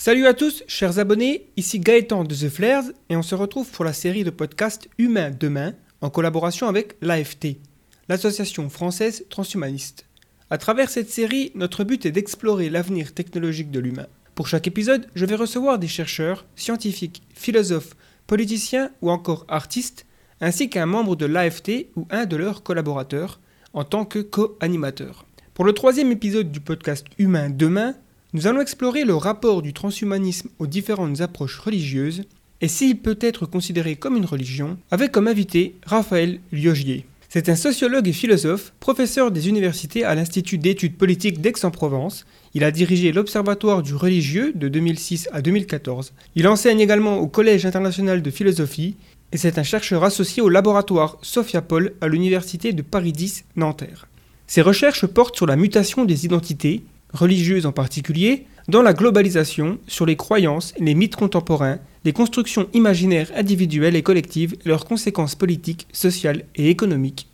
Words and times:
Salut 0.00 0.28
à 0.28 0.32
tous, 0.32 0.62
chers 0.68 1.00
abonnés, 1.00 1.50
ici 1.56 1.80
Gaëtan 1.80 2.22
de 2.22 2.32
The 2.32 2.48
Flares 2.48 2.84
et 3.08 3.16
on 3.16 3.22
se 3.22 3.34
retrouve 3.34 3.68
pour 3.68 3.84
la 3.84 3.92
série 3.92 4.22
de 4.22 4.30
podcasts 4.30 4.88
Humain 4.96 5.32
Demain 5.32 5.74
en 6.02 6.08
collaboration 6.08 6.68
avec 6.68 6.94
l'AFT, 7.00 7.56
l'Association 8.08 8.70
française 8.70 9.24
transhumaniste. 9.28 10.06
À 10.50 10.58
travers 10.58 10.88
cette 10.88 11.10
série, 11.10 11.50
notre 11.56 11.82
but 11.82 12.06
est 12.06 12.12
d'explorer 12.12 12.70
l'avenir 12.70 13.12
technologique 13.12 13.72
de 13.72 13.80
l'humain. 13.80 14.06
Pour 14.36 14.46
chaque 14.46 14.68
épisode, 14.68 15.08
je 15.16 15.26
vais 15.26 15.34
recevoir 15.34 15.80
des 15.80 15.88
chercheurs, 15.88 16.46
scientifiques, 16.54 17.22
philosophes, 17.34 17.96
politiciens 18.28 18.92
ou 19.02 19.10
encore 19.10 19.46
artistes, 19.48 20.06
ainsi 20.40 20.70
qu'un 20.70 20.86
membre 20.86 21.16
de 21.16 21.26
l'AFT 21.26 21.88
ou 21.96 22.06
un 22.10 22.24
de 22.24 22.36
leurs 22.36 22.62
collaborateurs 22.62 23.40
en 23.72 23.82
tant 23.82 24.04
que 24.04 24.20
co-animateur. 24.20 25.26
Pour 25.54 25.64
le 25.64 25.72
troisième 25.72 26.12
épisode 26.12 26.52
du 26.52 26.60
podcast 26.60 27.04
Humain 27.18 27.50
Demain, 27.50 27.96
nous 28.34 28.46
allons 28.46 28.60
explorer 28.60 29.04
le 29.04 29.14
rapport 29.14 29.62
du 29.62 29.72
transhumanisme 29.72 30.50
aux 30.58 30.66
différentes 30.66 31.22
approches 31.22 31.58
religieuses 31.58 32.24
et 32.60 32.68
s'il 32.68 32.98
peut 32.98 33.18
être 33.20 33.46
considéré 33.46 33.96
comme 33.96 34.16
une 34.16 34.26
religion, 34.26 34.76
avec 34.90 35.12
comme 35.12 35.28
invité 35.28 35.76
Raphaël 35.86 36.40
Liogier. 36.52 37.06
C'est 37.30 37.48
un 37.48 37.56
sociologue 37.56 38.08
et 38.08 38.12
philosophe, 38.12 38.72
professeur 38.80 39.30
des 39.30 39.48
universités 39.48 40.04
à 40.04 40.14
l'Institut 40.14 40.58
d'études 40.58 40.96
politiques 40.96 41.40
d'Aix-en-Provence. 41.40 42.26
Il 42.54 42.64
a 42.64 42.70
dirigé 42.70 43.12
l'Observatoire 43.12 43.82
du 43.82 43.94
religieux 43.94 44.52
de 44.54 44.68
2006 44.68 45.28
à 45.32 45.40
2014. 45.40 46.12
Il 46.36 46.48
enseigne 46.48 46.80
également 46.80 47.18
au 47.18 47.28
Collège 47.28 47.64
international 47.64 48.22
de 48.22 48.30
philosophie 48.30 48.96
et 49.32 49.36
c'est 49.36 49.58
un 49.58 49.62
chercheur 49.62 50.04
associé 50.04 50.42
au 50.42 50.48
laboratoire 50.48 51.18
Sophia 51.22 51.62
Paul 51.62 51.94
à 52.00 52.08
l'Université 52.08 52.72
de 52.72 52.82
Paris 52.82 53.14
X 53.18 53.44
Nanterre. 53.56 54.08
Ses 54.46 54.62
recherches 54.62 55.06
portent 55.06 55.36
sur 55.36 55.46
la 55.46 55.56
mutation 55.56 56.06
des 56.06 56.24
identités, 56.24 56.82
religieuses 57.12 57.66
en 57.66 57.72
particulier, 57.72 58.46
dans 58.68 58.82
la 58.82 58.92
globalisation, 58.92 59.78
sur 59.86 60.04
les 60.04 60.16
croyances, 60.16 60.74
les 60.78 60.94
mythes 60.94 61.16
contemporains, 61.16 61.78
les 62.04 62.12
constructions 62.12 62.68
imaginaires 62.74 63.30
individuelles 63.34 63.96
et 63.96 64.02
collectives 64.02 64.56
leurs 64.64 64.84
conséquences 64.84 65.34
politiques, 65.34 65.88
sociales 65.92 66.44
et 66.54 66.68
économiques. 66.68 67.28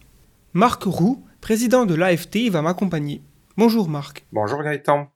Marc 0.52 0.84
Roux, 0.84 1.24
président 1.40 1.86
de 1.86 1.94
l'AFT, 1.94 2.50
va 2.50 2.62
m'accompagner. 2.62 3.20
Bonjour 3.56 3.88
Marc. 3.88 4.24
Bonjour 4.32 4.62
Gaëtan. 4.62 5.08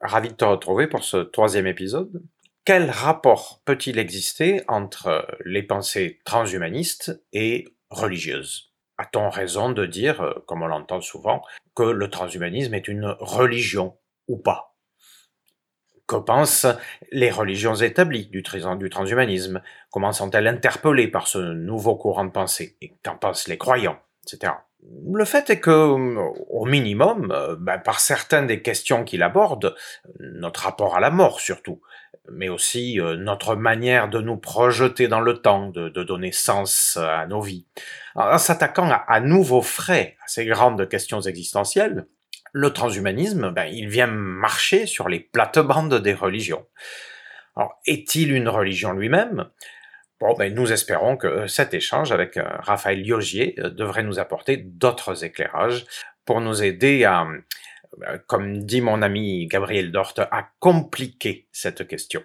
Ravi 0.00 0.28
de 0.28 0.34
te 0.34 0.44
retrouver 0.44 0.86
pour 0.86 1.04
ce 1.04 1.18
troisième 1.18 1.66
épisode. 1.66 2.22
Quel 2.64 2.90
rapport 2.90 3.62
peut-il 3.64 3.98
exister 3.98 4.62
entre 4.68 5.26
les 5.44 5.62
pensées 5.62 6.20
transhumanistes 6.24 7.22
et 7.32 7.74
religieuses? 7.90 8.67
A-t-on 8.98 9.30
raison 9.30 9.70
de 9.70 9.86
dire, 9.86 10.42
comme 10.46 10.62
on 10.62 10.66
l'entend 10.66 11.00
souvent, 11.00 11.42
que 11.74 11.84
le 11.84 12.10
transhumanisme 12.10 12.74
est 12.74 12.88
une 12.88 13.16
religion 13.20 13.96
ou 14.26 14.36
pas? 14.36 14.74
Que 16.08 16.16
pensent 16.16 16.66
les 17.12 17.30
religions 17.30 17.76
établies 17.76 18.26
du, 18.26 18.42
transhumanisme? 18.42 19.62
Comment 19.90 20.12
sont-elles 20.12 20.48
interpellées 20.48 21.08
par 21.08 21.28
ce 21.28 21.38
nouveau 21.38 21.96
courant 21.96 22.24
de 22.24 22.30
pensée? 22.30 22.76
Et 22.80 22.94
qu'en 23.04 23.16
pensent 23.16 23.46
les 23.46 23.58
croyants? 23.58 24.00
Etc. 24.26 24.52
Le 25.06 25.24
fait 25.24 25.50
est 25.50 25.60
que, 25.60 25.70
au 25.70 26.64
minimum, 26.64 27.56
ben, 27.60 27.78
par 27.78 28.00
certaines 28.00 28.46
des 28.46 28.62
questions 28.62 29.04
qu'il 29.04 29.22
aborde, 29.22 29.76
notre 30.18 30.62
rapport 30.62 30.96
à 30.96 31.00
la 31.00 31.10
mort 31.10 31.40
surtout, 31.40 31.80
mais 32.32 32.48
aussi 32.48 33.00
euh, 33.00 33.16
notre 33.16 33.56
manière 33.56 34.08
de 34.08 34.20
nous 34.20 34.36
projeter 34.36 35.08
dans 35.08 35.20
le 35.20 35.38
temps, 35.38 35.68
de, 35.70 35.88
donner 35.88 36.32
sens 36.32 36.96
à 36.96 37.26
nos 37.26 37.40
vies. 37.40 37.66
en 38.14 38.38
s'attaquant 38.38 38.90
à, 38.90 39.20
nouveaux 39.20 39.62
frais 39.62 40.16
à 40.24 40.28
ces 40.28 40.46
grandes 40.46 40.88
questions 40.88 41.20
existentielles, 41.20 42.06
le 42.52 42.72
transhumanisme, 42.72 43.50
ben, 43.50 43.66
il 43.66 43.88
vient 43.88 44.06
marcher 44.06 44.86
sur 44.86 45.08
les 45.08 45.20
plates-bandes 45.20 46.00
des 46.00 46.14
religions. 46.14 46.66
Alors, 47.56 47.78
est-il 47.86 48.32
une 48.32 48.48
religion 48.48 48.92
lui-même? 48.92 49.48
Bon, 50.20 50.34
ben, 50.34 50.52
nous 50.52 50.72
espérons 50.72 51.16
que 51.16 51.46
cet 51.46 51.74
échange 51.74 52.10
avec 52.10 52.36
euh, 52.36 52.44
Raphaël 52.60 53.02
Liogier 53.02 53.54
euh, 53.58 53.70
devrait 53.70 54.02
nous 54.02 54.18
apporter 54.18 54.56
d'autres 54.56 55.24
éclairages 55.24 55.86
pour 56.24 56.40
nous 56.40 56.62
aider 56.62 57.04
à, 57.04 57.26
comme 58.26 58.64
dit 58.64 58.80
mon 58.80 59.02
ami 59.02 59.46
Gabriel 59.46 59.92
Dort, 59.92 60.14
à 60.18 60.48
compliquer 60.58 61.46
cette 61.52 61.86
question. 61.86 62.22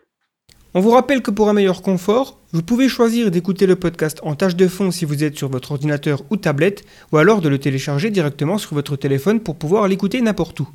On 0.75 0.79
vous 0.79 0.89
rappelle 0.89 1.21
que 1.21 1.29
pour 1.29 1.49
un 1.49 1.53
meilleur 1.53 1.83
confort, 1.83 2.39
vous 2.51 2.63
pouvez 2.63 2.89
choisir 2.89 3.29
d'écouter 3.29 3.67
le 3.67 3.75
podcast 3.75 4.19
en 4.23 4.33
tâche 4.33 4.55
de 4.55 4.67
fond 4.67 4.89
si 4.89 5.05
vous 5.05 5.23
êtes 5.23 5.37
sur 5.37 5.49
votre 5.49 5.71
ordinateur 5.71 6.23
ou 6.31 6.37
tablette, 6.37 6.83
ou 7.11 7.17
alors 7.17 7.41
de 7.41 7.49
le 7.49 7.59
télécharger 7.59 8.09
directement 8.09 8.57
sur 8.57 8.73
votre 8.73 8.95
téléphone 8.95 9.39
pour 9.39 9.55
pouvoir 9.55 9.87
l'écouter 9.87 10.19
n'importe 10.21 10.59
où. 10.61 10.69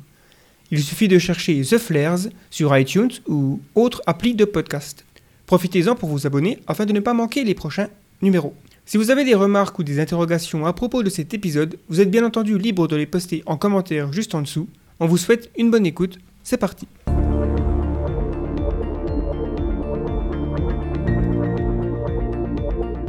Il 0.71 0.81
suffit 0.81 1.09
de 1.09 1.19
chercher 1.19 1.61
The 1.61 1.77
Flares 1.77 2.29
sur 2.49 2.77
iTunes 2.77 3.11
ou 3.27 3.59
autre 3.75 4.01
appli 4.05 4.35
de 4.35 4.45
podcast. 4.45 5.03
Profitez-en 5.47 5.95
pour 5.95 6.09
vous 6.09 6.25
abonner 6.25 6.59
afin 6.67 6.85
de 6.85 6.93
ne 6.93 6.99
pas 7.01 7.13
manquer 7.13 7.43
les 7.43 7.55
prochains 7.55 7.89
numéros. 8.21 8.55
Si 8.89 8.97
vous 8.97 9.11
avez 9.11 9.23
des 9.23 9.35
remarques 9.35 9.77
ou 9.77 9.83
des 9.83 9.99
interrogations 9.99 10.65
à 10.65 10.73
propos 10.73 11.03
de 11.03 11.11
cet 11.11 11.35
épisode, 11.35 11.77
vous 11.89 12.01
êtes 12.01 12.09
bien 12.09 12.25
entendu 12.25 12.57
libre 12.57 12.87
de 12.87 12.95
les 12.95 13.05
poster 13.05 13.43
en 13.45 13.55
commentaire 13.55 14.11
juste 14.11 14.33
en 14.33 14.41
dessous. 14.41 14.67
On 14.99 15.05
vous 15.05 15.17
souhaite 15.17 15.51
une 15.59 15.69
bonne 15.69 15.85
écoute. 15.85 16.17
C'est 16.41 16.57
parti. 16.57 16.87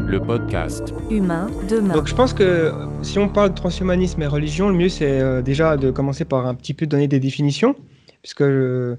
Le 0.06 0.20
podcast 0.20 0.92
Humain 1.10 1.46
demain. 1.66 1.94
Donc 1.94 2.08
je 2.08 2.14
pense 2.14 2.34
que 2.34 2.74
si 3.00 3.18
on 3.18 3.30
parle 3.30 3.48
de 3.48 3.54
transhumanisme 3.54 4.20
et 4.20 4.26
religion, 4.26 4.68
le 4.68 4.74
mieux 4.74 4.91
c'est 4.91 5.18
euh, 5.22 5.41
déjà 5.41 5.78
de 5.78 5.91
commencer 5.91 6.26
par 6.26 6.47
un 6.47 6.54
petit 6.54 6.74
peu 6.74 6.86
donner 6.86 7.08
des 7.08 7.20
définitions 7.20 7.74
puisque 8.20 8.42
euh, 8.42 8.97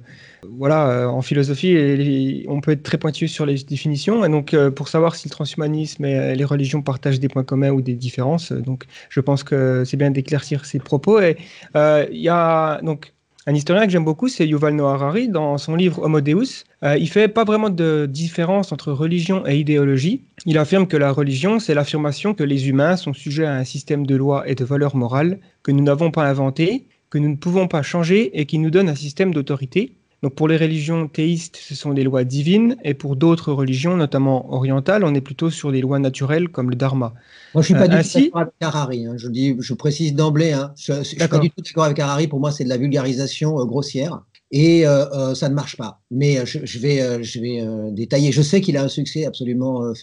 voilà, 0.50 0.90
euh, 0.90 1.06
en 1.08 1.22
philosophie, 1.22 2.46
on 2.48 2.62
peut 2.62 2.72
être 2.72 2.84
très 2.84 2.98
pointu 2.98 3.28
sur 3.28 3.46
les 3.46 3.64
définitions. 3.64 4.26
Et 4.26 4.30
donc, 4.30 4.54
euh, 4.54 4.72
pour 4.72 4.88
savoir 4.88 5.16
si 5.16 5.28
le 5.28 5.32
transhumanisme 5.32 6.06
et 6.06 6.36
les 6.36 6.46
religions 6.46 6.82
partagent 6.82 7.20
des 7.20 7.28
points 7.28 7.44
communs 7.44 7.72
ou 7.72 7.82
des 7.82 7.96
différences, 7.96 8.52
donc 8.52 8.86
je 9.10 9.20
pense 9.20 9.44
que 9.44 9.84
c'est 9.86 9.98
bien 9.98 10.12
d'éclaircir 10.12 10.66
ces 10.66 10.80
propos. 10.80 11.20
Et 11.20 11.38
il 11.76 12.22
y 12.22 12.30
a 12.30 12.82
donc 12.82 13.14
un 13.48 13.56
historien 13.56 13.86
que 13.86 13.92
j'aime 13.92 14.06
beaucoup, 14.06 14.28
c'est 14.28 14.48
Yuval 14.48 14.76
Noah 14.76 14.94
Harari. 14.94 15.28
Dans 15.28 15.58
son 15.58 15.76
livre 15.76 16.04
Homo 16.04 16.22
Deus, 16.22 16.66
il 16.84 17.10
fait 17.10 17.28
pas 17.28 17.44
vraiment 17.44 17.70
de 17.70 18.08
différence 18.10 18.72
entre 18.72 18.92
religion 18.92 19.46
et 19.48 19.58
idéologie. 19.58 20.22
Il 20.46 20.58
affirme 20.58 20.88
que 20.88 20.98
la 20.98 21.12
religion, 21.12 21.60
c'est 21.60 21.74
l'affirmation 21.74 22.34
que 22.34 22.44
les 22.44 22.70
humains 22.70 22.98
sont 22.98 23.14
sujets 23.14 23.46
à 23.46 23.56
un 23.56 23.64
système 23.64 24.06
de 24.06 24.16
lois 24.16 24.48
et 24.48 24.56
de 24.56 24.64
valeurs 24.64 24.96
morales 24.96 25.40
que 25.64 25.72
nous 25.72 25.84
n'avons 25.84 26.12
pas 26.12 26.28
inventé 26.28 26.86
que 27.12 27.18
nous 27.18 27.30
ne 27.30 27.36
pouvons 27.36 27.68
pas 27.68 27.84
changer 27.84 28.40
et 28.40 28.48
qui 28.48 28.58
nous 28.58 28.72
donne 28.72 28.90
un 28.90 28.96
système 28.96 29.34
d'autorité. 29.34 29.98
Donc 30.22 30.36
pour 30.36 30.48
les 30.48 30.58
religions 30.58 31.08
théistes, 31.08 31.58
ce 31.58 31.74
sont 31.74 31.94
des 31.94 32.04
lois 32.04 32.24
divines, 32.24 32.78
et 32.84 32.94
pour 32.94 33.16
d'autres 33.16 33.52
religions, 33.52 33.98
notamment 33.98 34.54
orientales, 34.54 35.04
on 35.04 35.16
est 35.16 35.22
plutôt 35.22 35.50
sur 35.50 35.72
des 35.72 35.82
lois 35.82 35.98
naturelles 35.98 36.50
comme 36.50 36.70
le 36.70 36.76
dharma. 36.76 37.14
Moi, 37.56 37.64
je 37.64 37.66
suis 37.66 37.74
pas 37.74 37.88
du 37.88 37.98
tout 37.98 38.20
d'accord 38.20 38.42
avec 38.42 38.54
Harari. 38.62 39.06
Hein. 39.08 39.14
Je 39.18 39.28
dis, 39.28 39.56
je 39.60 39.74
précise 39.74 40.14
d'emblée, 40.14 40.52
hein. 40.54 40.74
je, 40.78 40.94
ne 40.94 41.04
suis 41.04 41.18
pas 41.18 41.40
du 41.40 41.50
tout 41.50 41.62
d'accord 41.62 41.86
avec 41.86 41.98
Harari. 41.98 42.28
Pour 42.28 42.40
moi, 42.40 42.52
c'est 42.52 42.64
de 42.64 42.70
la 42.70 42.78
vulgarisation 42.78 43.60
euh, 43.60 43.66
grossière 43.66 44.22
et 44.52 44.86
euh, 44.86 45.06
euh, 45.12 45.36
ça 45.36 45.48
ne 45.48 45.54
marche 45.54 45.78
pas. 45.78 46.02
Mais 46.12 46.38
euh, 46.38 46.46
je, 46.46 46.80
vais, 46.80 47.24
je 47.24 47.40
vais 47.40 47.64
détailler. 47.92 48.32
Je 48.32 48.42
sais 48.42 48.60
qu'il 48.60 48.76
a 48.78 48.84
un 48.84 48.90
succès 48.90 49.26
absolument 49.26 49.94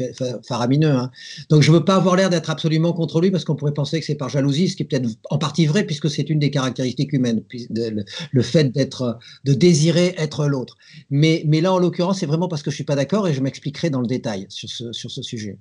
faramineux. 0.47 0.91
Hein. 0.91 1.11
Donc 1.51 1.63
je 1.63 1.71
ne 1.71 1.77
veux 1.77 1.85
pas 1.85 1.97
avoir 1.97 2.17
l'air 2.17 2.31
d'être 2.31 2.51
absolument 2.51 2.93
contre 2.93 3.21
lui 3.21 3.31
parce 3.31 3.45
qu'on 3.45 3.57
pourrait 3.57 3.75
penser 3.75 4.01
que 4.01 4.07
c'est 4.07 4.15
par 4.15 4.29
jalousie, 4.29 4.69
ce 4.69 4.77
qui 4.77 4.83
est 4.83 4.87
peut-être 4.87 5.09
en 5.31 5.39
partie 5.39 5.67
vrai 5.67 5.85
puisque 5.85 6.09
c'est 6.09 6.31
une 6.31 6.39
des 6.39 6.51
caractéristiques 6.51 7.13
humaines, 7.13 7.43
le, 8.33 8.43
fait 8.43 8.65
d'être, 8.65 9.19
de 9.45 9.53
désirer 9.53 10.15
être 10.17 10.47
l'autre. 10.47 10.77
Mais, 11.11 11.45
là, 11.61 11.73
en 11.73 11.79
l'occurrence, 11.79 12.21
c'est 12.21 12.27
vraiment 12.27 12.49
parce 12.49 12.63
que 12.63 12.71
je 12.71 12.77
suis 12.77 12.85
pas 12.85 12.97
d'accord 12.97 13.29
et 13.29 13.35
je 13.35 13.41
m'expliquerai 13.41 13.91
dans 13.91 14.01
le 14.01 14.07
détail 14.07 14.47
sur 14.49 14.69
ce, 14.71 15.23
sujet. 15.23 15.59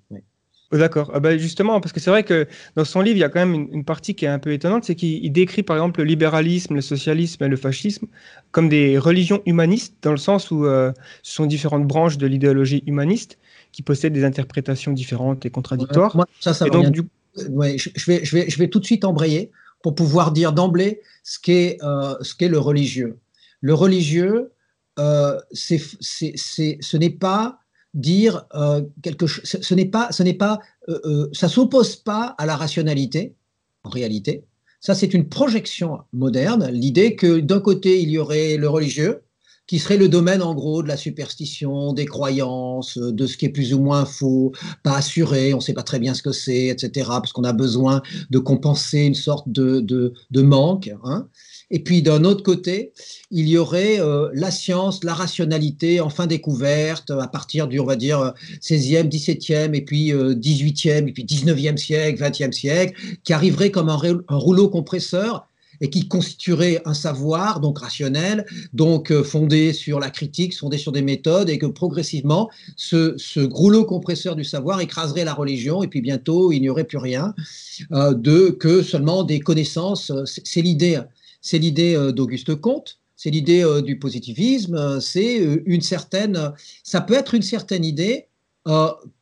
D'accord. 0.71 1.11
Ah 1.13 1.19
bah, 1.19 1.37
justement, 1.37 1.79
parce 1.79 1.93
que 1.93 1.99
c'est 1.99 2.09
vrai 2.09 2.23
que 2.23 2.47
dans 2.75 2.85
son 2.85 3.01
livre, 3.01 3.17
il 3.17 3.21
y 3.21 3.23
a 3.23 3.29
quand 3.29 3.45
même 3.45 3.67
une, 3.71 3.83
partie 3.85 4.15
qui 4.15 4.25
est 4.25 4.29
un 4.29 4.39
peu 4.39 4.51
étonnante, 4.51 4.83
c'est 4.85 4.95
qu'il 4.95 5.31
décrit 5.31 5.63
par 5.63 5.77
exemple 5.77 6.01
le 6.01 6.05
libéralisme, 6.05 6.75
le 6.75 6.81
socialisme 6.81 7.43
et 7.43 7.47
le 7.47 7.57
fascisme 7.57 8.07
comme 8.51 8.69
des 8.69 8.97
religions 8.97 9.41
humanistes, 9.45 9.95
dans 10.01 10.11
le 10.11 10.17
sens 10.17 10.51
où 10.51 10.65
euh, 10.65 10.91
ce 11.23 11.33
sont 11.33 11.45
différentes 11.45 11.87
branches 11.87 12.17
de 12.17 12.27
l'idéologie 12.27 12.83
humaniste 12.87 13.37
qui 13.71 13.81
possèdent 13.81 14.13
des 14.13 14.23
interprétations 14.23 14.91
différentes 14.91 15.45
et 15.45 15.49
contradictoires. 15.49 16.15
moi, 16.15 16.25
ça, 16.39 16.53
ça 16.53 16.65
donc, 16.65 16.89
du... 16.89 17.03
ouais, 17.49 17.77
je, 17.77 17.89
vais, 18.05 18.25
je, 18.25 18.35
vais, 18.35 18.49
je 18.49 18.57
vais 18.57 18.67
tout 18.67 18.79
de 18.79 18.85
suite 18.85 19.05
embrayer 19.05 19.51
pour 19.83 19.95
pouvoir 19.95 20.31
dire 20.31 20.53
d'emblée 20.53 21.01
ce 21.23 21.39
qu'est 21.39 21.77
euh, 21.83 22.15
ce 22.21 22.35
qu'est 22.35 22.47
le 22.47 22.59
religieux. 22.59 23.17
Le 23.61 23.73
religieux, 23.73 24.51
euh, 24.99 25.37
c'est, 25.51 25.79
ce 25.79 26.97
n'est 26.97 27.09
pas 27.09 27.59
dire 27.97 28.45
euh, 28.53 28.83
quelque 29.01 29.27
chose. 29.27 29.43
Ce, 29.43 29.73
n'est 29.73 29.85
pas, 29.85 30.11
ce 30.11 30.23
n'est 30.23 30.35
pas, 30.35 30.59
euh, 30.87 30.99
euh, 31.03 31.29
ça 31.33 31.49
s'oppose 31.49 31.97
pas 31.97 32.35
à 32.37 32.45
la 32.45 32.55
rationalité 32.55 33.35
en 33.83 33.89
réalité. 33.89 34.45
Ça, 34.79 34.93
c'est 34.93 35.13
une 35.13 35.27
projection 35.27 35.99
moderne. 36.13 36.69
L'idée 36.71 37.15
que 37.15 37.39
d'un 37.39 37.59
côté 37.59 38.01
il 38.01 38.09
y 38.09 38.19
aurait 38.19 38.57
le 38.57 38.69
religieux, 38.69 39.23
qui 39.65 39.79
serait 39.79 39.97
le 39.97 40.07
domaine 40.07 40.41
en 40.41 40.55
gros 40.55 40.81
de 40.81 40.87
la 40.87 40.95
superstition, 40.95 41.91
des 41.91 42.05
croyances, 42.05 42.97
de 42.97 43.27
ce 43.27 43.35
qui 43.35 43.47
est 43.47 43.49
plus 43.49 43.73
ou 43.73 43.81
moins 43.81 44.05
faux, 44.05 44.53
pas 44.81 44.95
assuré, 44.95 45.53
on 45.53 45.57
ne 45.57 45.61
sait 45.61 45.73
pas 45.73 45.83
très 45.83 45.99
bien 45.99 46.13
ce 46.13 46.21
que 46.21 46.31
c'est, 46.31 46.67
etc. 46.67 47.07
Parce 47.09 47.33
qu'on 47.33 47.43
a 47.43 47.51
besoin 47.51 48.01
de 48.29 48.39
compenser 48.39 48.99
une 48.99 49.15
sorte 49.15 49.49
de, 49.49 49.81
de, 49.81 50.13
de 50.31 50.41
manque. 50.41 50.89
Hein. 51.03 51.27
Et 51.69 51.79
puis 51.79 52.01
d'un 52.01 52.23
autre 52.23 52.43
côté, 52.43 52.93
il 53.29 53.47
y 53.47 53.57
aurait 53.57 53.99
euh, 53.99 54.29
la 54.33 54.51
science, 54.51 55.03
la 55.03 55.13
rationalité 55.13 55.99
enfin 55.99 56.25
découverte 56.25 57.11
à 57.11 57.27
partir 57.27 57.67
du, 57.67 57.79
on 57.79 57.85
va 57.85 57.97
dire, 57.97 58.33
16e, 58.61 59.09
17e, 59.09 59.73
et 59.73 59.81
puis 59.81 60.13
18e, 60.13 61.07
et 61.07 61.11
puis 61.11 61.25
19e 61.25 61.77
siècle, 61.77 62.23
20e 62.23 62.53
siècle, 62.53 62.93
qui 63.23 63.33
arriverait 63.33 63.71
comme 63.71 63.89
un, 63.89 63.97
rouleau 64.29 64.69
compresseur 64.69 65.47
et 65.79 65.91
qui 65.91 66.07
constituerait 66.07 66.81
un 66.85 66.95
savoir 66.95 67.59
donc 67.59 67.79
rationnel, 67.79 68.45
donc 68.73 69.13
fondé 69.21 69.73
sur 69.73 69.99
la 69.99 70.09
critique, 70.09 70.57
fondé 70.57 70.77
sur 70.79 70.91
des 70.91 71.03
méthodes, 71.03 71.49
et 71.49 71.59
que 71.59 71.67
progressivement, 71.67 72.49
ce, 72.75 73.45
rouleau 73.45 73.85
compresseur 73.85 74.35
du 74.35 74.43
savoir 74.43 74.79
écraserait 74.79 75.25
la 75.25 75.35
religion, 75.35 75.83
et 75.83 75.87
puis 75.87 76.01
bientôt, 76.01 76.51
il 76.51 76.61
n'y 76.61 76.69
aurait 76.69 76.85
plus 76.85 76.97
rien 76.97 77.35
de 77.91 78.49
que 78.49 78.81
seulement 78.81 79.23
des 79.23 79.39
connaissances. 79.39 80.11
C'est 80.25 80.61
l'idée 80.61 80.99
c'est 81.41 81.57
l'idée 81.57 81.95
euh, 81.95 82.11
d'Auguste 82.11 82.55
Comte, 82.55 82.99
c'est 83.15 83.29
l'idée 83.29 83.63
euh, 83.63 83.81
du 83.81 83.99
positivisme, 83.99 84.75
euh, 84.75 84.99
c'est 84.99 85.37
une 85.65 85.81
certaine, 85.81 86.53
ça 86.83 87.01
peut 87.01 87.13
être 87.13 87.33
une 87.33 87.41
certaine 87.41 87.85
idée 87.85 88.27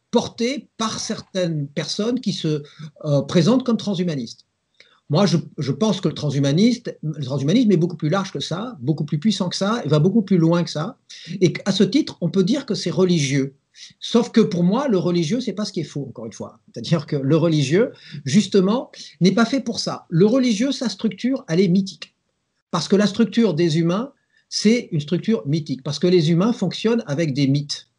portée 0.09 0.69
par 0.77 0.99
certaines 0.99 1.67
personnes 1.67 2.19
qui 2.19 2.33
se 2.33 2.63
présentent 3.27 3.63
comme 3.63 3.77
transhumanistes. 3.77 4.47
Moi, 5.11 5.27
je, 5.27 5.37
pense 5.71 6.01
que 6.01 6.07
le, 6.07 6.15
le 6.15 7.23
transhumanisme 7.25 7.71
est 7.71 7.77
beaucoup 7.77 7.95
plus 7.95 8.09
large 8.09 8.31
que 8.31 8.39
ça, 8.39 8.75
beaucoup 8.81 9.05
plus 9.05 9.19
puissant 9.19 9.49
que 9.49 9.55
ça, 9.55 9.83
et 9.85 9.87
va 9.87 9.99
beaucoup 9.99 10.23
plus 10.23 10.39
loin 10.39 10.63
que 10.63 10.71
ça. 10.71 10.97
Et 11.41 11.53
à 11.65 11.71
ce 11.71 11.83
titre, 11.83 12.17
on 12.21 12.29
peut 12.29 12.43
dire 12.43 12.65
que 12.65 12.73
c'est 12.73 12.89
religieux. 12.89 13.53
Sauf 13.99 14.31
que 14.31 14.41
pour 14.41 14.63
moi, 14.63 14.87
le 14.87 14.97
religieux, 14.97 15.41
c'est 15.41 15.53
pas 15.53 15.65
ce 15.65 15.73
qui 15.73 15.81
est 15.81 15.83
faux, 15.83 16.05
encore 16.07 16.25
une 16.25 16.33
fois. 16.33 16.59
C'est-à-dire 16.73 17.05
que 17.05 17.15
le 17.15 17.35
religieux, 17.35 17.91
justement, 18.23 18.91
n'est 19.21 19.33
pas 19.33 19.45
fait 19.45 19.61
pour 19.61 19.79
ça. 19.79 20.05
Le 20.09 20.25
religieux, 20.25 20.71
sa 20.71 20.89
structure, 20.89 21.43
elle 21.47 21.59
est 21.59 21.67
mythique. 21.67 22.15
Parce 22.71 22.87
que 22.87 22.95
la 22.95 23.07
structure 23.07 23.53
des 23.53 23.79
humains, 23.79 24.13
c'est 24.49 24.89
une 24.91 24.99
structure 24.99 25.45
mythique, 25.47 25.83
parce 25.83 25.99
que 25.99 26.07
les 26.07 26.31
humains 26.31 26.53
fonctionnent 26.53 27.03
avec 27.07 27.33
des 27.33 27.47
mythes. 27.47 27.89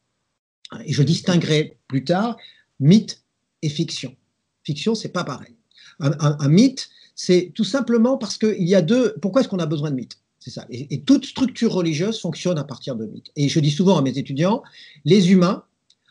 Et 0.85 0.93
je 0.93 1.03
distinguerai 1.03 1.79
plus 1.89 2.05
tard 2.05 2.37
mythe 2.81 3.23
et 3.63 3.69
fiction. 3.69 4.17
Fiction, 4.65 4.95
c'est 4.95 5.11
pas 5.11 5.25
pareil. 5.25 5.55
Un, 6.01 6.49
mythe, 6.49 6.91
c'est 7.15 7.53
tout 7.55 7.65
simplement 7.65 8.19
parce 8.19 8.37
qu'il 8.37 8.69
y 8.69 8.75
a 8.75 8.83
deux. 8.83 9.15
Pourquoi 9.23 9.41
est-ce 9.41 9.49
qu'on 9.49 9.59
a 9.59 9.67
besoin 9.67 9.91
de 9.91 9.97
mythes? 9.97 10.19
C'est 10.47 10.53
ça. 10.53 10.65
Et, 10.71 11.01
toute 11.01 11.25
structure 11.25 11.73
religieuse 11.73 12.21
fonctionne 12.21 12.57
à 12.57 12.63
partir 12.63 12.95
de 12.95 13.05
mythes. 13.05 13.33
Et 13.35 13.49
je 13.49 13.59
dis 13.59 13.73
souvent 13.73 13.99
à 13.99 14.03
mes 14.03 14.17
étudiants, 14.17 14.63
les 15.05 15.33
humains 15.33 15.65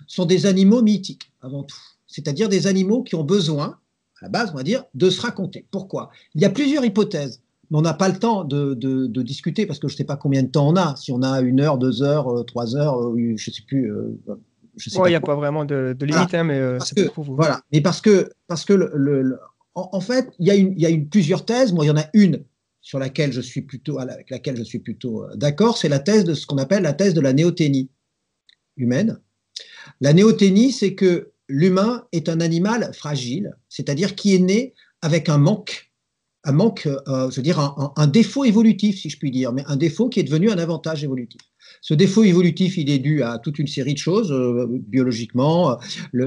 sont 0.08 0.26
des 0.26 0.46
animaux 0.46 0.82
mythiques 0.82 1.32
avant 1.42 1.64
tout. 1.64 1.80
C'est-à-dire 2.06 2.50
des 2.50 2.68
animaux 2.68 3.02
qui 3.02 3.16
ont 3.16 3.24
besoin, 3.24 3.80
à 4.20 4.26
la 4.26 4.30
base, 4.30 4.52
on 4.52 4.58
va 4.58 4.64
dire, 4.64 4.84
de 4.94 5.10
se 5.10 5.22
raconter. 5.22 5.66
Pourquoi? 5.72 6.10
Il 6.34 6.42
y 6.42 6.46
a 6.46 6.50
plusieurs 6.50 6.84
hypothèses 6.84 7.42
on 7.72 7.82
n'a 7.82 7.94
pas 7.94 8.10
le 8.10 8.20
temps 8.20 8.44
de, 8.44 9.22
discuter 9.24 9.66
parce 9.66 9.80
que 9.80 9.88
je 9.88 9.94
ne 9.94 9.98
sais 9.98 10.04
pas 10.04 10.18
combien 10.18 10.44
de 10.44 10.50
temps 10.50 10.68
on 10.68 10.76
a. 10.76 10.96
Si 10.98 11.12
on 11.12 11.24
a 11.24 11.42
une 11.42 11.62
heure, 11.62 11.78
deux 11.78 12.04
heures, 12.04 12.30
euh, 12.30 12.44
trois 12.44 12.76
heures, 12.76 13.02
euh, 13.02 13.16
je 13.18 13.50
ne 13.50 13.54
sais 13.54 13.64
plus. 13.66 13.92
Euh, 13.92 14.20
il 14.78 15.04
n'y 15.08 15.16
a 15.16 15.22
pas 15.22 15.36
vraiment 15.36 15.66
de, 15.66 15.96
limite, 16.02 16.34
hein, 16.34 16.44
mais 16.44 16.78
c'est 16.82 17.12
pour 17.12 17.24
vous. 17.24 17.36
Voilà, 17.36 17.62
mais 17.72 17.82
parce 17.82 18.02
que, 18.02 18.30
parce 18.48 18.66
que 18.66 18.74
le, 18.74 19.40
en, 19.74 20.00
fait, 20.02 20.30
il 20.38 20.48
y 20.48 20.52
a, 20.52 20.56
une, 20.56 20.76
il 20.78 21.08
plusieurs 21.08 21.46
thèses. 21.46 21.74
Moi, 21.74 21.86
il 21.86 21.88
y 21.88 21.92
en 21.92 21.98
a 21.98 22.06
une 22.14 22.44
sur 22.86 23.00
laquelle 23.00 23.34
je 23.34 23.42
suis 23.42 23.64
plutôt, 23.64 23.98
avec 23.98 24.30
laquelle 24.30 24.56
je 24.56 24.64
suis 24.64 24.78
plutôt 24.78 25.26
d'accord, 25.34 25.76
c'est 25.76 25.90
la 25.90 25.98
thèse 25.98 26.24
de 26.24 26.36
ce 26.36 26.46
qu'on 26.46 26.60
appelle 26.60 26.84
la 26.84 26.94
thèse 26.94 27.16
de 27.16 27.20
la 27.20 27.34
néoténie 27.34 27.90
humaine. 28.78 29.20
La 30.02 30.14
néoténie, 30.14 30.72
c'est 30.72 30.94
que 30.94 31.32
l'humain 31.50 32.08
est 32.12 32.30
un 32.30 32.40
animal 32.40 32.94
fragile, 32.94 33.58
c'est-à-dire 33.70 34.14
qui 34.14 34.36
est 34.36 34.40
né 34.40 34.76
avec 35.02 35.30
un 35.30 35.40
manque 35.40 35.92
un 36.46 36.52
manque, 36.52 36.86
euh, 36.86 37.32
je 37.32 37.38
veux 37.38 37.42
dire, 37.42 37.60
un, 37.96 38.08
défaut 38.08 38.46
évolutif, 38.46 39.00
si 39.00 39.10
je 39.10 39.18
puis 39.18 39.32
dire, 39.32 39.52
mais 39.52 39.64
un 39.66 39.76
défaut 39.76 40.10
qui 40.10 40.20
est 40.20 40.24
devenu 40.24 40.52
un 40.52 40.60
avantage 40.60 41.04
évolutif. 41.04 41.42
Ce 41.88 41.94
défaut 41.94 42.24
évolutif, 42.24 42.78
il 42.78 42.90
est 42.90 42.98
dû 42.98 43.22
à 43.22 43.38
toute 43.38 43.60
une 43.60 43.68
série 43.68 43.94
de 43.94 44.00
choses, 44.00 44.32
euh, 44.32 44.66
biologiquement, 44.68 45.74
euh, 45.74 45.76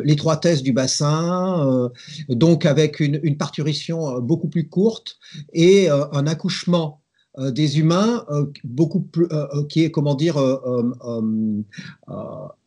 l'étroitesse 0.04 0.62
du 0.62 0.72
bassin, 0.72 1.90
donc 2.28 2.64
avec 2.64 3.00
une, 3.00 3.36
parturition 3.36 4.20
beaucoup 4.20 4.46
plus 4.46 4.68
courte 4.68 5.18
et 5.52 5.88
un 5.88 6.26
accouchement 6.28 7.02
des 7.38 7.80
humains 7.80 8.24
qui 9.68 9.82
est, 9.82 9.90
comment 9.90 10.14
dire, 10.14 10.36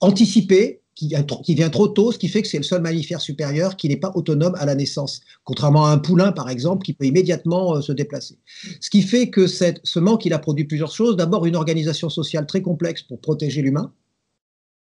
anticipé 0.01 0.81
qui 0.95 1.07
vient, 1.55 1.69
trop 1.69 1.88
tôt, 1.88 2.11
ce 2.11 2.17
qui 2.17 2.27
fait 2.27 2.41
que 2.41 2.47
c'est 2.47 2.57
le 2.57 2.63
seul 2.63 2.81
mammifère 2.81 3.21
supérieur 3.21 3.77
qui 3.77 3.88
n'est 3.88 3.97
pas 3.97 4.11
autonome 4.13 4.55
à 4.55 4.65
la 4.65 4.75
naissance, 4.75 5.21
contrairement 5.43 5.85
à 5.85 5.91
un 5.91 5.97
poulain, 5.97 6.31
par 6.31 6.49
exemple, 6.49 6.85
qui 6.85 6.93
peut 6.93 7.05
immédiatement 7.05 7.75
euh, 7.75 7.81
se 7.81 7.91
déplacer. 7.91 8.38
Ce 8.79 8.89
qui 8.89 9.01
fait 9.01 9.29
que 9.29 9.47
ce 9.47 9.99
manque, 9.99 10.25
il 10.25 10.33
a 10.33 10.39
produit 10.39 10.65
plusieurs 10.65 10.91
choses. 10.91 11.15
D'abord, 11.15 11.45
une 11.45 11.55
organisation 11.55 12.09
sociale 12.09 12.45
très 12.45 12.61
complexe 12.61 13.03
pour 13.03 13.19
protéger 13.19 13.61
l'humain. 13.61 13.93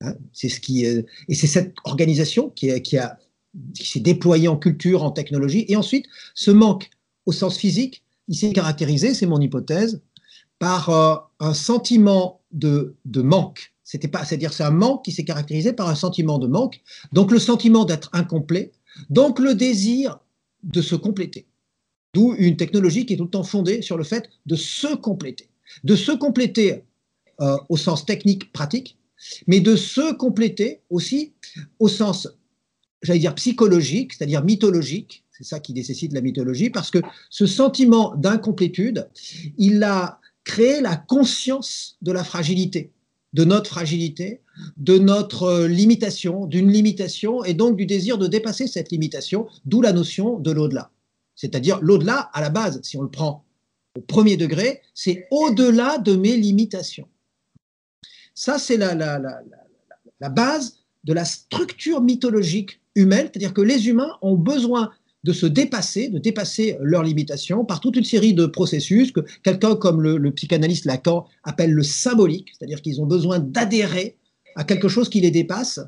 Hein, 0.01 0.15
c'est 0.31 0.49
ce 0.49 0.59
qui, 0.59 0.85
euh, 0.85 1.01
et 1.27 1.35
c'est 1.35 1.47
cette 1.47 1.75
organisation 1.83 2.49
qui, 2.49 2.81
qui 2.81 2.97
s'est 3.75 3.99
déployée 3.99 4.47
en 4.47 4.57
culture, 4.57 5.03
en 5.03 5.11
technologie. 5.11 5.65
Et 5.67 5.75
ensuite, 5.75 6.05
ce 6.33 6.51
manque 6.51 6.89
au 7.25 7.31
sens 7.31 7.57
physique, 7.57 8.03
il 8.29 8.35
s'est 8.35 8.53
caractérisé, 8.53 9.13
c'est 9.13 9.25
mon 9.25 9.41
hypothèse, 9.41 10.01
par 10.59 10.89
euh, 10.89 11.15
un 11.39 11.53
sentiment 11.53 12.41
de, 12.51 12.95
de 13.05 13.21
manque 13.21 13.73
c'était 13.89 14.07
pas, 14.07 14.23
c'est-à-dire 14.23 14.53
c'est 14.53 14.61
un 14.61 14.69
manque 14.69 15.03
qui 15.03 15.11
s'est 15.11 15.23
caractérisé 15.23 15.73
par 15.73 15.89
un 15.89 15.95
sentiment 15.95 16.37
de 16.37 16.45
manque, 16.45 16.79
donc 17.11 17.31
le 17.31 17.39
sentiment 17.39 17.85
d'être 17.85 18.11
incomplet, 18.13 18.71
donc 19.09 19.39
le 19.39 19.55
désir 19.55 20.19
de 20.61 20.79
se 20.83 20.93
compléter. 20.93 21.47
D'où 22.13 22.35
une 22.37 22.55
technologie 22.55 23.07
qui 23.07 23.13
est 23.13 23.17
tout 23.17 23.23
le 23.23 23.31
temps 23.31 23.43
fondée 23.43 23.81
sur 23.81 23.97
le 23.97 24.03
fait 24.03 24.29
de 24.45 24.55
se 24.55 24.95
compléter, 24.95 25.49
de 25.83 25.95
se 25.95 26.11
compléter 26.11 26.83
euh, 27.41 27.57
au 27.67 27.77
sens 27.77 28.05
technique 28.05 28.53
pratique, 28.53 28.95
mais 29.47 29.59
de 29.59 29.75
se 29.75 30.13
compléter 30.13 30.81
aussi 30.91 31.33
au 31.79 31.87
sens, 31.87 32.27
j'allais 33.01 33.17
dire 33.17 33.33
psychologique, 33.33 34.13
c'est-à-dire 34.13 34.43
mythologique. 34.43 35.25
C'est 35.31 35.45
ça 35.45 35.59
qui 35.59 35.73
nécessite 35.73 36.13
la 36.13 36.21
mythologie, 36.21 36.69
parce 36.69 36.91
que 36.91 36.99
ce 37.31 37.47
sentiment 37.47 38.13
d'incomplétude, 38.17 39.09
il 39.57 39.81
a 39.81 40.19
créé 40.43 40.79
la 40.79 40.95
conscience 40.95 41.97
de 42.03 42.11
la 42.11 42.23
fragilité 42.23 42.91
de 43.33 43.43
notre 43.43 43.69
fragilité, 43.69 44.41
de 44.77 44.97
notre 44.97 45.43
euh, 45.43 45.67
limitation, 45.67 46.45
d'une 46.45 46.71
limitation, 46.71 47.43
et 47.43 47.53
donc 47.53 47.77
du 47.77 47.85
désir 47.85 48.17
de 48.17 48.27
dépasser 48.27 48.67
cette 48.67 48.91
limitation, 48.91 49.47
d'où 49.65 49.81
la 49.81 49.93
notion 49.93 50.39
de 50.39 50.51
l'au-delà. 50.51 50.91
C'est-à-dire 51.35 51.79
l'au-delà, 51.81 52.29
à 52.33 52.41
la 52.41 52.49
base, 52.49 52.81
si 52.83 52.97
on 52.97 53.01
le 53.01 53.09
prend 53.09 53.45
au 53.95 54.01
premier 54.01 54.37
degré, 54.37 54.81
c'est 54.93 55.27
au-delà 55.31 55.97
de 55.97 56.15
mes 56.15 56.35
limitations. 56.35 57.07
Ça, 58.33 58.57
c'est 58.57 58.77
la, 58.77 58.95
la, 58.95 59.19
la, 59.19 59.41
la, 60.19 60.29
base 60.29 60.79
de 61.03 61.13
la 61.13 61.25
structure 61.25 62.01
mythologique 62.01 62.81
humaine, 62.95 63.29
c'est-à-dire 63.31 63.53
que 63.53 63.61
les 63.61 63.87
humains 63.87 64.17
ont 64.21 64.35
besoin 64.35 64.91
de 65.29 65.33
se 65.33 65.45
dépasser, 65.45 66.09
de 66.09 66.17
dépasser 66.17 66.75
leurs 66.81 67.03
limitations 67.03 67.63
par 67.63 67.81
toute 67.81 67.95
une 67.95 68.03
série 68.03 68.33
de 68.33 68.47
processus 68.47 69.11
que 69.11 69.19
quelqu'un 69.43 69.75
comme 69.75 70.01
le, 70.01 70.31
psychanalyste 70.31 70.85
Lacan 70.85 71.27
appelle 71.43 71.71
le 71.71 71.83
symbolique, 71.83 72.47
c'est-à-dire 72.51 72.81
qu'ils 72.81 72.99
ont 72.99 73.05
besoin 73.05 73.37
d'adhérer 73.37 74.17
à 74.55 74.63
quelque 74.63 74.87
chose 74.87 75.07
qui 75.07 75.21
les 75.21 75.29
dépasse 75.29 75.81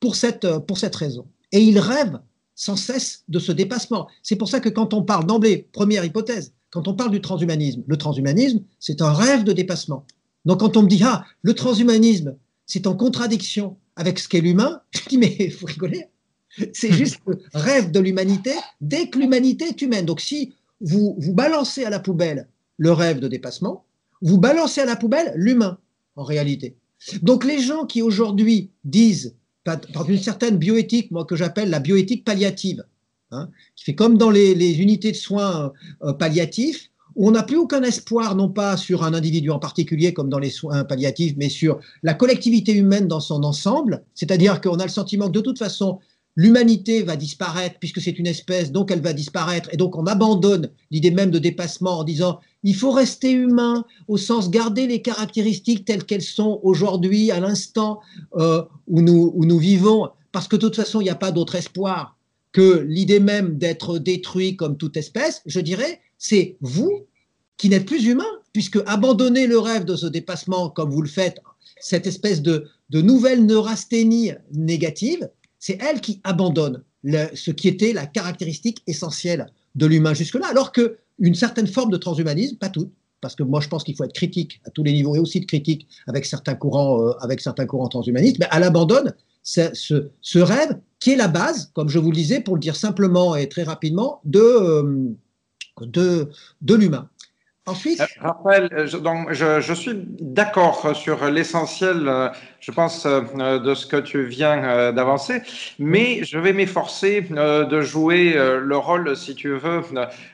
pour 0.00 0.16
cette, 0.16 0.48
pour 0.66 0.78
cette 0.78 0.96
raison. 0.96 1.26
Et 1.52 1.60
ils 1.60 1.78
rêvent 1.78 2.18
sans 2.54 2.76
cesse 2.76 3.24
de 3.28 3.38
ce 3.38 3.52
dépassement. 3.52 4.08
C'est 4.22 4.36
pour 4.36 4.48
ça 4.48 4.58
que 4.58 4.70
quand 4.70 4.94
on 4.94 5.02
parle 5.02 5.26
d'emblée, 5.26 5.68
première 5.72 6.06
hypothèse, 6.06 6.54
quand 6.70 6.88
on 6.88 6.94
parle 6.94 7.10
du 7.10 7.20
transhumanisme, 7.20 7.82
le 7.86 7.98
transhumanisme, 7.98 8.60
c'est 8.80 9.02
un 9.02 9.12
rêve 9.12 9.44
de 9.44 9.52
dépassement. 9.52 10.06
Donc 10.46 10.60
quand 10.60 10.78
on 10.78 10.82
me 10.82 10.88
dit, 10.88 11.02
ah, 11.04 11.26
le 11.42 11.52
transhumanisme, 11.52 12.36
c'est 12.64 12.86
en 12.86 12.96
contradiction 12.96 13.76
avec 13.96 14.18
ce 14.18 14.28
qu'est 14.30 14.40
l'humain, 14.40 14.80
je 14.92 15.10
dis, 15.10 15.18
mais 15.18 15.52
vous 15.60 15.66
rigolez, 15.66 16.06
c'est 16.72 16.92
juste 16.92 17.20
le 17.26 17.38
rêve 17.54 17.90
de 17.90 18.00
l'humanité 18.00 18.52
dès 18.80 19.08
que 19.08 19.18
l'humanité 19.18 19.66
est 19.66 19.82
humaine. 19.82 20.06
Donc 20.06 20.20
si 20.20 20.54
vous, 20.80 21.16
vous 21.18 21.34
balancez 21.34 21.84
à 21.84 21.90
la 21.90 22.00
poubelle 22.00 22.48
le 22.76 22.92
rêve 22.92 23.20
de 23.20 23.28
dépassement, 23.28 23.84
vous 24.22 24.38
balancez 24.38 24.80
à 24.80 24.84
la 24.84 24.96
poubelle 24.96 25.32
l'humain, 25.36 25.78
en 26.16 26.24
réalité. 26.24 26.76
Donc 27.22 27.44
les 27.44 27.60
gens 27.60 27.86
qui 27.86 28.02
aujourd'hui 28.02 28.70
disent, 28.84 29.34
par 29.64 30.08
une 30.08 30.18
certaine 30.18 30.56
bioéthique, 30.56 31.10
moi 31.10 31.24
que 31.24 31.36
j'appelle 31.36 31.70
la 31.70 31.78
bioéthique 31.78 32.24
palliative, 32.24 32.84
hein, 33.30 33.50
qui 33.76 33.84
fait 33.84 33.94
comme 33.94 34.16
dans 34.16 34.30
les, 34.30 34.80
unités 34.80 35.12
de 35.12 35.16
soins 35.16 35.72
euh, 36.02 36.12
palliatifs, 36.12 36.90
où 37.16 37.28
on 37.28 37.32
n'a 37.32 37.42
plus 37.42 37.56
aucun 37.56 37.82
espoir, 37.82 38.36
non 38.36 38.48
pas 38.48 38.76
sur 38.76 39.02
un 39.02 39.12
individu 39.12 39.50
en 39.50 39.58
particulier 39.58 40.12
comme 40.12 40.28
dans 40.28 40.38
les 40.38 40.50
soins 40.50 40.84
palliatifs, 40.84 41.34
mais 41.36 41.48
sur 41.48 41.80
la 42.02 42.14
collectivité 42.14 42.72
humaine 42.72 43.08
dans 43.08 43.20
son 43.20 43.42
ensemble, 43.42 44.04
c'est-à-dire 44.14 44.60
qu'on 44.60 44.78
a 44.78 44.84
le 44.84 44.90
sentiment 44.90 45.26
que 45.26 45.32
de 45.32 45.40
toute 45.40 45.58
façon, 45.58 45.98
l'humanité 46.38 47.02
va 47.02 47.16
disparaître 47.16 47.80
puisque 47.80 48.00
c'est 48.00 48.16
une 48.16 48.28
espèce, 48.28 48.70
donc 48.70 48.92
elle 48.92 49.00
va 49.00 49.12
disparaître. 49.12 49.68
Et 49.72 49.76
donc 49.76 49.96
on 49.96 50.06
abandonne 50.06 50.70
l'idée 50.92 51.10
même 51.10 51.32
de 51.32 51.40
dépassement 51.40 51.98
en 51.98 52.04
disant 52.04 52.38
il 52.62 52.76
faut 52.76 52.92
rester 52.92 53.32
humain 53.32 53.84
au 54.06 54.16
sens 54.18 54.48
garder 54.48 54.86
les 54.86 55.02
caractéristiques 55.02 55.84
telles 55.84 56.04
qu'elles 56.04 56.22
sont 56.22 56.60
aujourd'hui, 56.62 57.32
à 57.32 57.40
l'instant 57.40 57.98
euh, 58.36 58.62
où, 58.86 59.02
nous, 59.02 59.58
vivons, 59.58 60.10
parce 60.30 60.46
que 60.46 60.54
de 60.54 60.60
toute 60.60 60.76
façon 60.76 61.00
il 61.00 61.04
n'y 61.04 61.10
a 61.10 61.16
pas 61.16 61.32
d'autre 61.32 61.56
espoir 61.56 62.16
que 62.52 62.84
l'idée 62.86 63.20
même 63.20 63.58
d'être 63.58 63.98
détruit 63.98 64.54
comme 64.54 64.76
toute 64.76 64.96
espèce. 64.96 65.42
Je 65.44 65.58
dirais, 65.58 66.00
c'est 66.18 66.56
vous 66.60 67.04
qui 67.56 67.68
n'êtes 67.68 67.84
plus 67.84 68.06
humain, 68.06 68.30
puisque 68.52 68.78
abandonner 68.86 69.48
le 69.48 69.58
rêve 69.58 69.84
de 69.84 69.96
ce 69.96 70.06
dépassement 70.06 70.70
comme 70.70 70.90
vous 70.90 71.02
le 71.02 71.08
faites, 71.08 71.40
cette 71.80 72.06
espèce 72.06 72.42
de, 72.42 72.68
de 72.90 73.00
nouvelle 73.02 73.44
neurasthénie 73.44 74.32
négative, 74.52 75.28
c'est 75.58 75.78
elle 75.82 76.00
qui 76.00 76.20
abandonne 76.24 76.82
ce 77.04 77.50
qui 77.50 77.68
était 77.68 77.92
la 77.92 78.06
caractéristique 78.06 78.82
essentielle 78.86 79.46
de 79.74 79.86
l'humain 79.86 80.14
jusque-là, 80.14 80.46
alors 80.48 80.72
qu'une 80.72 81.34
certaine 81.34 81.66
forme 81.66 81.90
de 81.90 81.96
transhumanisme, 81.96 82.56
pas 82.56 82.68
toute, 82.68 82.92
parce 83.20 83.34
que 83.34 83.42
moi 83.42 83.60
je 83.60 83.68
pense 83.68 83.84
qu'il 83.84 83.96
faut 83.96 84.04
être 84.04 84.12
critique 84.12 84.60
à 84.64 84.70
tous 84.70 84.82
les 84.82 84.92
niveaux 84.92 85.14
et 85.14 85.18
aussi 85.18 85.40
de 85.40 85.46
critique 85.46 85.86
avec 86.06 86.24
certains 86.24 86.54
courants, 86.54 87.00
euh, 87.02 87.12
avec 87.20 87.40
certains 87.40 87.66
courants 87.66 87.88
transhumanistes, 87.88 88.38
mais 88.38 88.48
elle 88.52 88.62
abandonne 88.64 89.14
ce, 89.42 90.38
rêve 90.38 90.78
qui 91.00 91.12
est 91.12 91.16
la 91.16 91.28
base, 91.28 91.70
comme 91.74 91.88
je 91.88 91.98
vous 91.98 92.10
le 92.10 92.16
disais, 92.16 92.40
pour 92.40 92.54
le 92.54 92.60
dire 92.60 92.76
simplement 92.76 93.36
et 93.36 93.48
très 93.48 93.62
rapidement, 93.62 94.20
de, 94.24 94.40
euh, 94.40 95.14
l'humain. 96.60 97.08
Ensuite. 97.68 98.00
Euh, 98.00 98.06
Raphaël, 98.20 98.68
euh, 98.72 98.98
donc, 98.98 99.32
je, 99.32 99.60
je 99.60 99.74
suis 99.74 99.92
d'accord 99.94 100.96
sur 100.96 101.24
l'essentiel, 101.30 102.08
euh, 102.08 102.28
je 102.60 102.72
pense, 102.72 103.06
de 103.06 103.74
ce 103.74 103.86
que 103.86 103.96
tu 103.96 104.24
viens 104.24 104.92
d'avancer, 104.92 105.42
mais 105.78 106.24
je 106.24 106.38
vais 106.38 106.52
m'efforcer 106.52 107.20
de 107.22 107.80
jouer 107.80 108.34
le 108.34 108.76
rôle, 108.76 109.16
si 109.16 109.34
tu 109.34 109.50
veux, 109.50 109.82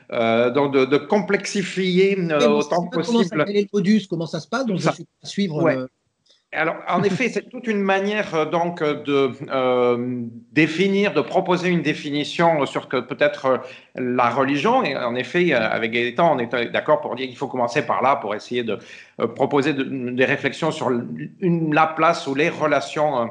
de, 0.09 0.85
de 0.85 0.97
complexifier 0.97 2.17
autant 2.47 2.87
que 2.87 2.97
possible. 2.97 3.29
Comment, 3.29 3.45
le 3.47 3.65
modus, 3.73 4.07
comment 4.09 4.27
ça 4.27 4.39
se 4.39 4.47
passe? 4.47 4.65
Donc, 4.65 4.79
je 4.79 4.89
suis 4.89 5.05
à 5.23 5.27
suivre. 5.27 5.87
Alors, 6.55 6.77
en 6.87 7.03
effet, 7.09 7.29
c'est 7.29 7.49
toute 7.49 7.67
une 7.67 7.81
manière 7.81 8.33
euh, 8.33 8.45
donc 8.45 8.81
de 8.81 9.31
euh, 9.49 10.21
définir, 10.51 11.13
de 11.13 11.21
proposer 11.21 11.69
une 11.69 11.81
définition 11.81 12.65
sur 12.65 12.87
que 12.87 12.97
peut-être 12.97 13.45
euh, 13.45 13.57
la 13.95 14.29
religion. 14.29 14.83
Et 14.83 14.95
en 14.95 15.15
effet, 15.15 15.53
avec 15.53 15.91
Gaëtan, 15.91 16.35
on 16.35 16.39
est 16.39 16.71
d'accord 16.71 17.01
pour 17.01 17.15
dire 17.15 17.27
qu'il 17.27 17.37
faut 17.37 17.47
commencer 17.47 17.85
par 17.85 18.01
là 18.01 18.15
pour 18.15 18.35
essayer 18.35 18.63
de 18.63 18.79
proposer 19.35 19.73
des 19.73 20.25
réflexions 20.25 20.71
sur 20.71 20.91
la 21.41 21.87
place 21.87 22.27
ou 22.27 22.35
les 22.35 22.49
relations 22.49 23.29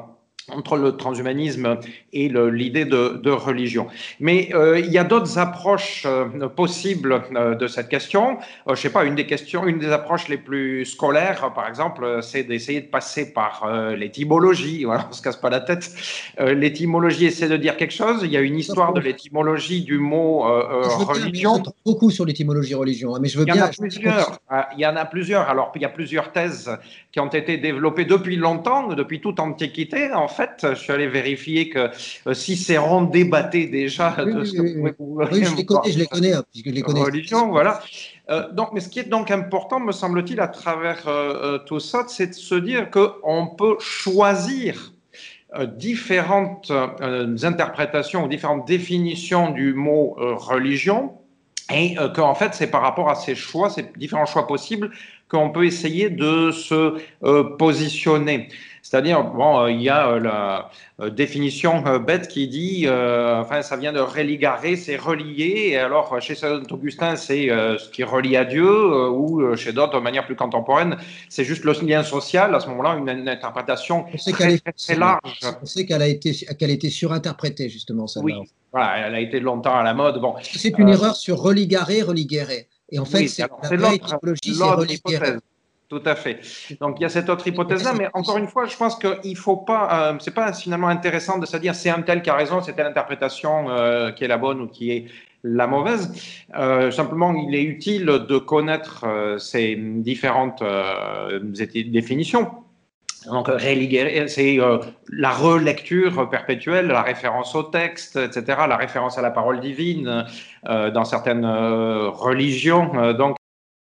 entre 0.51 0.77
le 0.77 0.95
transhumanisme 0.95 1.77
et 2.13 2.29
l'idée 2.29 2.85
de, 2.85 3.29
religion. 3.29 3.87
Mais 4.19 4.49
euh, 4.53 4.79
il 4.79 4.91
y 4.91 4.97
a 4.97 5.03
d'autres 5.03 5.37
approches 5.37 6.03
euh, 6.05 6.47
possibles 6.47 7.23
euh, 7.35 7.55
de 7.55 7.67
cette 7.67 7.89
question. 7.89 8.37
je 8.67 8.71
ne 8.71 8.75
sais 8.75 8.91
pas, 8.91 9.03
une 9.03 9.15
des 9.15 9.25
questions, 9.25 9.65
une 9.65 9.79
des 9.79 9.89
approches 9.89 10.27
les 10.29 10.37
plus 10.37 10.85
scolaires, 10.85 11.51
par 11.53 11.67
exemple, 11.67 12.19
c'est 12.21 12.43
d'essayer 12.43 12.81
de 12.81 12.87
passer 12.87 13.33
par 13.33 13.67
l'étymologie. 13.95 14.83
Voilà, 14.83 15.07
on 15.09 15.13
se 15.13 15.21
casse 15.21 15.37
pas 15.37 15.49
la 15.49 15.59
tête. 15.59 15.91
l'étymologie 16.39 17.25
essaie 17.25 17.49
de 17.49 17.57
dire 17.57 17.77
quelque 17.77 17.93
chose. 17.93 18.21
Il 18.23 18.31
y 18.31 18.37
a 18.37 18.41
une 18.41 18.57
histoire 18.57 18.93
de 18.93 18.99
l'étymologie 18.99 19.83
du 19.83 19.97
mot 19.97 20.41
religion. 20.43 21.59
Bien, 21.59 21.73
beaucoup 21.85 22.11
sur 22.11 22.25
l'étymologie 22.25 22.75
religion, 22.75 23.15
hein, 23.15 23.19
mais 23.21 23.27
je 23.27 23.39
veux 23.39 23.45
il 23.47 23.55
y 23.55 23.61
En 23.61 23.65
a 23.65 23.69
plusieurs. 23.69 24.39
Ah, 24.49 24.69
il 24.77 24.81
y 24.81 24.87
en 24.87 24.95
a 24.95 25.05
plusieurs. 25.05 25.49
Alors, 25.49 25.71
il 25.75 25.81
y 25.81 25.85
a 25.85 25.89
plusieurs 25.89 26.31
thèses 26.31 26.71
qui 27.11 27.19
ont 27.19 27.27
été 27.27 27.57
développées 27.57 28.05
depuis 28.05 28.35
longtemps, 28.35 28.87
depuis 28.87 29.21
toute 29.21 29.39
antiquité. 29.39 30.11
En 30.13 30.27
fait, 30.35 30.67
je 30.69 30.75
suis 30.75 30.91
allé 30.91 31.07
vérifier 31.07 31.69
que 31.69 31.89
euh, 32.27 32.33
si 32.33 32.55
c'est 32.57 32.77
débatté 33.11 33.67
déjà 33.67 34.15
oui, 34.19 34.33
de 34.33 34.43
ce 34.43 34.53
que 34.53 34.61
oui, 34.61 35.43
je 35.43 35.55
les 35.55 35.65
connais, 35.65 35.91
je 35.91 35.99
les 35.99 36.05
connais, 36.07 36.33
hein, 36.33 36.43
puisque 36.51 36.69
je 36.69 36.73
les 36.73 36.81
connais. 36.81 37.01
Religion, 37.01 37.49
voilà. 37.49 37.81
Euh, 38.29 38.51
donc, 38.51 38.69
mais 38.73 38.79
ce 38.79 38.89
qui 38.89 38.99
est 38.99 39.09
donc 39.09 39.31
important, 39.31 39.79
me 39.79 39.91
semble-t-il, 39.91 40.39
à 40.39 40.47
travers 40.47 41.07
euh, 41.07 41.59
tout 41.59 41.79
ça, 41.79 42.05
c'est 42.07 42.27
de 42.27 42.33
se 42.33 42.55
dire 42.55 42.89
qu'on 42.91 43.47
peut 43.47 43.77
choisir 43.79 44.91
différentes 45.77 46.69
interprétations 47.43 48.25
ou 48.25 48.27
différentes 48.27 48.67
définitions 48.67 49.51
du 49.51 49.73
mot 49.73 50.17
religion 50.17 51.13
et 51.73 51.95
qu'en 52.13 52.35
fait, 52.35 52.53
c'est 52.53 52.67
par 52.67 52.81
rapport 52.81 53.09
à 53.09 53.15
ces 53.15 53.35
choix, 53.35 53.69
ces 53.69 53.85
différents 53.95 54.25
choix 54.25 54.47
possibles, 54.47 54.91
qu'on 55.29 55.51
peut 55.51 55.65
essayer 55.65 56.09
de 56.09 56.51
se 56.51 56.97
positionner. 57.57 58.49
C'est-à-dire, 58.95 59.25
bon, 59.25 59.59
euh, 59.59 59.71
il 59.71 59.81
y 59.81 59.89
a 59.89 60.07
euh, 60.07 60.19
la 60.21 60.69
euh, 61.01 61.09
définition 61.09 61.83
bête 61.99 62.29
qui 62.29 62.47
dit, 62.47 62.87
enfin, 62.87 63.61
ça 63.61 63.75
vient 63.75 63.91
de 63.91 63.99
religarer, 63.99 64.77
c'est 64.77 64.95
relier. 64.95 65.71
Et 65.71 65.77
alors, 65.77 66.21
chez 66.21 66.33
Saint 66.33 66.61
Augustin, 66.71 67.17
c'est 67.17 67.47
ce 67.49 67.89
qui 67.89 68.05
relie 68.05 68.37
à 68.37 68.45
Dieu, 68.45 69.09
ou 69.09 69.53
chez 69.57 69.73
d'autres, 69.73 69.97
de 69.97 69.99
manière 69.99 70.25
plus 70.25 70.37
contemporaine, 70.37 70.95
c'est 71.27 71.43
juste 71.43 71.65
le 71.65 71.73
lien 71.85 72.03
social. 72.03 72.55
À 72.55 72.61
ce 72.61 72.69
moment-là, 72.69 72.95
une, 72.95 73.27
interprétation 73.27 74.05
très, 74.31 74.59
très, 74.59 74.95
large. 74.95 75.19
On 75.61 75.65
sait 75.65 75.85
qu'elle 75.85 76.01
a 76.01 76.07
été, 76.07 76.31
qu'elle 76.57 76.69
a 76.69 76.73
été 76.73 76.89
surinterprétée 76.89 77.67
justement. 77.67 78.05
Oui, 78.23 78.33
voilà, 78.71 79.07
elle 79.07 79.15
a 79.15 79.19
été 79.19 79.41
longtemps 79.41 79.75
à 79.75 79.83
la 79.83 79.93
mode. 79.93 80.21
Bon, 80.21 80.35
c'est 80.41 80.77
une 80.77 80.87
erreur 80.87 81.17
sur 81.17 81.39
religarer, 81.39 82.01
religuer. 82.01 82.67
Et 82.89 82.99
en 82.99 83.05
fait, 83.05 83.27
c'est 83.27 83.41
la 83.41 83.49
vraie 83.77 83.99
c'est. 84.41 85.39
Tout 85.87 86.01
à 86.05 86.15
fait. 86.15 86.39
Donc 86.81 86.97
il 86.99 87.03
y 87.03 87.05
a 87.05 87.09
cette 87.09 87.29
autre 87.29 87.47
hypothèse-là, 87.47 87.93
mais 87.93 88.09
encore 88.13 88.37
une 88.37 88.47
fois, 88.47 88.65
je 88.65 88.75
pense 88.75 88.97
qu'il 88.97 89.37
faut 89.37 89.57
pas, 89.57 90.09
euh, 90.09 90.17
c'est 90.19 90.33
pas 90.33 90.51
finalement 90.51 90.87
intéressant 90.87 91.37
de 91.37 91.45
se 91.45 91.57
dire 91.57 91.75
c'est 91.75 91.91
un 91.91 92.01
tel 92.01 92.23
qui 92.23 92.31
a 92.31 92.35
raison, 92.35 92.59
c'est 92.61 92.73
telle 92.73 92.87
interprétation 92.87 93.69
euh, 93.69 94.11
qui 94.11 94.23
est 94.23 94.27
la 94.27 94.37
bonne 94.37 94.61
ou 94.61 94.67
qui 94.67 94.91
est 94.91 95.05
la 95.43 95.67
mauvaise. 95.67 96.11
Euh, 96.55 96.89
simplement, 96.89 97.33
il 97.35 97.53
est 97.53 97.63
utile 97.63 98.05
de 98.05 98.37
connaître 98.39 99.05
ces 99.37 99.75
différentes 99.75 100.63
définitions. 101.43 102.51
Donc, 103.27 103.49
c'est 103.59 104.57
la 105.09 105.31
relecture 105.31 106.29
perpétuelle, 106.31 106.87
la 106.87 107.03
référence 107.03 107.53
au 107.53 107.61
texte, 107.61 108.15
etc., 108.15 108.43
la 108.67 108.77
référence 108.77 109.19
à 109.19 109.21
la 109.21 109.29
parole 109.29 109.59
divine 109.59 110.25
dans 110.63 111.05
certaines 111.05 111.45
religions. 111.45 113.13
donc, 113.13 113.37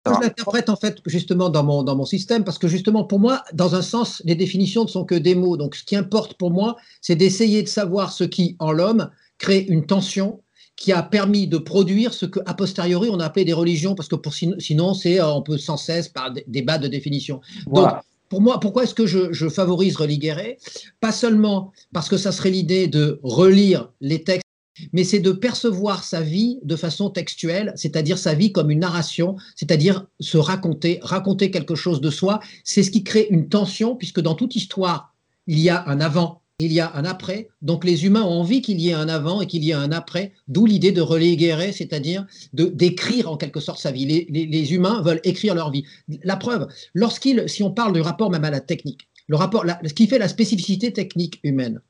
je 0.06 0.12
l'interprète 0.12 0.68
en 0.70 0.76
fait 0.76 0.98
justement 1.06 1.50
dans 1.50 1.62
mon, 1.62 1.82
dans 1.82 1.96
mon 1.96 2.04
système 2.04 2.44
parce 2.44 2.58
que 2.58 2.68
justement 2.68 3.04
pour 3.04 3.20
moi, 3.20 3.42
dans 3.52 3.74
un 3.74 3.82
sens, 3.82 4.22
les 4.24 4.34
définitions 4.34 4.84
ne 4.84 4.88
sont 4.88 5.04
que 5.04 5.14
des 5.14 5.34
mots. 5.34 5.56
Donc 5.56 5.74
ce 5.74 5.84
qui 5.84 5.96
importe 5.96 6.34
pour 6.34 6.50
moi, 6.50 6.76
c'est 7.00 7.16
d'essayer 7.16 7.62
de 7.62 7.68
savoir 7.68 8.12
ce 8.12 8.24
qui, 8.24 8.56
en 8.58 8.72
l'homme, 8.72 9.10
crée 9.38 9.60
une 9.60 9.86
tension 9.86 10.40
qui 10.76 10.92
a 10.92 11.02
permis 11.02 11.46
de 11.46 11.58
produire 11.58 12.14
ce 12.14 12.24
que 12.24 12.40
a 12.46 12.54
posteriori 12.54 13.10
on 13.10 13.20
a 13.20 13.26
appelé 13.26 13.44
des 13.44 13.52
religions 13.52 13.94
parce 13.94 14.08
que 14.08 14.16
pour, 14.16 14.32
sinon 14.32 14.94
c'est 14.94 15.20
euh, 15.20 15.30
on 15.30 15.42
peut 15.42 15.58
sans 15.58 15.76
cesse 15.76 16.08
par 16.08 16.32
débat 16.46 16.78
de 16.78 16.88
définition. 16.88 17.40
Donc 17.66 17.90
pour 18.30 18.40
moi, 18.40 18.60
pourquoi 18.60 18.84
est-ce 18.84 18.94
que 18.94 19.06
je, 19.06 19.32
je 19.32 19.48
favorise 19.48 19.96
religuer 19.96 20.56
Pas 21.00 21.12
seulement 21.12 21.72
parce 21.92 22.08
que 22.08 22.16
ça 22.16 22.32
serait 22.32 22.50
l'idée 22.50 22.86
de 22.86 23.18
relire 23.22 23.90
les 24.00 24.22
textes 24.22 24.46
mais 24.92 25.04
c'est 25.04 25.20
de 25.20 25.32
percevoir 25.32 26.04
sa 26.04 26.20
vie 26.20 26.58
de 26.62 26.76
façon 26.76 27.10
textuelle, 27.10 27.72
c'est-à-dire 27.76 28.18
sa 28.18 28.34
vie 28.34 28.52
comme 28.52 28.70
une 28.70 28.80
narration, 28.80 29.36
c'est-à-dire 29.56 30.06
se 30.20 30.38
raconter, 30.38 30.98
raconter 31.02 31.50
quelque 31.50 31.74
chose 31.74 32.00
de 32.00 32.10
soi. 32.10 32.40
C'est 32.64 32.82
ce 32.82 32.90
qui 32.90 33.04
crée 33.04 33.26
une 33.30 33.48
tension, 33.48 33.96
puisque 33.96 34.20
dans 34.20 34.34
toute 34.34 34.56
histoire, 34.56 35.14
il 35.46 35.58
y 35.58 35.70
a 35.70 35.84
un 35.88 36.00
avant, 36.00 36.42
il 36.60 36.72
y 36.72 36.80
a 36.80 36.94
un 36.94 37.04
après. 37.04 37.48
Donc 37.62 37.84
les 37.84 38.04
humains 38.04 38.22
ont 38.22 38.40
envie 38.40 38.62
qu'il 38.62 38.80
y 38.80 38.90
ait 38.90 38.94
un 38.94 39.08
avant 39.08 39.40
et 39.40 39.46
qu'il 39.46 39.64
y 39.64 39.70
ait 39.70 39.74
un 39.74 39.92
après, 39.92 40.32
d'où 40.48 40.66
l'idée 40.66 40.92
de 40.92 41.00
reléguer, 41.00 41.72
c'est-à-dire 41.72 42.26
d'écrire 42.52 43.30
en 43.30 43.36
quelque 43.36 43.60
sorte 43.60 43.80
sa 43.80 43.90
vie. 43.90 44.06
Les, 44.28 44.74
humains 44.74 45.02
veulent 45.02 45.20
écrire 45.24 45.54
leur 45.54 45.70
vie. 45.70 45.84
La 46.22 46.36
preuve, 46.36 46.68
lorsqu'il, 46.94 47.48
si 47.48 47.62
on 47.62 47.70
parle 47.70 47.92
du 47.92 48.00
rapport 48.00 48.30
même 48.30 48.44
à 48.44 48.50
la 48.50 48.60
technique, 48.60 49.08
le 49.26 49.36
rapport, 49.36 49.64
ce 49.84 49.94
qui 49.94 50.06
fait 50.06 50.18
la 50.18 50.28
spécificité 50.28 50.92
technique 50.92 51.40
humaine, 51.42 51.80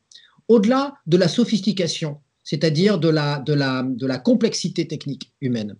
au-delà 0.49 0.95
de 1.07 1.17
la 1.17 1.29
sophistication, 1.29 2.19
c'est-à-dire 2.43 2.99
de 2.99 3.09
la, 3.09 3.39
de, 3.41 3.53
la, 3.53 3.83
de 3.83 4.07
la 4.07 4.19
complexité 4.19 4.87
technique 4.87 5.33
humaine, 5.41 5.77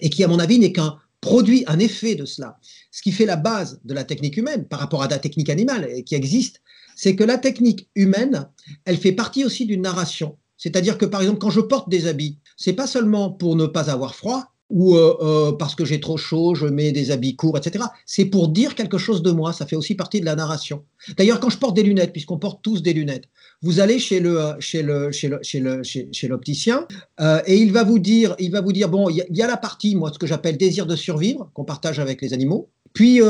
et 0.00 0.10
qui, 0.10 0.22
à 0.24 0.28
mon 0.28 0.38
avis, 0.38 0.58
n'est 0.58 0.72
qu'un 0.72 0.98
produit, 1.20 1.64
un 1.66 1.78
effet 1.78 2.14
de 2.14 2.24
cela. 2.24 2.58
Ce 2.90 3.02
qui 3.02 3.12
fait 3.12 3.26
la 3.26 3.36
base 3.36 3.80
de 3.84 3.92
la 3.92 4.04
technique 4.04 4.36
humaine 4.36 4.66
par 4.66 4.80
rapport 4.80 5.02
à 5.02 5.08
la 5.08 5.18
technique 5.18 5.50
animale 5.50 6.02
qui 6.04 6.14
existe, 6.14 6.62
c'est 6.96 7.16
que 7.16 7.24
la 7.24 7.38
technique 7.38 7.88
humaine, 7.94 8.48
elle 8.84 8.96
fait 8.96 9.12
partie 9.12 9.44
aussi 9.44 9.66
d'une 9.66 9.82
narration. 9.82 10.38
C'est-à-dire 10.56 10.98
que, 10.98 11.06
par 11.06 11.22
exemple, 11.22 11.38
quand 11.38 11.50
je 11.50 11.60
porte 11.60 11.88
des 11.88 12.06
habits, 12.06 12.38
c'est 12.56 12.74
pas 12.74 12.86
seulement 12.86 13.30
pour 13.30 13.56
ne 13.56 13.66
pas 13.66 13.90
avoir 13.90 14.14
froid, 14.14 14.52
ou 14.70 14.94
euh, 14.94 15.16
euh, 15.20 15.52
parce 15.52 15.74
que 15.74 15.84
j'ai 15.84 16.00
trop 16.00 16.16
chaud, 16.16 16.54
je 16.54 16.66
mets 16.66 16.92
des 16.92 17.10
habits 17.10 17.36
courts, 17.36 17.58
etc. 17.58 17.84
C'est 18.06 18.24
pour 18.24 18.48
dire 18.48 18.74
quelque 18.74 18.98
chose 18.98 19.22
de 19.22 19.32
moi, 19.32 19.52
ça 19.52 19.66
fait 19.66 19.76
aussi 19.76 19.94
partie 19.94 20.20
de 20.20 20.24
la 20.24 20.36
narration. 20.36 20.84
D'ailleurs, 21.16 21.40
quand 21.40 21.50
je 21.50 21.58
porte 21.58 21.74
des 21.74 21.82
lunettes, 21.82 22.12
puisqu'on 22.12 22.38
porte 22.38 22.60
tous 22.62 22.82
des 22.82 22.92
lunettes, 22.92 23.24
vous 23.62 23.80
allez 23.80 23.98
chez 23.98 24.20
le 24.20 24.54
chez 24.60 24.82
le 24.82 25.10
chez 25.10 25.28
le 25.28 25.42
chez 25.42 25.60
le 25.60 25.82
chez, 25.82 26.28
l'opticien 26.28 26.86
euh, 27.20 27.42
et 27.46 27.56
il 27.56 27.72
va 27.72 27.84
vous 27.84 27.98
dire 27.98 28.36
il 28.38 28.52
va 28.52 28.60
vous 28.60 28.72
dire 28.72 28.88
bon 28.88 29.10
il 29.10 29.24
y, 29.28 29.42
a 29.42 29.46
la 29.46 29.56
partie 29.56 29.96
moi 29.96 30.10
ce 30.12 30.18
que 30.18 30.26
j'appelle 30.26 30.56
désir 30.56 30.86
de 30.86 30.96
survivre 30.96 31.50
qu'on 31.52 31.64
partage 31.64 31.98
avec 31.98 32.22
les 32.22 32.32
animaux. 32.32 32.70
Puis 32.92 33.20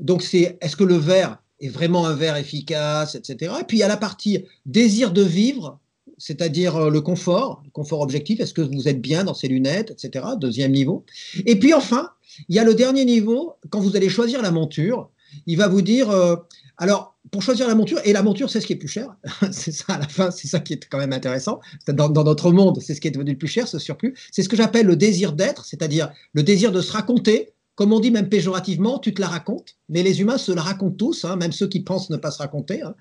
donc 0.00 0.22
c'est 0.22 0.58
est-ce 0.60 0.76
que 0.76 0.84
le 0.84 0.96
verre 0.96 1.38
est 1.60 1.68
vraiment 1.68 2.06
un 2.06 2.14
verre 2.14 2.36
efficace, 2.36 3.14
etc. 3.14 3.54
Et 3.60 3.64
puis 3.64 3.78
il 3.78 3.80
y 3.80 3.84
a 3.84 3.88
la 3.88 3.96
partie 3.96 4.44
désir 4.66 5.12
de 5.12 5.22
vivre 5.22 5.78
c'est-à-dire 6.18 6.76
euh, 6.76 6.90
le 6.90 7.00
confort, 7.00 7.62
le 7.64 7.70
confort 7.70 8.00
objectif, 8.00 8.40
est-ce 8.40 8.54
que 8.54 8.62
vous 8.62 8.88
êtes 8.88 9.00
bien 9.00 9.24
dans 9.24 9.34
ces 9.34 9.48
lunettes, 9.48 9.90
etc. 9.90 10.24
Deuxième 10.38 10.72
niveau. 10.72 11.04
Et 11.46 11.58
puis 11.58 11.74
enfin, 11.74 12.10
il 12.48 12.56
y 12.56 12.58
a 12.58 12.64
le 12.64 12.74
dernier 12.74 13.04
niveau, 13.04 13.54
quand 13.70 13.80
vous 13.80 13.96
allez 13.96 14.08
choisir 14.08 14.42
la 14.42 14.50
monture, 14.50 15.10
il 15.46 15.56
va 15.56 15.68
vous 15.68 15.82
dire, 15.82 16.10
euh, 16.10 16.36
alors 16.78 17.16
pour 17.30 17.42
choisir 17.42 17.66
la 17.66 17.74
monture, 17.74 18.00
et 18.04 18.12
la 18.12 18.22
monture 18.22 18.50
c'est 18.50 18.60
ce 18.60 18.66
qui 18.66 18.74
est 18.74 18.76
plus 18.76 18.88
cher, 18.88 19.16
c'est 19.52 19.72
ça 19.72 19.94
à 19.94 19.98
la 19.98 20.08
fin, 20.08 20.30
c'est 20.30 20.46
ça 20.46 20.60
qui 20.60 20.74
est 20.74 20.88
quand 20.88 20.98
même 20.98 21.12
intéressant, 21.12 21.60
dans, 21.88 22.08
dans 22.08 22.24
notre 22.24 22.52
monde 22.52 22.80
c'est 22.80 22.94
ce 22.94 23.00
qui 23.00 23.08
est 23.08 23.12
devenu 23.12 23.32
le 23.32 23.38
plus 23.38 23.48
cher, 23.48 23.66
ce 23.66 23.78
surplus, 23.78 24.14
c'est 24.30 24.42
ce 24.42 24.48
que 24.48 24.56
j'appelle 24.56 24.86
le 24.86 24.96
désir 24.96 25.32
d'être, 25.32 25.64
c'est-à-dire 25.64 26.10
le 26.32 26.42
désir 26.42 26.70
de 26.70 26.80
se 26.80 26.92
raconter, 26.92 27.54
comme 27.74 27.92
on 27.92 28.00
dit 28.00 28.10
même 28.10 28.28
péjorativement, 28.28 28.98
tu 28.98 29.12
te 29.14 29.20
la 29.20 29.28
racontes, 29.28 29.76
mais 29.88 30.02
les 30.02 30.20
humains 30.20 30.38
se 30.38 30.52
la 30.52 30.62
racontent 30.62 30.96
tous, 30.96 31.24
hein, 31.24 31.36
même 31.36 31.52
ceux 31.52 31.66
qui 31.66 31.80
pensent 31.80 32.10
ne 32.10 32.16
pas 32.16 32.30
se 32.30 32.38
raconter. 32.38 32.82
Hein. 32.82 32.94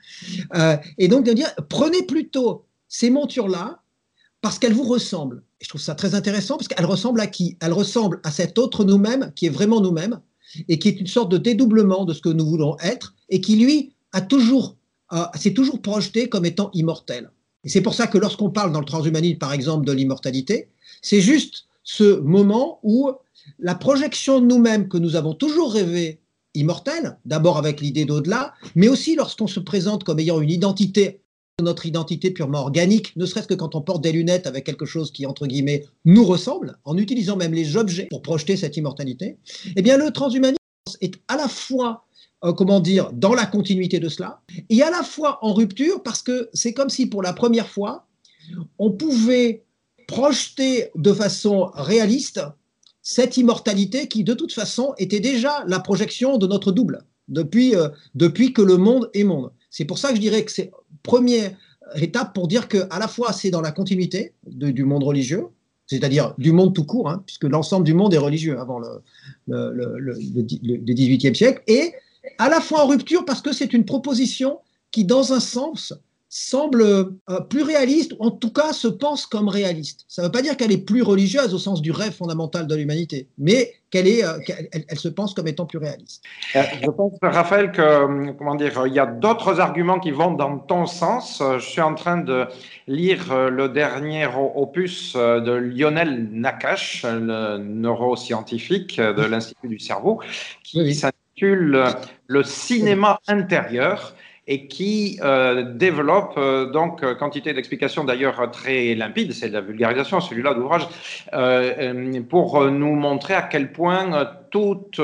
Euh, 0.55 0.77
et 0.97 1.07
donc 1.07 1.25
de 1.25 1.33
dire, 1.33 1.47
prenez 1.69 2.03
plutôt 2.03 2.65
ces 2.93 3.09
montures-là 3.09 3.81
parce 4.41 4.59
qu'elles 4.59 4.73
vous 4.73 4.83
ressemblent. 4.83 5.43
Et 5.59 5.63
je 5.63 5.69
trouve 5.69 5.81
ça 5.81 5.95
très 5.95 6.13
intéressant 6.13 6.57
parce 6.57 6.67
qu'elles 6.67 6.85
ressemblent 6.85 7.21
à 7.21 7.27
qui? 7.27 7.57
Elles 7.59 7.73
ressemblent 7.73 8.21
à 8.23 8.29
cet 8.29 8.59
autre 8.59 8.83
nous-mêmes 8.83 9.33
qui 9.35 9.47
est 9.47 9.49
vraiment 9.49 9.81
nous-mêmes 9.81 10.19
et 10.67 10.77
qui 10.77 10.89
est 10.89 10.99
une 10.99 11.07
sorte 11.07 11.31
de 11.31 11.39
dédoublement 11.39 12.05
de 12.05 12.13
ce 12.13 12.21
que 12.21 12.29
nous 12.29 12.45
voulons 12.45 12.77
être 12.83 13.15
et 13.29 13.41
qui, 13.41 13.55
lui, 13.55 13.95
a 14.11 14.21
toujours, 14.21 14.75
euh, 15.11 15.23
s'est 15.33 15.55
toujours 15.55 15.81
projeté 15.81 16.29
comme 16.29 16.45
étant 16.45 16.69
immortel. 16.73 17.31
Et 17.63 17.69
c'est 17.69 17.81
pour 17.81 17.95
ça 17.95 18.05
que 18.05 18.19
lorsqu'on 18.19 18.51
parle 18.51 18.71
dans 18.71 18.79
le 18.79 18.85
transhumanisme, 18.85 19.39
par 19.39 19.53
exemple, 19.53 19.87
de 19.87 19.91
l'immortalité, 19.91 20.69
c'est 21.01 21.21
juste 21.21 21.65
ce 21.83 22.19
moment 22.19 22.79
où 22.83 23.09
la 23.57 23.73
projection 23.73 24.39
de 24.39 24.45
nous-mêmes 24.45 24.87
que 24.87 24.99
nous 24.99 25.15
avons 25.15 25.33
toujours 25.33 25.73
rêvé 25.73 26.19
immortelle, 26.53 27.17
d'abord 27.25 27.57
avec 27.57 27.81
l'idée 27.81 28.05
d'au-delà, 28.05 28.53
mais 28.75 28.87
aussi 28.87 29.15
lorsqu'on 29.15 29.47
se 29.47 29.59
présente 29.59 30.03
comme 30.03 30.19
ayant 30.19 30.39
une 30.39 30.51
identité, 30.51 31.22
notre 31.61 31.85
identité 31.85 32.31
purement 32.31 32.59
organique, 32.61 33.15
ne 33.15 33.25
serait-ce 33.25 33.47
que 33.47 33.53
quand 33.53 33.75
on 33.75 33.81
porte 33.81 34.01
des 34.01 34.11
lunettes 34.11 34.47
avec 34.47 34.65
quelque 34.65 34.85
chose 34.85 35.11
qui, 35.11 35.25
entre 35.25 35.45
guillemets, 35.45 35.85
nous 36.03 36.25
ressemble, 36.25 36.77
en 36.83 36.97
utilisant 36.97 37.37
même 37.37 37.53
les 37.53 37.77
objets 37.77 38.07
pour 38.09 38.23
projeter 38.23 38.57
cette 38.57 38.75
immortalité, 38.75 39.37
eh 39.75 39.81
bien 39.81 39.97
le 39.97 40.11
transhumanisme 40.11 40.57
est 41.01 41.15
à 41.27 41.37
la 41.37 41.47
fois 41.47 42.05
euh, 42.43 42.53
comment 42.53 42.79
dire, 42.79 43.11
dans 43.13 43.33
la 43.33 43.45
continuité 43.45 43.99
de 43.99 44.09
cela, 44.09 44.41
et 44.69 44.81
à 44.81 44.89
la 44.89 45.03
fois 45.03 45.39
en 45.45 45.53
rupture, 45.53 46.01
parce 46.01 46.21
que 46.21 46.49
c'est 46.53 46.73
comme 46.73 46.89
si 46.89 47.05
pour 47.05 47.21
la 47.21 47.33
première 47.33 47.69
fois, 47.69 48.07
on 48.79 48.91
pouvait 48.91 49.63
projeter 50.07 50.89
de 50.95 51.13
façon 51.13 51.71
réaliste 51.73 52.41
cette 53.01 53.37
immortalité 53.37 54.07
qui, 54.07 54.23
de 54.23 54.33
toute 54.33 54.53
façon, 54.53 54.93
était 54.97 55.19
déjà 55.19 55.63
la 55.67 55.79
projection 55.79 56.37
de 56.37 56.47
notre 56.47 56.71
double 56.71 57.05
depuis, 57.27 57.75
euh, 57.75 57.89
depuis 58.15 58.53
que 58.53 58.61
le 58.61 58.77
monde 58.77 59.09
est 59.13 59.23
monde. 59.23 59.51
C'est 59.69 59.85
pour 59.85 59.97
ça 59.97 60.09
que 60.09 60.15
je 60.15 60.21
dirais 60.21 60.43
que 60.43 60.51
c'est 60.51 60.71
première 61.03 61.51
étape 61.95 62.33
pour 62.33 62.47
dire 62.47 62.67
que 62.67 62.87
à 62.89 62.99
la 62.99 63.07
fois 63.07 63.33
c'est 63.33 63.51
dans 63.51 63.61
la 63.61 63.71
continuité 63.71 64.33
du 64.47 64.83
monde 64.83 65.03
religieux, 65.03 65.47
c'est-à-dire 65.85 66.33
du 66.37 66.51
monde 66.51 66.73
tout 66.73 66.85
court, 66.85 67.09
hein, 67.09 67.23
puisque 67.25 67.43
l'ensemble 67.43 67.85
du 67.85 67.93
monde 67.93 68.13
est 68.13 68.17
religieux 68.17 68.59
avant 68.59 68.79
le, 68.79 69.01
le, 69.47 69.99
le, 69.99 69.99
le 69.99 70.93
18e 70.93 71.35
siècle, 71.35 71.61
et 71.67 71.93
à 72.37 72.49
la 72.49 72.61
fois 72.61 72.83
en 72.83 72.87
rupture 72.87 73.25
parce 73.25 73.41
que 73.41 73.53
c'est 73.53 73.73
une 73.73 73.85
proposition 73.85 74.59
qui, 74.91 75.05
dans 75.05 75.33
un 75.33 75.39
sens, 75.39 75.93
semble 76.35 76.81
euh, 76.81 77.13
plus 77.47 77.61
réaliste, 77.61 78.13
ou 78.17 78.25
en 78.25 78.31
tout 78.31 78.51
cas 78.51 78.73
se 78.73 78.87
pense 78.87 79.27
comme 79.27 79.49
réaliste. 79.49 80.03
Ça 80.07 80.23
ne 80.23 80.27
veut 80.27 80.31
pas 80.31 80.41
dire 80.41 80.57
qu'elle 80.57 80.71
est 80.71 80.83
plus 80.83 81.03
religieuse 81.03 81.53
au 81.53 81.59
sens 81.59 81.79
du 81.79 81.91
rêve 81.91 82.11
fondamental 82.11 82.65
de 82.65 82.73
l'humanité, 82.73 83.27
mais 83.37 83.71
qu'elle 83.91 84.07
est, 84.07 84.25
euh, 84.25 84.39
elle, 84.89 84.97
se 84.97 85.09
pense 85.09 85.35
comme 85.35 85.47
étant 85.47 85.67
plus 85.67 85.77
réaliste. 85.77 86.23
Euh, 86.55 86.63
je 86.81 86.89
pense, 86.89 87.11
Raphaël, 87.21 87.71
que 87.71 88.31
comment 88.31 88.55
dire, 88.55 88.87
il 88.87 88.93
y 88.95 88.99
a 88.99 89.05
d'autres 89.05 89.59
arguments 89.59 89.99
qui 89.99 90.09
vont 90.09 90.31
dans 90.31 90.57
ton 90.57 90.87
sens. 90.87 91.39
Je 91.39 91.63
suis 91.63 91.81
en 91.81 91.93
train 91.93 92.17
de 92.17 92.47
lire 92.87 93.51
le 93.51 93.69
dernier 93.69 94.27
opus 94.55 95.15
de 95.15 95.51
Lionel 95.51 96.29
Nakache, 96.31 97.03
le 97.03 97.59
neuroscientifique 97.59 98.99
de 98.99 99.21
l'Institut 99.21 99.67
du 99.67 99.77
cerveau, 99.77 100.19
qui 100.63 100.95
s'intitule 100.95 101.85
Le 102.25 102.41
cinéma 102.41 103.19
intérieur 103.27 104.15
et 104.45 104.67
qui 104.67 105.19
euh, 105.23 105.63
développe 105.73 106.33
euh, 106.37 106.69
donc 106.69 107.01
euh, 107.01 107.15
quantité 107.15 107.53
d'explications 107.53 108.03
d'ailleurs 108.03 108.51
très 108.51 108.93
limpides, 108.93 109.31
c'est 109.31 109.47
de 109.47 109.53
la 109.53 109.61
vulgarisation 109.61 110.19
celui-là 110.19 110.53
d'ouvrage, 110.53 110.87
euh, 111.33 112.21
pour 112.27 112.65
nous 112.65 112.93
montrer 112.95 113.35
à 113.35 113.43
quel 113.43 113.71
point 113.71 114.27
toute 114.53 115.01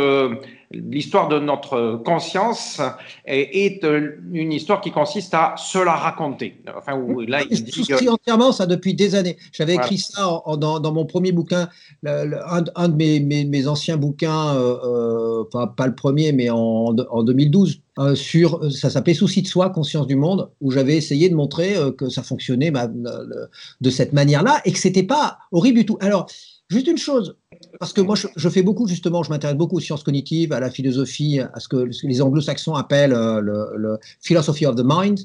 l'histoire 0.72 1.28
de 1.28 1.40
notre 1.40 2.00
conscience 2.06 2.80
est, 3.26 3.84
une 4.32 4.54
histoire 4.54 4.80
qui 4.80 4.92
consiste 4.92 5.34
à 5.34 5.56
se 5.58 5.80
la 5.80 5.94
raconter. 5.94 6.62
Enfin, 6.78 6.96
où, 6.96 7.22
là, 7.22 7.42
il 7.50 7.64
dit 7.64 8.10
entièrement 8.10 8.52
ça 8.52 8.68
depuis 8.68 8.94
des 8.94 9.16
années. 9.16 9.38
J'avais 9.52 9.74
écrit 9.74 9.98
ça 9.98 10.44
dans, 10.58 10.80
dans, 10.80 10.94
mon 10.94 11.06
premier 11.06 11.32
bouquin, 11.32 11.70
un, 12.06 12.64
un, 12.76 12.90
de 12.90 12.96
mes, 12.96 13.20
mes, 13.20 13.68
anciens 13.68 13.98
bouquins, 13.98 14.56
euh, 14.56 15.44
pas, 15.52 15.66
pas, 15.66 15.88
le 15.88 15.96
premier, 15.96 16.32
mais 16.32 16.52
en, 16.52 16.96
en 16.96 17.24
2012, 17.24 17.82
euh, 17.98 18.14
sur, 18.14 18.72
ça 18.72 18.92
s'appelait 18.92 19.16
Souci 19.16 19.42
de 19.42 19.48
soi, 19.48 19.72
conscience 19.72 20.06
du 20.06 20.16
monde, 20.16 20.52
où 20.62 20.70
j'avais 20.70 20.96
essayé 20.96 21.30
de 21.30 21.36
montrer 21.36 21.76
euh, 21.76 21.92
que 21.92 22.10
ça 22.10 22.22
fonctionnait 22.22 22.70
bah, 22.70 22.88
de 22.88 23.90
cette 23.90 24.14
manière-là 24.14 24.62
et 24.66 24.72
que 24.72 24.78
c'était 24.78 25.04
pas 25.04 25.40
horrible 25.52 25.80
du 25.80 25.86
tout. 25.88 25.98
Alors, 26.00 26.28
Juste 26.70 26.86
une 26.86 26.98
chose, 27.00 27.36
parce 27.80 27.94
que 27.94 28.02
moi 28.02 28.16
je, 28.16 28.50
fais 28.50 28.62
beaucoup 28.62 28.88
justement, 28.88 29.24
je 29.24 29.32
m'intéresse 29.32 29.58
beaucoup 29.58 29.78
aux 29.78 29.80
sciences 29.80 30.04
cognitives, 30.04 30.54
à 30.54 30.60
la 30.60 30.70
philosophie, 30.70 31.40
à 31.40 31.60
ce 31.60 31.68
que 31.68 31.90
les 32.06 32.22
anglo-saxons 32.22 32.76
appellent 32.76 33.14
euh, 33.14 33.42
le, 33.42 33.98
philosophy 34.22 34.68
of 34.68 34.76
the 34.76 34.84
mind. 34.86 35.20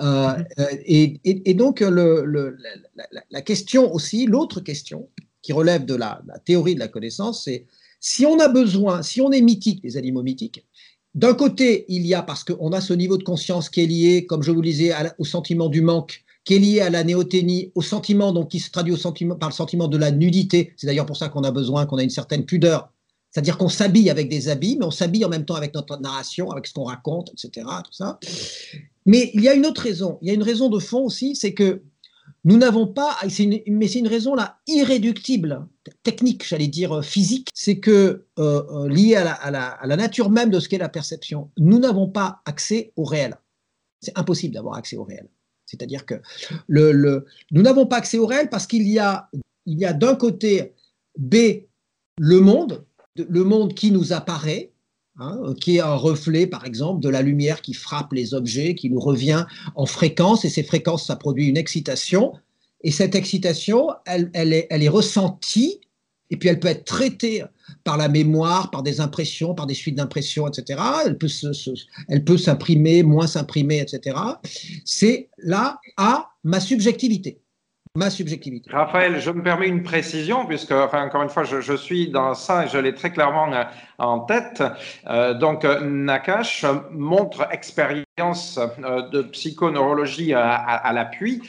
Euh, 0.00 0.34
euh, 0.60 0.66
et, 0.84 1.54
donc 1.54 1.80
la, 1.80 3.42
question 3.42 3.92
aussi, 3.92 4.26
l'autre 4.26 4.60
question 4.60 5.08
qui 5.42 5.52
relève 5.52 5.84
de 5.84 5.96
la, 5.96 6.22
théorie 6.44 6.76
de 6.76 6.80
la 6.80 6.88
connaissance, 6.88 7.44
c'est 7.44 7.66
si 7.98 8.24
on 8.24 8.38
a 8.38 8.46
besoin, 8.46 9.02
si 9.02 9.20
on 9.20 9.32
est 9.32 9.40
mythique, 9.40 9.80
les 9.82 9.96
animaux 9.96 10.22
mythiques, 10.22 10.64
d'un 11.16 11.34
côté, 11.34 11.86
il 11.88 12.06
y 12.06 12.14
a, 12.14 12.22
parce 12.22 12.44
qu'on 12.44 12.70
a 12.70 12.80
ce 12.80 12.92
niveau 12.92 13.18
de 13.18 13.24
conscience 13.24 13.68
qui 13.68 13.80
est 13.80 13.86
lié, 13.86 14.26
comme 14.26 14.44
je 14.44 14.52
vous 14.52 14.62
le 14.62 14.68
disais, 14.68 14.92
au 15.18 15.24
sentiment 15.24 15.68
du 15.68 15.80
manque, 15.80 16.24
qui 16.48 16.54
est 16.54 16.60
lié 16.60 16.80
à 16.80 16.88
la 16.88 17.04
néoténie, 17.04 17.72
au 17.74 17.82
sentiment, 17.82 18.32
donc 18.32 18.48
qui 18.48 18.58
se 18.58 18.70
traduit 18.70 18.94
au 18.94 18.96
sentiment, 18.96 19.34
par 19.34 19.50
le 19.50 19.54
sentiment 19.54 19.86
de 19.86 19.98
la 19.98 20.10
nudité. 20.10 20.72
C'est 20.78 20.86
d'ailleurs 20.86 21.04
pour 21.04 21.18
ça 21.18 21.28
qu'on 21.28 21.42
a 21.42 21.50
besoin, 21.50 21.84
qu'on 21.84 21.98
a 21.98 22.02
une 22.02 22.08
certaine 22.08 22.46
pudeur. 22.46 22.90
C'est-à-dire 23.30 23.58
qu'on 23.58 23.68
s'habille 23.68 24.08
avec 24.08 24.30
des 24.30 24.48
habits, 24.48 24.78
mais 24.78 24.86
on 24.86 24.90
s'habille 24.90 25.26
en 25.26 25.28
même 25.28 25.44
temps 25.44 25.56
avec 25.56 25.74
notre 25.74 25.98
narration, 26.00 26.50
avec 26.50 26.66
ce 26.66 26.72
qu'on 26.72 26.84
raconte, 26.84 27.30
etc. 27.34 27.66
Mais 29.04 29.30
il 29.34 29.42
y 29.42 29.48
a 29.50 29.52
une 29.52 29.66
autre 29.66 29.82
raison. 29.82 30.18
Il 30.22 30.28
y 30.28 30.30
a 30.30 30.34
une 30.34 30.42
raison 30.42 30.70
de 30.70 30.78
fond 30.78 31.04
aussi, 31.04 31.36
c'est 31.36 31.52
que 31.52 31.82
nous 32.44 32.56
n'avons 32.56 32.86
pas, 32.86 33.18
mais 33.66 33.86
c'est 33.86 33.98
une 33.98 34.08
raison 34.08 34.34
là 34.34 34.56
irréductible, 34.66 35.66
technique, 36.02 36.48
j'allais 36.48 36.68
dire 36.68 37.04
physique, 37.04 37.50
c'est 37.52 37.78
que 37.78 38.24
euh, 38.38 38.62
euh, 38.72 38.88
lié 38.88 39.16
à 39.16 39.50
la 39.50 39.96
nature 39.96 40.30
même 40.30 40.48
de 40.48 40.60
ce 40.60 40.70
qu'est 40.70 40.78
la 40.78 40.88
perception, 40.88 41.50
nous 41.58 41.78
n'avons 41.78 42.08
pas 42.08 42.40
accès 42.46 42.94
au 42.96 43.04
réel. 43.04 43.36
C'est 44.00 44.16
impossible 44.16 44.54
d'avoir 44.54 44.76
accès 44.76 44.96
au 44.96 45.04
réel. 45.04 45.28
C'est-à-dire 45.68 46.06
que 46.06 46.14
le, 46.66 47.26
nous 47.50 47.62
n'avons 47.62 47.86
pas 47.86 47.96
accès 47.96 48.18
au 48.18 48.26
réel 48.26 48.48
parce 48.48 48.66
qu'il 48.66 48.88
y 48.88 48.98
a, 48.98 49.28
il 49.66 49.78
y 49.78 49.84
a 49.84 49.92
d'un 49.92 50.14
côté 50.14 50.72
B, 51.18 51.36
le 52.18 52.40
monde, 52.40 52.84
le 53.16 53.44
monde 53.44 53.74
qui 53.74 53.90
nous 53.90 54.14
apparaît, 54.14 54.72
hein, 55.18 55.54
qui 55.60 55.76
est 55.76 55.80
un 55.80 55.94
reflet, 55.94 56.46
par 56.46 56.64
exemple, 56.64 57.02
de 57.02 57.10
la 57.10 57.20
lumière 57.20 57.60
qui 57.60 57.74
frappe 57.74 58.14
les 58.14 58.32
objets, 58.32 58.74
qui 58.74 58.88
nous 58.88 59.00
revient 59.00 59.44
en 59.74 59.84
fréquence, 59.84 60.46
et 60.46 60.48
ces 60.48 60.62
fréquences, 60.62 61.06
ça 61.06 61.16
produit 61.16 61.46
une 61.46 61.58
excitation, 61.58 62.32
et 62.80 62.90
cette 62.90 63.14
excitation, 63.14 63.90
elle, 64.06 64.30
elle, 64.32 64.54
est, 64.54 64.68
elle 64.70 64.82
est 64.82 64.88
ressentie, 64.88 65.80
et 66.30 66.38
puis 66.38 66.48
elle 66.48 66.60
peut 66.60 66.68
être 66.68 66.84
traitée 66.84 67.44
par 67.88 67.96
la 67.96 68.08
mémoire, 68.08 68.70
par 68.70 68.82
des 68.82 69.00
impressions, 69.00 69.54
par 69.54 69.66
des 69.66 69.72
suites 69.72 69.94
d'impressions, 69.94 70.46
etc. 70.46 70.78
Elle 71.06 71.16
peut, 71.16 71.28
elle 72.10 72.22
peut 72.22 72.36
s'imprimer, 72.36 73.02
moins 73.02 73.26
s'imprimer, 73.26 73.80
etc. 73.80 74.14
C'est 74.84 75.30
là 75.38 75.80
à 75.96 76.28
ma 76.44 76.60
subjectivité 76.60 77.40
ma 77.96 78.10
subjectivité. 78.10 78.70
Raphaël, 78.70 79.18
je 79.18 79.30
me 79.30 79.42
permets 79.42 79.66
une 79.66 79.82
précision, 79.82 80.46
puisque, 80.46 80.70
encore 80.70 81.22
une 81.22 81.30
fois, 81.30 81.42
je, 81.42 81.76
suis 81.76 82.10
dans 82.10 82.34
ça 82.34 82.66
et 82.66 82.68
je 82.68 82.78
l'ai 82.78 82.94
très 82.94 83.10
clairement 83.10 83.52
euh, 83.52 83.64
en 83.98 84.20
tête. 84.20 84.62
Euh, 85.08 85.34
donc, 85.34 85.64
euh, 85.64 85.80
Nakash 85.80 86.64
montre 86.90 87.46
expérience 87.50 88.58
de 89.12 89.22
psychoneurologie 89.22 90.34
à, 90.34 90.92
l'appui 90.92 91.40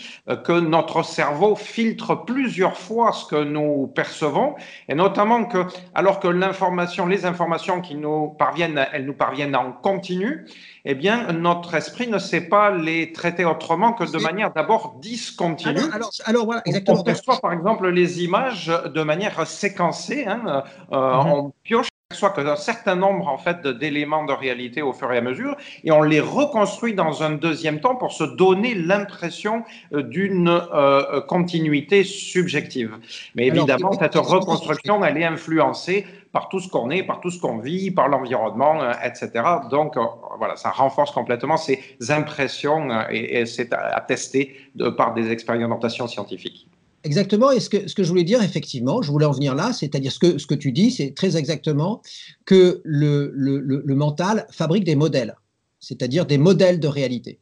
que 0.44 0.52
notre 0.52 1.02
cerveau 1.02 1.56
filtre 1.56 2.14
plusieurs 2.26 2.78
fois 2.78 3.12
ce 3.12 3.26
que 3.26 3.44
nous 3.44 3.88
percevons, 3.88 4.56
et 4.88 4.94
notamment 4.94 5.46
que, 5.46 5.66
alors 5.96 6.20
que 6.20 6.28
l'information, 6.28 7.08
les 7.08 7.26
informations 7.26 7.82
qui 7.82 7.96
nous 7.96 8.30
parviennent, 8.38 8.86
elles 8.94 9.06
nous 9.06 9.16
parviennent 9.16 9.56
en 9.56 9.72
continu, 9.72 10.46
eh 10.86 10.96
bien, 10.96 11.32
notre 11.34 11.76
esprit 11.76 12.08
ne 12.08 12.20
sait 12.20 12.42
pas 12.42 12.72
les 12.72 13.12
traiter 13.12 13.46
autrement 13.46 13.94
que 13.94 14.04
de 14.04 14.18
manière 14.18 14.54
d'abord 14.54 14.98
discontinue. 15.02 15.80
Alors, 15.94 16.12
alors, 16.26 16.46
voilà, 16.46 16.62
exactement. 16.66 17.00
On 17.00 17.04
perçoit 17.04 17.40
par 17.40 17.54
exemple 17.54 17.90
les 17.90 18.24
images 18.24 18.68
de 18.68 19.04
manière 19.04 19.46
séquencée. 19.46 20.26
Hein, 20.26 20.64
euh, 20.92 21.24
mhm. 21.24 21.32
On 21.32 21.54
pioche 21.64 21.90
soit 22.12 22.32
qu'un 22.32 22.56
certain 22.56 22.96
nombre 22.96 23.28
en 23.28 23.38
fait 23.38 23.68
d'éléments 23.68 24.26
de 24.26 24.34
réalité 24.34 24.82
au 24.82 24.94
fur 24.94 25.14
et 25.14 25.18
à 25.20 25.22
mesure 25.22 25.56
et 25.84 25.92
on 25.92 26.02
les 26.02 26.20
reconstruit 26.20 26.96
dans 26.96 27.22
un 27.22 27.34
deuxième 27.34 27.82
temps 27.82 27.96
pour 27.96 28.14
se 28.14 28.24
donner 28.24 28.74
l'impression 28.74 29.64
euh, 29.94 30.02
d'une 30.02 30.50
euh, 30.50 31.22
continuité 31.22 32.04
subjective. 32.04 32.98
Mais 33.36 33.46
évidemment, 33.46 33.92
cette 33.92 34.16
reconstruction, 34.16 35.06
elle 35.06 35.18
est 35.18 35.24
influencée 35.24 36.08
par 36.32 36.50
tout 36.50 36.60
ce 36.60 36.68
qu'on 36.68 36.90
est, 36.90 37.04
par 37.04 37.22
tout 37.22 37.30
ce 37.30 37.40
qu'on 37.40 37.60
vit, 37.60 37.92
par 37.92 38.08
l'environnement, 38.08 38.82
euh, 38.82 38.92
etc. 39.04 39.44
Donc, 39.70 39.96
voilà, 40.40 40.56
ça 40.56 40.72
renforce 40.72 41.12
complètement 41.12 41.58
ces 41.58 41.80
impressions 42.10 42.90
et, 43.12 43.46
c'est 43.46 43.72
attesté 43.72 44.56
de, 44.74 44.90
par 44.90 45.14
des 45.14 45.32
expérimentations 45.32 46.08
scientifiques. 46.08 46.68
Exactement, 47.04 47.52
et 47.52 47.62
ce 47.62 47.70
que, 47.70 47.88
ce 47.88 47.96
que 47.96 48.04
je 48.04 48.10
voulais 48.10 48.26
dire, 48.26 48.44
effectivement, 48.44 49.02
je 49.02 49.10
voulais 49.10 49.26
en 49.26 49.32
venir 49.32 49.56
là, 49.56 49.72
c'est-à-dire 49.72 50.12
ce 50.12 50.20
que, 50.20 50.38
ce 50.38 50.46
que 50.46 50.56
tu 50.56 50.74
dis, 50.74 50.92
c'est 50.92 51.14
très 51.14 51.38
exactement 51.38 52.02
que 52.46 52.82
le, 52.84 53.32
le, 53.34 53.60
le, 53.60 53.96
mental 53.96 54.46
fabrique 54.52 54.84
des 54.84 54.96
modèles, 54.96 55.36
c'est-à-dire 55.80 56.26
des 56.26 56.38
modèles 56.38 56.80
de 56.80 56.88
réalité. 56.88 57.40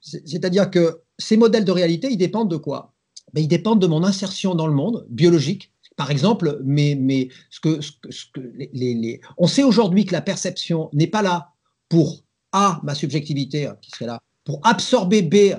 C'est-à-dire 0.00 0.70
que 0.70 1.00
ces 1.18 1.36
modèles 1.36 1.64
de 1.64 1.72
réalité, 1.72 2.08
ils 2.08 2.16
dépendent 2.16 2.50
de 2.50 2.56
quoi? 2.56 2.94
Ben, 3.32 3.40
Ils 3.40 3.48
dépendent 3.48 3.80
de 3.80 3.88
mon 3.88 4.04
insertion 4.04 4.54
dans 4.54 4.68
le 4.68 4.74
monde 4.74 5.06
biologique. 5.10 5.72
Par 5.96 6.10
exemple, 6.12 6.60
mais, 6.62 6.94
mais 6.94 7.28
ce 7.50 7.58
que, 7.58 7.80
ce 7.80 8.26
que, 8.32 8.40
les, 8.54 8.94
les, 8.94 9.20
on 9.38 9.48
sait 9.48 9.64
aujourd'hui 9.64 10.04
que 10.04 10.12
la 10.12 10.20
perception 10.20 10.88
n'est 10.92 11.06
pas 11.08 11.22
là 11.22 11.54
pour 11.88 12.22
A, 12.52 12.80
ma 12.84 12.94
subjectivité, 12.94 13.66
hein, 13.66 13.76
qui 13.80 13.90
serait 13.90 14.06
là, 14.06 14.20
pour 14.44 14.60
absorber 14.62 15.22
B, 15.22 15.58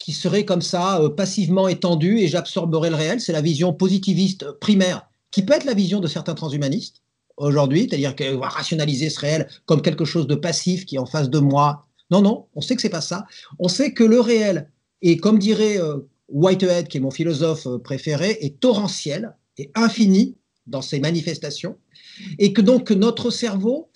qui 0.00 0.12
serait 0.12 0.46
comme 0.46 0.62
ça, 0.62 1.00
euh, 1.00 1.10
passivement 1.10 1.68
étendu, 1.68 2.18
et 2.18 2.26
j'absorberai 2.26 2.90
le 2.90 2.96
réel. 2.96 3.20
C'est 3.20 3.32
la 3.32 3.42
vision 3.42 3.72
positiviste 3.72 4.50
primaire, 4.52 5.08
qui 5.30 5.42
peut 5.42 5.52
être 5.52 5.66
la 5.66 5.74
vision 5.74 6.00
de 6.00 6.08
certains 6.08 6.34
transhumanistes 6.34 7.02
aujourd'hui, 7.36 7.86
c'est-à-dire 7.88 8.14
va 8.38 8.48
rationaliser 8.48 9.10
ce 9.10 9.20
réel 9.20 9.48
comme 9.66 9.82
quelque 9.82 10.04
chose 10.04 10.26
de 10.26 10.34
passif 10.34 10.84
qui 10.84 10.96
est 10.96 10.98
en 10.98 11.06
face 11.06 11.30
de 11.30 11.38
moi. 11.38 11.86
Non, 12.10 12.22
non, 12.22 12.46
on 12.54 12.60
sait 12.60 12.74
que 12.74 12.82
c'est 12.82 12.88
pas 12.88 13.00
ça. 13.00 13.26
On 13.58 13.68
sait 13.68 13.92
que 13.92 14.02
le 14.02 14.20
réel, 14.20 14.70
et 15.02 15.18
comme 15.18 15.38
dirait 15.38 15.78
euh, 15.78 15.98
Whitehead, 16.28 16.88
qui 16.88 16.96
est 16.96 17.00
mon 17.00 17.10
philosophe 17.10 17.66
euh, 17.66 17.78
préféré, 17.78 18.38
est 18.40 18.58
torrentiel 18.58 19.36
et 19.58 19.70
infini 19.74 20.36
dans 20.66 20.82
ses 20.82 21.00
manifestations, 21.00 21.76
et 22.38 22.52
que 22.52 22.60
donc 22.60 22.90
notre 22.90 23.30
cerveau, 23.30 23.90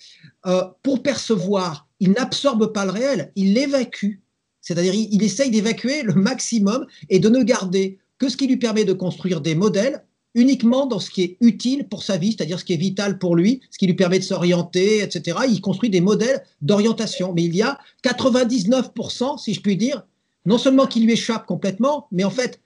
pour 0.83 1.01
percevoir, 1.01 1.87
il 1.99 2.11
n'absorbe 2.11 2.73
pas 2.73 2.83
le 2.85 2.91
réel, 2.91 3.31
il 3.35 3.53
l'évacue 3.53 4.19
c'est-à-dire, 4.65 4.95
il, 4.95 5.21
essaye 5.21 5.51
d'évacuer 5.51 6.01
le 6.01 6.15
maximum 6.15 6.87
et 7.09 7.19
de 7.19 7.29
ne 7.29 7.43
garder 7.43 7.99
que 8.17 8.29
ce 8.29 8.35
qui 8.35 8.47
lui 8.47 8.57
permet 8.57 8.83
de 8.83 8.93
construire 8.93 9.39
des 9.39 9.53
modèles 9.53 10.03
uniquement 10.33 10.87
dans 10.87 10.99
ce 10.99 11.11
qui 11.11 11.21
est 11.21 11.37
utile 11.39 11.87
pour 11.87 12.01
sa 12.01 12.17
vie, 12.17 12.31
c'est-à-dire 12.31 12.59
ce 12.59 12.65
qui 12.65 12.73
est 12.73 12.77
vital 12.77 13.19
pour 13.19 13.35
lui, 13.35 13.61
ce 13.69 13.77
qui 13.77 13.85
lui 13.85 13.93
permet 13.93 14.17
de 14.17 14.23
s'orienter, 14.23 15.03
etc. 15.03 15.37
Il 15.47 15.61
construit 15.61 15.91
des 15.91 16.01
modèles 16.01 16.43
d'orientation. 16.63 17.31
Mais 17.31 17.43
il 17.43 17.55
y 17.55 17.61
a 17.61 17.77
99%, 18.03 19.37
si 19.37 19.53
je 19.53 19.61
puis 19.61 19.77
dire, 19.77 20.03
non 20.47 20.57
seulement 20.57 20.87
qui 20.87 20.99
lui 20.99 21.13
échappe 21.13 21.45
complètement, 21.45 22.07
mais 22.11 22.23
en 22.23 22.31
fait, 22.31 22.59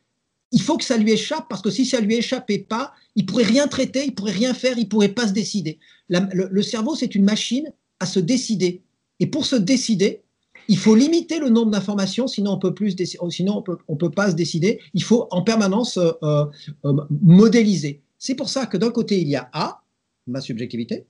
il 0.54 0.62
faut 0.62 0.78
que 0.78 0.86
ça 0.86 0.96
lui 0.96 1.12
échappe 1.12 1.48
parce 1.50 1.62
que 1.62 1.70
si 1.70 1.86
ça 1.86 2.00
lui 2.00 2.16
échappait 2.16 2.60
pas, 2.60 2.94
il 3.16 3.26
pourrait 3.26 3.44
rien 3.44 3.68
traiter, 3.68 4.06
il 4.06 4.16
pourrait 4.16 4.32
rien 4.32 4.54
faire, 4.54 4.78
il 4.78 4.88
pourrait 4.88 5.10
pas 5.10 5.28
se 5.28 5.34
décider. 5.34 5.80
le, 6.08 6.62
cerveau, 6.62 6.96
c'est 6.96 7.14
une 7.14 7.26
machine 7.26 7.70
à 8.00 8.06
se 8.06 8.22
décider. 8.22 8.84
Et 9.20 9.28
pour 9.28 9.46
se 9.46 9.58
décider, 9.58 10.24
il 10.68 10.78
faut 10.78 10.96
limiter 10.96 11.40
le 11.40 11.50
nombre 11.50 11.72
d'informations, 11.72 12.28
sinon 12.28 12.54
on 12.54 12.60
peut 12.60 12.74
plus, 12.74 12.96
sinon 13.30 13.58
on 13.58 13.62
peut, 13.62 13.78
peut 13.98 14.12
pas 14.12 14.32
se 14.32 14.36
décider. 14.36 14.80
Il 14.94 15.04
faut 15.04 15.28
en 15.32 15.42
permanence 15.42 15.98
euh, 15.98 16.12
euh, 16.24 16.46
euh, 16.86 16.94
modéliser. 17.22 18.02
C'est 18.18 18.36
pour 18.36 18.50
ça 18.50 18.66
que 18.66 18.78
d'un 18.78 18.92
côté 18.92 19.20
il 19.20 19.28
y 19.28 19.36
a 19.36 19.50
A, 19.54 19.82
ma 20.28 20.42
subjectivité, 20.42 21.06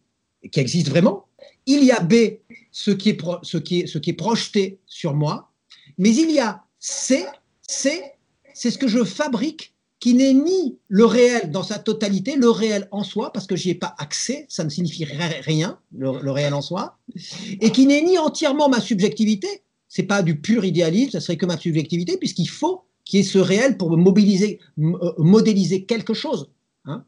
qui 0.52 0.60
existe 0.60 0.90
vraiment. 0.90 1.26
Il 1.66 1.84
y 1.84 1.92
a 1.92 2.00
B, 2.00 2.40
ce 2.72 2.92
qui 2.92 3.10
est, 3.10 3.22
ce 3.44 3.58
qui 3.58 3.82
est, 3.82 3.88
ce 3.88 3.98
qui 3.98 4.12
est 4.12 4.14
projeté 4.14 4.80
sur 4.86 5.14
moi. 5.14 5.52
Mais 5.98 6.16
il 6.16 6.32
y 6.32 6.40
a 6.40 6.64
C, 6.80 7.26
C, 7.68 8.02
c'est 8.54 8.72
ce 8.72 8.78
que 8.78 8.88
je 8.88 9.04
fabrique 9.04 9.74
qui 10.00 10.14
n'est 10.14 10.34
ni 10.34 10.78
le 10.88 11.06
réel 11.06 11.52
dans 11.52 11.64
sa 11.64 11.78
totalité, 11.78 12.36
le 12.36 12.50
réel 12.50 12.88
en 12.92 13.04
soi, 13.04 13.34
parce 13.34 13.48
que 13.48 13.56
j'y 13.56 13.72
ai 13.72 13.76
pas 13.76 13.96
accès, 13.98 14.46
ça 14.48 14.64
ne 14.64 14.70
signifie 14.70 15.04
rien, 15.04 15.78
le, 15.92 16.32
réel 16.32 16.54
en 16.54 16.62
soi, 16.62 16.98
et 17.60 17.72
qui 17.72 17.86
n'est 17.86 18.02
ni 18.02 18.18
entièrement 18.18 18.70
ma 18.70 18.80
subjectivité, 18.80 19.48
c'est 19.90 20.04
pas 20.04 20.22
du 20.22 20.40
pur 20.40 20.64
idéalisme, 20.64 21.12
ça 21.12 21.20
serait 21.20 21.38
que 21.38 21.46
ma 21.46 21.58
subjectivité, 21.58 22.18
puisqu'il 22.18 22.48
faut 22.48 22.84
qu'il 23.04 23.20
y 23.20 23.22
ait 23.22 23.26
ce 23.26 23.40
réel 23.40 23.78
pour 23.78 23.96
mobiliser, 23.98 24.60
euh, 24.80 25.14
modéliser 25.18 25.84
quelque 25.84 26.14
chose. 26.14 26.50
Hein. 26.86 27.04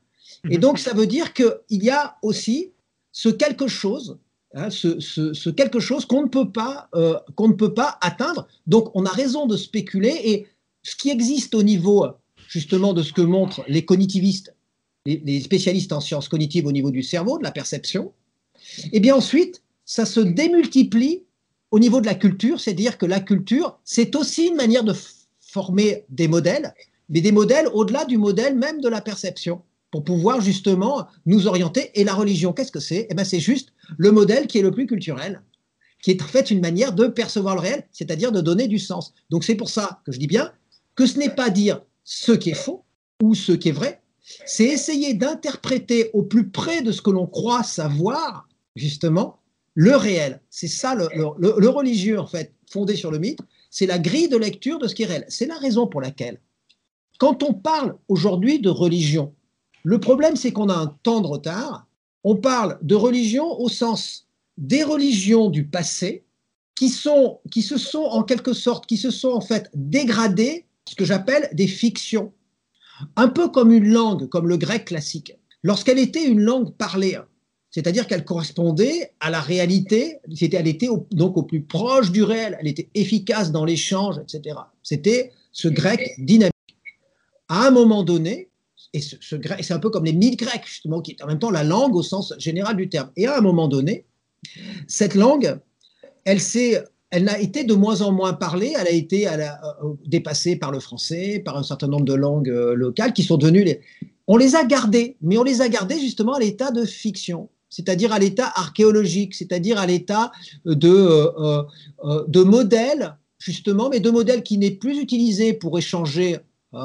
Et 0.49 0.58
donc, 0.58 0.80
ça 0.80 0.93
veut 0.93 1.08
dire 1.08 1.34
qu'il 1.34 1.54
y 1.69 1.89
a 1.89 2.17
aussi 2.23 2.71
ce 3.13 3.30
quelque 3.30 3.67
chose, 3.67 4.17
hein, 4.54 4.69
ce, 4.69 5.49
quelque 5.49 5.80
chose 5.80 6.06
qu'on 6.06 6.23
ne 6.23 6.27
peut 6.27 6.51
pas, 6.51 6.89
euh, 6.95 7.17
qu'on 7.36 7.47
ne 7.47 7.54
peut 7.54 7.73
pas 7.73 7.99
atteindre. 8.01 8.47
Donc, 8.67 8.89
on 8.95 9.06
a 9.06 9.12
raison 9.12 9.45
de 9.45 9.56
spéculer. 9.56 10.19
Et 10.23 10.47
ce 10.84 10.95
qui 10.95 11.10
existe 11.10 11.54
au 11.54 11.62
niveau 11.62 12.08
justement 12.52 12.92
de 12.92 13.02
ce 13.02 13.14
que 13.14 13.22
montrent 13.22 13.64
les 13.70 13.86
cognitivistes, 13.86 14.54
les, 15.06 15.40
spécialistes 15.40 15.94
en 15.94 16.02
sciences 16.02 16.28
cognitives 16.28 16.68
au 16.68 16.74
niveau 16.74 16.92
du 16.92 17.02
cerveau, 17.02 17.38
de 17.38 17.44
la 17.44 17.52
perception, 17.52 18.12
et 18.92 19.00
bien 19.00 19.16
ensuite, 19.16 19.64
ça 19.86 20.06
se 20.06 20.20
démultiplie 20.20 21.24
au 21.72 21.80
niveau 21.80 22.02
de 22.02 22.06
la 22.06 22.14
culture, 22.14 22.60
c'est-à-dire 22.60 22.98
que 22.98 23.06
la 23.06 23.22
culture, 23.22 23.80
c'est 23.86 24.18
aussi 24.18 24.48
une 24.48 24.56
manière 24.56 24.84
de 24.84 24.94
former 25.40 26.04
des 26.10 26.28
modèles, 26.28 26.74
mais 27.08 27.22
des 27.22 27.32
modèles 27.32 27.70
au-delà 27.74 28.04
du 28.04 28.18
modèle 28.18 28.58
même 28.58 28.82
de 28.82 28.90
la 28.90 29.00
perception, 29.00 29.62
pour 29.90 30.04
pouvoir 30.04 30.42
justement 30.42 31.08
nous 31.26 31.48
orienter. 31.48 31.92
Et 32.00 32.04
la 32.04 32.14
religion, 32.14 32.52
qu'est-ce 32.52 32.72
que 32.72 32.82
c'est? 32.82 33.08
Eh 33.10 33.14
bien, 33.14 33.24
c'est 33.24 33.40
juste 33.40 33.70
le 33.98 34.12
modèle 34.12 34.48
qui 34.48 34.58
est 34.58 34.62
le 34.62 34.72
plus 34.72 34.88
culturel, 34.88 35.42
qui 36.04 36.12
est 36.12 36.22
en 36.22 36.28
fait 36.28 36.52
une 36.52 36.60
manière 36.60 36.92
de 36.92 37.08
percevoir 37.08 37.56
le 37.56 37.62
réel, 37.62 37.88
c'est-à-dire 37.94 38.34
de 38.34 38.42
donner 38.42 38.68
du 38.68 38.80
sens. 38.80 39.14
Donc 39.30 39.46
c'est 39.46 39.56
pour 39.56 39.70
ça 39.70 40.02
que 40.06 40.12
je 40.12 40.20
dis 40.20 40.28
bien 40.28 40.52
que 40.96 41.06
ce 41.06 41.18
n'est 41.18 41.30
pas 41.30 41.50
dire 41.50 41.82
ce 42.04 42.32
qui 42.32 42.52
est 42.52 42.56
faux 42.56 42.84
ou 43.22 43.36
ce 43.36 43.52
qui 43.52 43.70
est 43.70 43.74
vrai, 43.74 44.02
c'est 44.46 44.66
essayer 44.66 45.14
d'interpréter 45.14 46.10
au 46.14 46.24
plus 46.24 46.50
près 46.50 46.82
de 46.82 46.92
ce 46.92 47.02
que 47.02 47.12
l'on 47.12 47.28
croit 47.28 47.64
savoir, 47.64 48.48
justement, 48.76 49.40
le 49.74 49.96
réel. 49.96 50.42
C'est 50.50 50.68
ça 50.68 50.96
le, 50.96 51.68
religieux, 51.70 52.20
en 52.20 52.28
fait, 52.28 52.54
fondé 52.70 52.96
sur 52.96 53.12
le 53.12 53.20
mythe, 53.20 53.40
c'est 53.70 53.86
la 53.86 54.00
grille 54.00 54.30
de 54.30 54.38
lecture 54.38 54.80
de 54.80 54.88
ce 54.88 54.96
qui 54.96 55.04
est 55.04 55.08
réel. 55.08 55.26
C'est 55.30 55.46
la 55.46 55.58
raison 55.58 55.88
pour 55.88 56.02
laquelle, 56.02 56.40
quand 57.20 57.44
on 57.44 57.54
parle 57.54 57.96
aujourd'hui 58.08 58.60
de 58.60 58.70
religion, 58.70 59.34
le 59.84 60.00
problème, 60.00 60.36
c'est 60.36 60.52
qu'on 60.52 60.70
a 60.70 60.76
un 60.76 60.96
temps 61.04 61.22
de 61.22 61.28
retard. 61.28 61.88
On 62.24 62.36
parle 62.36 62.78
de 62.82 62.96
religion 62.96 63.60
au 63.60 63.70
sens 63.70 64.28
des 64.58 64.84
religions 64.84 65.50
du 65.50 65.66
passé 65.66 66.24
qui, 66.76 66.90
sont, 66.90 67.40
qui 67.52 67.62
se 67.62 67.78
sont 67.78 68.04
en 68.04 68.24
quelque 68.24 68.54
sorte, 68.54 68.86
qui 68.86 68.98
se 68.98 69.10
sont 69.10 69.32
en 69.32 69.42
fait 69.42 69.70
dégradées 69.74 70.66
ce 70.88 70.96
que 70.96 71.06
j'appelle 71.06 71.50
des 71.54 71.67
fictions. 71.67 72.34
Un 73.15 73.30
peu 73.30 73.50
comme 73.50 73.72
une 73.72 73.88
langue, 73.88 74.30
comme 74.30 74.48
le 74.48 74.58
grec 74.58 74.86
classique. 74.86 75.34
Lorsqu'elle 75.63 76.00
était 76.00 76.26
une 76.26 76.41
langue 76.41 76.76
parlée, 76.76 77.17
c'est-à-dire 77.72 78.06
qu'elle 78.06 78.26
correspondait 78.26 79.13
à 79.20 79.30
la 79.30 79.39
réalité, 79.39 80.17
elle 80.26 80.67
était 80.67 80.89
donc 81.12 81.38
au 81.38 81.44
plus 81.44 81.63
proche 81.63 82.12
du 82.12 82.24
réel, 82.24 82.58
elle 82.60 82.67
était 82.67 82.89
efficace 82.96 83.52
dans 83.52 83.65
l'échange, 83.65 84.17
etc. 84.20 84.58
C'était 84.84 85.32
ce 85.52 85.67
grec 85.67 86.13
dynamique. 86.17 86.52
À 87.48 87.67
un 87.67 87.72
moment 87.72 88.04
donné, 88.04 88.50
et 88.94 89.00
ce, 89.00 89.15
c'est 89.22 89.72
un 89.74 89.80
peu 89.80 89.89
comme 89.89 90.06
les 90.06 90.13
mythes 90.13 90.38
grecs, 90.38 90.65
justement, 90.65 91.02
qui 91.02 91.12
est 91.12 91.24
en 91.24 91.28
même 91.28 91.39
temps 91.39 91.50
la 91.50 91.63
langue 91.63 91.96
au 91.96 92.04
sens 92.04 92.34
général 92.38 92.76
du 92.76 92.89
terme. 92.89 93.10
Et 93.15 93.26
à 93.26 93.38
un 93.38 93.41
moment 93.41 93.67
donné, 93.67 94.06
cette 94.88 95.15
langue, 95.15 95.58
elle 96.26 96.41
s'est 96.41 96.84
elle 97.12 97.26
n'a 97.26 97.39
été 97.39 97.65
de 97.65 97.74
moins 97.74 98.02
en 98.02 98.12
moins 98.12 98.34
parlée, 98.34 98.74
elle 98.80 98.88
a 98.88 98.91
été 98.91 99.28
euh, 99.28 99.38
dépassée 100.06 100.56
par 100.56 100.71
le 100.71 100.80
français, 100.80 101.41
par 101.43 101.58
un 101.58 101.63
certain 101.63 101.88
nombre 101.88 102.06
de 102.06 102.13
langues 102.13 102.50
euh, 102.50 102.74
locales 102.74 103.13
qui 103.13 103.24
sont 103.24 103.38
devenues. 103.38 103.65
On 104.28 104.38
les 104.38 104.56
a 104.56 104.63
gardées, 104.63 105.17
mais 105.21 105.38
on 105.38 105.43
les 105.43 105.62
a 105.62 105.67
gardées 105.67 106.00
justement 106.00 106.34
à 106.36 106.39
l'état 106.39 106.71
de 106.71 106.86
fiction, 106.86 107.50
c'est-à-dire 107.69 108.13
à, 108.13 108.19
l'état 108.19 108.52
archéologique, 108.56 109.36
c'est-à-dire 109.36 109.78
à, 109.78 109.86
l'état 109.86 110.32
de, 110.63 110.88
euh, 110.88 111.63
de 112.28 112.43
modèle, 112.43 113.17
justement, 113.39 113.89
mais 113.89 114.00
de 114.00 114.10
modèle 114.10 114.41
qui 114.41 114.58
n'est 114.58 114.71
plus 114.71 114.97
utilisé 114.97 115.54
pour 115.54 115.78
échanger 115.78 116.38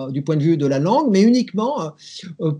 du 0.08 0.22
point 0.22 0.34
de 0.34 0.42
vue 0.42 0.56
de 0.56 0.66
la 0.66 0.80
langue, 0.80 1.12
mais 1.12 1.22
uniquement 1.22 1.92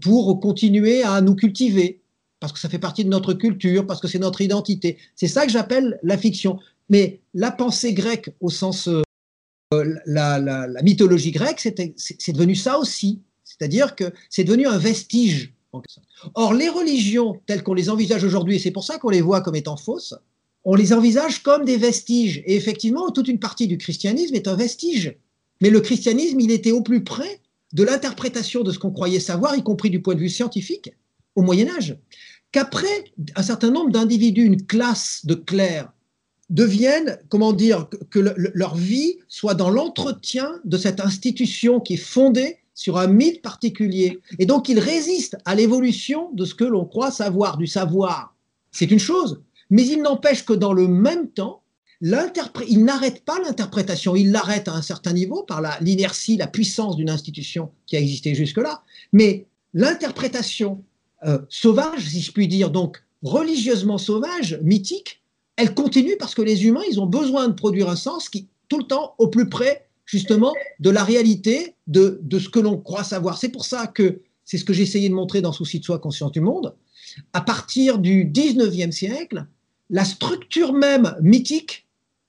pour 0.00 0.38
continuer 0.38 1.02
à 1.02 1.20
nous 1.20 1.34
cultiver, 1.34 2.00
parce 2.38 2.52
que 2.52 2.60
ça 2.60 2.68
fait 2.68 2.78
partie 2.78 3.04
de 3.04 3.08
notre 3.08 3.32
culture, 3.32 3.84
parce 3.84 4.00
que 4.00 4.06
c'est 4.06 4.20
notre 4.20 4.42
identité. 4.42 4.98
C'est 5.16 5.26
ça 5.26 5.44
que 5.44 5.50
j'appelle 5.50 5.98
la 6.04 6.16
fiction. 6.16 6.60
Mais 6.88 7.20
la 7.34 7.50
pensée 7.50 7.92
grecque 7.94 8.30
au 8.40 8.50
sens, 8.50 8.88
euh, 8.88 9.02
la, 10.06 10.82
mythologie 10.82 11.32
grecque, 11.32 11.60
c'est 11.60 12.32
devenu 12.32 12.54
ça 12.54 12.78
aussi. 12.78 13.20
C'est-à-dire 13.44 13.96
que 13.96 14.12
c'est 14.30 14.44
devenu 14.44 14.66
un 14.66 14.78
vestige. 14.78 15.52
Or, 16.34 16.54
les 16.54 16.68
religions 16.68 17.40
telles 17.46 17.62
qu'on 17.62 17.74
les 17.74 17.90
envisage 17.90 18.24
aujourd'hui, 18.24 18.56
et 18.56 18.58
c'est 18.58 18.70
pour 18.70 18.84
ça 18.84 18.98
qu'on 18.98 19.10
les 19.10 19.20
voit 19.20 19.40
comme 19.40 19.56
étant 19.56 19.76
fausses, 19.76 20.14
on 20.64 20.74
les 20.74 20.92
envisage 20.92 21.42
comme 21.42 21.64
des 21.64 21.76
vestiges. 21.76 22.42
Et 22.46 22.56
effectivement, 22.56 23.10
toute 23.10 23.28
une 23.28 23.38
partie 23.38 23.66
du 23.66 23.78
christianisme 23.78 24.34
est 24.34 24.48
un 24.48 24.56
vestige. 24.56 25.16
Mais 25.60 25.70
le 25.70 25.80
christianisme, 25.80 26.40
il 26.40 26.50
était 26.50 26.72
au 26.72 26.82
plus 26.82 27.04
près 27.04 27.40
de 27.72 27.84
l'interprétation 27.84 28.62
de 28.62 28.72
ce 28.72 28.78
qu'on 28.78 28.90
croyait 28.90 29.20
savoir, 29.20 29.56
y 29.56 29.62
compris 29.62 29.90
du 29.90 30.00
point 30.00 30.14
de 30.14 30.20
vue 30.20 30.28
scientifique, 30.28 30.92
au 31.34 31.42
Moyen 31.42 31.68
Âge. 31.76 31.98
Qu'après, 32.52 33.04
un 33.34 33.42
certain 33.42 33.70
nombre 33.70 33.90
d'individus, 33.90 34.44
une 34.44 34.66
classe 34.66 35.20
de 35.24 35.34
clercs, 35.34 35.92
deviennent, 36.50 37.18
comment 37.28 37.52
dire, 37.52 37.88
que 38.10 38.20
leur 38.54 38.76
vie 38.76 39.18
soit 39.28 39.54
dans 39.54 39.70
l'entretien 39.70 40.60
de 40.64 40.78
cette 40.78 41.00
institution 41.00 41.80
qui 41.80 41.94
est 41.94 41.96
fondée 41.96 42.58
sur 42.74 42.98
un 42.98 43.06
mythe 43.06 43.42
particulier. 43.42 44.20
Et 44.38 44.46
donc, 44.46 44.68
ils 44.68 44.78
résistent 44.78 45.38
à 45.44 45.54
l'évolution 45.54 46.30
de 46.34 46.44
ce 46.44 46.54
que 46.54 46.64
l'on 46.64 46.84
croit 46.84 47.10
savoir, 47.10 47.56
du 47.56 47.66
savoir. 47.66 48.34
C'est 48.70 48.90
une 48.90 48.98
chose. 48.98 49.40
Mais 49.70 49.84
il 49.86 50.02
n'empêche 50.02 50.44
que 50.44 50.52
dans 50.52 50.72
le 50.72 50.86
même 50.86 51.28
temps, 51.28 51.62
il 52.02 52.84
n'arrête 52.84 53.24
pas 53.24 53.38
l'interprétation, 53.40 54.14
il 54.14 54.30
l'arrête 54.30 54.68
à 54.68 54.74
un 54.74 54.82
certain 54.82 55.14
niveau 55.14 55.42
par 55.42 55.62
l'inertie, 55.80 56.36
la, 56.36 56.46
puissance 56.46 56.96
d'une 56.96 57.08
institution 57.08 57.70
qui 57.86 57.96
a 57.96 58.00
existé 58.00 58.34
jusque-là. 58.34 58.82
Mais 59.12 59.46
l'interprétation 59.72 60.84
euh, 61.24 61.38
sauvage, 61.48 62.06
si 62.06 62.20
je 62.20 62.32
puis 62.32 62.48
dire, 62.48 62.70
donc 62.70 63.02
religieusement 63.22 63.96
sauvage, 63.96 64.60
mythique, 64.62 65.22
elle 65.56 65.74
continue 65.74 66.16
parce 66.18 66.34
que 66.34 66.42
les 66.42 66.66
humains, 66.66 66.82
ils 66.90 67.00
ont 67.00 67.06
besoin 67.06 67.48
de 67.48 67.54
produire 67.54 67.88
un 67.88 67.96
sens 67.96 68.28
qui, 68.28 68.48
tout 68.68 68.78
le 68.78 68.84
temps, 68.84 69.14
au 69.18 69.28
plus 69.28 69.48
près, 69.48 69.88
justement, 70.04 70.52
de 70.80 70.90
la 70.90 71.02
réalité, 71.02 71.74
de, 71.86 72.20
ce 72.32 72.48
que 72.48 72.60
l'on 72.60 72.76
croit 72.76 73.04
savoir. 73.04 73.38
C'est 73.38 73.48
pour 73.48 73.64
ça 73.64 73.86
que, 73.86 74.20
c'est 74.44 74.58
ce 74.58 74.64
que 74.64 74.72
j'ai 74.72 74.82
essayé 74.82 75.08
de 75.08 75.14
montrer 75.14 75.40
dans 75.40 75.52
Souci 75.52 75.80
de 75.80 75.84
soi, 75.84 75.98
conscience 75.98 76.32
du 76.32 76.40
monde, 76.40 76.74
à 77.32 77.40
partir 77.40 77.98
du 77.98 78.26
19e 78.26 78.92
siècle, 78.92 79.46
la 79.88 80.04
structure 80.04 80.72
même 80.72 81.16
mythique 81.22 81.86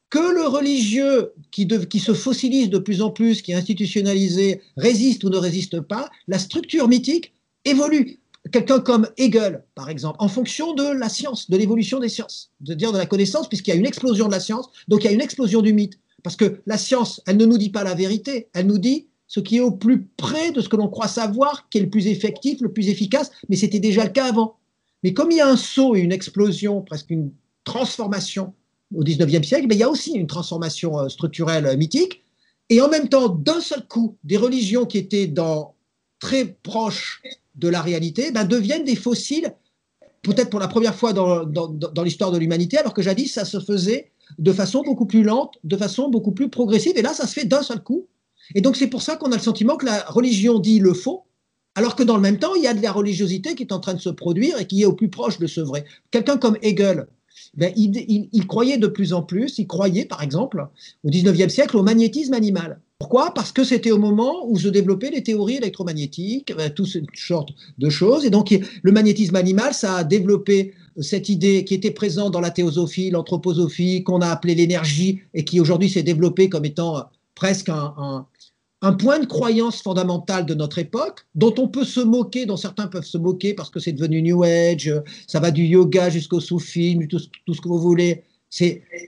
que 0.10 0.34
le 0.34 0.48
religieux 0.48 1.34
qui, 1.52 1.68
qui, 1.68 2.00
se 2.00 2.14
fossilise 2.14 2.70
de 2.70 2.78
plus 2.78 3.02
en 3.02 3.10
plus, 3.10 3.42
qui 3.42 3.52
est 3.52 3.56
institutionnalisé, 3.56 4.62
résiste 4.78 5.26
ou 5.26 5.30
ne 5.30 5.38
résiste 5.38 5.82
pas, 5.82 6.10
la 6.30 6.40
structure 6.40 6.88
mythique 6.88 7.34
évolue. 7.66 8.20
Quelqu'un 8.52 8.80
comme 8.80 9.08
Hegel, 9.18 9.64
par 9.76 9.90
exemple, 9.90 10.18
en 10.20 10.28
fonction 10.28 10.74
de 10.74 10.84
la 10.84 11.10
science, 11.10 11.50
de 11.50 11.58
l'évolution 11.58 12.00
des 12.00 12.10
sciences, 12.10 12.52
de 12.62 12.74
dire 12.74 12.92
de 12.92 12.98
la 12.98 13.06
connaissance, 13.06 13.48
puisqu'il 13.48 13.72
y 13.72 13.74
a 13.74 13.78
une 13.78 13.86
explosion 13.86 14.28
de 14.28 14.32
la 14.32 14.40
science, 14.40 14.70
donc 14.88 15.04
il 15.04 15.06
y 15.06 15.10
a 15.10 15.14
une 15.14 15.22
explosion 15.22 15.62
du 15.62 15.74
mythe. 15.74 16.00
Parce 16.24 16.36
que 16.36 16.62
la 16.66 16.78
science, 16.78 17.22
elle 17.26 17.38
ne 17.38 17.46
nous 17.46 17.58
dit 17.58 17.70
pas 17.70 17.84
la 17.84 17.94
vérité, 17.94 18.50
elle 18.54 18.68
nous 18.68 18.78
dit 18.78 19.08
ce 19.28 19.40
qui 19.40 19.58
est 19.58 19.62
au 19.62 19.72
plus 19.72 20.04
près 20.18 20.52
de 20.52 20.62
ce 20.62 20.70
que 20.70 20.76
l'on 20.76 20.88
croit 20.88 21.08
savoir, 21.08 21.68
qui 21.70 21.80
est 21.80 21.82
le 21.82 21.90
plus 21.90 22.08
effectif, 22.08 22.62
le 22.62 22.72
plus 22.72 22.90
efficace, 22.90 23.32
mais 23.50 23.56
c'était 23.56 23.80
déjà 23.80 24.04
le 24.04 24.12
cas 24.12 24.26
avant. 24.26 24.58
Mais 25.04 25.14
comme 25.14 25.32
il 25.32 25.38
y 25.38 25.42
a 25.42 25.48
un 25.48 25.58
saut 25.58 25.96
et 25.96 26.00
une 26.00 26.12
explosion, 26.12 26.82
presque 26.82 27.10
une 27.10 27.32
transformation 27.64 28.54
au 28.96 29.04
19e 29.04 29.44
siècle, 29.44 29.68
mais 29.68 29.76
il 29.76 29.80
y 29.80 29.84
a 29.84 29.90
aussi 29.90 30.14
une 30.14 30.28
transformation 30.28 31.00
euh, 31.00 31.10
structurelle 31.10 31.66
euh, 31.66 31.76
mythique. 31.76 32.24
Et 32.70 32.82
en 32.82 32.90
même 32.90 33.10
temps, 33.10 33.30
d'un 33.30 33.60
seul 33.60 33.86
coup, 33.88 34.18
des 34.24 34.38
religions 34.38 34.86
qui 34.86 34.98
étaient 34.98 35.28
dans, 35.28 35.76
très 36.20 36.46
proches 36.46 37.22
de 37.58 37.68
la 37.68 37.82
réalité 37.82 38.32
ben, 38.32 38.46
deviennent 38.46 38.84
des 38.84 38.96
fossiles, 38.96 39.54
peut-être 40.22 40.50
pour 40.50 40.60
la 40.60 40.68
première 40.68 40.96
fois 40.96 41.14
dans, 41.14 41.46
dans, 41.46 42.04
l'histoire 42.04 42.32
de 42.32 42.38
l'humanité, 42.38 42.78
alors 42.78 42.94
que 42.94 43.02
jadis, 43.02 43.34
ça 43.34 43.46
se 43.46 43.60
faisait 43.60 44.12
de 44.40 44.52
façon 44.52 44.84
beaucoup 44.84 45.06
plus 45.06 45.24
lente, 45.24 45.58
de 45.64 45.78
façon 45.78 46.10
beaucoup 46.10 46.32
plus 46.32 46.50
progressive. 46.50 46.94
Et 46.98 47.02
là, 47.02 47.14
ça 47.14 47.28
se 47.28 47.34
fait 47.34 47.46
d'un 47.46 47.64
seul 47.64 47.82
coup. 47.82 48.08
Et 48.56 48.62
donc, 48.62 48.76
c'est 48.76 48.88
pour 48.88 49.02
ça 49.02 49.16
qu'on 49.16 49.32
a 49.32 49.36
le 49.36 49.42
sentiment 49.42 49.78
que 49.78 49.86
la 49.86 50.04
religion 50.08 50.60
dit 50.60 50.80
le 50.80 50.94
faux, 50.94 51.24
alors 51.76 51.96
que 51.96 52.04
dans 52.04 52.16
le 52.16 52.22
même 52.22 52.40
temps, 52.40 52.56
il 52.56 52.64
y 52.64 52.68
a 52.68 52.74
de 52.74 52.82
la 52.82 52.92
religiosité 52.92 53.56
qui 53.56 53.64
est 53.64 53.72
en 53.72 53.80
train 53.80 53.94
de 53.94 54.02
se 54.02 54.10
produire 54.10 54.60
et 54.60 54.66
qui 54.66 54.82
est 54.82 54.86
au 54.86 54.94
plus 54.94 55.10
proche 55.10 55.38
de 55.40 55.48
ce 55.48 55.62
vrai. 55.62 55.86
Quelqu'un 56.12 56.38
comme 56.38 56.58
Hegel, 56.62 57.08
ben, 57.54 57.72
il, 57.76 58.48
croyait 58.48 58.78
de 58.78 58.88
plus 58.88 59.14
en 59.14 59.22
plus, 59.22 59.60
il 59.60 59.68
croyait 59.68 60.06
par 60.06 60.24
exemple 60.24 60.68
au 61.04 61.10
19e 61.10 61.50
siècle 61.50 61.78
au 61.78 61.84
magnétisme 61.84 62.34
animal. 62.34 62.82
Pourquoi? 63.00 63.32
Parce 63.34 63.52
que 63.52 63.64
c'était 63.64 63.92
au 63.92 64.00
moment 64.00 64.48
où 64.48 64.58
se 64.58 64.68
développaient 64.68 65.12
les 65.12 65.22
théories 65.22 65.58
électromagnétiques, 65.58 66.52
ben, 66.56 66.72
toutes 66.72 66.90
sortes 67.14 67.50
de 67.78 67.90
choses. 67.90 68.26
Et 68.26 68.32
donc 68.32 68.54
le 68.82 68.92
magnétisme 68.92 69.36
animal, 69.36 69.74
ça 69.74 69.98
a 69.98 70.04
développé 70.04 70.74
cette 71.00 71.30
idée 71.30 71.64
qui 71.64 71.76
était 71.76 71.92
présente 71.92 72.34
dans 72.34 72.40
la 72.42 72.50
théosophie, 72.50 73.12
l'anthroposophie, 73.12 74.04
qu'on 74.04 74.22
a 74.22 74.28
appelée 74.28 74.56
l'énergie, 74.56 75.22
et 75.36 75.44
qui 75.44 75.60
aujourd'hui 75.60 75.90
s'est 75.90 76.02
développée 76.02 76.50
comme 76.50 76.66
étant 76.66 77.06
presque 77.36 77.70
un, 77.70 78.26
un 78.82 78.94
point 78.94 79.20
de 79.20 79.26
croyance 79.26 79.82
fondamental 79.82 80.46
de 80.46 80.56
notre 80.56 80.80
époque, 80.80 81.28
dont 81.36 81.54
on 81.60 81.68
peut 81.68 81.84
se 81.84 82.00
moquer, 82.00 82.48
dont 82.48 82.58
certains 82.58 82.88
peuvent 82.88 83.06
se 83.06 83.18
moquer 83.18 83.54
parce 83.54 83.70
que 83.70 83.80
c'est 83.80 83.92
devenu 83.92 84.22
New 84.24 84.44
Age, 84.44 84.92
ça 85.28 85.40
va 85.40 85.52
du 85.52 85.64
yoga 85.66 86.10
jusqu'au 86.10 86.40
soufisme, 86.40 87.08
tout, 87.08 87.20
tout 87.46 87.54
ce 87.54 87.62
que 87.62 87.68
vous 87.68 87.80
voulez. 87.80 88.24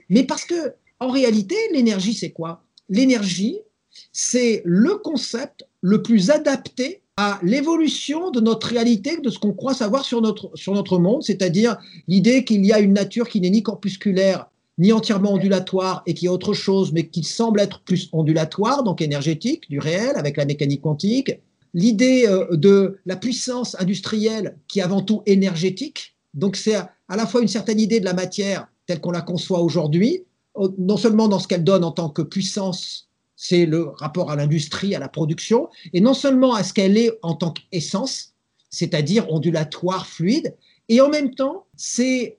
Mais 0.08 0.24
parce 0.24 0.44
que, 0.44 0.74
en 1.00 1.08
réalité, 1.08 1.56
l'énergie, 1.72 2.14
c'est 2.14 2.30
quoi? 2.30 2.62
L'énergie, 2.88 3.58
c'est 4.12 4.62
le 4.64 4.96
concept 4.96 5.66
le 5.80 6.02
plus 6.02 6.30
adapté 6.30 7.02
à 7.16 7.38
l'évolution 7.42 8.30
de 8.30 8.40
notre 8.40 8.68
réalité, 8.68 9.18
de 9.18 9.30
ce 9.30 9.38
qu'on 9.38 9.52
croit 9.52 9.74
savoir 9.74 10.04
sur 10.04 10.22
notre, 10.22 10.50
sur 10.54 10.72
notre 10.72 10.98
monde, 10.98 11.22
c'est-à-dire 11.22 11.76
l'idée 12.08 12.44
qu'il 12.44 12.64
y 12.64 12.72
a 12.72 12.80
une 12.80 12.94
nature 12.94 13.28
qui 13.28 13.40
n'est 13.40 13.50
ni 13.50 13.62
corpusculaire 13.62 14.46
ni 14.78 14.92
entièrement 14.92 15.34
ondulatoire 15.34 16.02
et 16.06 16.14
qui 16.14 16.24
est 16.24 16.30
autre 16.30 16.54
chose, 16.54 16.92
mais 16.92 17.06
qui 17.06 17.22
semble 17.22 17.60
être 17.60 17.82
plus 17.82 18.08
ondulatoire, 18.12 18.82
donc 18.82 19.02
énergétique, 19.02 19.68
du 19.68 19.78
réel, 19.78 20.12
avec 20.16 20.38
la 20.38 20.46
mécanique 20.46 20.80
quantique. 20.80 21.38
L'idée 21.74 22.24
euh, 22.26 22.56
de 22.56 22.96
la 23.04 23.16
puissance 23.16 23.78
industrielle 23.78 24.56
qui 24.68 24.78
est 24.78 24.82
avant 24.82 25.02
tout 25.02 25.22
énergétique, 25.26 26.16
donc 26.32 26.56
c'est 26.56 26.76
à 26.76 27.16
la 27.16 27.26
fois 27.26 27.42
une 27.42 27.48
certaine 27.48 27.78
idée 27.78 28.00
de 28.00 28.06
la 28.06 28.14
matière 28.14 28.68
telle 28.86 29.00
qu'on 29.00 29.10
la 29.10 29.20
conçoit 29.20 29.60
aujourd'hui, 29.60 30.24
non 30.78 30.96
seulement 30.96 31.28
dans 31.28 31.38
ce 31.38 31.46
qu'elle 31.46 31.64
donne 31.64 31.84
en 31.84 31.92
tant 31.92 32.08
que 32.08 32.22
puissance, 32.22 33.09
c'est 33.42 33.64
le 33.64 33.84
rapport 33.84 34.30
à 34.30 34.36
l'industrie, 34.36 34.94
à 34.94 34.98
la 34.98 35.08
production, 35.08 35.70
et 35.94 36.02
non 36.02 36.12
seulement 36.12 36.52
à 36.52 36.62
ce 36.62 36.74
qu'elle 36.74 36.98
est 36.98 37.18
en 37.22 37.34
tant 37.34 37.54
qu'essence, 37.54 38.34
c'est-à-dire 38.68 39.32
ondulatoire, 39.32 40.06
fluide, 40.06 40.54
et 40.90 41.00
en 41.00 41.08
même 41.08 41.34
temps, 41.34 41.64
c'est 41.74 42.36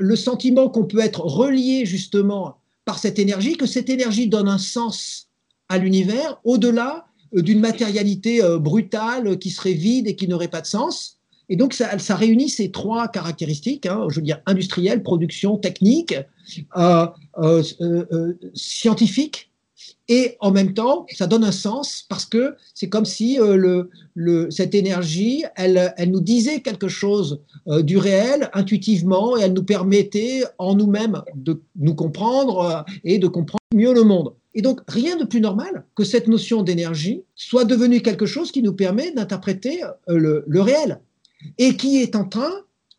le 0.00 0.16
sentiment 0.16 0.70
qu'on 0.70 0.86
peut 0.86 0.98
être 0.98 1.20
relié 1.20 1.86
justement 1.86 2.56
par 2.84 2.98
cette 2.98 3.20
énergie, 3.20 3.56
que 3.56 3.64
cette 3.64 3.88
énergie 3.90 4.26
donne 4.26 4.48
un 4.48 4.58
sens 4.58 5.28
à 5.68 5.78
l'univers 5.78 6.40
au-delà 6.42 7.06
euh, 7.36 7.42
d'une 7.42 7.60
matérialité 7.60 8.42
euh, 8.42 8.58
brutale 8.58 9.38
qui 9.38 9.50
serait 9.50 9.74
vide 9.74 10.08
et 10.08 10.16
qui 10.16 10.26
n'aurait 10.26 10.48
pas 10.48 10.62
de 10.62 10.66
sens. 10.66 11.20
Et 11.48 11.54
donc, 11.54 11.74
ça, 11.74 12.16
réunit 12.16 12.48
ces 12.48 12.72
trois 12.72 13.06
caractéristiques, 13.06 13.86
hein, 13.86 14.06
je 14.10 14.16
veux 14.16 14.22
dire 14.22 14.42
industrielle, 14.46 15.04
production, 15.04 15.58
technique, 15.58 16.14
euh, 16.76 17.06
scientifique, 18.54 19.47
et 20.08 20.36
en 20.40 20.50
même 20.50 20.72
temps, 20.72 21.06
ça 21.10 21.26
donne 21.26 21.44
un 21.44 21.52
sens 21.52 22.06
parce 22.08 22.24
que 22.24 22.54
c'est 22.74 22.88
comme 22.88 23.04
si 23.04 23.38
euh, 23.38 23.84
cette 24.50 24.74
énergie, 24.74 25.44
elle, 25.54 25.92
elle 25.98 26.10
nous 26.10 26.22
disait 26.22 26.60
quelque 26.60 26.88
chose 26.88 27.42
euh, 27.68 27.82
du 27.82 27.98
réel 27.98 28.48
intuitivement 28.54 29.36
et 29.36 29.42
elle 29.42 29.52
nous 29.52 29.64
permettait 29.64 30.44
en 30.56 30.74
nous-mêmes 30.74 31.22
de 31.34 31.60
nous 31.76 31.94
comprendre 31.94 32.58
euh, 32.60 32.92
et 33.04 33.18
de 33.18 33.28
comprendre 33.28 33.58
mieux 33.74 33.92
le 33.92 34.02
monde. 34.02 34.32
Et 34.54 34.62
donc, 34.62 34.80
rien 34.88 35.16
de 35.16 35.24
plus 35.24 35.42
normal 35.42 35.84
que 35.94 36.04
cette 36.04 36.26
notion 36.26 36.62
d'énergie 36.62 37.22
soit 37.34 37.64
devenue 37.64 38.00
quelque 38.00 38.26
chose 38.26 38.50
qui 38.50 38.62
nous 38.62 38.72
permet 38.72 39.12
d'interpréter 39.12 39.82
le 40.08 40.60
réel 40.60 41.00
et 41.58 41.76
qui 41.76 41.98
est 41.98 42.16
en 42.16 42.24
train 42.24 42.50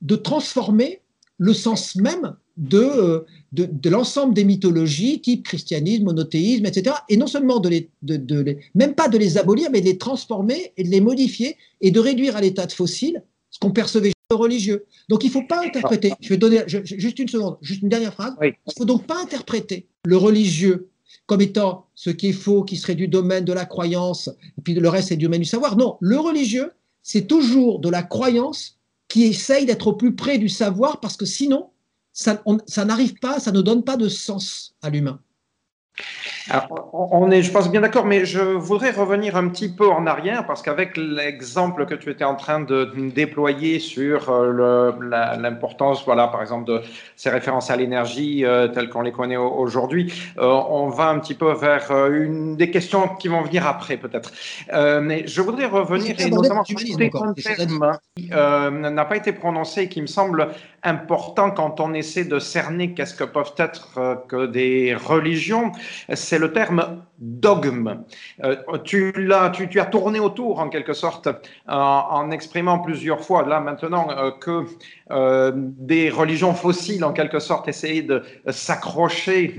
de 0.01 0.15
transformer 0.15 1.01
le 1.37 1.53
sens 1.53 1.95
même 1.95 2.35
de, 2.59 3.25
de, 3.53 3.89
l'ensemble 3.89 4.33
des 4.33 4.43
mythologies, 4.43 5.21
type 5.21 5.45
christianisme, 5.45 6.03
monothéisme, 6.03 6.65
etc. 6.65 6.95
Et 7.07 7.15
non 7.15 7.25
seulement 7.25 7.59
de 7.59 7.69
les, 7.69 7.89
de, 8.01 8.57
même 8.75 8.93
pas 8.93 9.07
de 9.07 9.17
les 9.17 9.37
abolir, 9.37 9.71
mais 9.71 9.79
de 9.79 9.85
les 9.85 9.97
transformer 9.97 10.73
et 10.75 10.83
de 10.83 10.89
les 10.89 11.01
modifier 11.01 11.55
et 11.79 11.89
de 11.89 11.99
réduire 11.99 12.35
à 12.35 12.41
l'état 12.41 12.65
de 12.65 12.73
fossile 12.73 13.23
ce 13.49 13.59
qu'on 13.59 13.71
percevait 13.71 14.11
religieux. 14.29 14.85
Donc 15.07 15.23
il 15.23 15.27
ne 15.27 15.31
faut 15.31 15.47
pas 15.47 15.65
interpréter, 15.65 16.11
je 16.19 16.29
vais 16.29 16.37
donner 16.37 16.61
juste 16.67 17.17
une 17.17 17.29
seconde, 17.29 17.57
juste 17.61 17.81
une 17.81 17.89
dernière 17.89 18.13
phrase, 18.13 18.33
il 18.43 18.47
ne 18.49 18.73
faut 18.77 18.85
donc 18.85 19.07
pas 19.07 19.19
interpréter 19.19 19.87
le 20.05 20.17
religieux 20.17 20.89
comme 21.25 21.41
étant 21.41 21.87
ce 21.95 22.11
qui 22.11 22.27
est 22.27 22.33
faux, 22.33 22.63
qui 22.63 22.77
serait 22.77 22.95
du 22.95 23.07
domaine 23.07 23.45
de 23.45 23.53
la 23.53 23.65
croyance, 23.65 24.29
et 24.57 24.61
puis 24.61 24.73
le 24.75 24.89
reste 24.89 25.11
est 25.11 25.17
du 25.17 25.25
domaine 25.25 25.41
du 25.41 25.47
savoir. 25.47 25.77
Non, 25.77 25.97
le 25.99 26.19
religieux, 26.19 26.71
c'est 27.01 27.25
toujours 27.25 27.79
de 27.79 27.89
la 27.89 28.03
croyance 28.03 28.77
qui 29.07 29.23
essaye 29.23 29.65
d'être 29.65 29.87
au 29.87 29.93
plus 29.93 30.15
près 30.15 30.37
du 30.37 30.49
savoir, 30.49 30.99
parce 30.99 31.17
que 31.17 31.25
sinon, 31.25 31.69
ça, 32.19 32.85
n'arrive 32.85 33.15
pas, 33.19 33.39
ça 33.39 33.51
ne 33.51 33.61
donne 33.61 33.83
pas 33.83 33.97
de 33.97 34.09
sens 34.09 34.75
à 34.81 34.89
l'humain. 34.89 35.19
on 36.93 37.29
est, 37.29 37.43
je 37.43 37.51
pense, 37.51 37.69
bien 37.69 37.81
d'accord, 37.81 38.05
mais 38.05 38.25
je 38.25 38.41
voudrais 38.41 38.91
revenir 38.91 39.35
un 39.35 39.47
petit 39.49 39.69
peu 39.69 39.87
en 39.87 40.07
arrière 40.07 40.45
parce 40.47 40.61
qu'avec 40.61 40.97
l'exemple 40.97 41.85
que 41.85 41.95
tu 41.95 42.09
étais 42.09 42.23
en 42.23 42.35
train 42.35 42.61
de 42.61 42.91
déployer 43.13 43.79
sur 43.79 44.29
euh, 44.29 44.91
l'importance, 45.37 46.03
voilà, 46.05 46.27
par 46.27 46.41
exemple, 46.41 46.65
de 46.65 46.81
ces 47.15 47.29
références 47.29 47.69
à 47.69 47.75
l'énergie 47.75 48.45
euh, 48.45 48.67
telles 48.67 48.89
qu'on 48.89 49.01
les 49.01 49.11
connaît 49.11 49.37
aujourd'hui, 49.37 50.11
euh, 50.39 50.45
on 50.69 50.89
va 50.89 51.09
un 51.09 51.19
petit 51.19 51.35
peu 51.35 51.53
vers 51.53 51.91
une 52.07 52.55
des 52.55 52.71
questions 52.71 53.07
qui 53.15 53.27
vont 53.27 53.43
venir 53.43 53.67
après, 53.67 53.97
peut-être. 53.97 54.31
mais 55.01 55.27
je 55.27 55.41
voudrais 55.41 55.67
revenir 55.67 56.19
et 56.19 56.29
notamment 56.29 56.63
sur 56.63 56.79
n'a 58.99 59.05
pas 59.05 59.17
été 59.17 59.31
prononcé 59.33 59.83
et 59.83 59.89
qui 59.89 60.01
me 60.01 60.07
semble 60.07 60.49
important 60.83 61.51
quand 61.51 61.79
on 61.79 61.93
essaie 61.93 62.25
de 62.25 62.39
cerner 62.39 62.93
qu'est-ce 62.93 63.13
que 63.13 63.23
peuvent 63.23 63.53
être 63.57 63.97
euh, 63.97 64.15
que 64.27 64.45
des 64.45 64.95
religions, 64.95 65.71
c'est 66.13 66.39
le 66.39 66.53
terme 66.53 67.03
dogme. 67.19 68.03
Euh, 68.43 68.55
tu, 68.85 69.11
l'as, 69.17 69.49
tu, 69.49 69.79
as 69.79 69.85
tourné 69.85 70.19
autour 70.19 70.59
en 70.59 70.69
quelque 70.69 70.93
sorte 70.93 71.27
en, 71.67 72.31
exprimant 72.31 72.79
plusieurs 72.79 73.21
fois 73.21 73.45
là 73.45 73.59
maintenant 73.59 74.07
euh, 74.09 74.31
que 74.31 74.63
des 75.79 76.09
religions 76.09 76.53
fossiles 76.53 77.03
en 77.03 77.11
quelque 77.11 77.39
sorte 77.39 77.67
essayaient 77.67 78.03
de 78.03 78.23
s'accrocher 78.47 79.55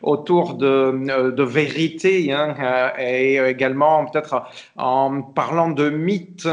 autour 0.00 0.54
de, 0.54 1.30
de 1.32 1.42
vérités 1.42 2.32
hein, 2.32 2.54
et 2.98 3.36
également 3.36 4.06
peut-être 4.06 4.44
en 4.76 5.20
parlant 5.22 5.70
de 5.70 5.90
mythes 5.90 6.48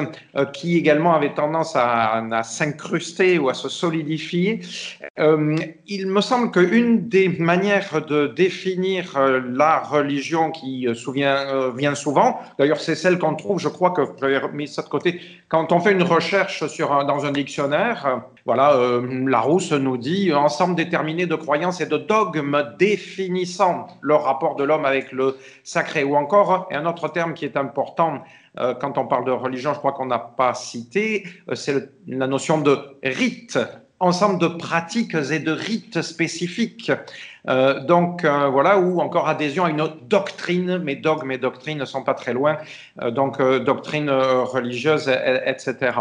qui 0.54 0.78
également 0.78 1.14
avaient 1.14 1.34
tendance 1.34 1.76
à, 1.76 2.26
à 2.32 2.44
s'incruster 2.44 3.38
ou 3.38 3.50
à 3.50 3.54
se 3.54 3.70
solidifier 3.70 4.09
Euh, 5.20 5.56
il 5.88 6.08
me 6.08 6.22
semble 6.22 6.52
qu'une 6.52 7.08
des 7.10 7.30
manières 7.30 8.06
de 8.06 8.28
définir 8.28 9.18
euh, 9.18 9.42
la 9.54 9.80
religion 9.80 10.52
qui 10.52 10.88
souvient, 10.96 11.70
vient 11.76 11.96
souvent, 11.96 12.40
d'ailleurs 12.58 12.80
c'est 12.80 12.96
celle 12.96 13.20
qu'on 13.20 13.36
trouve, 13.36 13.60
je 13.60 13.68
crois 13.68 13.92
que 13.92 14.02
j'avais 14.20 14.42
mis 14.54 14.68
ça 14.68 14.82
de 14.82 14.90
côté, 14.90 15.22
quand 15.48 15.72
on 15.72 15.80
fait 15.80 15.92
une 15.92 16.04
recherche 16.04 16.66
sur 16.68 16.90
dans 17.06 17.26
un 17.26 17.32
dictionnaire, 17.32 18.22
voilà, 18.46 19.02
Larousse 19.26 19.72
nous 19.74 19.98
dit 19.98 20.34
ensemble 20.34 20.76
déterminé 20.76 21.26
de 21.26 21.36
croyances 21.36 21.82
et 21.82 21.86
de 21.86 21.98
dogmes 21.98 22.64
définissant 22.80 23.88
le 24.02 24.16
rapport 24.16 24.56
de 24.56 24.64
l'homme 24.64 24.86
avec 24.86 25.12
le 25.12 25.38
sacré, 25.64 26.04
ou 26.04 26.16
encore 26.16 26.68
un 26.72 26.86
autre 26.86 27.10
terme 27.10 27.34
qui 27.34 27.46
est 27.46 27.58
important 27.58 28.24
euh, 28.60 28.74
quand 28.74 28.98
on 28.98 29.08
parle 29.08 29.26
de 29.26 29.32
religion, 29.32 29.74
je 29.74 29.80
crois 29.80 29.94
qu'on 29.94 30.06
n'a 30.06 30.20
pas 30.20 30.54
cité, 30.54 31.26
euh, 31.50 31.56
c'est 31.56 31.90
la 32.08 32.28
notion 32.28 32.60
de 32.60 32.78
rite 33.04 33.60
ensemble 34.00 34.40
de 34.40 34.48
pratiques 34.48 35.16
et 35.16 35.40
de 35.40 35.52
rites 35.52 36.02
spécifiques. 36.02 36.92
Euh, 37.48 37.80
donc 37.80 38.26
euh, 38.26 38.48
voilà, 38.50 38.78
ou 38.80 39.00
encore 39.00 39.28
adhésion 39.30 39.66
à 39.66 39.70
une 39.70 39.90
doctrine, 40.08 40.78
mais 40.80 40.96
dogmes 40.96 41.32
et 41.32 41.38
doctrines 41.38 41.78
ne 41.78 41.86
sont 41.86 42.04
pas 42.04 42.14
très 42.14 42.34
loin, 42.34 42.58
euh, 43.02 43.12
donc 43.12 43.42
doctrine 43.42 44.10
religieuse, 44.10 45.10
etc. 45.46 45.92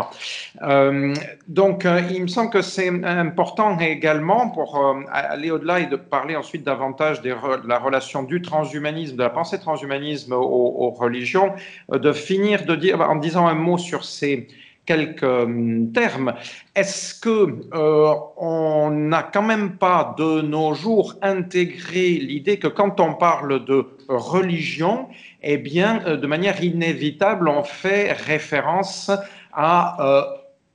donc 1.46 1.86
il 2.10 2.22
me 2.22 2.26
semble 2.26 2.50
que 2.50 2.62
c'est 2.62 2.88
important 3.04 3.78
également 3.78 4.50
pour 4.50 4.96
aller 5.12 5.50
au-delà 5.50 5.80
et 5.80 5.86
de 5.86 5.96
parler 5.96 6.36
ensuite 6.36 6.64
davantage 6.64 7.22
de 7.22 7.34
la 7.66 7.78
relation 7.78 8.22
du 8.22 8.42
transhumanisme, 8.42 9.16
de 9.16 9.22
la 9.22 9.30
pensée 9.30 9.58
transhumanisme 9.58 10.32
aux, 10.32 10.38
aux 10.38 10.90
religions, 10.90 11.52
de 11.90 12.12
finir 12.12 12.64
de 12.64 12.74
dire, 12.74 13.00
en 13.00 13.16
disant 13.16 13.46
un 13.46 13.54
mot 13.54 13.78
sur 13.78 14.04
ces 14.04 14.48
quelques 14.88 15.22
euh, 15.22 15.84
termes. 15.92 16.32
Est-ce 16.74 17.14
que 17.20 17.60
euh, 17.74 18.14
on 18.38 18.90
n'a 18.90 19.22
quand 19.22 19.42
même 19.42 19.76
pas 19.76 20.14
de 20.16 20.40
nos 20.40 20.72
jours 20.72 21.14
intégré 21.20 22.12
l'idée 22.12 22.58
que 22.58 22.68
quand 22.68 22.98
on 22.98 23.12
parle 23.12 23.66
de 23.66 23.84
religion, 24.08 25.08
eh 25.42 25.58
bien, 25.58 26.02
euh, 26.06 26.16
de 26.16 26.26
manière 26.26 26.64
inévitable, 26.64 27.48
on 27.48 27.64
fait 27.64 28.12
référence 28.12 29.10
à 29.52 30.26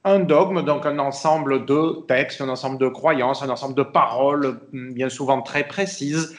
un 0.03 0.19
dogme, 0.19 0.63
donc 0.63 0.85
un 0.85 0.99
ensemble 0.99 1.65
de 1.65 2.05
textes, 2.07 2.41
un 2.41 2.49
ensemble 2.49 2.77
de 2.77 2.89
croyances, 2.89 3.41
un 3.41 3.49
ensemble 3.49 3.75
de 3.75 3.83
paroles, 3.83 4.59
bien 4.73 5.09
souvent 5.09 5.41
très 5.41 5.63
précises, 5.63 6.35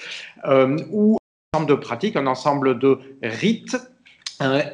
ou 0.93 1.17
un 1.17 1.57
ensemble 1.57 1.71
de 1.71 1.75
pratiques, 1.75 2.17
un 2.17 2.27
ensemble 2.27 2.79
de 2.79 2.99
rites 3.23 3.79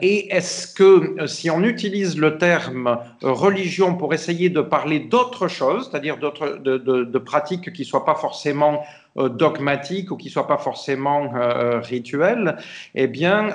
et 0.00 0.34
est-ce 0.34 0.66
que 0.66 1.20
euh, 1.20 1.26
si 1.26 1.50
on 1.50 1.62
utilise 1.62 2.16
le 2.16 2.38
terme 2.38 2.98
euh, 3.22 3.32
religion 3.32 3.94
pour 3.94 4.14
essayer 4.14 4.48
de 4.48 4.60
parler 4.60 5.00
d'autre 5.00 5.48
chose, 5.48 5.88
c'est-à-dire 5.90 6.18
de, 6.18 7.18
pratiques 7.18 7.72
qui 7.72 7.82
ne 7.82 7.86
soient 7.86 8.04
pas 8.04 8.14
forcément 8.14 8.82
dogmatiques 9.16 10.10
ou 10.10 10.16
qui 10.16 10.28
ne 10.28 10.32
soient 10.32 10.46
pas 10.46 10.58
forcément 10.58 11.32
rituelles, 11.80 12.56
eh 12.94 13.06
bien, 13.06 13.48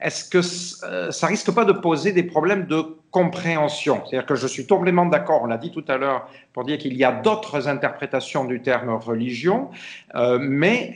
est-ce 0.00 0.24
que 0.24 0.42
ça 0.42 1.26
risque 1.26 1.50
pas 1.52 1.64
de 1.64 1.72
poser 1.72 2.12
des 2.12 2.22
problèmes 2.22 2.66
de 2.66 2.84
compréhension? 3.10 4.02
C'est-à-dire 4.04 4.26
que 4.26 4.34
je 4.34 4.46
suis 4.46 4.66
totalement 4.66 5.06
d'accord, 5.06 5.42
on 5.42 5.46
l'a 5.46 5.58
dit 5.58 5.70
tout 5.70 5.84
à 5.88 5.96
l'heure, 5.96 6.28
pour 6.52 6.64
dire 6.64 6.78
qu'il 6.78 6.94
y 6.96 7.04
a 7.04 7.12
d'autres 7.12 7.68
interprétations 7.68 8.44
du 8.44 8.60
terme 8.60 8.90
religion, 8.90 9.70
euh, 10.14 10.38
mais 10.40 10.94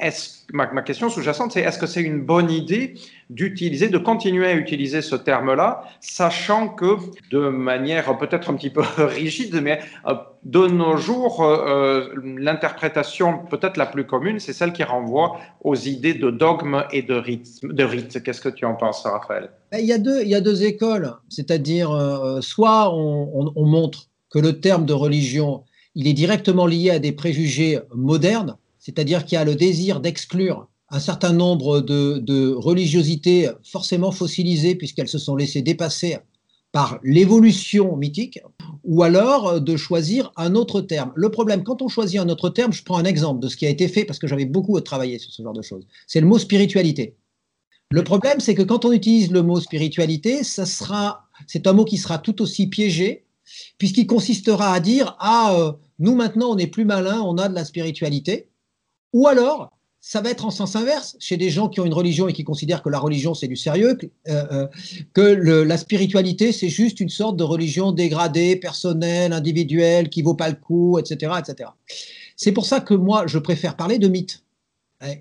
ma, 0.53 0.71
ma, 0.73 0.83
question 0.83 1.09
sous-jacente, 1.09 1.53
c'est 1.53 1.61
est-ce 1.61 1.79
que 1.79 1.87
c'est 1.87 2.03
une 2.03 2.21
bonne 2.21 2.51
idée 2.51 2.95
d'utiliser, 3.31 3.89
de 3.89 3.99
continuer 3.99 4.47
à 4.47 4.55
utiliser 4.55 5.03
ce 5.03 5.17
terme-là, 5.17 5.85
sachant 6.01 6.69
que 6.69 6.97
de 7.31 7.49
manière 7.49 8.17
peut-être 8.19 8.51
un 8.51 8.55
petit 8.55 8.71
peu 8.71 8.83
rigide, 8.99 9.61
mais 9.63 9.81
euh, 10.07 10.15
de 10.45 10.67
nos 10.67 10.97
jours, 10.97 11.43
euh, 11.43 12.09
l'interprétation 12.37 13.39
peut-être 13.51 13.79
la 13.79 13.87
plus 13.87 14.07
commune, 14.07 14.39
c'est 14.41 14.53
celle 14.53 14.73
qui 14.73 14.85
renvoie 14.85 15.39
aux 15.63 15.75
idées 15.75 16.15
de 16.15 16.31
dogme 16.31 16.85
et 16.93 17.03
de 17.03 17.15
rite. 17.15 17.61
De. 17.63 18.19
Qu'est-ce 18.19 18.41
que 18.41 18.51
tu 18.51 18.67
en 18.67 18.75
penses, 18.75 19.03
Raphaël? 19.05 19.51
Ben, 19.73 19.79
il 19.79 19.87
y, 19.87 19.93
a 19.93 19.99
deux, 19.99 20.23
il 20.23 20.29
y 20.29 20.35
a 20.35 20.43
deux 20.43 20.65
écoles, 20.65 21.15
c'est-à-dire 21.31 21.91
euh, 21.93 22.41
soit 22.43 22.95
on, 22.95 23.65
montre 23.65 24.11
que 24.31 24.39
le 24.39 24.61
terme 24.61 24.85
de 24.85 24.93
religion, 24.93 25.65
il 25.95 26.07
est 26.07 26.13
directement 26.13 26.67
lié 26.67 26.91
à 26.91 26.99
des 26.99 27.13
préjugés 27.13 27.81
modernes, 27.95 28.57
c'est-à-dire 28.79 29.25
qu'il 29.25 29.37
y 29.37 29.41
a 29.41 29.45
le 29.45 29.55
désir 29.55 30.01
d'exclure 30.01 30.69
un 30.91 31.01
certain 31.01 31.33
nombre 31.33 31.81
de 31.81 32.53
religiosités 32.53 33.49
forcément 33.65 34.13
fossilisées 34.13 34.75
puisqu'elles 34.75 35.09
se 35.09 35.19
sont 35.19 35.35
laissées 35.35 35.63
dépasser 35.63 36.19
par 36.75 36.99
l'évolution 37.05 37.97
mythique, 37.97 38.41
ou 38.83 39.05
alors 39.05 39.61
de 39.61 39.77
choisir 39.77 40.33
un 40.37 40.57
autre 40.57 40.81
terme. 40.81 41.13
Le 41.15 41.31
problème, 41.31 41.63
quand 41.63 41.83
on 41.83 41.89
choisit 41.89 42.19
un 42.19 42.29
autre 42.29 42.51
terme, 42.51 42.73
je 42.73 42.83
prends 42.83 42.99
un 42.99 43.05
exemple 43.05 43.39
de 43.39 43.49
ce 43.49 43.57
qui 43.57 43.65
a 43.65 43.69
été 43.69 43.87
fait 43.87 44.05
parce 44.05 44.19
que 44.19 44.27
j'avais 44.27 44.45
beaucoup 44.45 44.79
travaillé 44.81 45.21
sur 45.21 45.31
ce 45.31 45.41
genre 45.41 45.53
de 45.53 45.63
choses, 45.63 45.87
c'est 46.09 46.21
le 46.21 46.27
mot 46.27 46.37
spiritualité. 46.37 47.15
Le 47.93 48.03
problème, 48.03 48.41
c'est 48.41 48.57
que 48.57 48.63
quand 48.63 48.85
on 48.85 48.91
utilise 48.91 49.31
le 49.31 49.45
mot 49.45 49.61
spiritualité, 49.61 50.43
ça 50.43 50.67
sera, 50.67 51.29
c'est 51.47 51.69
un 51.69 51.75
mot 51.75 51.85
qui 51.85 51.97
sera 51.97 52.19
tout 52.19 52.43
aussi 52.43 52.67
piégé, 52.67 53.25
puisqu'il 53.79 54.09
consistera 54.09 54.73
à 54.73 54.81
dire 54.81 55.17
ah 55.21 55.55
euh, 55.57 55.73
nous 56.01 56.17
maintenant 56.17 56.51
on 56.51 56.59
est 56.59 56.67
plus 56.67 56.85
malin, 56.85 57.23
on 57.23 57.39
a 57.39 57.49
de 57.49 57.55
la 57.55 57.65
spiritualité, 57.65 58.49
ou 59.13 59.29
alors 59.29 59.71
ça 60.07 60.21
va 60.21 60.29
être 60.29 60.45
en 60.45 60.51
sens 60.51 60.77
inverse 60.77 61.17
chez 61.19 61.39
des 61.39 61.49
gens 61.49 61.71
qui 61.71 61.81
ont 61.81 61.87
une 61.87 61.95
religion 61.95 62.29
et 62.29 62.35
qui 62.35 62.45
considèrent 62.45 62.83
que 62.83 62.91
la 62.91 62.99
religion 62.99 63.33
c'est 63.33 63.49
du 63.49 63.57
sérieux, 63.57 63.95
que, 63.95 64.07
euh, 64.29 64.69
euh, 65.17 65.65
la 65.65 65.79
spiritualité 65.79 66.53
c'est 66.53 66.69
juste 66.69 67.01
une 67.01 67.09
sorte 67.09 67.39
de 67.39 67.43
religion 67.43 67.91
dégradée, 67.91 68.55
personnelle, 68.57 69.33
individuelle, 69.33 70.11
qui 70.11 70.21
vaut 70.21 70.35
pas 70.35 70.51
le 70.51 70.57
coup, 70.57 70.99
etc., 70.99 71.33
etc. 71.39 71.71
C'est 72.37 72.53
pour 72.53 72.67
ça 72.67 72.81
que 72.81 72.93
moi 72.93 73.27
je 73.27 73.39
préfère 73.39 73.77
parler 73.77 73.99
de 73.99 74.09
mythe 74.09 74.45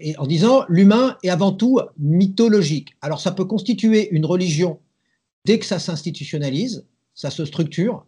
et 0.02 0.18
en 0.18 0.28
disant 0.28 0.66
l'humain 0.68 1.18
est 1.24 1.30
avant 1.30 1.54
tout 1.54 1.80
mythologique. 1.98 2.98
Alors 3.02 3.22
ça 3.22 3.32
peut 3.32 3.46
constituer 3.46 4.10
une 4.12 4.26
religion 4.26 4.80
dès 5.46 5.60
que 5.60 5.66
ça 5.66 5.80
s'institutionnalise, 5.80 6.86
ça 7.16 7.30
se 7.30 7.46
structure, 7.46 8.06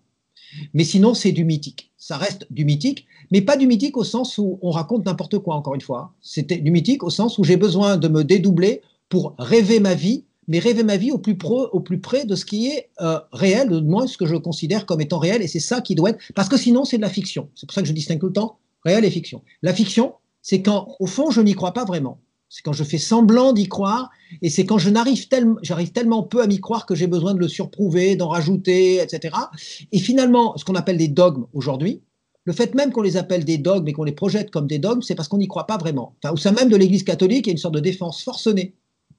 mais 0.73 0.83
sinon 0.83 1.13
c'est 1.13 1.31
du 1.31 1.45
mythique. 1.45 1.91
Ça 1.97 2.17
reste 2.17 2.47
du 2.51 2.65
mythique, 2.65 3.05
mais 3.31 3.41
pas 3.41 3.57
du 3.57 3.67
mythique 3.67 3.97
au 3.97 4.03
sens 4.03 4.37
où 4.37 4.59
on 4.61 4.71
raconte 4.71 5.05
n'importe 5.05 5.39
quoi, 5.39 5.55
encore 5.55 5.75
une 5.75 5.81
fois. 5.81 6.13
C'était 6.21 6.57
du 6.57 6.71
mythique 6.71 7.03
au 7.03 7.09
sens 7.09 7.37
où 7.37 7.43
j'ai 7.43 7.57
besoin 7.57 7.97
de 7.97 8.07
me 8.07 8.23
dédoubler 8.23 8.81
pour 9.09 9.35
rêver 9.37 9.79
ma 9.79 9.95
vie, 9.95 10.25
mais 10.47 10.59
rêver 10.59 10.83
ma 10.83 10.97
vie 10.97 11.11
au 11.11 11.17
plus, 11.17 11.37
pro, 11.37 11.67
au 11.71 11.79
plus 11.79 11.99
près 11.99 12.25
de 12.25 12.35
ce 12.35 12.45
qui 12.45 12.67
est 12.67 12.89
euh, 13.01 13.19
réel, 13.31 13.69
de 13.69 13.79
moins 13.79 14.07
ce 14.07 14.17
que 14.17 14.25
je 14.25 14.35
considère 14.35 14.85
comme 14.85 15.01
étant 15.01 15.19
réel, 15.19 15.41
et 15.41 15.47
c'est 15.47 15.59
ça 15.59 15.81
qui 15.81 15.95
doit 15.95 16.11
être, 16.11 16.19
parce 16.35 16.49
que 16.49 16.57
sinon 16.57 16.85
c'est 16.85 16.97
de 16.97 17.01
la 17.01 17.09
fiction. 17.09 17.49
C'est 17.55 17.65
pour 17.65 17.73
ça 17.73 17.81
que 17.81 17.87
je 17.87 17.93
distingue 17.93 18.19
tout 18.19 18.27
le 18.27 18.33
temps 18.33 18.57
réel 18.83 19.03
et 19.03 19.09
fiction. 19.09 19.41
La 19.63 19.73
fiction, 19.73 20.13
c'est 20.41 20.61
quand, 20.61 20.95
au 20.99 21.07
fond, 21.07 21.31
je 21.31 21.41
n'y 21.41 21.55
crois 21.55 21.73
pas 21.73 21.85
vraiment. 21.85 22.19
C'est 22.49 22.61
quand 22.61 22.73
je 22.73 22.83
fais 22.83 22.97
semblant 22.97 23.53
d'y 23.53 23.67
croire, 23.67 24.11
et 24.41 24.49
c'est 24.49 24.65
quand 24.65 24.77
je 24.77 24.89
n'arrive 24.89 25.27
tellement, 25.27 25.55
j'arrive 25.61 25.91
tellement 25.91 26.23
peu 26.23 26.41
à 26.41 26.47
m'y 26.47 26.59
croire 26.59 26.85
que 26.85 26.95
j'ai 26.95 27.07
besoin 27.07 27.33
de 27.33 27.39
le 27.39 27.47
surprouver, 27.47 28.15
d'en 28.15 28.29
rajouter, 28.29 29.01
etc. 29.01 29.35
Et 29.91 29.99
finalement, 29.99 30.55
ce 30.57 30.63
qu'on 30.63 30.75
appelle 30.75 30.97
des 30.97 31.07
dogmes 31.07 31.47
aujourd'hui, 31.53 32.01
le 32.45 32.53
fait 32.53 32.75
même 32.75 32.91
qu'on 32.91 33.01
les 33.01 33.17
appelle 33.17 33.43
des 33.43 33.57
dogmes 33.57 33.87
et 33.87 33.93
qu'on 33.93 34.03
les 34.03 34.11
projette 34.11 34.51
comme 34.51 34.67
des 34.67 34.79
dogmes, 34.79 35.01
c'est 35.01 35.15
parce 35.15 35.27
qu'on 35.27 35.39
n'y 35.39 35.47
croit 35.47 35.65
pas 35.65 35.77
vraiment. 35.77 36.15
Enfin, 36.23 36.33
au 36.33 36.37
sein 36.37 36.51
même 36.51 36.69
de 36.69 36.75
l'Église 36.75 37.03
catholique, 37.03 37.47
il 37.47 37.49
y 37.49 37.51
a 37.51 37.53
une 37.53 37.57
sorte 37.57 37.73
de 37.73 37.79
défense 37.79 38.23
forcenée 38.23 38.75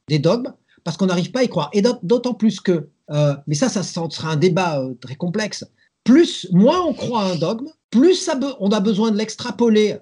des 0.09 0.21
dogmes 0.21 0.53
parce 0.85 0.97
qu'on 0.97 1.07
n'arrive 1.07 1.33
pas 1.33 1.41
à 1.41 1.43
y 1.43 1.49
croire. 1.49 1.69
Et 1.73 1.83
d'autant 2.05 2.35
plus 2.35 2.61
que, 2.61 2.89
euh, 3.11 3.35
mais 3.49 3.57
ça, 3.57 3.69
ça 3.69 3.83
sera 3.83 4.31
un 4.31 4.37
débat 4.37 4.81
euh, 4.81 4.95
très 5.01 5.17
complexe. 5.17 5.65
Plus, 6.05 6.47
moins 6.53 6.81
on 6.87 6.95
croit 6.95 7.23
à 7.23 7.33
un 7.33 7.37
dogme, 7.37 7.67
plus 7.91 8.15
ça 8.15 8.39
on 8.61 8.71
a 8.71 8.79
besoin 8.79 9.11
de 9.11 9.17
l'extrapoler 9.17 9.97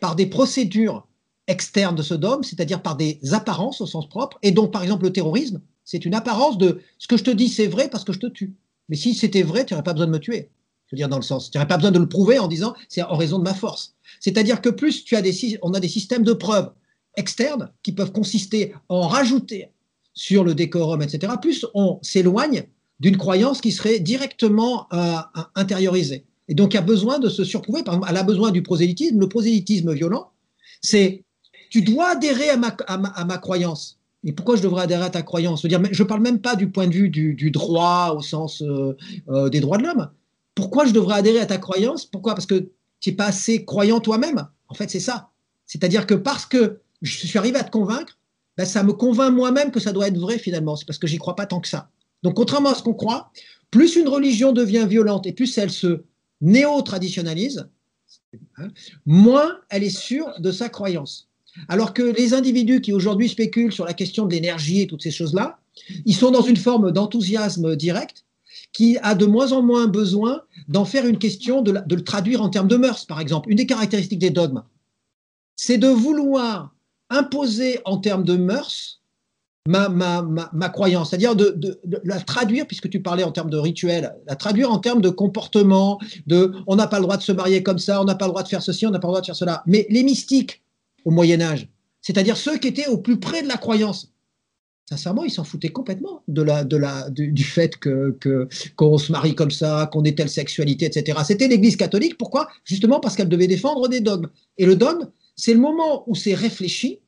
par 0.00 0.16
des 0.16 0.26
procédures 0.26 1.06
externes 1.46 1.94
de 1.94 2.02
ce 2.02 2.14
dogme, 2.14 2.42
c'est-à-dire 2.42 2.82
par 2.82 2.96
des 2.96 3.18
apparences 3.32 3.80
au 3.80 3.86
sens 3.86 4.08
propre. 4.08 4.38
Et 4.42 4.50
donc, 4.50 4.72
par 4.72 4.82
exemple, 4.82 5.04
le 5.04 5.12
terrorisme, 5.12 5.60
c'est 5.84 6.04
une 6.04 6.14
apparence 6.14 6.58
de 6.58 6.80
ce 6.98 7.06
que 7.06 7.16
je 7.16 7.24
te 7.24 7.30
dis, 7.30 7.48
c'est 7.48 7.66
vrai 7.66 7.88
parce 7.88 8.04
que 8.04 8.12
je 8.12 8.20
te 8.20 8.26
tue. 8.26 8.54
Mais 8.88 8.96
si 8.96 9.14
c'était 9.14 9.42
vrai, 9.42 9.64
tu 9.64 9.74
n'aurais 9.74 9.84
pas 9.84 9.92
besoin 9.92 10.06
de 10.06 10.12
me 10.12 10.18
tuer. 10.18 10.50
Je 10.86 10.96
veux 10.96 10.96
dire, 10.96 11.08
dans 11.08 11.16
le 11.16 11.22
sens, 11.22 11.50
tu 11.50 11.58
n'aurais 11.58 11.68
pas 11.68 11.76
besoin 11.76 11.90
de 11.90 11.98
le 11.98 12.08
prouver 12.08 12.38
en 12.38 12.48
disant 12.48 12.74
c'est 12.88 13.02
en 13.02 13.16
raison 13.16 13.38
de 13.38 13.44
ma 13.44 13.54
force. 13.54 13.94
C'est-à-dire 14.20 14.60
que 14.60 14.68
plus 14.68 15.04
tu 15.04 15.16
as 15.16 15.22
des, 15.22 15.58
on 15.62 15.74
a 15.74 15.80
des 15.80 15.88
systèmes 15.88 16.22
de 16.22 16.32
preuves 16.32 16.70
externes 17.16 17.70
qui 17.82 17.92
peuvent 17.92 18.12
consister 18.12 18.74
en 18.88 19.06
rajouter 19.08 19.68
sur 20.14 20.44
le 20.44 20.54
décorum, 20.54 21.02
etc., 21.02 21.32
plus 21.40 21.66
on 21.74 21.98
s'éloigne 22.02 22.64
d'une 23.00 23.16
croyance 23.16 23.60
qui 23.60 23.72
serait 23.72 23.98
directement 23.98 24.86
euh, 24.92 25.16
intériorisée. 25.54 26.24
Et 26.48 26.54
donc, 26.54 26.74
il 26.74 26.76
y 26.76 26.78
a 26.78 26.82
besoin 26.82 27.18
de 27.18 27.28
se 27.28 27.42
surprouver. 27.42 27.82
Par 27.82 27.94
exemple, 27.94 28.08
elle 28.10 28.16
a 28.16 28.22
besoin 28.22 28.50
du 28.50 28.62
prosélytisme. 28.62 29.18
Le 29.18 29.28
prosélytisme 29.28 29.92
violent, 29.92 30.30
c'est 30.80 31.23
tu 31.74 31.82
dois 31.82 32.10
adhérer 32.10 32.50
à 32.50 32.56
ma, 32.56 32.68
à 32.86 33.24
ma, 33.24 33.38
croyance. 33.38 33.98
Et 34.22 34.32
pourquoi 34.32 34.54
je 34.54 34.62
devrais 34.62 34.84
adhérer 34.84 35.06
à 35.06 35.10
ta 35.10 35.22
croyance? 35.22 35.66
Je 35.66 35.76
ne 35.76 36.06
parle 36.06 36.22
même 36.22 36.38
pas 36.38 36.54
du 36.54 36.70
point 36.70 36.86
de 36.86 36.92
vue 36.92 37.08
du, 37.08 37.50
droit 37.50 38.14
au 38.16 38.20
sens 38.20 38.62
euh, 38.62 38.96
euh, 39.28 39.48
des 39.48 39.58
droits 39.58 39.78
de 39.78 39.82
l'homme. 39.82 40.08
Pourquoi 40.54 40.86
je 40.86 40.92
devrais 40.92 41.16
adhérer 41.16 41.40
à 41.40 41.46
ta 41.46 41.58
croyance? 41.58 42.06
Pourquoi? 42.06 42.36
Parce 42.36 42.46
que 42.46 42.70
tu 43.00 43.10
n'es 43.10 43.16
pas 43.16 43.24
assez 43.24 43.64
croyant 43.64 43.98
toi-même. 43.98 44.46
En 44.68 44.74
fait, 44.74 44.88
c'est 44.88 45.00
ça. 45.00 45.30
C'est-à-dire 45.66 46.06
que 46.06 46.14
parce 46.14 46.46
que 46.46 46.78
je 47.02 47.26
suis 47.26 47.38
arrivé 47.40 47.58
à 47.58 47.64
te 47.64 47.72
convaincre, 47.72 48.20
ben, 48.56 48.64
ça 48.64 48.84
me 48.84 48.92
convainc 48.92 49.34
moi-même 49.34 49.72
que 49.72 49.80
ça 49.80 49.90
doit 49.90 50.06
être 50.06 50.18
vrai 50.18 50.38
finalement. 50.38 50.76
C'est 50.76 50.86
parce 50.86 51.00
que 51.00 51.08
j'y 51.08 51.18
crois 51.18 51.34
pas 51.34 51.46
tant 51.46 51.58
que 51.58 51.66
ça. 51.66 51.90
Donc, 52.22 52.34
contrairement 52.34 52.70
à 52.70 52.76
ce 52.76 52.84
qu'on 52.84 52.94
croit, 52.94 53.32
plus 53.72 53.96
une 53.96 54.06
religion 54.06 54.52
devient 54.52 54.86
violente 54.88 55.26
et 55.26 55.32
plus 55.32 55.58
elle 55.58 55.72
se 55.72 56.04
néo-traditionnalise, 56.40 57.68
hein, 58.58 58.68
moins 59.06 59.58
elle 59.70 59.82
est 59.82 59.90
sûre 59.90 60.32
de 60.38 60.52
sa 60.52 60.68
croyance. 60.68 61.28
Alors 61.68 61.94
que 61.94 62.02
les 62.02 62.34
individus 62.34 62.80
qui 62.80 62.92
aujourd'hui 62.92 63.28
spéculent 63.28 63.72
sur 63.72 63.84
la 63.84 63.94
question 63.94 64.26
de 64.26 64.32
l'énergie 64.32 64.80
et 64.80 64.86
toutes 64.86 65.02
ces 65.02 65.10
choses-là, 65.10 65.58
ils 66.04 66.14
sont 66.14 66.30
dans 66.30 66.42
une 66.42 66.56
forme 66.56 66.92
d'enthousiasme 66.92 67.76
direct 67.76 68.24
qui 68.72 68.98
a 69.02 69.14
de 69.14 69.26
moins 69.26 69.52
en 69.52 69.62
moins 69.62 69.86
besoin 69.86 70.42
d'en 70.68 70.84
faire 70.84 71.06
une 71.06 71.18
question, 71.18 71.62
de, 71.62 71.72
le 71.72 72.04
traduire 72.04 72.42
en 72.42 72.48
termes 72.48 72.68
de 72.68 72.76
mœurs, 72.76 73.04
par 73.06 73.20
exemple. 73.20 73.50
Une 73.50 73.56
des 73.56 73.66
caractéristiques 73.66 74.18
des 74.18 74.30
dogmes, 74.30 74.62
c'est 75.56 75.78
de 75.78 75.88
vouloir 75.88 76.74
imposer 77.10 77.80
en 77.84 77.98
termes 77.98 78.24
de 78.24 78.36
mœurs 78.36 79.00
ma, 79.66 79.88
ma, 79.88 80.68
croyance, 80.68 81.10
c'est-à-dire 81.10 81.34
de, 81.34 81.80
la 82.04 82.20
traduire, 82.20 82.66
puisque 82.66 82.90
tu 82.90 83.00
parlais 83.00 83.24
en 83.24 83.32
termes 83.32 83.48
de 83.48 83.56
rituel, 83.56 84.14
la 84.26 84.36
traduire 84.36 84.70
en 84.70 84.78
termes 84.78 85.00
de 85.00 85.08
comportement, 85.08 85.98
de 86.26 86.52
on 86.66 86.76
n'a 86.76 86.86
pas 86.86 86.98
le 86.98 87.04
droit 87.04 87.16
de 87.16 87.22
se 87.22 87.32
marier 87.32 87.62
comme 87.62 87.78
ça, 87.78 88.00
on 88.00 88.04
n'a 88.04 88.14
pas 88.14 88.26
le 88.26 88.32
droit 88.32 88.42
de 88.42 88.48
faire 88.48 88.62
ceci, 88.62 88.86
on 88.86 88.90
n'a 88.90 88.98
pas 88.98 89.08
le 89.08 89.12
droit 89.12 89.20
de 89.20 89.26
faire 89.26 89.36
cela. 89.36 89.62
Mais 89.66 89.86
les 89.88 90.02
mystiques 90.02 90.63
au 91.04 91.10
Moyen 91.10 91.40
Âge, 91.40 91.68
c'est-à-dire 92.02 92.36
ceux 92.36 92.58
qui 92.58 92.68
étaient 92.68 92.86
au 92.86 92.98
plus 92.98 93.18
près 93.18 93.42
de 93.42 93.48
la 93.48 93.56
croyance, 93.56 94.12
sincèrement, 94.88 95.24
ils 95.24 95.30
s'en 95.30 95.44
foutaient 95.44 95.70
complètement 95.70 96.22
de 96.28 96.42
la, 96.42 96.64
de 96.64 96.76
la, 96.76 97.08
du, 97.10 97.44
fait 97.44 97.76
que, 97.76 98.16
qu'on 98.76 98.98
se 98.98 99.10
marie 99.10 99.34
comme 99.34 99.50
ça, 99.50 99.88
qu'on 99.92 100.04
ait 100.04 100.14
telle 100.14 100.28
sexualité, 100.28 100.86
etc. 100.86 101.18
C'était 101.24 101.48
l'Église 101.48 101.76
catholique. 101.76 102.18
Pourquoi? 102.18 102.48
Justement 102.64 103.00
parce 103.00 103.16
qu'elle 103.16 103.28
devait 103.28 103.46
défendre 103.46 103.88
des 103.88 104.00
dogmes. 104.00 104.28
Et 104.58 104.66
le 104.66 104.76
dogme, 104.76 105.08
c'est 105.36 105.54
le 105.54 105.60
moment 105.60 106.04
où 106.06 106.14
c'est 106.14 106.34
réfléchi, 106.34 107.00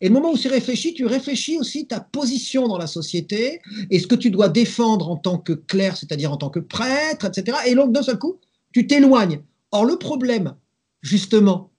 et 0.00 0.08
le 0.08 0.14
moment 0.14 0.32
où 0.32 0.36
c'est 0.36 0.48
réfléchi, 0.48 0.94
tu 0.94 1.06
réfléchis 1.06 1.58
aussi 1.58 1.86
ta 1.86 2.00
position 2.00 2.66
dans 2.66 2.76
la 2.76 2.88
société 2.88 3.60
et 3.88 4.00
ce 4.00 4.08
que 4.08 4.16
tu 4.16 4.30
dois 4.30 4.48
défendre 4.48 5.08
en 5.08 5.16
tant 5.16 5.38
que 5.38 5.52
clerc, 5.52 5.96
c'est-à-dire 5.96 6.32
en 6.32 6.36
tant 6.36 6.50
que 6.50 6.58
prêtre, 6.58 7.24
etc. 7.24 7.58
Et 7.66 7.76
donc, 7.76 7.92
d'un 7.92 8.02
seul 8.02 8.18
coup, 8.18 8.40
tu 8.72 8.88
t'éloignes. 8.88 9.42
Or, 9.70 9.84
le 9.84 9.96
problème, 9.96 10.56
justement, 11.02 11.70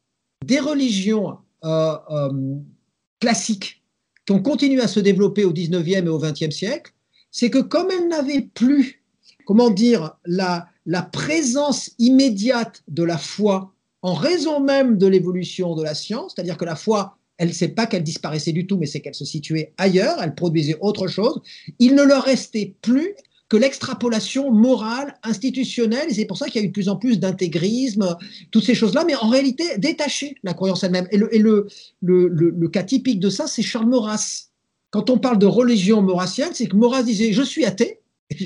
des 0.45 0.59
religions 0.59 1.37
euh, 1.63 1.95
euh, 2.09 2.55
classiques 3.19 3.83
qui 4.25 4.33
ont 4.33 4.41
continué 4.41 4.81
à 4.81 4.87
se 4.87 4.99
développer 4.99 5.45
au 5.45 5.53
19e 5.53 6.05
et 6.05 6.09
au 6.09 6.19
20e 6.19 6.51
siècle, 6.51 6.93
c'est 7.31 7.49
que 7.49 7.59
comme 7.59 7.89
elles 7.91 8.07
n'avaient 8.07 8.47
plus, 8.53 9.03
comment 9.45 9.69
dire, 9.69 10.15
la, 10.25 10.67
la 10.85 11.01
présence 11.01 11.91
immédiate 11.99 12.83
de 12.87 13.03
la 13.03 13.17
foi 13.17 13.73
en 14.01 14.13
raison 14.13 14.59
même 14.59 14.97
de 14.97 15.07
l'évolution 15.07 15.75
de 15.75 15.83
la 15.83 15.95
science, 15.95 16.33
c'est-à-dire 16.35 16.57
que 16.57 16.65
la 16.65 16.75
foi 16.75 17.17
elle 17.37 17.49
ne 17.49 17.53
sait 17.53 17.69
pas 17.69 17.87
qu'elle 17.87 18.03
disparaissait 18.03 18.51
du 18.51 18.67
tout, 18.67 18.77
mais 18.77 18.85
c'est 18.85 19.01
qu'elle 19.01 19.15
se 19.15 19.25
situait 19.25 19.73
ailleurs, 19.77 20.21
elle 20.21 20.35
produisait 20.35 20.77
autre 20.81 21.07
chose. 21.07 21.41
Il 21.79 21.95
ne 21.95 22.03
leur 22.03 22.23
restait 22.23 22.75
plus 22.81 23.15
que 23.49 23.57
l'extrapolation 23.57 24.51
morale, 24.51 25.15
institutionnelle, 25.23 26.07
et 26.09 26.13
c'est 26.13 26.25
pour 26.25 26.37
ça 26.37 26.47
qu'il 26.47 26.61
y 26.61 26.63
a 26.63 26.65
eu 26.65 26.69
de 26.69 26.73
plus 26.73 26.89
en 26.89 26.95
plus 26.95 27.19
d'intégrisme, 27.19 28.17
toutes 28.51 28.63
ces 28.63 28.75
choses-là, 28.75 29.03
mais 29.05 29.15
en 29.15 29.29
réalité 29.29 29.77
détacher 29.77 30.35
la 30.43 30.53
croyance 30.53 30.83
elle-même. 30.83 31.07
Et, 31.11 31.17
le, 31.17 32.67
cas 32.69 32.83
typique 32.83 33.19
de 33.19 33.29
ça, 33.29 33.47
c'est 33.47 33.61
Charles 33.61 33.89
Maurras. 33.89 34.47
Quand 34.89 35.09
on 35.09 35.17
parle 35.17 35.39
de 35.39 35.45
religion 35.45 36.01
maurassienne, 36.01 36.51
c'est 36.53 36.67
que 36.67 36.75
Maurras 36.75 37.03
disait 37.03 37.31
«je 37.33 37.41
suis 37.41 37.65
athée», 37.65 37.99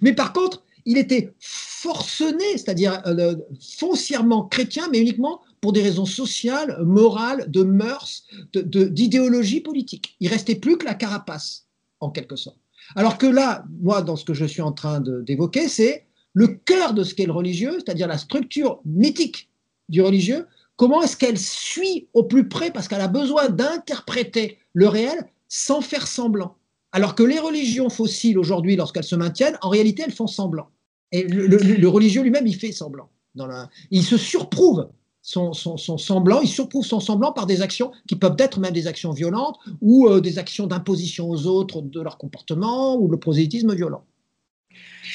mais 0.00 0.14
par 0.14 0.32
contre, 0.32 0.62
il 0.86 0.98
était 0.98 1.32
forcené, 1.38 2.44
c'est-à-dire 2.52 3.02
euh, 3.06 3.36
foncièrement 3.78 4.44
chrétien, 4.44 4.88
mais 4.90 4.98
uniquement 4.98 5.40
pour 5.60 5.72
des 5.72 5.82
raisons 5.82 6.06
sociales, 6.06 6.78
morales, 6.84 7.50
de 7.50 7.62
mœurs, 7.62 8.24
d'idéologie 8.54 9.60
politique. 9.60 10.16
Il 10.20 10.28
restait 10.28 10.54
plus 10.54 10.78
que 10.78 10.86
la 10.86 10.94
carapace, 10.94 11.66
en 12.00 12.10
quelque 12.10 12.36
sorte. 12.36 12.58
Alors 12.96 13.18
que 13.18 13.26
là, 13.26 13.64
moi, 13.80 14.02
dans 14.02 14.16
ce 14.16 14.24
que 14.24 14.34
je 14.34 14.44
suis 14.44 14.62
en 14.62 14.72
train 14.72 15.00
d'évoquer, 15.00 15.68
c'est 15.68 16.06
le 16.32 16.48
cœur 16.48 16.94
de 16.94 17.04
ce 17.04 17.14
qu'est 17.14 17.26
le 17.26 17.32
religieux, 17.32 17.78
c'est-à-dire 17.78 18.06
la 18.06 18.18
structure 18.18 18.80
mythique 18.84 19.50
du 19.88 20.02
religieux. 20.02 20.46
Comment 20.76 21.02
est-ce 21.02 21.16
qu'elle 21.16 21.38
suit 21.38 22.08
au 22.14 22.24
plus 22.24 22.48
près 22.48 22.70
parce 22.70 22.88
qu'elle 22.88 23.00
a 23.00 23.08
besoin 23.08 23.48
d'interpréter 23.48 24.58
le 24.72 24.88
réel 24.88 25.28
sans 25.48 25.80
faire 25.80 26.06
semblant? 26.06 26.56
Alors 26.92 27.14
que 27.14 27.22
les 27.22 27.38
religions 27.38 27.88
fossiles 27.88 28.38
aujourd'hui, 28.38 28.76
lorsqu'elles 28.76 29.04
se 29.04 29.14
maintiennent, 29.14 29.58
en 29.62 29.68
réalité, 29.68 30.02
elles 30.04 30.12
font 30.12 30.26
semblant. 30.26 30.68
Et 31.12 31.24
le, 31.24 31.88
religieux 31.88 32.22
lui-même, 32.22 32.46
il 32.46 32.56
fait 32.56 32.72
semblant. 32.72 33.10
Dans. 33.34 33.48
Il 33.90 34.02
se 34.02 34.16
surprouve 34.16 34.88
son, 35.30 35.76
semblant, 35.76 36.40
il 36.40 36.48
surprouve 36.48 36.84
son 36.84 36.98
semblant 36.98 37.32
par 37.32 37.46
des 37.46 37.62
actions 37.62 37.92
qui 38.08 38.16
peuvent 38.16 38.36
être 38.38 38.58
même 38.58 38.72
des 38.72 38.86
actions 38.88 39.12
violentes 39.12 39.58
ou 39.80 40.08
euh, 40.08 40.20
des 40.20 40.38
actions 40.38 40.66
d'imposition 40.66 41.30
aux 41.30 41.46
autres 41.46 41.82
de 41.82 42.00
leur 42.00 42.18
comportement 42.18 42.96
ou 42.96 43.08
le 43.08 43.16
prosélytisme 43.16 43.74
violent. 43.74 44.04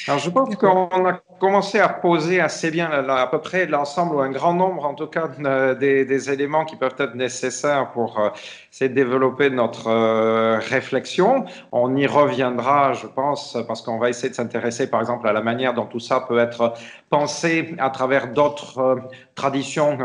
Alors 0.08 0.20
je 0.20 0.30
pense 0.30 0.56
qu'on 0.56 1.06
a 1.06 1.20
commencé 1.40 1.80
à 1.80 1.90
poser 1.90 2.40
assez 2.40 2.72
bien 2.72 2.90
à 2.92 3.28
peu 3.28 3.40
près 3.40 3.66
l'ensemble 3.66 4.16
ou 4.16 4.20
un 4.20 4.30
grand 4.30 4.54
nombre 4.54 4.86
en 4.86 4.94
tout 4.94 5.08
cas 5.08 5.28
des, 5.28 6.32
éléments 6.32 6.66
qui 6.66 6.76
peuvent 6.76 6.96
être 6.98 7.16
nécessaires 7.16 7.92
pour 7.92 8.20
euh, 8.20 8.30
essayer 8.72 8.90
de 8.90 8.96
développer 8.96 9.50
notre 9.50 9.88
euh, 9.88 10.60
réflexion. 10.60 11.46
On 11.72 11.96
y 11.96 12.08
reviendra, 12.08 12.94
je 12.94 13.08
pense, 13.08 13.58
parce 13.68 13.82
qu'on 13.82 13.98
va 13.98 14.10
essayer 14.10 14.30
de 14.30 14.36
s'intéresser 14.36 14.90
par 14.90 15.02
exemple 15.02 15.28
à 15.28 15.34
la 15.34 15.42
manière 15.42 15.74
dont 15.74 15.86
tout 15.86 16.00
ça 16.00 16.22
peut 16.22 16.40
être 16.40 16.74
pensé 17.10 17.76
à 17.78 17.90
travers 17.90 18.28
d'autres 18.28 18.80
euh, 18.80 18.96
traditions 19.36 19.98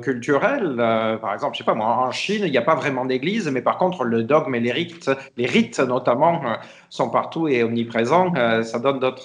culturelles. 0.00 0.76
par 1.20 1.34
exemple, 1.34 1.54
je 1.54 1.58
sais 1.58 1.64
pas 1.64 1.74
moi, 1.74 1.86
en 1.86 2.12
Chine, 2.12 2.42
il 2.44 2.50
n'y 2.52 2.58
a 2.58 2.62
pas 2.62 2.76
vraiment 2.76 3.04
d'église, 3.04 3.50
mais 3.50 3.60
par 3.60 3.76
contre 3.76 4.04
le 4.04 4.22
dogme 4.22 4.54
et 4.54 4.60
les 4.60 4.70
rites, 4.70 5.10
les 5.36 5.46
rites 5.46 5.80
notamment, 5.80 6.40
sont 6.88 7.10
partout 7.10 7.48
et 7.48 7.64
omniprésents. 7.64 8.32
ça 8.62 8.78
donne 8.78 9.00
d'autres 9.00 9.17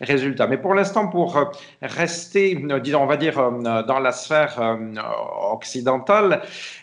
résultats. 0.00 0.46
Mais 0.46 0.58
pour 0.58 0.74
l'instant, 0.74 1.08
pour 1.08 1.36
euh, 1.36 1.44
rester, 1.82 2.62
euh, 2.70 2.80
disons, 2.80 3.02
on 3.02 3.06
va 3.06 3.16
dire, 3.16 3.38
euh, 3.38 3.82
dans 3.82 3.98
la 3.98 4.12
sphère 4.12 4.78
occidentale, 5.52 6.42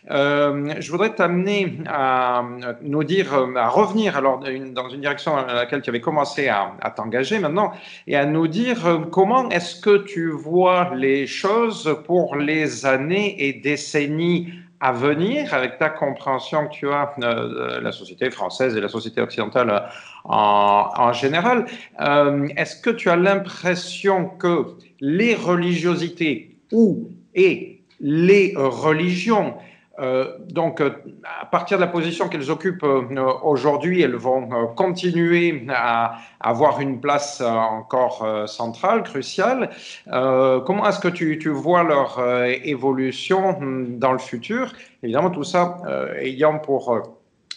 je 0.10 0.92
voudrais 0.92 1.16
t'amener 1.16 1.78
à 1.88 2.44
nous 2.82 3.04
dire, 3.04 3.34
à 3.56 3.70
revenir 3.70 4.18
alors 4.18 4.40
dans 4.40 4.90
une 4.90 5.02
direction 5.02 5.38
à 5.38 5.54
laquelle 5.54 5.82
tu 5.82 5.90
avais 5.90 6.02
commencé 6.02 6.50
à 6.50 6.92
t'engager 6.96 7.40
maintenant, 7.40 7.72
et 8.08 8.16
à 8.16 8.26
nous 8.26 8.48
dire 8.48 9.08
comment 9.12 9.50
est-ce 9.50 9.80
que 9.80 10.04
tu 10.04 10.30
vois 10.30 10.92
les 10.96 11.26
choses 11.28 11.98
pour 12.06 12.36
les 12.36 12.86
années 12.86 13.48
et 13.48 13.54
décennies 13.54 14.54
à 14.84 14.92
venir 14.92 15.54
avec 15.54 15.78
ta 15.78 15.88
compréhension 15.88 16.68
que 16.68 16.74
tu 16.74 16.92
as 16.92 17.14
de 17.18 17.80
la 17.80 17.94
société 17.94 18.30
française 18.30 18.76
et 18.76 18.82
la 18.82 18.90
société 18.90 19.22
occidentale 19.22 19.90
en, 20.26 21.14
général. 21.14 21.66
Euh, 22.02 22.50
est-ce 22.58 22.76
que 22.76 22.90
tu 22.90 23.10
as 23.10 23.16
l'impression 23.16 24.28
que 24.28 24.76
les 25.00 25.36
religiosités 25.36 26.58
ou 26.74 27.10
et 27.34 27.82
les 28.02 28.54
religions 28.58 29.56
euh, 30.00 30.38
donc, 30.50 30.82
euh, 30.82 30.92
à 31.42 31.46
partir 31.46 31.78
de 31.78 31.84
la 31.84 31.88
position 31.88 32.28
qu'elles 32.28 32.50
occupent 32.50 32.86
aujourd'hui, 33.44 34.02
elles 34.02 34.16
vont 34.16 34.68
continuer 34.76 35.68
à 35.70 36.18
avoir 36.40 36.82
une 36.82 37.00
place 37.00 37.42
encore 37.42 38.48
centrale, 38.48 39.04
cruciale. 39.04 39.70
comment 40.06 40.88
est-ce 40.88 41.00
que 41.00 41.08
tu, 41.08 41.50
vois 41.50 41.84
leur 41.84 42.20
évolution 42.64 43.60
hmm, 43.60 44.00
dans 44.00 44.12
le 44.12 44.20
futur? 44.20 44.74
Évidemment, 45.04 45.30
tout 45.30 45.44
ça 45.44 45.78
ayant 46.20 46.60
pour 46.60 47.00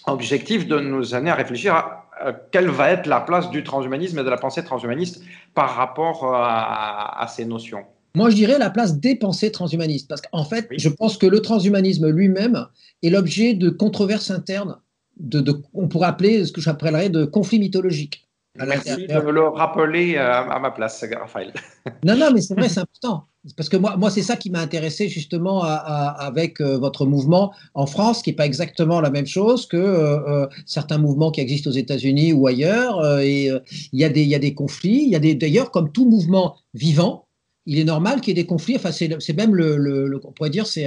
objectif 0.06 0.66
de 0.66 0.78
nous 0.78 1.14
amener 1.14 1.30
à 1.30 1.34
réfléchir 1.34 1.74
à 1.74 2.06
euh, 2.22 2.32
quelle 2.50 2.70
va 2.70 2.90
être 2.90 3.06
la 3.06 3.20
place 3.20 3.50
du 3.50 3.62
transhumanisme 3.62 4.18
et 4.18 4.24
de 4.24 4.30
la 4.30 4.38
pensée 4.38 4.64
transhumaniste 4.64 5.22
par 5.54 5.74
rapport 5.76 6.24
euh, 6.24 6.34
à, 6.34 7.26
ces 7.28 7.44
notions 7.44 7.84
Moi, 8.16 8.30
je 8.30 8.34
dirais 8.34 8.58
la 8.58 8.70
place 8.70 8.98
des 8.98 9.14
pensées 9.14 9.52
transhumanistes, 9.52 10.08
parce 10.08 10.22
qu'en 10.22 10.46
fait, 10.46 10.66
je 10.70 10.88
pense 10.88 11.18
que 11.18 11.26
le 11.26 11.42
transhumanisme 11.42 12.08
lui-même 12.08 12.66
est 13.02 13.10
l'objet 13.10 13.52
de 13.52 13.68
controverses 13.68 14.30
internes, 14.30 14.78
de, 15.20 15.44
on 15.74 15.86
pourrait 15.86 16.08
appeler 16.08 16.46
ce 16.46 16.50
que 16.50 16.62
j'appellerais 16.62 17.10
de 17.10 17.26
conflits 17.26 17.58
mythologiques. 17.58 18.26
Merci 18.58 19.06
de 19.06 19.20
me 19.20 19.30
le 19.32 19.46
rappeler 19.48 20.14
euh, 20.16 20.32
à 20.32 20.58
ma 20.58 20.70
place, 20.70 21.04
Raphaël. 21.14 21.52
Non, 22.06 22.16
non, 22.16 22.30
mais 22.32 22.40
c'est 22.40 22.54
vrai, 22.54 22.68
c'est 22.70 22.80
important. 22.80 23.26
Parce 23.54 23.68
que 23.68 23.76
moi, 23.76 23.98
moi 23.98 24.08
c'est 24.08 24.22
ça 24.22 24.36
qui 24.36 24.48
m'a 24.48 24.60
intéressé 24.60 25.10
justement 25.10 25.62
avec 25.62 26.62
euh, 26.62 26.78
votre 26.78 27.04
mouvement 27.04 27.52
en 27.74 27.84
France, 27.84 28.22
qui 28.22 28.30
n'est 28.30 28.36
pas 28.36 28.46
exactement 28.46 29.02
la 29.02 29.10
même 29.10 29.26
chose 29.26 29.66
que 29.66 29.76
euh, 29.76 30.46
certains 30.64 30.96
mouvements 30.96 31.30
qui 31.30 31.42
existent 31.42 31.68
aux 31.68 31.74
États-Unis 31.74 32.32
ou 32.32 32.46
ailleurs. 32.46 33.20
et 33.20 33.50
il 33.92 34.00
y, 34.00 34.04
a 34.04 34.08
des, 34.08 34.24
y 34.24 34.34
a 34.34 34.38
des 34.38 34.54
conflits. 34.54 35.02
Il 35.02 35.10
y 35.10 35.16
a 35.16 35.34
d'ailleurs, 35.34 35.70
comme 35.70 35.92
tout 35.92 36.08
mouvement 36.08 36.56
vivant, 36.72 37.25
il 37.66 37.78
est 37.78 37.84
normal 37.84 38.20
qu'il 38.20 38.36
y 38.36 38.40
ait 38.40 38.42
des 38.42 38.46
conflits. 38.46 38.76
Enfin, 38.76 38.92
c'est, 38.92 39.08
même 39.34 39.54
le, 39.54 40.20
on 40.24 40.32
pourrait 40.32 40.50
dire, 40.50 40.66
c'est, 40.66 40.86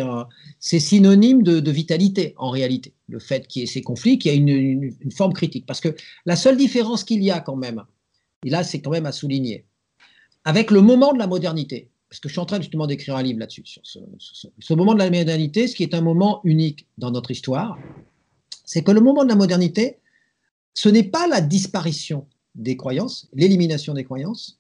c'est 0.60 0.80
synonyme 0.80 1.44
de, 1.44 1.72
vitalité 1.72 2.34
en 2.38 2.50
réalité. 2.50 2.94
Le 3.08 3.20
fait 3.20 3.48
qu'il 3.48 3.62
y 3.62 3.64
ait 3.64 3.68
ces 3.68 3.82
conflits, 3.82 4.18
qu'il 4.18 4.32
y 4.32 4.36
ait 4.36 4.38
une, 4.38 4.94
une 5.00 5.12
forme 5.12 5.34
critique. 5.34 5.66
Parce 5.66 5.82
que 5.82 5.96
la 6.26 6.36
seule 6.36 6.58
différence 6.58 7.04
qu'il 7.04 7.24
y 7.24 7.32
a 7.32 7.40
quand 7.40 7.56
même, 7.56 7.84
et 8.46 8.50
là, 8.50 8.64
c'est 8.64 8.82
quand 8.82 8.92
même 8.92 9.06
à 9.06 9.12
souligner, 9.12 9.66
avec 10.46 10.72
le 10.72 10.82
moment 10.82 11.14
de 11.14 11.20
la 11.20 11.28
modernité 11.28 11.90
parce 12.10 12.20
que 12.20 12.28
je 12.28 12.34
suis 12.34 12.40
en 12.40 12.46
train 12.46 12.60
justement 12.60 12.88
d'écrire 12.88 13.16
un 13.16 13.24
livre 13.24 13.40
là-dessus, 13.40 13.64
sur 13.66 13.84
ce, 13.86 14.74
moment 14.74 14.94
de 14.94 15.00
la 15.00 15.10
modernité, 15.12 15.68
ce 15.68 15.76
qui 15.76 15.84
est 15.84 15.94
un 15.94 16.02
moment 16.02 16.42
unique 16.44 16.88
dans 16.98 17.12
notre 17.12 17.30
histoire, 17.30 17.78
c'est 18.66 18.84
que 18.84 18.92
le 18.92 19.00
moment 19.00 19.24
de 19.24 19.30
la 19.30 19.36
modernité, 19.36 20.00
ce 20.74 20.90
n'est 20.90 21.04
pas 21.04 21.28
la 21.28 21.40
disparition 21.40 22.28
des 22.56 22.76
croyances, 22.76 23.30
l'élimination 23.34 23.94
des 23.94 24.04
croyances, 24.04 24.59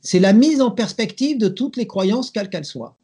C'est 0.00 0.20
la 0.20 0.32
mise 0.32 0.60
en 0.60 0.70
perspective 0.70 1.38
de 1.38 1.48
toutes 1.48 1.76
les 1.76 1.86
croyances, 1.86 2.30
quelles 2.30 2.50
qu'elles 2.50 2.64
soient. 2.64 2.96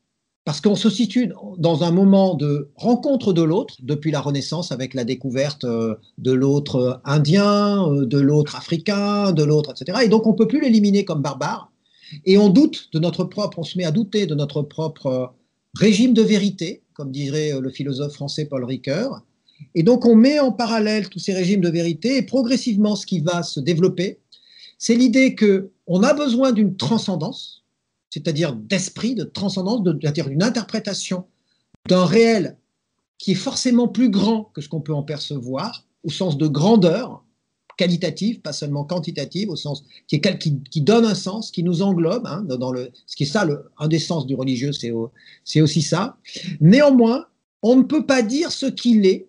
Parce 0.45 0.63
qu'on 0.63 0.77
se 0.77 0.89
situe 0.89 1.31
dans 1.59 1.85
un 1.85 1.91
moment 1.91 2.35
de 2.35 2.71
rencontre 2.75 3.35
de 3.35 3.43
l'autre, 3.43 3.77
depuis 3.83 4.11
la 4.11 4.21
Renaissance, 4.21 4.73
avec 4.73 4.95
la 4.95 5.05
découverte 5.05 5.65
euh, 5.65 5.97
de 6.17 6.33
l'autre 6.33 7.03
indien, 7.05 7.87
euh, 7.87 8.07
de 8.07 8.19
l'autre 8.19 8.57
africain, 8.57 9.33
de 9.33 9.45
l'autre, 9.45 9.73
etc. 9.73 9.99
Et 10.05 10.09
donc 10.09 10.27
on 10.27 10.33
ne 10.33 10.37
peut 10.37 10.49
plus 10.49 10.63
l'éliminer 10.63 11.05
comme 11.05 11.21
barbare. 11.21 11.71
Et 12.25 12.39
on 12.39 12.49
doute 12.49 12.89
de 12.95 12.99
notre 12.99 13.25
propre, 13.25 13.59
on 13.59 13.63
se 13.63 13.77
met 13.77 13.85
à 13.85 13.91
douter 13.91 14.25
de 14.25 14.35
notre 14.35 14.63
propre 14.63 15.07
euh, 15.07 15.27
régime 15.75 16.15
de 16.15 16.23
vérité, 16.23 16.83
comme 16.95 17.13
dirait 17.13 17.53
le 17.61 17.69
philosophe 17.69 18.15
français 18.15 18.47
Paul 18.47 18.65
Ricoeur. 18.65 19.21
Et 19.75 19.83
donc 19.83 20.07
on 20.07 20.15
met 20.15 20.41
en 20.41 20.51
parallèle 20.51 21.11
tous 21.11 21.19
ces 21.19 21.35
régimes 21.35 21.61
de 21.61 21.69
vérité 21.69 22.17
et 22.17 22.23
progressivement 22.23 22.97
ce 22.97 23.05
qui 23.05 23.21
va 23.21 23.43
se 23.43 23.61
développer, 23.61 24.19
c'est 24.79 24.95
l'idée 24.95 25.35
qu'on 25.89 26.03
a 26.03 26.13
besoin 26.13 26.53
d'une 26.53 26.77
transcendance, 26.77 27.65
c'est-à-dire 28.11 28.53
d'esprit, 28.53 29.15
de 29.15 29.25
transcendance, 29.25 29.81
c'est-à-dire 29.85 30.29
d'une 30.29 30.43
interprétation 30.43 31.25
d'un 31.89 32.05
réel 32.05 32.59
qui 33.17 33.33
est 33.33 33.37
forcément 33.37 33.89
plus 33.89 34.11
grand 34.11 34.45
que 34.55 34.61
ce 34.61 34.69
qu'on 34.69 34.83
peut 34.83 34.93
en 34.93 35.03
percevoir, 35.03 35.87
au 36.05 36.11
sens 36.11 36.37
de 36.37 36.47
grandeur 36.47 37.25
qualitative, 37.79 38.41
pas 38.41 38.53
seulement 38.53 38.85
quantitative, 38.85 39.49
au 39.49 39.57
sens 39.57 39.85
qui, 40.07 40.21
donne 40.83 41.07
un 41.07 41.15
sens, 41.15 41.51
qui 41.51 41.63
nous 41.63 41.81
englobe. 41.81 42.27
Hein, 42.27 42.43
dans 42.43 42.75
ce 43.07 43.17
qui 43.17 43.23
est 43.23 43.27
ça, 43.27 43.47
le, 43.47 43.71
un 43.79 43.89
des 43.89 43.99
sens 43.99 44.27
du 44.27 44.35
religieux, 44.35 44.73
c'est 45.45 45.61
aussi 45.61 45.81
ça. 45.81 46.19
Néanmoins, 46.61 47.27
on 47.63 47.77
ne 47.77 47.83
peut 47.83 48.05
pas 48.05 48.21
dire 48.21 48.53
ce 48.53 48.67
qu'il 48.67 49.07
est 49.07 49.29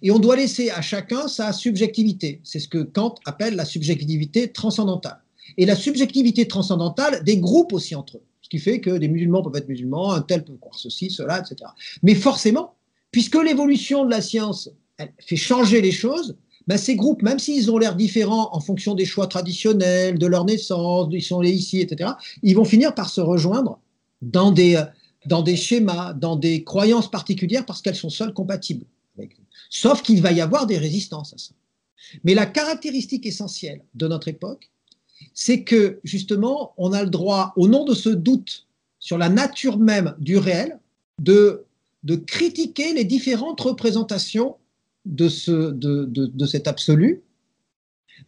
et 0.00 0.10
on 0.10 0.18
doit 0.18 0.36
laisser 0.36 0.70
à 0.70 0.80
chacun 0.80 1.28
sa 1.28 1.52
subjectivité. 1.52 2.40
C'est 2.44 2.60
ce 2.60 2.68
que 2.68 2.82
Kant 2.82 3.16
appelle 3.26 3.56
la 3.56 3.64
subjectivité 3.64 4.52
transcendantale. 4.52 5.20
Et 5.56 5.66
la 5.66 5.76
subjectivité 5.76 6.46
transcendantale 6.48 7.22
des 7.24 7.38
groupes 7.38 7.72
aussi 7.72 7.94
entre 7.94 8.18
eux. 8.18 8.22
Ce 8.42 8.48
qui 8.48 8.58
fait 8.58 8.80
que 8.80 8.90
des 8.90 9.08
musulmans 9.08 9.42
peuvent 9.42 9.56
être 9.56 9.68
musulmans, 9.68 10.12
un 10.12 10.22
tel 10.22 10.44
peut 10.44 10.56
croire 10.60 10.78
ceci, 10.78 11.10
cela, 11.10 11.40
etc. 11.40 11.70
Mais 12.02 12.14
forcément, 12.14 12.74
puisque 13.10 13.34
l'évolution 13.42 14.04
de 14.04 14.10
la 14.10 14.20
science 14.20 14.70
fait 15.18 15.36
changer 15.36 15.80
les 15.80 15.92
choses, 15.92 16.36
ben 16.66 16.76
ces 16.76 16.96
groupes, 16.96 17.22
même 17.22 17.38
s'ils 17.38 17.70
ont 17.70 17.78
l'air 17.78 17.94
différents 17.94 18.50
en 18.52 18.60
fonction 18.60 18.94
des 18.94 19.04
choix 19.04 19.26
traditionnels, 19.26 20.18
de 20.18 20.26
leur 20.26 20.44
naissance, 20.44 21.08
ils 21.12 21.22
sont 21.22 21.42
nés 21.42 21.50
ici, 21.50 21.80
etc., 21.80 22.10
ils 22.42 22.54
vont 22.54 22.64
finir 22.64 22.94
par 22.94 23.08
se 23.08 23.20
rejoindre 23.20 23.80
des, 24.22 24.82
dans 25.26 25.42
des 25.42 25.56
schémas, 25.56 26.12
dans 26.12 26.36
des 26.36 26.64
croyances 26.64 27.10
particulières 27.10 27.64
parce 27.66 27.82
qu'elles 27.82 27.96
sont 27.96 28.10
seules 28.10 28.32
compatibles. 28.32 28.86
Sauf 29.70 30.02
qu'il 30.02 30.22
va 30.22 30.32
y 30.32 30.40
avoir 30.40 30.66
des 30.66 30.78
résistances 30.78 31.34
à 31.34 31.38
ça. 31.38 31.52
Mais 32.24 32.34
la 32.34 32.46
caractéristique 32.46 33.26
essentielle 33.26 33.82
de 33.94 34.06
notre 34.06 34.28
époque, 34.28 34.70
c'est 35.34 35.62
que 35.62 36.00
justement, 36.04 36.72
on 36.76 36.92
a 36.92 37.02
le 37.02 37.10
droit, 37.10 37.52
au 37.56 37.68
nom 37.68 37.84
de 37.84 37.94
ce 37.94 38.08
doute 38.08 38.66
sur 38.98 39.18
la 39.18 39.28
nature 39.28 39.78
même 39.78 40.14
du 40.18 40.38
réel, 40.38 40.78
de, 41.20 41.64
de 42.04 42.16
critiquer 42.16 42.92
les 42.94 43.04
différentes 43.04 43.60
représentations 43.60 44.56
de, 45.04 45.28
ce, 45.28 45.70
de, 45.70 46.04
de, 46.06 46.46
cet 46.46 46.66
absolu, 46.66 47.22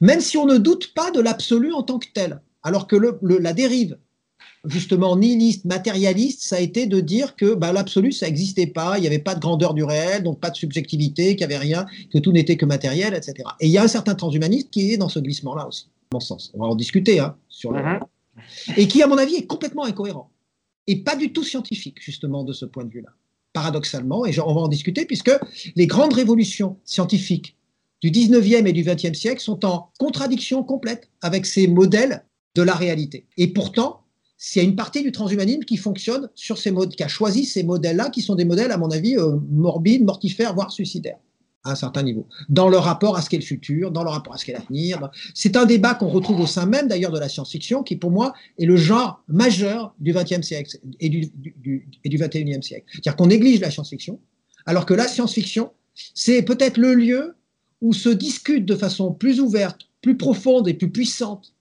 même 0.00 0.20
si 0.20 0.36
on 0.36 0.46
ne 0.46 0.58
doute 0.58 0.94
pas 0.94 1.10
de 1.10 1.20
l'absolu 1.20 1.72
en 1.72 1.82
tant 1.82 1.98
que 1.98 2.08
tel. 2.12 2.40
Alors 2.62 2.86
que 2.86 2.96
la 2.96 3.52
dérive 3.52 3.98
justement 4.64 5.16
nihiliste, 5.16 5.64
matérialiste, 5.64 6.42
ça 6.42 6.56
a 6.56 6.60
été 6.60 6.86
de 6.86 7.00
dire 7.00 7.36
que 7.36 7.54
bah, 7.54 7.72
l'absolu, 7.72 8.12
ça 8.12 8.26
n'existait 8.26 8.66
pas, 8.66 8.98
il 8.98 9.02
n'y 9.02 9.06
avait 9.06 9.18
pas 9.18 9.34
de 9.34 9.40
grandeur 9.40 9.74
du 9.74 9.84
réel, 9.84 10.22
donc 10.22 10.40
pas 10.40 10.50
de 10.50 10.56
subjectivité, 10.56 11.36
qu'il 11.36 11.46
n'y 11.46 11.54
avait 11.54 11.62
rien, 11.62 11.86
que 12.12 12.18
tout 12.18 12.32
n'était 12.32 12.56
que 12.56 12.66
matériel, 12.66 13.14
etc. 13.14 13.48
Et 13.60 13.66
il 13.66 13.72
y 13.72 13.78
a 13.78 13.82
un 13.82 13.88
certain 13.88 14.14
transhumaniste 14.14 14.70
qui 14.70 14.92
est 14.92 14.96
dans 14.96 15.08
ce 15.08 15.20
glissement-là 15.20 15.66
aussi, 15.66 15.86
mon 16.12 16.20
sens. 16.20 16.50
On 16.54 16.60
va 16.60 16.66
en 16.66 16.74
discuter. 16.74 17.20
Hein, 17.20 17.36
sur 17.48 17.72
mhm. 17.72 18.00
Et 18.76 18.86
qui, 18.88 19.02
à 19.02 19.06
mon 19.06 19.18
avis, 19.18 19.36
est 19.36 19.46
complètement 19.46 19.84
incohérent. 19.84 20.30
Et 20.86 21.02
pas 21.02 21.16
du 21.16 21.32
tout 21.32 21.44
scientifique, 21.44 22.00
justement, 22.00 22.44
de 22.44 22.52
ce 22.52 22.64
point 22.64 22.84
de 22.84 22.90
vue-là. 22.90 23.10
Paradoxalement, 23.52 24.26
et 24.26 24.38
on 24.40 24.54
va 24.54 24.60
en 24.60 24.68
discuter, 24.68 25.04
puisque 25.04 25.32
les 25.74 25.86
grandes 25.86 26.12
révolutions 26.12 26.78
scientifiques 26.84 27.56
du 28.00 28.10
19e 28.10 28.66
et 28.66 28.72
du 28.72 28.84
20e 28.84 29.14
siècle 29.14 29.40
sont 29.40 29.64
en 29.64 29.90
contradiction 29.98 30.62
complète 30.62 31.10
avec 31.20 31.46
ces 31.46 31.66
modèles 31.66 32.24
de 32.54 32.62
la 32.62 32.74
réalité. 32.74 33.26
Et 33.36 33.48
pourtant, 33.48 34.04
a 34.56 34.60
une 34.60 34.76
partie 34.76 35.02
du 35.02 35.12
transhumanisme 35.12 35.64
qui 35.64 35.76
fonctionne 35.76 36.30
sur 36.34 36.58
ces 36.58 36.70
modes, 36.70 36.94
qui 36.94 37.02
a 37.02 37.08
choisi 37.08 37.44
ces 37.44 37.64
modèles-là, 37.64 38.10
qui 38.10 38.22
sont 38.22 38.34
des 38.34 38.44
modèles, 38.44 38.70
à 38.70 38.78
mon 38.78 38.90
avis, 38.90 39.16
euh, 39.16 39.36
morbides, 39.50 40.04
mortifères, 40.04 40.54
voire 40.54 40.70
suicidaires, 40.70 41.18
à 41.64 41.72
un 41.72 41.74
certain 41.74 42.02
niveau, 42.02 42.26
dans 42.48 42.68
le 42.68 42.78
rapport 42.78 43.16
à 43.16 43.22
ce 43.22 43.28
qu'est 43.28 43.38
le 43.38 43.42
futur, 43.42 43.90
dans 43.90 44.04
le 44.04 44.10
rapport 44.10 44.34
à 44.34 44.38
ce 44.38 44.44
qu'est 44.44 44.52
l'avenir. 44.52 45.10
C'est 45.34 45.56
un 45.56 45.66
débat 45.66 45.94
qu'on 45.94 46.08
retrouve 46.08 46.40
au 46.40 46.46
sein 46.46 46.66
même, 46.66 46.88
d'ailleurs, 46.88 47.12
de 47.12 47.18
la 47.18 47.28
science-fiction, 47.28 47.82
qui, 47.82 47.96
pour 47.96 48.10
moi, 48.10 48.32
est 48.58 48.66
le 48.66 48.76
genre 48.76 49.22
majeur 49.28 49.94
du 49.98 50.12
XXe 50.12 50.42
siècle 50.42 50.78
et 51.00 51.08
du, 51.08 51.30
XXIe 52.06 52.62
siècle. 52.62 52.86
C'est-à-dire 52.92 53.16
qu'on 53.16 53.26
néglige 53.26 53.60
la 53.60 53.70
science-fiction, 53.70 54.20
alors 54.66 54.86
que 54.86 54.94
la 54.94 55.08
science-fiction, 55.08 55.72
c'est 56.14 56.42
peut-être 56.42 56.76
le 56.76 56.94
lieu 56.94 57.34
où 57.80 57.92
se 57.92 58.08
discute 58.08 58.64
de 58.64 58.76
façon 58.76 59.12
plus 59.12 59.40
ouverte, 59.40 59.88
plus 60.00 60.16
profonde 60.16 60.68
et 60.68 60.74
plus 60.74 60.90
puissante 60.90 61.54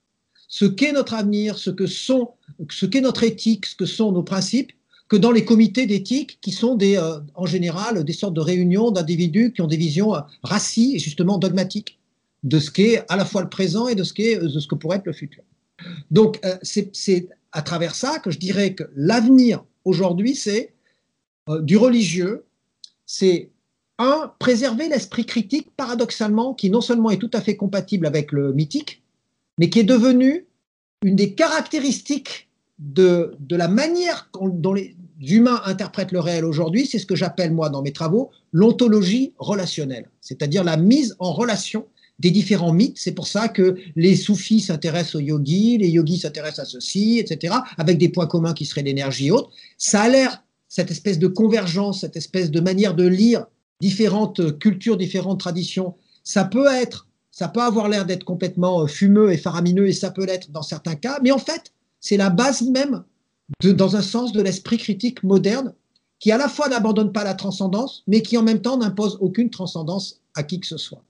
ce 0.48 0.66
qu'est 0.66 0.94
notre 0.94 1.14
avenir, 1.14 1.58
ce 1.58 1.70
que 1.70 1.88
sont, 1.88 2.32
ce 2.70 2.86
qu'est 2.86 3.02
notre 3.02 3.24
éthique, 3.24 3.66
ce 3.66 3.76
que 3.76 3.86
sont 3.86 4.12
nos 4.12 4.24
principes, 4.24 4.72
que 5.10 5.16
dans 5.16 5.32
les 5.32 5.46
comités 5.46 5.86
d'éthique 5.86 6.40
qui 6.42 6.52
sont 6.52 6.76
des, 6.76 6.98
euh, 6.98 7.20
en 7.36 7.46
général 7.46 8.04
des 8.04 8.14
sortes 8.14 8.34
de 8.34 8.42
réunions 8.42 8.92
d'individus 8.92 9.54
qui 9.54 9.62
ont 9.62 9.68
des 9.68 9.78
visions 9.78 10.16
euh, 10.16 10.20
racistes 10.44 10.96
et 10.96 11.00
justement 11.00 11.38
dogmatiques 11.38 12.00
de 12.44 12.60
ce 12.60 12.72
qu'est 12.72 13.04
à 13.10 13.16
la 13.16 13.26
fois 13.26 13.42
le 13.42 13.50
présent 13.50 13.88
et 13.88 13.96
de 13.96 14.04
ce, 14.04 14.14
qu'est, 14.14 14.38
de 14.38 14.60
ce 14.60 14.68
que 14.68 14.76
pourrait 14.76 14.98
être 14.98 15.06
le 15.06 15.14
futur. 15.14 15.44
Donc 16.12 16.40
euh, 16.46 16.58
c'est, 16.62 17.30
à 17.52 17.62
travers 17.62 17.96
ça 17.96 18.20
que 18.20 18.32
je 18.32 18.40
dirais 18.40 18.74
que 18.74 18.84
l'avenir 18.96 19.64
aujourd'hui, 19.86 20.36
c'est 20.36 20.74
du 21.62 21.78
religieux, 21.78 22.44
c'est 23.06 23.52
un, 24.00 24.34
préserver 24.38 24.90
l'esprit 24.90 25.26
critique 25.26 25.70
paradoxalement 25.78 26.54
qui 26.54 26.70
non 26.70 26.82
seulement 26.82 27.10
est 27.10 27.18
tout 27.18 27.32
à 27.34 27.40
fait 27.40 27.56
compatible 27.56 28.06
avec 28.06 28.34
le 28.34 28.52
mythique, 28.52 29.02
mais 29.58 29.70
qui 29.70 29.80
est 29.80 29.86
devenu 29.86 30.46
une 31.04 31.16
des 31.16 31.34
caractéristiques 31.34 32.50
de, 32.80 33.36
de 33.40 33.56
la 33.56 33.68
manière 33.68 34.30
dont 34.34 34.74
les 34.74 34.96
humains 35.22 35.62
interprètent 35.66 36.12
le 36.12 36.20
réel 36.20 36.46
aujourd'hui, 36.46 36.86
c'est 36.86 37.00
ce 37.00 37.06
que 37.06 37.16
j'appelle 37.16 37.52
moi 37.52 37.70
dans 37.70 37.82
mes 37.82 37.94
travaux 37.94 38.32
l'ontologie 38.52 39.34
relationnelle, 39.38 40.10
c'est-à-dire 40.22 40.64
la 40.64 40.78
mise 40.78 41.16
en 41.20 41.34
relation 41.34 41.86
des 42.20 42.32
différents 42.32 42.74
mythes. 42.74 42.98
C'est 42.98 43.12
pour 43.12 43.28
ça 43.28 43.48
que 43.48 43.78
les 43.96 44.16
soufis 44.16 44.62
s'intéressent 44.62 45.16
aux 45.16 45.20
yogis, 45.20 45.78
les 45.78 45.90
yogis 45.90 46.20
s'intéressent 46.20 46.68
à 46.68 46.70
ceci, 46.70 47.20
etc., 47.20 47.56
avec 47.78 47.98
des 47.98 48.10
points 48.10 48.28
communs 48.28 48.54
qui 48.54 48.66
seraient 48.66 48.82
l'énergie 48.82 49.32
haute. 49.32 49.50
Ça 49.78 50.02
a 50.02 50.10
l'air, 50.10 50.44
cette 50.68 50.92
espèce 50.92 51.20
de 51.20 51.28
convergence, 51.28 52.02
cette 52.02 52.16
espèce 52.16 52.50
de 52.50 52.60
manière 52.60 52.96
de 52.96 53.08
lire 53.08 53.46
différentes 53.82 54.58
cultures, 54.60 54.98
différentes 54.98 55.40
traditions, 55.40 55.96
ça 56.24 56.44
peut 56.44 56.68
être 56.68 57.08
ça 57.38 57.48
peut 57.48 57.62
avoir 57.62 57.88
l'air 57.88 58.08
d'être 58.08 58.24
complètement 58.24 58.82
euh, 58.82 58.88
fumeux 58.88 59.32
et 59.32 59.38
faramineux, 59.38 59.88
et 59.88 59.94
ça 59.94 60.10
peut 60.10 60.26
l'être 60.26 60.50
dans 60.50 60.64
certains 60.64 60.96
cas, 60.96 61.20
mais 61.22 61.30
en 61.32 61.38
fait, 61.38 61.72
c'est 62.00 62.18
la 62.18 62.32
base 62.32 62.64
même, 62.64 63.04
dans 63.64 63.96
un 63.96 64.02
sens, 64.02 64.32
de 64.32 64.42
l'esprit 64.42 64.78
critique 64.78 65.24
moderne, 65.24 65.74
qui 66.20 66.32
à 66.32 66.38
la 66.38 66.50
fois 66.50 66.68
n'abandonne 66.68 67.12
pas 67.12 67.24
la 67.24 67.34
transcendance, 67.34 68.04
mais 68.08 68.22
qui 68.22 68.38
en 68.38 68.44
même 68.44 68.62
temps 68.62 68.78
n'impose 68.78 69.18
aucune 69.22 69.50
transcendance 69.50 70.20
à 70.36 70.44
qui 70.44 70.60
que 70.60 70.68
ce 70.68 70.78
soit. 70.78 71.04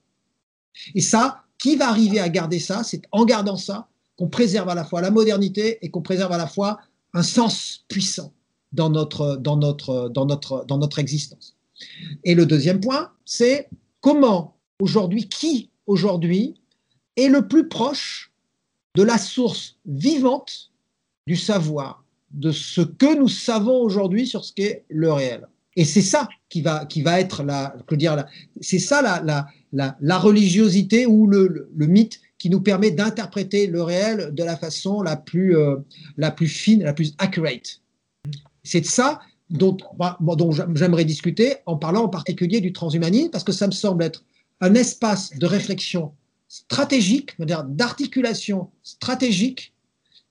Et 0.96 1.02
ça, 1.02 1.44
qui 1.58 1.76
va 1.76 1.90
arriver 1.90 2.20
à 2.20 2.30
garder 2.30 2.60
ça? 2.60 2.84
C'est 2.84 3.02
en 3.12 3.26
gardant 3.26 3.58
ça 3.58 3.88
qu'on 4.18 4.28
préserve 4.28 4.70
à 4.70 4.76
la 4.76 4.84
fois 4.84 5.02
la 5.02 5.12
modernité 5.12 5.80
et 5.82 5.90
qu'on 5.90 6.02
préserve 6.02 6.32
à 6.32 6.38
la 6.38 6.48
fois 6.48 6.80
un 7.14 7.24
sens 7.24 7.86
puissant 7.88 8.34
dans 8.74 8.90
notre, 8.90 9.38
dans 9.38 9.58
notre, 9.58 10.10
dans 10.10 10.26
notre, 10.26 10.66
dans 10.66 10.78
notre 10.78 11.00
existence. 11.00 11.56
Et 12.24 12.36
le 12.36 12.46
deuxième 12.46 12.80
point, 12.80 13.12
c'est 13.26 13.70
comment 14.02 14.58
aujourd'hui, 14.80 15.30
qui 15.30 15.70
aujourd'hui 15.86 16.56
est 17.16 17.30
le 17.30 17.48
plus 17.48 17.68
proche 17.68 18.32
de 18.96 19.04
la 19.04 19.18
source 19.18 19.78
vivante 19.86 20.72
du 21.28 21.36
savoir, 21.36 22.04
de 22.32 22.51
ce 22.51 22.82
que 22.82 23.17
nous 23.17 23.28
savons 23.28 23.82
aujourd'hui 23.82 24.28
sur 24.28 24.43
ce 24.43 24.53
qu'est 24.53 24.86
le 24.89 25.11
réel. 25.11 25.47
Et 25.75 25.86
c'est 25.86 26.01
ça 26.01 26.28
qui 26.49 26.61
va, 26.61 26.86
qui 26.86 27.03
va 27.03 27.19
être 27.19 27.43
la, 27.43 27.75
dire, 27.91 28.25
c'est 28.61 28.80
ça 28.80 29.01
la, 29.01 29.47
la, 29.71 29.95
la, 30.01 30.17
religiosité 30.17 31.05
ou 31.05 31.28
le, 31.28 31.69
le, 31.75 31.88
mythe 31.88 32.19
qui 32.39 32.49
nous 32.49 32.61
permet 32.61 32.89
d'interpréter 32.89 33.67
le 33.67 33.84
réel 33.84 34.34
de 34.34 34.43
la 34.43 34.57
façon 34.57 35.03
la 35.03 35.15
plus, 35.15 35.55
euh, 35.55 35.75
la 36.17 36.32
plus 36.32 36.47
fine, 36.47 36.84
la 36.84 36.93
plus 36.93 37.13
accurate. 37.19 37.82
C'est 38.63 38.82
de 38.82 38.86
ça 38.88 39.21
dont, 39.51 39.78
bah, 39.97 40.17
dont 40.19 40.51
j'aimerais 40.51 41.05
discuter 41.05 41.57
en 41.67 41.78
parlant 41.78 42.05
en 42.05 42.09
particulier 42.09 42.59
du 42.59 42.73
transhumanisme, 42.73 43.30
parce 43.30 43.43
que 43.43 43.51
ça 43.51 43.67
me 43.67 43.71
semble 43.71 44.03
être 44.03 44.23
un 44.61 44.73
espace 44.73 45.32
de 45.38 45.45
réflexion 45.45 46.11
stratégique, 46.47 47.36
d'articulation 47.39 48.69
stratégique 48.82 49.73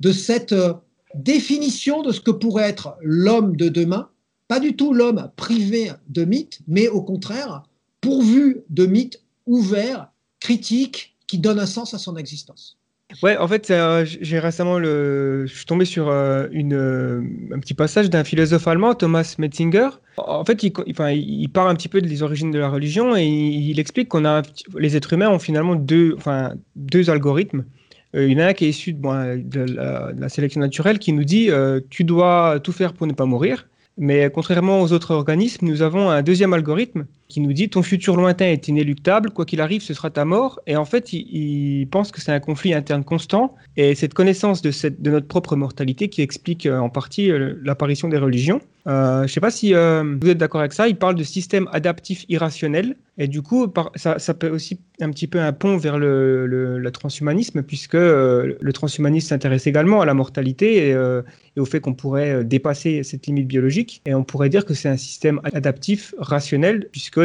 de 0.00 0.12
cette 0.12 0.52
euh, 0.52 0.74
définition 1.16 2.02
de 2.02 2.12
ce 2.12 2.20
que 2.20 2.30
pourrait 2.30 2.68
être 2.68 2.96
l'homme 3.00 3.56
de 3.56 3.68
demain, 3.68 4.08
pas 4.48 4.60
du 4.60 4.76
tout 4.76 4.92
l'homme 4.92 5.30
privé 5.36 5.92
de 6.08 6.24
mythes, 6.24 6.60
mais 6.68 6.88
au 6.88 7.02
contraire 7.02 7.64
pourvu 8.00 8.58
de 8.70 8.86
mythes 8.86 9.20
ouverts, 9.46 10.08
critiques, 10.38 11.16
qui 11.26 11.38
donnent 11.38 11.58
un 11.58 11.66
sens 11.66 11.92
à 11.92 11.98
son 11.98 12.16
existence. 12.16 12.78
Ouais, 13.22 13.36
en 13.36 13.46
fait, 13.46 13.72
j'ai 14.04 14.38
récemment 14.38 14.80
je 14.82 15.46
suis 15.46 15.64
tombé 15.64 15.84
sur 15.84 16.08
une, 16.10 17.50
un 17.52 17.58
petit 17.58 17.74
passage 17.74 18.10
d'un 18.10 18.24
philosophe 18.24 18.66
allemand, 18.66 18.94
Thomas 18.94 19.34
Metzinger. 19.38 19.90
En 20.18 20.44
fait, 20.44 20.62
il, 20.62 20.72
enfin, 20.90 21.10
il 21.10 21.48
parle 21.48 21.70
un 21.70 21.74
petit 21.74 21.88
peu 21.88 22.00
des 22.00 22.22
origines 22.22 22.50
de 22.50 22.58
la 22.58 22.68
religion 22.68 23.16
et 23.16 23.26
il, 23.26 23.78
explique 23.78 24.08
qu'on 24.08 24.24
a 24.24 24.42
les 24.76 24.96
êtres 24.96 25.12
humains 25.12 25.30
ont 25.30 25.38
finalement 25.38 25.76
deux, 25.76 26.14
enfin, 26.16 26.54
deux 26.74 27.08
algorithmes. 27.08 27.64
Il 28.14 28.32
y 28.32 28.36
en 28.36 28.38
a 28.38 28.46
un 28.46 28.52
qui 28.54 28.64
est 28.64 28.70
issu 28.70 28.92
de, 28.92 29.36
de, 29.36 29.74
la, 30.18 30.28
sélection 30.28 30.60
naturelle 30.60 30.98
qui 30.98 31.12
nous 31.12 31.24
dit 31.24 31.50
tu 31.90 32.04
dois 32.04 32.60
tout 32.62 32.72
faire 32.72 32.92
pour 32.92 33.06
ne 33.06 33.12
pas 33.12 33.26
mourir. 33.26 33.68
Mais 33.98 34.30
contrairement 34.30 34.82
aux 34.82 34.92
autres 34.92 35.12
organismes, 35.12 35.66
nous 35.66 35.80
avons 35.80 36.10
un 36.10 36.22
deuxième 36.22 36.52
algorithme 36.52 37.06
qui 37.28 37.40
nous 37.40 37.52
dit 37.52 37.68
ton 37.68 37.82
futur 37.82 38.16
lointain 38.16 38.46
est 38.46 38.68
inéluctable, 38.68 39.30
quoi 39.30 39.44
qu'il 39.44 39.60
arrive, 39.60 39.82
ce 39.82 39.94
sera 39.94 40.10
ta 40.10 40.24
mort. 40.24 40.60
Et 40.66 40.76
en 40.76 40.84
fait, 40.84 41.12
il, 41.12 41.86
pense 41.90 42.12
que 42.12 42.20
c'est 42.20 42.32
un 42.32 42.40
conflit 42.40 42.74
interne 42.74 43.04
constant. 43.04 43.54
Et 43.76 43.94
cette 43.94 44.14
connaissance 44.14 44.62
de, 44.62 44.70
notre 45.10 45.26
propre 45.26 45.56
mortalité 45.56 46.08
qui 46.08 46.22
explique 46.22 46.66
euh, 46.66 46.78
en 46.78 46.88
partie 46.88 47.30
euh, 47.30 47.54
l'apparition 47.62 48.08
des 48.08 48.18
religions. 48.18 48.60
Euh, 48.86 49.18
je 49.18 49.22
ne 49.24 49.28
sais 49.28 49.40
pas 49.40 49.50
si 49.50 49.72
vous 49.72 50.28
êtes 50.28 50.38
d'accord 50.38 50.60
avec 50.60 50.72
ça. 50.72 50.86
Il 50.86 50.96
parle 50.96 51.16
de 51.16 51.24
système 51.24 51.68
adaptif 51.72 52.24
irrationnel. 52.28 52.96
Et 53.18 53.26
du 53.26 53.42
coup, 53.42 53.66
ça, 53.96 54.18
ça, 54.18 54.34
peut 54.34 54.50
aussi 54.50 54.78
un 55.00 55.10
petit 55.10 55.26
peu 55.26 55.40
un 55.40 55.52
pont 55.52 55.76
vers 55.76 55.98
le, 55.98 56.46
le, 56.46 56.90
transhumanisme, 56.92 57.62
puisque 57.62 57.94
le 57.94 58.70
transhumanisme 58.72 59.28
s'intéresse 59.28 59.66
également 59.66 60.02
à 60.02 60.06
la 60.06 60.14
mortalité 60.14 60.88
et, 60.88 60.90
et 60.90 61.60
au 61.60 61.64
fait 61.64 61.80
qu'on 61.80 61.94
pourrait 61.94 62.44
dépasser 62.44 63.02
cette 63.02 63.26
limite 63.26 63.48
biologique. 63.48 64.02
Et 64.06 64.14
on 64.14 64.22
pourrait 64.22 64.50
dire 64.50 64.66
que 64.66 64.74
c'est 64.74 64.90
un 64.90 64.98
système 64.98 65.40
adaptif 65.44 66.14
rationnel, 66.18 66.88
puisque 66.92 67.15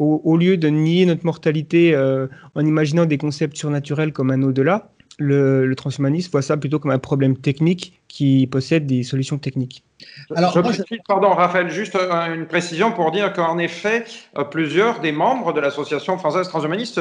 au, 0.00 0.36
lieu 0.36 0.56
de 0.56 0.68
nier 0.68 1.04
notre 1.04 1.26
mortalité 1.26 1.94
euh, 1.94 2.26
en 2.54 2.64
imaginant 2.64 3.04
des 3.04 3.18
concepts 3.18 3.56
surnaturels 3.56 4.12
comme 4.12 4.30
un 4.30 4.42
au-delà, 4.42 4.90
le, 5.18 5.66
le, 5.66 5.76
transhumanisme 5.76 6.30
voit 6.30 6.40
ça 6.40 6.56
plutôt 6.56 6.78
comme 6.78 6.92
un 6.92 6.98
problème 6.98 7.36
technique 7.36 8.00
qui 8.08 8.46
possède 8.46 8.86
des 8.86 9.02
solutions 9.02 9.36
techniques. 9.36 9.84
Alors, 10.34 10.56
pardon, 11.06 11.28
Raphaël, 11.34 11.68
juste 11.68 11.94
euh, 11.94 12.34
une 12.34 12.46
précision 12.46 12.90
pour 12.92 13.10
dire 13.10 13.34
qu'en 13.34 13.58
effet, 13.58 14.06
euh, 14.38 14.44
plusieurs 14.44 15.00
des 15.00 15.12
membres 15.12 15.52
de 15.52 15.60
l'association 15.60 16.16
française 16.16 16.48
transhumaniste 16.48 16.98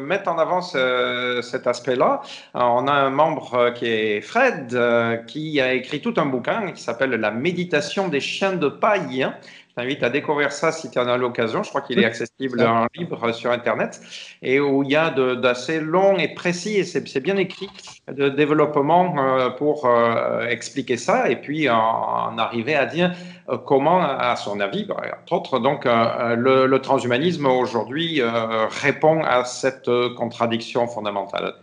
mettent 0.00 0.26
en 0.26 0.38
avant 0.38 0.62
cet 0.62 1.66
aspect-là. 1.66 2.22
On 2.54 2.88
a 2.88 2.92
un 2.92 3.10
membre 3.10 3.74
qui 3.74 3.84
est 3.84 4.22
Fred, 4.22 4.74
qui 5.26 5.60
a 5.60 5.74
écrit 5.74 6.00
tout 6.00 6.14
un 6.16 6.24
bouquin 6.24 6.72
qui 6.72 6.82
s'appelle 6.82 7.10
La 7.10 7.30
méditation 7.30 8.08
des 8.08 8.20
chiens 8.20 8.54
de 8.54 8.68
paille. 8.70 9.22
Hein, 9.22 9.34
je 9.42 9.59
t'invite 9.80 10.02
à 10.02 10.10
découvrir 10.10 10.52
ça 10.52 10.72
si 10.72 10.90
tu 10.90 10.98
en 10.98 11.08
as 11.08 11.16
l'occasion. 11.16 11.62
Je 11.62 11.70
crois 11.70 11.80
qu'il 11.80 11.98
est 11.98 12.04
accessible 12.04 12.62
en 12.62 12.86
libre 12.94 13.32
sur 13.32 13.50
Internet 13.50 14.00
et 14.42 14.60
où 14.60 14.82
il 14.82 14.90
y 14.90 14.96
a 14.96 15.10
d'assez 15.10 15.80
long 15.80 16.18
et 16.18 16.28
précis, 16.28 16.76
et 16.76 16.84
c'est 16.84 17.20
bien 17.20 17.36
écrit, 17.36 17.70
de 18.12 18.28
développement 18.28 19.14
euh, 19.18 19.50
pour 19.50 19.86
euh, 19.86 20.46
expliquer 20.46 20.98
ça 20.98 21.30
et 21.30 21.36
puis 21.36 21.70
en, 21.70 22.36
arriver 22.36 22.74
à 22.74 22.84
dire 22.84 23.14
euh, 23.48 23.56
comment, 23.56 24.00
à 24.02 24.36
son 24.36 24.60
avis, 24.60 24.86
entre 25.22 25.32
autres, 25.32 25.58
donc 25.58 25.86
le, 25.86 26.66
le 26.66 26.78
transhumanisme 26.82 27.46
aujourd'hui 27.46 28.20
répond 28.82 29.22
à 29.22 29.44
cette 29.44 29.90
contradiction 30.16 30.86
fondamentale. 30.86 31.54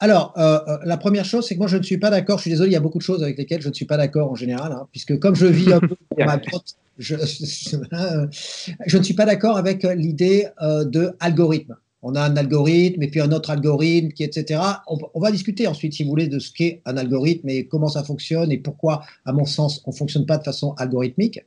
Alors, 0.00 0.34
la 0.36 0.96
première 0.96 1.24
chose, 1.24 1.46
c'est 1.46 1.54
que 1.54 1.60
moi, 1.60 1.68
je 1.68 1.78
ne 1.78 1.82
suis 1.82 1.98
pas 1.98 2.10
d'accord. 2.10 2.38
Je 2.38 2.42
suis 2.42 2.50
désolé, 2.50 2.70
il 2.70 2.74
y 2.74 2.76
a 2.76 2.80
beaucoup 2.80 2.98
de 2.98 3.02
choses 3.02 3.22
avec 3.22 3.38
lesquelles 3.38 3.62
je 3.62 3.68
ne 3.68 3.74
suis 3.74 3.86
pas 3.86 3.96
d'accord 3.96 4.30
en 4.30 4.34
général, 4.34 4.72
hein, 4.72 4.86
puisque 4.92 5.18
comme 5.18 5.34
je 5.34 5.46
vis 5.46 5.72
un 5.72 5.80
peu 5.80 5.96
ma 6.18 6.38
je, 6.98 7.16
je, 8.86 8.98
ne 8.98 9.02
suis 9.02 9.14
pas 9.14 9.24
d'accord 9.24 9.56
avec 9.56 9.82
l'idée 9.82 10.46
euh, 10.62 10.84
de 10.84 11.12
algorithme. 11.20 11.76
On 12.02 12.14
a 12.14 12.22
un 12.22 12.36
algorithme 12.36 13.02
et 13.02 13.08
puis 13.08 13.20
un 13.20 13.32
autre 13.32 13.50
algorithme, 13.50 14.10
qui, 14.10 14.22
etc. 14.22 14.60
On, 14.86 15.20
va 15.20 15.32
discuter 15.32 15.66
ensuite, 15.66 15.94
si 15.94 16.04
vous 16.04 16.10
voulez, 16.10 16.28
de 16.28 16.38
ce 16.38 16.52
qu'est 16.52 16.80
un 16.84 16.96
algorithme 16.96 17.48
et 17.48 17.66
comment 17.66 17.88
ça 17.88 18.04
fonctionne 18.04 18.52
et 18.52 18.58
pourquoi, 18.58 19.02
à 19.24 19.32
mon 19.32 19.44
sens, 19.44 19.82
on 19.86 19.90
ne 19.90 19.96
fonctionne 19.96 20.26
pas 20.26 20.38
de 20.38 20.44
façon 20.44 20.74
algorithmique. 20.74 21.40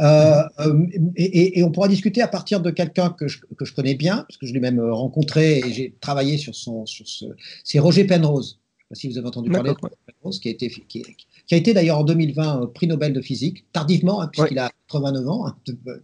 Euh, 0.00 0.42
euh, 0.60 0.86
et, 1.16 1.62
on 1.64 1.70
pourra 1.70 1.88
discuter 1.88 2.22
à 2.22 2.28
partir 2.28 2.60
de 2.60 2.70
quelqu'un 2.70 3.10
que 3.10 3.28
je, 3.28 3.38
que 3.56 3.64
je, 3.64 3.74
connais 3.74 3.94
bien, 3.94 4.18
parce 4.28 4.36
que 4.36 4.46
je 4.46 4.52
l'ai 4.52 4.60
même 4.60 4.80
rencontré 4.80 5.58
et 5.58 5.72
j'ai 5.72 5.94
travaillé 6.00 6.36
sur 6.36 6.54
son. 6.54 6.86
Sur 6.86 7.06
ce, 7.08 7.26
c'est 7.64 7.78
Roger 7.78 8.04
Penrose. 8.04 8.58
Je 8.78 8.82
ne 8.82 8.82
sais 8.82 8.88
pas 8.88 8.94
si 8.96 9.08
vous 9.08 9.18
avez 9.18 9.28
entendu 9.28 9.50
parler 9.50 9.70
de 9.70 9.76
Roger 9.80 9.96
Penrose, 10.20 10.40
qui 10.40 10.48
a 10.48 10.50
été, 10.52 10.68
qui, 10.68 11.04
qui 11.50 11.56
a 11.56 11.58
été 11.58 11.74
d'ailleurs 11.74 11.98
en 11.98 12.04
2020 12.04 12.62
euh, 12.62 12.66
prix 12.66 12.86
Nobel 12.86 13.12
de 13.12 13.20
physique, 13.20 13.64
tardivement, 13.72 14.22
hein, 14.22 14.28
puisqu'il 14.28 14.60
a 14.60 14.70
89 14.86 15.28
ans, 15.28 15.48
hein, 15.48 15.56
euh, 15.68 15.96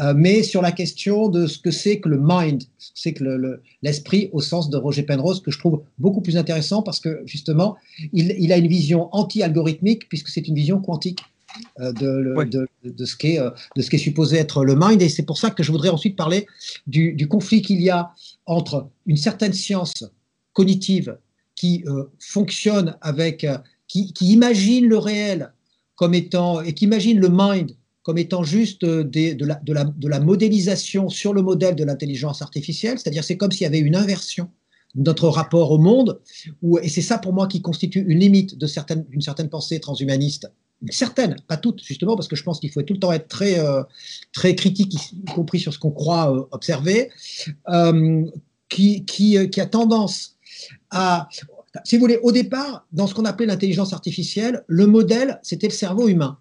euh, 0.00 0.14
mais 0.16 0.42
sur 0.42 0.62
la 0.62 0.72
question 0.72 1.28
de 1.28 1.46
ce 1.46 1.58
que 1.58 1.70
c'est 1.70 2.00
que 2.00 2.08
le 2.08 2.18
mind, 2.18 2.62
ce 2.78 2.88
que 2.88 2.98
c'est 2.98 3.12
que 3.12 3.60
l'esprit 3.82 4.30
au 4.32 4.40
sens 4.40 4.70
de 4.70 4.78
Roger 4.78 5.02
Penrose, 5.02 5.42
que 5.42 5.50
je 5.50 5.58
trouve 5.58 5.82
beaucoup 5.98 6.22
plus 6.22 6.38
intéressant 6.38 6.80
parce 6.80 7.00
que 7.00 7.20
justement, 7.26 7.76
il, 8.14 8.50
a 8.50 8.56
une 8.56 8.66
vision 8.66 9.14
anti-algorithmique, 9.14 10.08
puisque 10.08 10.28
c'est 10.28 10.48
une 10.48 10.54
vision 10.54 10.80
quantique. 10.80 11.20
de, 11.78 11.92
de, 11.92 12.66
de, 12.82 13.04
ce 13.04 13.14
qui 13.14 13.36
est, 13.36 13.40
de 13.76 13.82
ce 13.82 13.88
qui 13.88 13.96
est 13.96 14.06
supposé 14.10 14.38
être 14.38 14.64
le 14.64 14.74
mind. 14.74 15.00
Et 15.02 15.08
c'est 15.08 15.22
pour 15.22 15.38
ça 15.38 15.50
que 15.50 15.62
je 15.62 15.70
voudrais 15.70 15.90
ensuite 15.90 16.16
parler 16.16 16.48
du, 16.88 17.12
du 17.12 17.28
conflit 17.28 17.62
qu'il 17.62 17.80
y 17.80 17.90
a 17.90 18.10
entre 18.46 18.88
une 19.06 19.16
certaine 19.16 19.52
science 19.52 20.04
cognitive 20.52 21.16
qui 21.54 21.84
fonctionne 22.18 22.96
avec 23.02 23.46
qui, 24.02 24.32
imagine 24.32 24.86
le 24.86 24.98
réel 24.98 25.52
comme 25.94 26.14
étant, 26.14 26.60
et 26.60 26.72
qui 26.72 26.84
imagine 26.86 27.20
le 27.20 27.28
mind 27.30 27.76
comme 28.02 28.18
étant 28.18 28.42
juste 28.42 28.84
de, 28.84 29.44
la, 29.44 29.54
de, 29.54 30.08
la, 30.08 30.20
modélisation 30.20 31.08
sur 31.08 31.32
le 31.32 31.40
modèle 31.40 31.74
de 31.74 31.84
l'intelligence 31.84 32.42
artificielle, 32.42 32.98
c'est-à-dire 32.98 33.24
c'est 33.24 33.38
comme 33.38 33.50
s'il 33.50 33.62
y 33.62 33.66
avait 33.66 33.78
une 33.78 33.96
inversion 33.96 34.50
de 34.94 35.02
notre 35.04 35.28
rapport 35.28 35.70
au 35.70 35.78
monde, 35.78 36.20
et 36.82 36.88
c'est 36.90 37.00
ça 37.00 37.16
pour 37.16 37.32
moi 37.32 37.46
qui 37.46 37.62
constitue 37.62 38.04
une 38.06 38.18
limite 38.18 38.58
d'une 38.58 38.68
certaine, 38.68 39.48
pensée 39.48 39.80
transhumaniste. 39.80 40.50
Une 40.82 40.92
certaine, 40.92 41.36
pas 41.48 41.56
toute, 41.56 41.82
justement, 41.82 42.14
parce 42.14 42.28
que 42.28 42.36
je 42.36 42.42
pense 42.42 42.60
qu'il 42.60 42.70
faut 42.70 42.82
tout 42.82 42.92
le 42.92 43.00
temps 43.00 43.12
être 43.12 43.28
très, 43.28 43.58
euh, 43.58 43.82
très 44.32 44.54
critique, 44.54 44.92
y 44.94 45.24
compris 45.24 45.58
sur 45.58 45.72
ce 45.72 45.78
qu'on 45.78 45.92
croit 45.92 46.30
euh, 46.30 46.42
observer, 46.50 47.10
euh, 47.70 48.22
qui, 48.68 49.06
qui, 49.06 49.48
qui, 49.48 49.60
a 49.62 49.66
tendance 49.66 50.36
à 50.90 51.28
si 51.82 51.96
vous 51.96 52.00
voulez, 52.00 52.20
au 52.22 52.30
départ, 52.30 52.86
dans 52.92 53.06
ce 53.06 53.14
qu'on 53.14 53.24
appelait 53.24 53.46
l'intelligence 53.46 53.92
artificielle, 53.92 54.64
le 54.68 54.86
modèle, 54.86 55.40
c'était 55.42 55.66
le 55.66 55.72
cerveau 55.72 56.08
humain. 56.08 56.38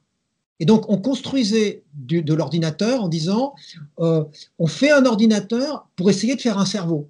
Et 0.59 0.65
donc, 0.65 0.87
on 0.89 0.97
construisait 0.97 1.83
de 1.95 2.33
l'ordinateur 2.33 3.03
en 3.03 3.07
disant, 3.07 3.55
euh, 3.99 4.23
on 4.59 4.67
fait 4.67 4.91
un 4.91 5.05
ordinateur 5.05 5.87
pour 5.95 6.09
essayer 6.09 6.35
de 6.35 6.41
faire 6.41 6.59
un 6.59 6.65
cerveau. 6.65 7.09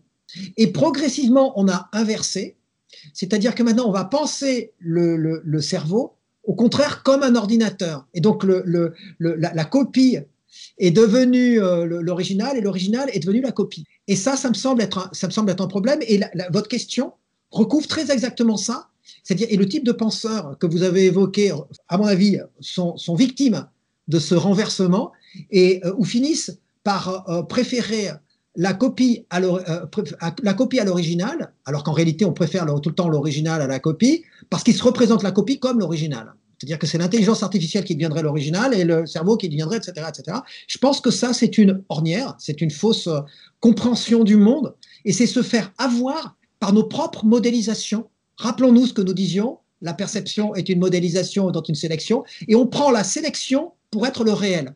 Et 0.58 0.68
progressivement, 0.72 1.54
on 1.60 1.68
a 1.68 1.90
inversé, 1.92 2.56
c'est-à-dire 3.14 3.54
que 3.54 3.64
maintenant, 3.64 3.88
on 3.88 3.92
va 3.92 4.06
penser 4.06 4.72
le, 4.80 5.60
cerveau, 5.60 6.14
au 6.46 6.54
contraire, 6.54 7.04
comme 7.04 7.24
un 7.24 7.36
ordinateur. 7.36 8.08
Et 8.14 8.22
donc, 8.22 8.46
la, 9.20 9.66
copie 9.66 10.18
est 10.78 10.92
devenue 10.92 11.62
euh, 11.62 11.86
l'original 11.86 12.58
et 12.58 12.62
l'original 12.62 13.10
est 13.12 13.20
devenu 13.20 13.42
la 13.42 13.52
copie. 13.52 13.84
Et 14.08 14.16
ça, 14.16 14.36
ça 14.38 14.50
me 14.50 14.54
semble 14.54 14.82
être 14.82 14.98
un, 14.98 15.10
ça 15.12 15.28
me 15.28 15.32
semble 15.32 15.52
être 15.52 15.62
un 15.62 15.68
problème. 15.68 16.00
Et 16.08 16.20
votre 16.52 16.70
question, 16.70 17.14
recouvre 17.54 17.88
très 17.88 18.12
exactement 18.12 18.58
ça. 18.58 18.88
C'est-à-dire, 19.24 19.47
et 19.49 19.58
le 19.58 19.68
type 19.68 19.86
de 19.86 19.91
penseurs 19.91 20.58
que 20.60 20.68
vous 20.68 20.84
avez 20.84 21.06
évoqué, 21.06 21.54
à 21.88 21.97
mon 21.97 22.06
avis, 22.06 22.39
sont, 22.60 22.95
victimes 23.16 23.68
de 24.08 24.20
ce 24.20 24.36
renversement 24.36 25.12
et 25.49 25.82
euh, 25.86 25.93
ou 25.97 26.04
finissent 26.04 26.60
par 26.84 27.30
euh, 27.30 27.43
préférer 27.43 28.10
la 28.56 28.74
copie 28.74 29.26
à 29.30 29.39
euh, 29.41 30.86
l'original, 30.86 31.54
alors 31.66 31.84
qu'en 31.84 31.93
réalité, 31.93 32.26
on 32.26 32.34
préfère 32.34 32.66
tout 32.82 32.89
le 32.89 32.95
temps 32.95 33.08
l'original 33.08 33.62
à 33.62 33.68
la 33.68 33.80
copie, 33.80 34.24
parce 34.49 34.64
qu'ils 34.64 34.76
se 34.76 34.84
représentent 34.84 35.24
la 35.24 35.32
copie 35.32 35.60
comme 35.60 35.80
l'original. 35.80 36.34
C'est-à-dire 36.58 36.80
que 36.80 36.88
c'est 36.88 36.97
l'intelligence 36.97 37.43
artificielle 37.43 37.84
qui 37.84 37.95
deviendrait 37.95 38.22
l'original 38.22 38.74
et 38.74 38.84
le 38.84 39.06
cerveau 39.06 39.38
qui 39.38 39.49
deviendrait, 39.49 39.78
etc., 39.78 40.08
etc. 40.08 40.38
Je 40.68 40.78
pense 40.78 41.01
que 41.01 41.12
ça, 41.12 41.34
c'est 41.34 41.58
une 41.58 41.84
ornière, 41.89 42.36
c'est 42.38 42.62
une 42.62 42.72
fausse 42.72 43.10
compréhension 43.60 44.24
du 44.24 44.38
monde, 44.38 44.76
et 45.04 45.14
c'est 45.14 45.28
se 45.28 45.41
faire 45.41 45.74
avoir 45.78 46.36
par 46.64 46.72
nos 46.72 46.86
propres 46.86 47.26
modélisations. 47.26 48.05
Rappelons-nous 48.38 48.88
ce 48.88 48.93
que 48.93 49.01
nous 49.01 49.14
disions, 49.14 49.57
la 49.82 49.93
perception 49.93 50.55
est 50.55 50.70
une 50.70 50.80
modélisation 50.80 51.51
dans 51.51 51.61
une 51.61 51.76
sélection, 51.76 52.24
et 52.47 52.55
on 52.55 52.68
prend 52.68 52.89
la 52.89 53.03
sélection 53.03 53.74
pour 53.91 54.07
être 54.07 54.24
le 54.24 54.32
réel. 54.32 54.74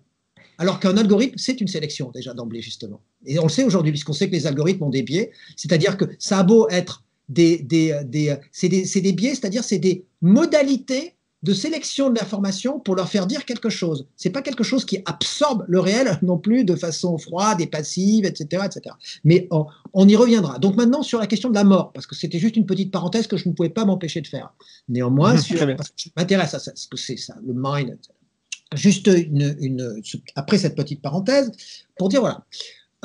Alors 0.57 0.81
qu'un 0.81 0.97
algorithme, 0.97 1.37
c'est 1.37 1.61
une 1.61 1.69
sélection 1.69 2.11
déjà 2.13 2.33
d'emblée, 2.33 2.61
justement. 2.61 2.99
Et 3.25 3.39
on 3.39 3.43
le 3.43 3.49
sait 3.49 3.63
aujourd'hui, 3.63 3.93
puisqu'on 3.93 4.11
sait 4.11 4.27
que 4.27 4.33
les 4.33 4.47
algorithmes 4.47 4.83
ont 4.83 4.89
des 4.89 5.01
biais, 5.01 5.31
c'est-à-dire 5.55 5.95
que 5.95 6.03
ça 6.19 6.39
a 6.39 6.43
beau 6.43 6.67
être 6.67 7.05
des, 7.29 7.59
des, 7.59 8.01
des 8.03 8.35
c'est 8.51 8.67
des, 8.67 8.83
des 8.83 9.13
biais, 9.13 9.33
c'est-à-dire 9.33 9.63
c'est 9.63 9.79
des 9.79 10.03
modalités 10.21 11.13
de 11.43 11.53
sélection 11.53 12.09
de 12.09 12.17
l'information 12.17 12.79
pour 12.79 12.95
leur 12.95 13.09
faire 13.09 13.27
dire 13.27 13.45
quelque 13.45 13.69
chose. 13.69 14.07
C'est 14.15 14.31
pas 14.31 14.41
quelque 14.41 14.63
chose 14.63 14.85
qui 14.85 14.99
absorbe 15.05 15.65
le 15.67 15.79
réel 15.79 16.17
non 16.23 16.37
plus 16.37 16.63
de 16.63 16.75
façon 16.75 17.17
froide 17.17 17.61
et 17.61 17.67
passive, 17.67 18.25
etc., 18.25 18.63
etc. 18.65 18.95
Mais 19.23 19.47
on, 19.93 20.07
y 20.07 20.15
reviendra. 20.15 20.57
Donc 20.59 20.75
maintenant 20.75 21.03
sur 21.03 21.19
la 21.19 21.27
question 21.27 21.49
de 21.49 21.55
la 21.55 21.63
mort, 21.63 21.91
parce 21.93 22.07
que 22.07 22.15
c'était 22.15 22.39
juste 22.39 22.57
une 22.57 22.65
petite 22.65 22.91
parenthèse 22.91 23.27
que 23.27 23.37
je 23.37 23.47
ne 23.47 23.53
pouvais 23.53 23.69
pas 23.69 23.85
m'empêcher 23.85 24.21
de 24.21 24.27
faire. 24.27 24.53
Néanmoins, 24.89 25.33
parce 25.33 25.47
que 25.47 25.57
je 25.57 26.09
m'intéresse 26.15 26.53
à 26.53 26.59
ça, 26.59 26.71
ce 26.75 26.87
que 26.87 26.97
c'est 26.97 27.17
ça, 27.17 27.35
le 27.45 27.53
mind. 27.55 27.97
Juste 28.75 29.07
une, 29.07 30.01
après 30.35 30.57
cette 30.57 30.75
petite 30.75 31.01
parenthèse, 31.01 31.51
pour 31.97 32.09
dire 32.09 32.19
voilà, 32.19 32.45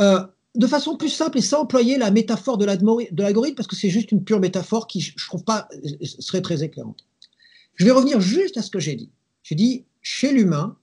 euh, 0.00 0.20
de 0.56 0.66
façon 0.66 0.96
plus 0.96 1.08
simple 1.08 1.38
et 1.38 1.42
sans 1.42 1.60
employer 1.60 1.98
la 1.98 2.10
métaphore 2.10 2.58
de 2.58 2.64
l'algorithme, 2.64 3.54
parce 3.54 3.68
que 3.68 3.76
c'est 3.76 3.90
juste 3.90 4.10
une 4.10 4.24
pure 4.24 4.40
métaphore 4.40 4.86
qui, 4.86 5.00
je 5.00 5.26
trouve 5.26 5.44
pas, 5.44 5.68
serait 6.18 6.42
très 6.42 6.64
éclairante. 6.64 7.06
Je 7.82 7.86
vais 7.88 7.90
revenir 7.90 8.20
juste 8.20 8.56
à 8.58 8.62
ce 8.62 8.70
que 8.70 8.78
j'ai 8.78 8.94
dit. 8.94 9.10
J'ai 9.42 9.56
dit, 9.56 9.86
chez 10.02 10.30
l'humain, 10.30 10.78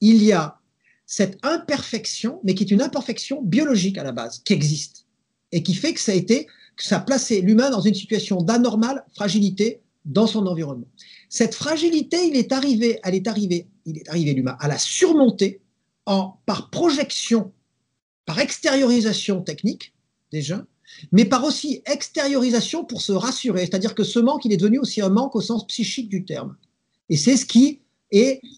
il 0.00 0.22
y 0.22 0.30
a 0.30 0.60
cette 1.04 1.36
imperfection, 1.42 2.38
mais 2.44 2.54
qui 2.54 2.62
est 2.62 2.70
une 2.70 2.80
imperfection 2.80 3.42
biologique 3.42 3.98
à 3.98 4.04
la 4.04 4.12
base, 4.12 4.38
qui 4.44 4.52
existe, 4.52 5.04
et 5.50 5.64
qui 5.64 5.74
fait 5.74 5.92
que 5.94 5.98
ça 5.98 6.12
a 6.12 6.14
été, 6.14 6.46
que 6.76 6.84
ça 6.84 6.98
a 6.98 7.00
placé 7.00 7.40
l'humain 7.40 7.70
dans 7.70 7.80
une 7.80 7.94
situation 7.94 8.40
d'anormale 8.40 9.04
fragilité 9.16 9.80
dans 10.04 10.28
son 10.28 10.46
environnement. 10.46 10.86
Cette 11.28 11.56
fragilité, 11.56 12.24
il 12.24 12.36
est 12.36 12.52
arrivé, 12.52 13.00
elle 13.02 13.16
est 13.16 13.26
arrivée, 13.26 13.66
il 13.84 13.98
est 13.98 14.08
arrivé 14.08 14.32
l'humain 14.32 14.56
à 14.60 14.68
la 14.68 14.78
surmonter 14.78 15.60
en, 16.06 16.36
par 16.46 16.70
projection 16.70 17.52
par 18.26 18.38
extériorisation 18.38 19.40
technique, 19.42 19.92
déjà, 20.30 20.64
mais 21.12 21.24
par 21.24 21.44
aussi 21.44 21.82
extériorisation 21.86 22.84
pour 22.84 23.02
se 23.02 23.12
rassurer. 23.12 23.60
C'est-à-dire 23.60 23.94
que 23.94 24.04
ce 24.04 24.18
manque, 24.18 24.44
il 24.44 24.52
est 24.52 24.56
devenu 24.56 24.78
aussi 24.78 25.00
un 25.00 25.08
manque 25.08 25.36
au 25.36 25.40
sens 25.40 25.66
psychique 25.66 26.08
du 26.08 26.24
terme. 26.24 26.56
Et 27.08 27.16
c'est 27.16 27.36
ce 27.36 27.46
qui 27.46 27.80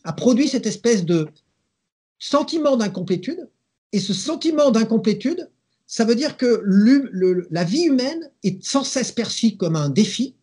a 0.04 0.12
produit 0.12 0.48
cette 0.48 0.66
espèce 0.66 1.04
de 1.04 1.28
sentiment 2.18 2.76
d'incomplétude. 2.76 3.48
Et 3.92 4.00
ce 4.00 4.12
sentiment 4.12 4.70
d'incomplétude, 4.70 5.50
ça 5.86 6.04
veut 6.04 6.14
dire 6.14 6.36
que 6.36 6.62
la 7.50 7.64
vie 7.64 7.84
humaine 7.84 8.30
est 8.42 8.62
sans 8.62 8.84
cesse 8.84 9.12
perçue 9.12 9.56
comme 9.56 9.76
un 9.76 9.88
défi, 9.88 10.34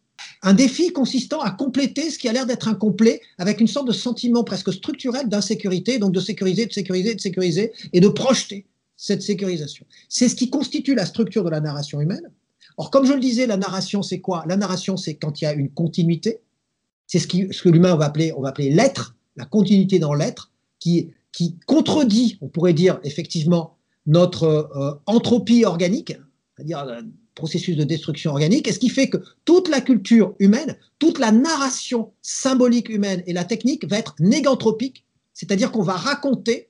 un 0.41 0.53
défi 0.53 0.91
consistant 0.91 1.41
à 1.41 1.51
compléter 1.51 2.09
ce 2.09 2.17
qui 2.17 2.27
a 2.27 2.33
l'air 2.33 2.45
d'être 2.45 2.67
incomplet 2.67 3.21
avec 3.37 3.59
une 3.59 3.67
sorte 3.67 3.87
de 3.87 3.93
sentiment 3.93 4.43
presque 4.43 4.73
structurel 4.73 5.27
d'insécurité, 5.29 5.99
donc 5.99 6.13
de 6.13 6.19
sécuriser, 6.19 6.65
de 6.65 6.71
sécuriser, 6.71 7.13
de 7.15 7.21
sécuriser 7.21 7.71
et 7.91 7.99
de 7.99 8.07
projeter 8.07 8.65
cette 8.95 9.21
sécurisation. 9.21 9.85
C'est 10.09 10.29
ce 10.29 10.35
qui 10.35 10.49
constitue 10.49 10.95
la 10.95 11.05
structure 11.05 11.43
de 11.43 11.49
la 11.49 11.61
narration 11.61 11.99
humaine. 12.01 12.31
Or, 12.77 12.89
comme 12.89 13.05
je 13.05 13.13
le 13.13 13.19
disais, 13.19 13.45
la 13.45 13.57
narration, 13.57 14.01
c'est 14.01 14.19
quoi? 14.19 14.43
La 14.47 14.57
narration, 14.57 14.97
c'est 14.97 15.15
quand 15.15 15.41
il 15.41 15.45
y 15.45 15.47
a 15.47 15.53
une 15.53 15.69
continuité. 15.69 16.41
C'est 17.07 17.19
ce, 17.19 17.27
que 17.27 17.69
l'humain 17.69 17.95
va 17.95 18.05
appeler, 18.05 18.33
on 18.35 18.41
va 18.41 18.49
appeler 18.49 18.71
l'être, 18.71 19.15
la 19.35 19.45
continuité 19.45 19.99
dans 19.99 20.13
l'être, 20.13 20.51
qui, 20.79 21.11
contredit, 21.65 22.37
on 22.41 22.47
pourrait 22.47 22.73
dire 22.73 22.99
effectivement, 23.03 23.77
notre 24.05 24.43
euh, 24.43 24.93
entropie 25.05 25.65
organique, 25.65 26.15
c'est-à-dire 26.55 26.85
le 26.85 27.05
processus 27.35 27.75
de 27.75 27.83
destruction 27.83 28.31
organique, 28.31 28.67
et 28.67 28.71
ce 28.71 28.79
qui 28.79 28.89
fait 28.89 29.09
que 29.09 29.17
toute 29.45 29.69
la 29.69 29.81
culture 29.81 30.35
humaine, 30.39 30.77
toute 30.99 31.19
la 31.19 31.31
narration 31.31 32.11
symbolique 32.21 32.89
humaine 32.89 33.23
et 33.25 33.33
la 33.33 33.43
technique 33.43 33.85
va 33.85 33.97
être 33.97 34.15
négantropique, 34.19 35.05
c'est-à-dire 35.33 35.71
qu'on 35.71 35.81
va 35.81 35.93
raconter 35.93 36.69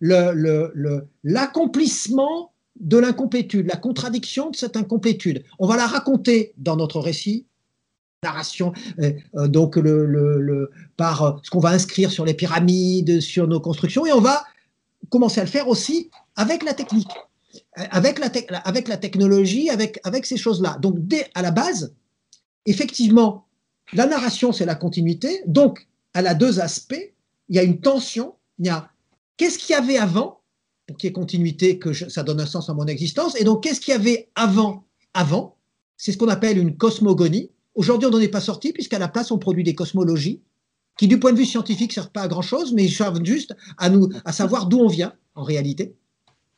l'accomplissement 0.00 2.52
de 2.78 2.98
l'incomplétude, 2.98 3.66
la 3.66 3.76
contradiction 3.76 4.50
de 4.50 4.56
cette 4.56 4.76
incomplétude. 4.76 5.44
On 5.58 5.66
va 5.66 5.76
la 5.76 5.86
raconter 5.86 6.52
dans 6.56 6.76
notre 6.76 7.00
récit, 7.00 7.46
narration, 8.22 8.72
euh, 8.98 9.12
euh, 9.36 9.48
donc 9.48 9.78
par 10.96 11.22
euh, 11.22 11.32
ce 11.42 11.50
qu'on 11.50 11.60
va 11.60 11.70
inscrire 11.70 12.10
sur 12.10 12.24
les 12.24 12.34
pyramides, 12.34 13.20
sur 13.20 13.46
nos 13.46 13.60
constructions, 13.60 14.04
et 14.04 14.12
on 14.12 14.20
va 14.20 14.44
commencer 15.08 15.40
à 15.40 15.44
le 15.44 15.50
faire 15.50 15.68
aussi 15.68 16.10
avec 16.36 16.62
la 16.62 16.74
technique, 16.74 17.10
avec 17.74 18.18
la, 18.18 18.28
technologie, 18.98 19.70
avec, 19.70 20.26
ces 20.26 20.36
choses-là. 20.36 20.76
Donc, 20.80 20.98
à 21.34 21.42
la 21.42 21.50
base, 21.50 21.94
effectivement, 22.66 23.46
la 23.92 24.06
narration, 24.06 24.52
c'est 24.52 24.66
la 24.66 24.74
continuité, 24.74 25.42
donc 25.46 25.88
elle 26.14 26.26
a 26.26 26.34
deux 26.34 26.60
aspects. 26.60 27.12
Il 27.48 27.56
y 27.56 27.58
a 27.58 27.62
une 27.62 27.80
tension, 27.80 28.34
il 28.58 28.66
y 28.66 28.68
a 28.68 28.89
qu'est-ce 29.40 29.58
qu'il 29.58 29.72
y 29.72 29.78
avait 29.78 29.96
avant, 29.96 30.42
pour 30.86 30.98
qu'il 30.98 31.08
y 31.08 31.10
ait 31.10 31.14
continuité, 31.14 31.78
que 31.78 31.94
ça 31.94 32.22
donne 32.22 32.40
un 32.40 32.46
sens 32.46 32.68
à 32.68 32.74
mon 32.74 32.86
existence, 32.86 33.40
et 33.40 33.44
donc 33.44 33.62
qu'est-ce 33.62 33.80
qu'il 33.80 33.92
y 33.92 33.96
avait 33.96 34.28
avant, 34.34 34.84
avant, 35.14 35.56
c'est 35.96 36.12
ce 36.12 36.18
qu'on 36.18 36.28
appelle 36.28 36.58
une 36.58 36.76
cosmogonie. 36.76 37.50
Aujourd'hui, 37.74 38.06
on 38.06 38.10
n'en 38.10 38.20
est 38.20 38.28
pas 38.28 38.42
sorti, 38.42 38.74
puisqu'à 38.74 38.98
la 38.98 39.08
place, 39.08 39.30
on 39.30 39.38
produit 39.38 39.64
des 39.64 39.74
cosmologies, 39.74 40.42
qui 40.98 41.08
du 41.08 41.18
point 41.18 41.32
de 41.32 41.38
vue 41.38 41.46
scientifique 41.46 41.92
ne 41.92 41.94
servent 41.94 42.10
pas 42.10 42.20
à 42.20 42.28
grand-chose, 42.28 42.74
mais 42.74 42.86
servent 42.86 43.24
juste 43.24 43.56
à, 43.78 43.88
nous, 43.88 44.10
à 44.26 44.32
savoir 44.32 44.66
d'où 44.66 44.78
on 44.78 44.88
vient, 44.88 45.14
en 45.34 45.42
réalité. 45.42 45.94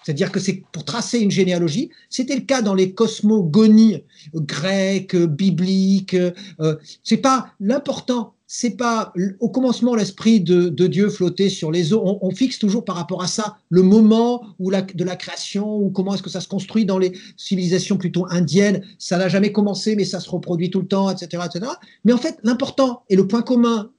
C'est-à-dire 0.02 0.32
que 0.32 0.40
c'est 0.40 0.64
pour 0.72 0.84
tracer 0.84 1.20
une 1.20 1.30
généalogie. 1.30 1.90
C'était 2.10 2.34
le 2.34 2.40
cas 2.40 2.62
dans 2.62 2.74
les 2.74 2.94
cosmogonies 2.94 4.02
grecques, 4.34 5.14
bibliques. 5.14 6.14
Euh, 6.14 6.76
c'est 7.04 7.18
pas 7.18 7.54
l'important 7.60 8.34
c'est 8.54 8.76
pas 8.76 9.14
au 9.40 9.48
commencement 9.48 9.94
l'esprit 9.94 10.38
de, 10.42 10.68
Dieu 10.68 11.08
flottait 11.08 11.48
sur 11.48 11.72
les 11.72 11.94
eaux. 11.94 12.18
On, 12.20 12.30
fixe 12.32 12.58
toujours 12.58 12.84
par 12.84 12.96
rapport 12.96 13.22
à 13.22 13.26
ça 13.26 13.56
le 13.70 13.80
moment 13.80 14.44
de 14.60 15.04
la 15.04 15.16
création 15.16 15.78
ou 15.78 15.88
comment 15.88 16.12
est-ce 16.12 16.22
que 16.22 16.28
ça 16.28 16.42
se 16.42 16.48
construit 16.48 16.84
dans 16.84 16.98
les 16.98 17.12
civilisations 17.38 17.96
plutôt 17.96 18.26
indiennes. 18.28 18.84
Ça 18.98 19.16
n'a 19.16 19.28
jamais 19.28 19.52
commencé, 19.52 19.96
mais 19.96 20.04
ça 20.04 20.20
se 20.20 20.28
reproduit 20.28 20.68
tout 20.68 20.80
le 20.80 20.86
temps, 20.86 21.08
etc., 21.08 21.44
etc. 21.46 21.72
Mais 22.04 22.12
en 22.12 22.18
fait, 22.18 22.36
l'important 22.42 23.04
et 23.08 23.16
le 23.16 23.26
point 23.26 23.40
commun 23.40 23.90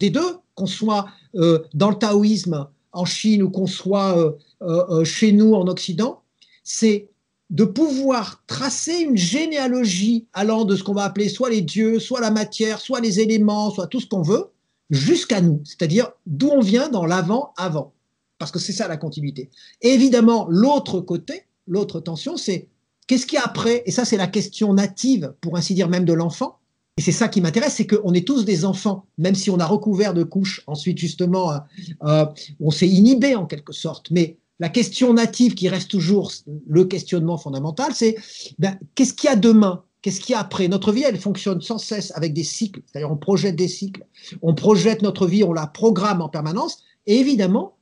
des 0.00 0.10
deux, 0.10 0.36
qu'on 0.56 0.66
soit 0.66 1.06
euh, 1.36 1.60
dans 1.72 1.90
le 1.90 1.96
taoïsme 1.96 2.66
en 2.90 3.04
Chine 3.04 3.44
ou 3.44 3.50
qu'on 3.50 3.68
soit 3.68 4.18
euh, 4.18 4.32
euh, 4.62 5.04
chez 5.04 5.30
nous 5.30 5.54
en 5.54 5.68
Occident, 5.68 6.22
c'est 6.64 7.08
de 7.52 7.64
pouvoir 7.64 8.42
tracer 8.46 9.00
une 9.00 9.16
généalogie 9.16 10.26
allant 10.32 10.64
de 10.64 10.74
ce 10.74 10.82
qu'on 10.82 10.94
va 10.94 11.04
appeler 11.04 11.28
soit 11.28 11.50
les 11.50 11.60
dieux, 11.60 12.00
soit 12.00 12.20
la 12.20 12.30
matière, 12.30 12.80
soit 12.80 13.00
les 13.00 13.20
éléments, 13.20 13.70
soit 13.70 13.86
tout 13.86 14.00
ce 14.00 14.06
qu'on 14.06 14.22
veut, 14.22 14.46
jusqu'à 14.88 15.42
nous, 15.42 15.60
c'est-à-dire 15.64 16.10
d'où 16.26 16.48
on 16.48 16.60
vient 16.60 16.88
dans 16.88 17.04
l'avant-avant, 17.04 17.92
parce 18.38 18.50
que 18.50 18.58
c'est 18.58 18.72
ça 18.72 18.88
la 18.88 18.96
continuité. 18.96 19.50
Évidemment, 19.82 20.46
l'autre 20.48 21.00
côté, 21.00 21.44
l'autre 21.66 22.00
tension, 22.00 22.38
c'est 22.38 22.68
qu'est-ce 23.06 23.26
qu'il 23.26 23.36
y 23.36 23.38
a 23.38 23.44
après? 23.44 23.82
Et 23.84 23.90
ça, 23.90 24.06
c'est 24.06 24.16
la 24.16 24.28
question 24.28 24.72
native, 24.72 25.34
pour 25.42 25.58
ainsi 25.58 25.74
dire, 25.74 25.90
même 25.90 26.06
de 26.06 26.14
l'enfant. 26.14 26.58
Et 26.96 27.02
c'est 27.02 27.12
ça 27.12 27.28
qui 27.28 27.42
m'intéresse, 27.42 27.74
c'est 27.74 27.86
qu'on 27.86 28.14
est 28.14 28.26
tous 28.26 28.46
des 28.46 28.64
enfants, 28.64 29.06
même 29.18 29.34
si 29.34 29.50
on 29.50 29.58
a 29.58 29.66
recouvert 29.66 30.14
de 30.14 30.22
couches, 30.22 30.62
ensuite 30.66 30.98
justement, 30.98 31.52
euh, 31.52 31.58
euh, 32.04 32.26
on 32.60 32.70
s'est 32.70 32.88
inhibé 32.88 33.34
en 33.34 33.46
quelque 33.46 33.72
sorte, 33.72 34.10
mais 34.10 34.38
la 34.62 34.68
question 34.68 35.12
native 35.12 35.54
qui 35.56 35.68
reste 35.68 35.90
toujours 35.90 36.30
le 36.68 36.84
questionnement 36.84 37.36
fondamental, 37.36 37.92
c'est 37.96 38.14
ben, 38.60 38.78
qu'est-ce 38.94 39.12
qu'il 39.12 39.28
y 39.28 39.32
a 39.32 39.34
demain? 39.34 39.82
Qu'est-ce 40.02 40.20
qu'il 40.20 40.34
y 40.34 40.36
a 40.36 40.38
après? 40.38 40.68
Notre 40.68 40.92
vie, 40.92 41.02
elle 41.02 41.18
fonctionne 41.18 41.60
sans 41.60 41.78
cesse 41.78 42.12
avec 42.14 42.32
des 42.32 42.44
cycles, 42.44 42.80
c'est-à-dire 42.86 43.10
on 43.10 43.16
projette 43.16 43.56
des 43.56 43.66
cycles, 43.66 44.06
on 44.40 44.54
projette 44.54 45.02
notre 45.02 45.26
vie, 45.26 45.42
on 45.42 45.52
la 45.52 45.66
programme 45.66 46.22
en 46.22 46.28
permanence, 46.28 46.78
et 47.08 47.18
évidemment, 47.18 47.74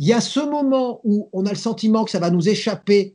il 0.00 0.08
y 0.08 0.12
a 0.12 0.20
ce 0.20 0.40
moment 0.40 1.00
où 1.04 1.28
on 1.32 1.46
a 1.46 1.50
le 1.50 1.56
sentiment 1.56 2.04
que 2.04 2.10
ça 2.10 2.18
va 2.18 2.30
nous 2.30 2.48
échapper, 2.48 3.14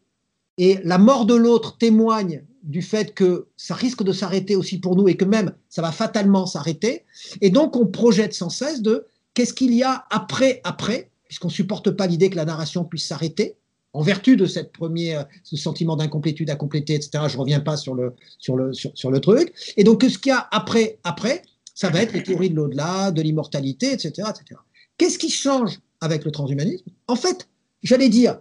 et 0.58 0.80
la 0.86 0.98
mort 0.98 1.26
de 1.26 1.36
l'autre 1.36 1.78
témoigne 1.78 2.46
du 2.64 2.82
fait 2.82 3.14
que 3.14 3.48
ça 3.58 3.76
risque 3.76 4.04
de 4.04 4.14
s'arrêter 4.14 4.56
aussi 4.56 4.78
pour 4.78 4.96
nous, 4.96 5.10
et 5.10 5.18
que 5.18 5.26
même 5.26 5.52
ça 5.68 5.82
va 5.82 5.92
fatalement 5.92 6.46
s'arrêter, 6.46 7.04
et 7.42 7.50
donc 7.50 7.76
on 7.76 7.86
projette 7.86 8.34
sans 8.34 8.50
cesse 8.50 8.82
de 8.82 9.08
qu'est-ce 9.34 9.54
qu'il 9.54 9.74
y 9.74 9.84
a 9.84 10.06
après, 10.10 10.62
après, 10.64 11.12
puisqu'on 11.30 11.48
ne 11.48 11.54
supporte 11.54 11.92
pas 11.92 12.08
l'idée 12.08 12.30
que 12.30 12.36
la 12.36 12.44
narration 12.44 12.84
puisse 12.84 13.06
s'arrêter, 13.06 13.56
en 13.94 14.02
vertu 14.02 14.36
de 14.36 14.46
cette 14.46 14.72
première, 14.72 15.26
ce 15.44 15.56
sentiment 15.56 15.96
d'incomplétude 15.96 16.50
à 16.50 16.56
compléter, 16.56 16.96
etc. 16.96 17.24
Je 17.28 17.36
ne 17.36 17.42
reviens 17.42 17.60
pas 17.60 17.78
sur 17.78 17.96
le, 17.96 18.14
sur, 18.38 18.58
le, 18.58 18.74
sur, 18.74 19.12
le 19.12 19.20
truc. 19.20 19.54
Et 19.78 19.84
donc, 19.84 20.04
ce 20.04 20.18
qu'il 20.18 20.32
y 20.32 20.34
a 20.34 20.48
après, 20.52 21.00
après, 21.04 21.44
ça 21.74 21.90
va 21.90 22.02
être 22.02 22.14
les 22.14 22.24
théories 22.24 22.50
de 22.50 22.56
l'au-delà, 22.56 23.12
de 23.12 23.22
l'immortalité, 23.22 23.94
etc. 23.94 24.10
etc. 24.30 24.60
Qu'est-ce 24.98 25.18
qui 25.18 25.30
change 25.30 25.80
avec 26.02 26.26
le 26.26 26.32
transhumanisme? 26.32 26.86
En 27.08 27.16
fait, 27.16 27.48
j'allais 27.82 28.10
dire, 28.10 28.40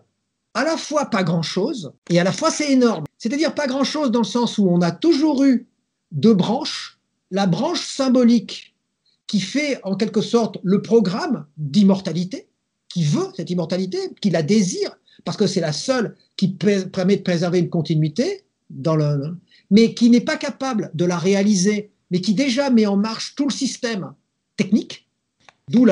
à 0.55 0.65
la 0.65 0.77
fois 0.77 1.07
pas 1.07 1.23
grand-chose, 1.23 1.93
et 2.11 2.19
à 2.19 2.25
la 2.25 2.33
fois 2.33 2.51
c'est 2.51 2.73
énorme. 2.73 3.05
C'est-à-dire 3.19 3.55
pas 3.55 3.67
grand-chose 3.67 4.11
dans 4.11 4.21
le 4.21 4.25
sens 4.25 4.59
où 4.59 4.69
on 4.69 4.81
a 4.81 4.91
toujours 4.91 5.45
eu 5.45 5.69
deux 6.11 6.35
branches. 6.35 6.99
La 7.31 7.47
branche 7.47 7.87
symbolique 7.87 8.75
qui 9.27 9.41
fait 9.41 9.79
en 9.85 9.95
quelque 9.95 10.23
sorte 10.23 10.59
le 10.63 10.83
programme 10.83 11.47
d'immortalité, 11.59 12.48
qui 12.89 13.05
veut 13.05 13.29
cette 13.37 13.51
immortalité, 13.51 13.99
qui 14.21 14.31
la 14.31 14.43
désire, 14.43 14.97
parce 15.25 15.37
que 15.37 15.47
c'est 15.47 15.61
la 15.61 15.73
seule 15.73 16.17
qui 16.37 16.49
permet 16.49 17.17
de 17.17 17.23
préserver 17.23 17.59
une 17.59 17.69
continuité, 17.69 18.45
dans 18.71 18.97
le, 18.97 19.37
mais 19.71 19.95
qui 19.95 20.11
n'est 20.11 20.21
pas 20.21 20.37
capable 20.37 20.91
de 20.95 21.05
la 21.05 21.19
réaliser, 21.19 21.91
mais 22.11 22.21
qui 22.21 22.35
déjà 22.35 22.71
met 22.71 22.87
en 22.87 22.97
marche 22.97 23.35
tout 23.35 23.47
le 23.47 23.53
système 23.53 24.13
technique, 24.57 25.09
d'où 25.69 25.87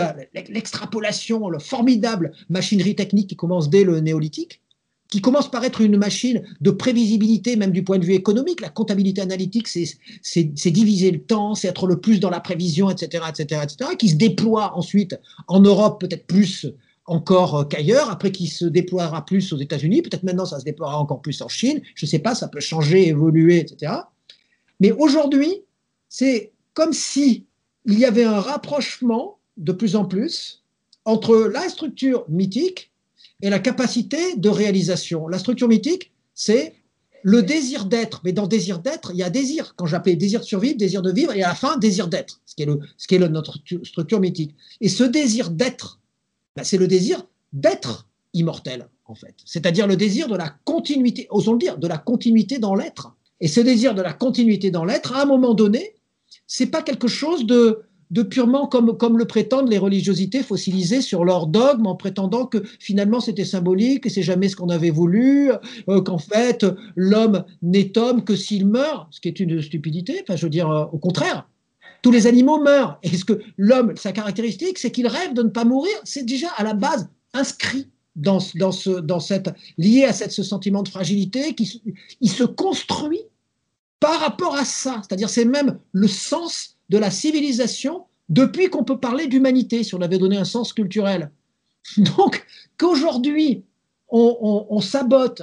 l'extrapolation, 0.48 1.48
la 1.50 1.58
formidable 1.58 2.32
machinerie 2.48 2.96
technique 2.96 3.28
qui 3.28 3.36
commence 3.36 3.70
dès 3.70 3.84
le 3.84 4.00
néolithique, 4.00 4.60
qui 5.08 5.20
commence 5.20 5.50
par 5.50 5.64
être 5.64 5.80
une 5.82 5.96
machine 5.96 6.42
de 6.60 6.70
prévisibilité, 6.70 7.56
même 7.56 7.70
du 7.70 7.84
point 7.84 7.98
de 7.98 8.04
vue 8.04 8.14
économique. 8.14 8.60
La 8.60 8.70
comptabilité 8.70 9.20
analytique, 9.20 9.68
c'est 9.68 10.70
diviser 10.70 11.10
le 11.12 11.22
temps, 11.22 11.54
c'est 11.54 11.68
être 11.68 11.86
le 11.86 12.00
plus 12.00 12.18
dans 12.18 12.30
la 12.30 12.40
prévision, 12.40 12.90
etc., 12.90 13.24
etc., 13.28 13.62
etc., 13.62 13.90
qui 13.98 14.08
se 14.08 14.16
déploie 14.16 14.76
ensuite 14.76 15.18
en 15.46 15.60
Europe, 15.60 16.00
peut-être 16.00 16.26
plus 16.26 16.66
encore 17.06 17.56
euh, 17.56 17.64
qu'ailleurs, 17.64 18.10
après 18.10 18.32
qui 18.32 18.46
se 18.46 18.64
déploiera 18.64 19.24
plus 19.24 19.52
aux 19.52 19.58
États-Unis, 19.58 20.02
peut-être 20.02 20.22
maintenant 20.22 20.46
ça 20.46 20.58
se 20.58 20.64
déploiera 20.64 20.98
encore 20.98 21.22
plus 21.22 21.40
en 21.42 21.48
Chine, 21.48 21.80
je 21.94 22.06
ne 22.06 22.08
sais 22.08 22.18
pas, 22.18 22.34
ça 22.34 22.48
peut 22.48 22.60
changer, 22.60 23.08
évoluer, 23.08 23.58
etc. 23.58 23.92
Mais 24.80 24.92
aujourd'hui, 24.92 25.62
c'est 26.08 26.52
comme 26.74 26.92
si 26.92 27.46
il 27.84 27.98
y 27.98 28.04
avait 28.04 28.24
un 28.24 28.40
rapprochement 28.40 29.38
de 29.56 29.72
plus 29.72 29.96
en 29.96 30.04
plus 30.04 30.64
entre 31.04 31.36
la 31.52 31.68
structure 31.68 32.24
mythique 32.28 32.90
et 33.42 33.50
la 33.50 33.58
capacité 33.58 34.36
de 34.36 34.48
réalisation. 34.48 35.28
La 35.28 35.38
structure 35.38 35.68
mythique, 35.68 36.12
c'est 36.34 36.74
le 37.22 37.42
désir 37.42 37.86
d'être. 37.86 38.20
Mais 38.24 38.32
dans 38.32 38.46
désir 38.46 38.80
d'être, 38.80 39.12
il 39.12 39.18
y 39.18 39.22
a 39.22 39.30
désir. 39.30 39.74
Quand 39.76 39.86
j'appelais 39.86 40.16
désir 40.16 40.40
de 40.40 40.44
survivre, 40.44 40.76
désir 40.76 41.02
de 41.02 41.12
vivre, 41.12 41.32
et 41.32 41.42
à 41.42 41.48
la 41.48 41.54
fin, 41.54 41.76
désir 41.76 42.08
d'être, 42.08 42.40
ce 42.44 42.54
qui 42.54 42.62
est, 42.62 42.66
le, 42.66 42.80
ce 42.98 43.06
qui 43.06 43.14
est 43.14 43.18
notre 43.18 43.58
structure 43.84 44.20
mythique. 44.20 44.54
Et 44.80 44.88
ce 44.88 45.04
désir 45.04 45.50
d'être, 45.50 46.00
ben, 46.56 46.64
c'est 46.64 46.78
le 46.78 46.88
désir 46.88 47.26
d'être 47.52 48.08
immortel, 48.32 48.88
en 49.06 49.14
fait. 49.14 49.34
C'est-à-dire 49.44 49.86
le 49.86 49.96
désir 49.96 50.28
de 50.28 50.36
la 50.36 50.48
continuité, 50.64 51.26
osons 51.30 51.52
le 51.52 51.58
dire, 51.58 51.78
de 51.78 51.86
la 51.86 51.98
continuité 51.98 52.58
dans 52.58 52.74
l'être. 52.74 53.14
Et 53.40 53.48
ce 53.48 53.60
désir 53.60 53.94
de 53.94 54.02
la 54.02 54.12
continuité 54.12 54.70
dans 54.70 54.84
l'être, 54.84 55.14
à 55.14 55.22
un 55.22 55.26
moment 55.26 55.54
donné, 55.54 55.94
c'est 56.46 56.66
pas 56.66 56.82
quelque 56.82 57.08
chose 57.08 57.46
de, 57.46 57.82
de 58.10 58.22
purement 58.22 58.66
comme, 58.66 58.96
comme 58.96 59.18
le 59.18 59.24
prétendent 59.24 59.68
les 59.68 59.78
religiosités 59.78 60.42
fossilisées 60.42 61.00
sur 61.00 61.24
leur 61.24 61.46
dogme 61.46 61.86
en 61.86 61.96
prétendant 61.96 62.46
que 62.46 62.62
finalement 62.78 63.20
c'était 63.20 63.44
symbolique 63.44 64.06
et 64.06 64.10
c'est 64.10 64.22
jamais 64.22 64.48
ce 64.48 64.56
qu'on 64.56 64.68
avait 64.68 64.90
voulu, 64.90 65.50
euh, 65.88 66.00
qu'en 66.00 66.18
fait 66.18 66.64
l'homme 66.94 67.44
n'est 67.62 67.96
homme 67.98 68.24
que 68.24 68.36
s'il 68.36 68.66
meurt, 68.66 69.08
ce 69.10 69.20
qui 69.20 69.28
est 69.28 69.40
une 69.40 69.60
stupidité, 69.60 70.20
enfin 70.22 70.36
je 70.36 70.46
veux 70.46 70.50
dire 70.50 70.70
euh, 70.70 70.84
au 70.92 70.98
contraire. 70.98 71.48
Tous 72.06 72.12
les 72.12 72.28
animaux 72.28 72.62
meurent. 72.62 73.00
Et 73.02 73.16
ce 73.16 73.24
que 73.24 73.40
l'homme, 73.56 73.96
sa 73.96 74.12
caractéristique, 74.12 74.78
c'est 74.78 74.92
qu'il 74.92 75.08
rêve 75.08 75.34
de 75.34 75.42
ne 75.42 75.48
pas 75.48 75.64
mourir. 75.64 75.92
C'est 76.04 76.22
déjà 76.22 76.46
à 76.56 76.62
la 76.62 76.72
base 76.72 77.08
inscrit 77.32 77.88
dans, 78.14 78.38
dans, 78.54 78.70
ce, 78.70 78.90
dans 78.90 79.18
cette, 79.18 79.52
lié 79.76 80.04
à 80.04 80.12
cette, 80.12 80.30
ce 80.30 80.44
sentiment 80.44 80.84
de 80.84 80.88
fragilité, 80.88 81.56
qui 81.56 81.82
il 82.20 82.30
se 82.30 82.44
construit 82.44 83.22
par 83.98 84.20
rapport 84.20 84.54
à 84.54 84.64
ça. 84.64 85.02
C'est-à-dire 85.02 85.28
c'est 85.28 85.46
même 85.46 85.80
le 85.90 86.06
sens 86.06 86.76
de 86.90 86.96
la 86.96 87.10
civilisation 87.10 88.04
depuis 88.28 88.70
qu'on 88.70 88.84
peut 88.84 89.00
parler 89.00 89.26
d'humanité, 89.26 89.82
si 89.82 89.96
on 89.96 90.00
avait 90.00 90.18
donné 90.18 90.36
un 90.36 90.44
sens 90.44 90.72
culturel. 90.72 91.32
Donc, 91.96 92.46
qu'aujourd'hui, 92.78 93.64
on, 94.10 94.80
sabote 94.80 95.42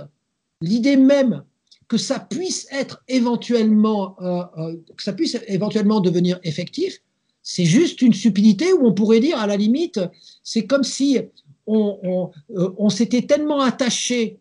l'idée 0.61 0.95
même 0.95 1.43
que 1.87 1.97
ça 1.97 2.19
puisse 2.19 2.67
être 2.71 3.03
éventuellement, 3.07 4.15
euh, 4.21 4.43
euh, 4.57 4.75
que 4.95 5.03
ça 5.03 5.13
puisse 5.13 5.37
éventuellement 5.47 5.99
devenir 5.99 6.39
effectif, 6.43 7.01
c'est 7.41 7.65
juste 7.65 8.01
une 8.01 8.13
stupidité 8.13 8.73
où 8.73 8.85
on 8.85 8.93
pourrait 8.93 9.19
dire, 9.19 9.37
à 9.37 9.47
la 9.47 9.57
limite, 9.57 9.99
c'est 10.43 10.65
comme 10.65 10.83
si 10.83 11.19
on, 11.67 12.29
euh, 12.55 12.73
on 12.77 12.89
s'était 12.89 13.23
tellement 13.23 13.61
attaché 13.61 14.39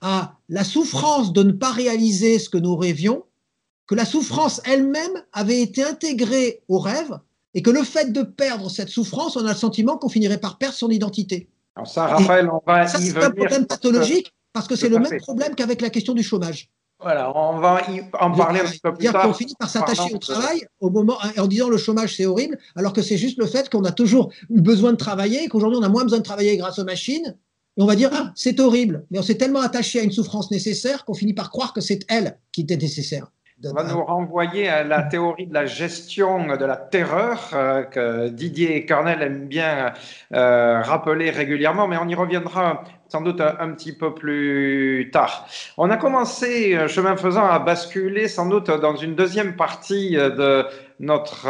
à 0.00 0.36
la 0.48 0.64
souffrance 0.64 1.32
de 1.32 1.42
ne 1.42 1.52
pas 1.52 1.70
réaliser 1.70 2.38
ce 2.38 2.48
que 2.48 2.58
nous 2.58 2.76
rêvions 2.76 3.24
que 3.86 3.94
la 3.94 4.04
souffrance 4.04 4.60
elle-même 4.64 5.22
avait 5.32 5.60
été 5.60 5.82
intégrée 5.82 6.62
au 6.68 6.78
rêve 6.78 7.18
et 7.54 7.62
que 7.62 7.70
le 7.70 7.82
fait 7.82 8.12
de 8.12 8.22
perdre 8.22 8.70
cette 8.70 8.88
souffrance, 8.88 9.36
on 9.36 9.44
a 9.44 9.52
le 9.52 9.58
sentiment 9.58 9.98
qu'on 9.98 10.08
finirait 10.08 10.38
par 10.38 10.56
perdre 10.56 10.74
son 10.74 10.88
identité. 10.88 11.50
Alors 11.76 11.86
ça, 11.86 12.06
Raphaël, 12.06 12.48
on 12.50 12.62
va 12.66 12.86
ça, 12.86 12.98
c'est 12.98 13.16
un 13.22 13.30
problème 13.30 13.66
pathologique 13.66 14.32
parce 14.52 14.68
que 14.68 14.76
c'est 14.76 14.88
le 14.88 14.98
même 14.98 15.18
problème 15.18 15.54
qu'avec 15.54 15.80
la 15.80 15.90
question 15.90 16.14
du 16.14 16.22
chômage. 16.22 16.68
Voilà, 17.00 17.36
on 17.36 17.58
va 17.58 17.82
en 18.20 18.30
parler 18.30 18.60
un 18.60 18.64
petit 18.64 18.78
peu 18.78 18.94
plus 18.94 19.10
tard. 19.10 19.28
On 19.28 19.32
finit 19.32 19.56
par 19.58 19.68
s'attacher 19.68 20.14
au 20.14 20.18
travail 20.18 20.64
au 20.80 20.88
moment, 20.88 21.18
en 21.36 21.46
disant 21.48 21.68
le 21.68 21.76
chômage 21.76 22.16
c'est 22.16 22.26
horrible, 22.26 22.58
alors 22.76 22.92
que 22.92 23.02
c'est 23.02 23.16
juste 23.16 23.38
le 23.38 23.46
fait 23.46 23.68
qu'on 23.68 23.84
a 23.84 23.90
toujours 23.90 24.32
eu 24.50 24.60
besoin 24.60 24.92
de 24.92 24.96
travailler, 24.96 25.48
qu'aujourd'hui 25.48 25.80
on 25.80 25.82
a 25.82 25.88
moins 25.88 26.04
besoin 26.04 26.18
de 26.18 26.24
travailler 26.24 26.56
grâce 26.56 26.78
aux 26.78 26.84
machines. 26.84 27.36
Et 27.76 27.82
on 27.82 27.86
va 27.86 27.96
dire, 27.96 28.10
ah, 28.12 28.32
c'est 28.34 28.60
horrible. 28.60 29.06
Mais 29.10 29.18
on 29.18 29.22
s'est 29.22 29.36
tellement 29.36 29.60
attaché 29.60 29.98
à 29.98 30.02
une 30.02 30.12
souffrance 30.12 30.50
nécessaire 30.50 31.04
qu'on 31.04 31.14
finit 31.14 31.32
par 31.32 31.50
croire 31.50 31.72
que 31.72 31.80
c'est 31.80 32.00
elle 32.08 32.38
qui 32.52 32.60
était 32.60 32.76
nécessaire. 32.76 33.32
Va 33.64 33.84
nous 33.84 34.02
renvoyer 34.02 34.68
à 34.68 34.82
la 34.82 35.04
théorie 35.04 35.46
de 35.46 35.54
la 35.54 35.66
gestion 35.66 36.56
de 36.56 36.64
la 36.64 36.76
terreur 36.76 37.50
euh, 37.52 37.84
que 37.84 38.28
Didier 38.28 38.84
Cornel 38.86 39.22
aime 39.22 39.46
bien 39.46 39.92
euh, 40.34 40.80
rappeler 40.82 41.30
régulièrement, 41.30 41.86
mais 41.86 41.96
on 41.96 42.08
y 42.08 42.14
reviendra 42.16 42.82
sans 43.08 43.20
doute 43.20 43.40
un, 43.40 43.70
petit 43.70 43.92
peu 43.96 44.14
plus 44.14 45.10
tard. 45.12 45.46
On 45.78 45.90
a 45.90 45.96
commencé, 45.96 46.74
euh, 46.74 46.88
chemin 46.88 47.16
faisant, 47.16 47.46
à 47.46 47.60
basculer 47.60 48.26
sans 48.26 48.46
doute 48.46 48.68
dans 48.68 48.96
une 48.96 49.14
deuxième 49.14 49.54
partie 49.54 50.16
de 50.16 50.66
notre 50.98 51.46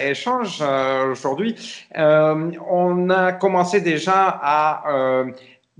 échange 0.00 0.64
aujourd'hui. 1.12 1.54
on 1.94 3.10
a 3.10 3.32
commencé 3.32 3.80
déjà 3.80 4.40
à 4.42 5.24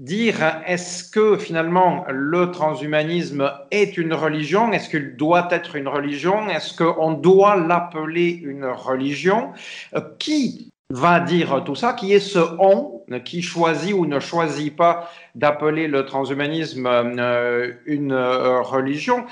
dire 0.01 0.63
est-ce 0.67 1.05
que 1.05 1.37
finalement 1.37 2.07
le 2.09 2.51
transhumanisme 2.51 3.53
est 3.71 3.99
une 3.99 4.15
religion? 4.15 4.73
Est-ce 4.73 4.89
qu'il 4.89 5.17
doit 5.17 5.49
être 5.51 5.77
une 5.77 5.89
religion? 5.89 6.49
Est-ce 6.49 6.75
qu'on 6.75 7.13
doit 7.13 7.57
l'appeler 7.57 8.31
une 8.31 8.65
religion? 8.65 9.53
Euh, 9.95 10.01
Qui 10.19 10.73
va 10.89 11.21
dire 11.21 11.63
tout 11.65 11.75
ça? 11.75 11.93
Qui 11.93 12.15
est 12.15 12.21
ce 12.21 12.39
on 12.59 12.97
qui 13.25 13.43
choisit 13.43 13.93
ou 13.93 14.07
ne 14.07 14.21
choisit 14.21 14.75
pas 14.75 15.11
d'appeler 15.35 15.89
le 15.89 16.07
transhumanisme 16.07 16.87
euh, 16.87 17.73
une 17.85 18.13
euh, 18.13 18.63
religion? 18.63 19.27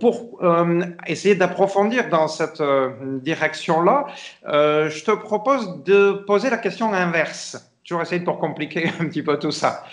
Pour 0.00 0.40
essayer 1.06 1.34
d'approfondir 1.34 2.08
dans 2.08 2.28
cette 2.28 2.62
direction-là, 3.22 4.06
je 4.44 5.04
te 5.04 5.10
propose 5.10 5.82
de 5.84 6.12
poser 6.26 6.50
la 6.50 6.58
question 6.58 6.92
inverse 6.92 7.75
toujours 7.86 8.02
essayer 8.02 8.20
de 8.20 8.24
compliquer 8.30 8.88
un 9.00 9.06
petit 9.06 9.22
peu 9.22 9.38
tout 9.38 9.52
ça. 9.52 9.84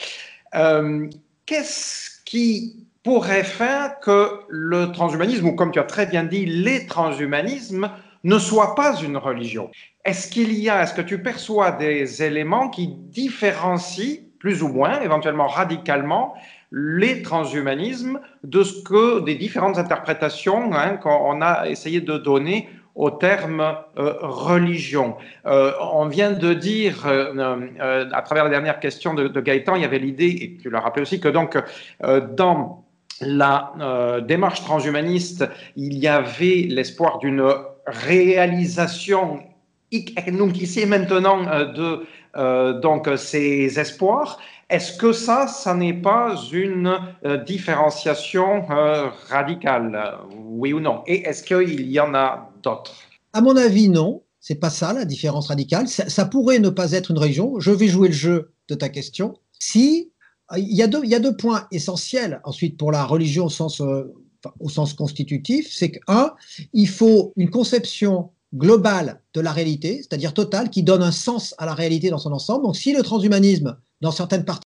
Euh, 0.56 1.08
qu'est-ce 1.46 2.24
qui 2.26 2.88
pourrait 3.04 3.44
faire 3.44 4.00
que 4.00 4.42
le 4.50 4.92
transhumanisme, 4.92 5.48
ou 5.48 5.56
comme 5.56 5.72
tu 5.72 5.80
as 5.80 5.84
très 5.84 6.06
bien 6.06 6.24
dit, 6.24 6.46
les 6.46 6.86
transhumanismes, 6.86 7.92
ne 8.24 8.40
soient 8.40 8.76
pas 8.76 8.96
une 9.02 9.18
religion? 9.18 9.70
Est-ce 10.06 10.30
qu'il 10.30 10.54
y 10.54 10.70
a, 10.70 10.84
est-ce 10.84 10.94
que 10.94 11.02
tu 11.02 11.22
perçois 11.22 11.72
des 11.72 12.24
éléments 12.24 12.70
qui 12.70 12.88
différencient, 12.88 14.22
plus 14.40 14.64
ou 14.64 14.70
moins, 14.70 15.02
éventuellement 15.02 15.48
radicalement, 15.48 16.34
les 16.72 17.22
transhumanismes 17.22 18.20
de 18.44 18.64
ce 18.64 18.82
que 18.84 19.20
des 19.20 19.36
différentes 19.36 19.78
interprétations 19.78 20.74
hein, 20.74 20.98
qu'on 20.98 21.42
a 21.42 21.68
essayé 21.68 22.02
de 22.02 22.18
donner 22.18 22.68
au 22.96 23.10
terme 23.10 23.76
euh, 23.98 24.14
religion. 24.22 25.16
Euh, 25.46 25.72
on 25.94 26.08
vient 26.08 26.32
de 26.32 26.54
dire, 26.54 27.06
euh, 27.08 28.10
à 28.12 28.22
travers 28.22 28.44
la 28.44 28.50
dernière 28.50 28.80
question 28.80 29.14
de, 29.14 29.28
de, 29.28 29.42
Gaëtan, 29.42 29.76
il 29.76 29.82
y 29.82 29.86
avait 29.86 30.00
l'idée, 30.00 30.28
et 30.28 30.58
tu 30.62 30.70
l'as 30.70 30.80
rappelé 30.80 31.02
aussi, 31.02 31.20
que 31.20 31.30
donc 31.30 31.58
dans 32.36 32.86
la 33.22 34.22
démarche 34.28 34.64
transhumaniste, 34.64 35.48
il 35.76 35.98
y 35.98 36.08
avait 36.08 36.66
l'espoir 36.70 37.20
d'une 37.20 37.44
réalisation 37.86 39.40
donc 40.28 40.60
ici 40.60 40.86
maintenant 40.88 41.44
de 41.44 42.82
donc 42.82 43.10
ces 43.16 43.80
espoirs. 43.80 44.40
Est-ce 44.70 44.98
que 44.98 45.12
ça, 45.12 45.48
ça 45.48 45.76
n'est 45.76 45.94
pas 45.94 46.36
une 46.52 46.98
différenciation 47.46 48.66
radicale, 49.30 50.18
oui 50.36 50.74
ou 50.74 50.80
non? 50.80 51.04
Et 51.06 51.22
est-ce 51.28 51.44
qu'il 51.44 51.92
y 51.92 52.00
en 52.00 52.16
a 52.16 52.53
à 53.34 53.42
mon 53.42 53.56
avis, 53.56 53.90
non. 53.90 54.24
C'est 54.40 54.56
pas 54.56 54.70
ça 54.70 54.92
la 54.92 55.06
différence 55.06 55.48
radicale. 55.48 55.88
Ça, 55.88 56.26
pourrait 56.26 56.60
ne 56.60 56.70
pas 56.70 56.92
être 56.92 57.12
une 57.12 57.18
religion. 57.18 57.60
Je 57.60 57.72
vais 57.72 57.88
jouer 57.88 58.10
le 58.10 58.14
jeu 58.14 58.52
de 58.68 58.76
ta 58.76 58.90
question. 58.90 59.36
Si 59.58 60.12
il 60.58 60.76
y 60.76 60.82
a 60.82 60.88
deux, 60.88 61.00
il 61.04 61.10
y 61.10 61.16
a 61.16 61.20
deux 61.20 61.36
points 61.36 61.66
essentiels 61.72 62.42
ensuite 62.44 62.78
pour 62.78 62.92
la 62.92 63.06
religion 63.06 63.46
au 63.46 63.50
sens, 63.50 63.80
euh, 63.80 64.14
constitutif, 64.98 65.74
c'est 65.74 65.92
que 65.92 66.00
un, 66.08 66.34
il 66.74 66.90
faut 66.90 67.32
une 67.38 67.50
conception 67.50 68.32
globale 68.54 69.22
de 69.34 69.40
la 69.40 69.54
réalité, 69.54 69.98
c'est-à-dire 69.98 70.34
totale, 70.34 70.70
qui 70.70 70.84
donne 70.84 71.02
un 71.02 71.14
sens 71.14 71.56
à 71.58 71.66
la 71.66 71.74
réalité 71.74 72.10
dans 72.10 72.18
son 72.18 72.34
ensemble. 72.34 72.66
Donc, 72.66 72.76
si 72.76 72.94
le 72.94 73.02
transhumanisme, 73.02 73.78
dans 74.02 74.12
certaines 74.12 74.44
parties, 74.44 74.68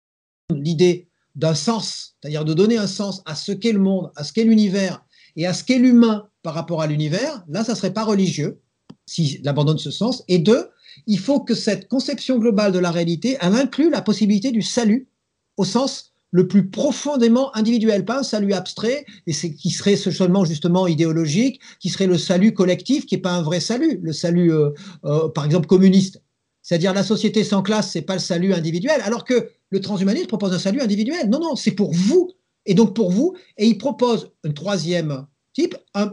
l'idée 0.50 1.08
d'un 1.34 1.54
sens, 1.54 2.14
c'est-à-dire 2.20 2.44
de 2.44 2.54
donner 2.54 2.78
un 2.78 2.86
sens 2.86 3.22
à 3.26 3.34
ce 3.34 3.50
qu'est 3.52 3.72
le 3.72 3.80
monde, 3.80 4.12
à 4.14 4.22
ce 4.22 4.32
qu'est 4.32 4.44
l'univers 4.44 5.04
et 5.34 5.46
à 5.46 5.52
ce 5.52 5.64
qu'est 5.64 5.78
l'humain 5.78 6.28
par 6.46 6.54
rapport 6.54 6.80
à 6.80 6.86
l'univers, 6.86 7.44
là, 7.48 7.64
ça 7.64 7.72
ne 7.72 7.76
serait 7.76 7.92
pas 7.92 8.04
religieux, 8.04 8.60
s'il 9.04 9.48
abandonne 9.48 9.78
ce 9.78 9.90
sens. 9.90 10.22
Et 10.28 10.38
deux, 10.38 10.68
il 11.08 11.18
faut 11.18 11.40
que 11.40 11.56
cette 11.56 11.88
conception 11.88 12.38
globale 12.38 12.70
de 12.70 12.78
la 12.78 12.92
réalité, 12.92 13.36
inclut 13.40 13.90
la 13.90 14.00
possibilité 14.00 14.52
du 14.52 14.62
salut 14.62 15.08
au 15.56 15.64
sens 15.64 16.12
le 16.30 16.46
plus 16.46 16.70
profondément 16.70 17.52
individuel, 17.56 18.04
pas 18.04 18.20
un 18.20 18.22
salut 18.22 18.52
abstrait, 18.52 19.06
et 19.26 19.32
c'est 19.32 19.54
qui 19.54 19.70
serait 19.70 19.96
seulement 19.96 20.44
justement 20.44 20.86
idéologique, 20.86 21.60
qui 21.80 21.88
serait 21.88 22.06
le 22.06 22.16
salut 22.16 22.54
collectif, 22.54 23.06
qui 23.06 23.16
n'est 23.16 23.22
pas 23.22 23.32
un 23.32 23.42
vrai 23.42 23.58
salut, 23.58 23.98
le 24.00 24.12
salut, 24.12 24.52
euh, 24.52 24.70
euh, 25.04 25.28
par 25.28 25.46
exemple, 25.46 25.66
communiste. 25.66 26.22
C'est-à-dire 26.62 26.94
la 26.94 27.02
société 27.02 27.42
sans 27.42 27.62
classe, 27.62 27.90
c'est 27.90 28.02
pas 28.02 28.14
le 28.14 28.20
salut 28.20 28.52
individuel, 28.54 29.00
alors 29.02 29.24
que 29.24 29.50
le 29.70 29.80
transhumanisme 29.80 30.28
propose 30.28 30.52
un 30.52 30.60
salut 30.60 30.80
individuel. 30.80 31.28
Non, 31.28 31.40
non, 31.40 31.56
c'est 31.56 31.72
pour 31.72 31.92
vous. 31.92 32.30
Et 32.66 32.74
donc 32.74 32.94
pour 32.94 33.10
vous, 33.10 33.34
et 33.58 33.66
il 33.66 33.78
propose 33.78 34.30
un 34.44 34.52
troisième 34.52 35.26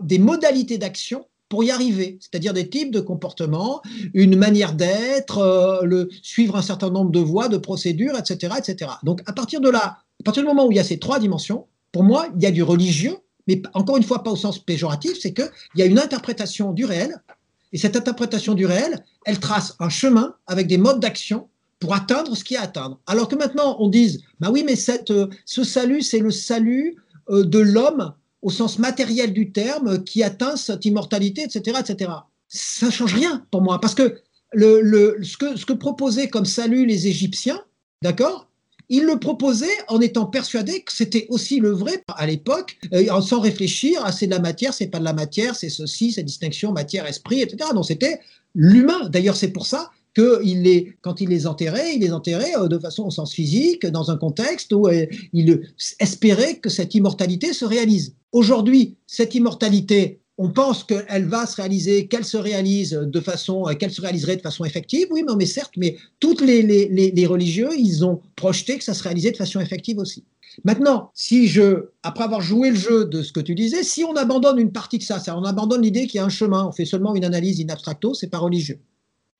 des 0.04 0.20
modalités 0.20 0.78
d'action 0.78 1.26
pour 1.50 1.64
y 1.64 1.70
arriver, 1.70 2.18
c'est-à-dire 2.20 2.52
des 2.52 2.68
types 2.68 2.92
de 2.92 3.00
comportements, 3.00 3.84
une 4.16 4.36
manière 4.36 4.74
d'être, 4.74 5.38
euh, 5.38 5.84
le, 5.84 6.10
suivre 6.24 6.56
un 6.56 6.64
certain 6.64 6.90
nombre 6.90 7.12
de 7.12 7.20
voies, 7.20 7.48
de 7.48 7.58
procédures, 7.58 8.18
etc., 8.18 8.56
etc. 8.58 8.92
Donc 9.04 9.22
à 9.28 9.34
partir 9.34 9.62
de 9.62 9.70
là, 9.70 10.00
à 10.20 10.24
partir 10.26 10.42
du 10.42 10.48
moment 10.48 10.66
où 10.66 10.72
il 10.72 10.78
y 10.78 10.80
a 10.80 10.84
ces 10.84 10.98
trois 10.98 11.20
dimensions, 11.20 11.68
pour 11.92 12.04
moi, 12.04 12.28
il 12.36 12.42
y 12.42 12.48
a 12.48 12.52
du 12.52 12.64
religieux, 12.64 13.18
mais 13.48 13.62
encore 13.76 13.98
une 13.98 14.04
fois 14.04 14.24
pas 14.24 14.32
au 14.32 14.36
sens 14.36 14.58
péjoratif, 14.58 15.20
c'est 15.20 15.32
qu'il 15.34 15.52
y 15.76 15.84
a 15.84 15.86
une 15.86 16.00
interprétation 16.00 16.72
du 16.72 16.86
réel, 16.86 17.22
et 17.72 17.78
cette 17.78 17.96
interprétation 17.96 18.56
du 18.56 18.66
réel, 18.66 19.04
elle 19.26 19.40
trace 19.40 19.76
un 19.80 19.90
chemin 19.90 20.34
avec 20.48 20.66
des 20.66 20.80
modes 20.80 21.00
d'action 21.00 21.50
pour 21.80 21.94
atteindre 21.94 22.36
ce 22.36 22.44
qui 22.44 22.56
est 22.56 22.58
à 22.58 22.64
atteindre. 22.64 23.00
Alors 23.06 23.28
que 23.28 23.36
maintenant, 23.36 23.78
on 23.80 23.90
dise, 23.90 24.24
bah 24.40 24.50
oui, 24.52 24.64
mais 24.66 24.76
euh, 25.12 25.28
ce 25.46 25.64
salut, 25.64 26.02
c'est 26.02 26.20
le 26.20 26.32
salut 26.32 26.96
euh, 27.30 27.44
de 27.44 27.60
l'homme 27.60 28.14
au 28.44 28.52
sens 28.52 28.78
matériel 28.78 29.34
du 29.34 29.52
terme 29.52 30.04
qui 30.04 30.22
atteint 30.22 30.56
cette 30.56 30.86
immortalité, 30.86 31.44
etc., 31.44 31.80
etc. 31.80 32.12
Ça 32.50 32.92
change 32.92 33.16
rien 33.16 33.46
pour 33.50 33.62
moi, 33.62 33.82
parce 33.82 33.96
que, 33.96 34.20
le, 34.52 34.82
le, 34.82 35.18
ce, 35.24 35.38
que 35.38 35.56
ce 35.58 35.66
que 35.66 35.74
proposaient 35.74 36.28
comme 36.28 36.46
salut 36.46 36.86
les 36.86 37.08
Égyptiens, 37.08 37.60
d'accord 38.04 38.48
ils 38.90 39.06
le 39.06 39.18
proposaient 39.18 39.66
en 39.88 40.02
étant 40.02 40.26
persuadés 40.26 40.82
que 40.82 40.92
c'était 40.92 41.26
aussi 41.30 41.60
le 41.60 41.72
vrai 41.72 42.04
à 42.16 42.28
l'époque, 42.28 42.78
sans 43.22 43.40
réfléchir, 43.40 44.02
ah, 44.04 44.12
c'est 44.12 44.28
de 44.28 44.32
la 44.32 44.40
matière, 44.40 44.74
c'est 44.74 44.88
pas 44.88 45.00
de 45.00 45.06
la 45.06 45.14
matière, 45.14 45.56
c'est 45.56 45.70
ceci, 45.70 46.12
cette 46.12 46.26
distinction 46.26 46.74
matière-esprit, 46.74 47.42
etc. 47.42 47.72
Non, 47.74 47.82
c'était 47.82 48.20
l'humain. 48.54 49.10
D'ailleurs, 49.10 49.38
c'est 49.38 49.48
pour 49.48 49.66
ça 49.66 49.90
quand 50.16 51.22
il 51.22 51.30
les 51.30 51.48
enterrait, 51.48 51.96
il 51.96 52.02
les 52.02 52.14
enterrait 52.14 52.56
euh, 52.58 52.68
de 52.68 52.78
façon 52.78 53.04
au 53.06 53.12
sens 53.12 53.34
physique, 53.34 53.86
dans 53.86 54.12
un 54.12 54.18
contexte 54.18 54.72
où 54.74 54.88
euh, 54.88 55.06
il 55.34 55.62
espérait 56.00 56.58
que 56.58 56.70
cette 56.70 56.94
immortalité 56.96 57.54
se 57.54 57.66
réalise. 57.66 58.16
Aujourd'hui, 58.32 58.96
cette 59.08 59.34
immortalité, 59.36 60.20
on 60.38 60.50
pense 60.50 60.84
qu'elle 60.84 61.26
va 61.26 61.46
se 61.46 61.56
réaliser, 61.56 62.08
qu'elle 62.08 62.26
se 62.26 62.38
réalise 62.38 62.92
de 62.92 63.20
façon, 63.20 63.68
euh, 63.68 63.74
qu'elle 63.74 63.92
se 63.92 64.02
réaliserait 64.02 64.36
de 64.36 64.42
façon 64.42 64.66
effective. 64.66 65.08
Oui, 65.12 65.24
mais, 65.38 65.46
certes, 65.46 65.74
mais 65.78 65.98
toutes 66.20 66.42
les, 66.42 67.26
religieux, 67.26 67.70
ils 67.78 68.06
ont 68.06 68.22
projeté 68.36 68.78
que 68.78 68.84
ça 68.84 68.94
se 68.94 69.04
réalisait 69.04 69.32
de 69.32 69.38
façon 69.38 69.60
effective 69.60 69.98
aussi. 69.98 70.24
Maintenant, 70.64 71.10
si 71.16 71.48
je, 71.48 71.88
après 72.04 72.24
avoir 72.24 72.42
joué 72.42 72.70
le 72.70 72.76
jeu 72.76 73.06
de 73.06 73.24
ce 73.24 73.32
que 73.32 73.40
tu 73.40 73.56
disais, 73.56 73.82
si 73.82 74.04
on 74.04 74.16
abandonne 74.16 74.60
une 74.60 74.72
partie 74.72 75.00
de 75.00 75.04
ça, 75.04 75.18
ça 75.18 75.36
on 75.36 75.44
abandonne 75.44 75.82
l'idée 75.82 76.06
qu'il 76.06 76.20
y 76.20 76.22
a 76.22 76.26
un 76.26 76.30
chemin, 76.30 76.68
on 76.68 76.72
fait 76.72 76.86
seulement 76.86 77.16
une 77.16 77.26
analyse 77.26 77.60
in 77.60 77.70
abstracto, 77.70 78.14
c'est 78.14 78.28
pas 78.28 78.38
religieux 78.38 78.80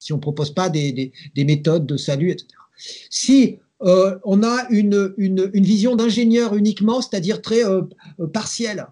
si 0.04 0.12
on 0.12 0.16
ne 0.16 0.20
propose 0.20 0.50
pas 0.50 0.68
des, 0.68 1.12
méthodes 1.34 1.86
de 1.86 1.96
salut, 1.96 2.30
etc. 2.30 2.48
Si 3.08 3.58
euh, 3.82 4.18
on 4.22 4.42
a 4.42 4.66
une, 4.68 5.14
vision 5.54 5.96
d'ingénieur 5.96 6.54
uniquement, 6.54 7.00
c'est-à-dire 7.00 7.40
très 7.40 7.64
euh, 7.64 7.82
euh, 8.20 8.26
partielle 8.26 8.86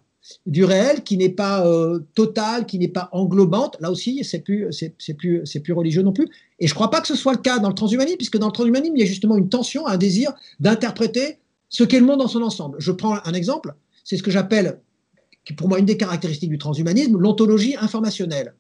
du 0.47 0.65
réel, 0.65 1.03
qui 1.03 1.19
n'est 1.19 1.29
pas 1.29 1.67
totale, 2.15 2.65
qui 2.65 2.79
n'est 2.79 2.89
pas 2.89 3.09
englobante, 3.13 3.77
là 3.81 3.91
aussi, 3.91 4.25
c'est 4.25 4.39
plus, 4.39 4.69
c'est, 4.71 5.15
plus, 5.15 5.43
c'est 5.45 5.61
plus 5.61 5.73
religieux 5.73 6.03
non 6.03 6.13
plus. 6.13 6.29
Et 6.61 6.69
je 6.69 6.73
ne 6.73 6.75
crois 6.77 6.91
pas 6.91 7.01
que 7.01 7.09
ce 7.09 7.17
soit 7.17 7.33
le 7.33 7.41
cas 7.41 7.59
dans 7.59 7.69
le 7.69 7.75
transhumanisme, 7.75 8.17
puisque 8.17 8.39
dans 8.39 8.47
le 8.47 8.53
transhumanisme, 8.53 8.95
il 8.97 9.01
y 9.01 9.03
a 9.03 9.07
justement 9.07 9.37
une 9.37 9.49
tension, 9.49 9.87
un 9.87 9.99
désir 9.99 10.33
d'interpréter 10.61 11.39
ce 11.69 11.83
qu'est 11.83 11.99
le 11.99 12.07
monde 12.07 12.21
dans 12.21 12.29
son 12.29 12.41
ensemble. 12.41 12.77
Je 12.79 12.93
prends 12.93 13.19
un 13.25 13.33
exemple, 13.35 13.75
c'est 14.05 14.17
ce 14.17 14.23
que 14.23 14.31
j'appelle, 14.31 14.81
pour 15.57 15.69
moi, 15.69 15.81
une 15.81 15.87
des 15.87 15.97
caractéristiques 15.97 16.51
du 16.51 16.59
transhumanisme, 16.59 17.19
l'ontologie 17.19 17.75
informationnelle. 17.77 18.55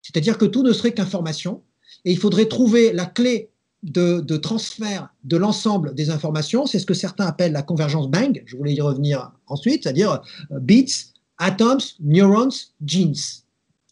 C'est-à-dire 0.00 0.38
que 0.38 0.44
tout 0.44 0.62
ne 0.62 0.72
serait 0.72 0.92
qu'information, 0.92 1.62
et 2.04 2.12
il 2.12 2.18
faudrait 2.18 2.46
trouver 2.46 2.92
la 2.92 3.06
clé 3.06 3.50
de, 3.82 4.36
transfert 4.36 5.08
de 5.24 5.36
l'ensemble 5.36 5.94
des 5.94 6.10
informations. 6.10 6.66
C'est 6.66 6.78
ce 6.78 6.86
que 6.86 6.94
certains 6.94 7.26
appellent 7.26 7.52
la 7.52 7.62
convergence 7.62 8.08
Bang. 8.08 8.42
Je 8.46 8.56
voulais 8.56 8.74
y 8.74 8.80
revenir 8.80 9.32
ensuite, 9.46 9.82
c'est-à-dire 9.82 10.22
euh, 10.52 10.60
bits, 10.60 11.12
atoms, 11.38 11.80
neurons, 12.00 12.48
genes, 12.84 13.14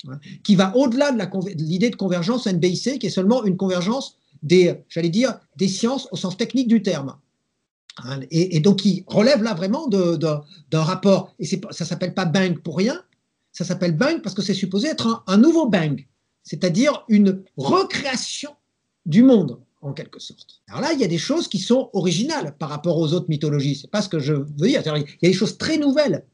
hein, 0.09 0.19
qui 0.45 0.55
va 0.55 0.75
au-delà 0.77 1.13
de 1.13 1.63
l'idée 1.63 1.91
de 1.91 1.97
convergence 1.97 2.47
NBIC, 2.47 2.99
qui 2.99 3.07
est 3.07 3.11
seulement 3.11 3.45
une 3.45 3.57
convergence 3.57 4.17
des, 4.43 4.75
j'allais 4.89 5.11
dire, 5.11 5.39
des 5.57 5.69
sciences 5.69 6.09
au 6.11 6.17
sens 6.17 6.37
technique 6.37 6.69
du 6.69 6.83
terme. 6.83 7.17
Hein, 8.05 8.21
et, 8.31 8.59
donc, 8.61 8.79
qui 8.79 9.05
relève 9.07 9.43
là 9.43 9.53
vraiment 9.53 9.87
d'un 9.87 10.83
rapport, 10.83 11.35
et 11.39 11.45
ça 11.45 11.85
s'appelle 11.85 12.15
pas 12.15 12.25
Bang 12.25 12.59
pour 12.59 12.79
rien, 12.79 13.03
ça 13.53 13.67
s'appelle 13.67 13.95
Bang 13.95 14.23
parce 14.23 14.35
que 14.35 14.41
c'est 14.41 14.55
supposé 14.55 14.89
être 14.89 15.23
un 15.27 15.37
nouveau 15.37 15.69
Bang 15.69 16.07
c'est-à-dire 16.43 17.05
une 17.09 17.43
recréation 17.57 18.51
du 19.07 19.23
monde, 19.23 19.59
en 19.81 19.93
quelque 19.93 20.21
sorte. 20.21 20.63
Alors 20.69 20.81
là, 20.81 20.93
il 20.93 21.01
y 21.01 21.05
a 21.05 21.09
des 21.09 21.19
choses 21.19 21.49
qui 21.49 21.59
sont 21.59 21.91
originales 21.93 22.55
par 22.59 22.69
rapport 22.69 22.99
aux 22.99 23.13
autres 23.13 23.29
mythologies. 23.29 23.77
C'est 23.77 23.91
pas 23.91 24.03
ce 24.03 24.09
que 24.09 24.21
je 24.21 24.35
veux 24.35 24.45
dire. 24.45 24.83
Il 24.85 25.03
y 25.23 25.27
a 25.27 25.29
des 25.29 25.33
choses 25.33 25.59
très 25.59 25.77
nouvelles, 25.77 26.25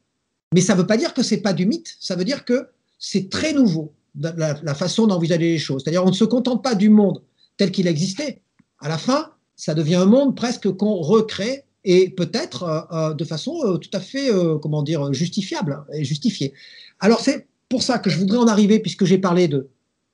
mais 0.54 0.60
ça 0.60 0.74
ne 0.74 0.80
veut 0.80 0.86
pas 0.86 0.96
dire 0.96 1.14
que 1.14 1.22
c'est 1.22 1.38
pas 1.40 1.52
du 1.52 1.66
mythe. 1.66 1.96
Ça 1.98 2.14
veut 2.14 2.24
dire 2.24 2.44
que 2.44 2.68
c'est 2.98 3.30
très 3.30 3.52
nouveau 3.52 3.92
la, 4.20 4.74
façon 4.74 5.06
d'envisager 5.06 5.52
les 5.52 5.58
choses. 5.58 5.82
C'est-à-dire, 5.82 6.04
on 6.04 6.08
ne 6.08 6.14
se 6.14 6.24
contente 6.24 6.62
pas 6.62 6.74
du 6.74 6.90
monde 6.90 7.22
tel 7.56 7.70
qu'il 7.70 7.86
existait. 7.86 8.40
À 8.80 8.88
la 8.88 8.98
fin, 8.98 9.30
ça 9.56 9.74
devient 9.74 9.96
un 9.96 10.06
monde 10.06 10.36
presque 10.36 10.70
qu'on 10.72 10.94
recrée 10.96 11.64
et 11.84 12.10
peut-être 12.10 12.62
euh, 12.64 12.80
euh, 12.92 13.14
de 13.14 13.24
façon 13.24 13.58
euh, 13.64 13.76
tout 13.78 13.90
à 13.92 14.00
fait, 14.00 14.30
comment 14.62 14.82
dire, 14.82 15.12
justifiable 15.12 15.84
et 15.92 16.04
justifiée. 16.04 16.52
Alors 17.00 17.20
c'est 17.20 17.46
pour 17.68 17.82
ça 17.82 17.98
que 17.98 18.10
je 18.10 18.18
voudrais 18.18 18.38
en 18.38 18.46
arriver, 18.46 18.78
puisque 18.78 19.04
j'ai 19.04 19.18
parlé 19.18 19.48
de 19.48 19.68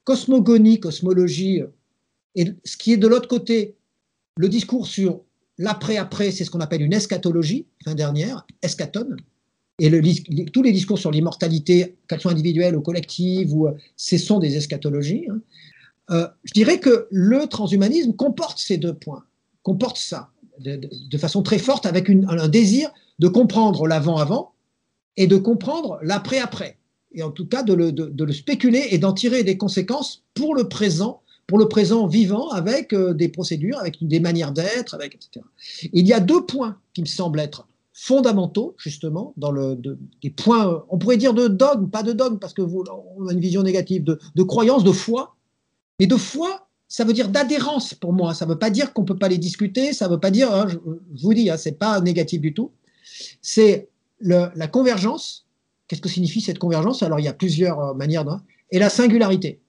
cosmogonie, 0.04 0.80
cosmologie, 0.80 1.62
et 2.34 2.52
ce 2.64 2.76
qui 2.76 2.92
est 2.92 2.96
de 2.96 3.06
l'autre 3.06 3.28
côté, 3.28 3.76
le 4.36 4.48
discours 4.48 4.86
sur 4.86 5.20
l'après-après, 5.58 6.30
c'est 6.30 6.44
ce 6.44 6.50
qu'on 6.50 6.60
appelle 6.60 6.82
une 6.82 6.92
eschatologie, 6.92 7.66
fin 7.84 7.94
dernière, 7.94 8.46
eschaton, 8.62 9.16
et 9.80 9.90
tous 10.52 10.62
les 10.62 10.72
discours 10.72 10.98
sur 10.98 11.10
l'immortalité, 11.10 11.96
qu'elle 12.06 12.20
soit 12.20 12.30
individuelle 12.30 12.76
ou 12.76 12.80
collective, 12.80 13.52
ou, 13.52 13.68
ce 13.96 14.18
sont 14.18 14.38
des 14.38 14.56
eschatologies. 14.56 15.26
Hein. 15.28 15.40
Euh, 16.10 16.28
je 16.44 16.52
dirais 16.52 16.78
que 16.78 17.08
le 17.10 17.46
transhumanisme 17.46 18.12
comporte 18.14 18.58
ces 18.58 18.76
deux 18.76 18.94
points, 18.94 19.24
comporte 19.62 19.96
ça 19.96 20.30
de, 20.60 21.18
façon 21.18 21.42
très 21.42 21.58
forte, 21.58 21.86
avec 21.86 22.08
un 22.10 22.48
désir 22.48 22.92
de 23.18 23.26
comprendre 23.26 23.86
l'avant-avant 23.88 24.52
et 25.16 25.26
de 25.26 25.36
comprendre 25.36 25.98
l'après-après 26.02 26.78
et 27.14 27.22
en 27.22 27.30
tout 27.30 27.46
cas 27.46 27.62
de 27.62 27.74
le, 27.74 28.32
spéculer 28.32 28.88
et 28.90 28.98
d'en 28.98 29.12
tirer 29.12 29.44
des 29.44 29.56
conséquences 29.56 30.22
pour 30.34 30.54
le 30.54 30.68
présent, 30.68 31.22
pour 31.46 31.58
le 31.58 31.68
présent 31.68 32.06
vivant, 32.06 32.48
avec 32.50 32.92
euh, 32.92 33.14
des 33.14 33.28
procédures, 33.28 33.78
avec 33.78 33.96
des 34.00 34.20
manières 34.20 34.52
d'être, 34.52 34.98
etc. 35.02 35.44
Il 35.92 36.06
y 36.06 36.12
a 36.12 36.20
deux 36.20 36.44
points 36.44 36.78
qui 36.92 37.02
me 37.02 37.06
semblent 37.06 37.40
être 37.40 37.66
fondamentaux, 37.92 38.74
justement, 38.76 39.32
dans 39.36 39.52
le, 39.52 39.76
des 40.20 40.30
points, 40.30 40.84
on 40.88 40.98
pourrait 40.98 41.16
dire 41.16 41.32
de 41.32 41.46
dogme, 41.46 41.88
pas 41.88 42.02
de 42.02 42.12
dogme, 42.12 42.38
parce 42.38 42.52
que 42.52 42.62
vous, 42.62 42.82
a 42.82 43.32
une 43.32 43.40
vision 43.40 43.62
négative, 43.62 44.02
de, 44.02 44.42
croyance, 44.42 44.82
de 44.82 44.90
foi. 44.90 45.36
Et 46.00 46.08
de 46.08 46.16
foi, 46.16 46.66
ça 46.88 47.04
veut 47.04 47.12
dire 47.12 47.28
d'adhérence 47.28 47.94
pour 47.94 48.12
moi. 48.12 48.34
Ça 48.34 48.46
ne 48.46 48.50
veut 48.50 48.58
pas 48.58 48.70
dire 48.70 48.92
qu'on 48.92 49.02
ne 49.02 49.06
peut 49.06 49.16
pas 49.16 49.28
les 49.28 49.38
discuter, 49.38 49.92
ça 49.92 50.08
ne 50.08 50.14
veut 50.14 50.20
pas 50.20 50.32
dire, 50.32 50.52
hein, 50.52 50.66
je, 50.68 50.76
vous 51.22 51.34
dis, 51.34 51.48
hein, 51.50 51.56
ce 51.56 51.68
n'est 51.68 51.76
pas 51.76 52.00
négatif 52.00 52.40
du 52.40 52.52
tout. 52.52 52.72
C'est 53.42 53.88
la 54.20 54.66
convergence 54.66 55.43
Qu'est-ce 55.88 56.00
que 56.00 56.08
signifie 56.08 56.40
cette 56.40 56.58
convergence? 56.58 57.02
Alors, 57.02 57.20
il 57.20 57.24
y 57.24 57.28
a 57.28 57.32
plusieurs 57.32 57.78
euh, 57.80 57.94
manières. 57.94 58.24
Et 58.70 58.78
la 58.78 58.90
singularité. 58.90 59.60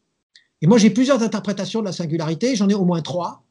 Et 0.62 0.68
moi, 0.68 0.78
j'ai 0.78 0.90
plusieurs 0.90 1.22
interprétations 1.22 1.82
de 1.82 1.86
la 1.86 1.92
singularité. 1.92 2.56
J'en 2.56 2.70
ai 2.70 2.74
au 2.74 2.86
moins 2.86 3.02
trois 3.02 3.44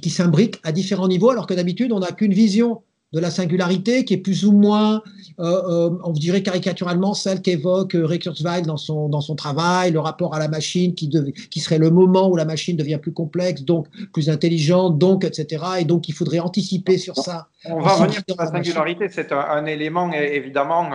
qui 0.00 0.10
s'imbriquent 0.10 0.60
à 0.62 0.70
différents 0.70 1.08
niveaux, 1.08 1.30
alors 1.30 1.48
que 1.48 1.54
d'habitude, 1.54 1.90
on 1.90 1.98
n'a 1.98 2.12
qu'une 2.12 2.32
vision 2.32 2.82
de 3.14 3.20
la 3.20 3.30
singularité, 3.30 4.04
qui 4.04 4.14
est 4.14 4.18
plus 4.18 4.44
ou 4.44 4.50
moins, 4.52 5.00
euh, 5.38 5.44
euh, 5.44 5.90
on 6.02 6.10
dirait 6.10 6.42
caricaturalement, 6.42 7.14
celle 7.14 7.42
qu'évoque 7.42 7.94
euh, 7.94 8.04
Ray 8.04 8.18
Kurzweil 8.18 8.62
dans 8.62 8.76
son, 8.76 9.08
dans 9.08 9.20
son 9.20 9.36
travail, 9.36 9.92
le 9.92 10.00
rapport 10.00 10.34
à 10.34 10.40
la 10.40 10.48
machine 10.48 10.96
qui, 10.96 11.08
qui 11.48 11.60
serait 11.60 11.78
le 11.78 11.90
moment 11.90 12.28
où 12.28 12.34
la 12.34 12.44
machine 12.44 12.76
devient 12.76 12.98
plus 13.00 13.12
complexe, 13.12 13.62
donc 13.62 13.86
plus 14.12 14.28
intelligente, 14.28 14.98
donc, 14.98 15.24
etc. 15.24 15.64
Et 15.78 15.84
donc, 15.84 16.08
il 16.08 16.12
faudrait 16.12 16.40
anticiper 16.40 16.98
sur 16.98 17.14
ça. 17.16 17.46
On 17.66 17.80
va 17.80 17.94
revenir 17.94 18.20
sur 18.28 18.36
la 18.36 18.46
singularité, 18.46 19.08
c'est 19.08 19.30
un, 19.32 19.64
élément 19.64 20.12
évidemment 20.12 20.90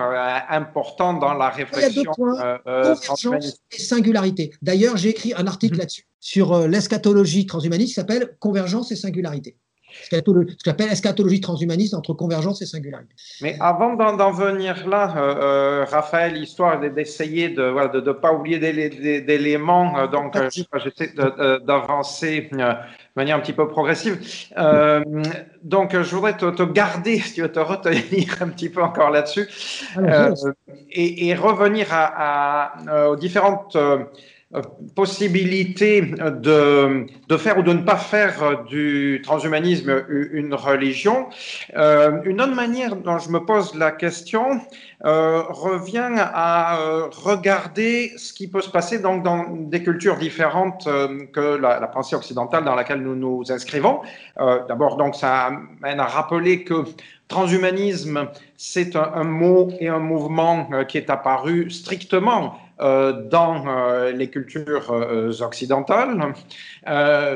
important 0.50 1.14
dans 1.14 1.32
la 1.32 1.48
réflexion. 1.48 1.88
Il 1.90 1.96
y 1.96 2.00
a 2.00 2.02
deux 2.02 2.10
points, 2.14 2.58
convergence 2.64 3.60
et 3.72 3.80
singularité. 3.80 4.52
D'ailleurs, 4.60 4.98
j'ai 4.98 5.08
écrit 5.08 5.32
un 5.34 5.46
article 5.46 5.76
mmh. 5.76 5.78
là-dessus 5.78 6.06
sur 6.20 6.68
l'eschatologie 6.68 7.46
transhumaniste 7.46 7.88
qui 7.88 7.94
s'appelle 7.94 8.36
Convergence 8.38 8.92
et 8.92 8.96
singularité 8.96 9.56
ce 10.10 10.64
qu'on 10.64 10.70
appelle 10.70 10.90
eschatologie 10.90 11.40
transhumaniste 11.40 11.94
entre 11.94 12.14
convergence 12.14 12.62
et 12.62 12.66
singularité. 12.66 13.14
Mais 13.42 13.56
avant 13.60 13.94
d'en 13.94 14.30
venir 14.32 14.88
là, 14.88 15.14
euh, 15.16 15.34
euh, 15.40 15.84
Raphaël, 15.84 16.36
histoire 16.36 16.80
d'essayer 16.80 17.50
de 17.50 17.62
ne 17.62 17.70
voilà, 17.70 17.88
de, 17.88 18.12
pas 18.12 18.32
oublier 18.32 18.58
d'éléments, 18.58 19.98
euh, 19.98 20.06
donc 20.06 20.36
j'essaie 20.74 21.12
d'avancer 21.64 22.48
de 22.52 22.58
manière 23.16 23.36
un 23.36 23.40
petit 23.40 23.52
peu 23.52 23.68
progressive. 23.68 24.18
donc 25.62 25.92
je 25.92 26.14
voudrais 26.14 26.36
te, 26.36 26.62
garder, 26.62 27.18
si 27.18 27.34
tu 27.34 27.42
veux 27.42 27.52
te 27.52 27.60
retenir 27.60 28.36
un 28.40 28.48
petit 28.48 28.68
peu 28.68 28.82
encore 28.82 29.10
là-dessus, 29.10 29.48
et, 30.92 31.34
revenir 31.34 31.86
à, 31.90 33.08
aux 33.08 33.16
différentes 33.16 33.76
euh, 33.76 34.04
possibilité 34.96 36.02
de, 36.02 37.06
de, 37.28 37.36
faire 37.36 37.58
ou 37.58 37.62
de 37.62 37.72
ne 37.72 37.82
pas 37.82 37.96
faire 37.96 38.64
du 38.64 39.22
transhumanisme 39.22 40.04
une 40.08 40.54
religion. 40.54 41.28
Euh, 41.76 42.20
une 42.24 42.40
autre 42.40 42.54
manière 42.54 42.96
dont 42.96 43.18
je 43.18 43.30
me 43.30 43.38
pose 43.38 43.76
la 43.76 43.92
question 43.92 44.60
euh, 45.04 45.42
revient 45.48 46.10
à 46.18 46.80
euh, 46.80 47.08
regarder 47.12 48.12
ce 48.16 48.32
qui 48.32 48.48
peut 48.48 48.60
se 48.60 48.70
passer 48.70 48.98
donc 48.98 49.22
dans 49.22 49.46
des 49.50 49.84
cultures 49.84 50.16
différentes 50.16 50.88
que 51.32 51.56
la, 51.56 51.86
pensée 51.86 52.16
occidentale 52.16 52.64
dans 52.64 52.74
laquelle 52.74 53.02
nous 53.02 53.14
nous 53.14 53.52
inscrivons. 53.52 54.00
D'abord, 54.36 54.96
donc, 54.96 55.14
ça 55.14 55.50
mène 55.80 56.00
à 56.00 56.06
rappeler 56.06 56.64
que 56.64 56.84
transhumanisme, 57.28 58.28
c'est 58.56 58.96
un, 58.96 59.24
mot 59.24 59.70
et 59.78 59.88
un 59.88 59.98
mouvement 59.98 60.68
qui 60.88 60.98
est 60.98 61.10
apparu 61.10 61.70
strictement 61.70 62.58
dans 62.80 64.10
les 64.14 64.28
cultures 64.28 64.90
occidentales, 65.40 66.34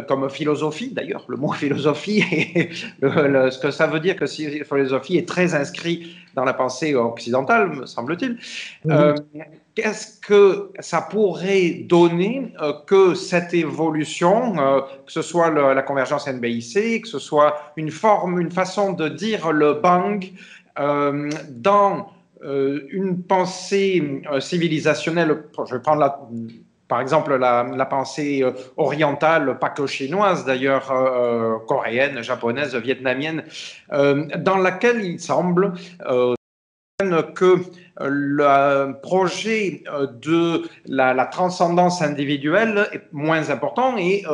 comme 0.09 0.31
philosophie 0.31 0.91
d'ailleurs. 0.93 1.25
Le 1.29 1.37
mot 1.37 1.53
philosophie, 1.65 2.23
ce 3.03 3.59
que 3.59 3.71
ça 3.71 3.87
veut 3.87 4.01
dire 4.01 4.17
que 4.17 4.27
philosophie 4.27 5.19
est 5.19 5.29
très 5.29 5.55
inscrit 5.55 6.17
dans 6.35 6.45
la 6.45 6.55
pensée 6.55 6.95
occidentale, 6.95 7.69
me 7.71 7.87
semble-t-il. 7.87 8.39
Qu'est-ce 9.75 10.21
que 10.21 10.71
ça 10.79 11.01
pourrait 11.01 11.85
donner 11.89 12.53
que 12.87 13.15
cette 13.15 13.53
évolution, 13.55 14.55
que 15.07 15.13
ce 15.13 15.23
soit 15.23 15.51
la 15.51 15.83
convergence 15.83 16.29
NBIC, 16.29 17.03
que 17.03 17.09
ce 17.09 17.19
soit 17.19 17.73
une 17.77 17.91
forme, 17.91 18.41
une 18.41 18.53
façon 18.53 18.93
de 18.93 19.09
dire 19.09 19.51
le 19.53 19.75
bang 19.75 20.25
dans 20.77 21.99
euh, 21.99 22.03
une 22.45 23.23
pensée 23.23 24.23
euh, 24.31 24.41
civilisationnelle, 24.41 25.45
je 25.67 25.75
vais 25.75 25.83
prendre 25.83 26.29
par 26.89 27.01
exemple 27.01 27.37
la, 27.37 27.87
pensée 27.87 28.43
euh, 28.43 28.53
orientale, 28.77 29.59
pas 29.59 29.71
que 29.71 29.87
chinoise 29.87 30.45
d'ailleurs, 30.45 30.93
coréenne, 31.67 32.23
japonaise, 32.23 32.75
vietnamienne, 32.77 33.45
dans 33.91 34.59
laquelle 34.59 35.03
il 35.03 35.19
semble 35.21 35.73
que 37.35 37.57
le 38.01 39.01
projet 39.01 39.83
de 40.23 40.63
la, 40.87 41.27
transcendance 41.27 42.03
individuelle 42.03 42.89
est 42.93 43.13
moins 43.13 43.51
important 43.51 43.97
et 43.97 44.25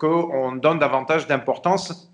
qu'on 0.00 0.56
donne 0.56 0.78
davantage 0.78 1.26
d'importance 1.26 2.07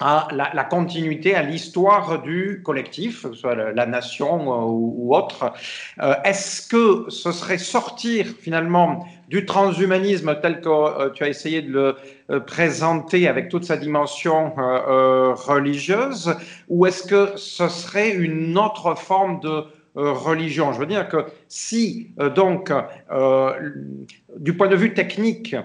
à 0.00 0.28
la, 0.32 0.64
continuité, 0.64 1.34
à 1.34 1.42
l'histoire 1.42 2.22
du 2.22 2.62
collectif, 2.64 3.22
que 3.22 3.34
ce 3.34 3.40
soit 3.40 3.54
la, 3.54 3.86
nation 3.86 4.50
euh, 4.50 4.66
ou, 4.66 5.14
autre. 5.14 5.52
Euh, 6.00 6.14
est-ce 6.24 6.66
que 6.66 7.04
ce 7.10 7.32
serait 7.32 7.58
sortir 7.58 8.26
finalement 8.40 9.06
du 9.28 9.44
transhumanisme 9.44 10.34
tel 10.40 10.62
que 10.62 10.68
euh, 10.68 11.10
tu 11.10 11.22
as 11.22 11.28
essayé 11.28 11.60
de 11.60 11.96
le 12.28 12.40
présenter 12.40 13.28
avec 13.28 13.50
toute 13.50 13.64
sa 13.64 13.76
dimension 13.76 14.54
religieuse, 14.54 16.34
ou 16.68 16.86
est-ce 16.86 17.02
que 17.02 17.36
ce 17.36 17.68
serait 17.68 18.12
une 18.12 18.56
autre 18.56 18.94
forme 18.96 19.40
de 19.40 19.64
religion? 19.96 20.72
Je 20.72 20.78
veux 20.78 20.86
dire 20.86 21.08
que 21.08 21.26
si, 21.48 22.12
donc, 22.36 22.72
du 24.36 24.56
point 24.56 24.68
de 24.68 24.76
vue 24.76 24.94
technique, 24.94 25.56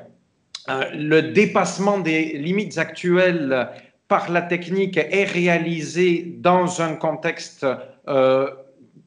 le 0.67 1.21
dépassement 1.21 1.99
des 1.99 2.33
limites 2.39 2.79
actuelles 2.79 3.69
par 4.07 4.31
la 4.31 4.41
technique 4.41 4.97
est 4.97 5.23
réalisée 5.23 6.35
dans 6.37 6.81
un 6.81 6.95
contexte, 6.95 7.65
euh, 8.07 8.49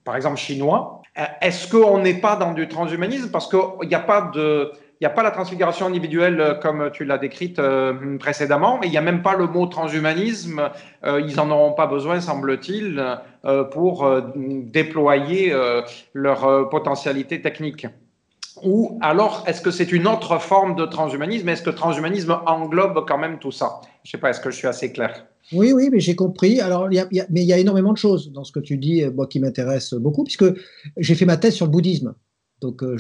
par 0.05 0.17
exemple, 0.17 0.37
chinois, 0.37 1.03
euh, 1.19 1.25
est-ce 1.41 1.71
qu'on 1.71 1.99
n'est 1.99 2.21
pas 2.21 2.37
dans 2.37 2.53
du 2.53 2.69
transhumanisme? 2.69 3.31
Parce 3.31 3.49
qu'il 3.49 3.89
n'y 3.89 3.95
a 3.95 4.01
pas 4.01 4.31
de... 4.35 4.73
Il 5.01 5.05
n'y 5.05 5.13
a 5.13 5.15
pas 5.15 5.23
la 5.23 5.31
transfiguration 5.31 5.87
individuelle 5.87 6.41
euh, 6.41 6.55
comme 6.55 6.91
tu 6.93 7.05
l'as 7.05 7.19
décrite 7.19 7.61
précédemment, 8.19 8.79
mais 8.81 8.89
il 8.89 8.91
n'y 8.91 8.97
a 8.97 9.03
même 9.03 9.23
pas 9.23 9.37
le 9.37 9.47
mot 9.47 9.67
transhumanisme. 9.67 10.71
ils 11.05 11.37
n'en 11.37 11.51
auront 11.51 11.73
pas 11.73 11.87
besoin, 11.87 12.21
semble-t-il, 12.21 13.01
pour 13.71 14.11
déployer 14.35 15.55
leur 16.15 16.69
potentialité 16.69 17.41
technique. 17.41 17.87
Ou 18.65 18.99
alors, 19.01 19.45
est-ce 19.47 19.61
que 19.61 19.71
c'est 19.71 19.93
une 19.93 20.07
autre 20.07 20.39
forme 20.39 20.77
de 20.77 20.85
transhumanisme? 20.85 21.49
Est-ce 21.49 21.63
que 21.63 21.71
transhumanisme 21.71 22.39
englobe 22.47 23.05
quand 23.07 23.19
même 23.19 23.39
tout 23.39 23.53
ça? 23.53 23.81
Je 24.05 24.09
ne 24.09 24.11
sais 24.13 24.19
pas, 24.19 24.31
est-ce 24.31 24.41
que 24.41 24.51
je 24.51 24.57
suis 24.57 24.69
assez 24.69 24.93
clair? 24.93 25.27
Oui, 25.53 25.73
oui, 25.73 25.89
mais 25.91 26.01
j'ai 26.01 26.15
compris. 26.15 26.61
Alors, 26.61 26.89
mais 26.91 27.43
il 27.43 27.47
y 27.47 27.53
a 27.53 27.59
énormément 27.59 27.93
de 27.93 27.99
choses 27.99 28.33
dans 28.33 28.45
ce 28.45 28.53
que 28.53 28.61
tu 28.61 28.77
dis, 28.77 29.05
moi, 29.15 29.27
qui 29.27 29.41
m'intéresse 29.41 29.95
beaucoup, 29.95 30.25
puisque 30.25 30.45
j'ai 30.97 31.15
fait 31.15 31.25
ma 31.25 31.37
thèse 31.37 31.55
sur 31.55 31.67
le 31.67 31.73
bouddhisme. 31.73 32.15
Donc, 32.61 32.83
euh, 32.83 32.97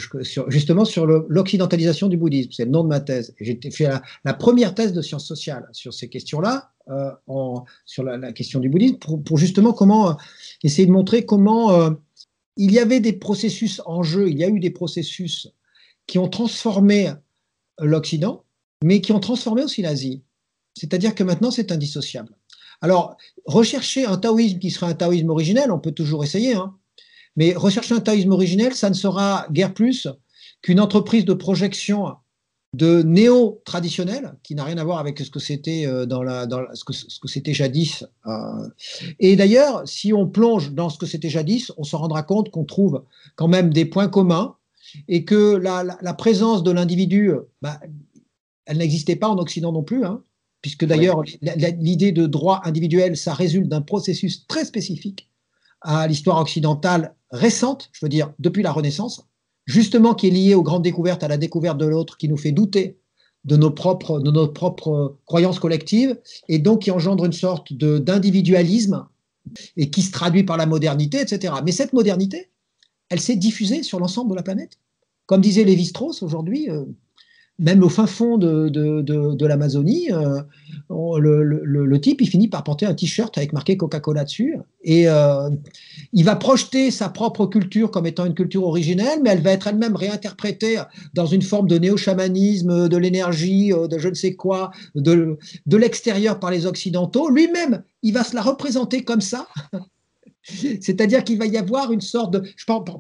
justement, 0.48 0.84
sur 0.84 1.06
l'occidentalisation 1.06 2.08
du 2.08 2.16
bouddhisme. 2.16 2.50
C'est 2.52 2.64
le 2.64 2.70
nom 2.70 2.84
de 2.84 2.88
ma 2.88 3.00
thèse. 3.00 3.34
J'ai 3.40 3.58
fait 3.72 3.88
la, 4.24 4.34
première 4.34 4.74
thèse 4.74 4.92
de 4.92 5.02
sciences 5.02 5.26
sociales 5.26 5.68
sur 5.72 5.92
ces 5.92 6.08
questions-là, 6.08 6.70
euh, 6.90 7.10
sur 7.84 8.04
la, 8.04 8.32
question 8.32 8.60
du 8.60 8.68
bouddhisme, 8.68 8.98
pour, 8.98 9.36
justement 9.36 9.72
comment 9.72 10.10
euh, 10.10 10.14
essayer 10.62 10.86
de 10.86 10.92
montrer 10.92 11.24
comment 11.24 11.90
il 12.58 12.72
y 12.72 12.78
avait 12.78 13.00
des 13.00 13.14
processus 13.14 13.80
en 13.86 14.02
jeu, 14.02 14.28
il 14.28 14.38
y 14.38 14.44
a 14.44 14.48
eu 14.48 14.58
des 14.58 14.70
processus 14.70 15.48
qui 16.06 16.18
ont 16.18 16.28
transformé 16.28 17.12
l'Occident, 17.78 18.44
mais 18.84 19.00
qui 19.00 19.12
ont 19.12 19.20
transformé 19.20 19.62
aussi 19.62 19.80
l'Asie. 19.80 20.24
C'est-à-dire 20.74 21.14
que 21.14 21.22
maintenant, 21.22 21.50
c'est 21.50 21.72
indissociable. 21.72 22.36
Alors, 22.80 23.16
rechercher 23.46 24.04
un 24.04 24.16
taoïsme 24.16 24.58
qui 24.58 24.70
serait 24.70 24.90
un 24.90 24.94
taoïsme 24.94 25.30
originel, 25.30 25.70
on 25.70 25.78
peut 25.78 25.92
toujours 25.92 26.24
essayer, 26.24 26.54
hein. 26.54 26.76
mais 27.36 27.54
rechercher 27.54 27.94
un 27.94 28.00
taoïsme 28.00 28.32
originel, 28.32 28.74
ça 28.74 28.90
ne 28.90 28.94
sera 28.94 29.46
guère 29.50 29.72
plus 29.72 30.08
qu'une 30.62 30.80
entreprise 30.80 31.24
de 31.24 31.34
projection 31.34 32.16
de 32.74 33.02
néo-traditionnel, 33.02 34.34
qui 34.42 34.54
n'a 34.54 34.64
rien 34.64 34.76
à 34.76 34.84
voir 34.84 34.98
avec 34.98 35.18
ce 35.18 35.30
que 35.30 35.40
c'était 35.40 35.86
euh, 35.86 36.04
dans, 36.04 36.22
la, 36.22 36.46
dans 36.46 36.62
ce 36.74 36.84
que, 36.84 36.92
ce 36.92 37.18
que 37.18 37.28
c'était 37.28 37.54
jadis. 37.54 38.04
Euh. 38.26 38.68
Et 39.18 39.36
d'ailleurs, 39.36 39.88
si 39.88 40.12
on 40.12 40.26
plonge 40.26 40.72
dans 40.72 40.90
ce 40.90 40.98
que 40.98 41.06
c'était 41.06 41.30
jadis, 41.30 41.72
on 41.78 41.84
se 41.84 41.96
rendra 41.96 42.22
compte 42.22 42.50
qu'on 42.50 42.64
trouve 42.64 43.04
quand 43.36 43.48
même 43.48 43.72
des 43.72 43.86
points 43.86 44.08
communs 44.08 44.56
et 45.08 45.24
que 45.24 45.56
la, 45.56 45.82
la, 45.82 46.14
présence 46.14 46.62
de 46.62 46.70
l'individu, 46.70 47.32
bah, 47.62 47.80
elle 48.66 48.78
n'existait 48.78 49.16
pas 49.16 49.28
en 49.28 49.38
Occident 49.38 49.72
non 49.72 49.82
plus, 49.82 50.04
hein, 50.04 50.22
puisque 50.60 50.84
d'ailleurs 50.84 51.22
l'idée 51.40 52.12
de 52.12 52.26
droit 52.26 52.60
individuel, 52.64 53.16
ça 53.16 53.34
résulte 53.34 53.68
d'un 53.68 53.80
processus 53.80 54.46
très 54.46 54.64
spécifique 54.64 55.30
à 55.80 56.06
l'histoire 56.06 56.38
occidentale 56.38 57.14
récente, 57.30 57.90
je 57.92 58.04
veux 58.04 58.08
dire 58.08 58.32
depuis 58.38 58.62
la 58.62 58.72
Renaissance, 58.72 59.27
justement 59.68 60.14
qui 60.14 60.26
est 60.26 60.30
lié 60.30 60.54
aux 60.54 60.62
grandes 60.62 60.82
découvertes, 60.82 61.22
à 61.22 61.28
la 61.28 61.36
découverte 61.36 61.78
de 61.78 61.84
l'autre, 61.84 62.16
qui 62.16 62.28
nous 62.28 62.38
fait 62.38 62.52
douter 62.52 62.98
de 63.44 63.56
nos 63.56 63.70
propres, 63.70 65.16
croyances 65.26 65.60
collectives, 65.60 66.18
et 66.48 66.58
donc 66.58 66.82
qui 66.82 66.90
engendre 66.90 67.24
une 67.24 67.32
sorte 67.32 67.72
d'individualisme 67.72 69.06
et 69.76 69.90
qui 69.90 70.02
se 70.02 70.10
traduit 70.10 70.42
par 70.42 70.56
la 70.56 70.66
modernité, 70.66 71.20
etc. 71.20 71.54
Mais 71.64 71.72
cette 71.72 71.92
modernité, 71.92 72.50
elle 73.10 73.20
s'est 73.20 73.36
diffusée 73.36 73.82
sur 73.82 74.00
l'ensemble 74.00 74.30
de 74.30 74.36
la 74.36 74.42
planète. 74.42 74.78
Comme 75.26 75.40
disait 75.40 75.64
Lévi-Strauss 75.64 76.22
aujourd'hui, 76.22 76.68
euh, 76.70 76.84
même 77.58 77.82
au 77.82 77.88
fin 77.88 78.06
fond 78.06 78.38
de, 78.38 78.68
de, 78.68 79.46
l'Amazonie, 79.46 80.12
euh, 80.12 80.40
le, 80.90 81.42
le, 81.42 82.00
type, 82.00 82.20
il 82.20 82.28
finit 82.28 82.46
par 82.46 82.62
porter 82.62 82.86
un 82.86 82.94
t-shirt 82.94 83.36
avec 83.36 83.52
marqué 83.52 83.76
Coca-Cola 83.76 84.24
dessus. 84.24 84.56
Et 84.82 85.08
euh, 85.08 85.50
il 86.12 86.24
va 86.24 86.36
projeter 86.36 86.92
sa 86.92 87.08
propre 87.08 87.46
culture 87.46 87.90
comme 87.90 88.06
étant 88.06 88.26
une 88.26 88.34
culture 88.34 88.64
originelle, 88.64 89.20
mais 89.24 89.30
elle 89.30 89.42
va 89.42 89.50
être 89.50 89.66
elle-même 89.66 89.96
réinterprétée 89.96 90.80
dans 91.14 91.26
une 91.26 91.42
forme 91.42 91.66
de 91.66 91.78
néo-chamanisme, 91.78 92.88
de 92.88 92.96
l'énergie, 92.96 93.72
euh, 93.72 93.88
de 93.88 93.98
je 93.98 94.08
ne 94.08 94.14
sais 94.14 94.34
quoi, 94.34 94.70
de, 94.94 95.36
de 95.66 95.76
l'extérieur 95.76 96.38
par 96.38 96.52
les 96.52 96.64
Occidentaux. 96.64 97.28
Lui-même, 97.28 97.82
il 98.02 98.14
va 98.14 98.22
se 98.22 98.36
la 98.36 98.42
représenter 98.42 99.02
comme 99.02 99.20
ça. 99.20 99.48
C'est-à-dire 100.80 101.24
qu'il 101.24 101.38
va 101.38 101.46
y 101.46 101.56
avoir 101.56 101.92
une 101.92 102.00
sorte 102.00 102.32
de. 102.32 102.42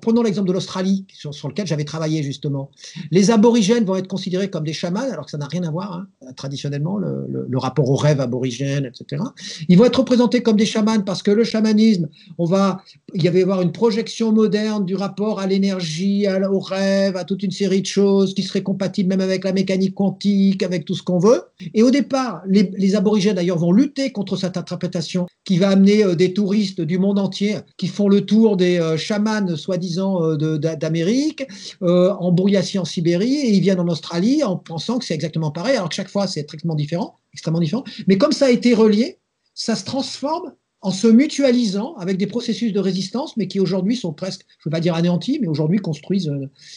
Prenons 0.00 0.22
l'exemple 0.22 0.48
de 0.48 0.52
l'Australie, 0.52 1.06
sur, 1.12 1.48
lequel 1.48 1.66
j'avais 1.66 1.84
travaillé 1.84 2.22
justement. 2.22 2.70
Les 3.10 3.30
aborigènes 3.30 3.84
vont 3.84 3.96
être 3.96 4.08
considérés 4.08 4.50
comme 4.50 4.64
des 4.64 4.72
chamans, 4.72 5.10
alors 5.10 5.24
que 5.24 5.30
ça 5.30 5.38
n'a 5.38 5.46
rien 5.46 5.62
à 5.62 5.70
voir, 5.70 5.92
hein, 5.94 6.32
traditionnellement, 6.36 6.98
le, 6.98 7.58
rapport 7.58 7.90
au 7.90 7.96
rêve 7.96 8.20
aborigène, 8.20 8.86
etc. 8.86 9.22
Ils 9.68 9.76
vont 9.76 9.84
être 9.84 9.98
représentés 9.98 10.42
comme 10.42 10.56
des 10.56 10.66
chamans 10.66 11.00
parce 11.00 11.24
que 11.24 11.32
le 11.32 11.42
chamanisme, 11.42 12.08
on 12.38 12.44
va, 12.44 12.82
il 13.14 13.22
y 13.22 13.28
avait 13.28 13.42
avoir 13.42 13.62
une 13.62 13.72
projection 13.72 14.30
moderne 14.32 14.84
du 14.84 14.94
rapport 14.94 15.40
à 15.40 15.46
l'énergie, 15.46 16.26
au 16.28 16.60
rêve, 16.60 17.16
à 17.16 17.24
toute 17.24 17.42
une 17.42 17.50
série 17.50 17.80
de 17.80 17.86
choses 17.86 18.34
qui 18.34 18.42
seraient 18.42 18.62
compatibles 18.62 19.08
même 19.08 19.20
avec 19.20 19.42
la 19.42 19.52
mécanique 19.52 19.94
quantique, 19.94 20.62
avec 20.62 20.84
tout 20.84 20.94
ce 20.94 21.02
qu'on 21.02 21.18
veut. 21.18 21.42
Et 21.74 21.82
au 21.82 21.90
départ, 21.90 22.42
les, 22.46 22.70
les 22.76 22.94
aborigènes 22.94 23.34
d'ailleurs 23.34 23.58
vont 23.58 23.72
lutter 23.72 24.12
contre 24.12 24.36
cette 24.36 24.56
interprétation 24.56 25.26
qui 25.44 25.58
va 25.58 25.70
amener 25.70 26.04
euh, 26.04 26.14
des 26.14 26.32
touristes 26.34 26.80
du 26.80 26.98
monde 26.98 27.18
entier 27.18 27.37
qui 27.76 27.86
font 27.86 28.08
le 28.08 28.24
tour 28.24 28.56
des 28.56 28.80
euh, 28.80 28.96
chamans 28.96 29.56
soi-disant 29.56 30.22
euh, 30.22 30.58
d'Amérique, 30.58 31.44
euh, 31.82 32.10
en 32.10 32.32
Bouriatie 32.32 32.78
en 32.78 32.84
Sibérie, 32.84 33.36
et 33.36 33.50
ils 33.50 33.60
viennent 33.60 33.80
en 33.80 33.88
Australie 33.88 34.42
en 34.42 34.56
pensant 34.56 34.98
que 34.98 35.04
c'est 35.04 35.14
exactement 35.14 35.50
pareil, 35.50 35.76
alors 35.76 35.88
que 35.88 35.94
chaque 35.94 36.08
fois 36.08 36.26
c'est 36.26 36.40
extrêmement 36.40 36.74
différent, 36.74 37.18
extrêmement 37.32 37.60
différent. 37.60 37.84
Mais 38.06 38.18
comme 38.18 38.32
ça 38.32 38.46
a 38.46 38.50
été 38.50 38.74
relié, 38.74 39.18
ça 39.54 39.76
se 39.76 39.84
transforme 39.84 40.54
en 40.80 40.92
se 40.92 41.08
mutualisant 41.08 41.94
avec 41.96 42.18
des 42.18 42.28
processus 42.28 42.72
de 42.72 42.78
résistance, 42.78 43.36
mais 43.36 43.48
qui 43.48 43.58
aujourd'hui 43.58 43.96
sont 43.96 44.12
presque, 44.12 44.42
je 44.48 44.54
ne 44.54 44.70
veux 44.70 44.70
pas 44.70 44.80
dire 44.80 44.94
anéantis, 44.94 45.38
mais 45.40 45.48
aujourd'hui 45.48 45.78
construisent 45.78 46.32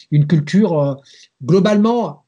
une 0.09 0.25
culture 0.25 0.97
globalement, 1.43 2.25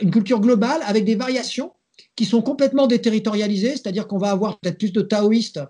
une 0.00 0.10
culture 0.10 0.40
globale 0.40 0.80
avec 0.84 1.04
des 1.04 1.14
variations 1.14 1.70
qui 2.16 2.24
sont 2.24 2.42
complètement 2.42 2.88
déterritorialisées, 2.88 3.70
c'est-à-dire 3.70 4.08
qu'on 4.08 4.18
va 4.18 4.30
avoir 4.30 4.58
peut-être 4.58 4.78
plus 4.78 4.92
de 4.92 5.02
taoïstes 5.02 5.60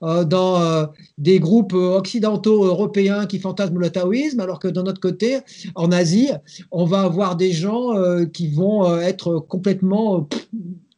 dans 0.00 0.60
euh, 0.60 0.86
des 1.16 1.40
groupes 1.40 1.74
occidentaux 1.74 2.64
européens 2.64 3.26
qui 3.26 3.38
fantasment 3.38 3.78
le 3.78 3.90
taoïsme, 3.90 4.40
alors 4.40 4.58
que 4.58 4.68
de 4.68 4.80
notre 4.80 5.00
côté, 5.00 5.38
en 5.74 5.90
Asie, 5.90 6.30
on 6.70 6.84
va 6.84 7.02
avoir 7.02 7.36
des 7.36 7.52
gens 7.52 7.96
euh, 7.96 8.24
qui 8.24 8.48
vont 8.48 9.00
être 9.00 9.38
complètement 9.38 10.28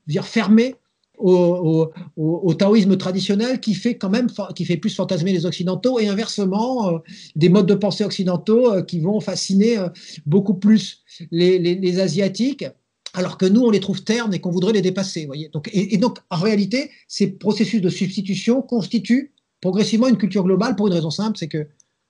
dire, 0.06 0.26
fermés 0.26 0.76
au, 1.18 1.90
taoïsme 2.58 2.96
traditionnel 2.96 3.60
qui 3.60 3.74
fait 3.74 3.96
quand 3.98 4.08
même 4.08 4.28
qui 4.54 4.64
fait 4.64 4.78
plus 4.78 4.94
fantasmer 4.94 5.32
les 5.32 5.44
occidentaux 5.44 6.00
et 6.00 6.08
inversement 6.08 6.98
des 7.36 7.50
modes 7.50 7.66
de 7.66 7.74
pensée 7.74 8.04
occidentaux 8.04 8.82
qui 8.84 9.00
vont 9.00 9.20
fasciner 9.20 9.76
beaucoup 10.24 10.54
plus 10.54 11.02
les, 11.30 12.00
asiatiques 12.00 12.64
alors 13.14 13.38
que 13.38 13.46
nous, 13.46 13.62
on 13.62 13.70
les 13.70 13.80
trouve 13.80 14.02
ternes 14.02 14.34
et 14.34 14.40
qu'on 14.40 14.50
voudrait 14.50 14.72
les 14.72 14.82
dépasser. 14.82 15.26
Voyez 15.26 15.48
donc, 15.48 15.68
et, 15.72 15.96
donc, 15.96 16.18
en 16.30 16.36
réalité, 16.36 16.90
ces 17.08 17.28
processus 17.28 17.80
de 17.80 17.88
substitution 17.88 18.62
constituent 18.62 19.32
progressivement 19.60 20.08
une 20.08 20.16
culture 20.16 20.44
globale 20.44 20.76
pour 20.76 20.86
une 20.86 20.94
raison 20.94 21.10
simple, 21.10 21.36
c'est 21.38 21.48
que 21.48 21.66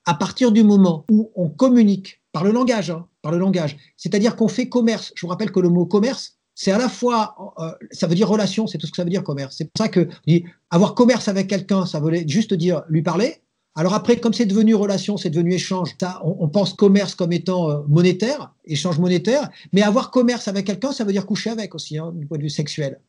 à 0.07 0.15
partir 0.15 0.53
du 0.53 0.63
moment 0.63 1.05
où 1.11 1.31
on 1.35 1.49
communique 1.49 2.21
par 2.33 2.45
le 2.45 2.53
langage, 2.53 2.91
hein, 2.91 3.07
par 3.23 3.33
le 3.33 3.39
langage, 3.39 3.77
c'est-à-dire 3.97 4.37
qu'on 4.37 4.49
fait 4.49 4.69
commerce. 4.69 5.13
Je 5.15 5.23
vous 5.23 5.29
rappelle 5.29 5.53
que 5.53 5.61
le 5.61 5.69
mot 5.69 5.85
commerce, 5.85 6.39
c'est 6.55 6.71
à 6.71 6.79
la 6.79 6.89
fois, 6.89 7.55
euh, 7.59 7.73
ça 7.91 8.07
veut 8.07 8.15
dire 8.15 8.29
relation, 8.29 8.67
c'est 8.67 8.79
tout 8.79 8.87
ce 8.87 8.93
que 8.93 8.97
ça 8.97 9.05
veut 9.05 9.11
dire 9.11 9.23
commerce. 9.25 9.57
C'est 9.59 9.65
pour 9.65 9.79
ça 9.79 9.89
que 9.89 10.09
avoir 10.71 10.95
commerce 10.95 11.29
avec 11.29 11.49
quelqu'un, 11.49 11.87
ça 11.87 12.01
veut 12.01 12.13
juste 12.27 12.55
dire 12.55 12.83
lui 12.89 13.03
parler. 13.03 13.43
Alors 13.77 13.95
après, 13.95 14.17
comme 14.17 14.35
c'est 14.35 14.47
devenu 14.47 14.75
relation, 14.75 15.17
c'est 15.17 15.31
devenu 15.31 15.55
échange, 15.55 15.97
on, 16.25 16.49
pense 16.49 16.75
commerce 16.75 17.15
comme 17.15 17.33
étant 17.33 17.71
euh, 17.71 17.79
monétaire, 17.89 18.53
échange 18.65 18.99
monétaire, 18.99 19.49
mais 19.73 19.83
avoir 19.83 20.11
commerce 20.11 20.49
avec 20.49 20.67
quelqu'un, 20.67 20.93
ça 20.93 21.05
veut 21.05 21.13
dire 21.13 21.25
coucher 21.25 21.51
avec 21.51 21.75
aussi, 21.75 21.97
hein, 21.97 22.13
du 22.15 22.27
point 22.27 22.39
de 22.39 22.43
vue 22.43 22.51
sexuel. 22.51 23.01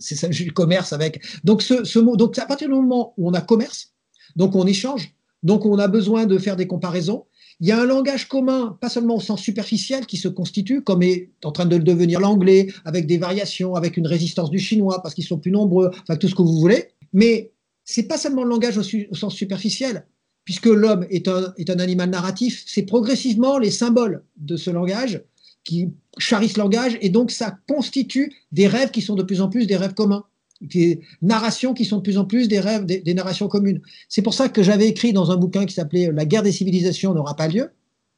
C'est 0.00 0.14
ça, 0.14 0.28
le 0.28 0.50
commerce 0.52 0.94
avec. 0.94 1.22
Donc 1.44 1.60
ce, 1.60 1.84
ce 1.84 1.98
donc 2.16 2.38
à 2.38 2.46
partir 2.46 2.68
du 2.68 2.74
moment 2.74 3.12
où 3.18 3.28
on 3.28 3.34
a 3.34 3.42
commerce, 3.42 3.92
donc 4.34 4.56
on 4.56 4.66
échange, 4.66 5.14
donc 5.42 5.66
on 5.66 5.78
a 5.78 5.88
besoin 5.88 6.24
de 6.24 6.38
faire 6.38 6.56
des 6.56 6.66
comparaisons. 6.66 7.26
Il 7.60 7.68
y 7.68 7.70
a 7.72 7.80
un 7.80 7.84
langage 7.84 8.28
commun, 8.28 8.78
pas 8.80 8.88
seulement 8.88 9.16
au 9.16 9.20
sens 9.20 9.40
superficiel, 9.40 10.06
qui 10.06 10.16
se 10.16 10.28
constitue, 10.28 10.82
comme 10.82 11.02
est 11.02 11.30
en 11.44 11.52
train 11.52 11.66
de 11.66 11.76
le 11.76 11.82
devenir 11.84 12.18
l'anglais, 12.18 12.68
avec 12.84 13.06
des 13.06 13.18
variations, 13.18 13.74
avec 13.74 13.98
une 13.98 14.06
résistance 14.06 14.50
du 14.50 14.58
chinois, 14.58 15.02
parce 15.02 15.14
qu'ils 15.14 15.26
sont 15.26 15.38
plus 15.38 15.50
nombreux, 15.50 15.90
enfin 16.02 16.16
tout 16.16 16.28
ce 16.28 16.34
que 16.34 16.42
vous 16.42 16.58
voulez. 16.58 16.88
Mais 17.12 17.52
c'est 17.84 18.04
pas 18.04 18.18
seulement 18.18 18.44
le 18.44 18.50
langage 18.50 18.78
au, 18.78 19.14
sens 19.14 19.34
superficiel, 19.34 20.06
puisque 20.44 20.66
l'homme 20.66 21.06
est 21.10 21.28
un, 21.28 21.78
animal 21.78 22.10
narratif, 22.10 22.64
c'est 22.66 22.82
progressivement 22.82 23.58
les 23.58 23.70
symboles 23.70 24.24
de 24.36 24.56
ce 24.56 24.70
langage 24.70 25.22
qui 25.64 25.92
charrissent 26.18 26.56
le 26.56 26.62
langage, 26.62 26.98
et 27.00 27.08
donc 27.08 27.30
ça 27.30 27.56
constitue 27.68 28.32
des 28.50 28.66
rêves 28.66 28.90
qui 28.90 29.02
sont 29.02 29.14
de 29.14 29.22
plus 29.22 29.40
en 29.40 29.48
plus 29.48 29.66
des 29.66 29.76
rêves 29.76 29.94
communs 29.94 30.24
des 30.62 31.00
narrations 31.20 31.74
qui 31.74 31.84
sont 31.84 31.98
de 31.98 32.02
plus 32.02 32.18
en 32.18 32.24
plus 32.24 32.48
des 32.48 32.60
rêves, 32.60 32.86
des, 32.86 33.14
narrations 33.14 33.48
communes. 33.48 33.80
C'est 34.08 34.22
pour 34.22 34.32
ça 34.32 34.48
que 34.48 34.62
j'avais 34.62 34.88
écrit 34.88 35.12
dans 35.12 35.30
un 35.30 35.36
bouquin 35.36 35.66
qui 35.66 35.74
s'appelait 35.74 36.10
La 36.12 36.24
guerre 36.24 36.42
des 36.42 36.52
civilisations 36.52 37.12
n'aura 37.14 37.34
pas 37.34 37.48
lieu, 37.48 37.70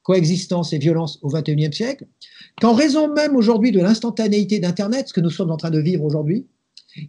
coexistence 0.03 0.71
et 0.71 0.77
violence 0.77 1.19
au 1.23 1.29
XXIe 1.29 1.73
siècle, 1.73 2.05
qu'en 2.61 2.73
raison 2.73 3.11
même 3.11 3.35
aujourd'hui 3.35 3.71
de 3.71 3.81
l'instantanéité 3.81 4.59
d'Internet, 4.59 5.07
ce 5.07 5.13
que 5.13 5.21
nous 5.21 5.31
sommes 5.31 5.51
en 5.51 5.57
train 5.57 5.71
de 5.71 5.79
vivre 5.79 6.03
aujourd'hui, 6.03 6.45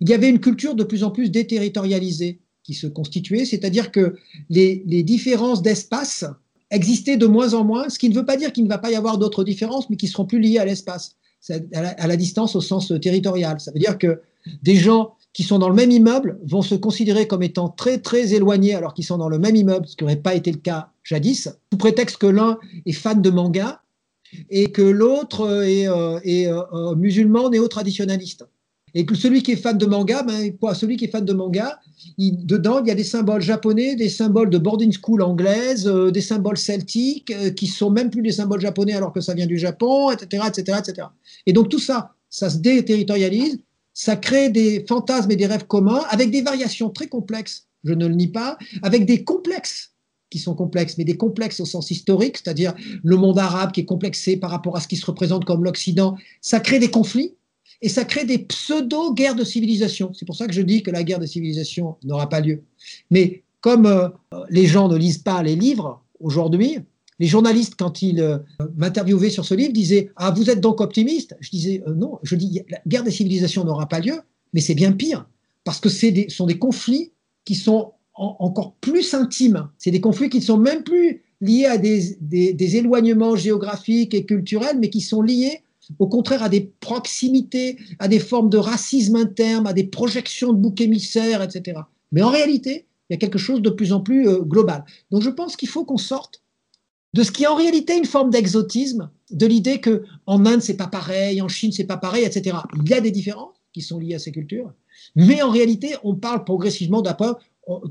il 0.01 0.09
y 0.09 0.15
avait 0.15 0.31
une 0.31 0.41
culture 0.41 0.75
de 0.75 0.83
plus 0.83 1.05
en 1.05 1.11
plus 1.11 1.31
déterritorialisée 1.31 2.41
qui 2.67 2.75
se 2.75 2.89
constituait, 2.89 3.45
c'est-à-dire 3.45 3.93
que 3.93 4.17
les, 4.51 4.83
différences 5.05 5.63
d'espace 5.63 6.25
existaient 6.73 7.17
de 7.17 7.27
moins 7.27 7.55
en 7.55 7.65
moins, 7.65 7.89
ce 7.89 7.99
qui 7.99 8.09
ne 8.09 8.15
veut 8.15 8.27
pas 8.27 8.37
dire 8.37 8.53
qu'il 8.53 8.65
ne 8.65 8.69
va 8.69 8.79
pas 8.79 8.91
y 8.91 8.97
avoir 8.97 9.19
d'autres 9.19 9.45
différences, 9.45 9.89
mais 9.89 9.97
qui 9.97 10.09
seront 10.09 10.27
plus 10.27 10.41
liées 10.41 10.59
à 10.59 10.65
l'espace, 10.65 11.15
à, 11.49 12.07
la 12.07 12.17
distance 12.17 12.57
au 12.57 12.61
sens 12.61 12.93
territorial. 13.01 13.61
Ça 13.61 13.71
veut 13.71 13.79
dire 13.79 13.99
que 13.99 14.21
des 14.65 14.75
gens 14.75 15.15
qui 15.33 15.45
sont 15.45 15.61
dans 15.61 15.69
le 15.69 15.77
même 15.77 15.93
immeuble 15.93 16.41
vont 16.45 16.63
se 16.63 16.75
considérer 16.75 17.29
comme 17.29 17.45
étant 17.45 17.69
très 17.69 17.99
très 17.99 18.35
éloignés 18.35 18.75
alors 18.75 18.95
qu'ils 18.95 19.05
sont 19.05 19.19
dans 19.19 19.29
le 19.29 19.39
même 19.39 19.55
immeuble, 19.55 19.87
ce 19.87 19.95
qui 19.95 20.03
n'aurait 20.03 20.17
pas 20.17 20.35
été 20.35 20.51
le 20.51 20.59
cas 20.59 20.89
jadis, 21.05 21.49
sous 21.71 21.79
prétexte 21.79 22.17
que 22.17 22.27
l'un 22.27 22.59
est 22.85 22.93
fan 22.93 23.23
de 23.23 23.31
manga 23.31 23.83
et 24.51 24.73
que 24.73 24.83
l'autre 24.83 25.63
est, 25.63 25.87
euh, 25.87 26.19
euh, 26.27 26.63
euh, 26.73 26.95
musulman 26.97 27.49
néo-traditionnaliste. 27.49 28.45
Et 28.99 29.05
que 29.05 29.15
celui 29.15 29.43
qui 29.43 29.53
est 29.53 29.57
fan 29.57 29.77
de 29.77 29.85
manga, 29.85 30.23
ben, 30.23 30.57
quoi, 30.57 30.75
celui 30.75 30.97
qui 30.97 31.05
est 31.05 31.09
fan 31.09 31.23
de 31.23 31.35
manga, 31.35 31.79
dedans, 32.17 32.81
il 32.83 32.89
y 32.89 32.91
a 32.91 32.95
des 32.95 33.05
symboles 33.05 33.43
japonais, 33.43 33.95
des 33.95 34.09
symboles 34.09 34.49
de 34.49 34.57
boarding 34.57 34.91
school 34.91 35.21
anglaise, 35.21 35.85
des 35.85 36.23
symboles 36.23 36.57
celtiques, 36.57 37.31
qui 37.57 37.67
sont 37.67 37.91
même 37.91 38.09
plus 38.09 38.23
des 38.23 38.33
symboles 38.33 38.63
japonais 38.63 38.95
alors 38.95 39.13
que 39.13 39.21
ça 39.21 39.35
vient 39.35 39.47
du 39.47 39.59
Japon, 39.59 40.11
etc., 40.11 40.45
etc., 40.49 40.79
etc. 40.79 41.09
Et 41.45 41.53
donc 41.53 41.69
tout 41.69 41.79
ça, 41.79 42.15
ça 42.31 42.49
se 42.49 42.57
déterritorialise, 42.57 43.59
ça 43.93 44.17
crée 44.17 44.49
des 44.49 44.83
fantasmes 44.89 45.31
et 45.31 45.37
des 45.37 45.47
rêves 45.47 45.67
communs 45.67 46.03
avec 46.09 46.31
des 46.31 46.41
variations 46.41 46.89
très 46.89 47.07
complexes, 47.07 47.67
je 47.85 47.93
ne 47.93 48.07
le 48.07 48.15
nie 48.15 48.29
pas, 48.29 48.57
avec 48.83 49.05
des 49.05 49.25
complexes 49.25 49.93
qui 50.31 50.39
sont 50.39 50.55
complexes, 50.55 50.97
mais 50.97 51.05
des 51.05 51.19
complexes 51.19 51.61
au 51.61 51.67
sens 51.67 51.91
historique, 51.91 52.39
c'est-à-dire 52.39 52.75
le 53.05 53.17
monde 53.17 53.39
arabe 53.39 53.73
qui 53.73 53.81
est 53.81 53.85
complexé 53.85 54.39
par 54.39 54.51
rapport 54.51 54.75
à 54.77 54.81
ce 54.81 54.89
qui 54.89 54.97
se 54.97 55.05
représente 55.05 55.45
comme 55.45 55.65
l'Occident, 55.65 56.17
ça 56.41 56.61
crée 56.61 56.79
des 56.79 56.91
conflits 56.91 57.36
et 57.83 57.89
ça 57.89 58.05
crée 58.05 58.25
des 58.25 58.39
pseudo-guerres 58.39 59.35
de 59.35 59.45
civilisation. 59.45 60.13
C'est 60.15 60.25
pour 60.25 60.37
ça 60.37 60.47
que 60.47 60.53
je 60.53 60.63
dis 60.63 60.83
que 60.83 60.91
la 60.91 61.05
guerre 61.05 61.19
de 61.19 61.27
civilisation 61.27 61.97
n'aura 62.05 62.29
pas 62.29 62.41
lieu. 62.41 62.63
Mais 63.11 63.43
comme 63.61 63.87
euh, 63.87 64.09
les 64.49 64.67
gens 64.67 64.89
ne 64.89 64.97
lisent 64.97 65.19
pas 65.19 65.43
les 65.43 65.57
livres 65.57 66.03
aujourd'hui, 66.21 66.79
les 67.19 67.27
journalistes, 67.27 67.75
quand 67.79 68.03
ils 68.03 68.21
euh, 68.21 68.39
m'interviewaient 68.77 69.31
sur 69.31 69.45
ce 69.45 69.55
livre, 69.55 69.73
disaient 69.73 70.11
Ah, 70.17 70.31
vous 70.31 70.51
êtes 70.51 70.61
donc 70.61 70.81
optimiste? 70.81 71.37
Je 71.41 71.51
disais 71.51 71.83
euh, 71.87 71.95
Non, 71.95 72.19
je 72.23 72.37
dis 72.37 72.63
La 72.69 72.81
guerre 72.87 73.05
des 73.05 73.11
civilisations 73.11 73.65
n'aura 73.65 73.89
pas 73.89 74.01
lieu, 74.01 74.21
mais 74.53 74.61
c'est 74.61 74.75
bien 74.75 74.93
pire, 74.93 75.27
parce 75.65 75.81
que 75.81 75.89
ce 75.89 76.07
sont 76.29 76.47
des 76.47 76.59
conflits 76.59 77.13
qui 77.45 77.55
sont 77.55 77.93
encore 78.15 78.75
plus 78.81 79.13
intimes. 79.13 79.69
C'est 79.79 79.91
des 79.91 80.01
conflits 80.01 80.31
qui 80.31 80.39
ne 80.39 80.45
sont 80.45 80.57
même 80.57 80.83
plus 80.83 81.23
liés 81.43 81.67
à 81.67 81.77
des, 81.77 82.17
des, 82.21 82.77
éloignements 82.77 83.37
géographiques 83.37 84.15
et 84.15 84.25
culturels, 84.25 84.79
mais 84.81 84.89
qui 84.89 85.03
sont 85.03 85.21
liés 85.21 85.63
au 85.99 86.07
contraire 86.07 86.43
à 86.43 86.49
des 86.49 86.73
proximités, 86.81 87.79
à 87.99 88.09
des 88.09 88.19
formes 88.19 88.51
de 88.51 88.59
racisme 88.59 89.17
interne, 89.17 89.67
à 89.67 89.73
des 89.73 89.85
projections 89.85 90.53
de 90.53 90.59
boucs 90.59 90.81
émissaires, 90.81 91.43
etc. 91.43 91.81
Mais 92.13 92.23
en 92.23 92.31
réalité, 92.31 92.87
il 93.09 93.13
y 93.13 93.17
a 93.17 93.19
quelque 93.19 93.39
chose 93.39 93.63
de 93.63 93.71
plus 93.71 93.93
en 93.93 94.01
plus 94.01 94.29
euh, 94.29 94.41
global. 94.41 94.85
Donc 95.11 95.23
je 95.23 95.31
pense 95.31 95.57
qu'il 95.57 95.69
faut 95.69 95.85
qu'on 95.85 95.97
sorte 95.97 96.43
de 97.15 97.23
ce 97.23 97.31
qui 97.31 97.45
est 97.45 97.49
en 97.49 97.55
réalité 97.55 97.97
une 97.97 98.05
forme 98.05 98.31
d'exotisme, 98.31 99.11
de 99.31 99.47
l'idée 99.47 99.81
que 99.81 100.05
en 100.27 100.45
Inde 100.45 100.61
c'est 100.61 100.77
pas 100.77 100.89
pareil, 100.89 101.41
en 101.41 101.49
Chine 101.49 101.73
c'est 101.73 101.85
pas 101.85 101.97
pareil, 101.97 102.25
etc. 102.25 102.57
Il 102.83 102.89
y 102.89 102.95
a 102.95 103.01
des 103.01 103.11
différences 103.11 103.57
qui 103.73 103.81
sont 103.81 103.99
liées 103.99 104.15
à 104.15 104.19
ces 104.19 104.33
cultures, 104.33 104.73
mais 105.15 105.41
en 105.43 105.51
réalité 105.51 105.95
on 106.03 106.15
parle 106.15 106.45
progressivement 106.45 107.03
d'un 107.03 107.15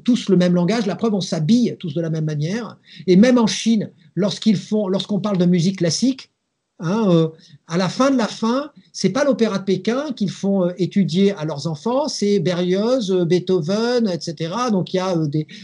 tous 0.03 0.29
le 0.29 0.37
même 0.37 0.55
langage. 0.55 0.85
La 0.85 0.95
preuve, 0.95 1.13
on 1.13 1.21
s'habille 1.21 1.75
tous 1.79 1.93
de 1.93 2.01
la 2.01 2.09
même 2.09 2.25
manière. 2.25 2.77
Et 3.07 3.15
même 3.15 3.37
en 3.37 3.47
Chine, 3.47 3.91
lorsqu'ils 4.15 4.57
font, 4.57 4.87
lorsqu'on 4.87 5.19
parle 5.19 5.37
de 5.37 5.45
musique 5.45 5.79
classique, 5.79 6.31
hein, 6.79 7.07
euh, 7.09 7.29
à 7.67 7.77
la 7.77 7.89
fin 7.89 8.11
de 8.11 8.17
la 8.17 8.27
fin, 8.27 8.71
c'est 8.93 9.09
pas 9.09 9.23
l'opéra 9.23 9.59
de 9.59 9.63
Pékin 9.63 10.11
qu'ils 10.13 10.31
font 10.31 10.65
euh, 10.65 10.71
étudier 10.77 11.33
à 11.33 11.45
leurs 11.45 11.67
enfants, 11.67 12.07
c'est 12.07 12.39
Berlioz, 12.39 13.11
euh, 13.11 13.25
Beethoven, 13.25 14.07
etc. 14.07 14.53
Donc 14.71 14.93
il 14.93 14.97
y 14.97 14.99
a 14.99 15.15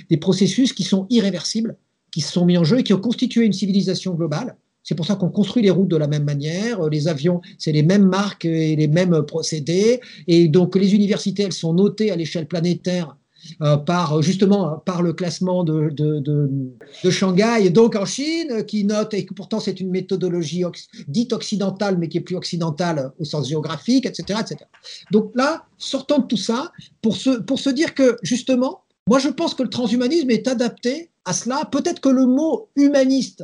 des 0.10 0.18
processus 0.18 0.74
qui 0.74 0.84
sont 0.84 1.08
irréversibles 1.10 1.78
qui 2.12 2.22
se 2.22 2.32
sont 2.32 2.46
mis 2.46 2.58
en 2.58 2.64
jeu 2.64 2.80
et 2.80 2.84
qui 2.84 2.94
ont 2.94 3.00
constitué 3.00 3.46
une 3.46 3.54
civilisation 3.54 4.14
globale. 4.14 4.58
C'est 4.84 4.96
pour 4.96 5.06
ça 5.06 5.16
qu'on 5.16 5.30
construit 5.30 5.64
les 5.64 5.70
routes 5.70 5.88
de 5.88 5.96
la 5.96 6.08
même 6.08 6.24
manière, 6.24 6.90
les 6.90 7.08
avions, 7.08 7.42
c'est 7.58 7.72
les 7.72 7.84
mêmes 7.84 8.06
marques 8.06 8.46
et 8.46 8.76
les 8.76 8.88
mêmes 8.88 9.22
procédés. 9.24 10.02
Et 10.28 10.48
donc 10.48 10.76
les 10.76 10.96
universités, 10.96 11.44
elles 11.44 11.54
sont 11.54 11.74
notées 11.74 12.12
à 12.12 12.16
l'échelle 12.16 12.48
planétaire 12.48 13.16
euh, 13.62 13.78
par 13.78 14.22
justement 14.22 14.82
par 14.86 15.02
le 15.02 15.14
classement 15.14 15.64
de, 15.64 15.90
de, 15.90 16.20
de, 16.20 17.10
Shanghai, 17.10 17.70
donc 17.70 17.96
en 17.96 18.06
Chine, 18.06 18.66
qui 18.66 18.84
note, 18.84 19.14
et 19.14 19.26
que 19.26 19.34
pourtant 19.34 19.60
c'est 19.60 19.80
une 19.80 19.90
méthodologie 19.90 20.64
dite 21.08 21.34
occidentale, 21.34 21.98
mais 21.98 22.08
qui 22.08 22.18
est 22.18 22.22
plus 22.22 22.36
occidentale 22.36 23.12
au 23.20 23.26
sens 23.26 23.50
géographique, 23.50 24.06
etc. 24.06 24.40
etc. 24.42 24.66
Donc 25.12 25.32
là, 25.36 25.66
sortons 25.78 26.20
de 26.20 26.28
tout 26.28 26.38
ça 26.38 26.72
pour 27.02 27.16
se, 27.16 27.30
pour 27.42 27.60
se 27.60 27.70
dire 27.70 27.94
que 27.94 28.18
justement, 28.24 28.82
moi 29.08 29.20
je 29.20 29.30
pense 29.30 29.54
que 29.54 29.64
le 29.64 29.70
transhumanisme 29.70 30.30
est 30.32 30.48
adapté 30.48 31.12
à 31.26 31.34
cela. 31.34 31.66
Peut-être 31.72 32.00
que 32.00 32.10
le 32.10 32.26
mot 32.26 32.70
humaniste 32.76 33.44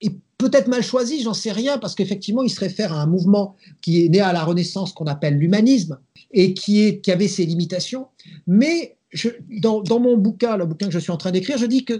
est 0.00 0.14
peut-être 0.38 0.68
mal 0.68 0.82
choisi, 0.82 1.22
j'en 1.22 1.34
sais 1.34 1.52
rien, 1.52 1.78
parce 1.78 1.94
qu'effectivement, 1.94 2.42
il 2.42 2.50
se 2.50 2.60
réfère 2.60 2.92
à 2.92 3.00
un 3.00 3.06
mouvement 3.06 3.56
qui 3.80 4.04
est 4.04 4.08
né 4.08 4.20
à 4.20 4.32
la 4.32 4.44
Renaissance, 4.44 4.92
qu'on 4.92 5.06
appelle 5.06 5.36
l'humanisme, 5.36 5.98
et 6.32 6.54
qui, 6.54 6.82
est, 6.82 7.00
qui 7.00 7.12
avait 7.12 7.28
ses 7.28 7.46
limitations. 7.46 8.08
Mais 8.46 8.96
dans, 9.50 10.00
mon 10.00 10.16
bouquin, 10.16 10.56
le 10.56 10.66
bouquin 10.66 10.86
que 10.86 10.92
je 10.92 10.98
suis 10.98 11.10
en 11.10 11.16
train 11.16 11.30
d'écrire, 11.30 11.58
je 11.58 11.66
dis 11.66 11.84
que 11.84 11.98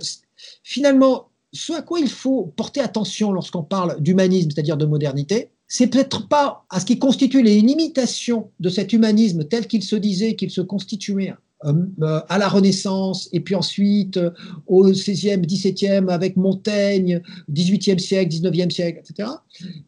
finalement, 0.62 1.28
ce 1.53 1.73
à 1.73 1.82
quoi 1.82 2.01
il 2.01 2.09
faut 2.09 2.53
porter 2.57 2.81
attention 2.81 3.32
lorsqu'on 3.32 3.62
parle 3.62 4.01
d'humanisme, 4.01 4.51
c'est-à-dire 4.51 4.77
de 4.77 4.86
modernité, 4.86 5.51
c'est 5.69 5.86
peut-être 5.86 6.28
pas 6.28 6.65
à 6.70 6.81
ce 6.81 6.86
qui 6.86 6.99
constitue 6.99 7.43
les 7.43 7.61
limitations 7.61 8.51
de 8.61 8.69
cet 8.69 8.93
humanisme 8.93 9.45
tel 9.45 9.66
qu'il 9.66 9.82
se 9.82 9.97
disait, 9.97 10.35
qu'il 10.35 10.51
se 10.51 10.61
constituait 10.61 11.32
euh, 11.65 11.73
euh, 12.03 12.20
à 12.28 12.39
la 12.39 12.49
Renaissance, 12.49 13.28
et 13.32 13.41
puis 13.41 13.55
ensuite 13.55 14.19
euh, 14.19 14.31
au 14.66 14.91
16e, 14.91 15.47
17e 15.47 16.09
avec 16.11 16.36
Montaigne, 16.36 17.23
18e 17.51 17.99
siècle, 17.99 18.35
19e 18.35 18.70
siècle, 18.70 19.01
etc. 19.01 19.31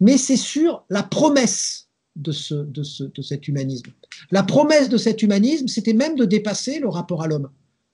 Mais 0.01 0.17
c'est 0.17 0.37
sur 0.37 0.85
la 0.89 1.03
promesse 1.03 1.86
de, 2.17 2.33
ce, 2.33 2.55
de, 2.55 2.83
ce, 2.83 3.05
de 3.05 3.23
cet 3.23 3.49
humanisme. 3.49 3.91
La 4.31 4.43
promesse 4.43 4.89
de 4.89 4.97
cet 4.97 5.23
humanisme, 5.23 5.69
c'était 5.69 5.93
même 5.93 6.17
de 6.17 6.25
dépasser 6.25 6.79
le 6.79 6.89
rapport 6.89 7.23
à 7.23 7.29
l'homme. 7.29 7.49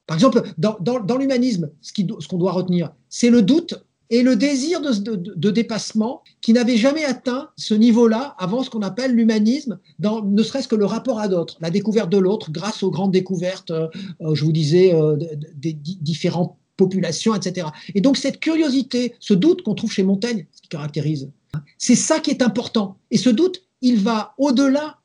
Par 0.06 0.16
exemple, 0.16 0.42
dans, 0.58 0.76
dans, 0.80 1.16
l'humanisme, 1.16 1.70
ce 1.80 2.28
qu'on 2.28 2.38
doit 2.38 2.52
retenir, 2.52 2.92
c'est 3.08 3.30
le 3.30 3.42
doute 3.42 3.74
et 4.10 4.22
le 4.22 4.36
désir 4.36 4.82
de, 4.82 5.50
dépassement 5.50 6.22
qui 6.42 6.52
n'avait 6.52 6.76
jamais 6.76 7.04
atteint 7.04 7.48
ce 7.56 7.72
niveau-là 7.72 8.34
avant 8.38 8.62
ce 8.62 8.68
qu'on 8.68 8.82
appelle 8.82 9.14
l'humanisme, 9.14 9.78
ne 10.00 10.42
serait-ce 10.42 10.68
que 10.68 10.76
le 10.76 10.84
rapport 10.84 11.18
à 11.18 11.28
d'autres, 11.28 11.56
la 11.62 11.70
découverte 11.70 12.10
de 12.10 12.18
l'autre 12.18 12.52
grâce 12.52 12.82
aux 12.82 12.90
grandes 12.90 13.12
découvertes, 13.12 13.70
euh, 13.70 13.88
euh, 14.20 14.34
je 14.34 14.44
vous 14.44 14.52
disais, 14.52 14.94
euh, 14.94 15.16
des 15.54 15.72
différentes 15.72 16.56
populations, 16.76 17.34
etc. 17.34 17.68
Et 17.94 18.02
donc 18.02 18.18
cette 18.18 18.38
curiosité, 18.38 19.14
ce 19.18 19.32
doute 19.32 19.62
qu'on 19.62 19.74
trouve 19.74 19.90
chez 19.90 20.02
Montaigne, 20.02 20.46
ce 20.52 20.60
qui 20.60 20.68
caractérise, 20.68 21.30
c'est 21.78 21.96
ça 21.96 22.20
qui 22.20 22.30
est 22.30 22.42
important. 22.42 22.98
Et 23.10 23.16
ce 23.16 23.30
doute, 23.30 23.62
il 23.82 23.98
va 23.98 24.34
au-delà 24.38 24.98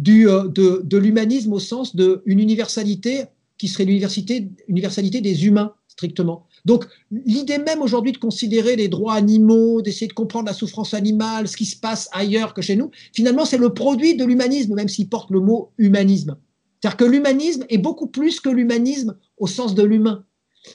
de, 0.00 0.48
de 0.82 0.98
l'humanisme 0.98 1.52
au 1.52 1.60
sens 1.60 1.94
d'une 1.94 2.40
universalité 2.40 3.24
qui 3.58 3.68
serait 3.68 3.84
l'universalité 3.84 5.20
des 5.20 5.46
humains, 5.46 5.74
strictement. 5.86 6.46
Donc, 6.64 6.86
l'idée 7.12 7.58
même 7.58 7.80
aujourd'hui 7.82 8.10
de 8.10 8.18
considérer 8.18 8.74
les 8.74 8.88
droits 8.88 9.14
animaux, 9.14 9.80
d'essayer 9.80 10.08
de 10.08 10.12
comprendre 10.12 10.46
la 10.46 10.54
souffrance 10.54 10.92
animale, 10.92 11.46
ce 11.46 11.56
qui 11.56 11.66
se 11.66 11.76
passe 11.76 12.08
ailleurs 12.12 12.52
que 12.52 12.62
chez 12.62 12.74
nous, 12.74 12.90
finalement, 13.12 13.44
c'est 13.44 13.58
le 13.58 13.72
produit 13.72 14.16
de 14.16 14.24
l'humanisme, 14.24 14.74
même 14.74 14.88
s'il 14.88 15.08
porte 15.08 15.30
le 15.30 15.40
mot 15.40 15.70
humanisme. 15.78 16.36
C'est-à-dire 16.80 16.96
que 16.96 17.04
l'humanisme 17.04 17.64
est 17.68 17.78
beaucoup 17.78 18.08
plus 18.08 18.40
que 18.40 18.48
l'humanisme 18.48 19.16
au 19.38 19.46
sens 19.46 19.74
de 19.74 19.84
l'humain. 19.84 20.24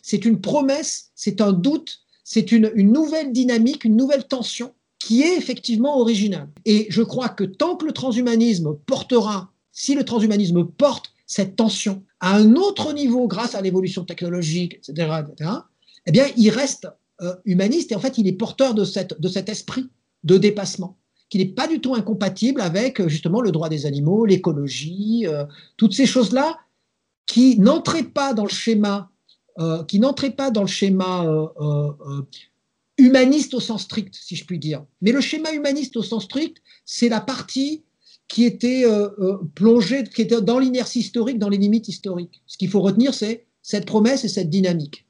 C'est 0.02 0.24
une 0.24 0.40
promesse, 0.40 1.12
c'est 1.16 1.42
un 1.42 1.52
doute, 1.52 2.00
c'est 2.24 2.52
une, 2.52 2.72
une 2.76 2.94
nouvelle 2.94 3.34
dynamique, 3.34 3.84
une 3.84 3.98
nouvelle 3.98 4.26
tension 4.26 4.74
qui 5.10 5.24
est 5.24 5.36
effectivement 5.36 5.98
originale. 5.98 6.50
Et 6.66 6.86
je 6.92 7.02
crois 7.02 7.30
que 7.30 7.44
tant 7.44 7.76
que 7.76 7.84
le 7.84 7.94
transhumanisme 7.94 8.76
portera, 8.86 9.52
si 9.72 9.96
le 9.96 10.06
transhumanisme 10.06 10.66
porte 10.66 11.16
cette 11.26 11.56
tension 11.56 12.04
à 12.20 12.36
un 12.36 12.54
autre 12.54 12.94
niveau 12.94 13.28
grâce 13.28 13.56
à 13.56 13.62
l'évolution 13.62 14.06
technologique, 14.06 14.76
etc., 14.76 14.92
etc., 15.22 15.50
eh 16.06 16.12
bien, 16.12 16.28
il 16.38 16.52
reste 16.52 16.90
euh, 17.24 17.34
humaniste 17.44 17.92
et 17.92 17.96
en 17.96 18.00
fait, 18.00 18.20
il 18.20 18.28
est 18.28 18.34
porteur 18.34 18.76
de, 18.76 18.86
cette, 18.86 19.20
de 19.20 19.28
cet 19.28 19.50
esprit 19.50 19.90
de 20.26 20.38
dépassement 20.38 20.96
qui 21.30 21.40
n'est 21.40 21.54
pas 21.56 21.68
du 21.68 21.82
tout 21.82 21.96
incompatible 21.96 22.62
avec 22.62 23.08
justement 23.08 23.42
le 23.42 23.52
droit 23.52 23.68
des 23.68 23.88
animaux, 23.88 24.28
l'écologie, 24.28 25.26
euh, 25.26 25.44
toutes 25.76 25.94
ces 25.94 26.06
choses-là 26.06 26.60
qui 27.26 27.58
n'entraient 27.58 28.04
pas 28.04 28.36
dans 28.36 28.46
le 28.46 28.52
schéma, 28.52 29.10
euh, 29.58 29.84
qui 29.86 30.00
n'entraient 30.00 30.36
pas 30.36 30.52
dans 30.52 30.62
le 30.62 30.68
schéma 30.68 31.26
humaniste 33.00 33.54
au 33.54 33.60
sens 33.60 33.84
strict, 33.84 34.14
si 34.14 34.36
je 34.36 34.46
puis 34.46 34.60
dire. 34.60 34.84
Mais 35.02 35.12
le 35.12 35.22
schéma 35.22 35.52
humaniste 35.52 35.98
au 35.98 36.04
sens 36.04 36.26
strict, 36.26 36.58
c'est 36.86 37.10
la 37.10 37.22
partie 37.22 37.84
qui 38.28 38.46
était 38.46 38.86
plongée, 39.56 40.04
qui 40.04 40.22
était 40.22 40.40
dans 40.40 40.60
l'inertie 40.60 41.00
historique, 41.00 41.40
dans 41.40 41.50
les 41.50 41.58
limites 41.58 41.88
historiques. 41.88 42.44
Ce 42.46 42.58
qu'il 42.58 42.70
faut 42.70 42.82
retenir, 42.82 43.14
c'est 43.14 43.48
cette 43.64 43.88
promesse 43.88 44.24
et 44.24 44.28
cette 44.28 44.50
dynamique. 44.50 45.08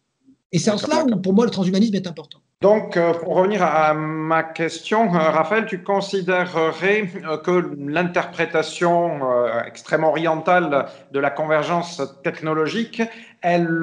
Et 0.52 0.60
c'est 0.60 0.72
en 0.72 0.78
cela 0.78 1.06
où, 1.06 1.16
pour 1.18 1.34
moi, 1.34 1.46
le 1.46 1.52
transhumanisme 1.52 1.96
est 1.96 2.08
important. 2.08 2.40
Donc, 2.62 2.98
euh, 2.98 3.14
pour 3.14 3.36
revenir 3.36 3.64
à 3.64 3.94
ma 3.94 4.44
question, 4.44 5.16
euh, 5.16 5.18
Raphaël, 5.18 5.66
tu 5.66 5.82
considérerais 5.82 7.10
euh, 7.24 7.38
que 7.38 7.72
l'interprétation 7.78 9.22
extrêmement 9.66 10.10
orientale 10.10 10.88
de 11.14 11.20
la 11.20 11.30
convergence 11.30 12.02
technologique, 12.22 13.02
elle 13.42 13.82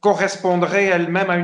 correspondrait 0.00 0.84
elle-même 0.84 1.30
à, 1.30 1.36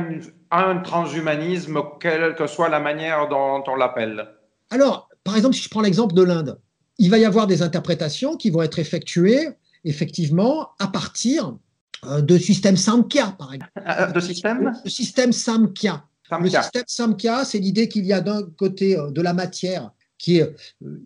un 0.53 0.77
transhumanisme, 0.77 1.81
quelle 1.99 2.35
que 2.35 2.47
soit 2.47 2.69
la 2.69 2.79
manière 2.79 3.27
dont 3.27 3.63
on 3.67 3.75
l'appelle 3.75 4.27
Alors, 4.69 5.09
par 5.23 5.35
exemple, 5.35 5.55
si 5.55 5.63
je 5.63 5.69
prends 5.69 5.81
l'exemple 5.81 6.13
de 6.13 6.21
l'Inde, 6.21 6.59
il 6.99 7.09
va 7.09 7.17
y 7.17 7.25
avoir 7.25 7.47
des 7.47 7.63
interprétations 7.63 8.37
qui 8.37 8.51
vont 8.51 8.61
être 8.61 8.77
effectuées, 8.77 9.49
effectivement, 9.83 10.69
à 10.79 10.87
partir 10.87 11.57
euh, 12.05 12.21
de 12.21 12.37
système 12.37 12.77
Samkhya, 12.77 13.35
par 13.37 13.53
exemple. 13.53 13.71
Euh, 13.87 14.11
de 14.11 14.19
système 14.19 14.73
Le 14.83 14.89
système 14.89 15.31
Samkhya. 15.31 16.03
Le 16.39 16.49
système 16.49 16.83
Samkhya, 16.87 17.45
c'est 17.45 17.59
l'idée 17.59 17.87
qu'il 17.87 18.05
y 18.05 18.13
a 18.13 18.21
d'un 18.21 18.43
côté 18.43 18.97
euh, 18.97 19.09
de 19.09 19.21
la 19.21 19.33
matière 19.33 19.91
qui 20.23 20.37
est 20.37 20.55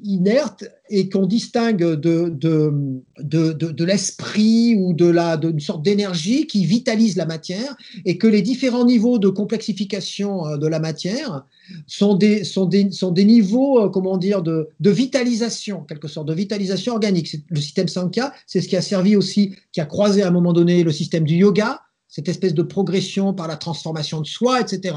inerte 0.03 0.65
et 0.91 1.09
qu'on 1.09 1.25
distingue 1.25 1.79
de, 1.79 2.29
de, 2.29 2.71
de, 3.17 3.51
de, 3.51 3.83
l'esprit 3.83 4.75
ou 4.75 4.93
de 4.93 5.07
la 5.07 5.37
d'une 5.37 5.59
sorte 5.59 5.81
d'énergie 5.81 6.45
qui 6.45 6.65
vitalise 6.65 7.15
la 7.15 7.25
matière 7.25 7.75
et 8.05 8.19
que 8.19 8.27
les 8.27 8.43
différents 8.43 8.85
niveaux 8.85 9.17
de 9.17 9.29
complexification 9.29 10.55
de 10.57 10.67
la 10.67 10.79
matière 10.79 11.47
sont 11.87 12.13
des, 12.13 12.43
sont 12.43 12.65
des, 12.65 12.91
sont 12.91 13.09
des 13.09 13.25
niveaux, 13.25 13.89
comment 13.89 14.17
dire, 14.17 14.43
de, 14.43 14.69
de 14.79 14.89
vitalisation, 14.91 15.81
quelque 15.81 16.07
sorte, 16.07 16.27
de 16.27 16.35
vitalisation 16.35 16.93
organique. 16.93 17.37
Le 17.49 17.59
système 17.59 17.87
Sankhya, 17.87 18.31
c'est 18.45 18.61
ce 18.61 18.67
qui 18.67 18.77
a 18.77 18.83
servi 18.83 19.15
aussi, 19.15 19.55
qui 19.71 19.81
a 19.81 19.85
croisé 19.85 20.21
à 20.21 20.27
un 20.27 20.31
moment 20.31 20.53
donné 20.53 20.83
le 20.83 20.91
système 20.91 21.23
du 21.23 21.37
yoga, 21.37 21.81
cette 22.07 22.29
espèce 22.29 22.53
de 22.53 22.63
progression 22.63 23.33
par 23.33 23.47
la 23.47 23.57
transformation 23.57 24.21
de 24.21 24.27
soi, 24.27 24.61
etc. 24.61 24.95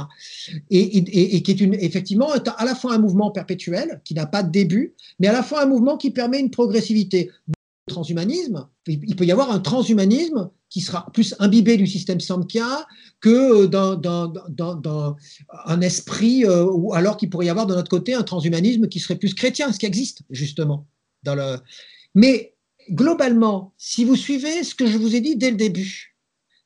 Et, 0.70 1.42
qui 1.42 1.50
est 1.50 1.60
une, 1.60 1.74
effectivement 1.74 2.30
à 2.32 2.64
la 2.64 2.74
fois 2.74 2.94
un 2.94 2.98
mouvement 2.98 3.30
perpétuel, 3.30 4.00
qui 4.04 4.14
n'a 4.14 4.26
pas 4.26 4.42
de 4.42 4.50
début, 4.50 4.94
mais 5.18 5.26
à 5.26 5.32
la 5.32 5.42
fois 5.42 5.62
un 5.62 5.66
mouvement 5.66 5.96
qui 5.96 6.10
permet 6.10 6.40
une 6.40 6.50
progressivité. 6.50 7.30
Le 7.48 7.92
transhumanisme, 7.92 8.68
il 8.86 9.16
peut 9.16 9.24
y 9.24 9.32
avoir 9.32 9.50
un 9.50 9.58
transhumanisme 9.58 10.50
qui 10.70 10.80
sera 10.80 11.10
plus 11.12 11.34
imbibé 11.40 11.76
du 11.76 11.86
système 11.86 12.20
Samkhya 12.20 12.86
que 13.20 13.66
dans, 13.66 15.16
un 15.66 15.80
esprit, 15.80 16.44
euh, 16.44 16.64
ou 16.64 16.94
alors 16.94 17.16
qu'il 17.16 17.28
pourrait 17.28 17.46
y 17.46 17.50
avoir 17.50 17.66
de 17.66 17.74
notre 17.74 17.90
côté 17.90 18.14
un 18.14 18.22
transhumanisme 18.22 18.88
qui 18.88 19.00
serait 19.00 19.16
plus 19.16 19.34
chrétien, 19.34 19.72
ce 19.72 19.78
qui 19.78 19.86
existe 19.86 20.22
justement. 20.30 20.86
Dans 21.24 21.34
le... 21.34 21.56
Mais 22.14 22.54
globalement, 22.92 23.74
si 23.76 24.04
vous 24.04 24.16
suivez 24.16 24.62
ce 24.62 24.74
que 24.76 24.86
je 24.86 24.96
vous 24.96 25.14
ai 25.16 25.20
dit 25.20 25.36
dès 25.36 25.50
le 25.50 25.56
début, 25.56 26.09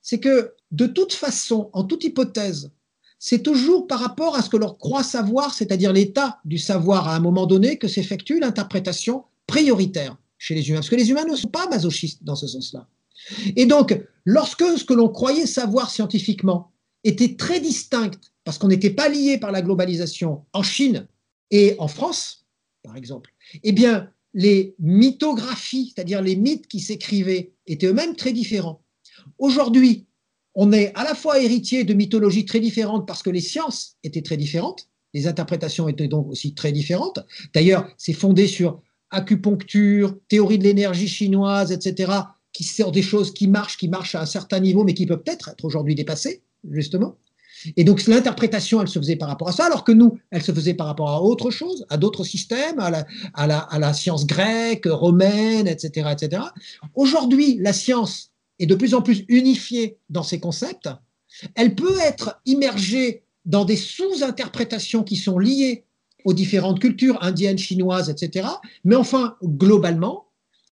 c'est 0.04 0.20
que 0.20 0.52
de 0.70 0.86
toute 0.86 1.14
façon, 1.14 1.70
en 1.72 1.82
toute 1.82 2.04
hypothèse, 2.04 2.70
c'est 3.18 3.42
toujours 3.42 3.86
par 3.86 4.00
rapport 4.00 4.36
à 4.36 4.42
ce 4.42 4.50
que 4.50 4.58
l'on 4.58 4.74
croit 4.74 5.02
savoir, 5.02 5.54
c'est-à-dire 5.54 5.94
l'état 5.94 6.40
du 6.44 6.58
savoir 6.58 7.08
à 7.08 7.16
un 7.16 7.20
moment 7.20 7.46
donné, 7.46 7.78
que 7.78 7.88
s'effectue 7.88 8.38
l'interprétation 8.38 9.24
prioritaire 9.46 10.16
chez 10.36 10.54
les 10.54 10.68
humains. 10.68 10.80
Parce 10.80 10.90
que 10.90 10.96
les 10.96 11.10
humains 11.10 11.24
ne 11.24 11.34
sont 11.34 11.48
pas 11.48 11.68
masochistes 11.68 12.22
dans 12.22 12.36
ce 12.36 12.46
sens-là. 12.46 12.86
Et 13.56 13.64
donc, 13.64 13.98
lorsque 14.26 14.64
ce 14.76 14.84
que 14.84 14.92
l'on 14.92 15.08
croyait 15.08 15.46
savoir 15.46 15.90
scientifiquement 15.90 16.70
était 17.02 17.36
très 17.36 17.60
distinct, 17.60 18.10
parce 18.44 18.58
qu'on 18.58 18.68
n'était 18.68 18.90
pas 18.90 19.08
lié 19.08 19.38
par 19.38 19.52
la 19.52 19.62
globalisation 19.62 20.44
en 20.52 20.62
Chine 20.62 21.06
et 21.50 21.76
en 21.78 21.88
France, 21.88 22.44
par 22.82 22.94
exemple, 22.94 23.32
eh 23.62 23.72
bien, 23.72 24.10
les 24.34 24.74
mythographies, 24.78 25.94
c'est-à-dire 25.94 26.20
les 26.20 26.36
mythes 26.36 26.66
qui 26.66 26.80
s'écrivaient, 26.80 27.54
étaient 27.66 27.86
eux-mêmes 27.86 28.16
très 28.16 28.32
différents. 28.32 28.83
Aujourd'hui, 29.44 30.06
on 30.54 30.72
est 30.72 30.90
à 30.94 31.04
la 31.04 31.14
fois 31.14 31.38
héritier 31.38 31.84
de 31.84 31.92
mythologies 31.92 32.46
très 32.46 32.60
différentes 32.60 33.06
parce 33.06 33.22
que 33.22 33.28
les 33.28 33.42
sciences 33.42 33.98
étaient 34.02 34.22
très 34.22 34.38
différentes, 34.38 34.88
les 35.12 35.26
interprétations 35.26 35.86
étaient 35.86 36.08
donc 36.08 36.30
aussi 36.30 36.54
très 36.54 36.72
différentes. 36.72 37.18
D'ailleurs, 37.52 37.86
c'est 37.98 38.14
fondé 38.14 38.46
sur 38.46 38.80
acupuncture, 39.10 40.16
théorie 40.28 40.58
de 40.58 40.64
l'énergie 40.64 41.08
chinoise, 41.08 41.72
etc., 41.72 42.10
qui 42.54 42.64
sont 42.64 42.90
des 42.90 43.02
choses 43.02 43.34
qui 43.34 43.46
marchent, 43.46 43.76
qui 43.76 43.88
marchent 43.88 44.14
à 44.14 44.22
un 44.22 44.26
certain 44.26 44.60
niveau, 44.60 44.82
mais 44.82 44.94
qui 44.94 45.04
peuvent 45.04 45.22
peut-être 45.22 45.50
être 45.50 45.64
aujourd'hui 45.66 45.94
dépassées, 45.94 46.42
justement. 46.70 47.18
Et 47.76 47.84
donc 47.84 48.06
l'interprétation, 48.06 48.80
elle 48.80 48.88
se 48.88 48.98
faisait 48.98 49.16
par 49.16 49.28
rapport 49.28 49.48
à 49.48 49.52
ça, 49.52 49.66
alors 49.66 49.84
que 49.84 49.92
nous, 49.92 50.18
elle 50.30 50.42
se 50.42 50.52
faisait 50.52 50.72
par 50.72 50.86
rapport 50.86 51.10
à 51.10 51.20
autre 51.22 51.50
chose, 51.50 51.84
à 51.90 51.98
d'autres 51.98 52.24
systèmes, 52.24 52.78
à 52.78 52.90
la, 52.90 53.06
à, 53.34 53.78
la, 53.78 53.92
science 53.92 54.26
grecque, 54.26 54.86
romaine, 54.86 55.68
etc. 55.68 56.08
etc. 56.12 56.44
Aujourd'hui, 56.94 57.58
la 57.60 57.74
science 57.74 58.30
est 58.58 58.66
de 58.66 58.74
plus 58.74 58.94
en 58.94 59.02
plus 59.02 59.24
unifiée 59.28 59.98
dans 60.08 60.22
ses 60.22 60.40
concepts, 60.40 60.88
elle 61.54 61.74
peut 61.74 61.98
être 62.00 62.40
immergée 62.46 63.24
dans 63.44 63.64
des 63.64 63.76
sous-interprétations 63.76 65.02
qui 65.02 65.16
sont 65.16 65.38
liées 65.38 65.84
aux 66.24 66.32
différentes 66.32 66.80
cultures 66.80 67.22
indiennes, 67.22 67.58
chinoises, 67.58 68.08
etc. 68.08 68.48
Mais 68.84 68.96
enfin, 68.96 69.36
globalement, 69.42 70.28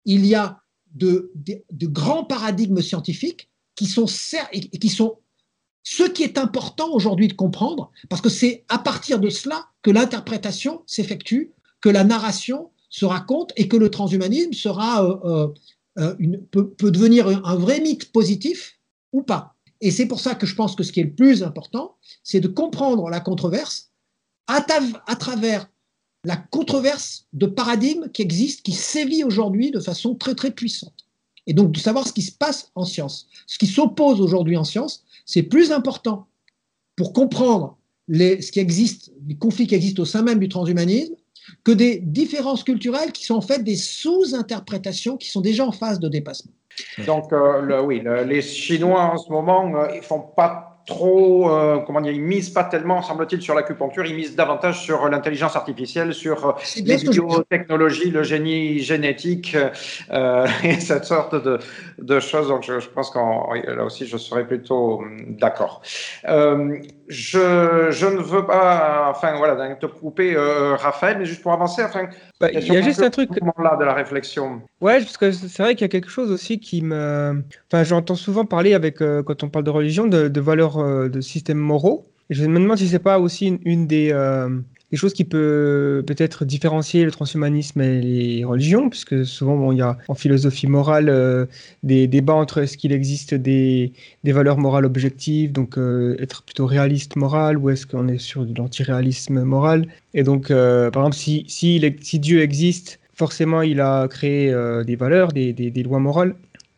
il 0.05 0.25
y 0.25 0.35
a 0.35 0.61
de, 0.93 1.31
grands 1.83 2.23
paradigmes 2.23 2.81
scientifiques 2.81 3.49
qui 3.75 3.85
sont, 3.85 4.05
qui 4.79 4.89
sont 4.89 5.17
ce 5.83 6.03
qui 6.03 6.23
est 6.23 6.37
important 6.37 6.91
aujourd'hui 6.91 7.27
de 7.27 7.33
comprendre, 7.33 7.91
parce 8.09 8.21
que 8.21 8.29
c'est 8.29 8.65
à 8.69 8.77
partir 8.77 9.19
de 9.19 9.29
cela 9.29 9.67
que 9.81 9.91
l'interprétation 9.91 10.83
s'effectue, 10.85 11.51
que 11.81 11.89
la 11.89 12.03
narration 12.03 12.69
se 12.89 13.05
raconte 13.05 13.51
et 13.55 13.67
que 13.67 13.77
le 13.77 13.89
transhumanisme 13.89 14.53
sera 14.53 15.03
euh, 15.03 15.15
euh, 15.23 15.47
euh, 15.99 16.15
peut, 16.51 16.91
devenir 16.91 17.27
un, 17.27 17.55
vrai 17.55 17.81
mythe 17.81 18.11
positif 18.11 18.79
ou 19.11 19.23
pas. 19.23 19.55
Et 19.81 19.91
c'est 19.91 20.05
pour 20.05 20.19
ça 20.19 20.35
que 20.35 20.45
je 20.45 20.55
pense 20.55 20.75
que 20.75 20.83
ce 20.83 20.91
qui 20.91 21.01
est 21.01 21.05
le 21.05 21.13
plus 21.13 21.43
important, 21.43 21.97
c'est 22.23 22.39
de 22.39 22.47
comprendre 22.47 23.09
la 23.09 23.19
controverse 23.19 23.91
à, 24.47 24.61
travers 24.61 25.69
la 26.23 26.37
controverse 26.37 27.27
de 27.33 27.45
paradigme 27.45 28.09
qui 28.09 28.21
existe, 28.21 28.63
qui 28.63 28.73
sévit 28.73 29.23
aujourd'hui 29.23 29.71
de 29.71 29.79
façon 29.79 30.15
très 30.15 30.35
très 30.35 30.51
puissante. 30.51 31.07
Et 31.47 31.53
donc 31.53 31.71
de 31.71 31.79
savoir 31.79 32.07
ce 32.07 32.13
qui 32.13 32.21
se 32.21 32.31
passe 32.31 32.71
en 32.75 32.85
science. 32.85 33.27
Ce 33.47 33.57
qui 33.57 33.67
s'oppose 33.67 34.21
aujourd'hui 34.21 34.55
en 34.55 34.63
science, 34.63 35.03
c'est 35.25 35.43
plus 35.43 35.71
important 35.71 36.27
pour 36.95 37.11
comprendre 37.11 37.77
ce 38.09 38.51
qui 38.51 38.59
existe, 38.59 39.11
les 39.27 39.35
conflits 39.35 39.67
qui 39.67 39.75
existent 39.75 40.03
au 40.03 40.05
sein 40.05 40.21
même 40.21 40.39
du 40.39 40.49
transhumanisme, 40.49 41.15
que 41.63 41.71
des 41.71 41.99
différences 41.99 42.63
culturelles 42.63 43.11
qui 43.11 43.25
sont 43.25 43.35
en 43.35 43.41
fait 43.41 43.63
des 43.63 43.75
sous-interprétations 43.75 45.17
qui 45.17 45.29
sont 45.29 45.41
déjà 45.41 45.65
en 45.65 45.71
phase 45.71 45.99
de 45.99 46.09
dépassement. 46.09 46.51
Donc, 47.05 47.31
euh, 47.33 47.81
oui, 47.81 48.01
les 48.27 48.41
Chinois 48.41 49.01
en 49.01 49.17
ce 49.17 49.31
moment, 49.31 49.71
euh, 49.75 49.87
ils 49.95 50.01
font 50.01 50.19
pas 50.19 50.67
trop, 50.87 51.51
euh, 51.51 51.77
comment 51.85 52.01
dire, 52.01 52.11
ils 52.11 52.21
misent 52.21 52.49
pas 52.49 52.63
tellement, 52.63 53.01
semble-t-il, 53.03 53.41
sur 53.41 53.53
l'acupuncture, 53.53 54.05
ils 54.05 54.15
misent 54.15 54.35
davantage 54.35 54.81
sur 54.81 55.07
l'intelligence 55.09 55.55
artificielle, 55.55 56.13
sur 56.13 56.47
euh, 56.47 56.51
les 56.77 56.97
biotechnologies, 56.97 58.09
le 58.09 58.23
génie 58.23 58.79
génétique 58.79 59.55
et 60.63 60.79
cette 60.79 61.05
sorte 61.05 61.35
de, 61.35 61.59
de 61.99 62.19
choses. 62.19 62.47
Donc, 62.47 62.63
je, 62.63 62.79
je 62.79 62.89
pense 62.89 63.11
qu'en 63.11 63.53
là 63.53 63.83
aussi, 63.83 64.07
je 64.07 64.17
serais 64.17 64.45
plutôt 64.47 64.99
hum, 64.99 65.35
d'accord. 65.39 65.81
Je, 67.11 67.89
je, 67.91 68.05
ne 68.05 68.21
veux 68.21 68.45
pas, 68.45 69.09
enfin 69.09 69.35
voilà, 69.35 69.75
te 69.75 69.85
couper, 69.85 70.33
euh, 70.33 70.75
Raphaël, 70.77 71.17
mais 71.19 71.25
juste 71.25 71.41
pour 71.41 71.51
avancer, 71.51 71.83
enfin, 71.83 72.07
bah, 72.39 72.49
il 72.53 72.65
y 72.65 72.77
a 72.77 72.81
juste 72.81 73.01
un 73.01 73.09
truc 73.09 73.29
là 73.61 73.75
de 73.77 73.83
la 73.83 73.93
réflexion. 73.93 74.61
Ouais, 74.79 74.99
parce 74.99 75.17
que 75.17 75.33
c'est 75.33 75.61
vrai 75.61 75.75
qu'il 75.75 75.81
y 75.81 75.89
a 75.89 75.89
quelque 75.89 76.09
chose 76.09 76.31
aussi 76.31 76.61
qui 76.61 76.81
me, 76.81 77.43
enfin, 77.69 77.83
j'entends 77.83 78.15
souvent 78.15 78.45
parler 78.45 78.73
avec 78.73 79.01
euh, 79.01 79.23
quand 79.23 79.43
on 79.43 79.49
parle 79.49 79.65
de 79.65 79.69
religion, 79.69 80.07
de, 80.07 80.29
de 80.29 80.41
valeurs, 80.41 80.77
euh, 80.77 81.09
de 81.09 81.19
systèmes 81.19 81.57
moraux. 81.57 82.05
Et 82.29 82.33
je 82.33 82.45
me 82.45 82.57
demande 82.57 82.77
si 82.77 82.87
c'est 82.87 82.99
pas 82.99 83.19
aussi 83.19 83.47
une, 83.47 83.59
une 83.65 83.87
des 83.87 84.13
des 84.91 84.97
choses 84.97 85.13
qui 85.13 85.23
peut 85.23 86.03
peut-être 86.05 86.43
différencier 86.45 87.05
le 87.05 87.11
transhumanisme 87.11 87.81
et 87.81 88.01
les 88.01 88.43
religions, 88.43 88.89
puisque 88.89 89.25
souvent 89.25 89.55
bon, 89.55 89.71
il 89.71 89.77
y 89.77 89.81
a 89.81 89.97
en 90.07 90.15
philosophie 90.15 90.67
morale 90.67 91.09
euh, 91.09 91.45
des 91.83 92.07
débats 92.07 92.33
entre 92.33 92.57
est-ce 92.59 92.77
qu'il 92.77 92.91
existe 92.91 93.33
des, 93.33 93.93
des, 94.23 94.31
valeurs 94.33 94.57
morales 94.57 94.85
objectives, 94.85 95.51
donc 95.51 95.77
euh, 95.77 96.17
être 96.19 96.43
plutôt 96.43 96.65
réaliste 96.65 97.15
moral, 97.15 97.57
ou 97.57 97.69
est-ce 97.69 97.87
qu'on 97.87 98.07
est 98.07 98.17
sur 98.17 98.45
de 98.45 98.53
l'antiréalisme 98.57 99.43
moral. 99.43 99.87
Et 100.13 100.23
donc, 100.23 100.51
euh, 100.51 100.91
par 100.91 101.03
exemple, 101.03 101.15
si, 101.15 101.45
si, 101.47 101.81
si, 102.01 102.19
Dieu 102.19 102.41
existe, 102.41 102.99
forcément 103.13 103.61
il 103.61 103.79
a 103.79 104.07
créé 104.09 104.53
des 104.85 104.95
valeurs, 104.95 105.31
des, 105.31 105.53
des, 105.53 105.71
des 105.71 105.83
lois 105.83 105.99
morales 105.99 106.35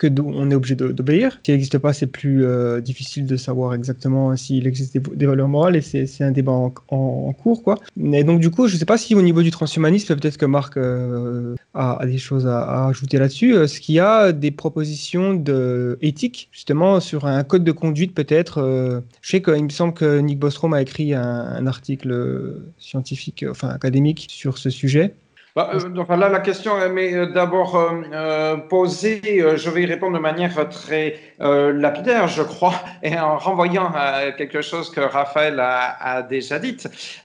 que 0.10 0.22
on 0.22 0.52
est 0.52 0.56
obligé 0.56 0.76
d'obéir. 0.76 1.40
S'il 1.44 1.54
n'existe 1.54 1.78
pas, 1.78 1.94
c'est 1.94 2.08
plus 2.08 2.46
euh, 2.46 2.82
difficile 2.82 3.26
de 3.26 3.38
savoir 3.38 3.74
exactement 3.74 4.36
s'il 4.36 4.68
existe 4.68 4.98
des, 4.98 5.26
valeurs 5.26 5.48
morales 5.48 5.76
et 5.76 5.82
c'est 5.82 6.24
un 6.24 6.32
débat 6.32 6.52
en, 6.52 7.34
cours. 7.34 7.64
Quoi. 7.64 7.80
Et 8.02 8.24
donc, 8.24 8.40
du 8.40 8.50
coup, 8.50 8.68
je 8.68 8.74
ne 8.74 8.80
sais 8.80 8.86
pas 8.86 8.98
si 8.98 9.16
au 9.16 9.22
niveau 9.22 9.42
du 9.42 9.52
transhumanisme, 9.52 10.16
peut-être 10.16 10.38
que 10.38 10.46
Marc 10.46 10.78
euh, 10.78 11.56
a, 11.74 12.06
des 12.06 12.18
choses 12.18 12.48
à, 12.48 12.88
ajouter 12.88 13.18
là-dessus. 13.18 13.56
Est-ce 13.56 13.80
qu'il 13.80 13.96
y 13.96 14.00
a 14.00 14.32
des 14.32 14.52
propositions 14.52 15.34
de 15.34 15.98
éthique, 16.02 16.50
justement, 16.52 17.00
sur 17.00 17.26
un 17.26 17.44
code 17.44 17.64
de 17.64 17.72
conduite, 17.72 18.14
peut-être 18.14 18.60
euh, 18.60 19.02
Je 19.22 19.32
sais 19.32 19.42
qu'il 19.42 19.64
me 19.64 19.70
semble 19.70 19.94
que 19.94 20.20
Nick 20.20 20.40
Bostrom 20.40 20.74
a 20.74 20.82
écrit 20.82 21.14
un 21.14 21.66
article 21.68 22.62
scientifique, 22.78 23.46
enfin 23.50 23.70
académique, 23.70 24.28
sur 24.30 24.58
ce 24.58 24.70
sujet. 24.70 25.14
Bah, 25.56 25.70
euh, 25.76 25.88
donc 25.90 26.10
là, 26.10 26.30
la 26.30 26.40
question 26.40 26.80
est 26.82 27.14
euh, 27.14 27.28
d'abord 27.28 27.76
euh, 27.76 28.02
euh, 28.12 28.58
posée, 28.58 29.22
je 29.56 29.70
vais 29.70 29.84
y 29.84 29.86
répondre 29.86 30.16
de 30.18 30.22
manière 30.22 30.68
très 30.70 31.20
euh, 31.42 31.72
lapidaire, 31.72 32.28
je 32.28 32.42
crois, 32.42 32.74
et 33.04 33.20
en 33.20 33.38
renvoyant 33.38 33.92
à 33.94 34.32
quelque 34.32 34.64
chose 34.64 34.90
que 34.90 35.02
Raphaël 35.02 35.60
a, 35.60 35.96
a 36.02 36.24
déjà 36.24 36.58
dit. 36.58 36.78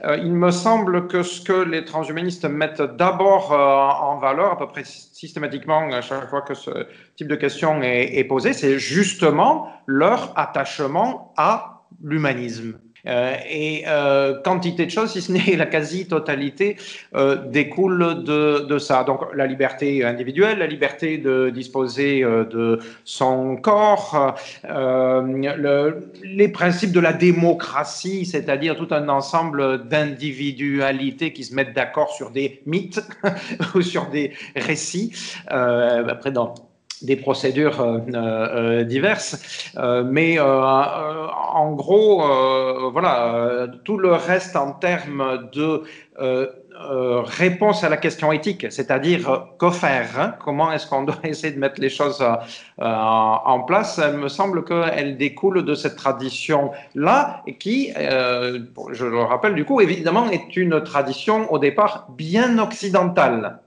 Euh, 0.04 0.18
il 0.18 0.34
me 0.34 0.50
semble 0.50 1.06
que 1.06 1.22
ce 1.22 1.40
que 1.40 1.54
les 1.54 1.86
transhumanistes 1.86 2.44
mettent 2.44 2.82
d'abord 2.82 3.52
en 3.52 4.18
valeur, 4.18 4.52
à 4.52 4.58
peu 4.58 4.66
près 4.66 4.84
systématiquement 4.84 5.88
à 5.90 6.02
chaque 6.02 6.28
fois 6.28 6.42
que 6.42 6.52
ce 6.52 6.86
type 7.16 7.28
de 7.28 7.36
question 7.36 7.82
est, 7.82 8.18
est 8.18 8.24
posée, 8.24 8.52
c'est 8.52 8.78
justement 8.78 9.68
leur 9.86 10.34
attachement 10.36 11.32
à 11.38 11.84
l'humanisme. 12.02 12.78
Euh, 13.08 13.36
et 13.48 13.84
euh, 13.86 14.40
quantité 14.42 14.86
de 14.86 14.90
choses, 14.90 15.12
si 15.12 15.22
ce 15.22 15.32
n'est 15.32 15.56
la 15.56 15.66
quasi-totalité, 15.66 16.76
euh, 17.14 17.36
découle 17.36 18.24
de, 18.24 18.78
ça. 18.78 19.04
Donc 19.04 19.22
la 19.34 19.46
liberté 19.46 20.04
individuelle, 20.04 20.58
la 20.58 20.66
liberté 20.66 21.18
de 21.18 21.50
disposer 21.50 22.20
de 22.20 22.78
son 23.04 23.56
corps, 23.56 24.36
le, 24.64 26.10
les 26.22 26.48
principes 26.48 26.92
de 26.92 27.00
la 27.00 27.12
démocratie, 27.12 28.24
c'est-à-dire 28.24 28.76
tout 28.76 28.88
un 28.90 29.08
ensemble 29.08 29.88
d'individualités 29.88 31.32
qui 31.32 31.44
se 31.44 31.54
mettent 31.54 31.74
d'accord 31.74 32.12
sur 32.12 32.30
des 32.30 32.62
mythes 32.66 33.02
ou 33.74 33.82
sur 33.82 34.06
des 34.10 34.32
récits. 34.54 35.12
après, 35.48 36.30
dans 36.30 36.54
des 37.02 37.16
procédures 37.16 37.80
euh, 37.80 37.98
euh, 38.14 38.84
diverses, 38.84 39.72
euh, 39.76 40.04
mais 40.04 40.38
en 40.40 41.72
gros, 41.72 42.22
voilà, 42.92 43.66
tout 43.84 43.98
le 43.98 44.12
reste 44.12 44.56
en 44.56 44.72
termes 44.72 45.48
de 45.52 45.82
réponse 47.38 47.84
à 47.84 47.88
la 47.88 47.96
question 47.96 48.32
éthique, 48.32 48.66
c'est-à-dire 48.70 49.46
que 49.58 49.70
faire, 49.70 50.08
hein, 50.18 50.34
comment 50.44 50.72
est-ce 50.72 50.86
qu'on 50.86 51.02
doit 51.08 51.16
essayer 51.24 51.52
de 51.52 51.58
mettre 51.58 51.80
les 51.80 51.88
choses 51.88 52.24
en 52.78 53.60
place, 53.66 53.98
me 53.98 54.28
semble 54.28 54.64
qu'elle 54.64 55.16
découle 55.16 55.64
de 55.64 55.74
cette 55.74 55.96
tradition-là, 55.96 57.42
qui, 57.58 57.92
je 57.92 59.04
le 59.04 59.20
rappelle 59.20 59.54
du 59.54 59.64
coup, 59.64 59.80
évidemment, 59.80 60.30
est 60.30 60.56
une 60.56 60.82
tradition 60.82 61.52
au 61.52 61.58
départ 61.58 62.06
bien 62.10 62.58
occidentale. 62.58 63.60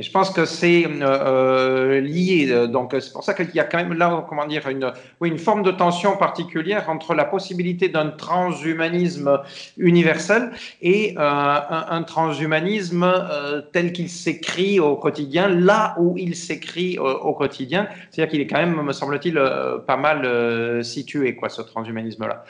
Et 0.00 0.02
je 0.02 0.10
pense 0.10 0.30
que 0.30 0.46
c'est 0.46 0.86
euh, 0.86 1.02
euh 1.02 2.00
lié. 2.00 2.66
Donc, 2.68 2.96
c'est 2.98 3.12
pour 3.12 3.22
ça 3.22 3.34
qu'il 3.34 3.54
y 3.54 3.60
a 3.60 3.64
quand 3.64 3.76
même 3.76 3.92
là, 3.92 4.24
comment 4.26 4.46
dire, 4.46 4.66
une, 4.66 4.90
oui, 5.20 5.28
une 5.28 5.36
forme 5.36 5.62
de 5.62 5.70
tension 5.70 6.16
particulière 6.16 6.88
entre 6.88 7.14
la 7.14 7.26
possibilité 7.26 7.90
d'un 7.90 8.08
transhumanisme 8.08 9.42
universel 9.76 10.52
et 10.80 11.14
euh, 11.18 11.20
un, 11.20 12.02
transhumanisme 12.02 13.02
euh, 13.04 13.60
tel 13.72 13.92
qu'il 13.92 14.08
s'écrit 14.08 14.80
au 14.80 14.96
quotidien, 14.96 15.48
là 15.48 15.94
où 15.98 16.16
il 16.16 16.34
s'écrit 16.34 16.96
euh, 16.96 17.02
au 17.02 17.34
quotidien. 17.34 17.86
C'est-à-dire 18.10 18.30
qu'il 18.30 18.40
est 18.40 18.46
quand 18.46 18.56
même, 18.56 18.80
me 18.80 18.92
semble-t-il, 18.94 19.36
euh, 19.36 19.76
pas 19.80 19.98
mal 19.98 20.82
situé, 20.82 21.36
quoi, 21.36 21.50
ce 21.50 21.60
transhumanisme-là. 21.60 22.42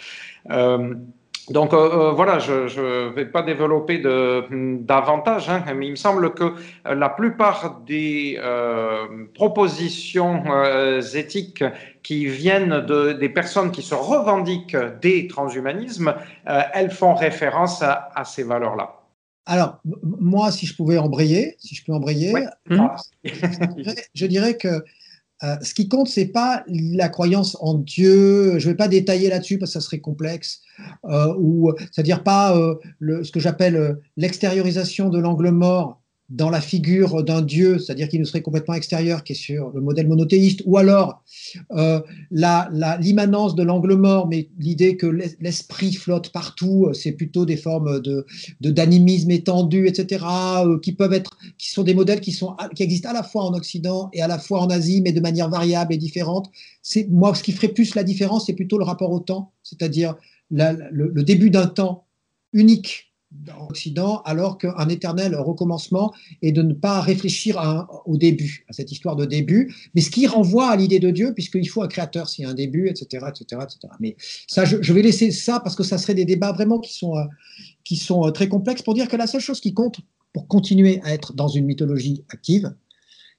Donc 1.50 1.74
euh, 1.74 1.76
euh, 1.76 2.12
voilà, 2.12 2.38
je 2.38 2.52
ne 2.80 3.12
vais 3.12 3.26
pas 3.26 3.42
développer 3.42 3.98
davantage, 3.98 5.48
hein, 5.48 5.64
mais 5.76 5.86
il 5.86 5.90
me 5.90 5.96
semble 5.96 6.32
que 6.32 6.54
la 6.84 7.08
plupart 7.08 7.80
des 7.84 8.38
euh, 8.40 9.26
propositions 9.34 10.44
euh, 10.46 11.00
éthiques 11.00 11.64
qui 12.04 12.26
viennent 12.26 12.80
de, 12.86 13.12
des 13.12 13.28
personnes 13.28 13.72
qui 13.72 13.82
se 13.82 13.96
revendiquent 13.96 14.76
des 15.02 15.26
transhumanismes, 15.26 16.14
euh, 16.48 16.62
elles 16.72 16.92
font 16.92 17.14
référence 17.14 17.82
à, 17.82 18.10
à 18.14 18.24
ces 18.24 18.44
valeurs-là. 18.44 18.94
Alors, 19.46 19.80
moi, 20.04 20.52
si 20.52 20.66
je 20.66 20.76
pouvais 20.76 20.98
embrayer, 20.98 21.56
si 21.58 21.74
je 21.74 21.84
peux 21.84 21.92
embrayer, 21.92 22.32
ouais. 22.32 22.46
je 24.14 24.26
dirais 24.26 24.56
que 24.56 24.84
euh, 25.42 25.56
ce 25.62 25.72
qui 25.74 25.88
compte, 25.88 26.08
c'est 26.08 26.26
pas 26.26 26.64
la 26.68 27.08
croyance 27.08 27.56
en 27.60 27.74
Dieu. 27.74 28.58
Je 28.58 28.68
vais 28.68 28.74
pas 28.74 28.88
détailler 28.88 29.28
là-dessus 29.28 29.58
parce 29.58 29.72
que 29.72 29.80
ça 29.80 29.84
serait 29.84 30.00
complexe. 30.00 30.60
Euh, 31.04 31.34
ou 31.38 31.72
c'est-à-dire 31.92 32.22
pas 32.22 32.56
euh, 32.56 32.74
le, 32.98 33.24
ce 33.24 33.32
que 33.32 33.40
j'appelle 33.40 33.76
euh, 33.76 33.94
l'extériorisation 34.16 35.08
de 35.08 35.18
l'angle 35.18 35.50
mort 35.50 35.99
dans 36.30 36.48
la 36.48 36.60
figure 36.60 37.24
d'un 37.24 37.42
Dieu, 37.42 37.80
c'est-à-dire 37.80 38.08
qui 38.08 38.18
nous 38.18 38.24
serait 38.24 38.40
complètement 38.40 38.74
extérieur, 38.74 39.24
qui 39.24 39.32
est 39.32 39.36
sur 39.36 39.70
le 39.70 39.80
modèle 39.80 40.06
monothéiste, 40.06 40.62
ou 40.64 40.78
alors 40.78 41.24
euh, 41.72 42.00
l'immanence 42.30 43.56
de 43.56 43.64
l'angle 43.64 43.96
mort, 43.96 44.28
mais 44.28 44.48
l'idée 44.58 44.96
que 44.96 45.06
l'esprit 45.06 45.92
flotte 45.92 46.30
partout, 46.30 46.86
euh, 46.86 46.92
c'est 46.92 47.12
plutôt 47.12 47.44
des 47.44 47.56
formes 47.56 48.00
de 48.00 48.24
d'animisme 48.60 49.32
étendu, 49.32 49.88
etc., 49.88 50.24
euh, 50.64 50.78
qui 50.78 50.92
peuvent 50.92 51.12
être, 51.12 51.36
qui 51.58 51.70
sont 51.70 51.82
des 51.82 51.94
modèles 51.94 52.20
qui 52.20 52.30
sont 52.30 52.56
qui 52.76 52.84
existent 52.84 53.10
à 53.10 53.14
la 53.14 53.24
fois 53.24 53.44
en 53.44 53.52
Occident 53.54 54.08
et 54.12 54.22
à 54.22 54.28
la 54.28 54.38
fois 54.38 54.60
en 54.60 54.70
Asie, 54.70 55.00
mais 55.02 55.12
de 55.12 55.20
manière 55.20 55.50
variable 55.50 55.92
et 55.92 55.98
différente. 55.98 56.48
C'est 56.80 57.08
moi 57.10 57.34
ce 57.34 57.42
qui 57.42 57.50
ferait 57.50 57.68
plus 57.68 57.96
la 57.96 58.04
différence, 58.04 58.46
c'est 58.46 58.54
plutôt 58.54 58.78
le 58.78 58.84
rapport 58.84 59.10
au 59.10 59.20
temps, 59.20 59.52
c'est-à-dire 59.64 60.14
le 60.52 61.22
début 61.22 61.50
d'un 61.50 61.66
temps 61.66 62.06
unique 62.52 63.09
dans 63.30 63.60
l'Occident, 63.68 64.22
alors 64.24 64.58
qu'un 64.58 64.88
éternel 64.88 65.36
recommencement 65.36 66.12
est 66.42 66.50
de 66.50 66.62
ne 66.62 66.74
pas 66.74 67.00
réfléchir 67.00 67.86
au 68.04 68.16
début, 68.16 68.64
à 68.68 68.72
cette 68.72 68.90
histoire 68.90 69.14
de 69.14 69.24
début, 69.24 69.72
mais 69.94 70.00
ce 70.00 70.10
qui 70.10 70.26
renvoie 70.26 70.68
à 70.68 70.76
l'idée 70.76 70.98
de 70.98 71.10
Dieu, 71.10 71.32
puisqu'il 71.32 71.68
faut 71.68 71.82
un 71.82 71.88
créateur 71.88 72.28
s'il 72.28 72.44
y 72.44 72.46
a 72.46 72.50
un 72.50 72.54
début, 72.54 72.88
etc., 72.88 73.26
etc., 73.28 73.62
etc. 73.62 73.92
Mais 74.00 74.16
ça, 74.48 74.64
je, 74.64 74.78
je, 74.82 74.92
vais 74.92 75.02
laisser 75.02 75.30
ça 75.30 75.60
parce 75.60 75.76
que 75.76 75.84
ça 75.84 75.96
serait 75.96 76.14
des 76.14 76.24
débats 76.24 76.52
vraiment 76.52 76.80
qui 76.80 76.92
sont, 76.92 77.16
euh, 77.16 77.24
qui 77.84 77.96
sont 77.96 78.26
euh, 78.26 78.30
très 78.30 78.48
complexes 78.48 78.82
pour 78.82 78.94
dire 78.94 79.08
que 79.08 79.16
la 79.16 79.28
seule 79.28 79.40
chose 79.40 79.60
qui 79.60 79.74
compte 79.74 80.00
pour 80.32 80.48
continuer 80.48 81.00
à 81.04 81.12
être 81.12 81.32
dans 81.32 81.48
une 81.48 81.66
mythologie 81.66 82.24
active, 82.30 82.74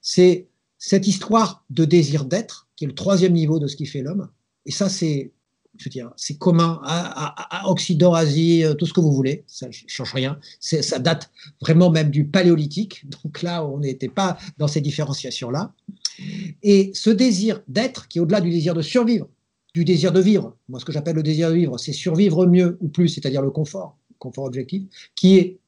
c'est 0.01 0.47
cette 0.77 1.07
histoire 1.07 1.65
de 1.69 1.85
désir 1.85 2.25
d'être, 2.25 2.69
qui 2.75 2.85
est 2.85 2.87
le 2.87 2.95
troisième 2.95 3.33
niveau 3.33 3.59
de 3.59 3.67
ce 3.67 3.75
qui 3.75 3.85
fait 3.85 4.01
l'homme. 4.01 4.29
Et 4.65 4.71
ça, 4.71 4.89
c'est 4.89 5.31
je 5.77 5.89
veux 5.89 6.05
c'est 6.17 6.37
commun 6.37 6.79
à, 6.83 7.69
Occident, 7.69 8.13
Asie, 8.13 8.63
euh, 8.63 8.73
tout 8.73 8.85
ce 8.85 8.93
que 8.93 8.99
vous 8.99 9.11
voulez, 9.11 9.43
ça 9.47 9.67
ne 9.67 9.71
change 9.71 10.13
rien. 10.13 10.39
Ça 10.59 10.99
date 10.99 11.31
vraiment 11.61 11.89
même 11.89 12.09
du 12.09 12.25
paléolithique, 12.25 13.09
donc 13.23 13.41
là, 13.41 13.65
on 13.65 13.79
n'était 13.79 14.09
pas 14.09 14.37
dans 14.57 14.67
ces 14.67 14.81
différenciations-là. 14.81 15.73
Et 16.61 16.91
ce 16.93 17.09
désir 17.09 17.61
d'être, 17.67 18.07
qui 18.07 18.17
est 18.17 18.21
au-delà 18.21 18.41
du 18.41 18.49
désir 18.49 18.73
de 18.73 18.81
survivre, 18.81 19.27
du 19.73 19.85
désir 19.85 20.11
de 20.11 20.19
vivre, 20.19 20.57
moi 20.67 20.79
ce 20.79 20.85
que 20.85 20.91
j'appelle 20.91 21.15
le 21.15 21.23
désir 21.23 21.49
de 21.49 21.55
vivre, 21.55 21.77
c'est 21.77 21.93
survivre 21.93 22.45
mieux 22.45 22.77
ou 22.81 22.89
plus, 22.89 23.07
c'est-à-dire 23.07 23.41
le 23.41 23.51
confort, 23.51 23.97
le 24.09 24.15
confort 24.19 24.43
objectif, 24.43 24.83
qui 25.15 25.37
est 25.37 25.59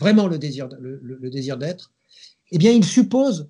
vraiment 0.00 0.26
le 0.26 0.38
désir, 0.38 0.68
le 0.80 1.30
désir 1.30 1.56
d'être, 1.56 1.92
eh 2.52 2.58
bien, 2.58 2.70
il 2.70 2.84
suppose 2.84 3.48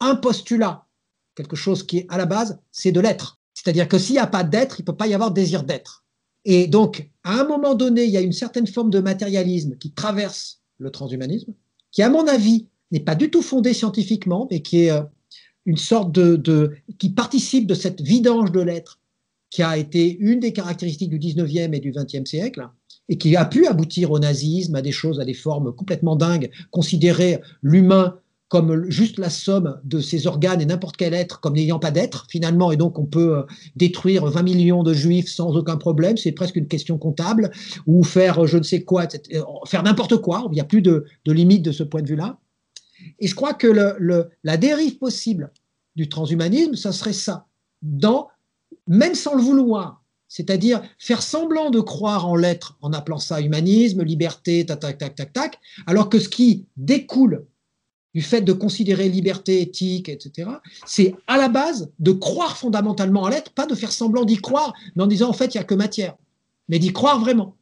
un 0.00 0.16
postulat, 0.16 0.86
quelque 1.34 1.56
chose 1.56 1.86
qui 1.86 1.98
est 1.98 2.06
à 2.08 2.18
la 2.18 2.26
base, 2.26 2.58
c'est 2.72 2.92
de 2.92 3.00
l'être. 3.00 3.39
C'est-à-dire 3.54 3.88
que 3.88 3.98
s'il 3.98 4.14
n'y 4.14 4.20
a 4.20 4.26
pas 4.26 4.44
d'être, 4.44 4.78
il 4.78 4.82
ne 4.82 4.86
peut 4.86 4.96
pas 4.96 5.06
y 5.06 5.14
avoir 5.14 5.30
désir 5.30 5.62
d'être. 5.62 6.04
Et 6.44 6.66
donc, 6.66 7.10
à 7.24 7.40
un 7.40 7.44
moment 7.46 7.74
donné, 7.74 8.04
il 8.04 8.10
y 8.10 8.16
a 8.16 8.22
une 8.22 8.32
certaine 8.32 8.66
forme 8.66 8.90
de 8.90 9.00
matérialisme 9.00 9.76
qui 9.76 9.92
traverse 9.92 10.62
le 10.78 10.90
transhumanisme, 10.90 11.52
qui, 11.92 12.02
à 12.02 12.08
mon 12.08 12.26
avis, 12.26 12.68
n'est 12.90 13.00
pas 13.00 13.14
du 13.14 13.30
tout 13.30 13.42
fondé 13.42 13.74
scientifiquement, 13.74 14.48
mais 14.50 14.62
qui 14.62 14.84
est 14.84 14.90
euh, 14.90 15.02
une 15.66 15.76
sorte 15.76 16.12
de, 16.12 16.72
qui 16.98 17.10
participe 17.10 17.66
de 17.66 17.74
cette 17.74 18.00
vidange 18.00 18.52
de 18.52 18.60
l'être 18.60 18.98
qui 19.50 19.62
a 19.62 19.76
été 19.76 20.16
une 20.18 20.40
des 20.40 20.52
caractéristiques 20.52 21.10
du 21.10 21.18
19e 21.18 21.74
et 21.74 21.80
du 21.80 21.92
20e 21.92 22.24
siècle, 22.24 22.68
et 23.08 23.18
qui 23.18 23.34
a 23.34 23.44
pu 23.44 23.66
aboutir 23.66 24.12
au 24.12 24.20
nazisme, 24.20 24.76
à 24.76 24.82
des 24.82 24.92
choses, 24.92 25.18
à 25.18 25.24
des 25.24 25.34
formes 25.34 25.74
complètement 25.74 26.14
dingues, 26.14 26.50
considérer 26.70 27.40
l'humain 27.60 28.16
comme 28.50 28.90
juste 28.90 29.20
la 29.20 29.30
somme 29.30 29.80
de 29.84 30.00
ses 30.00 30.26
organes 30.26 30.60
et 30.60 30.66
n'importe 30.66 30.96
quel 30.96 31.14
être 31.14 31.40
comme 31.40 31.54
n'ayant 31.54 31.78
pas 31.78 31.92
d'être, 31.92 32.26
finalement, 32.28 32.72
et 32.72 32.76
donc 32.76 32.98
on 32.98 33.06
peut 33.06 33.38
euh, 33.38 33.42
détruire 33.76 34.26
20 34.26 34.42
millions 34.42 34.82
de 34.82 34.92
juifs 34.92 35.28
sans 35.28 35.54
aucun 35.54 35.76
problème, 35.76 36.16
c'est 36.16 36.32
presque 36.32 36.56
une 36.56 36.66
question 36.66 36.98
comptable, 36.98 37.52
ou 37.86 38.02
faire 38.02 38.42
euh, 38.42 38.46
je 38.48 38.58
ne 38.58 38.64
sais 38.64 38.82
quoi, 38.82 39.06
euh, 39.32 39.42
faire 39.66 39.84
n'importe 39.84 40.16
quoi, 40.16 40.48
il 40.50 40.54
n'y 40.54 40.60
a 40.60 40.64
plus 40.64 40.82
de, 40.82 41.06
limite 41.26 41.62
de 41.62 41.70
ce 41.70 41.84
point 41.84 42.02
de 42.02 42.08
vue-là. 42.08 42.40
Et 43.20 43.28
je 43.28 43.36
crois 43.36 43.54
que 43.54 43.68
la 44.42 44.56
dérive 44.56 44.98
possible 44.98 45.52
du 45.94 46.08
transhumanisme, 46.08 46.74
ça 46.74 46.90
serait 46.90 47.12
ça, 47.12 47.46
dans, 47.82 48.26
même 48.88 49.14
sans 49.14 49.36
le 49.36 49.42
vouloir, 49.42 50.02
c'est-à-dire 50.26 50.82
faire 50.98 51.22
semblant 51.22 51.70
de 51.70 51.78
croire 51.78 52.26
en 52.26 52.34
l'être 52.34 52.76
en 52.82 52.92
appelant 52.92 53.18
ça 53.18 53.40
humanisme, 53.40 54.02
liberté, 54.02 54.66
tac, 54.66 54.80
tac, 54.80 54.98
tac, 54.98 55.14
tac, 55.14 55.32
tac, 55.32 55.58
alors 55.86 56.08
que 56.08 56.18
ce 56.18 56.28
qui 56.28 56.66
découle 56.76 57.46
du 58.14 58.22
fait 58.22 58.40
de 58.40 58.52
considérer 58.52 59.08
liberté, 59.08 59.60
éthique, 59.60 60.08
etc., 60.08 60.50
c'est 60.86 61.14
à 61.26 61.36
la 61.36 61.48
base 61.48 61.90
de 61.98 62.12
croire 62.12 62.56
fondamentalement 62.56 63.22
en 63.22 63.28
l'être, 63.28 63.52
pas 63.52 63.66
de 63.66 63.74
faire 63.74 63.92
semblant 63.92 64.24
d'y 64.24 64.36
croire, 64.36 64.74
mais 64.96 65.04
en 65.04 65.06
disant 65.06 65.28
en 65.28 65.32
fait, 65.32 65.54
il 65.54 65.58
n'y 65.58 65.60
a 65.60 65.64
que 65.64 65.74
matière, 65.74 66.16
mais 66.68 66.78
d'y 66.78 66.92
croire 66.92 67.20
vraiment. 67.20 67.56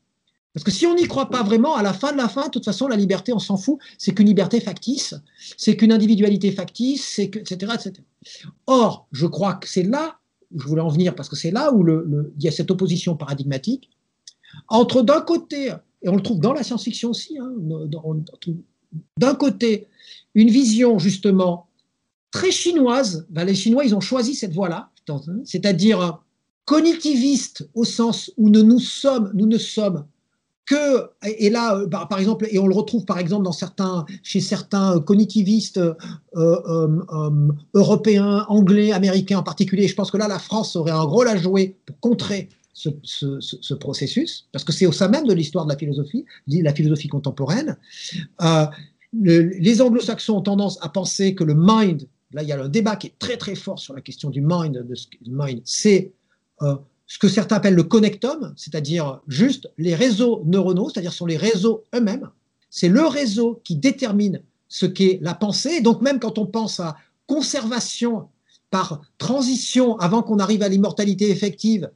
Parce 0.54 0.64
que 0.64 0.70
si 0.70 0.86
on 0.86 0.94
n'y 0.94 1.06
croit 1.06 1.28
pas 1.28 1.42
vraiment, 1.42 1.76
à 1.76 1.82
la 1.82 1.92
fin 1.92 2.12
de 2.12 2.16
la 2.16 2.28
fin, 2.28 2.46
de 2.46 2.50
toute 2.50 2.64
façon, 2.64 2.88
la 2.88 2.96
liberté, 2.96 3.32
on 3.32 3.38
s'en 3.38 3.56
fout, 3.56 3.78
c'est 3.98 4.14
qu'une 4.14 4.26
liberté 4.26 4.60
factice, 4.60 5.14
c'est 5.56 5.76
qu'une 5.76 5.92
individualité 5.92 6.50
factice, 6.50 7.06
c'est 7.06 7.28
que, 7.28 7.38
etc., 7.38 7.72
etc. 7.74 7.92
Or, 8.66 9.06
je 9.12 9.26
crois 9.26 9.54
que 9.54 9.68
c'est 9.68 9.82
là 9.82 10.18
je 10.56 10.66
voulais 10.66 10.82
en 10.82 10.88
venir, 10.88 11.14
parce 11.14 11.28
que 11.28 11.36
c'est 11.36 11.50
là 11.50 11.72
où 11.72 11.86
il 11.86 12.42
y 12.42 12.48
a 12.48 12.50
cette 12.52 12.70
opposition 12.70 13.16
paradigmatique 13.16 13.90
entre 14.68 15.02
d'un 15.02 15.20
côté, 15.20 15.74
et 16.02 16.08
on 16.08 16.16
le 16.16 16.22
trouve 16.22 16.40
dans 16.40 16.52
la 16.52 16.62
science-fiction 16.62 17.10
aussi, 17.10 17.38
hein, 17.38 17.52
d'un 19.16 19.34
côté, 19.34 19.86
une 20.38 20.50
vision 20.50 21.00
justement 21.00 21.66
très 22.30 22.52
chinoise. 22.52 23.26
Ben, 23.28 23.44
les 23.44 23.56
Chinois, 23.56 23.84
ils 23.84 23.94
ont 23.94 24.00
choisi 24.00 24.36
cette 24.36 24.52
voie-là, 24.52 24.90
c'est-à-dire 25.44 26.22
cognitiviste 26.64 27.68
au 27.74 27.84
sens 27.84 28.30
où 28.36 28.48
nous, 28.48 28.62
nous 28.62 28.78
sommes, 28.78 29.32
nous 29.34 29.46
ne 29.46 29.58
sommes 29.58 30.04
que, 30.64 31.10
et 31.24 31.50
là, 31.50 31.84
bah, 31.86 32.06
par 32.08 32.20
exemple, 32.20 32.46
et 32.50 32.58
on 32.60 32.68
le 32.68 32.74
retrouve 32.74 33.04
par 33.04 33.18
exemple 33.18 33.48
chez 34.22 34.40
certains 34.40 35.00
cognitivistes 35.00 35.78
euh, 35.78 35.94
euh, 36.36 37.00
euh, 37.12 37.48
européens, 37.74 38.44
anglais, 38.48 38.92
américains 38.92 39.38
en 39.38 39.42
particulier, 39.42 39.88
je 39.88 39.94
pense 39.94 40.12
que 40.12 40.18
là, 40.18 40.28
la 40.28 40.38
France 40.38 40.76
aurait 40.76 40.92
un 40.92 41.00
rôle 41.00 41.26
à 41.26 41.36
jouer 41.36 41.78
pour 41.84 41.98
contrer 41.98 42.48
ce, 42.74 42.90
ce 43.02 43.74
processus, 43.74 44.46
parce 44.52 44.62
que 44.62 44.72
c'est 44.72 44.86
au 44.86 44.92
sein 44.92 45.08
même 45.08 45.26
de 45.26 45.34
l'histoire 45.34 45.64
de 45.64 45.72
la 45.72 45.76
philosophie, 45.76 46.26
la 46.46 46.72
philosophie 46.72 47.08
contemporaine 47.08 47.76
les 49.12 49.80
anglo-saxons 49.80 50.36
ont 50.36 50.42
tendance 50.42 50.78
à 50.82 50.88
penser 50.88 51.34
que 51.34 51.44
le 51.44 51.54
mind, 51.56 52.08
là 52.32 52.42
il 52.42 52.48
y 52.48 52.52
a 52.52 52.62
un 52.62 52.68
débat 52.68 52.96
qui 52.96 53.08
est 53.08 53.18
très 53.18 53.36
très 53.36 53.54
fort 53.54 53.78
sur 53.78 53.94
la 53.94 54.00
question 54.00 54.30
du 54.30 54.40
mind, 54.42 54.86
mind 55.26 55.62
c'est 55.64 56.12
euh, 56.62 56.74
ce 57.06 57.18
que 57.18 57.28
certains 57.28 57.56
appellent 57.56 57.74
le 57.74 57.84
connectum, 57.84 58.52
c'est-à-dire 58.56 59.20
juste 59.28 59.70
les 59.78 59.94
réseaux 59.94 60.42
neuronaux, 60.44 60.90
c'est-à-dire 60.90 61.12
sont 61.12 61.26
les 61.26 61.38
réseaux 61.38 61.84
eux-mêmes. 61.94 62.28
C'est 62.68 62.88
le 62.88 63.06
réseau 63.06 63.62
qui 63.64 63.76
détermine 63.76 64.42
ce 64.68 64.84
qu'est 64.84 65.18
la 65.22 65.34
pensée. 65.34 65.80
donc 65.80 66.02
même 66.02 66.20
quand 66.20 66.36
on 66.36 66.44
pense 66.44 66.80
à 66.80 66.96
conservation 67.26 68.28
par 68.70 69.00
transition 69.16 69.96
avant 69.98 70.22
qu'on 70.22 70.38
arrive 70.38 70.62
à 70.62 70.68
l'immortalité 70.68 71.30
effective, 71.30 71.90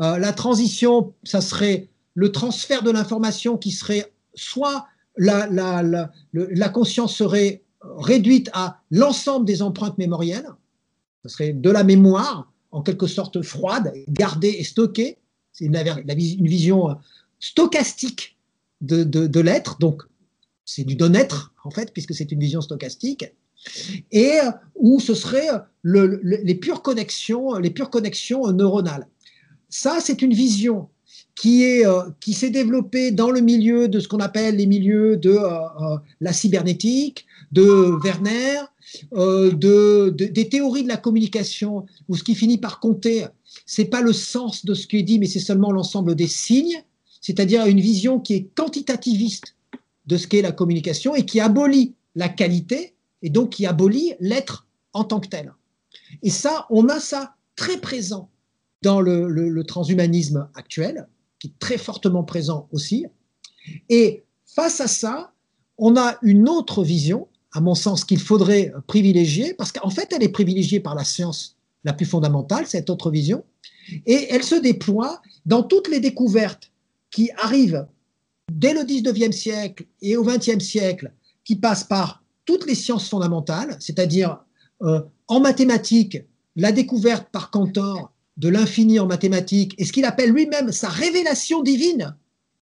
euh, 0.00 0.18
la 0.18 0.32
transition, 0.32 1.14
ça 1.22 1.40
serait 1.40 1.88
le 2.14 2.32
transfert 2.32 2.82
de 2.82 2.90
l'information 2.90 3.56
qui 3.56 3.70
serait 3.70 4.12
soit 4.34 4.86
la, 5.16 6.68
conscience 6.72 7.16
serait 7.16 7.62
réduite 7.80 8.50
à 8.52 8.80
l'ensemble 8.90 9.46
des 9.46 9.62
empreintes 9.62 9.98
mémorielles. 9.98 10.48
Ce 11.22 11.28
serait 11.28 11.52
de 11.52 11.70
la 11.70 11.84
mémoire, 11.84 12.52
en 12.70 12.82
quelque 12.82 13.06
sorte 13.06 13.42
froide, 13.42 13.92
gardée 14.08 14.56
et 14.58 14.64
stockée. 14.64 15.18
C'est 15.52 15.64
une, 15.66 15.76
vision 16.46 16.90
euh, 16.90 16.94
stochastique 17.40 18.36
de, 18.80 19.40
l'être, 19.40 19.78
donc 19.78 20.02
c'est 20.64 20.84
du 20.84 20.96
non-être, 20.96 21.54
en 21.64 21.70
fait, 21.70 21.92
puisque 21.92 22.14
c'est 22.14 22.30
une 22.30 22.40
vision 22.40 22.60
stochastique, 22.60 23.24
et 24.10 24.32
euh, 24.40 24.50
où 24.74 25.00
ce 25.00 25.14
serait 25.14 25.48
le, 25.80 26.20
les 26.22 26.54
pures 26.54 26.82
connexions, 26.82 27.54
les 27.54 27.70
pures 27.70 27.90
connexions 27.90 28.52
neuronales. 28.52 29.08
Ça, 29.68 29.98
c'est 30.00 30.20
une 30.20 30.34
vision 30.34 30.88
qui 31.36 31.62
est 31.62 31.86
euh, 31.86 32.02
qui 32.18 32.32
s'est 32.32 32.50
développé 32.50 33.12
dans 33.12 33.30
le 33.30 33.40
milieu 33.40 33.88
de 33.88 34.00
ce 34.00 34.08
qu'on 34.08 34.18
appelle 34.18 34.56
les 34.56 34.66
milieux 34.66 35.16
de 35.16 35.30
euh, 35.30 35.60
euh, 35.80 35.98
la 36.20 36.32
cybernétique, 36.32 37.26
de 37.52 37.96
Werner, 38.02 38.62
de, 39.12 40.10
des 40.10 40.48
théories 40.48 40.82
de 40.82 40.88
la 40.88 40.96
communication, 40.96 41.86
où 42.08 42.16
ce 42.16 42.24
qui 42.24 42.34
finit 42.34 42.58
par 42.58 42.80
compter, 42.80 43.26
c'est 43.66 43.84
pas 43.84 44.00
le 44.00 44.12
sens 44.12 44.64
de 44.64 44.74
ce 44.74 44.86
qui 44.86 44.96
est 44.96 45.02
dit, 45.02 45.18
mais 45.18 45.26
c'est 45.26 45.40
seulement 45.40 45.72
l'ensemble 45.72 46.14
des 46.14 46.26
signes, 46.26 46.82
c'est-à-dire 47.20 47.66
une 47.66 47.80
vision 47.80 48.18
qui 48.18 48.34
est 48.34 48.48
quantitativiste 48.54 49.56
de 50.06 50.16
ce 50.16 50.26
qu'est 50.26 50.42
la 50.42 50.52
communication 50.52 51.14
et 51.14 51.26
qui 51.26 51.40
abolit 51.40 51.94
la 52.14 52.28
qualité 52.28 52.94
et 53.22 53.30
donc 53.30 53.50
qui 53.50 53.66
abolit 53.66 54.14
l'être 54.20 54.66
en 54.92 55.04
tant 55.04 55.20
que 55.20 55.28
tel. 55.28 55.52
Et 56.22 56.30
ça, 56.30 56.66
on 56.70 56.88
a 56.88 57.00
ça 57.00 57.34
très 57.56 57.78
présent 57.78 58.30
dans 58.82 59.00
le 59.00 59.62
transhumanisme 59.64 60.48
actuel, 60.54 61.08
qui 61.38 61.48
est 61.48 61.58
très 61.58 61.78
fortement 61.78 62.24
présent 62.24 62.68
aussi. 62.72 63.06
Et 63.88 64.24
face 64.44 64.80
à 64.80 64.88
ça, 64.88 65.32
on 65.78 65.96
a 65.96 66.16
une 66.22 66.48
autre 66.48 66.82
vision, 66.82 67.28
à 67.52 67.60
mon 67.60 67.74
sens, 67.74 68.04
qu'il 68.04 68.20
faudrait 68.20 68.72
privilégier, 68.86 69.54
parce 69.54 69.72
qu'en 69.72 69.90
fait, 69.90 70.12
elle 70.12 70.22
est 70.22 70.28
privilégiée 70.28 70.80
par 70.80 70.94
la 70.94 71.04
science 71.04 71.56
la 71.84 71.92
plus 71.92 72.06
fondamentale, 72.06 72.66
cette 72.66 72.90
autre 72.90 73.10
vision, 73.10 73.44
et 74.06 74.26
elle 74.30 74.42
se 74.42 74.56
déploie 74.56 75.22
dans 75.44 75.62
toutes 75.62 75.88
les 75.88 76.00
découvertes 76.00 76.72
qui 77.10 77.30
arrivent 77.38 77.86
dès 78.50 78.74
le 78.74 78.80
19e 78.80 79.32
siècle 79.32 79.86
et 80.02 80.16
au 80.16 80.24
20e 80.24 80.60
siècle, 80.60 81.12
qui 81.44 81.56
passent 81.56 81.84
par 81.84 82.22
toutes 82.44 82.66
les 82.66 82.74
sciences 82.74 83.08
fondamentales, 83.08 83.76
c'est-à-dire 83.80 84.38
euh, 84.82 85.00
en 85.28 85.40
mathématiques, 85.40 86.18
la 86.56 86.72
découverte 86.72 87.28
par 87.30 87.50
Cantor 87.50 88.12
de 88.36 88.48
l'infini 88.48 88.98
en 88.98 89.06
mathématiques 89.06 89.74
et 89.78 89.84
ce 89.84 89.92
qu'il 89.92 90.04
appelle 90.04 90.30
lui-même 90.30 90.72
sa 90.72 90.88
révélation 90.88 91.62
divine 91.62 92.14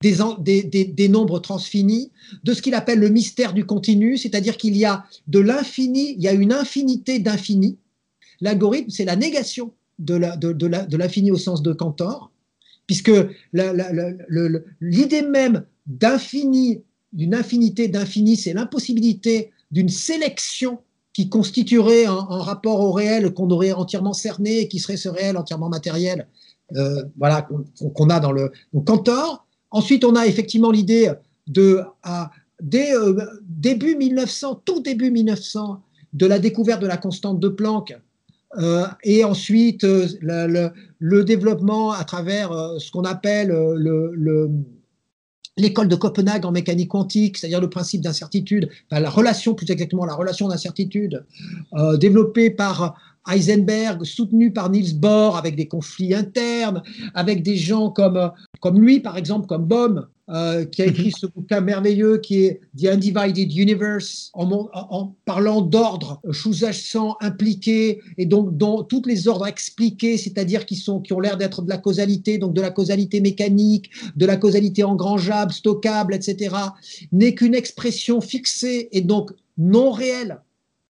des, 0.02 1.08
nombres 1.08 1.38
transfinis, 1.38 2.10
de 2.44 2.54
ce 2.54 2.62
qu'il 2.62 2.74
appelle 2.74 2.98
le 2.98 3.08
mystère 3.08 3.52
du 3.54 3.64
continu, 3.64 4.16
c'est-à-dire 4.16 4.56
qu'il 4.56 4.76
y 4.76 4.84
a 4.84 5.04
de 5.28 5.38
l'infini, 5.38 6.14
il 6.14 6.22
y 6.22 6.28
a 6.28 6.32
une 6.32 6.52
infinité 6.52 7.18
d'infini. 7.18 7.78
L'algorithme, 8.40 8.90
c'est 8.90 9.04
la 9.04 9.16
négation 9.16 9.72
de 9.98 10.96
l'infini 10.96 11.30
au 11.30 11.36
sens 11.36 11.62
de 11.62 11.72
Cantor, 11.72 12.32
puisque 12.86 13.12
l'idée 13.52 15.22
même 15.22 15.64
d'infini, 15.86 16.82
d'une 17.12 17.34
infinité 17.34 17.88
d'infini, 17.88 18.36
c'est 18.36 18.54
l'impossibilité 18.54 19.50
d'une 19.70 19.88
sélection 19.88 20.78
qui 21.12 21.28
constituerait 21.28 22.06
un, 22.06 22.14
rapport 22.14 22.80
au 22.80 22.92
réel 22.92 23.32
qu'on 23.34 23.50
aurait 23.50 23.72
entièrement 23.72 24.12
cerné 24.12 24.60
et 24.60 24.68
qui 24.68 24.78
serait 24.78 24.96
ce 24.96 25.08
réel 25.08 25.36
entièrement 25.36 25.68
matériel, 25.68 26.26
euh, 26.76 27.02
voilà, 27.18 27.46
qu'on 27.94 28.08
a 28.08 28.18
dans 28.18 28.32
le 28.32 28.50
Cantor. 28.86 29.46
Ensuite, 29.70 30.04
on 30.04 30.14
a 30.16 30.26
effectivement 30.26 30.70
l'idée 30.70 31.12
de, 31.46 31.82
dès 32.62 32.94
euh, 32.94 33.14
début 33.42 33.94
1900, 33.96 34.62
tout 34.64 34.80
début 34.80 35.10
1900, 35.10 35.82
de 36.12 36.26
la 36.26 36.38
découverte 36.38 36.80
de 36.80 36.86
la 36.86 36.96
constante 36.96 37.40
de 37.40 37.48
Planck, 37.48 37.98
euh, 38.58 38.84
et 39.02 39.24
ensuite 39.24 39.82
le, 39.82 41.22
développement 41.24 41.92
à 41.92 42.04
travers 42.04 42.50
ce 42.78 42.90
qu'on 42.90 43.04
appelle 43.04 43.48
le 43.48 44.50
l'école 45.56 45.88
de 45.88 45.96
Copenhague 45.96 46.46
en 46.46 46.52
mécanique 46.52 46.88
quantique, 46.88 47.36
c'est-à-dire 47.38 47.60
le 47.60 47.70
principe 47.70 48.00
d'incertitude, 48.00 48.68
la 48.90 49.10
relation, 49.10 49.54
plus 49.54 49.70
exactement 49.70 50.04
la 50.04 50.14
relation 50.14 50.48
d'incertitude, 50.48 51.24
euh, 51.74 51.96
développée 51.96 52.50
par 52.50 52.96
Heisenberg, 53.28 54.04
soutenue 54.04 54.52
par 54.52 54.70
Niels 54.70 54.98
Bohr, 54.98 55.36
avec 55.36 55.54
des 55.54 55.68
conflits 55.68 56.14
internes, 56.14 56.82
avec 57.14 57.42
des 57.42 57.56
gens 57.56 57.90
comme 57.90 58.32
comme 58.62 58.80
lui, 58.80 59.00
par 59.00 59.18
exemple, 59.18 59.48
comme 59.48 59.64
Bohm, 59.64 60.06
euh, 60.30 60.64
qui 60.64 60.82
a 60.82 60.86
écrit 60.86 61.10
ce 61.10 61.26
bouquin 61.26 61.60
merveilleux 61.60 62.18
qui 62.18 62.44
est 62.44 62.60
The 62.80 62.86
Undivided 62.86 63.52
Universe, 63.52 64.30
en, 64.34 65.16
parlant 65.24 65.62
d'ordres 65.62 66.20
sous-jacents 66.30 67.16
impliqués 67.20 68.00
et 68.18 68.24
donc 68.24 68.56
dont 68.56 68.84
tous 68.84 69.02
les 69.04 69.26
ordres 69.26 69.48
expliqués, 69.48 70.16
c'est-à-dire 70.16 70.64
qui, 70.64 70.76
sont, 70.76 71.00
qui 71.00 71.12
ont 71.12 71.18
l'air 71.18 71.36
d'être 71.36 71.62
de 71.62 71.68
la 71.68 71.76
causalité, 71.76 72.38
donc 72.38 72.54
de 72.54 72.60
la 72.60 72.70
causalité 72.70 73.20
mécanique, 73.20 73.90
de 74.14 74.26
la 74.26 74.36
causalité 74.36 74.84
engrangeable, 74.84 75.52
stockable, 75.52 76.14
etc., 76.14 76.54
n'est 77.10 77.34
qu'une 77.34 77.56
expression 77.56 78.20
fixée 78.20 78.90
et 78.92 79.00
donc 79.00 79.32
non 79.58 79.90
réelle 79.90 80.38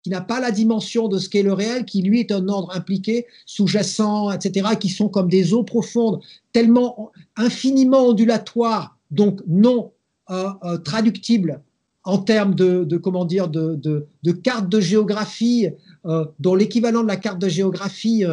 qui 0.02 0.10
n'a 0.10 0.20
pas 0.20 0.40
la 0.40 0.50
dimension 0.50 1.08
de 1.08 1.18
ce 1.18 1.28
qu'est 1.28 1.42
le 1.42 1.52
réel, 1.52 1.84
qui 1.84 2.02
lui 2.02 2.20
est 2.20 2.32
un 2.32 2.48
ordre 2.48 2.74
impliqué, 2.74 3.26
sous-jacent, 3.46 4.32
etc., 4.32 4.70
qui 4.78 4.88
sont 4.88 5.08
comme 5.08 5.28
des 5.28 5.54
eaux 5.54 5.62
profondes, 5.62 6.20
tellement 6.52 7.12
infiniment 7.36 8.08
ondulatoires, 8.08 8.98
donc 9.10 9.40
non 9.46 9.92
euh, 10.30 10.48
euh, 10.64 10.78
traductibles 10.78 11.62
en 12.04 12.18
termes 12.18 12.54
de, 12.56 12.96
comment 12.96 13.24
dire 13.24 13.48
de, 13.48 13.76
de, 13.76 14.32
carte 14.32 14.68
de 14.68 14.80
géographie 14.80 15.68
euh, 16.04 16.24
dont 16.40 16.56
l'équivalent 16.56 17.02
de 17.02 17.06
la 17.06 17.16
carte 17.16 17.38
de 17.38 17.48
géographie 17.48 18.24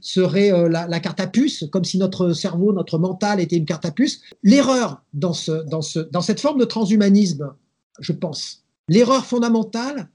serait 0.00 0.68
la, 0.68 1.00
carte 1.00 1.18
à 1.18 1.26
puce, 1.26 1.64
comme 1.72 1.84
si 1.84 1.98
notre 1.98 2.32
cerveau, 2.34 2.72
notre 2.72 2.98
mental 2.98 3.40
était 3.40 3.56
une 3.56 3.64
carte 3.64 3.84
à 3.84 3.90
puce. 3.90 4.20
L'erreur 4.44 5.02
dans, 5.12 5.32
dans 5.66 6.20
cette 6.20 6.40
forme 6.40 6.60
de 6.60 6.64
transhumanisme, 6.64 7.52
je 7.98 8.12
pense, 8.12 8.62
l'erreur 8.88 9.26
fondamentale, 9.26 10.08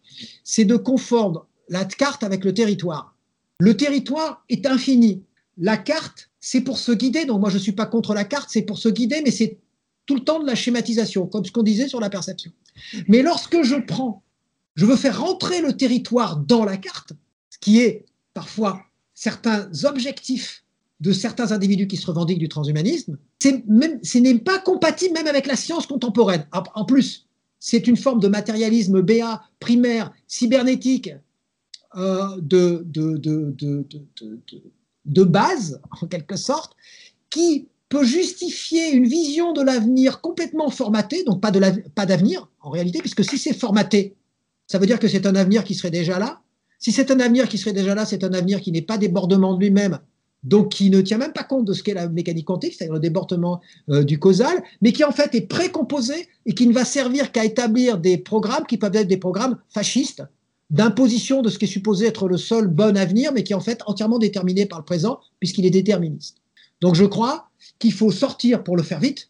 c'est 0.45 0.65
de 0.65 0.77
confondre 0.77 1.47
la 1.67 1.83
carte 1.83 2.23
avec 2.23 2.45
le 2.45 2.53
territoire. 2.53 3.15
Le 3.59 3.75
territoire 3.75 4.43
est 4.49 4.65
infini. 4.65 5.23
La 5.57 5.77
carte, 5.77 6.30
c'est 6.41 6.61
pour 6.61 6.77
se 6.77 6.91
guider. 6.91 7.25
Donc 7.25 7.39
moi, 7.39 7.49
je 7.49 7.57
ne 7.57 7.61
suis 7.61 7.71
pas 7.71 7.85
contre 7.85 8.13
la 8.13 8.25
carte, 8.25 8.49
c'est 8.51 8.63
pour 8.63 8.77
se 8.77 8.89
guider, 8.89 9.21
mais 9.23 9.31
c'est 9.31 9.59
tout 10.07 10.15
le 10.15 10.23
temps 10.23 10.41
de 10.41 10.47
la 10.47 10.55
schématisation, 10.55 11.27
comme 11.27 11.45
ce 11.45 11.51
qu'on 11.51 11.63
disait 11.63 11.87
sur 11.87 12.01
la 12.01 12.09
perception. 12.09 12.51
Mais 13.07 13.21
lorsque 13.21 13.61
je 13.61 13.75
prends, 13.75 14.23
je 14.75 14.85
veux 14.85 14.95
faire 14.95 15.21
rentrer 15.21 15.61
le 15.61 15.77
territoire 15.77 16.37
dans 16.37 16.65
la 16.65 16.77
carte, 16.77 17.13
ce 17.49 17.59
qui 17.59 17.79
est 17.79 18.05
parfois 18.33 18.81
certains 19.13 19.69
objectifs 19.83 20.63
de 20.99 21.11
certains 21.11 21.51
individus 21.51 21.87
qui 21.87 21.97
se 21.97 22.07
revendiquent 22.07 22.39
du 22.39 22.49
transhumanisme, 22.49 23.17
ce 23.39 24.17
n'est 24.17 24.39
pas 24.39 24.59
compatible 24.59 25.13
même 25.13 25.27
avec 25.27 25.47
la 25.47 25.55
science 25.55 25.87
contemporaine. 25.87 26.47
En 26.51 26.85
plus, 26.85 27.27
c'est 27.59 27.87
une 27.87 27.97
forme 27.97 28.19
de 28.19 28.27
matérialisme 28.27 29.01
BA 29.01 29.43
primaire, 29.59 30.11
cybernétique, 30.27 31.11
euh, 31.95 32.37
de, 32.41 32.83
de, 32.85 33.21
base, 35.23 35.81
en 36.01 36.07
quelque 36.07 36.37
sorte, 36.37 36.75
qui 37.29 37.67
peut 37.89 38.03
justifier 38.05 38.91
une 38.91 39.05
vision 39.05 39.51
de 39.53 39.61
l'avenir 39.61 40.21
complètement 40.21 40.69
formatée, 40.69 41.23
donc 41.25 41.41
pas 41.41 41.51
d'avenir 41.51 42.49
en 42.61 42.69
réalité, 42.69 42.99
puisque 42.99 43.23
si 43.23 43.37
c'est 43.37 43.53
formaté, 43.53 44.15
ça 44.67 44.79
veut 44.79 44.85
dire 44.85 44.99
que 44.99 45.09
c'est 45.09 45.25
un 45.25 45.35
avenir 45.35 45.65
qui 45.65 45.75
serait 45.75 45.91
déjà 45.91 46.17
là. 46.17 46.41
Si 46.79 46.93
c'est 46.93 47.11
un 47.11 47.19
avenir 47.19 47.49
qui 47.49 47.57
serait 47.57 47.73
déjà 47.73 47.93
là, 47.93 48.05
c'est 48.05 48.23
un 48.23 48.33
avenir 48.33 48.61
qui 48.61 48.71
n'est 48.71 48.81
pas 48.81 48.97
débordement 48.97 49.53
de 49.53 49.59
lui-même, 49.59 49.99
donc 50.43 50.69
qui 50.69 50.89
ne 50.89 51.01
tient 51.01 51.17
même 51.17 51.33
pas 51.33 51.43
compte 51.43 51.65
de 51.65 51.73
ce 51.73 51.83
qu'est 51.83 51.93
la 51.93 52.07
mécanique 52.07 52.47
quantique, 52.47 52.73
c'est-à-dire 52.73 52.93
le 52.93 52.99
débordement 53.01 53.61
euh, 53.89 54.03
du 54.03 54.17
causal, 54.17 54.63
mais 54.81 54.93
qui 54.93 55.03
en 55.03 55.11
fait 55.11 55.35
est 55.35 55.41
précomposé 55.41 56.29
et 56.45 56.53
qui 56.53 56.67
ne 56.67 56.73
va 56.73 56.85
servir 56.85 57.31
qu'à 57.31 57.43
établir 57.43 57.97
des 57.97 58.17
programmes 58.17 58.65
qui 58.65 58.77
peuvent 58.77 58.95
être 58.95 59.09
des 59.09 59.17
programmes 59.17 59.57
fascistes, 59.69 60.23
d'imposition 60.71 61.41
de 61.41 61.49
ce 61.49 61.59
qui 61.59 61.65
est 61.65 61.67
supposé 61.67 62.07
être 62.07 62.27
le 62.27 62.37
seul 62.37 62.67
bon 62.67 62.97
avenir, 62.97 63.33
mais 63.33 63.43
qui 63.43 63.53
est 63.53 63.55
en 63.55 63.61
fait 63.61 63.81
entièrement 63.85 64.17
déterminé 64.17 64.65
par 64.65 64.79
le 64.79 64.85
présent, 64.85 65.19
puisqu'il 65.39 65.65
est 65.65 65.69
déterministe. 65.71 66.37
Donc 66.79 66.95
je 66.95 67.05
crois 67.05 67.49
qu'il 67.77 67.93
faut 67.93 68.11
sortir, 68.11 68.63
pour 68.63 68.77
le 68.77 68.83
faire 68.83 68.99
vite, 68.99 69.29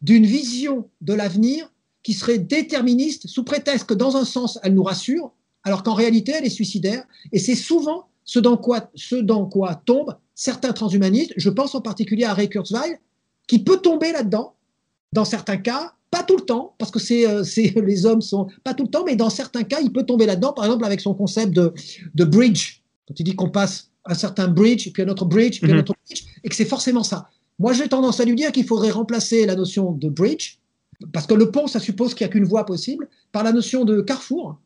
d'une 0.00 0.24
vision 0.24 0.88
de 1.00 1.12
l'avenir 1.12 1.70
qui 2.04 2.14
serait 2.14 2.38
déterministe, 2.38 3.26
sous 3.26 3.44
prétexte 3.44 3.86
que 3.86 3.94
dans 3.94 4.16
un 4.16 4.24
sens, 4.24 4.58
elle 4.62 4.74
nous 4.74 4.84
rassure, 4.84 5.32
alors 5.64 5.82
qu'en 5.82 5.94
réalité, 5.94 6.32
elle 6.32 6.46
est 6.46 6.50
suicidaire, 6.50 7.04
et 7.32 7.40
c'est 7.40 7.56
souvent 7.56 8.08
ce 8.24 8.38
dans 8.38 8.56
quoi, 8.56 8.90
ce 8.94 9.16
dans 9.16 9.46
quoi 9.46 9.74
tombent 9.74 10.16
certains 10.34 10.72
transhumanistes, 10.72 11.34
je 11.36 11.50
pense 11.50 11.74
en 11.74 11.80
particulier 11.80 12.24
à 12.24 12.34
Ray 12.34 12.48
Kurzweil, 12.48 12.98
qui 13.48 13.58
peut 13.58 13.78
tomber 13.78 14.12
là-dedans, 14.12 14.54
dans 15.12 15.24
certains 15.24 15.56
cas, 15.56 15.94
pas 16.10 16.22
tout 16.22 16.36
le 16.36 16.42
temps, 16.42 16.74
parce 16.78 16.90
que 16.90 16.98
c'est, 16.98 17.26
euh, 17.26 17.42
les 17.84 18.06
hommes 18.06 18.22
sont 18.22 18.48
pas 18.64 18.74
tout 18.74 18.84
le 18.84 18.90
temps, 18.90 19.04
mais 19.04 19.16
dans 19.16 19.30
certains 19.30 19.64
cas, 19.64 19.80
il 19.80 19.92
peut 19.92 20.04
tomber 20.04 20.26
là-dedans, 20.26 20.52
par 20.52 20.64
exemple 20.64 20.84
avec 20.84 21.00
son 21.00 21.14
concept 21.14 21.52
de, 21.52 21.72
de 22.14 22.24
bridge, 22.24 22.82
quand 23.06 23.18
il 23.18 23.24
dit 23.24 23.36
qu'on 23.36 23.50
passe 23.50 23.90
un 24.04 24.14
certain 24.14 24.48
bridge, 24.48 24.90
puis 24.92 25.02
un 25.02 25.08
autre 25.08 25.24
bridge, 25.24 25.60
puis 25.60 25.70
un 25.70 25.74
mhm. 25.74 25.80
autre 25.80 25.94
bridge, 26.06 26.24
et 26.42 26.48
que 26.48 26.54
c'est 26.54 26.64
forcément 26.64 27.04
ça. 27.04 27.28
Moi, 27.58 27.72
j'ai 27.72 27.88
tendance 27.88 28.20
à 28.20 28.24
lui 28.24 28.36
dire 28.36 28.52
qu'il 28.52 28.66
faudrait 28.66 28.90
remplacer 28.90 29.44
la 29.44 29.56
notion 29.56 29.92
de 29.92 30.08
bridge, 30.08 30.58
parce 31.12 31.26
que 31.26 31.34
le 31.34 31.50
pont, 31.50 31.66
ça 31.66 31.80
suppose 31.80 32.14
qu'il 32.14 32.26
n'y 32.26 32.30
a 32.30 32.32
qu'une 32.32 32.44
voie 32.44 32.64
possible, 32.64 33.08
par 33.32 33.44
la 33.44 33.52
notion 33.52 33.84
de 33.84 34.00
carrefour, 34.00 34.58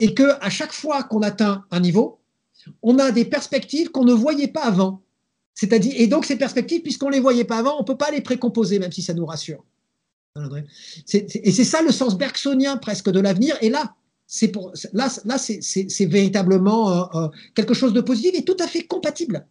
et 0.00 0.14
que 0.14 0.36
à 0.40 0.50
chaque 0.50 0.72
fois 0.72 1.04
qu'on 1.04 1.22
atteint 1.22 1.64
un 1.70 1.80
niveau, 1.80 2.18
on 2.82 2.98
a 2.98 3.12
des 3.12 3.24
perspectives 3.24 3.90
qu'on 3.90 4.04
ne 4.04 4.12
voyait 4.12 4.48
pas 4.48 4.64
avant. 4.64 5.02
C'est-à-dire, 5.54 5.92
et 5.96 6.06
donc 6.06 6.24
ces 6.24 6.36
perspectives, 6.36 6.82
puisqu'on 6.82 7.08
ne 7.08 7.12
les 7.12 7.20
voyait 7.20 7.44
pas 7.44 7.58
avant, 7.58 7.76
on 7.76 7.80
ne 7.80 7.86
peut 7.86 7.96
pas 7.96 8.10
les 8.10 8.20
précomposer, 8.20 8.78
même 8.78 8.92
si 8.92 9.02
ça 9.02 9.14
nous 9.14 9.26
rassure. 9.26 9.64
Et 11.12 11.50
c'est 11.52 11.64
ça 11.64 11.82
le 11.82 11.92
sens 11.92 12.16
bergsonien 12.16 12.76
presque 12.76 13.10
de 13.10 13.20
l'avenir. 13.20 13.56
Et 13.60 13.68
là, 13.68 13.94
c'est 14.26 14.48
pour 14.48 14.72
là, 14.92 15.08
là 15.24 15.38
c'est 15.38 16.04
véritablement 16.06 16.90
euh, 16.90 17.04
euh, 17.14 17.28
quelque 17.54 17.74
chose 17.74 17.92
de 17.92 18.00
positif 18.00 18.34
et 18.34 18.44
tout 18.44 18.56
à 18.60 18.66
fait 18.66 18.84
compatible 18.84 19.46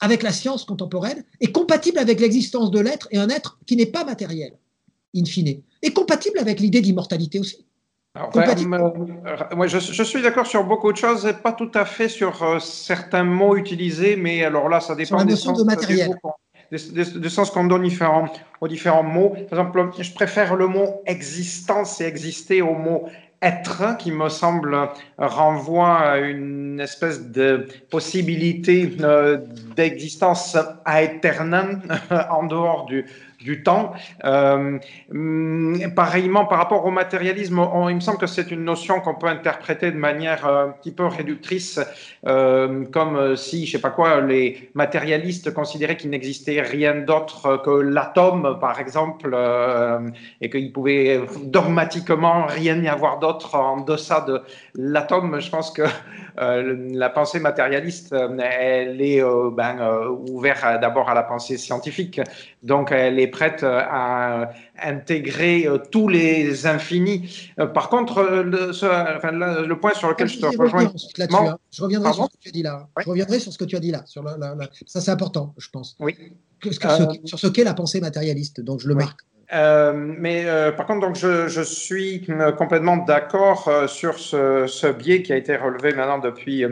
avec 0.00 0.22
la 0.22 0.32
science 0.32 0.64
contemporaine 0.64 1.24
et 1.40 1.52
compatible 1.52 1.98
avec 1.98 2.20
l'existence 2.20 2.70
de 2.70 2.80
l'être 2.80 3.08
et 3.12 3.18
un 3.18 3.28
être 3.28 3.58
qui 3.66 3.76
n'est 3.76 3.86
pas 3.86 4.04
matériel, 4.04 4.58
in 5.16 5.24
fine, 5.24 5.62
et 5.82 5.92
compatible 5.92 6.38
avec 6.38 6.60
l'idée 6.60 6.82
d'immortalité 6.82 7.38
aussi. 7.38 7.66
Euh, 8.16 9.68
je, 9.68 10.02
suis 10.02 10.22
d'accord 10.22 10.46
sur 10.46 10.64
beaucoup 10.64 10.92
de 10.92 10.96
choses 10.96 11.26
et 11.26 11.34
pas 11.34 11.52
tout 11.52 11.70
à 11.74 11.84
fait 11.84 12.08
sur 12.08 12.42
euh, 12.42 12.58
certains 12.58 13.24
mots 13.24 13.56
utilisés, 13.56 14.16
mais 14.16 14.42
alors 14.42 14.68
là, 14.68 14.80
ça 14.80 14.94
dépend 14.94 15.24
des 15.24 15.36
sens, 15.36 15.58
de 15.58 15.64
matériel. 15.64 16.16
Des, 16.72 17.28
sens 17.28 17.50
qu'on 17.50 17.64
donne 17.64 17.84
aux 18.60 18.68
différents 18.68 19.02
mots. 19.02 19.36
Par 19.50 19.58
exemple, 19.58 19.90
je 19.98 20.12
préfère 20.12 20.56
le 20.56 20.66
mot 20.66 21.00
existence 21.06 22.00
et 22.00 22.04
exister 22.04 22.62
au 22.62 22.74
mot 22.74 23.08
être, 23.42 23.96
qui 23.98 24.10
me 24.10 24.28
semble 24.28 24.88
renvoie 25.18 25.98
à 25.98 26.18
une 26.18 26.80
espèce 26.80 27.30
de 27.30 27.68
possibilité 27.90 28.96
euh, 29.00 29.38
d'existence 29.76 30.56
à 30.84 31.02
éternel 31.02 31.80
en 32.30 32.44
dehors 32.44 32.86
du, 32.86 33.04
du 33.46 33.62
temps. 33.62 33.92
Euh, 34.24 34.78
pareillement, 35.94 36.44
par 36.46 36.58
rapport 36.58 36.84
au 36.84 36.90
matérialisme, 36.90 37.60
il 37.88 37.94
me 37.94 38.00
semble 38.00 38.18
que 38.18 38.26
c'est 38.26 38.50
une 38.50 38.64
notion 38.64 39.00
qu'on 39.00 39.14
peut 39.14 39.28
interpréter 39.28 39.92
de 39.92 39.96
manière 39.96 40.44
euh, 40.46 40.66
un 40.66 40.70
petit 40.70 40.90
peu 40.90 41.06
réductrice, 41.06 41.78
euh, 42.26 42.84
comme 42.86 43.36
si, 43.36 43.64
je 43.66 43.72
sais 43.72 43.80
pas 43.80 43.90
quoi, 43.90 44.20
les 44.20 44.70
matérialistes 44.74 45.54
considéraient 45.54 45.96
qu'il 45.96 46.10
n'existait 46.10 46.60
rien 46.60 46.94
d'autre 46.96 47.62
que 47.64 47.70
l'atome, 47.70 48.58
par 48.60 48.80
exemple, 48.80 49.30
et 50.40 50.50
qu'il 50.50 50.72
pouvait 50.72 51.20
dogmatiquement 51.44 52.46
rien 52.46 52.76
y 52.82 52.88
avoir 52.88 53.20
d'autre 53.20 53.54
en 53.54 53.80
deçà 53.82 54.22
de 54.22 54.42
l'atome. 54.74 55.40
Je 55.40 55.50
pense 55.50 55.70
que 55.70 55.84
la 56.36 57.10
pensée 57.10 57.38
matérialiste, 57.38 58.12
elle 58.12 59.00
est 59.00 59.22
ben, 59.52 59.76
ouverte 60.28 60.80
d'abord 60.80 61.08
à 61.08 61.14
la 61.14 61.22
pensée 61.22 61.56
scientifique, 61.58 62.20
donc 62.62 62.90
elle 62.90 63.20
est 63.20 63.28
prête 63.36 63.62
euh, 63.62 63.80
à 63.84 64.50
intégrer 64.82 65.66
euh, 65.66 65.78
tous 65.90 66.08
les 66.08 66.66
infinis. 66.66 67.52
Euh, 67.60 67.66
par 67.66 67.90
contre, 67.90 68.22
le, 68.22 69.74
point 69.74 69.92
sur 69.94 70.08
lequel 70.08 70.28
je 70.28 70.38
te 70.40 70.46
rejoins. 70.46 70.90
Je 71.70 71.82
reviendrai 71.82 72.12
sur 72.14 72.24
ce 72.24 72.36
que 72.36 72.40
tu 72.40 72.48
as 72.48 72.52
dit 72.52 72.62
là. 72.62 72.88
Je 72.98 73.08
reviendrai 73.10 73.38
sur 73.38 73.52
ce 73.52 73.58
que 73.58 73.64
tu 73.64 73.76
as 73.76 73.80
dit 73.80 73.90
là. 73.90 74.02
Sur 74.06 74.24
Ça, 74.86 75.00
c'est 75.02 75.10
important, 75.10 75.54
je 75.58 75.68
pense. 75.68 75.96
Oui. 76.00 76.16
sur 77.24 77.38
ce 77.38 77.46
qu'est 77.48 77.64
la 77.64 77.74
pensée 77.74 78.00
matérialiste. 78.00 78.62
Donc, 78.62 78.80
je 78.80 78.88
le 78.88 78.94
marque. 78.94 79.20
Euh, 79.52 79.92
mais 79.94 80.44
euh, 80.46 80.72
par 80.72 80.86
contre, 80.86 81.06
donc 81.06 81.16
je, 81.16 81.46
je 81.46 81.62
suis 81.62 82.26
complètement 82.58 82.96
d'accord 82.96 83.68
euh, 83.68 83.86
sur 83.86 84.18
ce, 84.18 84.66
ce, 84.66 84.88
biais 84.88 85.22
qui 85.22 85.32
a 85.32 85.36
été 85.36 85.56
relevé 85.56 85.92
maintenant 85.92 86.18
depuis 86.18 86.64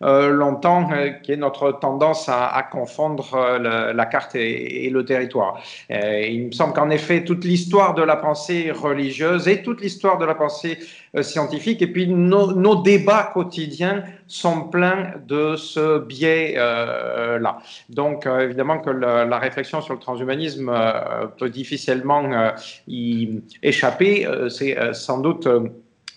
longtemps, 0.00 0.88
qui 1.22 1.32
est 1.32 1.36
notre 1.36 1.72
tendance 1.72 2.28
à, 2.28 2.48
à 2.48 2.62
confondre 2.62 3.58
la 3.58 4.06
carte 4.06 4.34
et, 4.34 4.86
et, 4.86 4.90
le 4.90 5.04
territoire. 5.04 5.62
il 5.90 6.46
me 6.46 6.52
semble 6.52 6.72
qu'en 6.72 6.88
effet, 6.88 7.22
toute 7.24 7.44
l'histoire 7.44 7.94
de 7.94 8.02
la 8.02 8.16
pensée 8.16 8.70
religieuse 8.70 9.46
et 9.46 9.62
toute 9.62 9.82
l'histoire 9.82 10.16
de 10.16 10.24
la 10.24 10.34
pensée 10.34 10.78
euh, 11.09 11.09
scientifique. 11.22 11.82
Et 11.82 11.86
puis 11.86 12.06
nos, 12.06 12.82
débats 12.82 13.30
quotidiens 13.32 14.04
sont 14.26 14.68
pleins 14.68 15.14
de 15.26 15.56
ce 15.56 15.98
biais-là. 15.98 17.58
Donc 17.88 18.26
euh, 18.26 18.40
évidemment 18.40 18.78
que 18.78 18.90
la 18.90 19.38
réflexion 19.38 19.80
sur 19.80 19.94
le 19.94 20.00
transhumanisme 20.00 20.68
euh, 20.68 21.26
peut 21.38 21.50
difficilement 21.50 22.52
y 22.86 23.40
échapper. 23.62 24.26
C'est 24.48 24.76
sans 24.94 25.18
doute 25.18 25.48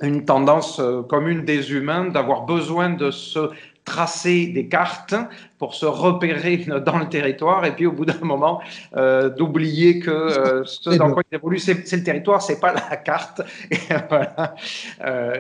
une 0.01 0.25
tendance 0.25 0.81
commune 1.09 1.45
des 1.45 1.71
humains 1.71 2.05
d'avoir 2.05 2.43
besoin 2.45 2.89
de 2.89 3.11
se 3.11 3.49
tracer 3.85 4.47
des 4.47 4.67
cartes 4.67 5.15
pour 5.57 5.73
se 5.75 5.85
repérer 5.85 6.57
dans 6.85 6.97
le 6.97 7.09
territoire 7.09 7.65
et 7.65 7.75
puis 7.75 7.85
au 7.85 7.91
bout 7.91 8.05
d'un 8.05 8.19
moment 8.21 8.61
euh, 8.95 9.29
d'oublier 9.29 9.99
que 9.99 10.11
euh, 10.11 10.63
ce 10.65 10.91
dans 10.91 11.11
quoi 11.11 11.23
il 11.31 11.35
évolue, 11.35 11.59
c'est 11.59 11.91
le 11.91 12.03
territoire, 12.03 12.41
c'est 12.41 12.59
pas 12.59 12.73
la 12.73 12.97
carte. 12.97 13.41
Et, 13.71 13.77
voilà. 14.09 14.55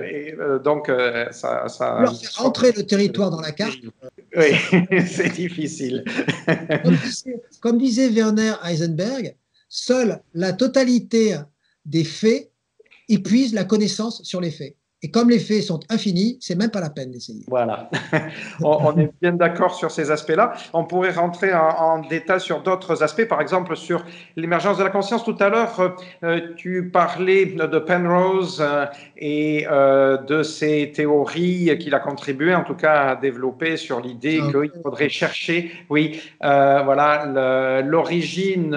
et, 0.03 0.35
donc 0.63 0.91
ça, 1.31 1.67
ça 1.67 1.97
Alors, 1.97 2.15
rentrer 2.35 2.71
le 2.71 2.83
territoire 2.83 3.29
dans 3.29 3.41
la 3.41 3.51
carte. 3.51 3.77
Oui, 4.35 4.55
c'est 5.07 5.33
difficile. 5.33 6.03
comme, 6.83 6.95
disait, 6.95 7.43
comme 7.61 7.77
disait 7.77 8.09
Werner 8.09 8.53
Heisenberg, 8.63 9.35
seule 9.69 10.21
la 10.33 10.53
totalité 10.53 11.37
des 11.85 12.03
faits 12.03 12.51
épuise 13.09 13.53
la 13.53 13.63
connaissance 13.63 14.23
sur 14.23 14.41
les 14.41 14.51
faits. 14.51 14.75
Et 15.03 15.11
comme 15.11 15.29
les 15.29 15.39
faits 15.39 15.63
sont 15.63 15.81
infinis, 15.89 16.37
c'est 16.39 16.55
même 16.55 16.71
pas 16.71 16.79
la 16.79 16.89
peine 16.89 17.11
d'essayer. 17.11 17.43
Voilà, 17.49 17.89
on, 18.63 18.97
est 18.97 19.11
bien 19.21 19.33
d'accord 19.33 19.75
sur 19.75 19.91
ces 19.91 20.11
aspects-là. 20.11 20.53
On 20.71 20.85
pourrait 20.85 21.11
rentrer 21.11 21.53
en, 21.53 21.99
détail 21.99 22.39
sur 22.39 22.61
d'autres 22.61 23.03
aspects, 23.03 23.25
par 23.25 23.41
exemple 23.41 23.75
sur 23.75 24.05
l'émergence 24.37 24.77
de 24.77 24.83
la 24.83 24.89
conscience. 24.89 25.25
Tout 25.25 25.35
à 25.41 25.49
l'heure, 25.49 25.97
euh, 26.23 26.53
tu 26.55 26.89
parlais 26.89 27.45
de 27.47 27.79
Penrose 27.79 28.61
euh, 28.61 28.85
et 29.17 29.67
euh, 29.69 30.17
de 30.17 30.41
ses 30.41 30.93
théories 30.95 31.77
qu'il 31.79 31.93
a 31.95 31.99
contribué, 31.99 32.55
en 32.55 32.63
tout 32.63 32.75
cas, 32.75 33.09
à 33.09 33.15
développer 33.17 33.75
sur 33.75 33.99
l'idée 33.99 34.39
ah, 34.41 34.51
qu'il 34.51 34.81
faudrait 34.81 35.09
chercher, 35.09 35.69
oui, 35.89 36.21
voilà, 36.41 37.81
l'origine. 37.85 38.69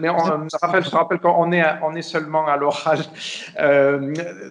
mais 0.00 0.08
Raphaël, 0.08 0.84
je 0.84 0.90
te 0.90 0.96
rappelle 0.96 1.18
qu'on 1.18 1.50
est, 1.50 1.64
on 1.82 1.96
est 1.96 2.02
seulement 2.02 2.46
à 2.46 2.56
l'oral. 2.56 3.00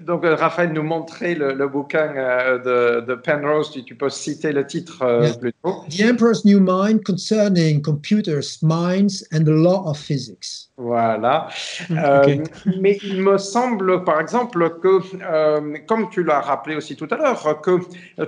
donc, 0.02 0.26
Raphaël 0.26 0.74
nous 0.74 0.84
montre 0.84 1.13
le, 1.22 1.68
bouquin 1.68 2.14
euh, 2.16 3.02
de, 3.02 3.16
Penrose, 3.16 3.72
tu, 3.72 3.84
tu, 3.84 3.96
peux 3.96 4.10
citer 4.10 4.52
le 4.52 4.66
titre 4.66 5.02
euh, 5.02 5.34
plutôt. 5.34 5.84
The 5.90 6.02
Emperor's 6.12 6.46
New 6.46 6.60
Mind 6.60 7.04
Concerning 7.04 7.82
Computers, 7.82 8.60
Minds 8.62 9.24
and 9.34 9.44
the 9.44 9.50
Law 9.50 9.84
of 9.86 9.98
Physics. 9.98 10.70
Voilà. 10.78 11.50
Euh, 11.92 12.44
mais 12.82 12.98
il 13.04 13.22
me 13.22 13.38
semble, 13.38 14.04
par 14.04 14.20
exemple, 14.20 14.80
que, 14.82 15.86
comme 15.86 16.10
tu 16.10 16.24
l'as 16.24 16.42
rappelé 16.42 16.76
aussi 16.76 16.96
tout 16.96 17.08
à 17.12 17.18
l'heure, 17.18 17.62
que 17.62 17.80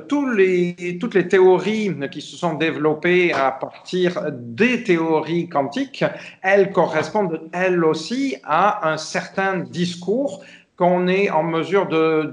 tous 0.07 0.29
les, 0.29 0.97
toutes 0.99 1.15
les 1.15 1.27
théories 1.27 1.91
qui 2.11 2.21
se 2.21 2.37
sont 2.37 2.53
développées 2.53 3.33
à 3.33 3.51
partir 3.51 4.31
des 4.31 4.83
théories 4.83 5.49
quantiques, 5.49 6.05
elles 6.43 6.71
correspondent 6.71 7.41
elles 7.51 7.83
aussi 7.83 8.35
à 8.43 8.91
un 8.91 8.97
certain 8.97 9.57
discours 9.57 10.43
qu'on 10.77 11.07
est 11.07 11.29
en 11.29 11.43
mesure 11.43 11.87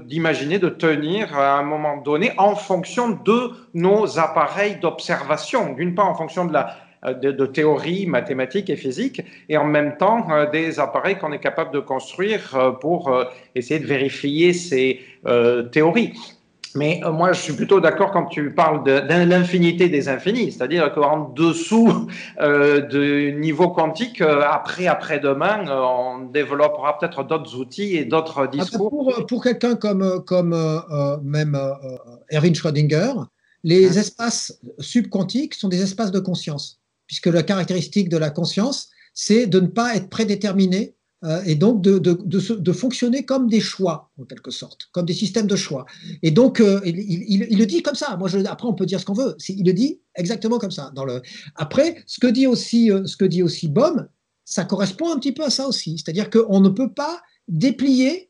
d'imaginer, 0.05 0.59
de, 0.59 0.69
tenir 0.69 1.37
à 1.37 1.57
un 1.57 1.63
moment 1.63 1.97
donné 1.97 2.31
en 2.37 2.55
fonction 2.55 3.09
de 3.09 3.51
nos 3.73 4.19
appareils 4.19 4.77
d'observation. 4.77 5.73
D'une 5.73 5.95
part, 5.95 6.09
en 6.09 6.15
fonction 6.15 6.45
de 6.45 6.53
la 6.53 6.75
de, 7.11 7.31
de, 7.31 7.45
théorie 7.45 8.05
mathématique 8.05 8.69
et 8.69 8.75
physique, 8.75 9.21
et 9.49 9.57
en 9.57 9.65
même 9.65 9.97
temps 9.97 10.25
euh, 10.31 10.49
des 10.49 10.79
appareils 10.79 11.17
qu'on 11.17 11.33
est 11.33 11.39
capable 11.39 11.71
de 11.71 11.79
construire 11.79 12.55
euh, 12.55 12.71
pour 12.71 13.09
euh, 13.09 13.25
essayer 13.55 13.79
de 13.79 13.85
vérifier 13.85 14.53
ces 14.53 15.01
théories. 15.71 16.13
Mais 16.75 17.01
euh, 17.03 17.11
moi, 17.11 17.33
je 17.33 17.41
suis 17.41 17.53
plutôt 17.53 17.79
d'accord 17.79 18.11
quand 18.11 18.25
tu 18.25 18.51
parles 18.51 18.83
de, 18.83 18.91
l'infinité 19.25 19.89
des 19.89 20.09
infinis, 20.09 20.51
c'est-à-dire 20.51 20.91
qu'en 20.93 21.29
dessous 21.29 22.07
euh, 22.41 22.81
du 22.81 23.35
niveau 23.39 23.69
quantique, 23.69 24.21
euh, 24.21 24.41
après, 24.49 24.87
après-demain, 24.87 25.65
on 25.69 26.25
développera 26.25 26.97
peut-être 26.97 27.23
d'autres 27.23 27.55
outils 27.55 27.95
et 27.95 28.05
d'autres 28.05 28.43
ah, 28.43 28.47
discours. 28.47 28.89
Pour, 28.89 29.25
pour 29.27 29.43
quelqu'un 29.43 29.75
comme, 29.75 30.23
comme 30.25 30.55
même 31.23 31.59
Erwin 32.31 32.55
Schrödinger, 32.55 33.13
les 33.63 33.97
espaces 33.97 34.59
subquantiques 34.79 35.53
sont 35.53 35.69
des 35.69 35.81
espaces 35.81 36.11
de 36.11 36.19
conscience, 36.19 36.81
puisque 37.07 37.27
la 37.27 37.43
caractéristique 37.43 38.09
de 38.09 38.17
la 38.17 38.29
conscience, 38.29 38.89
c'est 39.13 39.45
de 39.45 39.59
ne 39.59 39.67
pas 39.67 39.95
être 39.95 40.09
prédéterminé 40.09 40.95
et 41.45 41.55
donc 41.55 41.81
de, 41.81 41.99
de, 41.99 42.13
de, 42.55 42.71
fonctionner 42.73 43.23
comme 43.23 43.47
des 43.49 43.61
choix, 43.61 44.11
en 44.19 44.25
quelque 44.25 44.51
sorte, 44.51 44.89
comme 44.91 45.05
des 45.05 45.13
systèmes 45.13 45.47
de 45.47 45.55
choix. 45.55 45.85
Et 46.21 46.31
donc, 46.31 46.59
euh, 46.59 46.81
il, 46.85 47.57
le 47.57 47.65
dit 47.65 47.81
comme 47.81 47.95
ça. 47.95 48.17
Moi, 48.17 48.27
je, 48.27 48.39
après, 48.39 48.67
on 48.67 48.73
peut 48.73 48.85
dire 48.85 48.99
ce 48.99 49.05
qu'on 49.05 49.13
veut. 49.13 49.37
Il 49.47 49.65
le 49.65 49.71
dit 49.71 50.01
exactement 50.15 50.59
comme 50.59 50.71
ça. 50.71 50.91
Dans 50.95 51.05
le... 51.05 51.21
Après, 51.55 52.03
ce 52.07 52.19
que 52.19 52.27
dit 52.27 52.45
aussi, 52.45 52.91
euh, 52.91 53.05
ce 53.05 53.15
que 53.15 53.23
dit 53.23 53.41
aussi 53.41 53.69
Bohm, 53.69 54.07
ça 54.43 54.65
correspond 54.65 55.13
un 55.13 55.17
petit 55.17 55.31
peu 55.31 55.43
à 55.43 55.49
ça 55.49 55.65
aussi. 55.67 55.97
C'est-à-dire 55.97 56.29
qu'on 56.29 56.59
ne 56.59 56.69
peut 56.69 56.91
pas 56.91 57.21
déplier 57.47 58.29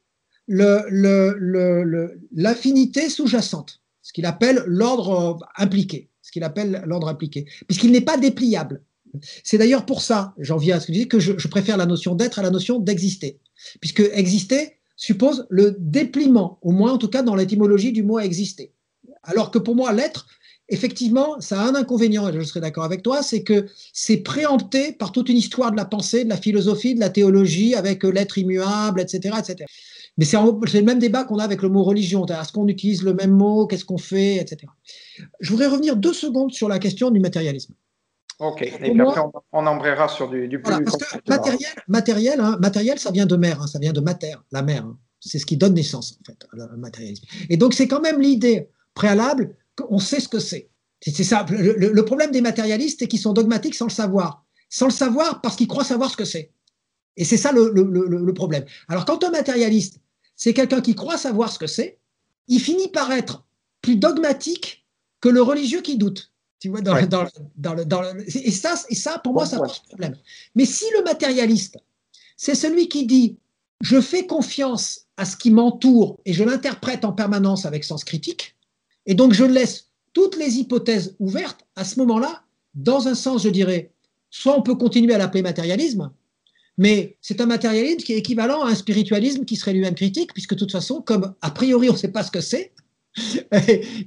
l'infinité 2.32 3.10
sous-jacente, 3.10 3.82
ce 4.02 4.14
qu'il 4.14 4.26
appelle 4.26 4.62
l'ordre 4.68 5.40
impliqué, 5.58 6.10
ce 6.22 6.32
qu'il 6.32 6.44
appelle 6.44 6.84
l'ordre 6.86 7.08
impliqué, 7.08 7.48
puisqu'il 7.68 7.92
n'est 7.92 8.02
pas 8.02 8.18
dépliable. 8.18 8.84
C'est 9.44 9.58
d'ailleurs 9.58 9.86
pour 9.86 10.02
ça, 10.02 10.34
j'en 10.38 10.58
viens 10.58 10.78
à 10.78 10.80
ce 10.80 10.88
que 10.88 10.94
je 10.94 10.98
disais, 10.98 11.08
que 11.08 11.20
je, 11.20 11.48
préfère 11.48 11.78
la 11.78 11.86
notion 11.86 12.16
d'être 12.16 12.40
à 12.40 12.44
la 12.44 12.50
notion 12.50 12.80
d'exister. 12.80 13.40
Puisque 13.80 14.02
exister 14.14 14.78
suppose 14.96 15.46
le 15.50 15.76
dépliement, 15.80 16.60
au 16.62 16.72
moins 16.72 16.94
en 16.94 16.98
tout 16.98 17.08
cas 17.08 17.24
dans 17.24 17.36
l'étymologie 17.36 17.92
du 17.92 18.04
mot 18.04 18.20
exister. 18.20 18.74
Alors 19.24 19.52
que 19.52 19.58
pour 19.58 19.76
moi, 19.76 19.94
l'être, 19.94 20.28
effectivement, 20.70 21.40
ça 21.40 21.62
a 21.62 21.68
un 21.68 21.76
inconvénient, 21.76 22.28
et 22.28 22.34
je 22.34 22.42
serai 22.42 22.60
d'accord 22.60 22.84
avec 22.84 23.04
toi, 23.04 23.22
c'est 23.22 23.44
que 23.44 23.68
c'est 23.94 24.18
préempté 24.18 24.92
par 24.92 25.12
toute 25.12 25.30
une 25.30 25.38
histoire 25.38 25.72
de 25.72 25.78
la 25.78 25.86
pensée, 25.86 26.24
de 26.24 26.30
la 26.30 26.38
philosophie, 26.38 26.96
de 26.96 27.00
la 27.00 27.10
théologie, 27.10 27.76
avec 27.76 28.04
l'être 28.04 28.38
immuable, 28.38 29.02
etc. 29.02 29.36
etc. 29.40 29.66
Mais 30.18 30.26
c'est 30.26 30.38
le 30.38 30.82
même 30.82 31.00
débat 31.00 31.24
qu'on 31.24 31.40
a 31.40 31.44
avec 31.44 31.62
le 31.62 31.70
mot 31.70 31.84
religion. 31.84 32.26
Est-ce 32.26 32.52
qu'on 32.52 32.68
utilise 32.68 33.04
le 33.04 33.14
même 33.14 33.32
mot 33.32 33.66
Qu'est-ce 33.66 33.86
qu'on 33.86 33.98
fait 33.98 34.36
etc. 34.36 34.72
Je 35.40 35.50
voudrais 35.50 35.68
revenir 35.68 35.96
deux 35.96 36.14
secondes 36.14 36.54
sur 36.54 36.70
la 36.70 36.80
question 36.80 37.10
du 37.10 37.20
matérialisme. 37.20 37.74
Ok, 38.44 38.62
et 38.62 38.72
puis 38.72 39.02
après 39.02 39.22
on, 39.52 39.66
embrayera 39.66 40.08
sur 40.08 40.30
du, 40.30 40.48
du 40.48 40.62
plus. 40.62 40.84
parce 40.84 40.98
que 40.98 41.30
matériel, 41.30 41.72
matériel, 41.88 42.40
hein, 42.40 42.58
matériel, 42.60 43.00
ça 43.00 43.12
vient 43.12 43.26
de 43.26 43.36
mer, 43.36 43.62
hein, 43.62 43.68
ça 43.68 43.80
vient 43.80 43.94
de 43.94 44.02
mater, 44.02 44.36
la 44.52 44.62
mer. 44.62 44.84
Hein. 44.86 44.98
C'est 45.20 45.40
ce 45.40 45.46
qui 45.46 45.56
donne 45.56 45.74
naissance, 45.74 46.20
en 46.20 46.26
fait, 46.26 46.46
le 46.52 46.78
matérialisme. 46.78 47.26
Et 47.50 47.56
donc, 47.56 47.74
c'est 47.74 47.88
quand 47.88 48.02
même 48.02 48.20
l'idée 48.20 48.70
préalable 48.94 49.56
qu'on 49.76 50.00
sait 50.00 50.20
ce 50.20 50.28
que 50.28 50.40
c'est. 50.40 50.70
C'est 51.02 51.24
ça. 51.24 51.46
Le, 51.50 52.02
problème 52.02 52.32
des 52.32 52.42
matérialistes, 52.42 53.00
c'est 53.00 53.08
qu'ils 53.08 53.20
sont 53.20 53.34
dogmatiques 53.34 53.76
sans 53.76 53.86
le 53.86 53.92
savoir. 53.92 54.46
Sans 54.70 54.86
le 54.86 54.92
savoir 54.92 55.42
parce 55.42 55.56
qu'ils 55.56 55.68
croient 55.68 55.84
savoir 55.84 56.10
ce 56.10 56.18
que 56.18 56.26
c'est. 56.26 56.52
Et 57.16 57.26
c'est 57.26 57.38
ça 57.38 57.52
le, 57.52 57.72
le, 57.72 58.34
problème. 58.34 58.66
Alors, 58.88 59.06
quand 59.06 59.24
un 59.24 59.30
matérialiste, 59.30 60.00
c'est 60.36 60.54
quelqu'un 60.54 60.82
qui 60.82 60.96
croit 60.96 61.18
savoir 61.18 61.52
ce 61.52 61.60
que 61.60 61.68
c'est, 61.68 62.00
il 62.48 62.60
finit 62.60 62.90
par 62.90 63.12
être 63.12 63.46
plus 63.82 63.96
dogmatique 63.96 64.88
que 65.22 65.30
le 65.30 65.42
religieux 65.42 65.82
qui 65.82 65.98
doute. 65.98 66.33
Tu 66.64 66.70
vois, 66.70 66.80
dans, 66.80 66.96
dans, 67.58 67.76
dans, 67.86 68.04
et, 68.26 68.52
ça, 68.52 68.76
et 68.88 68.96
ça, 68.96 69.20
pour 69.20 69.34
moi, 69.34 69.46
ça 69.46 69.58
pose 69.58 69.80
problème. 69.80 70.16
Mais 70.56 70.64
si 70.64 70.86
le 70.98 71.04
matérialiste, 71.04 71.78
c'est 72.38 72.56
celui 72.56 72.88
qui 72.88 73.06
dit 73.06 73.36
je 73.82 74.00
fais 74.00 74.26
confiance 74.26 75.02
à 75.18 75.26
ce 75.26 75.36
qui 75.36 75.52
m'entoure 75.52 76.22
et 76.24 76.32
je 76.32 76.42
l'interprète 76.42 77.04
en 77.04 77.12
permanence 77.12 77.66
avec 77.66 77.84
sens 77.84 78.06
critique, 78.06 78.56
et 79.06 79.14
donc 79.14 79.34
je 79.34 79.44
laisse 79.44 79.90
toutes 80.14 80.38
les 80.38 80.58
hypothèses 80.58 81.18
ouvertes, 81.20 81.66
à 81.76 81.84
ce 81.84 82.00
moment-là, 82.00 82.44
dans 82.76 83.10
un 83.10 83.16
sens, 83.16 83.44
je 83.44 83.50
dirais, 83.50 83.92
soit 84.30 84.58
on 84.58 84.62
peut 84.62 84.76
continuer 84.76 85.14
à 85.14 85.18
l'appeler 85.18 85.42
matérialisme, 85.42 86.14
mais 86.78 87.18
c'est 87.20 87.42
un 87.42 87.46
matérialisme 87.46 88.06
qui 88.06 88.14
est 88.14 88.20
équivalent 88.20 88.64
à 88.64 88.70
un 88.70 88.76
spiritualisme 88.76 89.44
qui 89.44 89.58
serait 89.58 89.74
lui-même 89.74 89.96
critique, 89.96 90.32
puisque 90.32 90.54
de 90.54 90.60
toute 90.60 90.72
façon, 90.72 91.02
comme 91.02 91.36
a 91.42 91.52
priori 91.52 91.90
on 91.90 91.94
ne 91.94 91.98
sait 91.98 92.08
pas 92.08 92.24
ce 92.24 92.32
que 92.32 92.40
c'est, 92.40 92.72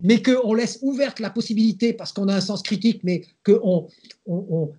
mais 0.03 0.23
qu'on 0.23 0.55
laisse 0.55 0.79
ouverte 0.83 1.21
la 1.21 1.31
possibilité, 1.31 1.93
parce 1.93 2.13
qu'on 2.13 2.29
a 2.29 2.35
un 2.35 2.41
sens 2.41 2.63
critique, 2.63 3.01
mais 3.05 3.25
que 3.45 3.61
on, 3.63 3.89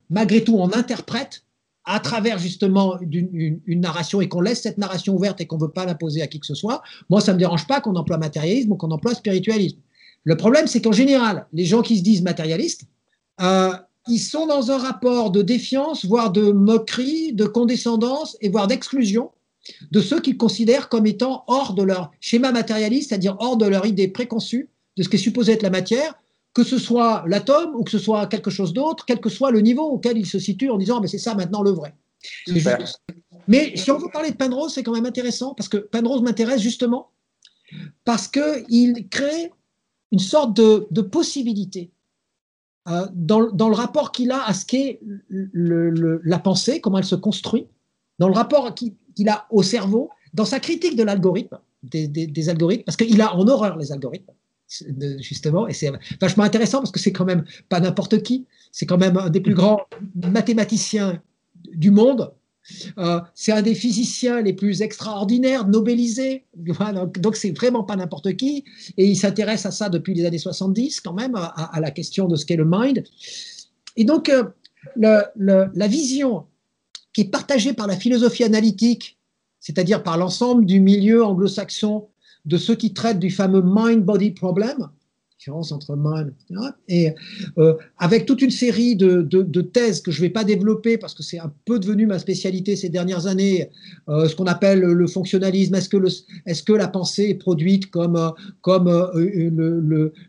malgré 0.10 0.44
tout, 0.44 0.56
on 0.58 0.72
interprète 0.74 1.44
à 1.86 2.02
travers 2.02 2.38
justement 2.38 3.00
une, 3.00 3.62
narration 3.68 4.20
et 4.20 4.28
qu'on 4.28 4.42
laisse 4.42 4.62
cette 4.62 4.78
narration 4.78 5.16
ouverte 5.16 5.40
et 5.40 5.46
qu'on 5.46 5.56
ne 5.56 5.62
veut 5.62 5.72
pas 5.72 5.86
l'imposer 5.86 6.22
à 6.22 6.28
qui 6.28 6.40
que 6.40 6.46
ce 6.46 6.56
soit, 6.56 6.82
moi, 7.10 7.22
ça 7.22 7.32
ne 7.32 7.36
me 7.36 7.40
dérange 7.40 7.66
pas 7.66 7.80
qu'on 7.80 7.96
emploie 7.96 8.18
matérialisme 8.18 8.74
ou 8.74 8.76
qu'on 8.76 8.92
emploie 8.92 9.16
spiritualisme. 9.16 9.78
Le 10.26 10.36
problème, 10.36 10.68
c'est 10.68 10.82
qu'en 10.82 10.92
général, 10.92 11.48
les 11.54 11.64
gens 11.64 11.82
qui 11.82 11.98
se 11.98 12.04
disent 12.04 12.22
matérialistes, 12.22 12.84
euh, 13.42 13.72
ils 14.10 14.20
sont 14.20 14.48
dans 14.48 14.72
un 14.72 14.78
rapport 14.78 15.32
de 15.32 15.42
défiance, 15.42 16.06
voire 16.06 16.32
de 16.32 16.52
moquerie, 16.52 17.32
de 17.32 17.46
condescendance 17.46 18.36
et 18.42 18.50
voire 18.50 18.68
d'exclusion 18.68 19.32
de 19.92 20.02
ceux 20.02 20.22
qu'ils 20.22 20.38
considèrent 20.38 20.90
comme 20.90 21.06
étant 21.06 21.44
hors 21.48 21.74
de 21.74 21.84
leur 21.84 22.12
schéma 22.20 22.52
matérialiste, 22.52 23.10
c'est-à-dire 23.10 23.36
hors 23.40 23.58
de 23.58 23.66
leur 23.66 23.86
idée 23.86 24.08
préconçue 24.08 24.70
de 24.98 25.04
ce 25.04 25.10
qui 25.10 25.16
est 25.16 25.20
supposé 25.20 25.54
être 25.54 25.64
la 25.64 25.70
matière, 25.70 26.16
que 26.54 26.64
ce 26.64 26.78
soit 26.78 27.24
l'atome 27.28 27.76
ou 27.76 27.84
que 27.84 27.92
ce 27.92 28.00
soit 28.00 28.26
quelque 28.28 28.50
chose 28.50 28.74
d'autre, 28.74 29.06
quel 29.06 29.20
que 29.20 29.30
soit 29.30 29.52
le 29.52 29.62
niveau 29.62 29.84
auquel 29.84 30.18
ils 30.18 30.26
se 30.26 30.40
situent 30.40 30.72
en 30.72 30.78
disant 30.78 31.00
mais 31.02 31.08
c'est 31.08 31.20
ça 31.20 31.36
maintenant 31.36 31.62
le 31.62 31.72
vrai. 31.72 31.94
Mais 33.48 33.78
si 33.78 33.92
on 33.92 33.98
veut 33.98 34.10
parler 34.12 34.32
de 34.32 34.36
Penrose, 34.36 34.74
c'est 34.74 34.84
quand 34.84 34.94
même 34.94 35.06
intéressant 35.06 35.54
parce 35.54 35.70
que 35.70 35.78
Penrose 35.78 36.22
m'intéresse 36.22 36.62
justement 36.62 37.12
parce 38.06 38.28
qu'il 38.28 39.08
crée 39.10 39.52
une 40.12 40.20
sorte 40.20 40.56
de, 40.56 41.02
possibilité 41.02 41.92
euh, 42.88 43.06
dans, 43.14 43.40
le 43.40 43.76
rapport 43.76 44.12
qu'il 44.12 44.32
a 44.32 44.44
à 44.44 44.54
ce 44.54 44.66
qu'est 44.66 45.00
la 45.30 46.40
pensée, 46.40 46.82
comment 46.82 46.98
elle 46.98 47.04
se 47.04 47.16
construit, 47.16 47.68
dans 48.20 48.28
le 48.28 48.34
rapport 48.34 48.74
qui, 48.74 48.96
qu'il 49.18 49.30
a 49.30 49.48
au 49.50 49.64
cerveau 49.64 50.10
dans 50.34 50.46
sa 50.46 50.60
critique 50.60 50.96
de 50.96 51.04
l'algorithme, 51.04 51.58
des, 51.84 52.50
algorithmes, 52.50 52.84
parce 52.84 52.96
qu'il 52.96 53.20
a 53.22 53.36
en 53.36 53.48
horreur 53.48 53.76
les 53.78 53.92
algorithmes. 53.92 54.32
justement, 55.20 55.68
et 55.68 55.74
c'est 55.74 55.92
vachement 56.22 56.44
intéressant 56.44 56.80
parce 56.80 56.92
que 56.92 57.00
c'est 57.00 57.12
quand 57.12 57.26
même 57.26 57.44
pas 57.68 57.80
n'importe 57.80 58.22
qui, 58.22 58.46
c'est 58.72 58.86
quand 58.86 59.00
même 59.00 59.18
un 59.18 59.30
des 59.32 59.42
plus 59.42 59.56
grands 59.56 59.82
mathématiciens 60.16 61.22
du 61.74 61.90
monde. 61.90 62.32
Euh, 62.98 63.22
c'est 63.34 63.54
un 63.54 63.62
des 63.62 63.74
physiciens 63.74 64.42
les 64.42 64.54
plus 64.54 64.82
extraordinaires, 64.82 65.68
nobelisés. 65.68 66.46
donc, 67.26 67.36
c'est 67.38 67.52
vraiment 67.52 67.84
pas 67.84 67.96
n'importe 67.96 68.36
qui. 68.36 68.66
Et 68.98 69.06
il 69.08 69.16
s'intéresse 69.16 69.66
à 69.66 69.72
ça 69.72 69.90
depuis 69.90 70.14
les 70.14 70.26
années 70.26 70.38
70, 70.38 71.00
quand 71.00 71.14
même, 71.14 71.36
à, 71.36 71.80
la 71.80 71.92
question 71.92 72.28
de 72.28 72.36
ce 72.36 72.46
qu'est 72.46 72.58
le 72.58 72.68
mind. 72.70 73.04
Et 73.96 74.04
donc, 74.04 74.30
euh, 74.30 74.44
la 74.98 75.88
vision 75.88 76.46
qui 77.18 77.22
est 77.22 77.32
partagée 77.32 77.74
par 77.74 77.88
la 77.88 77.98
philosophie 77.98 78.44
analytique, 78.44 79.18
c'est-à-dire 79.60 80.04
par 80.04 80.20
l'ensemble 80.20 80.68
du 80.68 80.80
milieu 80.80 81.26
anglo-saxon 81.26 82.10
de 82.46 82.58
ceux 82.58 82.76
qui 82.76 82.94
traitent 82.94 83.18
du 83.18 83.32
fameux 83.32 83.64
mind-body 83.66 84.36
problem, 84.36 84.92
entre 85.50 85.96
mind, 85.98 86.34
Et 86.88 87.14
euh, 87.58 87.74
avec 87.98 88.26
toute 88.26 88.42
une 88.42 88.52
série 88.52 88.96
de, 88.96 89.62
thèses 89.62 90.02
que 90.02 90.12
je 90.12 90.22
ne 90.22 90.28
vais 90.28 90.30
pas 90.30 90.44
développer 90.44 90.98
parce 90.98 91.14
que 91.14 91.24
c'est 91.24 91.40
un 91.40 91.52
peu 91.66 91.80
devenu 91.80 92.06
ma 92.06 92.20
spécialité 92.20 92.76
ces 92.76 92.90
dernières 92.90 93.28
années, 93.28 93.70
euh, 94.10 94.28
ce 94.28 94.36
qu'on 94.36 94.46
appelle 94.46 94.80
le 94.80 95.08
fonctionnalisme. 95.08 95.76
Est-ce 95.76 95.90
que, 95.90 95.98
est 96.46 96.66
que, 96.66 96.74
la 96.74 96.88
pensée 96.88 97.30
est 97.30 97.36
produite 97.36 97.90
comme, 97.90 98.16
euh, 98.16 98.30
comme 98.62 98.88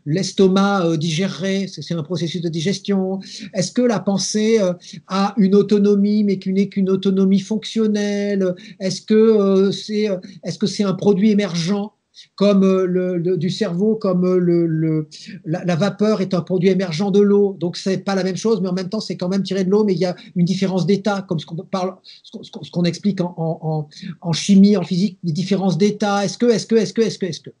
l'estomac 0.05 0.89
le, 0.89 0.97
digérerait 0.97 1.67
C'est 1.67 1.93
un 1.93 2.03
processus 2.03 2.41
de 2.41 2.49
digestion. 2.49 3.19
Est-ce 3.53 3.71
que 3.71 3.81
la 3.81 3.99
pensée 3.99 4.59
a 5.07 5.33
une 5.37 5.55
autonomie, 5.55 6.23
mais 6.23 6.37
qu'une 6.39 6.55
n'est 6.55 6.69
qu'une 6.69 6.89
autonomie 6.89 7.39
fonctionnelle? 7.39 8.55
Est-ce 8.79 9.01
que 9.01 9.71
c'est 9.71 10.07
est 10.43 10.51
-ce 10.51 10.65
c'est 10.65 10.83
un 10.83 10.93
produit 10.93 11.31
émergent? 11.31 11.98
Comme 12.35 12.63
euh, 12.63 12.85
le, 12.85 13.37
du 13.37 13.49
cerveau, 13.49 13.95
comme 13.95 14.25
euh, 14.25 14.37
le, 14.39 15.07
la, 15.45 15.75
vapeur 15.75 16.21
est 16.21 16.33
un 16.33 16.41
produit 16.41 16.69
émergent 16.69 17.11
de 17.11 17.19
l'eau. 17.19 17.55
Donc, 17.59 17.77
c'est 17.77 17.99
pas 17.99 18.15
la 18.15 18.23
même 18.23 18.37
chose, 18.37 18.61
mais 18.61 18.69
en 18.69 18.73
même 18.73 18.89
temps, 18.89 18.99
c'est 18.99 19.17
quand 19.17 19.29
même 19.29 19.43
tiré 19.43 19.63
de 19.63 19.69
l'eau, 19.69 19.83
mais 19.83 19.93
il 19.93 19.99
y 19.99 20.05
a 20.05 20.15
une 20.35 20.45
différence 20.45 20.85
d'état, 20.85 21.21
comme 21.21 21.39
ce 21.39 21.45
qu'on 21.45 21.55
parle, 21.57 21.95
ce 22.23 22.71
qu'on 22.71 22.83
explique 22.83 23.19
en, 23.21 23.87
chimie, 24.33 24.77
en 24.77 24.83
physique, 24.83 25.17
les 25.23 25.31
différences 25.31 25.77
d'état. 25.77 26.25
Est-ce 26.25 26.37
que, 26.37 26.45
est-ce 26.45 26.65
que, 26.65 26.75
est-ce 26.75 26.93
que, 26.93 27.01
est-ce 27.01 27.19
que, 27.19 27.25
est-ce 27.25 27.41
que? 27.41 27.51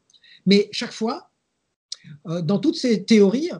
Mais 0.45 0.69
chaque 0.71 0.93
fois, 0.93 1.29
euh, 2.27 2.41
dans 2.41 2.59
toutes 2.59 2.75
ces 2.75 3.03
théories, 3.03 3.51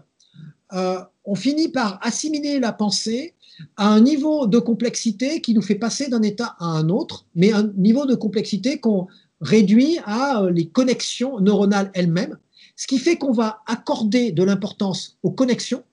on 1.26 1.35
finit 1.35 1.69
par 1.69 1.99
assimiler 2.03 2.59
la 2.59 2.71
pensée 2.71 3.34
à 3.76 3.88
un 3.89 4.01
niveau 4.01 4.47
de 4.47 4.59
complexité 4.59 5.41
qui 5.41 5.53
nous 5.53 5.61
fait 5.61 5.76
passer 5.76 6.09
d'un 6.09 6.21
état 6.21 6.55
à 6.59 6.65
un 6.65 6.89
autre, 6.89 7.26
mais 7.35 7.51
un 7.51 7.71
niveau 7.76 8.05
de 8.05 8.15
complexité 8.15 8.80
qu'on 8.80 9.07
réduit 9.41 9.99
à 10.06 10.44
euh, 10.44 10.52
les 10.52 10.68
connexions 10.68 11.40
neuronales 11.40 11.91
elles-mêmes, 11.94 12.38
ce 12.76 12.88
qui 12.88 12.98
fait 12.98 13.18
qu'on 13.18 13.32
va 13.32 13.61
accorder 13.68 14.32
de 14.32 14.44
l'importance 14.44 15.18
aux 15.24 15.32
connexions 15.32 15.84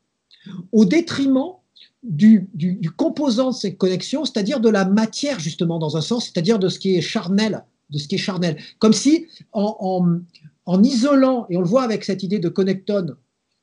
au 0.72 0.84
détriment 0.84 1.54
du, 2.02 2.48
composant 2.96 3.50
de 3.50 3.56
ces 3.56 3.74
connexions, 3.74 4.24
c'est-à-dire 4.24 4.60
de 4.60 4.68
la 4.68 4.84
matière 4.84 5.40
justement 5.40 5.78
dans 5.78 5.96
un 5.96 6.00
sens, 6.00 6.26
c'est-à-dire 6.26 6.58
de 6.58 6.68
ce 6.68 6.78
qui 6.78 6.96
est 6.96 7.00
charnel, 7.00 7.64
de 7.90 7.98
ce 7.98 8.06
qui 8.06 8.14
est 8.14 8.18
charnel. 8.18 8.56
Comme 8.78 8.92
si 8.92 9.26
en, 9.52 10.82
isolant, 10.82 11.46
et 11.50 11.56
on 11.56 11.60
le 11.60 11.66
voit 11.66 11.82
avec 11.82 12.04
cette 12.04 12.22
idée 12.22 12.38
de 12.38 12.48
connectone, 12.48 13.16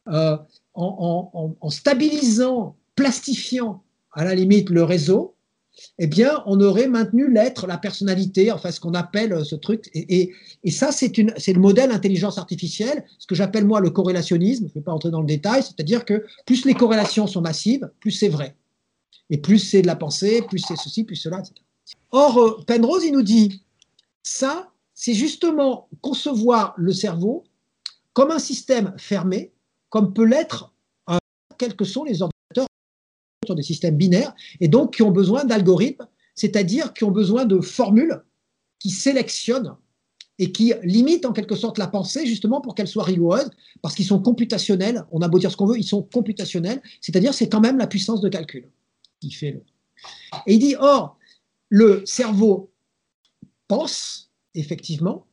euh, 0.09 0.37
en, 0.73 1.69
stabilisant, 1.69 2.75
plastifiant 2.95 3.83
à 4.11 4.25
la 4.25 4.35
limite 4.35 4.69
le 4.69 4.83
réseau, 4.83 5.35
eh 5.99 6.07
bien, 6.07 6.43
on 6.45 6.59
aurait 6.61 6.87
maintenu 6.87 7.31
l'être, 7.31 7.67
la 7.67 7.77
personnalité, 7.77 8.51
enfin 8.51 8.71
ce 8.71 8.79
qu'on 8.79 8.93
appelle 8.93 9.33
euh, 9.33 9.43
ce 9.43 9.55
truc. 9.55 9.89
Et, 9.93 10.31
ça, 10.69 10.91
c'est 10.91 11.17
le 11.17 11.59
modèle 11.59 11.91
intelligence 11.91 12.37
artificielle, 12.37 13.05
ce 13.19 13.27
que 13.27 13.35
j'appelle 13.35 13.65
moi 13.65 13.79
le 13.79 13.89
corrélationnisme. 13.89 14.65
Je 14.67 14.69
ne 14.69 14.73
vais 14.73 14.81
pas 14.81 14.91
entrer 14.91 15.11
dans 15.11 15.21
le 15.21 15.27
détail, 15.27 15.63
c'est-à-dire 15.63 16.05
que 16.05 16.25
plus 16.45 16.65
les 16.65 16.73
corrélations 16.73 17.27
sont 17.27 17.41
massives, 17.41 17.89
plus 17.99 18.11
c'est 18.11 18.29
vrai. 18.29 18.55
Et 19.29 19.37
plus 19.37 19.59
c'est 19.59 19.81
de 19.81 19.87
la 19.87 19.95
pensée, 19.95 20.41
plus 20.41 20.59
c'est 20.59 20.75
ceci, 20.75 21.03
plus 21.03 21.15
cela, 21.15 21.39
etc. 21.39 21.53
Or, 22.11 22.37
euh, 22.39 22.63
Penrose, 22.65 23.03
il 23.03 23.13
nous 23.13 23.23
dit, 23.23 23.63
ça, 24.23 24.71
c'est 24.93 25.13
justement 25.13 25.89
concevoir 26.01 26.73
le 26.77 26.93
cerveau 26.93 27.43
comme 28.13 28.31
un 28.31 28.39
système 28.39 28.93
fermé, 28.97 29.51
comme 29.89 30.13
peut 30.13 30.25
l'être 30.25 30.73
quels 31.57 31.75
que 31.75 31.85
sont 31.85 32.03
les 32.03 32.21
ordres 32.21 32.32
sur 33.45 33.55
des 33.55 33.63
systèmes 33.63 33.97
binaires, 33.97 34.33
et 34.59 34.67
donc 34.67 34.95
qui 34.95 35.01
ont 35.03 35.11
besoin 35.11 35.43
d'algorithmes, 35.45 36.07
c'est-à-dire 36.35 36.93
qui 36.93 37.03
ont 37.03 37.11
besoin 37.11 37.45
de 37.45 37.59
formules 37.59 38.23
qui 38.79 38.89
sélectionnent 38.89 39.75
et 40.39 40.51
qui 40.51 40.73
limitent 40.83 41.25
en 41.25 41.33
quelque 41.33 41.55
sorte 41.55 41.77
la 41.77 41.87
pensée 41.87 42.25
justement 42.25 42.59
pour 42.59 42.73
qu'elle 42.75 42.87
soit 42.87 43.03
rigoureuse, 43.03 43.49
parce 43.81 43.95
qu'ils 43.95 44.05
sont 44.05 44.19
computationnels, 44.19 45.05
on 45.11 45.21
a 45.21 45.27
beau 45.27 45.39
dire 45.39 45.51
ce 45.51 45.57
qu'on 45.57 45.67
veut, 45.67 45.77
ils 45.77 45.83
sont 45.83 46.01
computationnels, 46.01 46.81
c'est-à-dire 47.01 47.33
c'est 47.33 47.49
quand 47.49 47.61
même 47.61 47.77
la 47.77 47.87
puissance 47.87 48.21
de 48.21 48.29
calcul 48.29 48.67
qui 49.19 49.31
fait 49.31 49.51
le... 49.51 49.61
Et 50.47 50.55
il 50.55 50.59
dit, 50.59 50.75
or, 50.77 51.17
le 51.69 52.03
cerveau 52.05 52.71
pense, 53.67 54.31
effectivement, 54.55 55.27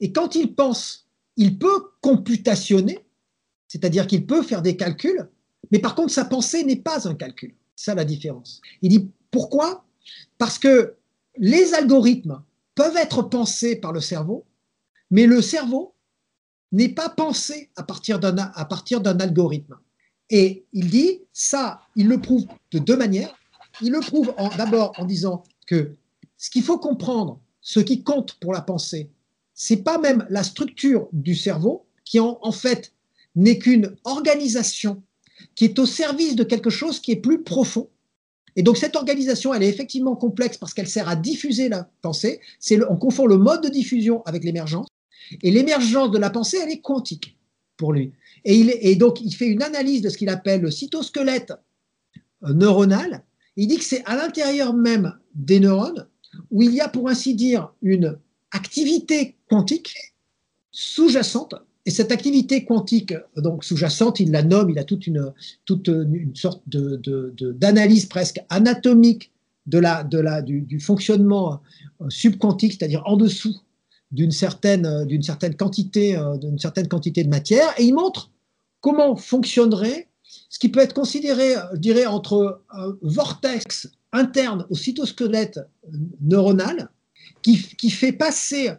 et 0.00 0.12
quand 0.12 0.34
il 0.34 0.54
pense, 0.54 1.08
il 1.36 1.58
peut 1.58 1.90
computationner, 2.00 2.98
c'est-à-dire 3.68 4.06
qu'il 4.06 4.26
peut 4.26 4.42
faire 4.42 4.62
des 4.62 4.76
calculs, 4.76 5.28
mais 5.70 5.78
par 5.78 5.94
contre, 5.94 6.12
sa 6.12 6.24
pensée 6.24 6.64
n'est 6.64 6.76
pas 6.76 7.08
un 7.08 7.14
calcul. 7.14 7.54
C'est 7.76 7.90
ça 7.90 7.94
la 7.94 8.04
différence. 8.04 8.60
Il 8.82 8.90
dit 8.90 9.10
pourquoi? 9.30 9.84
Parce 10.38 10.58
que 10.58 10.94
les 11.36 11.74
algorithmes 11.74 12.42
peuvent 12.74 12.96
être 12.96 13.22
pensés 13.22 13.76
par 13.76 13.92
le 13.92 14.00
cerveau, 14.00 14.44
mais 15.10 15.26
le 15.26 15.40
cerveau 15.40 15.94
n'est 16.72 16.88
pas 16.88 17.08
pensé 17.08 17.70
à 17.76 17.82
partir 17.82 18.18
d'un 18.18 19.20
algorithme. 19.20 19.78
Et 20.30 20.64
il 20.72 20.90
dit 20.90 21.20
ça, 21.32 21.82
il 21.96 22.08
le 22.08 22.20
prouve 22.20 22.46
de 22.70 22.78
deux 22.78 22.96
manières. 22.96 23.34
Il 23.80 23.92
le 23.92 24.00
prouve 24.00 24.34
d'abord 24.56 24.92
en 24.98 25.04
disant 25.04 25.44
que 25.66 25.94
ce 26.36 26.50
qu'il 26.50 26.62
faut 26.62 26.78
comprendre, 26.78 27.40
ce 27.60 27.80
qui 27.80 28.02
compte 28.02 28.34
pour 28.34 28.52
la 28.52 28.62
pensée, 28.62 29.10
c'est 29.54 29.82
pas 29.82 29.98
même 29.98 30.26
la 30.30 30.42
structure 30.42 31.08
du 31.12 31.34
cerveau 31.34 31.86
qui 32.04 32.18
en 32.20 32.52
fait 32.52 32.92
n'est 33.36 33.58
qu'une 33.58 33.94
organisation 34.04 35.02
qui 35.54 35.64
est 35.64 35.78
au 35.78 35.86
service 35.86 36.36
de 36.36 36.44
quelque 36.44 36.70
chose 36.70 37.00
qui 37.00 37.12
est 37.12 37.16
plus 37.16 37.42
profond. 37.42 37.88
Et 38.56 38.62
donc 38.62 38.76
cette 38.76 38.96
organisation, 38.96 39.54
elle 39.54 39.62
est 39.62 39.68
effectivement 39.68 40.14
complexe 40.14 40.58
parce 40.58 40.74
qu'elle 40.74 40.88
sert 40.88 41.08
à 41.08 41.16
diffuser 41.16 41.68
la 41.68 41.88
pensée. 42.02 42.40
C'est 42.58 42.78
on 42.88 42.96
confond 42.96 43.26
le 43.26 43.38
mode 43.38 43.62
de 43.62 43.68
diffusion 43.68 44.22
avec 44.24 44.44
l'émergence. 44.44 44.88
Et 45.42 45.50
l'émergence 45.50 46.10
de 46.10 46.18
la 46.18 46.30
pensée, 46.30 46.58
elle 46.62 46.70
est 46.70 46.80
quantique 46.80 47.38
pour 47.76 47.92
lui. 47.92 48.12
Et, 48.44 48.56
il, 48.58 48.74
et 48.80 48.96
donc 48.96 49.20
il 49.20 49.34
fait 49.34 49.46
une 49.46 49.62
analyse 49.62 50.02
de 50.02 50.08
ce 50.08 50.18
qu'il 50.18 50.28
appelle 50.28 50.60
le 50.60 50.70
cytosquelette 50.70 51.52
euh, 52.44 52.52
neuronal. 52.52 53.24
Il 53.56 53.68
dit 53.68 53.78
que 53.78 53.84
c'est 53.84 54.04
à 54.04 54.16
l'intérieur 54.16 54.74
même 54.74 55.18
des 55.34 55.60
neurones 55.60 56.06
où 56.50 56.62
il 56.62 56.74
y 56.74 56.80
a, 56.80 56.88
pour 56.88 57.08
ainsi 57.08 57.34
dire, 57.34 57.72
une 57.82 58.18
activité 58.50 59.36
quantique 59.48 59.94
sous-jacente 60.70 61.54
et 61.84 61.90
cette 61.90 62.12
activité 62.12 62.64
quantique, 62.64 63.14
donc 63.36 63.64
sous-jacente, 63.64 64.20
il 64.20 64.30
la 64.30 64.42
nomme, 64.42 64.70
il 64.70 64.78
a 64.78 64.84
toute 64.84 65.06
une, 65.06 65.32
toute 65.64 65.88
une 65.88 66.34
sorte 66.36 66.62
d'analyse 66.68 68.04
de, 68.04 68.08
presque 68.08 68.40
anatomique 68.50 69.32
de 69.66 69.78
la, 69.78 70.04
de 70.04 70.18
la, 70.18 70.42
du, 70.42 70.80
fonctionnement 70.80 71.60
euh, 72.00 72.08
subquantique, 72.08 72.74
c'est-à-dire 72.74 73.02
en 73.06 73.16
dessous 73.16 73.56
d'une 74.12 74.30
certaine, 74.30 75.06
d'une 75.06 75.22
certaine, 75.22 75.56
quantité, 75.56 76.16
euh, 76.16 76.36
d'une 76.36 76.58
certaine 76.58 76.86
quantité 76.86 77.24
de 77.24 77.28
matière, 77.28 77.68
et 77.78 77.84
il 77.84 77.94
montre 77.94 78.30
comment 78.80 79.16
fonctionnerait 79.16 80.08
ce 80.48 80.58
qui 80.58 80.68
peut 80.68 80.80
être 80.80 80.94
considéré, 80.94 81.54
je 81.72 81.78
dirais, 81.78 82.06
entre 82.06 82.62
un 82.70 82.96
vortex 83.02 83.90
interne 84.12 84.66
au 84.70 84.74
cytosquelette 84.74 85.60
neuronal, 86.20 86.90
qui, 87.42 87.60
qui 87.76 87.90
fait 87.90 88.12
passer 88.12 88.70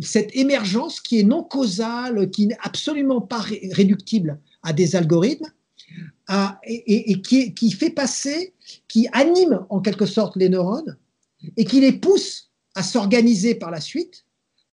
cette 0.00 0.34
émergence 0.34 1.00
qui 1.00 1.18
est 1.18 1.24
non 1.24 1.42
causale, 1.42 2.30
qui 2.30 2.46
n'est 2.46 2.58
absolument 2.62 3.20
pas 3.20 3.44
réductible 3.72 4.40
à 4.62 4.72
des 4.72 4.96
algorithmes, 4.96 5.50
et, 6.64 7.22
qui, 7.22 7.54
qui, 7.54 7.70
fait 7.72 7.90
passer, 7.90 8.52
qui 8.86 9.08
anime 9.12 9.64
en 9.70 9.80
quelque 9.80 10.06
sorte 10.06 10.36
les 10.36 10.48
neurones, 10.48 10.96
et 11.56 11.64
qui 11.64 11.80
les 11.80 11.92
pousse 11.92 12.50
à 12.74 12.82
s'organiser 12.82 13.54
par 13.54 13.70
la 13.70 13.80
suite, 13.80 14.24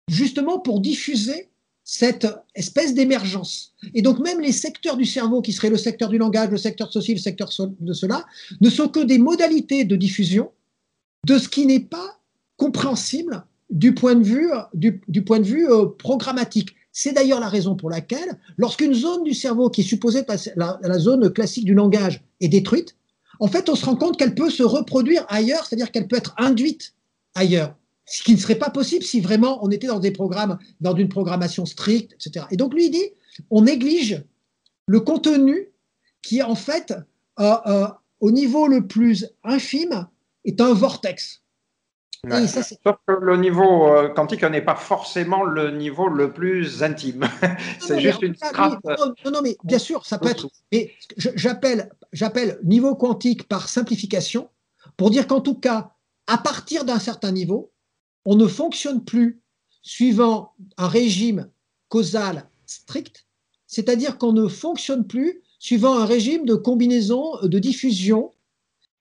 justement 0.09 0.59
pour 0.59 0.81
diffuser 0.81 1.49
cette 1.85 2.27
espèce 2.55 2.93
d'émergence. 2.93 3.75
Et 3.95 4.03
donc 4.03 4.19
même 4.19 4.41
les 4.41 4.53
secteurs 4.53 4.99
du 4.99 5.07
cerveau, 5.07 5.41
qui 5.41 5.53
seraient 5.53 5.71
le 5.71 5.79
secteur 5.79 6.11
du 6.11 6.19
langage, 6.19 6.51
le 6.51 6.59
secteur 6.59 6.93
social, 6.93 7.17
le 7.17 7.23
secteur 7.23 7.49
de 7.81 7.93
cela, 7.95 8.27
ne 8.61 8.69
sont 8.69 8.89
que 8.89 9.01
des 9.01 9.19
modalités 9.19 9.85
de 9.85 9.97
diffusion 9.97 10.51
de 11.27 11.39
ce 11.39 11.49
qui 11.49 11.65
n'est 11.65 11.81
pas 11.81 12.21
compréhensible 12.59 13.45
du 13.71 13.95
point 13.95 14.15
de 14.15 14.25
vue, 14.25 14.51
euh, 14.53 15.87
programmatique. 15.99 16.75
C'est 16.93 17.13
d'ailleurs 17.13 17.41
la 17.41 17.49
raison 17.49 17.77
pour 17.77 17.91
laquelle, 17.91 18.39
lorsqu'une 18.57 18.95
zone 18.95 19.23
du 19.25 19.35
cerveau 19.35 19.71
qui 19.71 19.83
est 19.83 19.85
supposée 19.85 20.21
être 20.21 20.51
la, 20.57 20.99
zone 20.99 21.31
classique 21.33 21.65
du 21.65 21.75
langage 21.75 22.23
est 22.41 22.49
détruite, 22.49 22.97
en 23.41 23.47
fait, 23.47 23.69
on 23.69 23.77
se 23.77 23.85
rend 23.85 23.95
compte 23.95 24.17
qu'elle 24.17 24.35
peut 24.35 24.51
se 24.51 24.65
reproduire 24.65 25.25
ailleurs, 25.29 25.65
c'est-à-dire 25.65 25.93
qu'elle 25.93 26.09
peut 26.09 26.17
être 26.17 26.35
induite 26.39 26.95
ailleurs. 27.35 27.77
Ce 28.05 28.23
qui 28.23 28.33
ne 28.33 28.39
serait 28.39 28.59
pas 28.59 28.71
possible 28.71 29.05
si 29.05 29.21
vraiment 29.21 29.65
on 29.65 29.71
était 29.71 29.87
dans 29.87 30.01
des 30.01 30.11
programmes, 30.11 30.59
dans 30.81 30.97
une 30.97 31.09
programmation 31.09 31.67
stricte, 31.67 32.15
etc. 32.15 32.47
Et 32.51 32.57
donc 32.57 32.75
lui 32.75 32.91
dit, 32.91 33.05
on 33.51 33.63
néglige 33.63 34.25
le 34.87 35.01
contenu 35.01 35.69
qui, 36.23 36.43
en 36.43 36.55
fait, 36.55 36.95
euh, 37.39 37.55
euh, 37.67 37.87
au 38.21 38.31
niveau 38.33 38.67
le 38.67 38.87
plus 38.87 39.29
infime, 39.45 40.09
est 40.45 40.61
un 40.61 40.73
vortex. 40.73 41.43
Sauf 42.27 42.97
que 43.07 43.13
le 43.13 43.37
niveau 43.37 43.87
euh, 43.89 44.09
quantique 44.09 44.43
n'est 44.43 44.65
pas 44.65 44.75
forcément 44.75 45.45
le 45.45 45.71
niveau 45.71 46.09
le 46.09 46.33
plus 46.33 46.83
intime. 46.83 47.29
C'est 47.81 48.01
juste 48.01 48.23
une 48.23 48.35
strate. 48.35 48.83
Non, 49.25 49.31
non, 49.31 49.41
mais 49.43 49.57
bien 49.63 49.79
sûr, 49.79 50.05
ça 50.05 50.19
peut 50.19 50.29
être. 50.29 50.49
Mais 50.73 50.93
j'appelle, 51.17 51.91
j'appelle 52.13 52.59
niveau 52.65 52.97
quantique 52.97 53.47
par 53.47 53.69
simplification 53.69 54.49
pour 54.97 55.11
dire 55.11 55.29
qu'en 55.29 55.41
tout 55.41 55.55
cas, 55.55 55.93
à 56.27 56.39
partir 56.39 56.85
d'un 56.85 56.99
certain 56.99 57.31
niveau, 57.31 57.71
on 58.25 58.35
ne 58.35 58.47
fonctionne 58.47 59.05
plus 59.05 59.41
suivant 59.83 60.55
un 60.77 60.89
régime 60.89 61.49
causal 61.89 62.49
strict, 62.67 63.27
c'est-à-dire 63.67 64.19
qu'on 64.19 64.33
ne 64.33 64.49
fonctionne 64.49 65.07
plus 65.07 65.43
suivant 65.61 65.99
un 65.99 66.05
régime 66.05 66.45
de 66.45 66.55
combinaison, 66.55 67.33
de 67.43 67.59
diffusion 67.59 68.33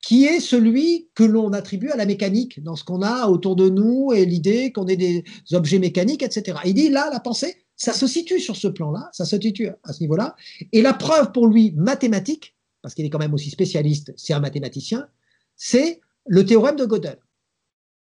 qui 0.07 0.23
est 0.23 0.39
celui 0.39 1.09
que 1.15 1.25
l'on 1.25 1.51
attribue 1.51 1.89
à 1.89 1.97
la 1.97 2.05
mécanique, 2.05 2.63
dans 2.63 2.77
ce 2.77 2.85
qu'on 2.85 3.01
a 3.01 3.27
autour 3.27 3.57
de 3.57 3.67
nous 3.67 4.13
et 4.13 4.25
l'idée 4.25 4.71
qu'on 4.71 4.87
ait 4.87 4.95
des 4.95 5.25
objets 5.51 5.79
mécaniques, 5.79 6.23
etc. 6.23 6.59
Il 6.63 6.75
dit 6.75 6.87
là, 6.87 7.09
la 7.11 7.19
pensée, 7.19 7.57
ça 7.75 7.91
se 7.91 8.07
situe 8.07 8.39
sur 8.39 8.55
ce 8.55 8.69
plan-là, 8.69 9.09
ça 9.11 9.25
se 9.25 9.37
situe 9.37 9.67
à 9.83 9.91
ce 9.91 9.99
niveau-là. 9.99 10.37
Et 10.71 10.81
la 10.81 10.93
preuve 10.93 11.33
pour 11.33 11.45
lui 11.45 11.73
mathématique, 11.73 12.55
parce 12.81 12.95
qu'il 12.95 13.03
est 13.03 13.09
quand 13.09 13.19
même 13.19 13.33
aussi 13.33 13.49
spécialiste, 13.49 14.13
c'est 14.15 14.31
un 14.31 14.39
mathématicien, 14.39 15.09
c'est 15.57 15.99
le 16.25 16.45
théorème 16.45 16.77
de 16.77 16.85
Gödel. 16.85 17.19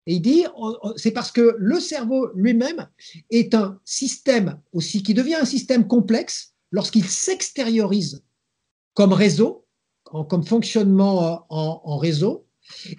Et 0.06 0.14
il 0.14 0.22
dit, 0.22 0.44
c'est 0.94 1.10
parce 1.10 1.32
que 1.32 1.56
le 1.58 1.80
cerveau 1.80 2.30
lui-même 2.36 2.86
est 3.30 3.52
un 3.52 3.80
système 3.84 4.60
aussi 4.72 5.02
qui 5.02 5.12
devient 5.12 5.34
un 5.34 5.44
système 5.44 5.88
complexe 5.88 6.54
lorsqu'il 6.70 7.04
s'extériorise 7.04 8.22
comme 8.94 9.12
réseau, 9.12 9.65
comme 10.24 10.44
fonctionnement 10.44 11.24
euh, 11.24 11.36
en, 11.50 11.96
réseau. 11.98 12.46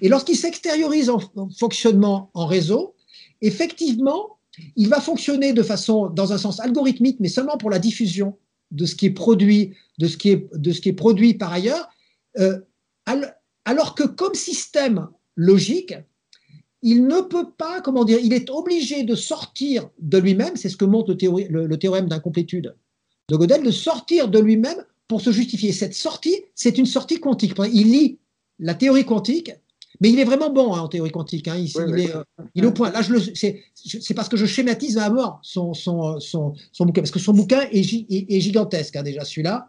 Et 0.01 0.09
lorsqu'il 0.09 0.35
s'extériorise 0.35 1.09
en, 1.09 1.19
fonctionnement 1.57 2.31
en 2.33 2.45
réseau, 2.45 2.95
effectivement, 3.41 4.37
il 4.75 4.89
va 4.89 4.99
fonctionner 4.99 5.53
de 5.53 5.63
façon, 5.63 6.07
dans 6.07 6.33
un 6.33 6.37
sens 6.37 6.59
algorithmique, 6.59 7.19
mais 7.19 7.29
seulement 7.29 7.57
pour 7.57 7.69
la 7.69 7.79
diffusion 7.79 8.37
de 8.71 8.85
ce 8.85 8.95
qui 8.95 9.07
est 9.07 9.11
produit, 9.11 9.73
de 9.97 10.07
ce 10.07 10.17
qui 10.17 10.29
est, 10.29 10.49
de 10.53 10.71
ce 10.71 10.81
qui 10.81 10.89
est 10.89 10.93
produit 10.93 11.33
par 11.33 11.53
ailleurs, 11.53 11.89
euh, 12.39 12.59
alors 13.65 13.95
que 13.95 14.03
comme 14.03 14.33
système 14.33 15.07
logique, 15.35 15.93
il 16.81 17.07
ne 17.07 17.21
peut 17.21 17.51
pas, 17.57 17.81
comment 17.81 18.03
dire, 18.03 18.19
il 18.21 18.33
est 18.33 18.49
obligé 18.49 19.03
de 19.03 19.15
sortir 19.15 19.89
de 19.99 20.17
lui-même, 20.17 20.55
c'est 20.55 20.69
ce 20.69 20.77
que 20.77 20.85
montre 20.85 21.15
le, 21.19 21.65
le 21.65 21.79
théorème 21.79 22.07
d'incomplétude 22.07 22.75
de 23.29 23.35
Gödel, 23.35 23.63
de 23.63 23.71
sortir 23.71 24.29
de 24.29 24.39
lui-même 24.39 24.83
pour 25.07 25.21
se 25.21 25.31
justifier. 25.31 25.71
Cette 25.71 25.93
sortie, 25.93 26.35
c'est 26.55 26.77
une 26.77 26.85
sortie 26.85 27.19
quantique. 27.19 27.53
Il 27.73 27.91
lit 27.91 28.19
la 28.59 28.73
théorie 28.73 29.05
quantique, 29.05 29.51
mais 29.99 30.09
il 30.09 30.19
est 30.19 30.25
vraiment 30.25 30.51
bon 30.51 30.73
hein, 30.73 30.81
en 30.81 30.87
théorie 30.87 31.11
quantique. 31.11 31.47
Hein. 31.47 31.57
Il, 31.57 31.65
est, 31.99 32.15
euh, 32.15 32.23
il, 32.55 32.63
est, 32.63 32.67
au 32.67 32.71
point. 32.71 32.91
Là, 32.91 33.01
c'est 33.03 34.13
parce 34.15 34.29
que 34.29 34.37
je 34.37 34.45
schématise 34.45 34.97
à 34.97 35.09
mort 35.09 35.39
son, 35.41 35.73
son, 35.73 36.19
son, 36.19 36.53
son, 36.71 36.85
bouquin, 36.85 37.01
parce 37.01 37.11
que 37.11 37.19
son 37.19 37.33
bouquin 37.33 37.61
est, 37.71 38.05
est, 38.09 38.39
gigantesque 38.39 38.95
hein, 38.95 39.03
déjà, 39.03 39.23
celui-là. 39.23 39.67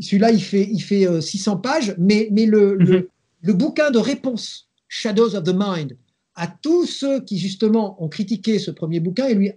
Celui-là, 0.00 0.32
il 0.32 0.42
fait, 0.42 0.68
il 0.70 0.80
fait 0.80 1.20
600 1.20 1.52
euh, 1.52 1.56
pages, 1.56 1.94
mais, 1.98 2.28
mais 2.32 2.46
le, 2.46 2.74
le, 2.74 3.00
mhm. 3.00 3.06
le, 3.42 3.52
bouquin 3.52 3.90
de 3.90 3.98
réponse, 3.98 4.68
Shadows 4.88 5.36
of 5.36 5.44
the 5.44 5.54
Mind, 5.54 5.96
à 6.34 6.48
tous 6.48 6.86
ceux 6.86 7.20
qui 7.20 7.38
justement 7.38 8.02
ont 8.02 8.08
critiqué 8.08 8.58
ce 8.58 8.72
premier 8.72 8.98
bouquin, 8.98 9.26
est 9.26 9.34
lui 9.34 9.52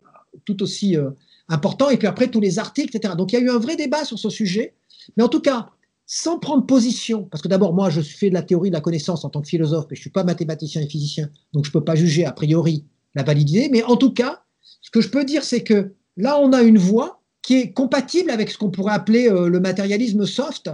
tout 0.45 0.61
aussi 0.61 0.95
euh, 0.95 1.09
important, 1.49 1.89
et 1.89 1.97
puis 1.97 2.07
après 2.07 2.27
tous 2.27 2.39
les 2.39 2.59
articles, 2.59 2.95
etc. 2.95 3.15
Donc 3.17 3.31
il 3.31 3.35
y 3.35 3.39
a 3.39 3.41
eu 3.41 3.49
un 3.49 3.57
vrai 3.57 3.75
débat 3.75 4.05
sur 4.05 4.19
ce 4.19 4.29
sujet. 4.29 4.73
Mais 5.15 5.23
en 5.23 5.29
tout 5.29 5.41
cas, 5.41 5.69
sans 6.05 6.39
prendre 6.39 6.65
position, 6.65 7.23
parce 7.23 7.43
que 7.43 7.49
d'abord, 7.49 7.73
moi, 7.73 7.89
je 7.89 8.01
fais 8.01 8.29
de 8.29 8.33
la 8.33 8.41
théorie 8.41 8.69
de 8.69 8.75
la 8.75 8.81
connaissance 8.81 9.25
en 9.25 9.29
tant 9.29 9.41
que 9.41 9.47
philosophe, 9.47 9.85
mais 9.89 9.95
je 9.95 9.99
ne 9.99 10.03
suis 10.03 10.09
pas 10.09 10.23
mathématicien 10.23 10.81
et 10.81 10.87
physicien, 10.87 11.29
donc 11.53 11.65
je 11.65 11.69
ne 11.69 11.73
peux 11.73 11.83
pas 11.83 11.95
juger 11.95 12.25
a 12.25 12.31
priori 12.31 12.85
la 13.13 13.23
validité. 13.23 13.69
Mais 13.69 13.83
en 13.83 13.97
tout 13.97 14.13
cas, 14.13 14.43
ce 14.81 14.89
que 14.89 15.01
je 15.01 15.09
peux 15.09 15.25
dire, 15.25 15.43
c'est 15.43 15.63
que 15.63 15.93
là, 16.15 16.39
on 16.39 16.53
a 16.53 16.61
une 16.61 16.77
voie 16.77 17.21
qui 17.41 17.55
est 17.55 17.71
compatible 17.71 18.29
avec 18.29 18.49
ce 18.49 18.57
qu'on 18.57 18.71
pourrait 18.71 18.93
appeler 18.93 19.29
euh, 19.29 19.49
le 19.49 19.59
matérialisme 19.59 20.25
soft, 20.25 20.69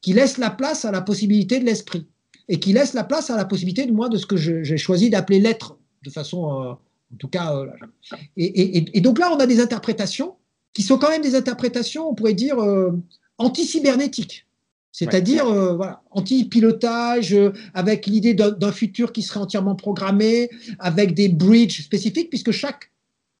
qui 0.00 0.12
laisse 0.12 0.38
la 0.38 0.50
place 0.50 0.84
à 0.84 0.92
la 0.92 1.00
possibilité 1.00 1.58
de 1.58 1.64
l'esprit, 1.64 2.06
et 2.48 2.60
qui 2.60 2.72
laisse 2.72 2.94
la 2.94 3.02
place 3.02 3.28
à 3.30 3.36
la 3.36 3.44
possibilité 3.44 3.86
de 3.86 3.92
moi 3.92 4.08
de 4.08 4.18
ce 4.18 4.26
que 4.26 4.36
j'ai 4.36 4.76
choisi 4.76 5.10
d'appeler 5.10 5.40
l'être, 5.40 5.78
de 6.04 6.10
façon, 6.10 6.62
euh, 6.62 6.70
en 6.72 7.16
tout 7.18 7.28
cas. 7.28 7.56
Euh, 7.56 7.66
et, 8.36 9.00
donc 9.00 9.18
là, 9.18 9.32
on 9.32 9.36
a 9.38 9.46
des 9.46 9.58
interprétations 9.58 10.36
qui 10.72 10.82
sont 10.82 10.98
quand 10.98 11.10
même 11.10 11.22
des 11.22 11.34
interprétations, 11.34 12.08
on 12.08 12.14
pourrait 12.14 12.34
dire 12.34 12.56
anti-cybernétique. 13.38 14.46
C'est-à-dire 14.92 15.46
euh, 15.46 15.78
anti-pilotage, 16.10 17.34
euh, 17.34 17.52
avec 17.74 18.06
l'idée 18.06 18.32
d'un 18.32 18.72
futur 18.72 19.12
qui 19.12 19.20
serait 19.20 19.40
entièrement 19.40 19.74
programmé, 19.74 20.48
avec 20.78 21.12
des 21.12 21.28
bridges 21.28 21.82
spécifiques, 21.82 22.30
puisque 22.30 22.50
chaque 22.50 22.90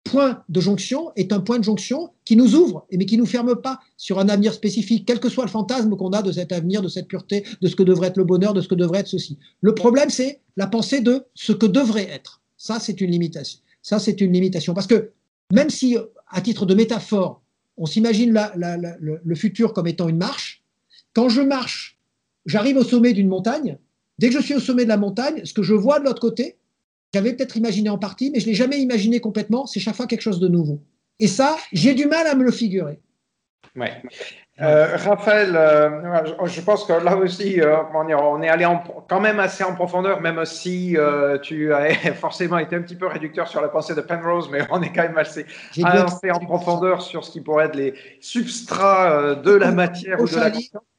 point 0.04 0.42
de 0.48 0.60
jonction 0.60 1.12
est 1.16 1.32
un 1.32 1.40
point 1.40 1.58
de 1.58 1.64
jonction 1.64 2.10
qui 2.26 2.36
nous 2.36 2.54
ouvre, 2.54 2.86
mais 2.92 3.06
qui 3.06 3.16
ne 3.16 3.22
nous 3.22 3.26
ferme 3.26 3.56
pas 3.56 3.80
sur 3.96 4.18
un 4.18 4.28
avenir 4.28 4.52
spécifique, 4.52 5.04
quel 5.06 5.18
que 5.18 5.30
soit 5.30 5.44
le 5.44 5.50
fantasme 5.50 5.96
qu'on 5.96 6.10
a 6.10 6.22
de 6.22 6.30
cet 6.30 6.52
avenir, 6.52 6.82
de 6.82 6.88
cette 6.88 7.08
pureté, 7.08 7.44
de 7.62 7.68
ce 7.68 7.74
que 7.74 7.82
devrait 7.82 8.08
être 8.08 8.18
le 8.18 8.24
bonheur, 8.24 8.52
de 8.52 8.60
ce 8.60 8.68
que 8.68 8.74
devrait 8.74 9.00
être 9.00 9.08
ceci. 9.08 9.38
Le 9.62 9.74
problème, 9.74 10.10
c'est 10.10 10.40
la 10.56 10.66
pensée 10.66 11.00
de 11.00 11.24
ce 11.34 11.52
que 11.52 11.66
devrait 11.66 12.08
être. 12.08 12.42
Ça, 12.58 12.78
c'est 12.80 13.00
une 13.00 13.10
limitation. 13.10 13.60
Ça, 13.82 13.98
c'est 13.98 14.20
une 14.20 14.32
limitation. 14.32 14.74
Parce 14.74 14.86
que 14.86 15.10
même 15.52 15.70
si, 15.70 15.96
à 16.28 16.40
titre 16.40 16.66
de 16.66 16.74
métaphore, 16.74 17.42
on 17.76 17.86
s'imagine 17.86 18.32
le, 18.32 19.34
futur 19.34 19.72
comme 19.72 19.86
étant 19.86 20.08
une 20.08 20.16
marche. 20.16 20.62
Quand 21.12 21.28
je 21.28 21.42
marche, 21.42 21.98
j'arrive 22.46 22.76
au 22.76 22.84
sommet 22.84 23.12
d'une 23.12 23.28
montagne. 23.28 23.78
Dès 24.18 24.28
que 24.28 24.34
je 24.34 24.40
suis 24.40 24.54
au 24.54 24.60
sommet 24.60 24.84
de 24.84 24.88
la 24.88 24.96
montagne, 24.96 25.44
ce 25.44 25.52
que 25.52 25.62
je 25.62 25.74
vois 25.74 25.98
de 26.00 26.04
l'autre 26.04 26.20
côté, 26.20 26.56
j'avais 27.12 27.34
peut-être 27.34 27.56
imaginé 27.56 27.88
en 27.88 27.98
partie, 27.98 28.30
mais 28.30 28.40
je 28.40 28.46
ne 28.46 28.50
l'ai 28.50 28.56
jamais 28.56 28.80
imaginé 28.80 29.20
complètement. 29.20 29.66
C'est 29.66 29.80
chaque 29.80 29.96
fois 29.96 30.06
quelque 30.06 30.22
chose 30.22 30.40
de 30.40 30.48
nouveau. 30.48 30.80
Et 31.18 31.28
ça, 31.28 31.56
j'ai 31.72 31.94
du 31.94 32.06
mal 32.06 32.26
à 32.26 32.34
me 32.34 32.44
le 32.44 32.50
figurer. 32.50 33.00
Euh, 34.62 34.96
Raphaël, 34.96 35.54
euh, 35.54 36.46
je 36.46 36.60
pense 36.62 36.84
que 36.84 36.92
là 36.94 37.16
aussi, 37.18 37.60
euh, 37.60 37.76
on 37.94 38.42
est 38.42 38.48
allé 38.48 38.66
quand 39.06 39.20
même 39.20 39.38
assez 39.38 39.62
en 39.62 39.74
profondeur, 39.74 40.22
même 40.22 40.42
si 40.46 40.96
tu 41.42 41.74
as 41.74 41.88
forcément 42.14 42.58
été 42.58 42.76
un 42.76 42.80
petit 42.80 42.96
peu 42.96 43.06
réducteur 43.06 43.48
sur 43.48 43.60
la 43.60 43.68
pensée 43.68 43.94
de 43.94 44.00
Penrose, 44.00 44.48
mais 44.50 44.60
on 44.70 44.80
est 44.80 44.92
quand 44.92 45.02
même 45.02 45.18
assez, 45.18 45.44
en 45.84 46.38
profondeur 46.40 47.02
sur 47.02 47.24
ce 47.24 47.30
qui 47.30 47.42
pourrait 47.42 47.66
être 47.66 47.76
les 47.76 47.94
substrats 48.20 49.34
de 49.34 49.52
la 49.52 49.72
matière 49.72 50.20
ou 50.20 50.26
de 50.26 50.36
la 50.36 50.50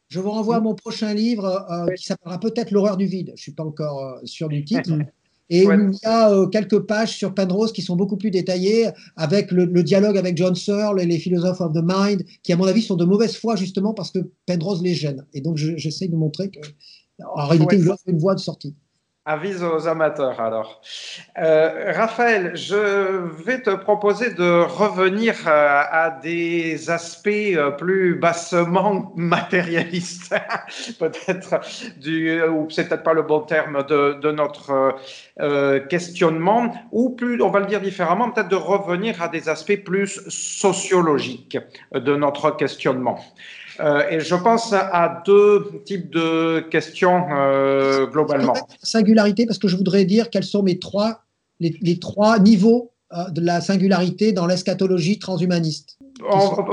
Je 0.08 0.20
vous 0.20 0.32
renvoie 0.32 0.58
à 0.58 0.60
mon 0.60 0.76
prochain 0.76 1.14
livre 1.16 1.66
qui 1.96 2.06
s'appellera 2.06 2.40
peut-être 2.40 2.70
L'horreur 2.70 2.98
du 2.98 3.08
vide. 3.08 3.28
Je 3.30 3.32
ne 3.32 3.38
suis 3.38 3.54
pas 3.54 3.64
encore 3.64 4.20
sûr 4.24 4.50
du 4.50 4.64
titre. 4.64 4.92
Et 5.50 5.64
il 5.64 5.92
y 6.04 6.06
a 6.06 6.32
euh, 6.32 6.48
quelques 6.48 6.80
pages 6.80 7.16
sur 7.16 7.34
Penrose 7.34 7.72
qui 7.72 7.82
sont 7.82 7.96
beaucoup 7.96 8.18
plus 8.18 8.32
détaillées, 8.32 8.90
avec 9.16 9.52
le, 9.52 9.66
dialogue 9.84 10.18
avec 10.18 10.36
John 10.36 10.56
Searle 10.56 11.02
et 11.02 11.06
les 11.06 11.20
philosophes 11.20 11.62
of 11.62 11.74
the 11.74 11.84
mind, 11.84 12.24
qui, 12.44 12.52
à 12.52 12.58
mon 12.58 12.66
avis, 12.66 12.82
sont 12.82 12.96
de 12.96 13.06
mauvaise 13.06 13.36
foi 13.36 13.56
justement 13.56 13.94
parce 13.94 14.12
que 14.12 14.20
Penrose 14.46 14.82
les 14.82 14.94
gêne. 14.94 15.26
Et 15.34 15.42
donc, 15.42 15.58
j'essaie 15.58 16.08
de 16.08 16.16
montrer 16.16 16.52
qu'en 16.52 17.48
réalité, 17.48 17.78
il 17.78 17.90
offre 17.90 18.04
une 18.08 18.20
voie 18.20 18.36
de 18.36 18.40
sortie. 18.40 18.76
Avis 19.30 19.62
aux 19.62 19.90
amateurs 19.90 20.40
alors. 20.40 20.82
Euh, 21.38 21.92
Raphaël, 21.94 22.56
je 22.56 23.28
vais 23.44 23.62
te 23.62 23.72
proposer 23.72 24.34
de 24.34 24.62
revenir 24.62 25.36
euh, 25.48 25.82
à, 25.92 26.12
des 26.12 26.90
aspects 26.90 27.28
euh, 27.28 27.72
plus 27.72 28.16
bassement 28.16 29.12
matérialistes, 29.18 30.34
peut-être, 30.98 31.60
ou 32.50 32.70
c'est 32.70 32.88
peut-être 32.88 33.04
pas 33.04 33.12
le 33.12 33.24
bon 33.24 33.42
terme 33.42 33.84
de, 33.84 34.32
notre 34.32 34.96
questionnement, 35.90 36.74
ou 36.94 37.10
plus, 37.10 37.42
on 37.42 37.50
va 37.50 37.60
le 37.60 37.66
dire 37.66 37.82
différemment, 37.82 38.32
peut-être 38.32 38.48
de 38.48 38.56
revenir 38.56 39.22
à 39.22 39.28
des 39.28 39.50
aspects 39.50 39.84
plus 39.84 40.22
sociologiques 40.30 41.58
de 41.92 42.16
notre 42.16 42.52
questionnement. 42.52 43.20
Euh, 43.80 44.10
et 44.10 44.20
je 44.20 44.36
pense 44.36 44.74
à 44.74 45.22
deux 45.26 45.82
types 45.86 46.10
de 46.12 46.60
questions 46.60 47.26
euh, 47.32 48.08
globalement. 48.08 48.54
Singularité, 48.82 49.46
parce 49.46 49.60
que 49.60 49.68
je 49.68 49.76
voudrais 49.76 50.06
dire 50.06 50.30
quels 50.30 50.44
sont 50.44 50.64
mes 50.64 50.80
trois, 50.80 51.22
les, 51.60 52.00
trois 52.00 52.40
niveaux 52.40 52.92
euh, 53.14 53.30
de 53.30 53.42
la 53.42 53.62
singularité 53.62 54.32
dans 54.34 54.48
l'eschatologie 54.48 55.20
transhumaniste. 55.20 55.98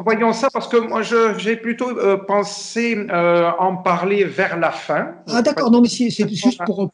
voyons 0.05 0.33
ça 0.33 0.49
parce 0.53 0.69
que 0.69 0.77
moi 0.77 1.03
j'ai 1.03 1.57
plutôt 1.57 1.95
pensé 2.27 3.07
en 3.11 3.77
parler 3.77 4.25
vers 4.25 4.59
la 4.59 4.71
fin. 4.71 5.15
Ah 5.29 5.43
d'accord, 5.43 5.71
non 5.71 5.81
mais 5.81 5.89
c'est 5.89 6.11
juste 6.11 6.61
pour, 6.65 6.91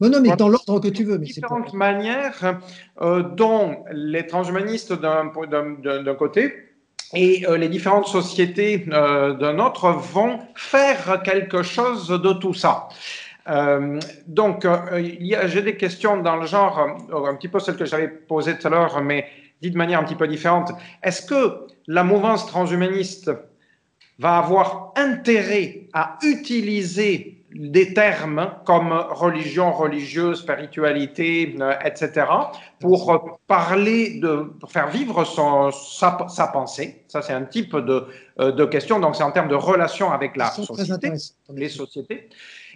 même. 0.00 0.10
Non, 0.12 0.20
mais 0.20 0.36
dans 0.36 0.48
l'ordre 0.50 0.78
que 0.78 0.88
tu 0.88 1.04
veux. 1.04 1.18
Mais 1.18 1.26
différentes 1.26 1.72
manières 1.72 2.58
dont 3.00 3.84
les 3.92 4.26
transhumanistes 4.26 4.92
d'un 4.92 6.14
côté 6.18 6.65
et 7.14 7.46
euh, 7.46 7.56
les 7.56 7.68
différentes 7.68 8.06
sociétés 8.06 8.84
euh, 8.92 9.34
d'un 9.34 9.58
autre 9.58 9.90
vont 9.90 10.40
faire 10.54 11.22
quelque 11.24 11.62
chose 11.62 12.08
de 12.08 12.32
tout 12.32 12.54
ça. 12.54 12.88
donc, 14.26 14.66
j'ai 15.46 15.62
des 15.62 15.76
questions 15.76 16.16
dans 16.20 16.36
le 16.36 16.46
genre, 16.46 16.80
un 16.80 17.34
petit 17.36 17.48
peu 17.48 17.60
celles 17.60 17.76
que 17.76 17.84
j'avais 17.84 18.08
posées 18.08 18.58
tout 18.58 18.66
à 18.66 18.70
l'heure, 18.70 19.00
mais 19.02 19.28
dit 19.62 19.70
de 19.70 19.76
manière 19.76 20.00
un 20.00 20.04
petit 20.04 20.16
peu 20.16 20.26
différente. 20.26 20.72
Est-ce 21.02 21.22
que 21.22 21.66
la 21.86 22.02
mouvance 22.02 22.46
transhumaniste 22.46 23.30
va 24.18 24.38
avoir 24.38 24.92
intérêt 24.96 25.88
à 25.92 26.18
utiliser 26.22 27.35
des 27.58 27.94
termes 27.94 28.52
comme 28.64 28.92
religion, 28.92 29.72
religieuse, 29.72 30.40
spiritualité, 30.40 31.56
euh, 31.60 31.74
etc., 31.84 32.26
pour 32.80 33.38
parler 33.46 34.20
de, 34.20 34.52
pour 34.60 34.70
faire 34.70 34.88
vivre 34.88 35.24
son, 35.24 35.70
sa, 35.70 36.46
pensée. 36.52 37.04
Ça, 37.08 37.22
c'est 37.22 37.32
un 37.32 37.44
type 37.44 37.76
de, 37.76 38.06
euh, 38.40 38.52
de 38.52 38.64
question. 38.64 39.00
Donc, 39.00 39.16
c'est 39.16 39.22
en 39.22 39.32
termes 39.32 39.48
de 39.48 39.54
relation 39.54 40.12
avec 40.12 40.36
la 40.36 40.50
société, 40.50 41.12
les 41.54 41.68
sociétés. 41.68 42.28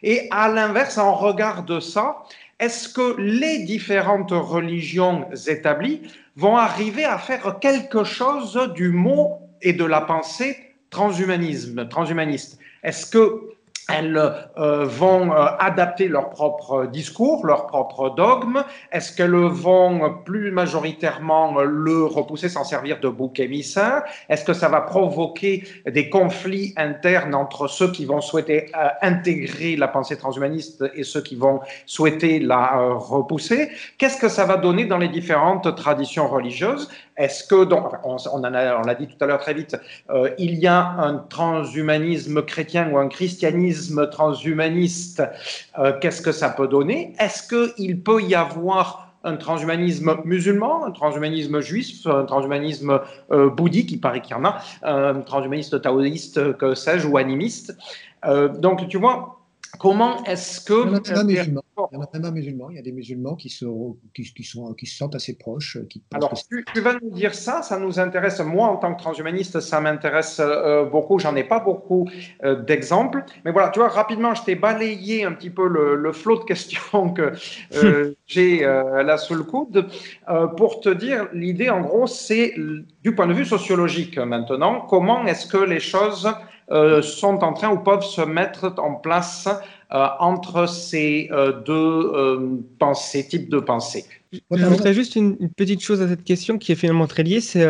Et 0.02 0.28
à 0.31 0.48
l'inverse, 0.48 0.97
en 0.98 1.15
regard 1.15 1.65
de 1.65 1.81
ça, 1.81 2.23
est-ce 2.59 2.89
que 2.89 3.16
les 3.19 3.65
différentes 3.65 4.32
religions 4.32 5.27
établies 5.47 6.02
vont 6.36 6.57
arriver 6.57 7.05
à 7.05 7.19
faire 7.19 7.59
quelque 7.61 8.05
chose 8.05 8.59
du 8.74 8.90
mot 8.90 9.40
et 9.62 9.73
de 9.73 9.85
la 9.85 10.01
pensée 10.01 10.57
transhumanisme, 10.90 11.89
transhumaniste? 11.89 12.59
Est-ce 12.82 13.07
que 13.07 13.51
elles 13.93 14.17
euh, 14.59 14.85
vont 14.85 15.33
euh, 15.33 15.47
adapter 15.59 16.09
leur 16.09 16.31
propre 16.31 16.87
discours, 16.87 17.47
leur 17.47 17.67
propre 17.67 18.11
dogme. 18.11 18.62
Est-ce 18.93 19.15
qu'elles 19.15 19.31
vont 19.31 20.19
plus 20.25 20.51
majoritairement 20.51 21.61
le 21.62 22.05
repousser 22.05 22.49
sans 22.49 22.65
servir 22.65 23.01
de 23.01 23.09
bouc 23.09 23.41
émissaire? 23.41 24.03
Est-ce 24.29 24.45
que 24.45 24.53
ça 24.53 24.69
va 24.69 24.81
provoquer 24.81 25.65
des 25.87 26.09
conflits 26.09 26.75
internes 26.77 27.35
entre 27.35 27.69
ceux 27.69 27.91
qui 27.91 28.05
vont 28.05 28.21
souhaiter 28.21 28.71
euh, 28.77 28.89
intégrer 29.03 29.77
la 29.77 29.89
pensée 29.89 30.17
transhumaniste 30.17 30.85
et 30.95 31.05
ceux 31.05 31.23
qui 31.23 31.37
vont 31.37 31.61
souhaiter 31.87 32.39
la 32.39 32.95
repousser? 32.95 33.71
Qu'est-ce 33.99 34.19
que 34.19 34.29
ça 34.29 34.45
va 34.45 34.57
donner 34.57 34.85
dans 34.85 34.99
les 34.99 35.09
différentes 35.09 35.75
traditions 35.77 36.29
religieuses? 36.29 36.91
Est-ce 37.21 37.45
que, 37.45 37.69
on 38.03 38.83
l'a 38.83 38.95
dit 38.95 39.07
tout 39.07 39.23
à 39.23 39.27
l'heure 39.27 39.41
très 39.41 39.53
vite, 39.53 39.77
euh, 40.09 40.31
il 40.39 40.55
y 40.55 40.67
a 40.67 40.81
un 40.81 41.19
transhumanisme 41.19 42.43
chrétien 42.43 42.91
ou 42.91 42.97
un 42.97 43.09
christianisme 43.09 44.09
transhumaniste 44.09 45.23
euh, 45.79 45.93
Qu'est-ce 46.01 46.23
que 46.23 46.33
ça 46.33 46.49
peut 46.49 46.67
donner? 46.67 47.13
Est-ce 47.19 47.47
qu'il 47.47 48.01
peut 48.01 48.23
y 48.23 48.35
avoir 48.35 49.13
un 49.23 49.37
transhumanisme 49.37 50.17
musulman, 50.25 50.87
un 50.87 50.93
transhumanisme 50.93 51.61
juif, 51.61 52.07
un 52.07 52.25
transhumanisme 52.25 53.01
euh, 53.33 53.51
bouddhique, 53.51 53.93
il 53.93 54.01
paraît 54.01 54.23
qu'il 54.23 54.35
y 54.35 54.39
en 54.41 54.45
a, 54.47 54.63
un 54.83 55.21
transhumaniste 55.21 55.83
taoïste, 55.83 56.57
que 56.57 56.75
sais-je, 56.75 57.07
ou 57.07 57.19
animiste. 57.19 57.77
donc, 58.61 58.89
tu 58.89 58.97
vois, 58.97 59.40
Comment 59.81 60.23
est-ce 60.24 60.61
que. 60.61 60.74
Il 60.74 61.94
y 61.94 61.97
en 61.97 62.02
a 62.02 62.19
même 62.19 62.35
musulmans. 62.35 62.69
Il 62.69 62.77
y 62.77 62.78
a 62.78 62.82
des 62.82 62.93
musulmans 62.93 63.35
qui, 63.35 63.48
sont, 63.48 63.97
qui, 64.15 64.44
sont, 64.44 64.74
qui 64.74 64.85
se 64.85 64.98
sentent 64.98 65.15
assez 65.15 65.39
proches. 65.39 65.78
Qui 65.89 66.02
Alors, 66.12 66.35
tu, 66.35 66.81
vas 66.82 66.98
nous 67.01 67.09
dire 67.09 67.35
ça, 67.35 67.62
ça 67.62 67.78
nous 67.78 67.98
intéresse. 67.98 68.40
Moi, 68.40 68.69
en 68.69 68.77
tant 68.77 68.94
que 68.94 69.01
transhumaniste, 69.01 69.61
ça 69.61 69.81
m'intéresse 69.81 70.39
euh, 70.39 70.85
beaucoup. 70.85 71.19
J'en 71.19 71.35
ai 71.35 71.44
pas 71.44 71.61
beaucoup 71.61 72.07
euh, 72.44 72.62
d'exemples. 72.62 73.24
Mais 73.47 73.52
voilà, 73.52 73.70
tu 73.70 73.78
vois, 73.78 73.89
rapidement, 73.89 74.35
je 74.35 74.43
t'ai 74.43 74.55
balayé 74.55 75.24
un 75.24 75.32
petit 75.32 75.48
peu 75.48 75.66
le, 75.66 76.12
flot 76.12 76.40
de 76.40 76.44
questions 76.44 77.15
que 77.15 77.32
euh, 77.77 78.15
j'ai 78.27 78.61
là 78.61 79.16
sous 79.16 79.35
le 79.35 79.44
coude 79.44 79.89
pour 80.59 80.81
te 80.81 80.90
dire 80.90 81.28
l'idée, 81.32 81.70
en 81.70 81.81
gros, 81.81 82.07
c'est 82.07 82.55
du 83.02 83.15
point 83.15 83.27
de 83.27 83.32
vue 83.32 83.47
sociologique 83.47 84.19
maintenant, 84.19 84.82
comment 84.82 85.24
est-ce 85.27 85.47
que 85.47 85.57
les 85.57 85.81
choses 85.81 86.28
euh, 86.73 87.03
sont 87.03 87.43
en 87.43 87.53
train 87.53 87.71
ou 87.71 87.79
peuvent 87.79 88.05
se 88.05 88.21
mettre 88.21 88.75
en 88.79 88.95
place 88.95 89.49
euh, 89.93 90.07
entre 90.21 90.67
ces 90.67 91.29
euh, 91.33 91.53
deux 91.63 92.63
pensées, 92.79 93.27
types 93.27 93.49
de 93.49 93.59
pensées. 93.59 94.05
J'ajouterais 94.51 94.94
juste 94.94 95.16
une, 95.16 95.36
petite 95.51 95.82
chose 95.82 96.01
à 96.02 96.09
cette 96.09 96.24
question 96.24 96.59
qui 96.59 96.73
est 96.73 96.77
finalement 96.77 97.07
très 97.07 97.23
liée, 97.23 97.40
c'est 97.40 97.66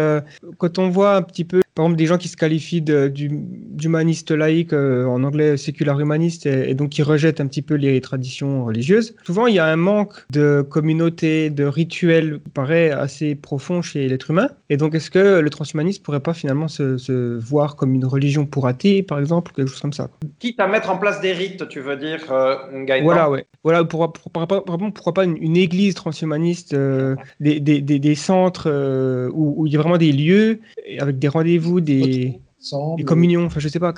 quand 0.58 0.78
on 0.78 0.90
voit 0.90 1.16
un 1.16 1.22
petit 1.22 1.44
peu 1.44 1.60
par 1.74 1.86
exemple, 1.86 1.98
des 1.98 2.06
gens 2.06 2.18
qui 2.18 2.28
se 2.28 2.36
qualifient 2.36 2.82
d'humanistes 2.82 4.32
laïques, 4.32 4.72
euh, 4.72 5.06
en 5.06 5.22
anglais 5.22 5.56
séculaire 5.56 5.98
humaniste, 6.00 6.46
et, 6.46 6.74
donc 6.74 6.90
qui 6.90 7.02
rejettent 7.02 7.40
un 7.40 7.46
petit 7.46 7.62
peu 7.62 7.74
les 7.74 8.00
traditions 8.00 8.64
religieuses. 8.64 9.14
Souvent, 9.24 9.46
il 9.46 9.54
y 9.54 9.60
a 9.60 9.66
un 9.66 9.76
manque 9.76 10.26
de 10.30 10.62
communauté, 10.68 11.48
de 11.48 11.64
rituels, 11.64 12.40
qui 12.44 12.50
paraît 12.50 12.90
assez 12.90 13.34
profond 13.34 13.82
chez 13.82 14.08
l'être 14.08 14.30
humain. 14.30 14.50
Et 14.68 14.76
donc, 14.76 14.94
est-ce 14.94 15.10
que 15.10 15.38
le 15.38 15.50
transhumanisme 15.50 16.02
pourrait 16.02 16.20
pas 16.20 16.34
finalement 16.34 16.68
se, 16.68 17.38
voir 17.38 17.76
comme 17.76 17.94
une 17.94 18.04
religion 18.04 18.46
pour 18.46 18.66
athées, 18.66 19.02
par 19.02 19.18
exemple, 19.18 19.52
ou 19.52 19.54
quelque 19.54 19.68
chose 19.68 19.80
comme 19.80 19.92
ça? 19.92 20.10
Quitte 20.40 20.58
à 20.58 20.66
mettre 20.66 20.90
en 20.90 20.98
place 20.98 21.20
des 21.20 21.32
rites, 21.32 21.68
tu 21.68 21.80
veux 21.80 21.96
dire, 21.96 22.30
euh, 22.32 22.56
Voilà, 23.02 23.30
ouais. 23.30 23.46
Voilà, 23.62 23.84
pourquoi, 23.84 24.12
pourquoi 24.12 25.14
pas 25.14 25.24
une, 25.24 25.56
église 25.56 25.94
transhumaniste, 25.94 26.49
euh, 26.72 27.16
des, 27.40 27.60
des, 27.60 27.80
des, 27.80 28.14
centres 28.14 28.70
euh, 28.70 29.30
où, 29.32 29.54
où 29.56 29.66
il 29.66 29.72
y 29.72 29.76
a 29.76 29.80
vraiment 29.80 29.98
des 29.98 30.12
lieux 30.12 30.60
avec 30.98 31.18
des 31.18 31.28
rendez-vous 31.28 31.80
des, 31.80 32.40
communions, 33.06 33.44
enfin 33.44 33.60
je 33.60 33.68
sais 33.68 33.78
pas, 33.78 33.94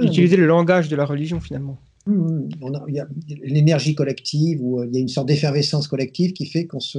utiliser 0.00 0.36
le 0.36 0.46
langage 0.46 0.88
de 0.88 0.96
la 0.96 1.04
religion 1.04 1.40
finalement. 1.40 1.78
il 2.06 2.94
y 2.94 3.00
a 3.00 3.06
l'énergie 3.42 3.94
collective 3.94 4.58
ou 4.62 4.80
euh, 4.80 4.86
il 4.86 4.94
y 4.94 4.98
a 4.98 5.00
une 5.00 5.08
sorte 5.08 5.28
d'effervescence 5.28 5.88
collective 5.88 6.32
qui 6.32 6.46
fait 6.46 6.66
qu'on 6.66 6.80
se, 6.80 6.98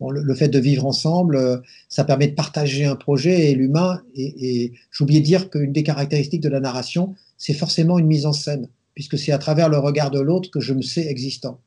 le, 0.00 0.34
fait 0.34 0.48
de 0.48 0.58
vivre 0.58 0.84
ensemble, 0.86 1.36
euh, 1.36 1.58
ça 1.88 2.04
permet 2.04 2.28
de 2.28 2.34
partager 2.34 2.84
un 2.84 2.96
projet 2.96 3.50
et 3.50 3.54
l'humain. 3.54 4.02
Et, 4.14 4.64
et 4.64 4.72
j'oubliais 4.90 5.20
de 5.20 5.24
dire 5.24 5.50
qu'une 5.50 5.72
des 5.72 5.84
caractéristiques 5.84 6.42
de 6.42 6.48
la 6.48 6.60
narration, 6.60 7.14
c'est 7.38 7.54
forcément 7.54 7.98
une 7.98 8.06
mise 8.06 8.26
en 8.26 8.32
scène, 8.32 8.68
puisque 8.94 9.18
c'est 9.18 9.32
à 9.32 9.38
travers 9.38 9.68
le 9.68 9.78
regard 9.78 10.10
de 10.10 10.20
l'autre 10.20 10.50
que 10.50 10.60
je 10.60 10.74
me 10.74 10.82
sais 10.82 11.06
existant, 11.06 11.60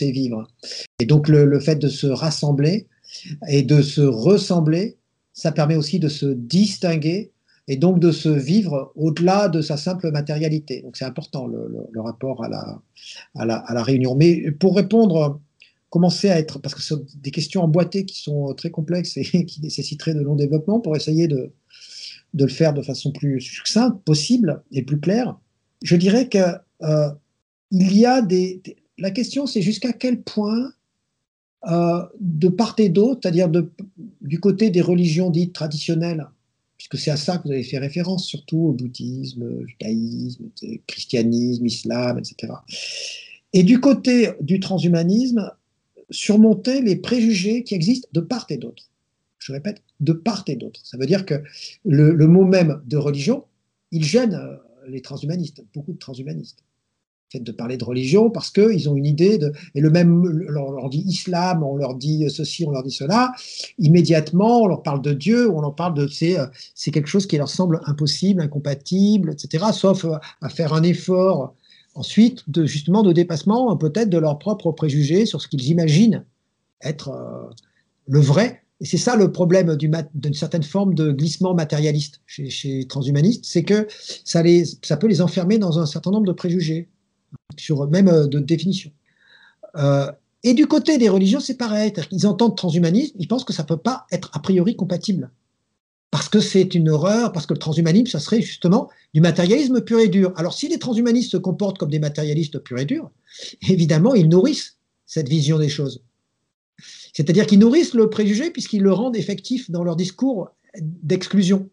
c'est 0.00 0.10
vivre. 0.10 0.46
Et 1.00 1.06
donc 1.06 1.28
le, 1.28 1.44
le, 1.44 1.60
fait 1.60 1.76
de 1.76 1.88
se 1.88 2.06
rassembler 2.06 2.86
et 3.48 3.62
de 3.62 3.82
se 3.82 4.00
ressembler, 4.00 4.96
ça 5.32 5.52
permet 5.52 5.76
aussi 5.76 5.98
de 5.98 6.08
se 6.08 6.26
distinguer 6.26 7.32
et 7.68 7.76
donc 7.76 7.98
de 7.98 8.12
se 8.12 8.28
vivre 8.28 8.92
au-delà 8.94 9.48
de 9.48 9.60
sa 9.60 9.76
simple 9.76 10.10
matérialité. 10.12 10.82
Donc 10.82 10.96
c'est 10.96 11.04
important 11.04 11.46
le, 11.46 12.00
rapport 12.00 12.44
à 12.44 12.48
la, 12.48 12.80
à, 13.34 13.44
la, 13.44 13.82
réunion. 13.82 14.14
Mais 14.14 14.52
pour 14.52 14.76
répondre, 14.76 15.40
commencer 15.90 16.30
à 16.30 16.38
être, 16.38 16.60
parce 16.60 16.74
que 16.74 16.80
ce 16.80 16.94
sont 16.94 17.04
des 17.16 17.30
questions 17.30 17.62
emboîtées 17.62 18.04
qui 18.04 18.22
sont 18.22 18.54
très 18.54 18.70
complexes 18.70 19.16
et 19.16 19.44
qui 19.46 19.60
nécessiteraient 19.60 20.14
de 20.14 20.20
long 20.20 20.36
développement, 20.36 20.80
pour 20.80 20.96
essayer 20.96 21.26
de, 21.26 21.52
de 22.34 22.44
le 22.44 22.50
faire 22.50 22.72
de 22.72 22.82
façon 22.82 23.10
plus 23.12 23.40
succincte 23.40 24.02
possible 24.04 24.62
et 24.70 24.82
plus 24.82 25.00
claire, 25.00 25.36
je 25.82 25.96
dirais 25.96 26.28
que 26.28 26.38
euh, 26.82 27.10
il 27.72 27.96
y 27.96 28.06
a 28.06 28.22
des 28.22 28.62
la 28.98 29.10
question 29.10 29.46
c'est 29.46 29.62
jusqu'à 29.62 29.92
quel 29.92 30.22
point 30.22 30.72
euh, 31.68 32.06
de 32.20 32.48
part 32.48 32.76
et 32.78 32.88
d'autre, 32.88 33.20
c'est-à-dire 33.22 33.50
du 34.20 34.40
côté 34.40 34.70
des 34.70 34.80
religions 34.80 35.30
dites 35.30 35.52
traditionnelles, 35.52 36.28
puisque 36.76 36.96
c'est 36.96 37.10
à 37.10 37.16
ça 37.16 37.38
que 37.38 37.44
vous 37.44 37.52
avez 37.52 37.64
fait 37.64 37.78
référence, 37.78 38.24
surtout 38.24 38.58
au 38.58 38.72
bouddhisme, 38.72 39.66
judaïsme, 39.66 40.44
christianisme, 40.86 41.66
islam, 41.66 42.18
etc. 42.18 42.52
Et 43.52 43.64
du 43.64 43.80
côté 43.80 44.30
du 44.40 44.60
transhumanisme, 44.60 45.50
surmonter 46.10 46.82
les 46.82 46.94
préjugés 46.94 47.64
qui 47.64 47.74
existent 47.74 48.08
de 48.12 48.20
part 48.20 48.46
et 48.50 48.58
d'autre. 48.58 48.88
Je 49.38 49.52
répète, 49.52 49.82
de 49.98 50.12
part 50.12 50.44
et 50.46 50.56
d'autre. 50.56 50.80
Ça 50.84 50.98
veut 50.98 51.06
dire 51.06 51.26
que 51.26 51.42
le, 51.84 52.14
mot 52.26 52.44
même 52.44 52.80
de 52.86 52.96
religion, 52.96 53.44
il 53.90 54.04
gêne 54.04 54.34
euh, 54.34 54.56
les 54.86 55.02
transhumanistes, 55.02 55.64
beaucoup 55.74 55.92
de 55.92 55.98
transhumanistes 55.98 56.62
de 57.34 57.52
parler 57.52 57.76
de 57.76 57.84
religion 57.84 58.30
parce 58.30 58.50
qu'ils 58.50 58.88
ont 58.88 58.96
une 58.96 59.06
idée 59.06 59.38
de. 59.38 59.52
Et 59.74 59.80
le 59.80 59.90
même, 59.90 60.22
on 60.56 60.70
leur 60.70 60.88
dit 60.88 61.02
islam, 61.06 61.62
on 61.62 61.76
leur 61.76 61.94
dit 61.94 62.28
ceci, 62.30 62.64
on 62.66 62.70
leur 62.70 62.82
dit 62.82 62.92
cela. 62.92 63.32
Immédiatement, 63.78 64.62
on 64.62 64.66
leur 64.66 64.82
parle 64.82 65.02
de 65.02 65.12
Dieu, 65.12 65.50
on 65.50 65.60
leur 65.60 65.74
parle 65.74 65.94
de. 65.94 66.06
C'est, 66.06 66.38
euh, 66.38 66.46
quelque 66.92 67.08
chose 67.08 67.26
qui 67.26 67.36
leur 67.36 67.48
semble 67.48 67.80
impossible, 67.86 68.40
incompatible, 68.40 69.32
etc. 69.32 69.66
Sauf 69.72 70.04
euh, 70.04 70.16
à 70.40 70.48
faire 70.48 70.72
un 70.72 70.82
effort 70.82 71.54
ensuite, 71.94 72.48
de, 72.48 72.66
justement, 72.66 73.02
de 73.02 73.12
dépassement 73.12 73.76
peut-être 73.76 74.10
de 74.10 74.18
leurs 74.18 74.38
propres 74.38 74.70
préjugés 74.72 75.26
sur 75.26 75.40
ce 75.40 75.48
qu'ils 75.48 75.68
imaginent 75.68 76.24
être 76.82 77.08
euh, 77.08 77.50
le 78.06 78.20
vrai. 78.20 78.62
Et 78.80 78.84
c'est 78.84 78.98
ça 78.98 79.16
le 79.16 79.32
problème 79.32 79.74
d'une 79.76 80.34
certaine 80.34 80.62
forme 80.62 80.94
de 80.94 81.10
glissement 81.10 81.54
matérialiste 81.54 82.20
chez, 82.26 82.50
chez 82.50 82.86
transhumanistes, 82.86 83.46
c'est 83.46 83.62
que 83.62 83.86
ça, 84.22 84.42
les, 84.42 84.64
ça 84.82 84.98
peut 84.98 85.06
les 85.06 85.22
enfermer 85.22 85.56
dans 85.56 85.78
un 85.78 85.86
certain 85.86 86.10
nombre 86.10 86.26
de 86.26 86.32
préjugés 86.32 86.90
sur 87.58 87.88
même 87.88 88.08
euh, 88.08 88.26
de 88.26 88.38
définition. 88.38 88.90
Euh, 89.76 90.10
et 90.42 90.54
du 90.54 90.66
côté 90.66 90.98
des 90.98 91.08
religions, 91.08 91.40
c'est 91.40 91.56
pareil. 91.56 91.92
Ils 92.12 92.26
entendent 92.26 92.56
transhumanisme, 92.56 93.16
ils 93.18 93.28
pensent 93.28 93.44
que 93.44 93.52
ça 93.52 93.62
ne 93.62 93.68
peut 93.68 93.76
pas 93.76 94.06
être 94.12 94.30
a 94.32 94.38
priori 94.38 94.76
compatible. 94.76 95.30
Parce 96.10 96.28
que 96.28 96.40
c'est 96.40 96.74
une 96.74 96.88
horreur, 96.88 97.32
parce 97.32 97.46
que 97.46 97.52
le 97.52 97.58
transhumanisme, 97.58 98.06
ça 98.06 98.20
serait 98.20 98.40
justement 98.40 98.88
du 99.12 99.20
matérialisme 99.20 99.80
pur 99.80 99.98
et 99.98 100.08
dur. 100.08 100.32
Alors 100.36 100.54
si 100.54 100.68
les 100.68 100.78
transhumanistes 100.78 101.32
se 101.32 101.36
comportent 101.36 101.78
comme 101.78 101.90
des 101.90 101.98
matérialistes 101.98 102.58
purs 102.60 102.78
et 102.78 102.84
durs, 102.84 103.10
évidemment, 103.68 104.14
ils 104.14 104.28
nourrissent 104.28 104.76
cette 105.04 105.28
vision 105.28 105.58
des 105.58 105.68
choses. 105.68 106.02
C'est-à-dire 107.12 107.46
qu'ils 107.46 107.58
nourrissent 107.58 107.94
le 107.94 108.08
préjugé 108.08 108.50
puisqu'ils 108.50 108.82
le 108.82 108.92
rendent 108.92 109.16
effectif 109.16 109.70
dans 109.70 109.82
leur 109.82 109.96
discours 109.96 110.50
d'exclusion, 110.80 111.68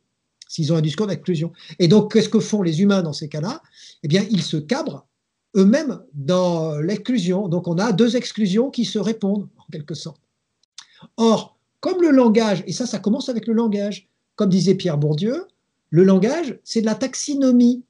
s'ils 0.47 0.73
ont 0.73 0.77
un 0.77 0.81
discours 0.81 1.07
d'exclusion. 1.07 1.51
Et 1.80 1.88
donc, 1.88 2.14
qu'est-ce 2.14 2.30
que 2.30 2.39
font 2.39 2.61
les 2.61 2.81
humains 2.81 3.01
dans 3.01 3.14
ces 3.14 3.30
cas-là? 3.30 3.61
Eh 4.03 4.07
bien, 4.07 4.26
ils 4.31 4.41
se 4.41 4.57
cabrent 4.57 5.05
eux-mêmes 5.56 6.00
dans 6.14 6.78
l'exclusion. 6.80 7.48
Donc 7.48 7.68
on 7.68 7.78
a 7.78 7.92
deux 7.92 8.16
exclusions 8.16 8.70
qui 8.70 8.86
se 8.86 9.00
répondent, 9.00 9.48
en 9.58 9.72
quelque 9.72 9.94
sorte. 9.94 10.22
Or, 11.18 11.58
comme 11.80 12.02
le 12.02 12.12
langage, 12.12 12.64
et 12.66 12.72
ça, 12.72 12.86
ça 12.86 13.00
commence 13.00 13.30
avec 13.30 13.48
le 13.48 13.54
langage, 13.54 14.08
comme 14.36 14.50
disait 14.50 14.76
Pierre 14.76 14.98
Bourdieu, 14.98 15.48
le 15.90 16.04
langage, 16.04 16.58
c'est 16.64 16.82
de 16.82 16.86
la 16.86 16.96
taxinomie. 16.96 17.84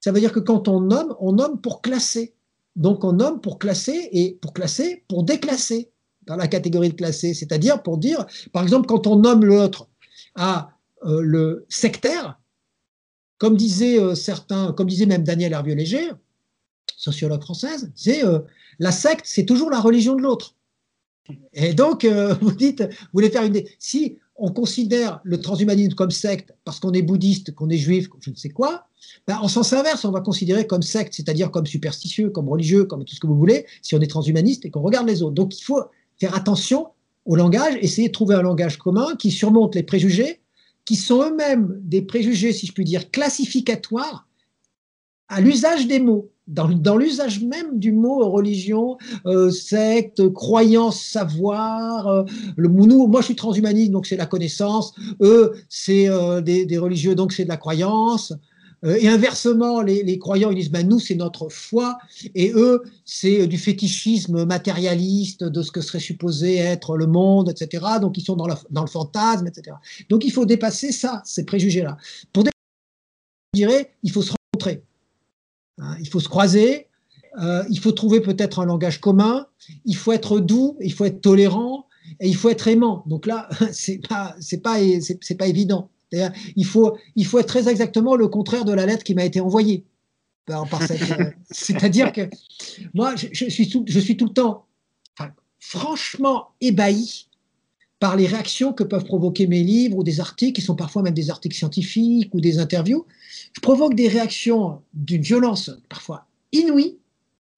Ça 0.00 0.12
veut 0.12 0.20
dire 0.20 0.32
que 0.32 0.38
quand 0.38 0.68
on 0.68 0.80
nomme, 0.80 1.16
on 1.18 1.32
nomme 1.32 1.60
pour 1.60 1.82
classer. 1.82 2.34
Donc 2.76 3.02
on 3.02 3.12
nomme 3.14 3.40
pour 3.40 3.58
classer 3.58 4.08
et 4.12 4.38
pour 4.40 4.52
classer, 4.52 5.04
pour 5.08 5.24
déclasser 5.24 5.90
dans 6.26 6.36
la 6.36 6.46
catégorie 6.46 6.90
de 6.90 6.94
classer. 6.94 7.34
C'est-à-dire 7.34 7.82
pour 7.82 7.98
dire, 7.98 8.26
par 8.52 8.62
exemple, 8.62 8.86
quand 8.86 9.08
on 9.08 9.16
nomme 9.16 9.44
l'autre 9.44 9.88
à 10.36 10.70
euh, 11.04 11.20
le 11.20 11.66
sectaire, 11.68 12.38
comme 13.38 13.56
disaient 13.56 13.98
euh, 13.98 14.14
certains, 14.14 14.72
comme 14.72 14.88
disait 14.88 15.06
même 15.06 15.24
Daniel 15.24 15.52
Hervieux-Léger, 15.52 16.10
sociologue 16.98 17.42
française, 17.42 17.90
c'est 17.94 18.24
euh, 18.24 18.40
la 18.78 18.92
secte, 18.92 19.24
c'est 19.24 19.46
toujours 19.46 19.70
la 19.70 19.80
religion 19.80 20.14
de 20.14 20.22
l'autre. 20.22 20.54
Et 21.52 21.74
donc, 21.74 22.04
vous 22.40 22.52
dites, 22.52 22.82
vous 22.82 23.08
voulez 23.14 23.30
faire 23.30 23.44
une. 23.44 23.62
Si 23.78 24.18
on 24.38 24.52
considère 24.52 25.20
le 25.24 25.40
transhumanisme 25.40 25.94
comme 25.94 26.12
secte 26.12 26.54
parce 26.64 26.78
qu'on 26.78 26.92
est 26.92 27.02
bouddhiste, 27.02 27.54
qu'on 27.54 27.68
est 27.68 27.76
juif, 27.76 28.08
je 28.20 28.30
ne 28.30 28.36
sais 28.36 28.48
quoi, 28.50 28.86
ben, 29.26 29.36
en 29.38 29.48
sens 29.48 29.72
inverse, 29.72 30.04
on 30.04 30.12
va 30.12 30.20
considérer 30.20 30.66
comme 30.66 30.82
secte, 30.82 31.14
c'est-à-dire 31.14 31.50
comme 31.50 31.66
superstitieux, 31.66 32.30
comme 32.30 32.48
religieux, 32.48 32.84
comme 32.84 33.04
tout 33.04 33.14
ce 33.14 33.20
que 33.20 33.26
vous 33.26 33.36
voulez, 33.36 33.66
si 33.82 33.94
on 33.96 34.00
est 34.00 34.06
transhumaniste 34.06 34.64
et 34.64 34.70
qu'on 34.70 34.80
regarde 34.80 35.08
les 35.08 35.22
autres. 35.22 35.34
Donc 35.34 35.58
il 35.58 35.62
faut 35.62 35.82
faire 36.18 36.34
attention 36.34 36.88
au 37.26 37.36
langage, 37.36 37.76
essayer 37.82 38.08
de 38.08 38.12
trouver 38.12 38.36
un 38.36 38.42
langage 38.42 38.78
commun 38.78 39.14
qui 39.18 39.30
surmonte 39.30 39.74
les 39.74 39.82
préjugés, 39.82 40.40
qui 40.84 40.96
sont 40.96 41.22
eux-mêmes 41.22 41.78
des 41.82 42.00
préjugés, 42.00 42.52
si 42.52 42.66
je 42.66 42.72
puis 42.72 42.84
dire, 42.84 43.10
classificatoires 43.10 44.26
à 45.28 45.40
l'usage 45.40 45.86
des 45.86 45.98
mots, 45.98 46.30
dans, 46.48 46.96
l'usage 46.96 47.42
même 47.42 47.78
du 47.78 47.92
mot 47.92 48.28
religion, 48.30 48.96
euh, 49.26 49.50
secte, 49.50 50.28
croyance, 50.32 51.00
savoir. 51.00 52.08
Euh, 52.08 52.24
nous, 52.56 53.06
moi, 53.06 53.20
je 53.20 53.26
suis 53.26 53.36
transhumaniste, 53.36 53.92
donc 53.92 54.06
c'est 54.06 54.16
la 54.16 54.26
connaissance. 54.26 54.94
Eux, 55.20 55.52
c'est 55.68 56.08
euh, 56.08 56.40
des, 56.40 56.78
religieux, 56.78 57.14
donc 57.14 57.32
c'est 57.32 57.44
de 57.44 57.48
la 57.48 57.56
croyance. 57.56 58.32
et 58.84 59.08
inversement, 59.08 59.82
les, 59.82 60.18
croyants, 60.18 60.50
ils 60.50 60.56
disent, 60.56 60.70
ben, 60.70 60.88
nous, 60.88 61.00
c'est 61.00 61.16
notre 61.16 61.48
foi, 61.48 61.98
et 62.34 62.52
eux, 62.54 62.82
c'est 63.04 63.46
du 63.46 63.58
fétichisme 63.58 64.44
matérialiste 64.44 65.44
de 65.44 65.62
ce 65.62 65.72
que 65.72 65.80
serait 65.80 66.00
supposé 66.00 66.56
être 66.56 66.96
le 66.96 67.06
monde, 67.06 67.50
etc. 67.50 67.84
Donc, 68.00 68.16
ils 68.16 68.24
sont 68.24 68.36
dans, 68.36 68.46
le 68.46 68.86
fantasme, 68.86 69.46
etc. 69.48 69.76
Donc, 70.08 70.24
il 70.24 70.30
faut 70.30 70.46
dépasser 70.46 70.92
ça, 70.92 71.22
ces 71.24 71.44
préjugés-là. 71.44 71.96
Pour 72.32 72.44
je 73.54 73.60
dirais, 73.60 73.90
il 74.02 74.12
faut 74.12 74.22
se. 74.22 74.37
Hein, 75.78 75.96
il 76.00 76.08
faut 76.08 76.20
se 76.20 76.28
croiser, 76.28 76.88
euh, 77.40 77.64
il 77.70 77.78
faut 77.78 77.92
trouver 77.92 78.20
peut-être 78.20 78.58
un 78.58 78.66
langage 78.66 79.00
commun, 79.00 79.46
il 79.84 79.96
faut 79.96 80.12
être 80.12 80.40
doux, 80.40 80.76
il 80.80 80.92
faut 80.92 81.04
être 81.04 81.20
tolérant 81.20 81.86
et 82.20 82.28
il 82.28 82.36
faut 82.36 82.48
être 82.48 82.68
aimant. 82.68 83.04
Donc 83.06 83.26
là, 83.26 83.48
c'est 83.72 84.00
pas 84.08 84.34
c'est 84.40 84.62
pas 84.62 84.78
c'est 85.20 85.36
pas 85.36 85.46
évident. 85.46 85.90
Il 86.56 86.64
faut 86.64 86.96
il 87.16 87.26
faut 87.26 87.38
être 87.38 87.48
très 87.48 87.68
exactement 87.68 88.16
le 88.16 88.28
contraire 88.28 88.64
de 88.64 88.72
la 88.72 88.86
lettre 88.86 89.04
qui 89.04 89.14
m'a 89.14 89.24
été 89.24 89.40
envoyée. 89.40 89.84
Euh, 90.50 90.64
c'est-à-dire 91.50 92.12
que 92.12 92.28
moi, 92.94 93.14
je, 93.16 93.48
suis 93.48 93.68
tout, 93.68 93.84
je 93.86 94.00
suis 94.00 94.16
tout 94.16 94.26
le 94.26 94.32
temps 94.32 94.64
franchement 95.60 96.48
ébahi 96.60 97.26
par 98.00 98.16
les 98.16 98.26
réactions 98.26 98.72
que 98.72 98.84
peuvent 98.84 99.04
provoquer 99.04 99.46
mes 99.46 99.62
livres 99.62 99.98
ou 99.98 100.04
des 100.04 100.20
articles, 100.20 100.52
qui 100.52 100.62
sont 100.62 100.76
parfois 100.76 101.02
même 101.02 101.14
des 101.14 101.30
articles 101.30 101.56
scientifiques 101.56 102.32
ou 102.32 102.40
des 102.40 102.58
interviews, 102.58 103.06
je 103.52 103.60
provoque 103.60 103.94
des 103.94 104.08
réactions 104.08 104.82
d'une 104.94 105.22
violence 105.22 105.70
parfois 105.88 106.26
inouïe, 106.52 106.98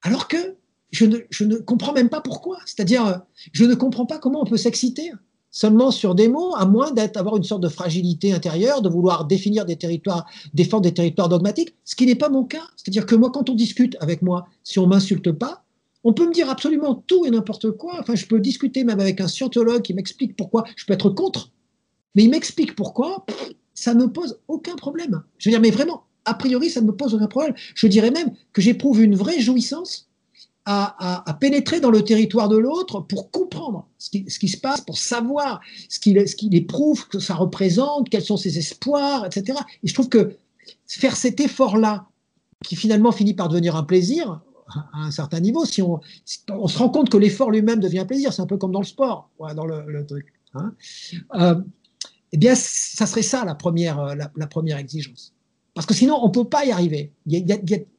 alors 0.03 0.29
que 0.29 0.57
je 0.91 1.05
ne, 1.05 1.57
comprends 1.57 1.93
même 1.93 2.09
pas 2.09 2.21
pourquoi. 2.21 2.59
C'est-à-dire, 2.67 3.23
je 3.53 3.65
ne 3.65 3.75
comprends 3.75 4.07
pas 4.07 4.19
comment 4.19 4.43
on 4.43 4.47
peut 4.47 4.57
s'exciter 4.57 5.13
seulement 5.53 5.91
sur 5.91 6.15
des 6.15 6.29
mots, 6.29 6.55
à 6.55 6.65
moins 6.65 6.93
d'avoir 6.93 7.37
une 7.37 7.43
sorte 7.43 7.63
de 7.63 7.69
fragilité 7.69 8.33
intérieure, 8.33 8.83
de 8.83 8.89
vouloir 8.89 9.25
définir 9.25 9.65
des 9.65 9.77
territoires, 9.77 10.27
défendre 10.55 10.83
des 10.83 10.95
territoires 10.95 11.29
dogmatiques, 11.29 11.75
ce 11.85 11.97
qui 11.97 12.07
n'est 12.07 12.15
pas 12.15 12.29
mon 12.29 12.45
cas. 12.45 12.63
C'est-à-dire 12.77 13.05
que 13.05 13.17
moi, 13.17 13.31
quand 13.31 13.51
on 13.51 13.55
discute 13.55 13.97
avec 14.01 14.23
moi, 14.23 14.47
si 14.63 14.79
on 14.79 14.87
m'insulte 14.87 15.33
pas, 15.33 15.65
on 16.05 16.13
peut 16.13 16.27
me 16.27 16.33
dire 16.33 16.49
absolument 16.49 16.95
tout 16.95 17.27
et 17.27 17.31
n'importe 17.31 17.73
quoi. 17.73 17.97
Enfin, 17.99 18.15
je 18.15 18.27
peux 18.27 18.41
discuter 18.41 18.85
même 18.85 19.01
avec 19.01 19.21
un 19.21 19.29
scientologue 19.29 19.83
qui 19.83 19.93
m'explique 19.93 20.37
pourquoi. 20.37 20.65
Je 20.77 20.87
peux 20.87 20.95
être 20.95 21.11
contre, 21.11 21.51
mais 22.15 22.25
il 22.25 22.31
m'explique 22.31 22.75
pourquoi 22.75 23.27
ça 23.81 23.95
ne 23.95 24.05
pose 24.05 24.39
aucun 24.47 24.77
problème. 24.77 25.23
Je 25.39 25.49
veux 25.49 25.53
dire, 25.53 25.61
mais 25.61 25.71
vraiment, 25.71 26.05
a 26.27 26.35
priori, 26.35 26.69
ça 26.69 26.83
ne 26.83 26.87
me 26.87 26.93
pose 26.93 27.15
aucun 27.15 27.29
problème. 27.29 27.55
Je 27.75 27.87
dirais 27.87 28.11
même 28.11 28.33
que 28.53 28.61
j'éprouve 28.61 29.03
une 29.03 29.15
vraie 29.15 29.41
jouissance 29.41 30.11
à, 30.67 31.37
pénétrer 31.41 31.81
dans 31.81 31.91
le 31.91 32.05
territoire 32.05 32.49
de 32.49 32.57
l'autre 32.57 33.01
pour 33.01 33.31
comprendre 33.31 33.89
ce 33.99 34.11
qui, 34.11 34.49
se 34.49 34.59
passe, 34.59 34.83
pour 34.83 34.99
savoir 34.99 35.61
ce 35.89 35.99
qu'il 35.99 36.55
éprouve, 36.55 37.01
ce 37.01 37.07
que 37.07 37.19
ça 37.19 37.35
représente, 37.35 38.09
quels 38.11 38.23
sont 38.23 38.37
ses 38.37 38.59
espoirs, 38.59 39.25
etc. 39.25 39.59
Et 39.83 39.89
je 39.89 39.95
trouve 39.95 40.11
que 40.11 40.37
faire 40.87 41.17
cet 41.17 41.41
effort-là, 41.41 42.07
qui 42.65 42.77
finalement 42.77 43.11
finit 43.11 43.35
par 43.35 43.49
devenir 43.49 43.75
un 43.75 43.83
plaisir, 43.83 44.43
à 44.93 45.07
un 45.07 45.11
certain 45.11 45.41
niveau, 45.41 45.65
si 45.65 45.81
on, 45.81 46.01
on 46.51 46.69
se 46.69 46.79
rend 46.79 46.91
compte 46.91 47.09
que 47.09 47.17
l'effort 47.17 47.51
lui-même 47.51 47.81
devient 47.81 48.01
un 48.01 48.07
plaisir, 48.07 48.33
c'est 48.33 48.43
un 48.43 48.47
peu 48.47 48.59
comme 48.59 48.71
dans 48.71 48.81
le 48.81 48.87
sport, 48.87 49.31
dans 49.57 49.65
le, 49.65 50.07
truc. 50.07 50.33
Hein. 50.55 50.75
Euh, 51.35 51.55
eh 52.33 52.37
bien, 52.37 52.55
ça 52.55 53.07
serait 53.07 53.23
ça 53.23 53.45
la 53.45 53.55
première, 53.55 53.99
euh, 54.01 54.15
la, 54.15 54.47
première 54.47 54.79
exigence. 54.79 55.35
Parce 55.75 55.87
que 55.87 55.95
sinon, 55.95 56.19
on 56.23 56.29
ne 56.29 56.33
peut 56.33 56.45
pas 56.45 56.65
y 56.65 56.71
arriver. 56.71 57.13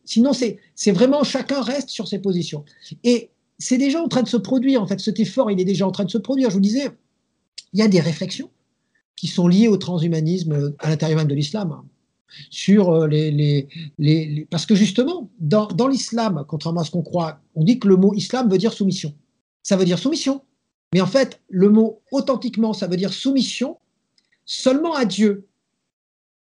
sinon, 0.05 0.31
c'est 0.33 0.91
vraiment 0.91 1.23
chacun 1.23 1.61
reste 1.61 1.89
sur 1.89 2.07
ses 2.07 2.19
positions. 2.19 2.63
Et 3.03 3.29
c'est 3.59 3.77
déjà 3.77 4.01
en 4.01 4.07
train 4.07 4.23
de 4.23 4.27
se 4.27 4.37
produire, 4.37 4.81
en 4.81 4.87
fait, 4.87 4.99
cet 4.99 5.19
effort, 5.19 5.51
il 5.51 5.59
est 5.59 5.65
déjà 5.65 5.87
en 5.87 5.91
train 5.91 6.05
de 6.05 6.11
se 6.11 6.17
produire. 6.17 6.49
Je 6.49 6.55
vous 6.55 6.61
disais, 6.61 6.91
il 7.73 7.79
y 7.79 7.83
a 7.83 7.87
des 7.87 7.99
réflexions 7.99 8.49
qui 9.15 9.27
sont 9.27 9.47
liées 9.47 9.67
au 9.67 9.77
transhumanisme 9.77 10.73
à 10.79 10.89
l'intérieur 10.89 11.19
même 11.19 11.27
de 11.27 11.35
l'islam. 11.35 11.71
Hein, 11.71 11.85
sur 12.49 12.89
euh, 12.89 13.07
les, 13.07 13.67
les, 13.99 14.47
Parce 14.49 14.65
que 14.65 14.75
justement, 14.75 15.29
dans, 15.39 15.67
dans 15.67 15.87
l'islam, 15.87 16.45
contrairement 16.47 16.81
à 16.81 16.83
ce 16.83 16.91
qu'on 16.91 17.01
croit, 17.01 17.39
on 17.55 17.63
dit 17.63 17.79
que 17.79 17.87
le 17.87 17.97
mot 17.97 18.13
islam 18.13 18.49
veut 18.49 18.57
dire 18.57 18.73
soumission. 18.73 19.13
Ça 19.63 19.75
veut 19.75 19.85
dire 19.85 19.99
soumission. 19.99 20.41
Mais 20.93 21.01
en 21.01 21.07
fait, 21.07 21.41
le 21.49 21.69
mot 21.69 22.01
authentiquement, 22.11 22.73
ça 22.73 22.87
veut 22.87 22.97
dire 22.97 23.13
soumission 23.13 23.77
seulement 24.45 24.93
à 24.93 25.05
Dieu. 25.05 25.47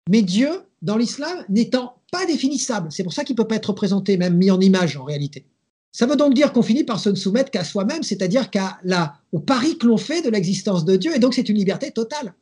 Mais 0.08 0.22
Dieu, 0.22 0.48
dans 0.82 0.96
l'islam, 0.96 1.44
n'étant 1.48 1.96
pas 2.10 2.24
définissable, 2.26 2.90
c'est 2.90 3.02
pour 3.02 3.12
ça 3.12 3.24
qu'il 3.24 3.34
ne 3.34 3.38
peut 3.38 3.48
pas 3.48 3.56
être 3.56 3.70
représenté, 3.70 4.16
même 4.16 4.36
mis 4.36 4.50
en 4.50 4.60
image 4.60 4.96
en 4.96 5.04
réalité. 5.04 5.46
Ça 5.92 6.06
veut 6.06 6.16
donc 6.16 6.34
dire 6.34 6.52
qu'on 6.52 6.62
finit 6.62 6.84
par 6.84 7.00
se 7.00 7.14
soumettre 7.14 7.50
qu'à 7.50 7.64
soi-même, 7.64 8.02
c'est-à-dire 8.02 8.50
qu'à 8.50 8.78
la, 8.84 9.14
au 9.32 9.40
pari 9.40 9.78
que 9.78 9.86
l'on 9.86 9.96
fait 9.96 10.22
de 10.22 10.30
l'existence 10.30 10.84
de 10.84 10.96
Dieu, 10.96 11.14
et 11.14 11.18
donc 11.18 11.34
c'est 11.34 11.48
une 11.48 11.56
liberté 11.56 11.90
totale. 11.90 12.34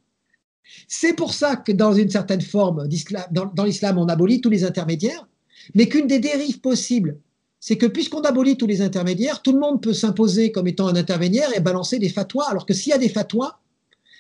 C'est 0.88 1.14
pour 1.14 1.32
ça 1.32 1.56
que 1.56 1.72
dans 1.72 1.92
une 1.92 2.10
certaine 2.10 2.40
forme, 2.40 2.88
dans, 3.30 3.46
dans 3.46 3.64
l'islam, 3.64 3.98
on 3.98 4.08
abolit 4.08 4.40
tous 4.40 4.50
les 4.50 4.64
intermédiaires, 4.64 5.26
mais 5.74 5.88
qu'une 5.88 6.06
des 6.06 6.18
dérives 6.18 6.60
possibles, 6.60 7.18
c'est 7.60 7.78
que 7.78 7.86
puisqu'on 7.86 8.20
abolit 8.20 8.56
tous 8.56 8.66
les 8.66 8.82
intermédiaires, 8.82 9.42
tout 9.42 9.52
le 9.52 9.58
monde 9.58 9.82
peut 9.82 9.94
s'imposer 9.94 10.52
comme 10.52 10.68
étant 10.68 10.88
un 10.88 10.96
intermédiaire 10.96 11.50
et 11.56 11.60
balancer 11.60 11.98
des 11.98 12.08
fatwas, 12.08 12.48
alors 12.48 12.66
que 12.66 12.74
s'il 12.74 12.90
y 12.90 12.94
a 12.94 12.98
des 12.98 13.08
fatwas, 13.08 13.58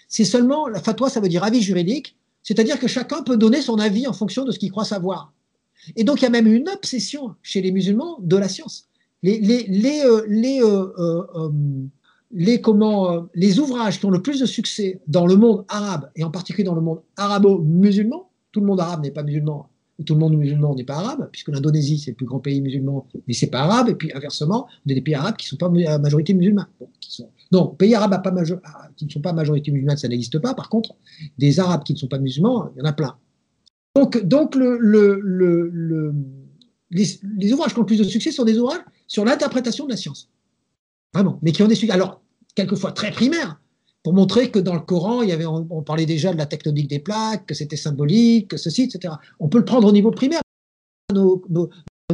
c'est 0.08 0.24
seulement, 0.24 0.68
la 0.68 0.80
fatwa, 0.80 1.10
ça 1.10 1.20
veut 1.20 1.28
dire 1.28 1.44
avis 1.44 1.62
juridique, 1.62 2.16
c'est-à-dire 2.42 2.78
que 2.78 2.86
chacun 2.86 3.22
peut 3.22 3.36
donner 3.36 3.60
son 3.60 3.78
avis 3.78 4.06
en 4.06 4.12
fonction 4.12 4.44
de 4.44 4.52
ce 4.52 4.58
qu'il 4.58 4.70
croit 4.70 4.84
savoir. 4.84 5.32
Et 5.96 6.04
donc, 6.04 6.20
il 6.20 6.24
y 6.24 6.26
a 6.26 6.30
même 6.30 6.46
une 6.46 6.68
obsession 6.68 7.34
chez 7.42 7.60
les 7.60 7.72
musulmans 7.72 8.18
de 8.20 8.36
la 8.36 8.48
science. 8.48 8.88
Les, 9.22 9.38
les, 9.40 9.64
les, 9.68 10.00
euh, 10.62 10.92
euh, 10.98 11.26
euh, 11.34 11.50
les, 12.32 12.60
comment, 12.60 13.26
les 13.34 13.58
ouvrages 13.58 13.98
qui 13.98 14.06
ont 14.06 14.10
le 14.10 14.22
plus 14.22 14.40
de 14.40 14.46
succès 14.46 15.00
dans 15.06 15.26
le 15.26 15.36
monde 15.36 15.64
arabe, 15.68 16.10
et 16.16 16.24
en 16.24 16.30
particulier 16.30 16.64
dans 16.64 16.74
le 16.74 16.80
monde 16.80 17.00
arabo-musulman, 17.16 18.28
tout 18.52 18.60
le 18.60 18.66
monde 18.66 18.80
arabe 18.80 19.02
n'est 19.02 19.10
pas 19.10 19.22
musulman, 19.22 19.68
et 19.98 20.04
tout 20.04 20.14
le 20.14 20.20
monde 20.20 20.36
musulman 20.36 20.74
n'est 20.74 20.84
pas 20.84 20.96
arabe, 20.96 21.28
puisque 21.32 21.48
l'Indonésie, 21.48 21.98
c'est 21.98 22.12
le 22.12 22.16
plus 22.16 22.26
grand 22.26 22.40
pays 22.40 22.60
musulman, 22.60 23.06
mais 23.26 23.34
c'est 23.34 23.48
pas 23.48 23.60
arabe, 23.60 23.88
et 23.88 23.94
puis 23.94 24.12
inversement, 24.14 24.66
on 24.86 24.90
a 24.90 24.94
des 24.94 25.00
pays 25.00 25.14
arabes 25.14 25.36
qui 25.36 25.46
ne 25.46 25.48
sont 25.50 25.56
pas 25.56 25.72
à 25.92 25.98
majorité 25.98 26.34
musulmane, 26.34 26.68
qui 27.00 27.12
sont 27.12 27.28
non, 27.52 27.68
pays 27.68 27.94
arabes 27.94 28.20
qui 28.96 29.04
ne 29.04 29.10
sont 29.10 29.20
pas 29.20 29.32
majorité 29.32 29.70
musulmane, 29.70 29.96
ça 29.96 30.08
n'existe 30.08 30.38
pas. 30.38 30.54
Par 30.54 30.68
contre, 30.68 30.96
des 31.38 31.60
Arabes 31.60 31.84
qui 31.84 31.92
ne 31.92 31.98
sont 31.98 32.08
pas 32.08 32.18
musulmans, 32.18 32.70
il 32.74 32.78
y 32.80 32.82
en 32.82 32.84
a 32.86 32.92
plein. 32.92 33.16
Donc, 33.94 34.22
donc 34.24 34.54
le, 34.54 34.78
le, 34.78 36.14
les, 36.90 37.52
ouvrages 37.52 37.72
qui 37.72 37.78
ont 37.78 37.82
le 37.82 37.86
plus 37.86 37.98
de 37.98 38.04
succès 38.04 38.32
sont 38.32 38.44
des 38.44 38.58
ouvrages 38.58 38.80
sur 39.06 39.24
l'interprétation 39.24 39.84
de 39.84 39.90
la 39.90 39.96
science. 39.96 40.28
Vraiment. 41.14 41.38
Mais 41.42 41.52
qui 41.52 41.62
ont 41.62 41.68
des 41.68 41.74
succès, 41.74 41.92
alors, 41.92 42.20
quelquefois 42.54 42.92
très 42.92 43.10
primaires, 43.10 43.60
pour 44.02 44.12
montrer 44.12 44.50
que 44.50 44.58
dans 44.58 44.74
le 44.74 44.80
Coran, 44.80 45.22
on, 45.70 45.82
parlait 45.82 46.06
déjà 46.06 46.32
de 46.32 46.38
la 46.38 46.46
tectonique 46.46 46.88
des 46.88 47.00
plaques, 47.00 47.46
que 47.46 47.54
c'était 47.54 47.76
symbolique, 47.76 48.48
que 48.48 48.56
ceci, 48.56 48.82
etc. 48.82 49.14
On 49.40 49.48
peut 49.48 49.58
le 49.58 49.64
prendre 49.64 49.88
au 49.88 49.92
niveau 49.92 50.10
primaire, 50.10 50.42
nos 51.12 51.42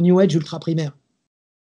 New 0.01 0.19
Age 0.19 0.33
ultra 0.33 0.59
primaires. 0.59 0.97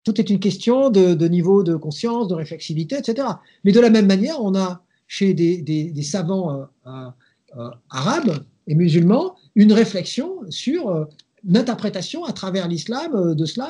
Tout 0.04 0.20
est 0.20 0.30
une 0.30 0.40
question 0.40 0.90
de, 0.90 1.28
niveau 1.28 1.62
de 1.62 1.76
conscience, 1.76 2.28
de 2.28 2.34
réflexivité, 2.34 2.96
etc. 2.96 3.28
Mais 3.64 3.72
de 3.72 3.80
la 3.80 3.90
même 3.90 4.06
manière, 4.06 4.42
on 4.42 4.54
a 4.54 4.84
chez 5.06 5.34
des, 5.34 6.02
savants 6.02 6.52
euh, 6.52 6.64
euh, 6.86 7.10
euh, 7.58 7.70
arabes 7.90 8.44
et 8.66 8.74
musulmans 8.74 9.36
une 9.54 9.72
réflexion 9.72 10.40
sur 10.48 11.06
l'interprétation 11.44 12.24
à 12.24 12.32
travers 12.32 12.68
l'islam 12.68 13.34
de 13.34 13.44
cela 13.44 13.68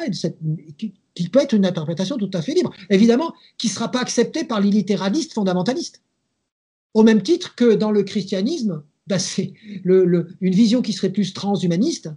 qui 0.70 1.28
peut 1.28 1.40
être 1.40 1.54
une 1.54 1.66
interprétation 1.66 2.16
tout 2.16 2.30
à 2.32 2.42
fait 2.42 2.54
libre, 2.54 2.72
évidemment, 2.88 3.34
qui 3.58 3.66
ne 3.66 3.72
sera 3.72 3.90
pas 3.90 4.00
acceptée 4.00 4.44
par 4.44 4.60
l'illitéraliste 4.60 5.32
fondamentaliste. 5.32 6.02
Au 6.94 7.02
même 7.02 7.22
titre 7.22 7.54
que 7.56 7.74
dans 7.74 7.90
le 7.90 8.02
christianisme, 8.02 8.82
ben 9.08 9.18
une 9.84 10.54
vision 10.54 10.82
qui 10.82 10.92
serait 10.92 11.10
plus 11.10 11.32
transhumaniste 11.32 12.10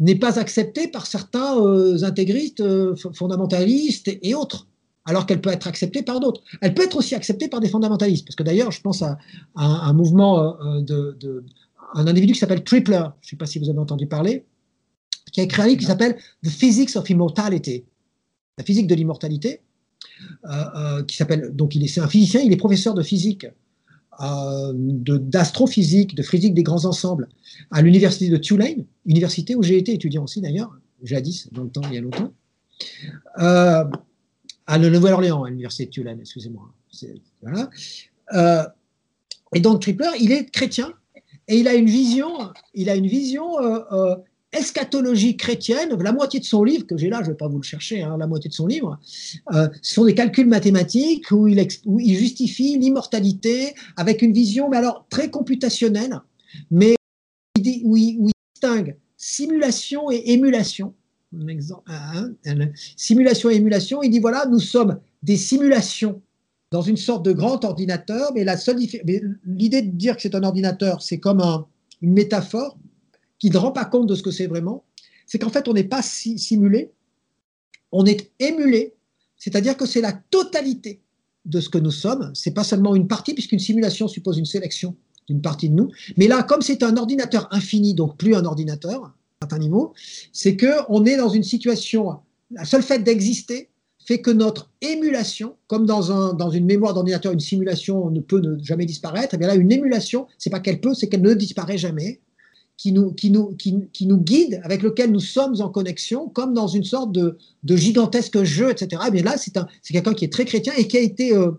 n'est 0.00 0.16
pas 0.16 0.38
acceptée 0.38 0.88
par 0.88 1.06
certains 1.06 1.58
euh, 1.60 2.02
intégristes 2.02 2.60
euh, 2.60 2.94
fondamentalistes 3.14 4.10
et, 4.22 4.34
autres, 4.34 4.66
alors 5.04 5.26
qu'elle 5.26 5.40
peut 5.40 5.50
être 5.50 5.66
acceptée 5.66 6.02
par 6.02 6.20
d'autres. 6.20 6.42
Elle 6.60 6.74
peut 6.74 6.82
être 6.82 6.96
aussi 6.96 7.14
acceptée 7.14 7.48
par 7.48 7.60
des 7.60 7.68
fondamentalistes, 7.68 8.26
parce 8.26 8.36
que 8.36 8.42
d'ailleurs, 8.42 8.72
je 8.72 8.80
pense 8.80 9.02
à, 9.02 9.18
un 9.54 9.92
mouvement 9.92 10.60
euh, 10.60 10.80
de, 10.80 11.16
de, 11.20 11.44
un 11.94 12.06
individu 12.06 12.32
qui 12.32 12.40
s'appelle 12.40 12.64
Tripler, 12.64 13.04
je 13.20 13.26
ne 13.26 13.30
sais 13.30 13.36
pas 13.36 13.46
si 13.46 13.58
vous 13.58 13.68
avez 13.68 13.78
entendu 13.78 14.06
parler, 14.06 14.44
qui 15.32 15.40
a 15.40 15.44
écrit 15.44 15.62
un 15.62 15.66
livre 15.66 15.80
qui 15.80 15.86
s'appelle 15.86 16.16
The 16.42 16.48
Physics 16.48 16.96
of 16.96 17.08
Immortality, 17.08 17.84
la 18.58 18.64
physique 18.64 18.86
de 18.86 18.94
l'immortalité, 18.94 19.60
qui 21.08 21.16
s'appelle 21.16 21.50
donc 21.56 21.74
il 21.74 21.82
est 21.82 21.88
c'est 21.88 22.00
un 22.00 22.08
physicien, 22.08 22.40
il 22.40 22.52
est 22.52 22.56
professeur 22.56 22.94
de 22.94 23.02
physique 23.02 23.46
d'astrophysique, 24.20 26.14
de, 26.14 26.22
physique 26.22 26.54
des 26.54 26.62
grands 26.62 26.84
ensembles 26.84 27.28
à 27.70 27.82
l'université 27.82 28.28
de 28.28 28.36
Tulane, 28.36 28.84
université 29.06 29.54
où 29.54 29.62
j'ai 29.62 29.78
été 29.78 29.92
étudiant 29.92 30.24
aussi 30.24 30.40
d'ailleurs, 30.40 30.76
jadis, 31.02 31.48
dans 31.52 31.64
le 31.64 31.70
temps, 31.70 31.82
il 31.88 31.94
y 31.94 31.98
a 31.98 32.00
longtemps, 32.00 32.32
euh, 33.38 33.84
à 34.66 34.78
la 34.78 34.90
Nouvelle-Orléans, 34.90 35.44
à 35.44 35.50
l'université 35.50 35.86
de 35.86 35.90
Tulane, 35.90 36.20
excusez-moi. 36.20 36.70
Euh, 38.32 38.64
et 39.54 39.60
donc 39.60 39.82
Tripler, 39.82 40.10
il 40.20 40.32
est 40.32 40.50
chrétien 40.50 40.92
et 41.48 41.58
il 41.58 41.68
a 41.68 41.74
une 41.74 41.86
vision, 41.86 42.30
il 42.72 42.88
a 42.88 42.94
une 42.94 43.06
vision 43.06 43.46
eschatologie 44.54 45.36
chrétienne, 45.36 45.90
la 46.00 46.12
moitié 46.12 46.40
de 46.40 46.44
son 46.44 46.64
livre, 46.64 46.86
que 46.86 46.96
j'ai 46.96 47.08
là, 47.08 47.18
je 47.20 47.26
ne 47.26 47.30
vais 47.30 47.36
pas 47.36 47.48
vous 47.48 47.58
le 47.58 47.62
chercher, 47.62 48.02
hein, 48.02 48.16
la 48.18 48.26
moitié 48.26 48.48
de 48.48 48.54
son 48.54 48.66
livre, 48.66 48.98
euh, 49.52 49.68
ce 49.82 49.94
sont 49.94 50.04
des 50.04 50.14
calculs 50.14 50.46
mathématiques 50.46 51.30
où 51.30 51.48
il, 51.48 52.16
justifie 52.16 52.78
l'immortalité 52.78 53.74
avec 53.96 54.22
une 54.22 54.32
vision, 54.32 54.68
mais 54.68 54.76
alors 54.76 55.06
très 55.10 55.30
computationnelle, 55.30 56.20
mais 56.70 56.94
où 57.84 57.96
il, 57.96 58.30
distingue 58.54 58.96
simulation 59.16 60.10
et 60.10 60.22
émulation. 60.32 60.94
Hein, 61.86 62.30
simulation 62.96 63.50
et 63.50 63.56
émulation, 63.56 64.02
il 64.02 64.10
dit 64.10 64.20
voilà, 64.20 64.46
nous 64.46 64.60
sommes 64.60 65.00
des 65.22 65.36
simulations 65.36 66.22
dans 66.70 66.82
une 66.82 66.96
sorte 66.96 67.24
de 67.24 67.32
grand 67.32 67.64
ordinateur, 67.64 68.32
mais 68.34 68.44
l'idée 69.44 69.82
de 69.82 69.90
dire 69.90 70.16
que 70.16 70.22
c'est 70.22 70.34
un 70.34 70.42
ordinateur, 70.42 71.02
c'est 71.02 71.18
comme 71.18 71.40
un, 71.40 71.66
une 72.02 72.12
métaphore 72.12 72.76
qui 73.44 73.50
ne 73.50 73.58
rend 73.58 73.72
pas 73.72 73.84
compte 73.84 74.06
de 74.06 74.14
ce 74.14 74.22
que 74.22 74.30
c'est 74.30 74.46
vraiment, 74.46 74.84
c'est 75.26 75.38
qu'en 75.38 75.50
fait, 75.50 75.68
on 75.68 75.74
n'est 75.74 75.84
pas 75.84 76.00
simulé, 76.00 76.92
on 77.92 78.06
est 78.06 78.30
émulé, 78.40 78.94
c'est-à-dire 79.36 79.76
que 79.76 79.84
c'est 79.84 80.00
la 80.00 80.14
totalité 80.14 81.02
de 81.44 81.60
ce 81.60 81.68
que 81.68 81.76
nous 81.76 81.90
sommes. 81.90 82.30
C'est 82.32 82.52
pas 82.54 82.64
seulement 82.64 82.96
une 82.96 83.06
partie, 83.06 83.34
puisqu'une 83.34 83.58
simulation 83.58 84.08
suppose 84.08 84.38
une 84.38 84.46
sélection 84.46 84.96
d'une 85.28 85.42
partie 85.42 85.68
de 85.68 85.74
nous. 85.74 85.90
Mais 86.16 86.26
là, 86.26 86.42
comme 86.42 86.62
c'est 86.62 86.82
un 86.82 86.96
ordinateur 86.96 87.46
infini, 87.50 87.92
donc 87.92 88.16
plus 88.16 88.34
un 88.34 88.46
ordinateur, 88.46 89.12
à 89.42 89.54
un 89.54 89.90
c'est 90.32 90.56
que 90.56 90.78
on 90.88 91.04
est 91.04 91.18
dans 91.18 91.28
une 91.28 91.42
situation. 91.42 92.16
La 92.50 92.64
seule 92.64 92.82
fait 92.82 93.00
d'exister 93.00 93.68
fait 94.06 94.22
que 94.22 94.30
notre 94.30 94.70
émulation, 94.80 95.56
comme 95.66 95.84
dans, 95.84 96.12
un, 96.12 96.32
dans 96.32 96.48
une 96.48 96.64
mémoire 96.64 96.94
d'ordinateur, 96.94 97.30
une 97.30 97.40
simulation 97.40 98.08
ne 98.08 98.20
peut 98.20 98.40
ne 98.40 98.58
jamais 98.64 98.86
disparaître, 98.86 99.34
et 99.34 99.36
eh 99.36 99.38
bien 99.38 99.48
là, 99.48 99.54
une 99.54 99.70
émulation, 99.70 100.28
c'est 100.38 100.48
pas 100.48 100.60
qu'elle 100.60 100.80
peut, 100.80 100.94
c'est 100.94 101.10
qu'elle 101.10 101.20
ne 101.20 101.34
disparaît 101.34 101.76
jamais 101.76 102.22
qui 102.76 102.92
nous, 102.92 103.14
guide, 104.18 104.60
avec 104.64 104.82
lequel 104.82 105.12
nous 105.12 105.20
sommes 105.20 105.60
en 105.60 105.68
connexion, 105.68 106.28
comme 106.28 106.54
dans 106.54 106.66
une 106.66 106.84
sorte 106.84 107.12
de, 107.12 107.36
gigantesque 107.64 108.42
jeu, 108.42 108.70
etc. 108.70 109.02
Et 109.08 109.10
bien 109.10 109.22
là, 109.22 109.36
c'est 109.36 109.52
quelqu'un 109.92 110.14
qui 110.14 110.24
est 110.24 110.32
très 110.32 110.44
chrétien 110.44 110.72
et 110.76 110.88
qui 110.88 110.96
a 110.96 111.00
été, 111.00 111.32
euh, 111.32 111.52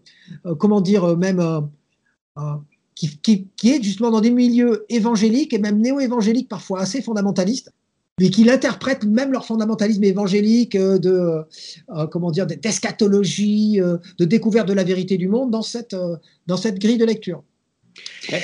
euh, 0.46 0.56
comment 0.56 0.82
dire, 0.82 1.04
euh, 1.06 1.16
même, 1.16 1.42
qui, 2.96 3.48
est 3.64 3.84
justement 3.84 4.12
dans 4.12 4.22
des 4.22 4.32
milieux 4.32 4.86
évangéliques 4.90 5.54
et 5.54 5.60
même 5.60 5.80
néo-évangéliques, 5.80 6.50
parfois 6.50 6.82
assez 6.82 7.02
fondamentalistes, 7.02 7.72
mais 8.20 8.30
qui 8.30 8.50
interprètent 8.50 9.06
même 9.06 9.32
leur 9.32 9.46
fondamentalisme 9.46 10.04
évangélique 10.04 10.78
de, 10.78 11.44
comment 12.12 12.32
dire, 12.32 12.46
de 12.46 14.26
découverte 14.26 14.68
de 14.68 14.74
la 14.74 14.84
vérité 14.84 15.18
du 15.18 15.28
monde 15.28 15.50
dans 15.50 15.62
cette 15.62 16.80
grille 16.80 16.98
de 16.98 17.06
lecture. 17.06 17.44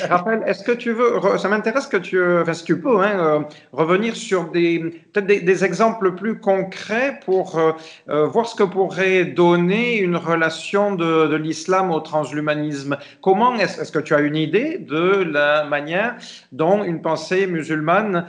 Raphaël, 0.09 0.43
est-ce 0.45 0.63
que 0.63 0.71
tu 0.71 0.91
veux, 0.91 1.19
ça 1.37 1.49
m'intéresse 1.49 1.87
que 1.87 1.97
tu, 1.97 2.21
enfin, 2.23 2.53
si 2.53 2.63
tu 2.63 2.79
peux, 2.79 2.99
hein, 3.01 3.19
euh, 3.19 3.39
revenir 3.71 4.15
sur 4.15 4.49
des, 4.49 4.79
peut-être 5.11 5.25
des, 5.25 5.65
exemples 5.65 6.15
plus 6.15 6.39
concrets 6.39 7.19
pour 7.25 7.57
euh, 7.57 7.71
euh, 8.09 8.27
voir 8.27 8.47
ce 8.47 8.55
que 8.55 8.63
pourrait 8.63 9.25
donner 9.25 9.97
une 9.97 10.15
relation 10.15 10.95
de, 10.95 11.35
l'islam 11.35 11.91
au 11.91 11.99
transhumanisme. 11.99 12.97
Comment 13.21 13.55
est-ce, 13.55 13.91
que 13.91 13.99
tu 13.99 14.13
as 14.13 14.19
une 14.19 14.35
idée 14.35 14.77
de 14.77 15.23
la 15.23 15.65
manière 15.65 16.15
dont 16.51 16.83
une 16.83 17.01
pensée 17.01 17.47
musulmane 17.47 18.27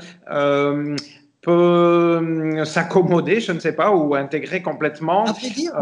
peut 1.43 2.65
s'accommoder, 2.65 3.40
je 3.40 3.53
ne 3.53 3.59
sais 3.59 3.74
pas, 3.74 3.90
ou 3.90 4.15
intégrer 4.15 4.62
complètement. 4.62 5.24
À 5.24 5.32
dire, 5.32 5.73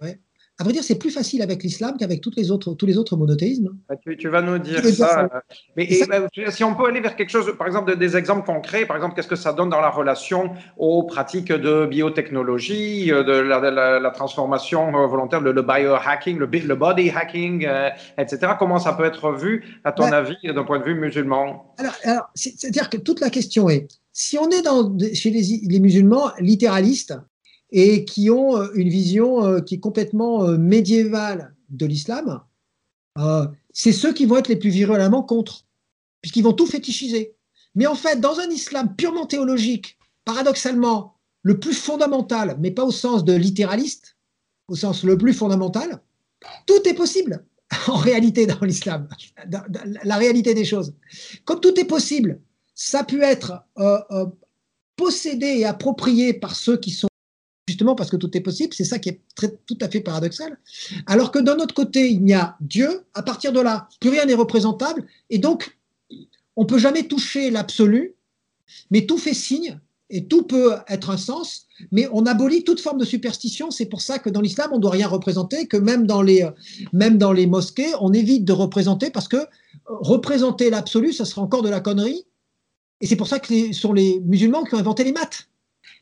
ouais. 0.00 0.18
À 0.58 0.64
vrai 0.64 0.74
dire, 0.74 0.84
c'est 0.84 0.98
plus 0.98 1.10
facile 1.10 1.40
avec 1.40 1.62
l'islam 1.62 1.96
qu'avec 1.98 2.20
toutes 2.20 2.36
les 2.36 2.50
autres, 2.50 2.74
tous 2.74 2.84
les 2.84 2.98
autres 2.98 3.16
monothéismes. 3.16 3.70
Bah, 3.88 3.96
tu, 3.96 4.28
vas 4.28 4.42
nous 4.42 4.58
dire 4.58 4.84
ça. 4.84 5.28
Mais 5.76 5.88
bah, 6.06 6.26
si 6.50 6.62
on 6.62 6.74
peut 6.74 6.86
aller 6.86 7.00
vers 7.00 7.16
quelque 7.16 7.30
chose, 7.30 7.54
par 7.56 7.66
exemple, 7.66 7.96
des 7.96 8.16
exemples 8.18 8.44
concrets, 8.44 8.84
par 8.84 8.96
exemple, 8.96 9.14
qu'est-ce 9.16 9.28
que 9.28 9.36
ça 9.36 9.54
donne 9.54 9.70
dans 9.70 9.80
la 9.80 9.88
relation 9.88 10.52
aux 10.76 11.04
pratiques 11.04 11.50
de 11.50 11.86
biotechnologie, 11.86 13.10
euh, 13.10 13.24
de 13.24 13.32
la, 13.32 14.10
transformation 14.10 14.94
euh, 14.94 15.06
volontaire, 15.06 15.40
le, 15.40 15.62
biohacking, 15.62 16.38
le, 16.38 16.46
le, 16.46 16.74
body 16.74 17.10
hacking, 17.10 17.64
euh, 17.66 17.88
etc. 18.18 18.52
Comment 18.58 18.78
ça 18.78 18.92
peut 18.92 19.04
être 19.04 19.32
vu, 19.32 19.80
à 19.84 19.92
ton 19.92 20.10
bah, 20.10 20.18
avis, 20.18 20.36
d'un 20.44 20.64
point 20.64 20.78
de 20.78 20.84
vue 20.84 20.94
musulman? 20.94 21.74
Alors, 21.78 21.94
c'est-à-dire 22.34 22.90
que 22.90 22.98
toute 22.98 23.20
la 23.20 23.30
question 23.30 23.70
est, 23.70 23.88
si 24.12 24.36
on 24.36 24.50
est 24.50 24.62
dans, 24.62 24.94
chez 25.14 25.30
les 25.30 25.80
musulmans 25.80 26.30
littéralistes, 26.38 27.14
et 27.72 28.04
qui 28.04 28.30
ont 28.30 28.56
euh, 28.56 28.68
une 28.74 28.90
vision 28.90 29.44
euh, 29.44 29.60
qui 29.60 29.76
est 29.76 29.80
complètement 29.80 30.44
euh, 30.44 30.58
médiévale 30.58 31.54
de 31.70 31.86
l'islam, 31.86 32.40
c'est 33.72 33.92
ceux 33.92 34.12
qui 34.12 34.26
vont 34.26 34.36
être 34.36 34.48
les 34.48 34.56
plus 34.56 34.70
virulemment 34.70 35.22
contre, 35.22 35.64
puisqu'ils 36.20 36.44
vont 36.44 36.52
tout 36.52 36.66
fétichiser. 36.66 37.34
Mais 37.74 37.86
en 37.86 37.94
fait, 37.94 38.20
dans 38.20 38.40
un 38.40 38.48
islam 38.48 38.94
purement 38.94 39.26
théologique, 39.26 39.98
paradoxalement, 40.24 41.14
le 41.42 41.58
plus 41.58 41.74
fondamental, 41.74 42.56
mais 42.60 42.70
pas 42.70 42.84
au 42.84 42.90
sens 42.90 43.24
de 43.24 43.32
littéraliste, 43.32 44.16
au 44.68 44.76
sens 44.76 45.02
le 45.04 45.18
plus 45.18 45.34
fondamental, 45.34 46.00
tout 46.66 46.86
est 46.86 46.94
possible 46.94 47.44
en 47.88 47.96
réalité 47.96 48.46
dans 48.46 48.60
l'islam, 48.60 49.08
la 50.04 50.16
réalité 50.16 50.54
des 50.54 50.64
choses. 50.64 50.94
Comme 51.44 51.60
tout 51.60 51.78
est 51.78 51.84
possible, 51.84 52.40
ça 52.74 53.04
peut 53.04 53.22
être 53.22 53.64
possédé 54.96 55.46
et 55.46 55.64
approprié 55.64 56.32
par 56.32 56.54
ceux 56.54 56.78
qui 56.78 56.90
sont 56.90 57.08
justement 57.68 57.94
parce 57.94 58.10
que 58.10 58.16
tout 58.16 58.36
est 58.36 58.40
possible, 58.40 58.74
c'est 58.74 58.84
ça 58.84 58.98
qui 58.98 59.08
est 59.08 59.20
tout 59.66 59.78
à 59.80 59.88
fait 59.88 60.00
paradoxal. 60.00 60.58
Alors 61.06 61.30
que 61.30 61.38
d'un 61.38 61.56
autre 61.56 61.74
côté, 61.74 62.10
il 62.10 62.28
y 62.28 62.32
a 62.32 62.56
Dieu, 62.60 63.04
à 63.14 63.22
partir 63.22 63.52
de 63.52 63.60
là, 63.60 63.88
plus 64.00 64.10
rien 64.10 64.26
n'est 64.26 64.34
représentable, 64.34 65.06
et 65.30 65.38
donc 65.38 65.78
on 66.56 66.62
ne 66.62 66.66
peut 66.66 66.78
jamais 66.78 67.04
toucher 67.04 67.50
l'absolu, 67.50 68.14
mais 68.90 69.06
tout 69.06 69.18
fait 69.18 69.34
signe, 69.34 69.78
et 70.10 70.26
tout 70.26 70.42
peut 70.42 70.74
être 70.88 71.08
un 71.08 71.16
sens, 71.16 71.66
mais 71.90 72.06
on 72.12 72.26
abolit 72.26 72.64
toute 72.64 72.80
forme 72.80 72.98
de 72.98 73.04
superstition. 73.04 73.70
C'est 73.70 73.86
pour 73.86 74.02
ça 74.02 74.18
que 74.18 74.28
dans 74.28 74.42
l'islam, 74.42 74.70
on 74.72 74.76
ne 74.76 74.82
doit 74.82 74.90
rien 74.90 75.08
représenter, 75.08 75.66
que 75.66 75.78
même 75.78 76.06
dans, 76.06 76.20
les, 76.20 76.46
même 76.92 77.16
dans 77.16 77.32
les 77.32 77.46
mosquées, 77.46 77.92
on 77.98 78.12
évite 78.12 78.44
de 78.44 78.52
représenter, 78.52 79.10
parce 79.10 79.26
que 79.26 79.46
représenter 79.86 80.68
l'absolu, 80.68 81.14
ça 81.14 81.24
sera 81.24 81.40
encore 81.40 81.62
de 81.62 81.70
la 81.70 81.80
connerie. 81.80 82.26
Et 83.00 83.06
c'est 83.06 83.16
pour 83.16 83.26
ça 83.26 83.38
que 83.38 83.48
ce 83.48 83.72
sont 83.72 83.94
les 83.94 84.20
musulmans 84.20 84.64
qui 84.64 84.74
ont 84.74 84.78
inventé 84.78 85.02
les 85.02 85.12
maths. 85.12 85.48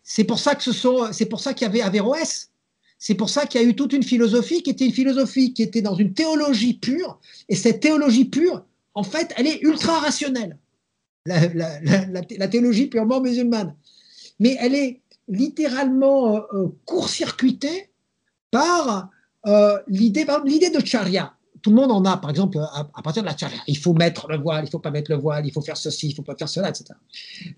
C'est 0.02 0.24
pour 0.24 0.39
ça 0.39 0.55
que 0.55 0.62
ce 0.62 0.72
sont, 0.72 1.12
c'est 1.12 1.27
pour 1.27 1.40
ça 1.40 1.55
qu'il 1.55 1.66
y 1.66 1.70
avait 1.70 1.82
Averroès. 1.82 2.51
C'est 2.98 3.14
pour 3.14 3.31
ça 3.31 3.47
qu'il 3.47 3.60
y 3.60 3.64
a 3.64 3.66
eu 3.66 3.74
toute 3.74 3.94
une 3.94 4.02
philosophie 4.02 4.62
qui 4.62 4.70
était 4.70 4.85
une 4.85 4.93
philosophie 4.93 5.55
qui 5.55 5.62
était 5.62 5.81
dans 5.81 5.94
une 5.94 6.12
théologie 6.12 6.74
pure. 6.74 7.18
Et 7.48 7.56
cette 7.56 7.81
théologie 7.81 8.27
pure, 8.27 8.62
en 8.94 9.02
fait, 9.02 9.32
elle 9.36 9.47
est 9.47 9.60
ultra 9.62 9.98
rationnelle. 9.98 10.59
La, 11.24 12.48
théologie 12.48 12.86
purement 12.89 13.20
musulmane. 13.20 13.74
Mais 14.39 14.56
elle 14.60 14.74
est 14.74 15.01
littéralement 15.28 16.36
euh, 16.36 16.40
euh, 16.52 16.68
court-circuitée 16.85 17.90
par 18.51 19.09
euh, 19.47 19.78
l'idée, 19.86 20.27
l'idée 20.44 20.70
de 20.70 20.85
charia. 20.85 21.32
Tout 21.62 21.70
le 21.70 21.77
monde 21.77 21.93
en 21.93 22.05
a, 22.05 22.16
par 22.16 22.31
exemple, 22.31 22.59
à, 22.59 23.02
partir 23.02 23.22
de 23.22 23.28
la 23.28 23.36
charia. 23.36 23.60
Il 23.66 23.78
faut 23.78 23.94
mettre 23.94 24.28
le 24.28 24.39
voile, 24.39 24.64
il 24.64 24.66
ne 24.66 24.70
faut 24.70 24.78
pas 24.78 24.90
mettre 24.90 25.10
le 25.10 25.18
voile, 25.18 25.47
il 25.47 25.52
faut 25.52 25.60
faire 25.60 25.77
ceci, 25.77 26.09
il 26.09 26.10
ne 26.10 26.16
faut 26.16 26.22
pas 26.22 26.36
faire 26.36 26.48
cela, 26.48 26.70
etc. 26.70 26.86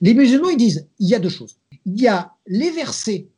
Les 0.01 0.13
musulmans, 0.13 0.51
ils 0.51 0.57
disent, 0.57 0.87
il 0.99 1.09
y 1.09 1.15
a 1.15 1.21
deux 1.21 1.29
choses 1.29 1.57
il 1.87 2.01
y 2.01 2.09
a 2.09 2.33
les 2.47 2.71
versets 2.71 3.29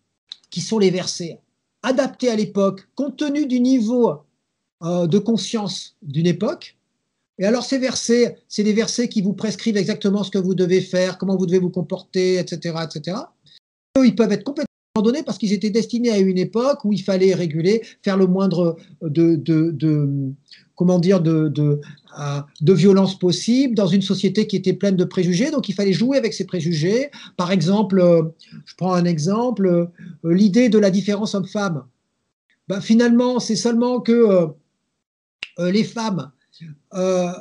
qui 0.50 0.60
sont 0.60 0.78
les 0.78 0.90
versets 0.90 1.40
adaptés 1.82 2.30
à 2.30 2.36
l'époque, 2.36 2.88
compte 2.94 3.16
tenu 3.16 3.46
du 3.46 3.60
niveau 3.60 4.22
euh, 4.82 5.06
de 5.06 5.18
conscience 5.18 5.96
d'une 6.02 6.26
époque. 6.26 6.76
Et 7.38 7.44
alors 7.44 7.64
ces 7.64 7.78
versets, 7.78 8.38
c'est 8.48 8.62
des 8.62 8.72
versets 8.72 9.08
qui 9.08 9.22
vous 9.22 9.34
prescrivent 9.34 9.76
exactement 9.76 10.24
ce 10.24 10.30
que 10.30 10.38
vous 10.38 10.54
devez 10.54 10.80
faire, 10.80 11.18
comment 11.18 11.36
vous 11.36 11.46
devez 11.46 11.58
vous 11.58 11.70
comporter, 11.70 12.38
etc., 12.38 12.76
etc. 12.84 13.18
Ils 14.02 14.14
peuvent 14.14 14.32
être 14.32 14.44
complètement 14.44 14.66
donné 15.02 15.22
parce 15.22 15.38
qu'ils 15.38 15.52
étaient 15.52 15.70
destinés 15.70 16.10
à 16.10 16.18
une 16.18 16.38
époque 16.38 16.84
où 16.84 16.92
il 16.92 17.02
fallait 17.02 17.34
réguler, 17.34 17.82
faire 18.02 18.16
le 18.16 18.26
moindre 18.26 18.76
de, 19.02 19.36
de, 19.36 20.32
comment 20.76 20.98
dire, 20.98 21.20
de, 21.20 21.48
de, 21.48 21.80
de, 22.60 22.72
violence 22.72 23.18
possible 23.18 23.74
dans 23.74 23.86
une 23.86 24.02
société 24.02 24.46
qui 24.46 24.56
était 24.56 24.72
pleine 24.72 24.96
de 24.96 25.04
préjugés. 25.04 25.50
Donc, 25.50 25.68
il 25.68 25.74
fallait 25.74 25.92
jouer 25.92 26.18
avec 26.18 26.34
ces 26.34 26.46
préjugés. 26.46 27.10
Par 27.36 27.52
exemple, 27.52 28.00
euh, 28.00 28.22
je 28.64 28.74
prends 28.76 28.94
un 28.94 29.04
exemple, 29.04 29.66
euh, 29.66 29.86
l'idée 30.24 30.68
de 30.68 30.78
la 30.78 30.90
différence 30.90 31.34
homme-femme. 31.34 31.84
Ben, 32.68 32.80
finalement, 32.80 33.40
c'est 33.40 33.56
seulement 33.56 34.00
que 34.00 34.12
euh, 35.58 35.70
les 35.70 35.84
femmes 35.84 36.32
euh, 36.94 37.32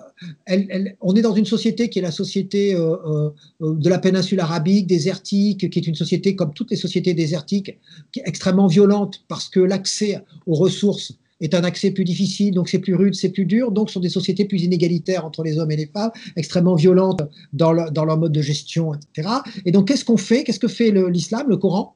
on 1.02 1.16
est 1.16 1.22
dans 1.22 1.36
une 1.36 1.46
société 1.46 1.90
qui 1.90 2.00
est 2.00 2.02
la 2.02 2.12
société 2.12 2.74
euh, 2.74 3.30
euh, 3.62 3.76
de 3.76 3.90
la 3.90 4.00
péninsule 4.00 4.40
arabique, 4.40 4.88
désertique, 4.88 5.70
qui 5.70 5.80
est 5.80 5.88
une 5.88 5.96
société 5.96 6.36
comme 6.36 6.54
toutes 6.54 6.72
les 6.72 6.78
sociétés 6.78 7.14
désertiques, 7.14 7.78
extrêmement 8.26 8.68
violente 8.68 9.24
parce 9.28 9.50
que 9.50 9.60
l'accès 9.60 10.24
aux 10.48 10.56
ressources 10.56 11.14
est 11.44 11.54
un 11.54 11.64
accès 11.64 11.92
plus 11.92 12.04
difficile, 12.04 12.54
donc 12.54 12.70
c'est 12.70 12.80
plus 12.80 12.96
rude, 12.96 13.16
c'est 13.16 13.30
plus 13.30 13.46
dur, 13.46 13.72
donc 13.72 13.90
ce 13.90 13.96
sont 13.96 14.00
des 14.00 14.10
sociétés 14.10 14.46
plus 14.46 14.64
inégalitaires 14.64 15.26
entre 15.26 15.44
les 15.44 15.60
hommes 15.60 15.72
et 15.72 15.76
les 15.76 15.88
femmes, 15.88 16.12
extrêmement 16.36 16.76
violentes 16.76 17.22
dans, 17.52 17.72
leur 17.72 18.18
mode 18.18 18.32
de 18.32 18.42
gestion, 18.42 18.94
etc. 18.94 19.30
Et 19.66 19.72
donc 19.72 19.88
qu'est-ce 19.88 20.06
qu'on 20.06 20.18
fait? 20.18 20.44
Qu'est-ce 20.44 20.60
que 20.60 20.68
fait 20.68 20.92
l'islam, 21.10 21.48
le 21.50 21.58
Coran? 21.58 21.96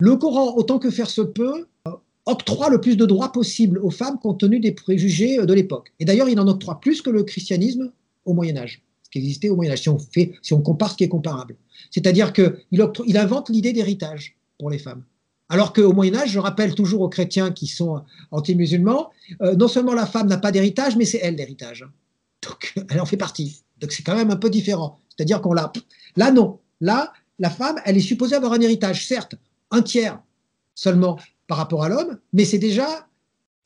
Le 0.00 0.16
Coran, 0.16 0.54
autant 0.56 0.78
que 0.78 0.90
faire 0.90 1.10
se 1.10 1.22
peut, 1.22 1.66
octroie 2.28 2.70
le 2.70 2.80
plus 2.80 2.96
de 2.96 3.06
droits 3.06 3.32
possible 3.32 3.78
aux 3.78 3.90
femmes 3.90 4.18
compte 4.18 4.40
tenu 4.40 4.60
des 4.60 4.72
préjugés 4.72 5.38
euh, 5.38 5.46
de 5.46 5.54
l'époque. 5.54 5.92
Et 5.98 6.04
d'ailleurs, 6.04 6.28
il 6.28 6.38
en 6.38 6.46
octroie 6.46 6.80
plus 6.80 7.02
que 7.02 7.10
le 7.10 7.24
christianisme 7.24 7.90
au 8.24 8.34
Moyen 8.34 8.56
Âge, 8.58 8.82
ce 9.02 9.10
qui 9.10 9.18
existait 9.18 9.48
au 9.48 9.56
Moyen 9.56 9.72
Âge, 9.72 9.82
si 10.42 10.52
on, 10.52 10.60
compare 10.60 10.92
ce 10.92 10.96
qui 10.96 11.04
est 11.04 11.08
comparable. 11.08 11.56
C'est-à-dire 11.90 12.32
qu'il 12.32 12.54
il 12.70 13.16
invente 13.16 13.48
l'idée 13.48 13.72
d'héritage 13.72 14.36
pour 14.58 14.70
les 14.70 14.78
femmes. 14.78 15.02
Alors 15.48 15.72
qu'au 15.72 15.92
Moyen 15.92 16.14
Âge, 16.16 16.30
je 16.30 16.38
rappelle 16.38 16.74
toujours 16.74 17.00
aux 17.00 17.08
chrétiens 17.08 17.50
qui 17.50 17.66
sont 17.66 18.02
anti-musulmans, 18.30 19.10
euh, 19.40 19.56
non 19.56 19.68
seulement 19.68 19.94
la 19.94 20.06
femme 20.06 20.28
n'a 20.28 20.36
pas 20.36 20.52
d'héritage, 20.52 20.96
mais 20.96 21.04
c'est 21.04 21.20
elle 21.22 21.36
l'héritage. 21.36 21.86
Donc, 22.42 22.74
elle 22.90 23.00
en 23.00 23.06
fait 23.06 23.16
partie. 23.16 23.62
Donc, 23.78 23.92
c'est 23.92 24.02
quand 24.02 24.14
même 24.14 24.30
un 24.30 24.36
peu 24.36 24.50
différent. 24.50 24.98
C'est-à-dire 25.08 25.40
qu'on 25.40 25.52
l'a. 25.52 25.72
Là, 26.16 26.30
non. 26.30 26.58
Là, 26.80 27.12
la 27.38 27.50
femme, 27.50 27.80
elle 27.84 27.96
est 27.96 28.00
supposée 28.00 28.36
avoir 28.36 28.52
un 28.52 28.60
héritage, 28.60 29.06
certes, 29.06 29.34
un 29.70 29.82
tiers 29.82 30.20
seulement 30.74 31.18
par 31.46 31.58
rapport 31.58 31.82
à 31.82 31.88
l'homme, 31.88 32.18
mais 32.32 32.44
c'est 32.44 32.58
déjà 32.58 33.07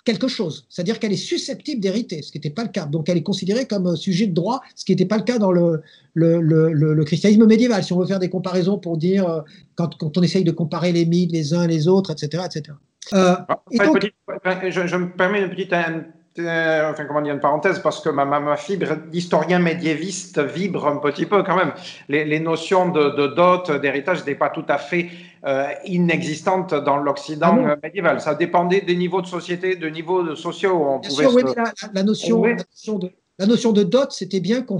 quelque 0.05 0.29
chose. 0.29 0.66
C'est-à-dire 0.69 0.99
qu'elle 0.99 1.12
est 1.12 1.16
susceptible 1.16 1.81
d'hériter, 1.81 2.23
ce 2.23 2.33
qui 2.33 2.39
n'était 2.39 2.51
pas 2.51 2.65
le 2.65 2.70
cas. 2.70 2.87
Donc 2.87 3.09
elle 3.09 3.16
est 3.16 3.23
considérée 3.23 3.66
comme 3.66 3.97
sujet 3.97 4.27
de 4.27 4.35
droit, 4.35 4.62
ce 4.74 4.85
qui 4.85 4.93
n'était 4.93 5.07
pas 5.07 5.16
le 5.16 5.23
cas 5.23 5.39
dans 5.39 5.53
le, 5.53 5.83
le, 6.15 7.05
christianisme 7.05 7.47
médiéval. 7.47 7.83
Si 7.85 7.93
on 7.93 7.99
veut 7.99 8.07
faire 8.07 8.19
des 8.19 8.31
comparaisons 8.31 8.79
pour 8.79 8.97
dire, 8.97 9.29
euh, 9.29 9.41
quand, 9.74 9.97
quand, 9.99 10.16
on 10.19 10.23
essaye 10.23 10.45
de 10.45 10.53
comparer 10.53 10.93
les 10.93 11.07
mythes 11.07 11.33
les 11.33 11.55
uns 11.55 11.66
les 11.66 11.89
autres, 11.89 12.11
etc. 12.11 12.45
etc. 12.47 12.77
Euh, 13.12 13.37
ah, 13.49 13.62
je, 13.73 14.97
me 14.97 15.16
permets 15.16 15.43
une 15.43 15.51
petite 15.51 15.73
euh, 15.73 16.01
enfin, 16.39 17.05
comment 17.07 17.21
dire, 17.21 17.35
une 17.35 17.41
parenthèse, 17.41 17.79
parce 17.81 18.01
que 18.01 18.09
ma, 18.09 18.25
ma, 18.25 18.57
fibre 18.57 18.97
d'historien 19.11 19.59
médiéviste 19.59 20.41
vibre 20.41 20.87
un 20.87 20.97
petit 20.97 21.27
peu 21.27 21.43
quand 21.43 21.57
même. 21.57 21.73
Les, 22.09 22.41
notions 22.41 22.89
de, 22.89 23.27
dot, 23.29 23.71
d'héritage 23.81 24.21
n'étaient 24.21 24.35
pas 24.35 24.51
tout 24.51 24.65
à 24.69 24.79
fait 24.79 25.11
euh, 25.47 25.67
inexistantes 25.85 26.75
dans 26.75 26.97
l'Occident 26.97 27.65
ah 27.67 27.77
médiéval. 27.83 28.21
Ça 28.21 28.35
dépendait 28.35 28.81
des 28.81 28.97
niveaux 28.97 29.21
de 29.21 29.27
société, 29.27 29.77
de 29.77 29.89
niveaux 29.89 30.35
sociaux 30.35 30.73
où 30.73 30.85
on 30.85 30.99
bien 30.99 31.11
pouvait 31.11 31.25
sûr, 31.25 31.35
oui, 31.35 31.43
la, 31.93 32.03
notion, 32.03 32.43
la, 32.43 32.55
notion, 32.55 32.99
de, 32.99 33.11
la 33.39 33.47
notion 33.47 33.73
de 33.73 33.83
dot, 33.83 34.13
c'était 34.13 34.41
bien 34.41 34.63
qu'on 34.63 34.79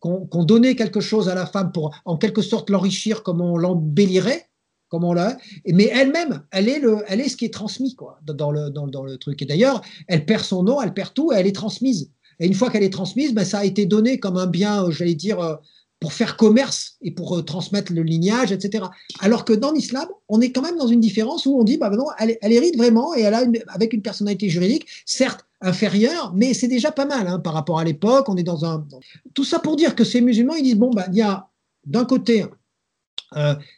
qu'on 0.00 0.44
donnait 0.44 0.74
quelque 0.74 1.00
chose 1.00 1.28
à 1.28 1.34
la 1.34 1.46
femme 1.46 1.70
pour 1.72 1.94
en 2.04 2.16
quelque 2.16 2.42
sorte 2.42 2.70
l'enrichir 2.70 3.22
comme 3.22 3.40
on 3.40 3.56
l'embellirait 3.56 4.49
comme 4.90 5.04
on 5.04 5.14
l'a, 5.14 5.38
mais 5.66 5.90
elle-même, 5.92 6.42
elle 6.50 6.68
est 6.68 6.80
le, 6.80 6.98
elle 7.08 7.20
est 7.20 7.28
ce 7.28 7.36
qui 7.36 7.46
est 7.46 7.54
transmis 7.54 7.94
quoi 7.94 8.20
dans 8.24 8.50
le 8.50 8.68
dans, 8.68 8.86
dans 8.86 9.04
le 9.04 9.16
truc. 9.16 9.40
Et 9.40 9.46
d'ailleurs, 9.46 9.80
elle 10.08 10.26
perd 10.26 10.44
son 10.44 10.62
nom, 10.62 10.82
elle 10.82 10.92
perd 10.92 11.14
tout, 11.14 11.32
et 11.32 11.36
elle 11.36 11.46
est 11.46 11.54
transmise. 11.54 12.10
Et 12.40 12.46
une 12.46 12.54
fois 12.54 12.70
qu'elle 12.70 12.82
est 12.82 12.92
transmise, 12.92 13.34
ben, 13.34 13.44
ça 13.44 13.58
a 13.58 13.64
été 13.64 13.86
donné 13.86 14.18
comme 14.18 14.36
un 14.38 14.46
bien, 14.46 14.84
euh, 14.84 14.90
j'allais 14.90 15.14
dire, 15.14 15.40
euh, 15.40 15.54
pour 16.00 16.14
faire 16.14 16.38
commerce 16.38 16.96
et 17.02 17.10
pour 17.10 17.36
euh, 17.36 17.42
transmettre 17.42 17.92
le 17.92 18.02
lignage, 18.02 18.50
etc. 18.50 18.86
Alors 19.20 19.44
que 19.44 19.52
dans 19.52 19.72
l'islam, 19.72 20.08
on 20.28 20.40
est 20.40 20.50
quand 20.50 20.62
même 20.62 20.78
dans 20.78 20.86
une 20.86 21.00
différence 21.00 21.44
où 21.44 21.60
on 21.60 21.64
dit, 21.64 21.76
ben 21.76 21.90
non, 21.90 22.06
elle, 22.18 22.38
hérite 22.40 22.78
vraiment 22.78 23.14
et 23.14 23.20
elle 23.20 23.34
a 23.34 23.42
une, 23.42 23.58
avec 23.68 23.92
une 23.92 24.00
personnalité 24.00 24.48
juridique, 24.48 24.86
certes 25.04 25.46
inférieure, 25.60 26.32
mais 26.34 26.54
c'est 26.54 26.68
déjà 26.68 26.90
pas 26.90 27.04
mal 27.04 27.28
hein, 27.28 27.38
par 27.38 27.52
rapport 27.52 27.78
à 27.78 27.84
l'époque. 27.84 28.30
On 28.30 28.36
est 28.38 28.42
dans 28.42 28.64
un 28.64 28.86
tout 29.34 29.44
ça 29.44 29.58
pour 29.58 29.76
dire 29.76 29.94
que 29.94 30.04
ces 30.04 30.22
musulmans, 30.22 30.54
ils 30.54 30.62
disent 30.62 30.76
bon, 30.76 30.90
ben, 30.90 31.04
il 31.12 31.18
y 31.18 31.22
a 31.22 31.50
d'un 31.84 32.06
côté 32.06 32.46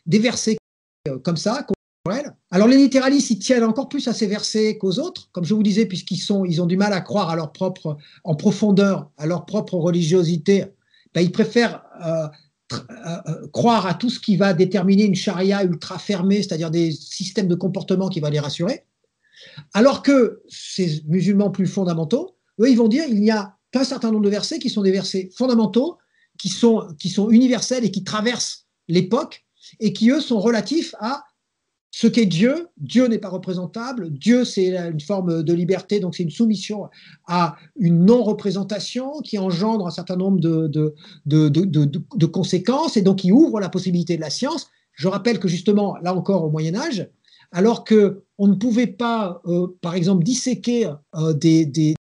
des 0.07 0.19
versets 0.19 0.57
comme 1.23 1.37
ça, 1.37 1.67
alors 2.51 2.69
les 2.69 2.77
littéralistes, 2.77 3.31
ils 3.31 3.39
tiennent 3.39 3.65
encore 3.65 3.89
plus 3.89 4.09
à 4.09 4.13
ces 4.13 4.27
versets 4.27 4.77
qu'aux 4.77 4.99
autres, 4.99 5.29
comme 5.33 5.45
je 5.45 5.55
vous 5.55 5.63
disais, 5.63 5.87
puisqu'ils 5.87 6.19
sont, 6.19 6.45
ils 6.45 6.61
ont 6.61 6.67
du 6.67 6.77
mal 6.77 6.93
à 6.93 7.01
croire 7.01 7.31
à 7.31 7.37
leur 7.37 7.53
propre, 7.53 7.97
en 8.25 8.35
profondeur, 8.35 9.11
à 9.17 9.27
leur 9.27 9.47
propre 9.47 9.75
religiosité. 9.75 10.67
Ben, 11.15 11.21
ils 11.21 11.33
préfèrent 11.33 11.83
euh, 12.05 12.27
euh, 12.73 13.49
croire 13.53 13.87
à 13.87 13.95
tout 13.95 14.11
ce 14.11 14.19
qui 14.19 14.37
va 14.37 14.53
déterminer 14.53 15.05
une 15.05 15.15
charia 15.15 15.63
ultra 15.63 15.99
fermée, 15.99 16.43
c'est-à-dire 16.43 16.71
des 16.71 16.91
systèmes 16.91 17.49
de 17.49 17.55
comportement 17.55 18.09
qui 18.09 18.21
va 18.21 18.31
les 18.31 18.41
rassurer. 18.41 18.85
Alors 19.73 20.03
que 20.03 20.43
ces 20.49 21.03
musulmans 21.07 21.51
plus 21.51 21.67
fondamentaux, 21.67 22.37
eux, 22.61 22.69
ils 22.69 22.77
vont 22.77 22.89
dire 22.89 23.05
il 23.09 23.21
n'y 23.21 23.31
a 23.31 23.57
qu'un 23.71 23.85
certain 23.85 24.11
nombre 24.11 24.25
de 24.25 24.31
versets 24.31 24.59
qui 24.59 24.71
sont 24.71 24.83
des 24.83 24.93
versets 24.93 25.31
fondamentaux, 25.37 25.99
qui 26.39 26.49
sont, 26.49 26.89
qui 26.99 27.09
sont 27.09 27.31
universels 27.31 27.85
et 27.85 27.91
qui 27.91 28.05
traversent 28.05 28.67
l'époque 28.89 29.45
et 29.81 29.93
qui, 29.93 30.11
eux, 30.11 30.21
sont 30.21 30.41
relatifs 30.41 30.95
à 31.01 31.25
ce 31.93 32.07
qu'est 32.07 32.27
Dieu. 32.27 32.69
Dieu 32.79 33.07
n'est 33.07 33.19
pas 33.19 33.29
représentable. 33.29 34.11
Dieu, 34.11 34.45
c'est 34.45 34.75
une 34.77 35.01
forme 35.01 35.43
de 35.43 35.53
liberté, 35.53 36.01
donc 36.01 36.17
c'est 36.17 36.23
une 36.23 36.31
soumission 36.31 36.89
à 37.27 37.57
une 37.77 38.05
non-représentation 38.05 39.21
qui 39.21 39.39
engendre 39.39 39.87
un 39.87 39.91
certain 39.91 40.17
nombre 40.17 40.41
de, 40.41 40.67
de, 40.69 40.95
de, 41.27 41.49
de, 41.49 42.27
conséquences 42.27 42.97
et 42.97 43.03
donc 43.03 43.19
qui 43.19 43.31
ouvre 43.31 43.61
la 43.61 43.69
possibilité 43.69 44.17
de 44.17 44.23
la 44.23 44.31
science. 44.31 44.71
Je 44.95 45.07
rappelle 45.07 45.39
que 45.39 45.49
justement, 45.49 45.97
là 46.03 46.15
encore 46.15 46.45
au 46.45 46.51
Moyen 46.51 46.75
Âge, 46.75 47.09
alors 47.53 47.85
que 47.85 48.25
on 48.39 48.49
ne 48.49 48.55
pouvait 48.55 48.87
pas, 48.87 49.43
euh, 49.47 49.67
par 49.83 49.95
exemple, 49.95 50.25
disséquer 50.25 50.91
euh, 51.15 51.35
des, 51.35 51.67
des, 51.67 51.95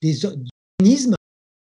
des 0.00 0.24
organismes, 0.24 1.14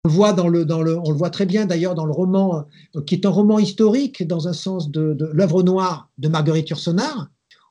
on 0.05 0.49
le 0.49 1.17
voit, 1.17 1.29
très 1.29 1.45
bien 1.45 1.65
d'ailleurs 1.65 1.95
dans 1.95 2.05
le 2.05 2.11
roman, 2.11 2.65
euh, 2.95 3.01
qui 3.01 3.15
est 3.15 3.25
un 3.25 3.29
roman 3.29 3.59
historique 3.59 4.25
dans 4.25 4.47
un 4.47 4.53
sens 4.53 4.89
de, 4.91 5.17
l'œuvre 5.33 5.63
noire 5.63 6.09
de 6.17 6.27
Marguerite 6.27 6.69
Yourcenar, 6.69 7.29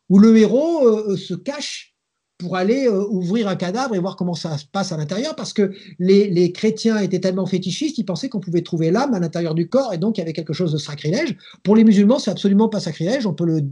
où 0.09 0.19
le 0.19 0.37
héros 0.37 0.87
euh, 0.87 1.13
euh, 1.13 1.17
se 1.17 1.35
cache 1.35 1.95
pour 2.39 2.57
aller 2.57 2.87
ouvrir 2.87 3.49
un 3.49 3.57
cadavre 3.57 3.95
et 3.95 3.99
voir 3.99 4.15
comment 4.15 4.35
ça 4.35 4.59
se 4.59 4.67
passe 4.67 4.93
à 4.93 4.99
l'intérieur, 4.99 5.35
parce 5.37 5.55
que 5.55 5.73
les, 5.99 6.53
chrétiens 6.53 6.99
étaient 6.99 7.19
tellement 7.19 7.47
fétichistes, 7.47 7.97
ils 7.97 8.05
pensaient 8.05 8.29
qu'on 8.29 8.41
pouvait 8.41 8.61
trouver 8.61 8.91
l'âme 8.91 9.15
à 9.15 9.21
l'intérieur 9.21 9.55
du 9.55 9.71
corps, 9.71 9.95
et 9.95 9.97
donc 9.97 10.19
il 10.19 10.21
y 10.21 10.23
avait 10.23 10.35
quelque 10.35 10.53
chose 10.53 10.71
de 10.71 10.77
sacrilège. 10.77 11.35
Pour 11.63 11.77
les 11.77 11.83
musulmans, 11.83 12.19
c'est 12.19 12.31
absolument 12.31 12.69
pas 12.69 12.79
sacrilège, 12.79 13.27
on 13.27 13.33
peut 13.33 13.47
le, 13.47 13.63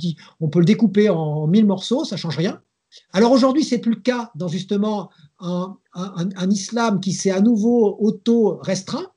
on 0.41 0.49
peut 0.49 0.61
le 0.61 0.65
découper 0.65 1.11
en 1.11 1.47
mille 1.47 1.67
morceaux, 1.67 2.07
ça 2.07 2.17
change 2.17 2.39
rien. 2.39 2.63
Alors 3.13 3.33
aujourd'hui, 3.33 3.65
c'est 3.65 3.79
plus 3.79 3.95
le 3.95 4.01
cas 4.01 4.31
dans 4.35 4.49
justement 4.49 5.11
un, 5.41 5.77
islam 6.51 7.01
qui 7.01 7.13
s'est 7.13 7.31
à 7.31 7.41
nouveau 7.41 7.97
auto-restreint, 8.01 9.11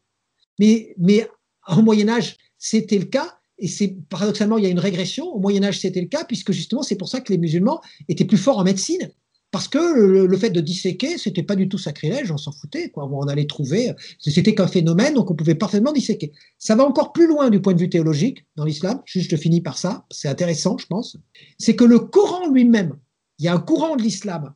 mais, 0.60 0.94
mais 0.98 1.28
au 1.68 1.82
Moyen 1.82 2.10
Âge, 2.10 2.38
c'était 2.58 2.99
le 2.99 3.06
cas. 3.06 3.34
Et 3.60 3.68
c'est 3.68 3.98
paradoxalement, 4.10 4.58
il 4.58 4.64
y 4.64 4.68
a 4.68 4.70
une 4.70 4.80
régression. 4.80 5.26
Au 5.26 5.40
Moyen 5.40 5.64
Âge, 5.64 5.80
c'était 5.80 6.02
le 6.02 6.08
cas, 6.08 6.26
puisque 6.26 6.52
justement, 6.52 6.84
c'est 6.84 6.95
pour 6.95 7.10
ça 7.10 7.22
que 7.22 7.34
les 7.34 7.40
musulmans 7.40 7.82
étaient 8.08 8.26
plus 8.26 8.38
forts 8.38 8.60
en 8.60 8.64
médecine. 8.64 9.12
Parce 9.49 9.70
que 9.70 9.78
le, 9.78 10.38
fait 10.38 10.49
de 10.49 10.60
disséquer, 10.60 11.18
c'était 11.18 11.41
pas 11.41 11.56
du 11.56 11.70
tout 11.70 11.78
sacrilège, 11.78 12.32
on 12.32 12.38
s'en 12.38 12.52
foutait, 12.52 12.90
quoi. 12.90 13.10
On 13.10 13.28
allait 13.28 13.48
trouver, 13.48 13.94
c'était 14.20 14.54
qu'un 14.54 14.68
phénomène, 14.68 15.14
donc 15.14 15.32
on 15.32 15.36
pouvait 15.36 15.56
parfaitement 15.56 15.94
disséquer. 15.94 16.34
Ça 16.60 16.76
va 16.76 16.84
encore 16.84 17.14
plus 17.14 17.28
loin 17.28 17.49
du 17.49 17.62
point 17.62 17.74
de 17.74 17.80
vue 17.80 17.90
théologique 17.90 18.45
dans 18.58 18.66
l'islam. 18.66 19.02
Juste, 19.06 19.32
je 19.32 19.38
finis 19.38 19.62
par 19.62 19.78
ça. 19.78 20.06
C'est 20.12 20.28
intéressant, 20.28 20.78
je 20.78 20.86
pense. 20.86 21.18
C'est 21.58 21.78
que 21.78 21.86
le 21.86 21.99
Coran 21.99 22.49
lui-même, 22.52 22.98
il 23.39 23.45
y 23.45 23.47
a 23.47 23.53
un 23.53 23.59
courant 23.59 23.95
de 23.95 24.01
l'islam 24.01 24.53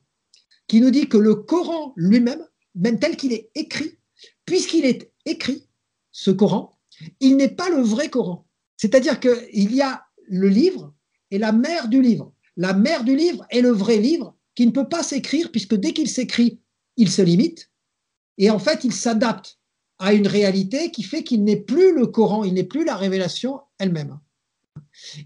qui 0.68 0.82
nous 0.82 0.92
dit 0.92 1.08
que 1.08 1.18
le 1.18 1.36
Coran 1.36 1.94
lui-même, 1.96 2.46
même 2.76 3.00
tel 3.00 3.18
qu'il 3.18 3.34
est 3.34 3.52
écrit, 3.56 3.98
puisqu'il 4.46 4.86
est 4.86 5.12
écrit, 5.26 5.68
ce 6.12 6.32
Coran, 6.32 6.78
il 7.20 7.36
n'est 7.38 7.56
pas 7.56 7.70
le 7.70 7.82
vrai 7.82 8.10
Coran. 8.10 8.48
C'est-à-dire 8.78 9.20
qu'il 9.20 9.74
y 9.74 9.82
a 9.82 10.06
le 10.28 10.48
livre 10.48 10.94
et 11.30 11.38
la 11.38 11.52
mère 11.52 11.88
du 11.88 12.02
livre. 12.02 12.34
La 12.58 12.74
mère 12.74 13.04
du 13.04 13.16
livre 13.16 13.46
est 13.50 13.62
le 13.62 13.72
vrai 13.72 13.98
livre 13.98 14.38
qui 14.56 14.66
ne 14.66 14.72
peut 14.72 14.90
pas 14.90 15.04
s'écrire 15.04 15.52
puisque 15.52 15.76
dès 15.76 15.94
qu'il 15.94 16.10
s'écrit, 16.10 16.62
il 16.98 17.10
se 17.10 17.22
limite 17.22 17.72
et 18.38 18.50
en 18.50 18.60
fait 18.60 18.84
il 18.84 18.94
s'adapte 18.94 19.60
à 20.00 20.14
une 20.14 20.28
réalité 20.28 20.92
qui 20.92 21.04
fait 21.04 21.24
qu'il 21.24 21.44
n'est 21.44 21.62
plus 21.62 21.94
le 21.94 22.08
Coran, 22.08 22.44
il 22.44 22.54
n'est 22.56 22.64
plus 22.64 22.84
la 22.84 22.96
révélation 22.96 23.62
elle-même. 23.78 24.20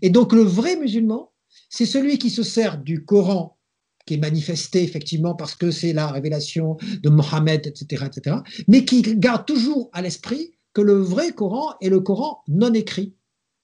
Et 0.01 0.09
donc 0.09 0.33
le 0.33 0.41
vrai 0.41 0.75
musulman, 0.75 1.31
c'est 1.75 1.85
celui 1.85 2.17
qui 2.17 2.29
se 2.29 2.41
sert 2.41 2.77
du 2.77 3.03
Coran, 3.03 3.57
qui 4.05 4.13
est 4.13 4.17
manifesté 4.17 4.81
effectivement 4.81 5.35
parce 5.35 5.55
que 5.55 5.71
c'est 5.71 5.91
la 5.91 6.07
révélation 6.07 6.77
de 7.03 7.09
Mohammed, 7.09 7.67
etc., 7.67 8.05
etc., 8.05 8.37
mais 8.69 8.85
qui 8.85 9.01
garde 9.01 9.45
toujours 9.45 9.89
à 9.91 10.01
l'esprit 10.01 10.53
que 10.71 10.79
le 10.79 10.93
vrai 10.93 11.33
Coran 11.33 11.73
est 11.81 11.89
le 11.89 11.99
Coran 11.99 12.41
non 12.47 12.73
écrit, 12.73 13.13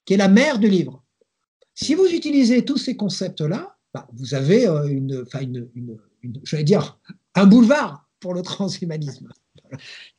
qui 0.04 0.12
est 0.12 0.18
la 0.18 0.28
mère 0.28 0.58
du 0.58 0.68
livre. 0.68 1.02
Si 1.74 1.94
vous 1.94 2.04
utilisez 2.04 2.66
tous 2.66 2.76
ces 2.76 2.96
concepts-là, 2.96 3.78
bah, 3.94 4.06
vous 4.12 4.34
avez 4.34 4.66
une, 4.66 5.24
une, 5.40 5.70
une, 6.22 6.40
j'allais 6.44 6.64
dire, 6.64 7.00
un 7.34 7.46
boulevard 7.46 8.10
pour 8.20 8.34
le 8.34 8.42
transhumanisme. 8.42 9.28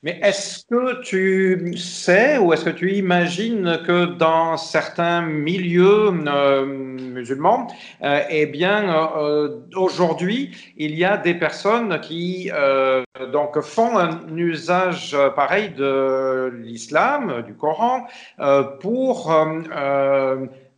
Mais 0.04 0.20
est-ce 0.22 0.66
que 0.66 1.02
tu 1.02 1.78
sais 1.78 2.38
ou 2.38 2.52
est-ce 2.52 2.66
que 2.66 2.70
tu 2.70 2.94
imagines 2.94 3.80
que 3.86 4.06
dans 4.06 4.58
certains 4.58 5.22
milieux 5.22 6.12
euh, 6.28 6.66
musulmans, 6.66 7.68
euh, 8.04 8.22
eh 8.30 8.46
bien, 8.46 9.14
euh, 9.18 9.62
aujourd'hui, 9.76 10.52
il 10.78 10.96
y 10.96 11.06
a 11.06 11.18
des 11.18 11.34
personnes 11.34 12.00
qui 12.02 12.52
donc 13.32 13.62
font 13.62 13.98
un 13.98 14.36
usage 14.36 15.16
pareil 15.36 15.70
de 15.70 16.52
l'islam, 16.64 17.44
du 17.46 17.54
Coran, 17.54 18.08
pour 18.82 19.32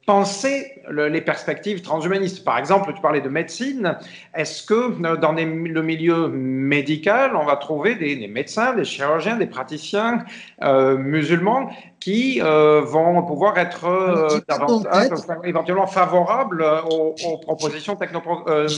penser 0.05 0.83
les 0.91 1.21
perspectives 1.21 1.81
transhumanistes. 1.81 2.43
Par 2.43 2.57
exemple, 2.57 2.93
tu 2.93 3.01
parlais 3.01 3.21
de 3.21 3.29
médecine. 3.29 3.97
Est-ce 4.35 4.63
que 4.63 4.73
euh, 4.73 5.17
dans 5.17 5.31
le 5.31 5.45
milieu 5.45 6.27
médical, 6.27 7.35
on 7.35 7.45
va 7.45 7.55
trouver 7.55 7.95
des, 7.95 8.27
médecins, 8.27 8.75
des 8.75 8.85
chirurgiens, 8.85 9.37
des 9.37 9.47
praticiens 9.47 10.23
euh, 10.63 10.97
musulmans 10.97 11.69
qui 11.99 12.39
euh, 12.39 12.81
vont 12.81 13.23
pouvoir 13.23 13.57
être 13.57 13.85
euh, 13.85 14.39
davantage, 14.47 15.09
éventuellement 15.43 15.87
favorables 15.87 16.63
aux, 16.91 17.15
propositions 17.39 17.95
techno, 17.95 18.21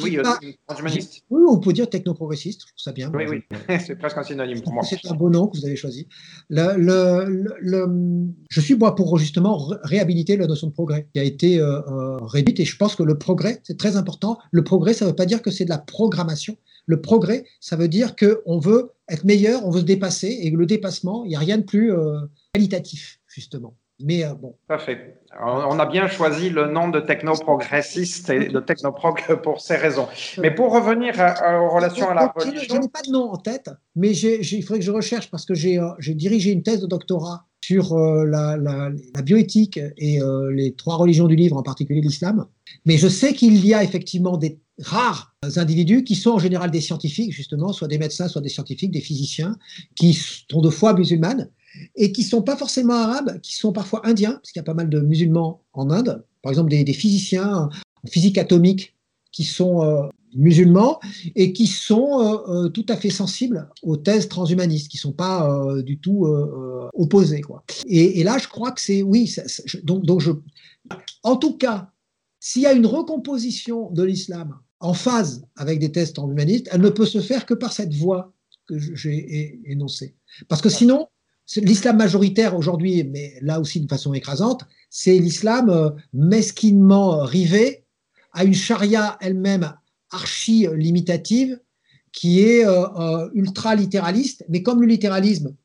oui, 0.01 0.17
transhumanistes 0.65 1.23
Oui, 1.29 1.41
on 1.49 1.59
peut 1.59 1.73
dire 1.73 1.89
technoprogressistes, 1.89 2.61
je 2.61 2.67
trouve 2.67 2.79
ça 2.79 2.93
bien. 2.93 3.11
Oui, 3.13 3.25
oui, 3.27 3.43
c'est 3.85 3.97
presque 3.97 4.17
un 4.17 4.23
synonyme 4.23 4.61
pour 4.61 4.71
moi. 4.71 4.83
C'est 4.83 5.05
un 5.11 5.13
beau 5.13 5.29
nom 5.29 5.47
que 5.47 5.57
vous 5.57 5.65
avez 5.65 5.75
choisi. 5.75 6.07
Le, 6.49 6.77
le, 6.77 7.45
le, 7.59 7.87
je 8.49 8.61
suis 8.61 8.77
moi 8.77 8.95
pour 8.95 9.17
justement 9.17 9.57
réhabiliter 9.83 10.37
la 10.37 10.47
notion 10.47 10.67
de 10.67 10.73
progrès 10.73 11.07
qui 11.17 11.21
a 11.21 11.23
été 11.23 11.59
réduite 12.21 12.59
et 12.59 12.65
je 12.65 12.77
pense 12.77 12.95
que 12.95 13.01
le 13.01 13.17
progrès, 13.17 13.59
c'est 13.63 13.77
très 13.77 13.97
important. 13.97 14.37
Le 14.51 14.63
progrès, 14.63 14.93
ça 14.93 15.05
ne 15.05 15.09
veut 15.09 15.15
pas 15.15 15.25
dire 15.25 15.41
que 15.41 15.49
c'est 15.49 15.65
de 15.65 15.69
la 15.69 15.79
programmation. 15.79 16.57
Le 16.85 17.01
progrès, 17.01 17.43
ça 17.59 17.75
veut 17.75 17.87
dire 17.87 18.15
qu'on 18.15 18.59
veut 18.59 18.91
être 19.09 19.23
meilleur, 19.23 19.65
on 19.65 19.71
veut 19.71 19.81
se 19.81 19.85
dépasser, 19.85 20.39
et 20.41 20.51
le 20.51 20.65
dépassement, 20.65 21.25
il 21.25 21.29
n'y 21.29 21.35
a 21.35 21.39
rien 21.39 21.57
de 21.57 21.63
plus 21.63 21.91
euh, 21.91 22.19
qualitatif, 22.53 23.19
justement. 23.27 23.75
Mais 23.99 24.23
euh, 24.23 24.35
bon. 24.35 24.55
Parfait. 24.67 25.17
On 25.41 25.79
a 25.79 25.85
bien 25.87 26.07
choisi 26.07 26.51
le 26.51 26.67
nom 26.67 26.87
de 26.87 26.99
technoprogressiste 26.99 28.29
et 28.29 28.47
de 28.49 28.59
technoprog 28.59 29.19
pour 29.43 29.59
ces 29.59 29.75
raisons. 29.75 30.07
Mais 30.37 30.51
pour 30.51 30.71
revenir 30.71 31.15
aux 31.15 31.69
relations 31.69 32.09
à 32.09 32.13
la 32.13 32.27
religion. 32.27 32.75
Je 32.75 32.81
n'ai 32.81 32.89
pas 32.89 33.01
de 33.01 33.11
nom 33.11 33.31
en 33.31 33.37
tête, 33.37 33.71
mais 33.95 34.11
il 34.15 34.61
faudrait 34.63 34.79
que 34.79 34.85
je 34.85 34.91
recherche 34.91 35.31
parce 35.31 35.45
que 35.45 35.55
j'ai 35.55 35.79
euh, 35.79 35.89
dirigé 35.99 36.51
une 36.51 36.61
thèse 36.61 36.81
de 36.81 36.87
doctorat 36.87 37.45
sur 37.67 37.97
la, 37.97 38.55
la, 38.55 39.21
bioéthique 39.21 39.79
et 39.97 40.19
les 40.53 40.73
trois 40.73 40.95
religions 40.95 41.27
du 41.27 41.35
livre, 41.35 41.57
en 41.57 41.63
particulier 41.63 41.99
l'islam. 41.99 42.45
Mais 42.85 42.97
je 42.97 43.09
sais 43.09 43.33
qu'il 43.33 43.65
y 43.65 43.73
a 43.73 43.83
effectivement 43.83 44.37
des 44.37 44.59
rares 44.79 45.35
individus 45.55 46.03
qui 46.03 46.15
sont 46.15 46.31
en 46.31 46.39
général 46.39 46.71
des 46.71 46.81
scientifiques, 46.81 47.33
justement, 47.33 47.73
soit 47.73 47.87
des 47.87 47.97
médecins, 47.97 48.27
soit 48.27 48.41
des 48.41 48.49
scientifiques, 48.49 48.91
des 48.91 49.01
physiciens, 49.01 49.57
qui 49.95 50.13
sont 50.13 50.61
de 50.61 50.69
foi 50.69 50.93
musulmane 50.93 51.49
et 51.95 52.11
qui 52.11 52.21
ne 52.21 52.27
sont 52.27 52.41
pas 52.41 52.55
forcément 52.55 52.93
arabes, 52.93 53.39
qui 53.41 53.55
sont 53.55 53.71
parfois 53.71 54.05
indiens, 54.07 54.33
parce 54.33 54.51
qu'il 54.51 54.59
y 54.59 54.61
a 54.61 54.63
pas 54.63 54.73
mal 54.73 54.89
de 54.89 54.99
musulmans 54.99 55.61
en 55.73 55.89
Inde, 55.89 56.23
par 56.41 56.51
exemple 56.51 56.69
des, 56.69 56.93
physiciens 56.93 57.69
en 58.03 58.07
physique 58.07 58.37
atomique 58.37 58.95
qui 59.31 59.43
sont 59.43 59.83
euh, 59.83 60.07
musulmans 60.35 60.99
et 61.35 61.53
qui 61.53 61.67
sont 61.67 62.19
euh, 62.19 62.65
euh, 62.65 62.69
tout 62.69 62.85
à 62.89 62.95
fait 62.95 63.09
sensibles 63.09 63.69
aux 63.81 63.97
thèses 63.97 64.27
transhumanistes, 64.27 64.89
qui 64.89 64.97
ne 64.97 65.01
sont 65.01 65.13
pas 65.13 65.49
du 65.83 65.99
tout 65.99 66.27
opposés. 66.93 67.41
Quoi. 67.41 67.63
Et, 67.87 68.23
là, 68.23 68.37
je 68.37 68.47
crois 68.47 68.71
que 68.71 68.81
c'est, 68.81 69.03
oui, 69.03 69.33
donc, 69.83 70.05
donc 70.05 70.21
je, 70.21 70.31
en 71.23 71.35
tout 71.35 71.57
cas, 71.57 71.91
s'il 72.39 72.61
y 72.61 72.67
a 72.67 72.73
une 72.73 72.85
recomposition 72.85 73.89
de 73.91 74.03
l'islam 74.03 74.59
en 74.79 74.93
phase 74.93 75.45
avec 75.55 75.79
des 75.79 75.91
tests 75.91 76.19
en 76.19 76.29
humaniste, 76.29 76.69
elle 76.71 76.81
ne 76.81 76.89
peut 76.89 77.05
se 77.05 77.19
faire 77.19 77.45
que 77.45 77.53
par 77.53 77.73
cette 77.73 77.93
voie 77.93 78.33
que 78.67 78.77
j'ai 78.77 79.59
énoncée. 79.65 80.15
Parce 80.47 80.61
que 80.61 80.69
sinon, 80.69 81.07
l'islam 81.55 81.97
majoritaire 81.97 82.55
aujourd'hui, 82.55 83.03
mais 83.03 83.33
là 83.41 83.59
aussi 83.59 83.79
de 83.79 83.87
façon 83.87 84.13
écrasante, 84.13 84.65
c'est 84.89 85.17
l'islam 85.17 85.69
euh, 85.69 85.89
mesquinement 86.13 87.23
rivé 87.23 87.85
à 88.33 88.43
une 88.43 88.53
charia 88.53 89.17
elle-même 89.21 89.73
archi-limitative 90.11 91.59
qui 92.11 92.41
est 92.41 92.65
euh, 92.65 92.87
euh, 92.97 93.29
ultra-littéraliste. 93.33 94.45
Mais 94.49 94.63
comme 94.63 94.81
le 94.81 94.87
littéralisme, 94.87 95.55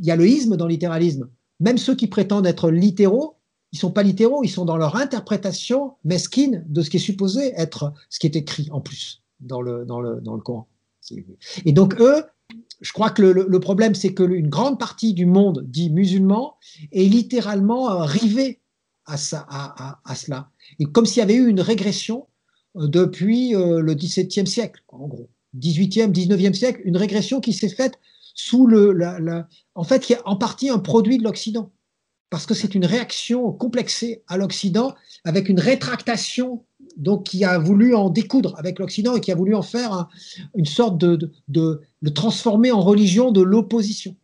il 0.00 0.06
y 0.06 0.10
a 0.10 0.16
le 0.16 0.26
isme 0.26 0.56
dans 0.56 0.66
le 0.66 0.72
littéralisme, 0.72 1.28
même 1.60 1.78
ceux 1.78 1.94
qui 1.94 2.08
prétendent 2.08 2.46
être 2.46 2.70
littéraux 2.70 3.36
ils 3.72 3.78
sont 3.78 3.90
pas 3.90 4.02
littéraux, 4.02 4.44
ils 4.44 4.50
sont 4.50 4.64
dans 4.64 4.76
leur 4.76 4.96
interprétation 4.96 5.94
mesquine 6.04 6.64
de 6.68 6.82
ce 6.82 6.90
qui 6.90 6.98
est 6.98 7.00
supposé 7.00 7.52
être 7.56 7.92
ce 8.10 8.18
qui 8.18 8.26
est 8.26 8.36
écrit 8.36 8.68
en 8.70 8.80
plus 8.80 9.22
dans 9.40 9.62
le, 9.62 9.84
dans 9.84 10.00
le, 10.00 10.20
dans 10.20 10.34
le 10.34 10.42
Coran. 10.42 10.68
Et 11.64 11.72
donc 11.72 11.98
eux, 11.98 12.22
je 12.80 12.92
crois 12.92 13.10
que 13.10 13.22
le, 13.22 13.60
problème, 13.60 13.94
c'est 13.94 14.12
que 14.12 14.22
une 14.22 14.48
grande 14.48 14.78
partie 14.78 15.14
du 15.14 15.26
monde 15.26 15.64
dit 15.66 15.90
musulman 15.90 16.56
est 16.92 17.04
littéralement 17.04 17.90
euh, 17.90 18.04
rivé 18.04 18.60
à, 19.06 19.16
ça, 19.16 19.46
à, 19.48 20.00
à, 20.04 20.14
cela. 20.14 20.50
Et 20.78 20.84
comme 20.84 21.06
s'il 21.06 21.20
y 21.20 21.22
avait 21.22 21.34
eu 21.34 21.48
une 21.48 21.60
régression 21.60 22.18
euh, 22.20 22.31
depuis 22.74 23.54
euh, 23.54 23.80
le 23.80 23.94
XVIIe 23.94 24.46
siècle, 24.46 24.82
en 24.88 25.06
gros, 25.06 25.28
18e, 25.58 26.12
19e 26.12 26.54
siècle, 26.54 26.80
une 26.84 26.96
régression 26.96 27.40
qui 27.40 27.52
s'est 27.52 27.68
faite 27.68 27.98
sous 28.34 28.66
le, 28.66 28.92
la, 28.92 29.48
en 29.74 29.84
fait, 29.84 30.00
qui 30.00 30.14
est 30.14 30.20
en 30.24 30.36
partie 30.36 30.70
un 30.70 30.78
produit 30.78 31.18
de 31.18 31.24
l'Occident 31.24 31.70
parce 32.30 32.46
que 32.46 32.54
c'est 32.54 32.74
une 32.74 32.86
réaction 32.86 33.52
complexée 33.52 34.22
à 34.26 34.38
l'Occident 34.38 34.94
avec 35.24 35.50
une 35.50 35.60
rétractation 35.60 36.64
donc 36.96 37.24
qui 37.24 37.44
a 37.44 37.58
voulu 37.58 37.94
en 37.94 38.08
découdre 38.08 38.54
avec 38.58 38.78
l'Occident 38.78 39.14
et 39.14 39.20
qui 39.20 39.30
a 39.30 39.34
voulu 39.34 39.54
en 39.54 39.60
faire 39.60 40.08
une 40.56 40.64
sorte 40.64 40.96
de, 40.96 41.30
de, 41.48 41.82
le 42.00 42.10
transformer 42.14 42.72
en 42.72 42.80
religion 42.80 43.32
de 43.32 43.42
l'opposition. 43.42 44.16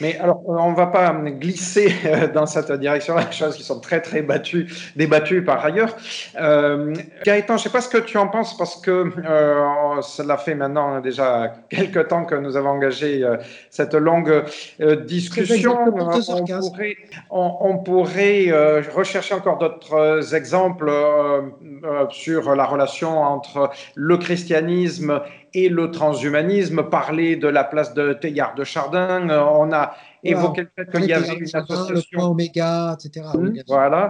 Mais 0.00 0.18
alors, 0.18 0.42
on 0.46 0.70
ne 0.70 0.76
va 0.76 0.86
pas 0.88 1.12
glisser 1.12 1.94
euh, 2.04 2.28
dans 2.28 2.46
cette 2.46 2.70
direction-là, 2.72 3.30
choses 3.30 3.56
qui 3.56 3.62
sont 3.62 3.80
très, 3.80 4.00
très 4.00 4.22
battues, 4.22 4.70
débattues 4.94 5.42
par 5.42 5.64
ailleurs. 5.64 5.96
Euh, 6.38 6.94
Gaëtan, 7.24 7.56
je 7.56 7.62
ne 7.62 7.64
sais 7.64 7.70
pas 7.70 7.80
ce 7.80 7.88
que 7.88 7.98
tu 7.98 8.18
en 8.18 8.28
penses, 8.28 8.56
parce 8.56 8.76
que 8.76 9.10
euh, 9.26 10.02
cela 10.02 10.36
fait 10.36 10.54
maintenant 10.54 11.00
déjà 11.00 11.54
quelques 11.70 12.08
temps 12.08 12.24
que 12.24 12.34
nous 12.34 12.56
avons 12.56 12.70
engagé 12.70 13.24
euh, 13.24 13.36
cette 13.70 13.94
longue 13.94 14.44
discussion. 15.06 15.78
On 15.86 16.60
pourrait, 16.60 16.96
on, 17.30 17.78
pourrait 17.78 18.50
rechercher 18.94 19.34
encore 19.34 19.58
d'autres 19.58 20.34
exemples 20.34 20.90
sur 22.10 22.54
la 22.54 22.64
relation 22.64 23.18
entre 23.22 23.70
le 23.94 24.16
christianisme 24.16 25.20
et 25.56 25.70
le 25.70 25.90
transhumanisme, 25.90 26.82
parler 26.90 27.36
de 27.36 27.48
la 27.48 27.64
place 27.64 27.94
de 27.94 28.12
Teilhard 28.12 28.54
de 28.54 28.62
Chardin. 28.62 29.30
Euh, 29.30 29.40
on 29.40 29.72
a 29.72 29.94
évoqué 30.22 30.62
le 30.62 30.70
fait 30.76 30.90
qu'il 30.90 31.06
y 31.06 31.14
avait 31.14 31.34
une 31.34 31.56
association. 31.56 32.20
Oméga, 32.20 32.94
etc. 32.94 33.26
Voilà. 33.66 34.08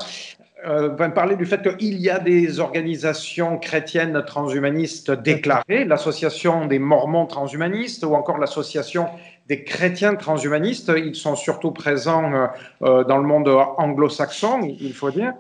Euh, 0.67 0.89
parler 1.11 1.37
du 1.37 1.47
fait 1.47 1.63
qu'il 1.77 2.01
y 2.01 2.11
a 2.11 2.19
des 2.19 2.59
organisations 2.59 3.59
chrétiennes 3.59 4.21
transhumanistes 4.27 5.13
déclarées, 5.13 5.85
l'association 5.85 6.67
des 6.67 6.81
Mormons 6.81 7.27
transhumanistes 7.27 8.05
ou 8.05 8.15
encore 8.17 8.39
l'association 8.39 9.07
des 9.49 9.63
chrétiens 9.65 10.17
transhumanistes. 10.17 10.91
Ils 10.97 11.15
sont 11.15 11.37
surtout 11.37 11.71
présents 11.71 12.33
euh, 12.33 12.47
euh, 12.83 13.05
dans 13.05 13.19
le 13.19 13.27
monde 13.27 13.49
anglo-saxon, 13.49 14.63
il 14.81 14.93
faut 14.93 15.11
dire. 15.11 15.35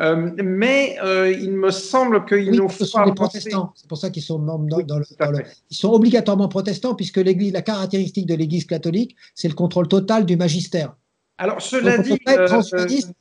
Euh, 0.00 0.30
mais 0.42 0.96
il 1.40 1.52
me 1.52 1.70
semble 1.70 2.24
qu'il 2.24 2.50
oui, 2.50 2.56
nous 2.56 2.68
ce 2.68 2.84
sont 2.84 3.04
des 3.04 3.12
protestants. 3.12 3.72
C'est 3.74 3.88
pour 3.88 3.98
ça 3.98 4.10
qu'ils 4.10 4.22
sont 4.22 4.38
membres 4.38 4.82
dans, 4.82 4.98
le, 4.98 5.44
Ils 5.70 5.76
sont 5.76 5.92
obligatoirement 5.92 6.48
protestants 6.48 6.94
puisque 6.94 7.18
l'Église, 7.18 7.52
la 7.52 7.62
caractéristique 7.62 8.26
de 8.26 8.34
l'Église 8.34 8.66
catholique, 8.66 9.16
c'est 9.34 9.48
le 9.48 9.54
contrôle 9.54 9.88
total 9.88 10.26
du 10.26 10.36
magistère. 10.36 10.94
Alors, 11.38 11.60
cela 11.60 11.98
dit, 11.98 12.18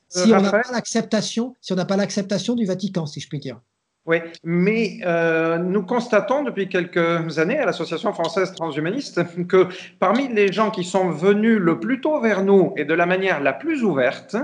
si 0.10 0.34
on 0.34 0.42
n'a 0.42 0.52
pas 0.52 0.62
l'acceptation, 0.72 1.56
si 1.62 1.74
on 1.74 1.76
n'a 1.76 1.86
pas 1.86 1.98
l'acceptation 1.98 2.56
du 2.56 2.66
Vatican, 2.66 3.06
si 3.06 3.20
je 3.20 3.28
puis 3.28 3.40
dire. 3.40 3.60
Oui, 4.08 4.18
mais 4.44 4.98
euh, 5.06 5.60
nous 5.60 5.84
constatons 5.84 6.42
depuis 6.42 6.68
quelques 6.68 7.38
années 7.38 7.60
à 7.60 7.68
l'Association 7.68 8.12
française 8.14 8.52
transhumaniste 8.52 9.22
que 9.48 9.68
parmi 10.00 10.28
les 10.28 10.52
gens 10.52 10.72
qui 10.72 10.84
sont 10.84 11.12
venus 11.12 11.60
le 11.60 11.80
plus 11.80 12.02
tôt 12.02 12.20
vers 12.20 12.44
nous 12.44 12.74
et 12.78 12.86
de 12.86 12.96
la 12.96 13.06
manière 13.06 13.42
la 13.42 13.54
plus 13.54 13.84
ouverte, 13.84 14.36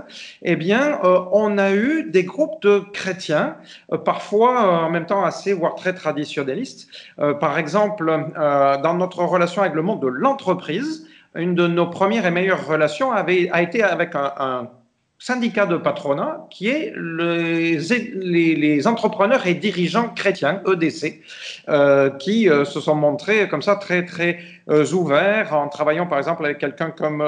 eh 0.43 0.55
bien, 0.55 0.99
euh, 1.03 1.21
on 1.31 1.57
a 1.57 1.73
eu 1.73 2.03
des 2.07 2.23
groupes 2.23 2.61
de 2.61 2.84
chrétiens, 2.93 3.57
euh, 3.91 3.97
parfois 3.97 4.85
en 4.85 4.91
même 4.91 5.07
temps 5.07 5.25
assez, 5.25 5.53
voire 5.53 5.73
très 5.73 5.95
traditionnalistes. 5.95 6.88
par 7.39 7.57
exemple, 7.57 8.05
dans 8.35 8.93
notre 8.93 9.23
relation 9.23 9.63
avec 9.63 9.73
le 9.73 9.81
monde 9.81 10.03
de 10.03 10.07
l'entreprise, 10.07 11.07
une 11.34 11.55
de 11.55 11.65
nos 11.67 11.88
premières 11.88 12.27
et 12.27 12.31
meilleures 12.31 12.67
relations 12.67 13.11
avait, 13.11 13.49
a 13.51 13.63
été 13.63 13.81
avec 13.81 14.13
un, 14.13 14.34
un 14.38 14.69
syndicat 15.19 15.65
de 15.65 15.77
patronat 15.77 16.48
qui 16.49 16.69
est 16.69 16.94
les, 16.95 18.88
entrepreneurs 18.88 19.48
et 19.48 19.56
dirigeants 19.56 20.10
chrétiens, 20.10 20.61
EDC, 20.68 21.22
euh, 21.69 22.10
qui 22.11 22.49
euh, 22.49 22.65
se 22.65 22.80
sont 22.80 22.95
montrés 22.95 23.48
comme 23.49 23.61
ça 23.61 23.76
très 23.76 24.06
très 24.06 24.39
euh, 24.69 24.85
ouverts 24.94 25.53
en 25.53 25.68
travaillant 25.69 26.06
par 26.06 26.19
exemple 26.19 26.45
avec 26.45 26.60
quelqu'un 26.60 26.91
comme, 26.91 27.23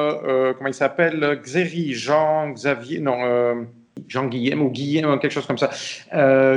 comment 0.57 0.68
il 0.68 0.74
s'appelle, 0.74 1.40
Xéry 1.44 1.94
Jean, 1.94 2.49
Xavier, 2.52 2.99
non, 2.99 3.66
Jean 4.08 4.28
Guillem 4.28 4.62
ou 4.62 4.70
Guillem, 4.70 5.20
quelque 5.20 5.32
chose 5.32 5.46
comme 5.46 5.58
ça, 5.58 5.70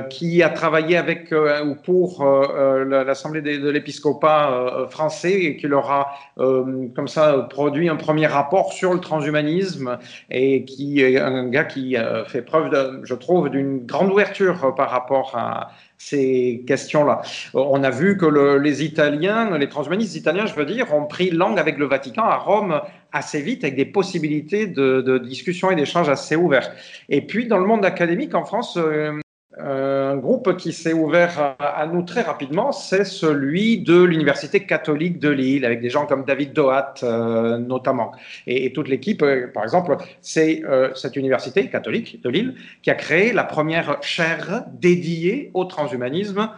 qui 0.08 0.42
a 0.42 0.48
travaillé 0.50 0.96
avec 0.96 1.32
ou 1.32 1.74
pour 1.74 2.24
l'Assemblée 2.24 3.42
de, 3.42 3.70
l'épiscopat 3.70 4.86
français 4.90 5.44
et 5.44 5.56
qui 5.56 5.66
leur 5.66 5.90
a 5.90 6.14
comme 6.36 7.08
ça 7.08 7.46
produit 7.50 7.88
un 7.88 7.96
premier 7.96 8.26
rapport 8.26 8.72
sur 8.72 8.92
le 8.92 9.00
transhumanisme 9.00 9.98
et 10.30 10.64
qui 10.64 11.00
est 11.00 11.18
un 11.18 11.48
gars 11.48 11.64
qui 11.64 11.96
fait 12.26 12.42
preuve, 12.42 12.70
de, 12.70 13.00
je 13.04 13.14
trouve, 13.14 13.48
d'une 13.48 13.84
grande 13.86 14.10
ouverture 14.10 14.74
par 14.74 14.90
rapport 14.90 15.36
à, 15.36 15.70
ces 16.02 16.64
questions-là. 16.66 17.22
On 17.54 17.84
a 17.84 17.90
vu 17.90 18.16
que 18.16 18.26
les 18.58 18.82
Italiens, 18.82 19.56
les 19.56 19.68
transhumanistes 19.68 20.16
italiens, 20.16 20.46
je 20.46 20.54
veux 20.54 20.64
dire, 20.64 20.92
ont 20.92 21.06
pris 21.06 21.30
langue 21.30 21.60
avec 21.60 21.78
le 21.78 21.86
Vatican 21.86 22.24
à 22.24 22.36
Rome 22.36 22.80
assez 23.12 23.40
vite, 23.40 23.64
avec 23.64 23.76
des 23.76 23.84
possibilités 23.84 24.66
de, 24.66 25.18
discussion 25.18 25.70
et 25.70 25.76
d'échanges 25.76 26.08
assez 26.08 26.36
ouverts. 26.36 26.72
Et 27.08 27.22
puis, 27.22 27.46
dans 27.46 27.58
le 27.58 27.66
monde 27.66 27.84
académique, 27.84 28.34
en 28.34 28.44
France, 28.44 28.76
euh, 28.76 29.20
un 29.58 30.16
groupe 30.16 30.56
qui 30.56 30.72
s'est 30.72 30.92
ouvert 30.92 31.56
à 31.58 31.86
nous 31.86 32.02
très 32.02 32.22
rapidement, 32.22 32.72
c'est 32.72 33.04
celui 33.04 33.80
de 33.80 34.02
l'Université 34.02 34.64
catholique 34.64 35.18
de 35.18 35.28
Lille, 35.28 35.64
avec 35.64 35.80
des 35.80 35.90
gens 35.90 36.06
comme 36.06 36.24
David 36.24 36.52
Dohat 36.52 36.94
euh, 37.02 37.58
notamment. 37.58 38.12
Et, 38.46 38.72
toute 38.72 38.88
l'équipe, 38.88 39.22
euh, 39.22 39.48
par 39.52 39.62
exemple, 39.62 39.96
c'est 40.20 40.62
euh, 40.64 40.94
cette 40.94 41.16
université 41.16 41.68
catholique 41.68 42.22
de 42.22 42.30
Lille 42.30 42.54
qui 42.82 42.90
a 42.90 42.94
créé 42.94 43.32
la 43.32 43.44
première 43.44 44.02
chaire 44.02 44.64
dédiée 44.72 45.50
au 45.54 45.64
transhumanisme 45.64 46.48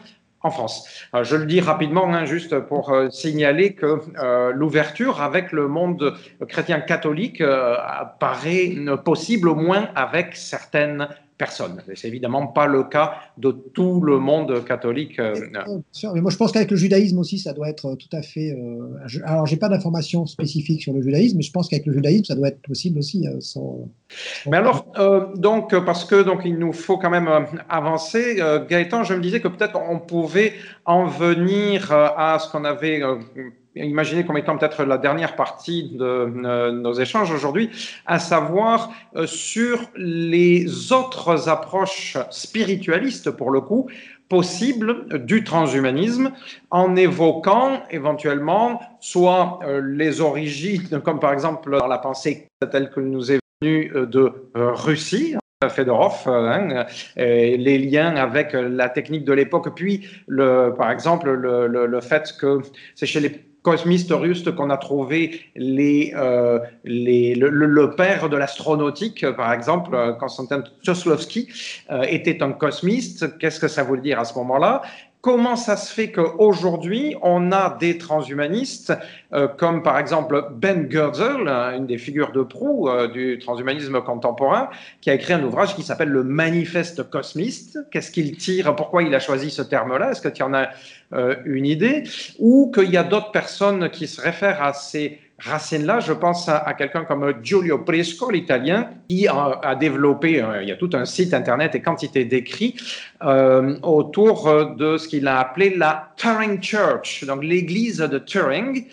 en 0.44 0.50
France. 0.50 0.86
je 1.22 1.36
le 1.36 1.46
dis 1.46 1.60
rapidement, 1.60 2.06
hein, 2.12 2.26
juste 2.26 2.58
pour 2.60 2.94
signaler 3.10 3.72
que 3.72 4.00
l'ouverture 4.52 5.22
avec 5.22 5.52
le 5.52 5.68
monde 5.68 6.14
chrétien 6.48 6.80
catholique 6.80 7.42
paraît 8.20 8.76
possible 9.04 9.48
au 9.48 9.54
moins 9.54 9.88
avec 9.94 10.36
certaines 10.36 11.08
personne. 11.36 11.82
C'est 11.94 12.09
évidemment 12.09 12.47
pas 12.47 12.66
le 12.66 12.85
cas 12.85 13.15
de 13.39 13.51
tout 13.51 14.01
le 14.01 14.19
monde 14.19 14.65
catholique. 14.65 15.19
Euh, 15.19 15.35
mais 16.15 16.20
moi, 16.20 16.31
je 16.31 16.36
pense 16.36 16.52
qu'avec 16.52 16.70
le 16.70 16.77
judaïsme 16.77 17.19
aussi, 17.19 17.39
ça 17.39 17.52
doit 17.52 17.69
être 17.69 17.97
tout 17.97 18.09
à 18.16 18.23
fait. 18.23 18.52
Euh, 18.52 18.89
je, 19.06 19.20
alors, 19.24 19.47
j'ai 19.47 19.56
pas 19.56 19.69
d'informations 19.69 20.27
spécifiques 20.27 20.82
sur 20.82 20.93
le 20.93 21.02
judaïsme, 21.02 21.39
mais 21.39 21.43
je 21.43 21.51
pense 21.51 21.69
qu'avec 21.69 21.86
le 21.86 21.93
judaïsme, 21.93 22.24
ça 22.24 22.35
doit 22.35 22.48
être 22.48 22.62
possible 22.62 22.98
aussi. 22.98 23.27
Hein, 23.27 23.36
sans, 23.40 23.89
Mais 24.47 24.59
alors, 24.59 24.86
euh, 24.98 25.35
donc, 25.35 25.77
parce 25.85 26.05
que 26.05 26.23
donc 26.23 26.43
il 26.44 26.59
nous 26.59 26.73
faut 26.73 26.98
quand 26.98 27.11
même 27.11 27.28
avancer. 27.69 28.40
Gaëtan, 28.69 29.02
je 29.02 29.15
me 29.15 29.20
disais 29.20 29.40
que 29.40 29.48
peut-être 29.48 29.78
on 29.90 29.98
pouvait 29.98 30.55
en 30.85 31.06
venir 31.06 31.90
à 31.93 32.39
ce 32.39 32.51
qu'on 32.51 32.65
avait 32.65 33.02
imaginer 33.76 34.24
comme 34.24 34.38
étant 34.38 34.56
peut-être 34.56 34.84
la 34.84 34.98
dernière 34.98 35.36
partie 35.36 35.90
de 35.96 36.05
euh, 36.05 36.72
nos 36.72 36.92
échanges 36.92 37.32
aujourd'hui, 37.32 37.70
à 38.06 38.18
savoir 38.18 38.90
euh, 39.16 39.26
sur 39.26 39.80
les 39.96 40.92
autres 40.92 41.48
approches 41.48 42.16
spiritualistes, 42.30 43.30
pour 43.30 43.51
le 43.51 43.60
coup, 43.60 43.88
possibles 44.28 45.24
du 45.24 45.44
transhumanisme, 45.44 46.32
en 46.70 46.96
évoquant 46.96 47.82
éventuellement 47.90 48.80
soit 49.01 49.59
euh, 49.64 49.80
les 49.84 50.20
origines, 50.20 51.01
comme 51.05 51.20
par 51.20 51.32
exemple 51.32 51.76
dans 51.78 51.86
la 51.86 51.98
pensée 51.98 52.46
telle 52.70 52.90
que 52.90 53.01
nous 53.01 53.32
est 53.32 53.40
venue 53.60 53.90
de 53.94 54.32
Russie, 54.55 55.36
Fedorov, 55.68 56.24
hein, 56.26 56.84
les 57.16 57.78
liens 57.78 58.16
avec 58.16 58.52
la 58.52 58.90
technique 58.90 59.24
de 59.24 59.32
l'époque, 59.32 59.74
puis 59.74 60.06
le, 60.26 60.74
par 60.76 60.90
exemple 60.90 61.30
le, 61.30 61.66
le 61.66 62.01
fait 62.01 62.34
que 62.38 62.59
c'est 62.94 63.06
chez 63.06 63.20
les 63.20 63.53
cosmiste 63.64 64.12
russes 64.12 64.44
qu'on 64.56 64.68
a 64.68 64.76
trouvé 64.76 65.40
les, 65.56 66.12
euh, 66.14 66.60
les, 66.84 67.34
le, 67.34 67.90
père 67.96 68.28
de 68.28 68.36
l'astronautique, 68.36 69.24
par 69.36 69.52
exemple, 69.54 69.94
euh, 69.94 70.12
Konstantin 70.12 70.62
Tchoslovsky, 70.82 71.48
euh, 71.90 72.02
était 72.02 72.42
un 72.42 72.52
cosmiste. 72.52 73.38
Qu'est-ce 73.38 73.58
que 73.58 73.68
ça 73.68 73.82
veut 73.82 73.98
dire 73.98 74.20
à 74.20 74.26
ce 74.26 74.34
moment-là? 74.34 74.82
Comment 75.24 75.56
ça 75.56 75.78
se 75.78 75.90
fait 75.90 76.12
qu'aujourd'hui, 76.12 77.16
on 77.22 77.51
a 77.51 77.78
des 77.80 77.96
transhumanistes, 77.96 78.92
comme 79.56 79.82
par 79.82 79.98
exemple 79.98 80.51
Ben 80.52 80.86
Goertzel, 80.86 81.48
une 81.48 81.86
des 81.86 81.96
figures 81.96 82.30
de 82.30 82.42
proue 82.42 82.90
du 83.10 83.38
transhumanisme 83.38 84.02
contemporain, 84.02 84.68
qui 85.01 85.09
a 85.09 85.14
écrit 85.14 85.32
un 85.32 85.42
ouvrage 85.42 85.74
qui 85.76 85.82
s'appelle 85.82 86.10
Le 86.10 86.24
Manifeste 86.24 87.09
cosmiste. 87.09 87.78
Qu'est-ce 87.90 88.10
qu'il 88.10 88.36
tire? 88.36 88.76
Pourquoi 88.76 89.02
il 89.02 89.14
a 89.14 89.18
choisi 89.18 89.51
ce 89.51 89.62
terme-là? 89.62 90.10
Est-ce 90.10 90.20
que 90.20 90.28
tu 90.28 90.42
en 90.42 90.52
as 90.52 90.68
euh, 91.14 91.36
une 91.46 91.64
idée, 91.64 92.02
ou 92.38 92.70
qu'il 92.70 92.90
y 92.90 92.98
a 92.98 93.02
d'autres 93.02 93.30
personnes 93.30 93.88
qui 93.88 94.06
se 94.06 94.20
réfèrent 94.20 94.62
à 94.62 94.74
ces 94.74 95.20
racines-là. 95.39 96.01
Je 96.01 96.12
pense 96.12 96.48
à, 96.48 96.74
quelqu'un 96.74 97.05
comme 97.05 97.35
Giulio 97.43 97.78
Presco, 97.78 98.31
l'italien, 98.31 98.90
qui 99.09 99.27
a, 99.28 99.74
développé, 99.74 100.43
euh, 100.43 100.62
il 100.62 100.69
y 100.69 100.73
a 100.73 100.77
tout 100.77 100.90
un 100.94 101.05
site 101.05 101.35
internet 101.35 101.74
et 101.74 101.82
quantité 101.82 102.24
d'écrits 102.24 102.77
euh, 103.23 103.77
autour 103.82 104.74
de 104.77 104.97
ce 104.97 105.09
qu'il 105.09 105.27
a 105.27 105.40
appelé 105.40 105.74
la 105.77 106.12
Turing 106.16 106.62
Church, 106.62 107.24
donc 107.24 107.43
l'église 107.43 107.98
de 107.98 108.19
Turing. 108.19 108.86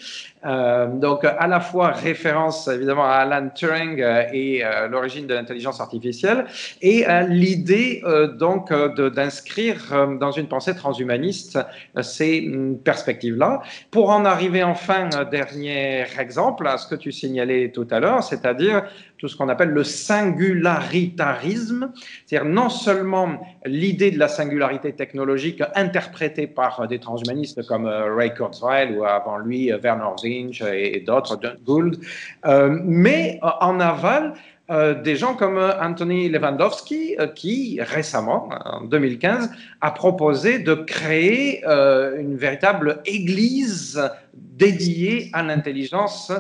Euh, 0.44 0.88
donc, 0.88 1.24
à 1.24 1.48
la 1.48 1.60
fois 1.60 1.90
référence 1.90 2.68
évidemment 2.68 3.06
à 3.06 3.18
Alan 3.18 3.50
Turing 3.54 4.02
euh, 4.02 4.24
et 4.34 4.66
euh, 4.66 4.88
l'origine 4.88 5.28
de 5.28 5.36
l'intelligence 5.36 5.80
artificielle, 5.80 6.46
et 6.82 7.06
l'idée 7.28 8.04
donc 8.38 8.74
d'inscrire 8.74 10.08
dans 10.20 10.32
une 10.32 10.48
pensée 10.48 10.76
transhumaniste 10.76 11.60
ces 12.02 12.42
mm, 12.42 12.80
perspectives-là. 12.80 13.62
Pour 13.92 14.10
en 14.10 14.26
arriver 14.26 14.64
enfin, 14.64 15.10
dernier 15.30 16.06
exemple 16.18 16.68
à 16.68 16.78
ce 16.78 16.88
que 16.88 16.96
tu 16.96 17.12
signalais 17.12 17.72
tout 17.72 17.88
à 17.92 18.00
l'heure, 18.00 18.24
c'est-à-dire 18.24 18.84
tout 19.22 19.28
ce 19.28 19.38
qu'on 19.38 19.50
appelle 19.50 19.70
le 19.70 19.84
singularitarisme, 19.84 21.92
c'est-à-dire 22.26 22.52
non 22.52 22.70
seulement 22.70 23.40
l'idée 23.68 24.10
de 24.10 24.18
la 24.18 24.28
singularité 24.28 24.94
technologique 24.94 25.62
interprétée 25.76 26.48
par 26.48 26.88
des 26.88 26.98
transhumanistes 26.98 27.64
comme 27.68 27.86
Ray 27.86 28.34
Kurzweil 28.34 28.98
ou 28.98 29.06
avant 29.06 29.38
lui 29.38 29.72
Werner 29.72 30.10
Zinch 30.18 30.64
et, 30.64 31.02
d'autres, 31.02 31.40
Gould, 31.64 32.00
euh, 32.48 32.80
mais 32.84 33.40
en 33.44 33.80
aval, 33.80 34.34
euh, 34.72 35.00
des 35.00 35.16
gens 35.16 35.36
comme 35.36 35.60
Anthony 35.60 36.28
Lewandowski, 36.30 37.18
euh, 37.20 37.28
qui 37.28 37.80
récemment, 37.80 38.50
en 38.66 38.86
2015, 38.86 39.52
a 39.82 39.92
proposé 39.92 40.58
de 40.58 40.74
créer 40.74 41.64
une 41.64 42.38
véritable 42.38 43.04
église 43.06 44.02
dédiée 44.34 45.30
à 45.34 45.44
l'intelligence 45.44 46.32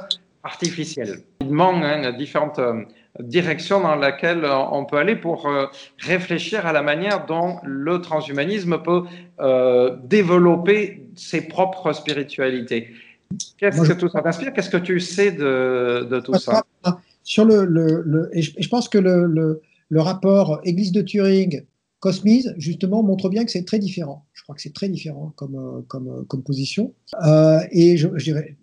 artificielle. 0.44 1.20
Il 1.42 1.52
manque 1.52 1.84
hein, 1.84 2.12
différentes 2.14 2.60
euh, 2.60 2.84
directions 3.20 3.82
dans 3.82 3.96
lesquelles 3.96 4.44
euh, 4.44 4.58
on 4.72 4.86
peut 4.86 4.98
aller 4.98 5.16
pour 5.16 5.48
euh, 5.48 5.66
réfléchir 6.00 6.66
à 6.66 6.74
la 6.74 6.82
manière 6.82 7.26
dont 7.26 7.58
le 7.64 8.02
transhumanisme 8.02 8.82
peut 8.82 9.04
développer 10.04 11.08
ses 11.16 11.42
propres 11.48 11.94
spiritualités. 11.94 12.90
Qu'est-ce 13.58 13.82
que 13.82 13.94
tout 13.94 14.10
ça 14.10 14.22
t'inspire? 14.22 14.54
Qu'est-ce 14.54 14.70
que 14.70 14.78
tu 14.78 15.00
sais 15.00 15.32
de, 15.32 16.20
tout 16.20 16.36
ça? 16.36 16.64
Sur 17.24 17.46
le, 17.46 17.66
le, 17.66 18.30
et, 18.34 18.42
je, 18.42 18.70
pense 18.70 18.90
que 18.90 18.98
le, 18.98 19.26
le, 19.90 20.02
rapport 20.02 20.60
Église 20.64 20.92
de 20.92 21.02
Turing 21.02 21.64
Cosmise, 22.00 22.54
justement, 22.58 23.04
montre 23.04 23.30
bien 23.30 23.46
que 23.46 23.52
c'est 23.52 23.64
très 23.64 23.80
différent. 23.80 24.26
Je 24.34 24.44
crois 24.44 24.56
que 24.56 24.62
c'est 24.62 24.74
très 24.74 24.90
différent 24.90 25.34
comme, 25.36 25.86
comme, 25.88 26.26
comme 26.28 26.44
position. 26.44 26.94
et 27.72 27.98
je, 27.98 28.10
je, 28.16 28.24
dirais, 28.24 28.58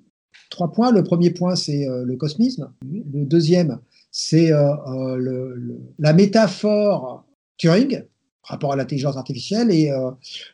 trois 0.48 0.72
points. 0.72 0.92
Le 0.92 1.02
premier 1.02 1.30
point, 1.30 1.56
c'est 1.56 1.88
euh, 1.88 2.04
le 2.04 2.16
cosmisme. 2.16 2.70
Le 2.82 3.24
deuxième, 3.24 3.78
c'est 4.10 4.52
euh, 4.52 4.72
euh, 4.88 5.78
la 5.98 6.12
métaphore 6.12 7.24
Turing, 7.56 8.02
rapport 8.42 8.72
à 8.72 8.76
l'intelligence 8.76 9.16
artificielle. 9.16 9.70
Et 9.70 9.90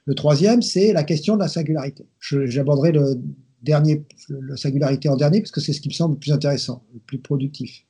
le 0.04 0.14
troisième, 0.14 0.62
c'est 0.62 0.92
la 0.92 1.04
question 1.04 1.34
de 1.34 1.40
la 1.40 1.48
singularité. 1.48 2.06
J'aborderai 2.20 2.92
le 2.92 3.20
dernier, 3.62 4.04
la 4.28 4.56
singularité 4.56 5.08
en 5.08 5.16
dernier, 5.16 5.40
parce 5.40 5.50
que 5.50 5.60
c'est 5.60 5.72
ce 5.72 5.80
qui 5.80 5.88
me 5.88 5.94
semble 5.94 6.14
le 6.14 6.18
plus 6.18 6.32
intéressant, 6.32 6.82
le 6.92 7.00
plus 7.00 7.18
productif. 7.18 7.84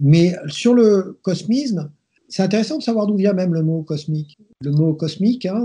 Mais 0.00 0.34
sur 0.48 0.74
le 0.74 1.18
cosmisme, 1.22 1.90
c'est 2.28 2.42
intéressant 2.42 2.76
de 2.76 2.82
savoir 2.82 3.06
d'où 3.06 3.16
vient 3.16 3.32
même 3.32 3.54
le 3.54 3.62
mot 3.62 3.82
cosmique. 3.82 4.36
Le 4.60 4.72
mot 4.72 4.92
cosmique, 4.94 5.46
hein, 5.46 5.64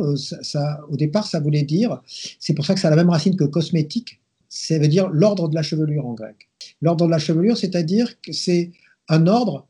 au 0.90 0.96
départ, 0.96 1.28
ça 1.28 1.40
voulait 1.40 1.64
dire, 1.64 2.02
c'est 2.40 2.54
pour 2.54 2.66
ça 2.66 2.74
que 2.74 2.80
ça 2.80 2.88
a 2.88 2.92
la 2.92 2.98
même 2.98 3.10
racine 3.10 3.36
que 3.36 3.44
cosmétique, 3.44 4.22
ça 4.54 4.78
veut 4.78 4.88
dire 4.88 5.10
l'ordre 5.10 5.50
de 5.50 5.56
la 5.56 5.64
chevelure 5.64 6.06
en 6.06 6.14
grec. 6.14 6.48
L'ordre 6.80 7.06
de 7.06 7.12
la 7.12 7.18
chevelure, 7.18 7.58
c'est-à-dire 7.58 8.22
que 8.22 8.32
c'est 8.32 8.72
un 9.10 9.26
ordre 9.26 9.68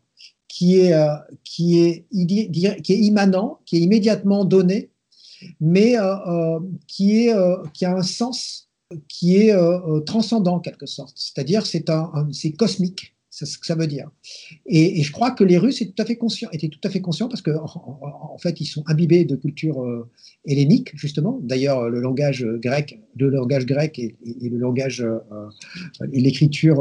qui 0.49 0.77
est, 0.79 0.93
euh, 0.93 1.15
qui, 1.45 1.79
est, 1.79 2.05
qui 2.11 2.93
est 2.93 2.99
immanent, 2.99 3.61
qui 3.65 3.77
est 3.77 3.79
immédiatement 3.79 4.43
donné, 4.43 4.91
mais 5.61 5.97
euh, 5.97 6.15
euh, 6.27 6.59
qui, 6.87 7.27
est, 7.27 7.35
qui 7.73 7.85
a 7.85 7.95
un 7.95 8.03
sens 8.03 8.69
qui 9.07 9.37
est 9.37 9.55
transcendant 10.05 10.55
en 10.55 10.59
quelque 10.59 10.85
sorte. 10.85 11.17
C'est-à-dire 11.17 11.65
c'est 11.65 11.89
un, 11.89 12.11
c'est 12.33 12.51
cosmique. 12.51 13.12
C'est 13.35 13.47
ce 13.47 13.57
que 13.57 13.65
ça 13.65 13.73
veut 13.73 13.87
dire. 13.87 14.11
Et, 14.67 15.01
je 15.01 15.11
crois 15.11 15.31
que 15.31 15.43
les 15.43 15.57
Russes 15.57 15.81
étaient 15.81 15.91
tout 15.91 16.03
à 16.03 16.05
fait 16.05 16.17
conscients, 16.17 16.49
étaient 16.51 16.67
tout 16.67 16.79
à 16.83 16.89
fait 16.91 17.01
conscients 17.01 17.27
parce 17.27 17.41
qu'en 17.41 17.65
en, 17.65 18.37
fait, 18.37 18.61
ils 18.61 18.67
sont 18.67 18.83
imbibés 18.85 19.25
de 19.25 19.35
culture 19.35 19.83
euh, 19.83 20.07
hellénique, 20.45 20.91
justement. 20.93 21.39
D'ailleurs, 21.41 21.89
le 21.89 21.99
langage 21.99 22.45
grec, 22.45 22.99
le 23.17 23.31
langage 23.31 23.65
grec 23.65 23.97
et, 23.97 24.15
le 24.23 24.59
langage 24.59 25.01
euh, 25.01 25.17
et 26.11 26.21
l'écriture, 26.21 26.75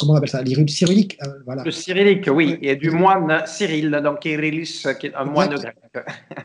comment 0.00 0.14
on 0.14 0.16
appelle 0.16 0.30
ça, 0.30 0.40
les 0.40 0.54
rites 0.54 0.70
cyrilliques. 0.70 1.18
voilà. 1.44 1.64
Le 1.64 1.70
cyrillique, 1.70 2.30
oui, 2.32 2.56
et 2.62 2.74
du 2.76 2.90
moine 2.90 3.42
Cyril, 3.44 3.90
donc 4.02 4.20
Kyrillis, 4.20 4.84
qui 4.98 5.08
est 5.08 5.14
un 5.14 5.26
moine 5.26 5.50
grec. 5.50 5.76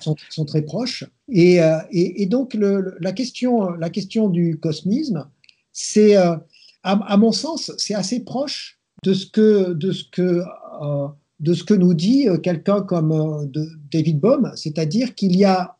Sont, 0.01 0.17
sont 0.27 0.43
très 0.43 0.63
proches. 0.63 1.05
Et, 1.29 1.59
et, 1.93 2.25
donc 2.25 2.53
le, 2.55 2.97
la, 2.99 3.13
question, 3.13 3.69
la 3.69 3.89
question 3.89 4.27
du 4.27 4.59
cosmisme, 4.59 5.29
c'est, 5.71 6.17
à, 6.17 6.43
à, 6.83 7.15
mon 7.15 7.31
sens, 7.31 7.71
c'est 7.77 7.95
assez 7.95 8.25
proche 8.25 8.80
de 9.03 9.13
ce 9.13 9.25
que, 9.25 9.73
de 9.73 9.91
ce 11.53 11.63
que 11.63 11.73
nous 11.73 11.93
dit 11.93 12.29
euh, 12.29 12.37
quelqu'un 12.37 12.81
comme 12.81 13.11
euh, 13.11 13.45
David 13.91 14.19
Bohm, 14.19 14.51
c'est-à-dire 14.55 15.15
qu'il 15.15 15.35
y 15.35 15.45
a, 15.45 15.75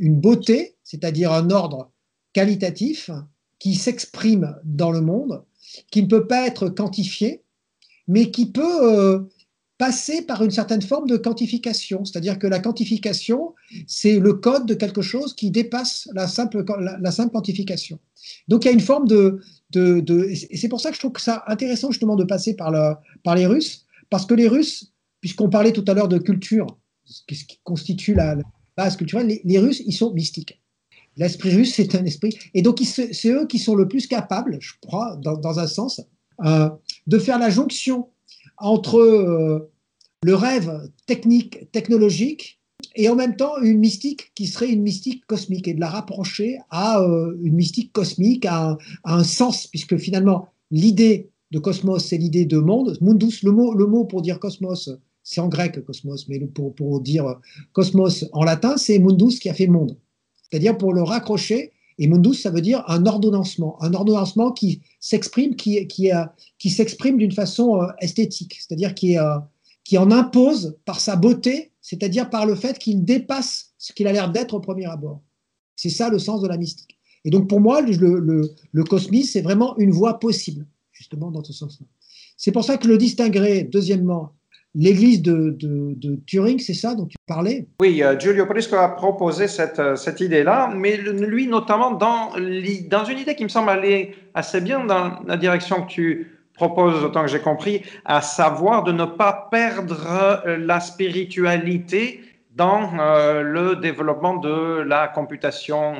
une 0.00 0.20
beauté, 0.20 0.76
c'est-à-dire 0.82 1.32
un 1.32 1.50
ordre 1.50 1.90
qualitatif 2.32 3.10
qui 3.58 3.74
s'exprime 3.74 4.56
dans 4.64 4.90
le 4.90 5.02
monde, 5.02 5.42
qui 5.90 6.02
ne 6.02 6.08
peut 6.08 6.26
pas 6.26 6.46
être 6.46 6.68
quantifié, 6.68 7.42
mais 8.08 8.30
qui 8.30 8.50
peut 8.50 8.82
euh, 8.82 9.20
passer 9.80 10.20
par 10.20 10.44
une 10.44 10.50
certaine 10.50 10.82
forme 10.82 11.08
de 11.08 11.16
quantification. 11.16 12.04
C'est-à-dire 12.04 12.38
que 12.38 12.46
la 12.46 12.58
quantification, 12.58 13.54
c'est 13.86 14.18
le 14.18 14.34
code 14.34 14.66
de 14.66 14.74
quelque 14.74 15.00
chose 15.00 15.34
qui 15.34 15.50
dépasse 15.50 16.06
la 16.12 16.28
simple, 16.28 16.66
la, 17.00 17.10
simple 17.10 17.32
quantification. 17.32 17.98
Donc 18.46 18.64
il 18.64 18.68
y 18.68 18.70
a 18.70 18.74
une 18.74 18.80
forme 18.80 19.08
de... 19.08 19.40
de, 19.70 20.00
de 20.00 20.28
et 20.28 20.56
c'est 20.58 20.68
pour 20.68 20.82
ça 20.82 20.90
que 20.90 20.96
je 20.96 21.00
trouve 21.00 21.12
ça 21.16 21.44
intéressant 21.46 21.90
justement 21.90 22.14
de 22.14 22.24
passer 22.24 22.54
par, 22.54 22.70
le, 22.70 22.92
par 23.24 23.34
les 23.36 23.46
Russes, 23.46 23.86
parce 24.10 24.26
que 24.26 24.34
les 24.34 24.48
Russes, 24.48 24.92
puisqu'on 25.22 25.48
parlait 25.48 25.72
tout 25.72 25.84
à 25.88 25.94
l'heure 25.94 26.08
de 26.08 26.18
culture, 26.18 26.66
ce 27.06 27.22
qui 27.24 27.58
constitue 27.64 28.12
la, 28.12 28.36
base 28.76 28.98
culturelle, 28.98 29.40
les, 29.42 29.58
Russes, 29.58 29.82
ils 29.86 29.94
sont 29.94 30.12
mystiques. 30.12 30.60
L'esprit 31.16 31.54
russe, 31.54 31.74
c'est 31.74 31.94
un 31.94 32.04
esprit. 32.04 32.38
Et 32.54 32.62
donc, 32.62 32.80
c'est 32.84 33.30
eux 33.30 33.46
qui 33.46 33.58
sont 33.58 33.74
le 33.74 33.88
plus 33.88 34.06
capables, 34.06 34.58
je 34.60 34.74
crois, 34.80 35.16
dans, 35.16 35.58
un 35.58 35.66
sens, 35.66 36.02
euh, 36.44 36.68
de 37.06 37.18
faire 37.18 37.38
la 37.38 37.50
jonction 37.50 38.08
entre 38.60 38.98
euh, 38.98 39.69
le 40.22 40.34
rêve 40.34 40.90
technique, 41.06 41.70
technologique, 41.72 42.60
et 42.96 43.08
en 43.08 43.14
même 43.14 43.36
temps 43.36 43.58
une 43.62 43.78
mystique 43.78 44.32
qui 44.34 44.46
serait 44.46 44.70
une 44.70 44.82
mystique 44.82 45.26
cosmique, 45.26 45.68
et 45.68 45.74
de 45.74 45.80
la 45.80 45.88
rapprocher 45.88 46.58
à 46.70 47.00
euh, 47.00 47.36
une 47.42 47.54
mystique 47.54 47.92
cosmique, 47.92 48.44
à 48.46 48.76
un 49.04 49.24
sens, 49.24 49.66
puisque 49.66 49.96
finalement, 49.96 50.48
l'idée 50.70 51.30
de 51.50 51.58
cosmos, 51.58 52.04
c'est 52.04 52.18
l'idée 52.18 52.44
de 52.44 52.58
monde. 52.58 52.96
Mundus, 53.00 53.42
le 53.42 53.52
mot, 53.52 53.74
le 53.74 53.86
mot 53.86 54.04
pour 54.04 54.22
dire 54.22 54.38
cosmos, 54.38 54.90
c'est 55.22 55.40
en 55.40 55.48
grec 55.48 55.82
cosmos, 55.84 56.28
mais 56.28 56.38
pour, 56.40 56.74
pour 56.74 57.00
dire 57.00 57.40
cosmos 57.72 58.26
en 58.32 58.44
latin, 58.44 58.76
c'est 58.76 58.98
mundus 58.98 59.38
qui 59.40 59.48
a 59.48 59.54
fait 59.54 59.66
monde. 59.66 59.96
C'est-à-dire 60.42 60.76
pour 60.76 60.92
le 60.92 61.02
raccrocher, 61.02 61.72
et 61.98 62.08
mundus, 62.08 62.34
ça 62.34 62.50
veut 62.50 62.62
dire 62.62 62.82
un 62.88 63.04
ordonnancement, 63.06 63.82
un 63.82 63.92
ordonnancement 63.94 64.52
qui 64.52 64.80
s'exprime, 65.00 65.54
qui, 65.54 65.86
qui, 65.86 66.10
qui 66.58 66.70
s'exprime 66.70 67.18
d'une 67.18 67.32
façon 67.32 67.82
euh, 67.82 67.86
esthétique, 68.00 68.58
c'est-à-dire 68.58 68.94
qui, 68.94 69.18
euh, 69.18 69.38
qui 69.90 69.98
en 69.98 70.12
impose 70.12 70.78
par 70.84 71.00
sa 71.00 71.16
beauté, 71.16 71.72
c'est-à-dire 71.80 72.30
par 72.30 72.46
le 72.46 72.54
fait 72.54 72.78
qu'il 72.78 73.04
dépasse 73.04 73.72
ce 73.76 73.92
qu'il 73.92 74.06
a 74.06 74.12
l'air 74.12 74.30
d'être 74.30 74.54
au 74.54 74.60
premier 74.60 74.86
abord. 74.86 75.20
C'est 75.74 75.90
ça 75.90 76.10
le 76.10 76.20
sens 76.20 76.40
de 76.42 76.46
la 76.46 76.56
mystique. 76.56 76.96
Et 77.24 77.30
donc 77.30 77.48
pour 77.48 77.60
moi, 77.60 77.82
le, 77.82 78.46
le, 78.70 78.84
cosmisme, 78.84 79.32
c'est 79.32 79.42
vraiment 79.42 79.76
une 79.78 79.90
voie 79.90 80.20
possible 80.20 80.64
justement 80.92 81.32
dans 81.32 81.42
ce 81.42 81.52
sens-là. 81.52 81.86
C'est 82.36 82.52
pour 82.52 82.62
ça 82.62 82.76
que 82.76 82.84
je 82.84 82.88
le 82.88 82.98
distinguerai, 82.98 83.64
deuxièmement, 83.64 84.36
l'église 84.76 85.22
de, 85.22 85.58
Turing, 86.24 86.60
c'est 86.60 86.72
ça 86.72 86.94
dont 86.94 87.06
tu 87.06 87.16
parlais? 87.26 87.66
Oui, 87.80 88.00
euh, 88.00 88.16
Giulio 88.16 88.46
Prisco 88.46 88.76
a 88.76 88.90
proposé 88.90 89.48
cette, 89.48 89.80
euh, 89.80 89.96
idée-là, 90.20 90.72
mais 90.72 90.98
lui 90.98 91.48
notamment 91.48 91.90
dans, 91.90 92.30
dans 92.36 93.04
une 93.06 93.18
idée 93.18 93.34
qui 93.34 93.42
me 93.42 93.48
semble 93.48 93.70
aller 93.70 94.14
assez 94.34 94.60
bien 94.60 94.86
dans 94.86 95.20
la 95.26 95.36
direction 95.36 95.82
que 95.82 95.88
tu 95.90 96.39
proposes, 96.66 97.02
autant 97.02 97.22
que 97.22 97.28
j'ai 97.28 97.40
compris, 97.40 97.82
à 98.04 98.20
savoir 98.20 98.84
de 98.84 98.92
ne 98.92 99.04
pas 99.04 99.48
perdre 99.50 100.06
euh, 100.46 100.56
la 100.58 100.80
spiritualité 100.80 102.20
dans 102.54 102.90
le 103.42 103.76
développement 103.76 104.36
de 104.36 104.82
la 104.82 105.06
computation 105.08 105.94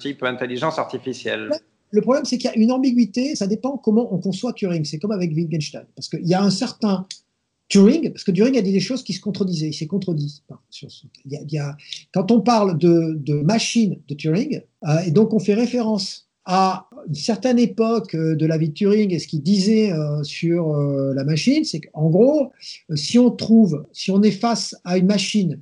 type 0.00 0.24
intelligence 0.24 0.78
artificielle. 0.78 1.50
Le 1.92 2.00
problème, 2.00 2.24
c'est 2.24 2.38
qu'il 2.38 2.50
y 2.50 2.52
a 2.52 2.56
une 2.56 2.72
ambiguïté, 2.72 3.36
ça 3.36 3.46
dépend 3.46 3.76
comment 3.76 4.12
on 4.12 4.18
conçoit 4.18 4.52
Turing. 4.52 4.84
C'est 4.84 4.98
comme 4.98 5.12
avec 5.12 5.30
Wittgenstein. 5.32 5.84
Parce 5.94 6.08
qu'il 6.08 6.26
y 6.26 6.34
a 6.34 6.42
un 6.42 6.50
certain 6.50 7.06
Turing, 7.72 8.10
parce 8.10 8.24
que 8.24 8.30
Turing 8.30 8.58
a 8.58 8.62
dit 8.62 8.72
des 8.72 8.80
choses 8.80 9.02
qui 9.02 9.14
se 9.14 9.20
contredisaient, 9.20 9.68
il 9.68 9.72
s'est 9.72 9.86
contredit. 9.86 10.42
quand 12.12 12.30
on 12.30 12.40
parle 12.40 12.76
de, 12.76 13.42
machine 13.42 13.98
de 14.08 14.14
Turing, 14.14 14.62
euh, 14.86 14.98
et 15.06 15.10
donc 15.10 15.32
on 15.32 15.38
fait 15.38 15.54
référence 15.54 16.28
à 16.44 16.88
une 17.08 17.14
certaine 17.14 17.58
époque 17.58 18.14
euh, 18.14 18.34
de 18.34 18.46
la 18.46 18.58
vie 18.58 18.68
de 18.68 18.74
Turing 18.74 19.12
et 19.12 19.18
ce 19.18 19.26
qu'il 19.26 19.42
disait 19.42 19.92
euh, 19.92 20.22
sur 20.22 20.74
la 20.76 21.24
machine, 21.24 21.64
c'est 21.64 21.80
qu'en 21.80 22.10
gros, 22.10 22.52
si 22.94 23.18
on 23.18 23.30
trouve, 23.30 23.86
si 23.92 24.10
on 24.10 24.22
est 24.22 24.30
face 24.30 24.76
à 24.84 24.98
une 24.98 25.06
machine 25.06 25.60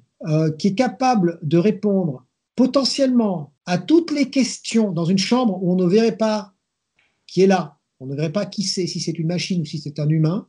qui 0.58 0.68
est 0.68 0.74
capable 0.74 1.38
de 1.42 1.56
répondre 1.56 2.26
potentiellement 2.54 3.54
à 3.64 3.78
toutes 3.78 4.10
les 4.10 4.28
questions 4.28 4.92
dans 4.92 5.06
une 5.06 5.16
chambre 5.16 5.58
où 5.62 5.72
on 5.72 5.76
ne 5.76 5.86
verrait 5.86 6.18
pas 6.18 6.52
qui 7.26 7.40
est 7.40 7.46
là, 7.46 7.78
on 8.00 8.06
ne 8.06 8.14
verrait 8.14 8.32
pas 8.32 8.44
qui 8.44 8.64
c'est, 8.64 8.86
si 8.86 9.00
c'est 9.00 9.18
une 9.18 9.28
machine 9.28 9.62
ou 9.62 9.64
si 9.64 9.78
c'est 9.78 9.98
un 9.98 10.08
humain, 10.08 10.46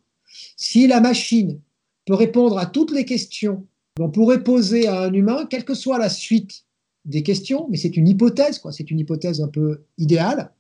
si 0.58 0.88
la 0.88 1.00
machine 1.00 1.62
peut 2.06 2.16
répondre 2.16 2.58
à 2.58 2.66
toutes 2.66 2.92
les 2.92 3.06
questions 3.06 3.66
qu'on 3.98 4.10
pourrait 4.10 4.44
poser 4.44 4.88
à 4.88 5.02
un 5.04 5.14
humain, 5.14 5.46
quelle 5.50 5.66
que 5.66 5.74
soit 5.74 6.00
la 6.00 6.10
suite 6.10 6.66
des 7.06 7.24
questions, 7.24 7.68
mais 7.70 7.78
c'est 7.78 7.98
une 7.98 8.08
hypothèse, 8.08 8.62
c'est 8.72 8.92
une 8.92 9.00
hypothèse 9.00 9.42
un 9.42 9.48
peu 9.48 9.84
idéale, 9.98 10.52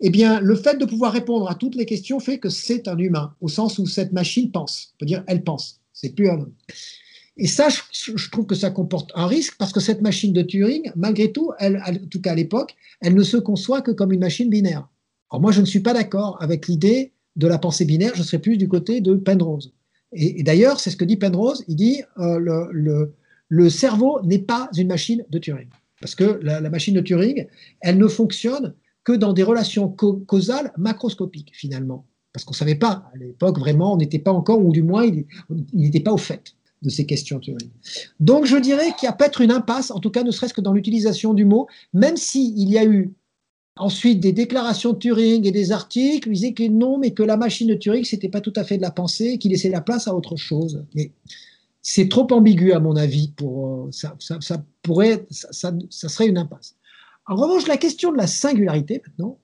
eh 0.00 0.10
bien, 0.10 0.40
le 0.40 0.54
fait 0.54 0.78
de 0.78 0.84
pouvoir 0.84 1.12
répondre 1.12 1.50
à 1.50 1.54
toutes 1.54 1.74
les 1.74 1.86
questions 1.86 2.20
fait 2.20 2.38
que 2.38 2.48
c'est 2.48 2.88
un 2.88 2.98
humain, 2.98 3.34
au 3.40 3.48
sens 3.48 3.78
où 3.78 3.86
cette 3.86 4.12
machine 4.12 4.50
pense. 4.50 4.92
On 4.94 4.98
peut 4.98 5.06
dire 5.06 5.24
elle 5.26 5.42
pense, 5.42 5.80
c'est 5.92 6.14
plus 6.14 6.28
un 6.28 6.34
homme. 6.34 6.52
Et 7.36 7.46
ça, 7.46 7.68
je, 7.68 8.30
trouve 8.30 8.46
que 8.46 8.56
ça 8.56 8.70
comporte 8.70 9.12
un 9.14 9.26
risque 9.26 9.56
parce 9.58 9.72
que 9.72 9.78
cette 9.78 10.02
machine 10.02 10.32
de 10.32 10.42
Turing, 10.42 10.90
malgré 10.96 11.30
tout, 11.30 11.52
en 11.60 11.94
tout 12.10 12.20
cas 12.20 12.32
à 12.32 12.34
l'époque, 12.34 12.74
elle 13.00 13.14
ne 13.14 13.22
se 13.22 13.36
conçoit 13.36 13.80
que 13.80 13.92
comme 13.92 14.12
une 14.12 14.20
machine 14.20 14.50
binaire. 14.50 14.88
Alors 15.30 15.40
moi, 15.40 15.52
je 15.52 15.60
ne 15.60 15.66
suis 15.66 15.80
pas 15.80 15.94
d'accord 15.94 16.36
avec 16.40 16.66
l'idée 16.66 17.12
de 17.36 17.46
la 17.46 17.58
pensée 17.58 17.84
binaire, 17.84 18.12
je 18.16 18.24
serais 18.24 18.40
plus 18.40 18.56
du 18.56 18.66
côté 18.66 19.00
de 19.00 19.14
Penrose. 19.14 19.72
Et, 20.12 20.42
d'ailleurs, 20.42 20.80
c'est 20.80 20.90
ce 20.90 20.96
que 20.96 21.04
dit 21.04 21.16
Penrose, 21.16 21.64
il 21.68 21.76
dit 21.76 22.02
euh, 22.18 22.66
le, 23.48 23.70
cerveau 23.70 24.20
n'est 24.24 24.40
pas 24.40 24.68
une 24.76 24.88
machine 24.88 25.24
de 25.30 25.38
Turing. 25.38 25.68
Parce 26.00 26.14
que 26.14 26.40
la, 26.42 26.60
machine 26.70 26.94
de 26.94 27.00
Turing, 27.00 27.46
elle 27.80 27.98
ne 27.98 28.08
fonctionne 28.08 28.74
que 29.08 29.14
dans 29.14 29.32
des 29.32 29.42
relations 29.42 29.88
causales 29.88 30.70
macroscopiques, 30.76 31.52
finalement. 31.54 32.04
Parce 32.34 32.44
qu'on 32.44 32.52
ne 32.52 32.58
savait 32.58 32.74
pas, 32.74 33.10
à 33.14 33.16
l'époque, 33.16 33.58
vraiment, 33.58 33.94
on 33.94 33.96
n'était 33.96 34.18
pas 34.18 34.32
encore, 34.34 34.62
ou 34.62 34.70
du 34.70 34.82
moins, 34.82 35.06
il 35.06 35.24
n'était 35.72 36.00
pas 36.00 36.12
au 36.12 36.18
fait 36.18 36.52
de 36.82 36.90
ces 36.90 37.06
questions 37.06 37.40
Turing. 37.40 37.70
Donc 38.20 38.44
je 38.44 38.58
dirais 38.58 38.92
qu'il 38.98 39.06
y 39.06 39.08
a 39.08 39.14
peut-être 39.14 39.40
une 39.40 39.50
impasse, 39.50 39.90
en 39.90 39.98
tout 39.98 40.10
cas 40.10 40.24
ne 40.24 40.30
serait-ce 40.30 40.52
que 40.52 40.60
dans 40.60 40.74
l'utilisation 40.74 41.32
du 41.32 41.46
mot, 41.46 41.68
même 41.94 42.18
s'il 42.18 42.68
y 42.68 42.76
a 42.76 42.84
eu 42.84 43.14
ensuite 43.76 44.20
des 44.20 44.32
déclarations 44.32 44.92
de 44.92 44.98
Turing 44.98 45.46
et 45.46 45.52
des 45.52 45.72
articles, 45.72 46.28
il 46.28 46.34
disait 46.34 46.52
que 46.52 46.68
non, 46.68 46.98
mais 46.98 47.12
que 47.12 47.22
la 47.22 47.38
machine 47.38 47.68
de 47.68 47.74
Turing, 47.74 48.04
c'était 48.04 48.28
pas 48.28 48.42
tout 48.42 48.52
à 48.56 48.62
fait 48.62 48.76
de 48.76 48.82
la 48.82 48.90
pensée, 48.90 49.38
qu'il 49.38 49.52
laissait 49.52 49.70
la 49.70 49.80
place 49.80 50.06
à 50.06 50.14
autre 50.14 50.36
chose. 50.36 50.84
Mais 50.94 51.12
c'est 51.80 52.10
trop 52.10 52.30
ambigu 52.30 52.72
à 52.72 52.80
mon 52.80 52.94
avis 52.94 53.28
pour 53.28 53.86
euh, 53.86 53.88
ça, 53.90 54.14
ça, 54.18 54.62
pourrait, 54.82 55.26
ça 55.30 55.72
serait 55.90 56.26
une 56.26 56.36
impasse. 56.36 56.77
En 57.28 57.36
revanche, 57.36 57.66
la 57.66 57.76
question 57.76 58.10
de 58.10 58.16
la 58.16 58.26
singularité 58.26 59.02
maintenant, 59.06 59.38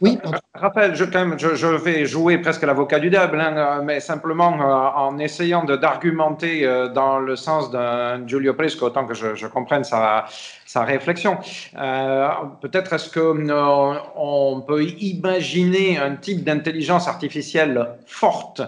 oui, 0.00 0.18
Raphaël, 0.54 0.94
je, 0.94 1.66
vais 1.76 2.06
jouer 2.06 2.38
presque 2.38 2.62
l'avocat 2.62 2.98
du 2.98 3.10
diable, 3.10 3.38
hein, 3.40 3.56
euh, 3.56 3.82
mais 3.82 4.00
simplement 4.00 4.54
euh, 4.54 4.98
en 4.98 5.18
essayant 5.18 5.64
d'argumenter 5.64 6.64
euh, 6.64 6.88
dans 6.88 7.18
le 7.18 7.36
sens 7.36 7.70
d'un 7.70 8.26
Giulio 8.26 8.54
Presco, 8.54 8.86
autant 8.86 9.04
que 9.06 9.12
je, 9.14 9.46
comprenne 9.46 9.84
sa, 9.84 10.24
sa 10.64 10.84
réflexion. 10.84 11.36
Peut-être 11.74 12.94
est-ce 12.94 13.12
qu'on 13.12 13.98
on 14.16 14.60
peut 14.62 14.84
imaginer 14.84 15.98
un 15.98 16.16
type 16.16 16.42
d'intelligence 16.42 17.06
artificielle 17.06 17.96
forte 18.06 18.62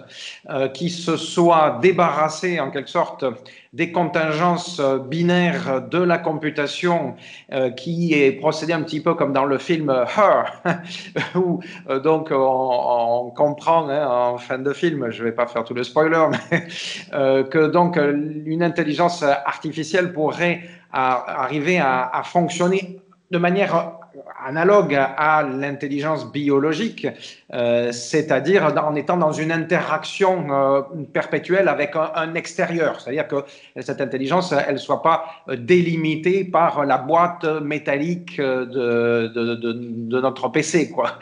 qui 0.75 0.91
se 0.91 1.17
soit 1.17 1.79
débarrassée 1.81 2.61
en 2.61 2.71
quelque 2.71 2.91
sorte 2.91 3.25
des 3.73 3.93
contingences 3.93 4.81
euh, 4.81 4.99
binaires 4.99 5.83
de 5.89 5.99
la 5.99 6.19
computation 6.19 7.15
euh, 7.53 7.71
qui 7.71 8.15
est 8.15 8.33
procédé 8.33 8.73
un 8.73 8.83
petit 8.83 9.01
peu 9.01 9.15
comme 9.15 9.33
dans 9.33 9.45
le 9.45 9.59
film 9.59 9.91
Her, 9.91 10.61
où 11.37 11.61
euh, 11.89 12.01
donc 12.01 12.31
on, 12.33 13.31
comprend 13.37 13.89
hein, 13.89 14.07
en 14.09 14.39
fin 14.39 14.59
de 14.59 14.73
film, 14.73 15.11
je 15.11 15.21
ne 15.23 15.29
vais 15.29 15.35
pas 15.35 15.47
faire 15.47 15.63
tout 15.63 15.75
le 15.75 15.85
spoiler, 15.85 16.27
mais 16.51 16.67
que 17.49 17.69
donc 17.69 17.97
une 17.97 18.63
intelligence 18.63 19.23
artificielle 19.23 20.13
pourrait 20.13 20.63
arriver 20.93 21.79
à 21.79 22.23
fonctionner 22.25 23.01
de 23.31 23.39
manière 23.39 24.00
analogue 24.45 24.95
à 24.95 25.43
l'intelligence 25.43 26.31
biologique, 26.31 27.07
euh, 27.53 27.93
c'est-à-dire 27.93 28.73
en 28.83 28.95
étant 28.95 29.17
dans 29.17 29.33
une 29.33 29.53
interaction 29.53 30.47
euh, 30.51 30.83
perpétuelle 31.13 31.69
avec 31.69 31.95
un, 31.97 32.35
extérieur, 32.35 33.01
c'est-à-dire 33.01 33.27
que 33.27 33.45
cette 33.81 34.01
intelligence, 34.01 34.53
elle 34.53 34.75
ne 34.75 34.79
soit 34.79 35.03
pas 35.03 35.27
délimitée 35.57 36.45
par 36.45 36.85
la 36.85 36.99
boîte 36.99 37.45
métallique 37.45 38.41
de, 38.41 39.27
de, 39.27 40.21
notre 40.21 40.49
PC. 40.49 40.91
Quoi. 40.91 41.19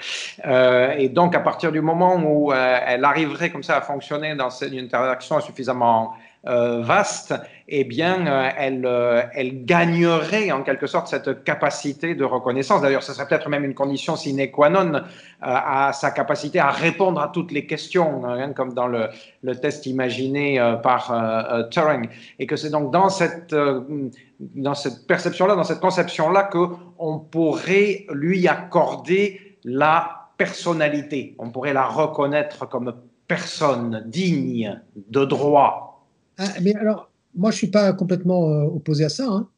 Euh, 0.47 0.95
et 0.99 1.09
donc, 1.09 1.35
à 1.35 1.41
partir 1.41 1.73
du 1.73 1.81
moment 1.81 2.17
où 2.23 2.53
elle 2.53 3.05
arriverait 3.05 3.51
comme 3.51 3.63
ça 3.63 3.77
à 3.77 3.81
fonctionner 3.81 4.35
dans 4.35 4.51
une 4.51 4.85
interaction 4.85 5.41
suffisamment 5.41 6.13
euh, 6.13 6.28
vaste, 6.49 7.35
eh 7.71 7.85
bien, 7.85 8.27
euh, 8.27 8.49
elle, 8.57 8.87
euh, 8.87 9.23
elle 9.35 9.67
gagnerait 9.67 10.51
en 10.53 10.63
quelque 10.63 10.87
sorte 10.87 11.07
cette 11.09 11.45
capacité 11.45 12.15
de 12.15 12.25
reconnaissance. 12.25 12.81
D'ailleurs, 12.81 13.03
ce 13.03 13.13
serait 13.13 13.29
peut-être 13.29 13.51
même 13.51 13.65
une 13.65 13.75
condition 13.75 14.17
sine 14.17 14.51
qua 14.51 14.71
non 14.71 15.03
à 15.43 15.93
sa 15.93 16.11
capacité 16.11 16.59
à 16.59 16.71
répondre 16.71 17.21
à 17.21 17.29
toutes 17.29 17.53
les 17.53 17.67
questions, 17.67 18.25
hein, 18.25 18.53
comme 18.55 18.73
dans 18.73 18.87
le, 18.87 19.09
le, 19.43 19.55
test 19.55 19.85
imaginé 19.85 20.59
par 20.83 21.69
Turing. 21.71 22.09
Et 22.39 22.47
que 22.47 22.57
c'est 22.57 22.71
donc 22.71 22.91
dans 22.91 23.11
cette, 23.11 23.55
dans 23.55 24.75
cette 24.75 25.07
perception-là, 25.07 25.55
dans 25.55 25.65
cette 25.65 25.81
conception-là, 25.81 26.45
qu'on 26.45 27.19
pourrait 27.19 28.07
lui 28.11 28.49
accorder 28.49 29.59
la 29.65 30.31
personnalité. 30.39 31.37
On 31.39 31.51
pourrait 31.51 31.75
la 31.75 31.85
reconnaître 31.85 32.67
comme 32.67 32.95
personne 33.27 34.05
digne 34.07 34.81
de 34.97 35.25
droit, 35.25 35.98
ah, 36.39 36.55
mais 36.63 36.75
alors, 36.77 37.11
moi, 37.35 37.51
je 37.51 37.57
ne 37.57 37.59
suis 37.59 37.67
pas 37.69 37.93
complètement 37.93 38.51
euh, 38.51 38.65
opposé 38.65 39.05
à 39.05 39.09
ça. 39.09 39.27
Hein. 39.29 39.49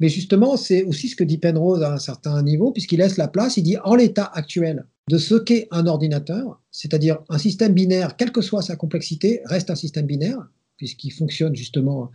Mais 0.00 0.08
justement, 0.08 0.56
c'est 0.56 0.84
aussi 0.84 1.08
ce 1.08 1.16
que 1.16 1.24
dit 1.24 1.38
Penrose 1.38 1.82
à 1.82 1.92
un 1.92 1.98
certain 1.98 2.42
niveau, 2.42 2.70
puisqu'il 2.72 2.98
laisse 2.98 3.16
la 3.16 3.28
place, 3.28 3.56
il 3.56 3.62
dit 3.62 3.76
en 3.84 3.96
l'état 3.96 4.30
actuel 4.32 4.86
de 5.08 5.18
ce 5.18 5.34
qu'est 5.34 5.66
un 5.70 5.86
ordinateur, 5.86 6.60
c'est-à-dire 6.70 7.18
un 7.28 7.38
système 7.38 7.72
binaire, 7.72 8.16
quelle 8.16 8.30
que 8.30 8.42
soit 8.42 8.62
sa 8.62 8.76
complexité, 8.76 9.40
reste 9.46 9.70
un 9.70 9.74
système 9.74 10.06
binaire, 10.06 10.46
puisqu'il 10.76 11.10
fonctionne 11.10 11.56
justement 11.56 12.10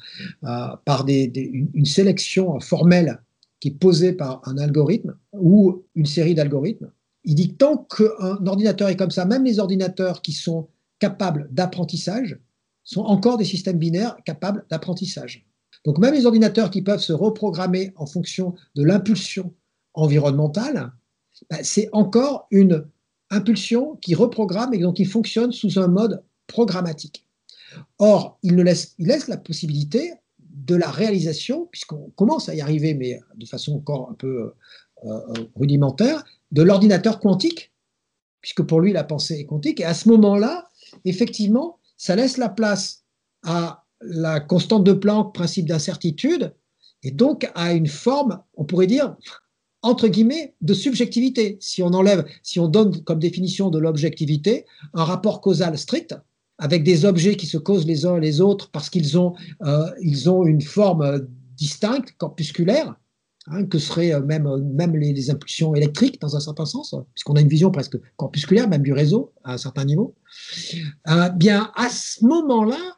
euh, 0.45 0.67
par 0.85 1.05
une, 1.07 1.85
sélection 1.85 2.59
formelle 2.59 3.19
qui 3.59 3.69
est 3.69 3.79
posée 3.79 4.13
par 4.13 4.41
un 4.45 4.57
algorithme 4.57 5.15
ou 5.33 5.83
une 5.95 6.05
série 6.05 6.35
d'algorithmes. 6.35 6.91
Il 7.25 7.35
dit 7.35 7.49
que 7.49 7.55
tant 7.55 7.77
qu'un 7.77 8.45
ordinateur 8.45 8.89
est 8.89 8.95
comme 8.95 9.11
ça, 9.11 9.25
même 9.25 9.43
les 9.43 9.59
ordinateurs 9.59 10.21
qui 10.21 10.31
sont 10.31 10.67
capables 10.99 11.49
d'apprentissage, 11.51 12.37
sont 12.83 13.01
encore 13.01 13.37
des 13.37 13.45
systèmes 13.45 13.77
binaires 13.77 14.17
capables 14.25 14.65
d'apprentissage. 14.69 15.45
Donc 15.85 15.97
même 15.97 16.13
les 16.13 16.25
ordinateurs 16.25 16.69
qui 16.69 16.81
peuvent 16.81 17.01
se 17.01 17.13
reprogrammer 17.13 17.91
en 17.95 18.05
fonction 18.05 18.55
de 18.75 18.83
l'impulsion 18.83 19.53
environnementale, 19.93 20.91
bah, 21.49 21.57
c'est 21.63 21.89
encore 21.91 22.47
une 22.51 22.85
impulsion 23.29 23.95
qui 23.97 24.15
reprogramme 24.15 24.73
et 24.73 24.79
donc 24.79 24.95
qui 24.95 25.05
fonctionne 25.05 25.51
sous 25.51 25.79
un 25.79 25.87
mode 25.87 26.23
programmatique. 26.47 27.25
Or, 27.97 28.37
il, 28.43 28.55
ne 28.55 28.63
laisse, 28.63 28.95
la 29.27 29.37
possibilité 29.37 30.13
de 30.39 30.75
la 30.75 30.89
réalisation, 30.89 31.67
puisqu'on 31.71 32.11
commence 32.15 32.47
à 32.47 32.55
y 32.55 32.61
arriver, 32.61 32.93
mais 32.93 33.19
de 33.35 33.45
façon 33.45 33.75
encore 33.75 34.09
un 34.11 34.13
peu 34.13 34.27
euh, 34.27 34.51
euh, 35.05 35.33
rudimentaire, 35.55 36.23
de 36.51 36.61
l'ordinateur 36.61 37.19
quantique, 37.19 37.71
puisque 38.41 38.61
pour 38.61 38.79
lui 38.79 38.93
la 38.93 39.03
pensée 39.03 39.39
est 39.39 39.45
quantique. 39.45 39.79
Et 39.79 39.85
à 39.85 39.93
ce 39.93 40.07
moment-là, 40.09 40.69
effectivement, 41.05 41.79
ça 42.03 42.17
laisse 42.17 42.35
la 42.35 42.49
place 42.49 43.05
à 43.45 43.85
la 44.01 44.41
constante 44.41 44.83
de 44.83 44.91
Planck, 44.91 45.33
principe 45.33 45.69
d'incertitude, 45.69 46.53
et 47.01 47.11
donc 47.11 47.49
à 47.55 47.71
une 47.71 47.87
forme, 47.87 48.41
on 48.55 48.65
pourrait 48.65 48.87
dire, 48.87 49.15
entre 49.83 50.09
guillemets, 50.09 50.53
de 50.59 50.73
subjectivité. 50.73 51.57
Si 51.61 51.81
on 51.81 51.93
enlève, 51.93 52.25
si 52.41 52.59
on 52.59 52.67
donne 52.67 53.01
comme 53.05 53.19
définition 53.19 53.69
de 53.69 53.79
l'objectivité 53.79 54.65
un 54.93 55.05
rapport 55.05 55.39
causal 55.39 55.77
strict, 55.77 56.13
avec 56.57 56.83
des 56.83 57.05
objets 57.05 57.37
qui 57.37 57.45
se 57.45 57.57
causent 57.57 57.87
les 57.87 58.05
uns 58.05 58.19
les 58.19 58.41
autres 58.41 58.69
parce 58.71 58.89
qu'ils 58.89 59.17
ont, 59.17 59.33
euh, 59.61 59.89
ont 60.27 60.45
une 60.45 60.61
forme 60.61 61.25
distincte, 61.55 62.15
corpusculaire, 62.17 62.95
hein, 63.47 63.65
que 63.65 63.79
seraient 63.79 64.13
euh, 64.13 64.21
même, 64.21 64.49
même 64.73 64.95
les, 64.95 65.29
impulsions 65.29 65.75
électriques 65.75 66.19
dans 66.21 66.35
un 66.35 66.39
certain 66.39 66.65
sens, 66.65 66.95
puisqu'on 67.13 67.35
a 67.35 67.41
une 67.41 67.47
vision 67.47 67.71
presque 67.71 67.97
corpusculaire, 68.15 68.67
même 68.67 68.83
du 68.83 68.93
réseau 68.93 69.33
à 69.43 69.53
un 69.53 69.57
certain 69.57 69.85
niveau. 69.85 70.15
Euh, 71.09 71.29
bien, 71.29 71.71
à 71.75 71.89
ce 71.89 72.25
moment-là, 72.25 72.97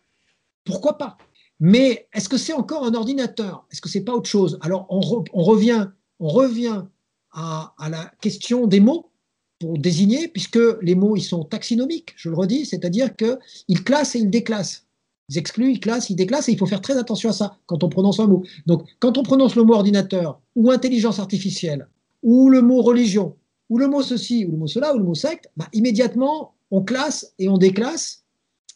pourquoi 0.63 0.97
pas? 0.97 1.17
Mais 1.59 2.07
est-ce 2.13 2.27
que 2.27 2.37
c'est 2.37 2.53
encore 2.53 2.85
un 2.85 2.93
ordinateur? 2.93 3.65
Est-ce 3.71 3.81
que 3.81 3.89
c'est 3.89 4.03
pas 4.03 4.13
autre 4.13 4.29
chose? 4.29 4.57
Alors, 4.61 4.87
on, 4.89 4.99
revient, 4.99 5.87
on 6.19 6.27
revient 6.27 6.83
à, 7.31 7.73
la 7.89 8.11
question 8.21 8.67
des 8.67 8.79
mots 8.79 9.11
pour 9.59 9.77
désigner, 9.77 10.27
puisque 10.27 10.59
les 10.81 10.95
mots, 10.95 11.15
ils 11.15 11.23
sont 11.23 11.45
taxinomiques, 11.45 12.13
je 12.17 12.29
le 12.29 12.35
redis, 12.35 12.65
c'est-à-dire 12.65 13.15
qu'ils 13.15 13.83
classent 13.83 14.15
et 14.15 14.19
ils 14.19 14.29
déclassent. 14.29 14.84
Ils 15.29 15.37
excluent, 15.37 15.71
ils 15.71 15.79
classent, 15.79 16.09
ils 16.09 16.15
déclassent, 16.15 16.49
et 16.49 16.51
il 16.51 16.57
faut 16.57 16.65
faire 16.65 16.81
très 16.81 16.97
attention 16.97 17.29
à 17.29 17.33
ça 17.33 17.57
quand 17.65 17.83
on 17.83 17.89
prononce 17.89 18.19
un 18.19 18.27
mot. 18.27 18.43
Donc, 18.65 18.83
quand 18.99 19.17
on 19.17 19.23
prononce 19.23 19.55
le 19.55 19.63
mot 19.63 19.73
ordinateur, 19.73 20.39
ou 20.55 20.71
intelligence 20.71 21.19
artificielle, 21.19 21.87
ou 22.21 22.49
le 22.49 22.61
mot 22.61 22.81
religion, 22.81 23.35
ou 23.69 23.77
le 23.77 23.87
mot 23.87 24.03
ceci, 24.03 24.45
ou 24.45 24.51
le 24.51 24.57
mot 24.57 24.67
cela, 24.67 24.93
ou 24.93 24.99
le 24.99 25.03
mot 25.03 25.15
secte, 25.15 25.49
bah, 25.57 25.67
immédiatement, 25.73 26.53
on 26.71 26.81
classe 26.81 27.33
et 27.39 27.49
on 27.49 27.57
déclasse. 27.57 28.23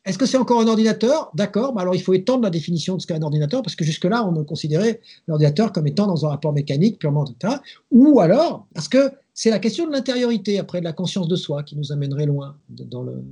Est-ce 0.05 0.17
que 0.17 0.25
c'est 0.25 0.37
encore 0.37 0.61
un 0.61 0.67
ordinateur? 0.67 1.29
D'accord, 1.35 1.73
bah 1.73 1.81
alors 1.81 1.93
il 1.93 2.01
faut 2.01 2.13
étendre 2.13 2.43
la 2.43 2.49
définition 2.49 2.95
de 2.95 3.01
ce 3.01 3.05
qu'est 3.05 3.13
un 3.13 3.21
ordinateur, 3.21 3.61
parce 3.61 3.75
que 3.75 3.83
jusque-là, 3.83 4.25
on 4.25 4.43
considérait 4.43 5.01
l'ordinateur 5.27 5.71
comme 5.71 5.87
étant 5.87 6.07
dans 6.07 6.25
un 6.25 6.29
rapport 6.29 6.53
mécanique 6.53 6.99
purement, 6.99 7.25
etc. 7.25 7.57
Ou 7.91 8.19
alors, 8.19 8.65
parce 8.73 8.87
que 8.87 9.11
c'est 9.33 9.49
la 9.49 9.59
question 9.59 9.85
de 9.85 9.91
l'intériorité, 9.91 10.57
après 10.57 10.79
de 10.79 10.85
la 10.85 10.93
conscience 10.93 11.27
de 11.27 11.35
soi, 11.35 11.63
qui 11.63 11.75
nous 11.75 11.91
amènerait 11.91 12.25
loin 12.25 12.57
dans 12.69 13.03
le. 13.03 13.23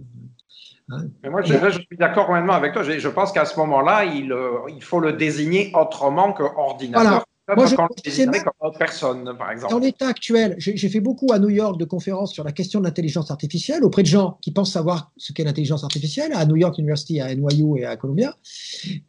Hein. 0.90 1.08
moi, 1.30 1.42
je, 1.42 1.70
suis 1.70 1.98
d'accord 1.98 2.28
complètement 2.28 2.54
avec 2.54 2.74
toi. 2.74 2.84
Je, 2.84 3.08
pense 3.10 3.32
qu'à 3.32 3.46
ce 3.46 3.60
moment-là, 3.60 4.06
il, 4.06 4.32
euh, 4.32 4.60
il, 4.70 4.82
faut 4.82 5.00
le 5.00 5.14
désigner 5.14 5.72
autrement 5.76 6.34
que 6.34 6.44
ordinateur. 6.44 7.26
Moi, 7.56 7.66
je 7.66 8.78
personne, 8.78 9.38
par 9.38 9.52
exemple. 9.52 9.72
Dans 9.72 9.80
l'état 9.80 10.08
actuel, 10.08 10.56
j'ai 10.58 10.90
fait 10.90 11.00
beaucoup 11.00 11.32
à 11.32 11.40
New 11.40 11.50
York 11.50 11.80
de 11.80 11.86
conférences 11.86 12.34
sur 12.34 12.44
la 12.44 12.52
question 12.52 12.82
de 12.82 12.86
l'intelligence 12.86 13.32
artificielle 13.32 13.86
auprès 13.86 14.04
de 14.04 14.08
gens 14.08 14.38
qui 14.42 14.52
pensent 14.52 14.74
savoir 14.74 15.14
ce 15.16 15.32
qu'est 15.32 15.46
l'intelligence 15.46 15.86
artificielle, 15.86 16.34
à 16.34 16.46
New 16.46 16.58
York 16.58 16.78
University, 16.78 17.22
à 17.22 17.34
NYU 17.34 17.80
et 17.80 17.86
à 17.86 17.96
Columbia. 17.96 18.36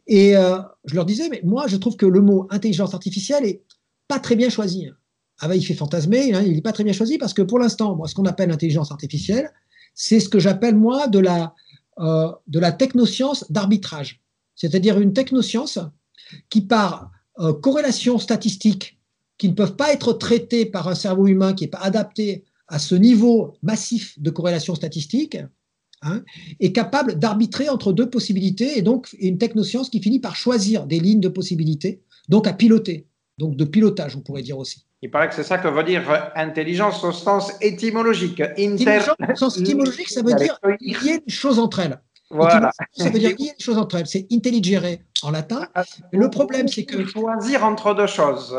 Et 0.07 0.37
euh, 0.37 0.59
je 0.85 0.95
leur 0.95 1.05
disais, 1.05 1.27
mais 1.29 1.41
moi, 1.43 1.67
je 1.67 1.75
trouve 1.75 1.97
que 1.97 2.05
le 2.05 2.21
mot 2.21 2.47
intelligence 2.49 2.93
artificielle 2.93 3.43
est 3.45 3.61
pas 4.07 4.19
très 4.19 4.37
bien 4.37 4.49
choisi. 4.49 4.89
Ah 5.41 5.49
ben, 5.49 5.55
il 5.55 5.63
fait 5.63 5.73
fantasmer, 5.73 6.33
hein, 6.33 6.41
il 6.45 6.53
n'est 6.53 6.61
pas 6.61 6.71
très 6.71 6.85
bien 6.85 6.93
choisi 6.93 7.17
parce 7.17 7.33
que 7.33 7.41
pour 7.41 7.59
l'instant, 7.59 7.95
moi, 7.95 8.07
ce 8.07 8.15
qu'on 8.15 8.25
appelle 8.25 8.49
l'intelligence 8.49 8.91
artificielle, 8.91 9.51
c'est 9.93 10.21
ce 10.21 10.29
que 10.29 10.39
j'appelle, 10.39 10.75
moi, 10.75 11.07
de 11.07 11.19
la, 11.19 11.53
euh, 11.99 12.31
de 12.47 12.59
la 12.59 12.71
technoscience 12.71 13.45
d'arbitrage. 13.51 14.21
C'est-à-dire 14.55 14.99
une 14.99 15.13
technoscience 15.13 15.79
qui 16.49 16.61
part 16.61 17.11
euh, 17.39 17.53
corrélations 17.53 18.19
statistiques 18.19 18.99
qui 19.37 19.49
ne 19.49 19.53
peuvent 19.53 19.75
pas 19.75 19.91
être 19.91 20.13
traitées 20.13 20.65
par 20.65 20.87
un 20.87 20.95
cerveau 20.95 21.27
humain 21.27 21.53
qui 21.53 21.63
n'est 21.65 21.69
pas 21.69 21.79
adapté 21.79 22.45
à 22.69 22.79
ce 22.79 22.95
niveau 22.95 23.53
massif 23.63 24.17
de 24.19 24.29
corrélation 24.29 24.75
statistique, 24.75 25.37
hein, 26.01 26.23
est 26.59 26.71
capable 26.71 27.19
d'arbitrer 27.19 27.67
entre 27.67 27.91
deux 27.91 28.09
possibilités 28.09 28.77
et 28.77 28.81
donc 28.81 29.13
une 29.19 29.37
technoscience 29.37 29.89
qui 29.89 30.01
finit 30.01 30.19
par 30.19 30.35
choisir 30.35 30.85
des 30.85 30.99
lignes 30.99 31.19
de 31.19 31.29
possibilités, 31.29 32.01
donc 32.29 32.47
à 32.47 32.53
piloter, 32.53 33.07
donc 33.39 33.55
de 33.55 33.65
pilotage, 33.65 34.15
on 34.15 34.21
pourrait 34.21 34.43
dire 34.43 34.57
aussi. 34.57 34.85
Il 35.01 35.09
paraît 35.09 35.29
que 35.29 35.33
c'est 35.33 35.43
ça 35.43 35.57
que 35.57 35.67
veut 35.67 35.83
dire 35.83 36.03
intelligence 36.35 37.03
au 37.05 37.13
sens 37.13 37.53
étymologique. 37.61 38.41
Intelligence 38.41 39.15
au 39.31 39.35
sens 39.35 39.57
étymologique, 39.57 40.09
ça 40.09 40.21
veut 40.21 40.35
dire 40.35 40.59
lier 40.81 41.21
les 41.25 41.33
choses 41.33 41.57
entre 41.57 41.79
elles. 41.79 41.99
Voilà. 42.29 42.71
Ça 42.91 43.09
veut 43.09 43.17
dire 43.17 43.31
a 43.31 43.33
des 43.33 43.53
choses 43.57 43.77
entre 43.77 43.95
elles. 43.95 44.07
C'est 44.07 44.27
intelligere 44.31 44.99
en 45.23 45.31
latin. 45.31 45.67
Ah, 45.73 45.83
le 46.11 46.29
problème, 46.29 46.67
c'est 46.67 46.83
que. 46.83 47.03
Choisir 47.05 47.63
entre 47.63 47.95
deux 47.95 48.07
choses. 48.07 48.55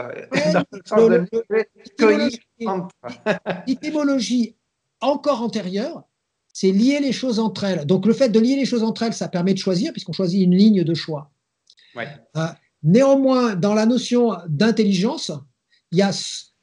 L'étymologie 3.67 4.57
encore 5.01 5.43
antérieure, 5.43 6.03
c'est 6.53 6.73
lier 6.73 7.01
les 7.01 7.13
choses 7.13 7.39
entre 7.39 7.65
elles. 7.65 7.87
Donc 7.87 8.07
le 8.07 8.13
fait 8.13 8.31
de 8.31 8.41
lier 8.41 8.57
les 8.57 8.65
choses 8.65 8.83
entre 8.83 9.05
elles, 9.05 9.15
ça 9.15 9.29
permet 9.29 9.55
de 9.55 9.59
choisir, 9.59 9.93
puisqu'on 9.93 10.13
choisit 10.13 10.43
une 10.43 10.57
ligne 10.57 10.83
de 10.83 10.95
choix. 10.95 11.31
Euh, 11.97 12.47
néanmoins, 12.83 13.55
dans 13.55 13.75
la 13.75 13.87
notion 13.87 14.37
d'intelligence, 14.49 15.33
il 15.93 15.99
y 15.99 16.03
a 16.03 16.11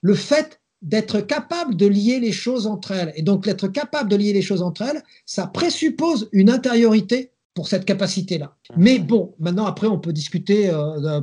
le 0.02 0.14
fait 0.14 0.62
d'être 0.82 1.22
capable 1.22 1.76
de 1.76 1.88
lier 1.88 2.20
les 2.20 2.32
choses 2.32 2.68
entre 2.68 2.92
elles. 2.92 3.12
Et 3.16 3.24
donc, 3.24 3.46
d'être 3.46 3.68
capable 3.68 4.10
de 4.10 4.16
lier 4.16 4.34
les 4.34 4.42
choses 4.42 4.62
entre 4.62 4.84
elles, 4.84 5.04
ça 5.26 5.48
présuppose 5.48 6.30
une 6.32 6.50
intériorité 6.50 7.32
pour 7.54 7.68
cette 7.68 7.86
capacité-là. 7.86 8.56
Mais 8.78 9.00
bon, 9.00 9.34
maintenant, 9.40 9.66
après, 9.66 9.88
on 9.88 9.98
peut 9.98 10.14
discuter 10.14 10.70
euh, 10.70 11.22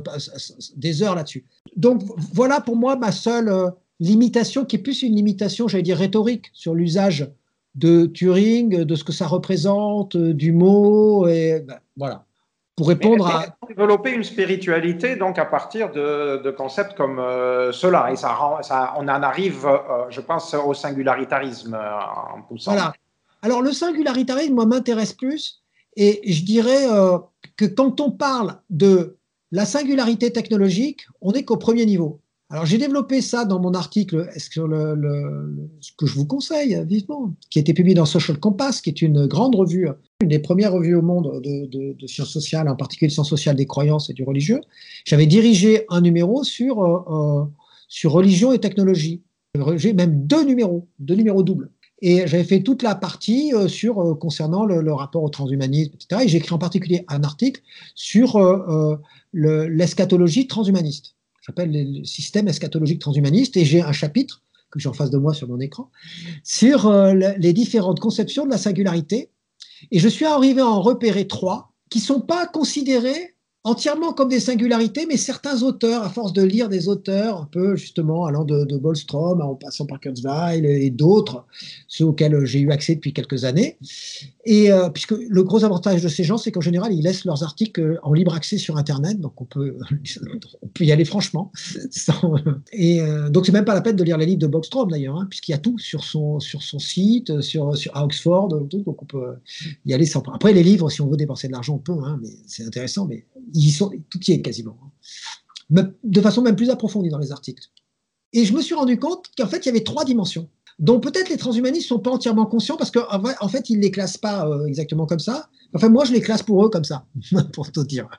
des 0.75 1.01
heures 1.01 1.15
là-dessus. 1.15 1.45
Donc, 1.77 2.03
voilà 2.33 2.59
pour 2.59 2.75
moi 2.75 2.97
ma 2.97 3.13
seule 3.13 3.47
euh, 3.47 3.69
limitation, 4.01 4.65
qui 4.65 4.75
est 4.75 4.79
plus 4.79 5.01
une 5.01 5.15
limitation, 5.15 5.69
j'allais 5.69 5.83
dire, 5.83 5.97
rhétorique 5.97 6.47
sur 6.51 6.75
l'usage 6.75 7.31
de 7.75 8.05
Turing, 8.05 8.83
de 8.83 8.95
ce 8.95 9.05
que 9.05 9.13
ça 9.13 9.27
représente, 9.27 10.17
euh, 10.17 10.33
du 10.33 10.51
mot, 10.51 11.27
et 11.27 11.63
ben, 11.65 11.79
voilà. 11.95 12.25
Pour 12.75 12.89
répondre 12.89 13.27
à. 13.27 13.57
Développer 13.67 14.11
une 14.11 14.23
spiritualité 14.23 15.15
donc 15.15 15.39
à 15.39 15.45
partir 15.45 15.91
de, 15.91 16.53
concepts 16.57 16.95
comme 16.95 17.19
euh, 17.19 17.71
cela. 17.71 18.11
Et 18.11 18.15
ça, 18.15 18.37
ça, 18.61 18.93
on 18.97 19.03
en 19.03 19.23
arrive, 19.23 19.65
euh, 19.65 20.05
je 20.09 20.21
pense, 20.21 20.53
au 20.53 20.73
singularitarisme 20.73 21.73
euh, 21.73 22.35
en 22.35 22.41
poussant. 22.41 22.73
Voilà. 22.73 22.93
Alors 23.41 23.61
le 23.61 23.71
singularitarisme, 23.71 24.53
moi, 24.53 24.65
m'intéresse 24.65 25.13
plus. 25.13 25.61
Et 25.97 26.21
je 26.29 26.43
dirais 26.43 26.87
que 27.55 27.63
quand 27.63 28.01
on 28.01 28.11
parle 28.11 28.57
de 28.69 29.17
la 29.51 29.65
singularité 29.65 30.33
technologique, 30.33 31.07
on 31.21 31.31
n'est 31.31 31.45
qu'au 31.45 31.55
premier 31.55 31.85
niveau. 31.85 32.19
Alors 32.51 32.67
j'ai 32.67 32.77
développé 32.77 33.21
ça 33.21 33.43
dans 33.43 33.59
mon 33.59 33.73
article 33.73 34.29
le, 34.57 35.69
ce 35.81 35.91
que 35.97 36.05
je 36.05 36.13
vous 36.13 36.27
conseille 36.27 36.79
vivement, 36.85 37.33
qui 37.49 37.57
a 37.57 37.61
été 37.61 37.73
publié 37.73 37.95
dans 37.95 38.05
Social 38.05 38.39
Compass, 38.39 38.81
qui 38.81 38.89
est 38.91 39.01
une 39.01 39.25
grande 39.25 39.55
revue, 39.55 39.89
une 40.21 40.29
des 40.29 40.37
premières 40.37 40.71
revues 40.71 40.95
au 40.95 41.01
monde 41.01 41.41
de, 41.41 42.07
sciences 42.07 42.29
sociales, 42.29 42.69
en 42.69 42.75
particulier 42.75 43.07
de 43.07 43.13
sciences 43.13 43.29
sociales 43.29 43.55
des 43.55 43.65
croyances 43.65 44.11
et 44.11 44.13
du 44.13 44.23
religieux. 44.23 44.61
J'avais 45.05 45.25
dirigé 45.25 45.85
un 45.89 46.01
numéro 46.01 46.43
sur, 46.43 46.83
euh, 46.83 46.99
euh, 47.09 47.45
sur 47.87 48.11
religion 48.11 48.53
et 48.53 48.59
technologie. 48.59 49.23
J'ai 49.77 49.93
même 49.93 50.27
deux 50.27 50.45
numéros, 50.45 50.87
deux 50.99 51.15
numéros 51.15 51.41
doubles. 51.41 51.71
Et 52.01 52.27
j'avais 52.27 52.43
fait 52.43 52.61
toute 52.61 52.83
la 52.83 52.93
partie 52.93 53.55
euh, 53.55 53.67
sur 53.67 54.19
concernant 54.19 54.65
le, 54.65 54.93
rapport 54.93 55.23
au 55.23 55.29
transhumanisme, 55.29 55.93
etc. 55.95 56.21
Et 56.25 56.27
j'ai 56.27 56.37
écrit 56.37 56.53
en 56.53 56.59
particulier 56.59 57.05
un 57.07 57.23
article 57.23 57.61
sur 57.95 58.39
l'eschatologie 59.33 60.45
transhumaniste 60.45 61.15
s'appelle 61.45 61.71
le 61.71 62.03
système 62.05 62.47
eschatologique 62.47 62.99
transhumaniste, 62.99 63.57
et 63.57 63.65
j'ai 63.65 63.81
un 63.81 63.91
chapitre 63.91 64.43
que 64.71 64.79
j'ai 64.79 64.89
en 64.89 64.93
face 64.93 65.11
de 65.11 65.17
moi 65.17 65.33
sur 65.33 65.47
mon 65.47 65.59
écran 65.59 65.89
sur 66.43 66.87
euh, 66.87 67.13
les 67.13 67.53
différentes 67.53 67.99
conceptions 67.99 68.45
de 68.45 68.51
la 68.51 68.57
singularité. 68.57 69.29
Et 69.91 69.99
je 69.99 70.07
suis 70.07 70.25
arrivé 70.25 70.61
à 70.61 70.67
en 70.67 70.81
repérer 70.81 71.27
trois 71.27 71.73
qui 71.89 71.99
ne 71.99 72.03
sont 72.03 72.21
pas 72.21 72.47
considérés 72.47 73.34
entièrement 73.65 74.13
comme 74.13 74.29
des 74.29 74.39
singularités, 74.39 75.07
mais 75.07 75.17
certains 75.17 75.63
auteurs, 75.63 76.03
à 76.03 76.09
force 76.09 76.33
de 76.33 76.43
lire 76.43 76.69
des 76.69 76.87
auteurs, 76.87 77.41
un 77.41 77.49
peu 77.51 77.75
justement 77.75 78.25
allant 78.25 78.45
de, 78.45 78.63
de 78.63 78.77
Bolstrom, 78.77 79.41
en 79.41 79.55
passant 79.55 79.87
par 79.87 79.99
Kurzweil 79.99 80.65
et 80.65 80.91
d'autres, 80.91 81.45
ceux 81.87 82.05
auxquels 82.05 82.45
j'ai 82.45 82.59
eu 82.59 82.71
accès 82.71 82.93
depuis 82.93 83.11
quelques 83.11 83.43
années. 83.43 83.77
Et 84.45 84.71
euh, 84.71 84.89
puisque 84.89 85.15
le 85.17 85.43
gros 85.43 85.63
avantage 85.63 86.03
de 86.03 86.07
ces 86.07 86.23
gens, 86.23 86.37
c'est 86.37 86.51
qu'en 86.51 86.61
général, 86.61 86.93
ils 86.93 87.01
laissent 87.01 87.25
leurs 87.25 87.41
articles 87.41 87.99
en 88.03 88.13
libre 88.13 88.35
accès 88.35 88.59
sur 88.59 88.77
Internet, 88.77 89.19
donc 89.19 89.41
on 89.41 89.45
peut, 89.45 89.75
y 90.79 90.91
aller 90.91 91.05
franchement. 91.05 91.51
et 92.71 93.01
euh, 93.01 93.29
donc 93.29 93.47
c'est 93.47 93.51
même 93.51 93.65
pas 93.65 93.73
la 93.73 93.81
peine 93.81 93.95
de 93.95 94.03
lire 94.03 94.19
les 94.19 94.27
livres 94.27 94.41
de 94.41 94.47
Bolstrom 94.47 94.91
d'ailleurs, 94.91 95.17
hein, 95.17 95.25
puisqu'il 95.27 95.51
y 95.51 95.55
a 95.55 95.59
tout 95.59 95.79
sur 95.79 96.03
son, 96.03 96.39
sur 96.39 96.61
son 96.61 96.77
site, 96.77 97.41
sur, 97.41 97.75
sur 97.75 97.97
à 97.97 98.05
Oxford, 98.05 98.49
donc 98.49 99.01
on 99.01 99.05
peut 99.05 99.33
y 99.87 99.93
aller 99.95 100.05
sans. 100.05 100.21
Après 100.31 100.53
les 100.53 100.61
livres, 100.61 100.91
si 100.91 101.01
on 101.01 101.07
veut 101.07 101.17
dépenser 101.17 101.47
de 101.47 101.53
l'argent, 101.53 101.73
on 101.73 101.79
peut, 101.79 102.03
hein, 102.03 102.19
mais 102.21 102.29
c'est 102.45 102.63
intéressant, 102.63 103.07
mais 103.07 103.25
ils 103.55 103.71
sont, 103.71 103.91
tout 104.09 104.19
y 104.27 104.33
est 104.33 104.41
quasiment, 104.41 104.77
de 105.69 106.21
façon 106.21 106.41
même 106.41 106.55
plus 106.55 106.69
approfondie 106.69 107.09
dans 107.09 107.17
les 107.17 107.31
articles. 107.31 107.63
Et 108.33 108.45
je 108.45 108.53
me 108.53 108.61
suis 108.61 108.75
rendu 108.75 108.99
compte 108.99 109.27
qu'en 109.37 109.47
fait, 109.47 109.65
il 109.65 109.67
y 109.67 109.69
avait 109.69 109.83
trois 109.83 110.05
dimensions, 110.05 110.49
dont 110.77 110.99
peut-être 110.99 111.29
les 111.29 111.37
transhumanistes 111.37 111.85
ne 111.85 111.95
sont 111.95 111.99
pas 111.99 112.11
entièrement 112.11 112.45
conscients, 112.45 112.77
parce 112.77 112.91
qu'en 112.91 113.23
en 113.39 113.47
fait, 113.47 113.69
ils 113.69 113.77
ne 113.77 113.81
les 113.81 113.91
classent 113.91 114.17
pas 114.17 114.47
euh, 114.47 114.65
exactement 114.65 115.05
comme 115.05 115.19
ça. 115.19 115.49
Enfin, 115.73 115.89
moi, 115.89 116.05
je 116.05 116.11
les 116.11 116.21
classe 116.21 116.43
pour 116.43 116.65
eux 116.65 116.69
comme 116.69 116.83
ça, 116.83 117.05
pour 117.53 117.71
tout 117.71 117.83
dire. 117.83 118.09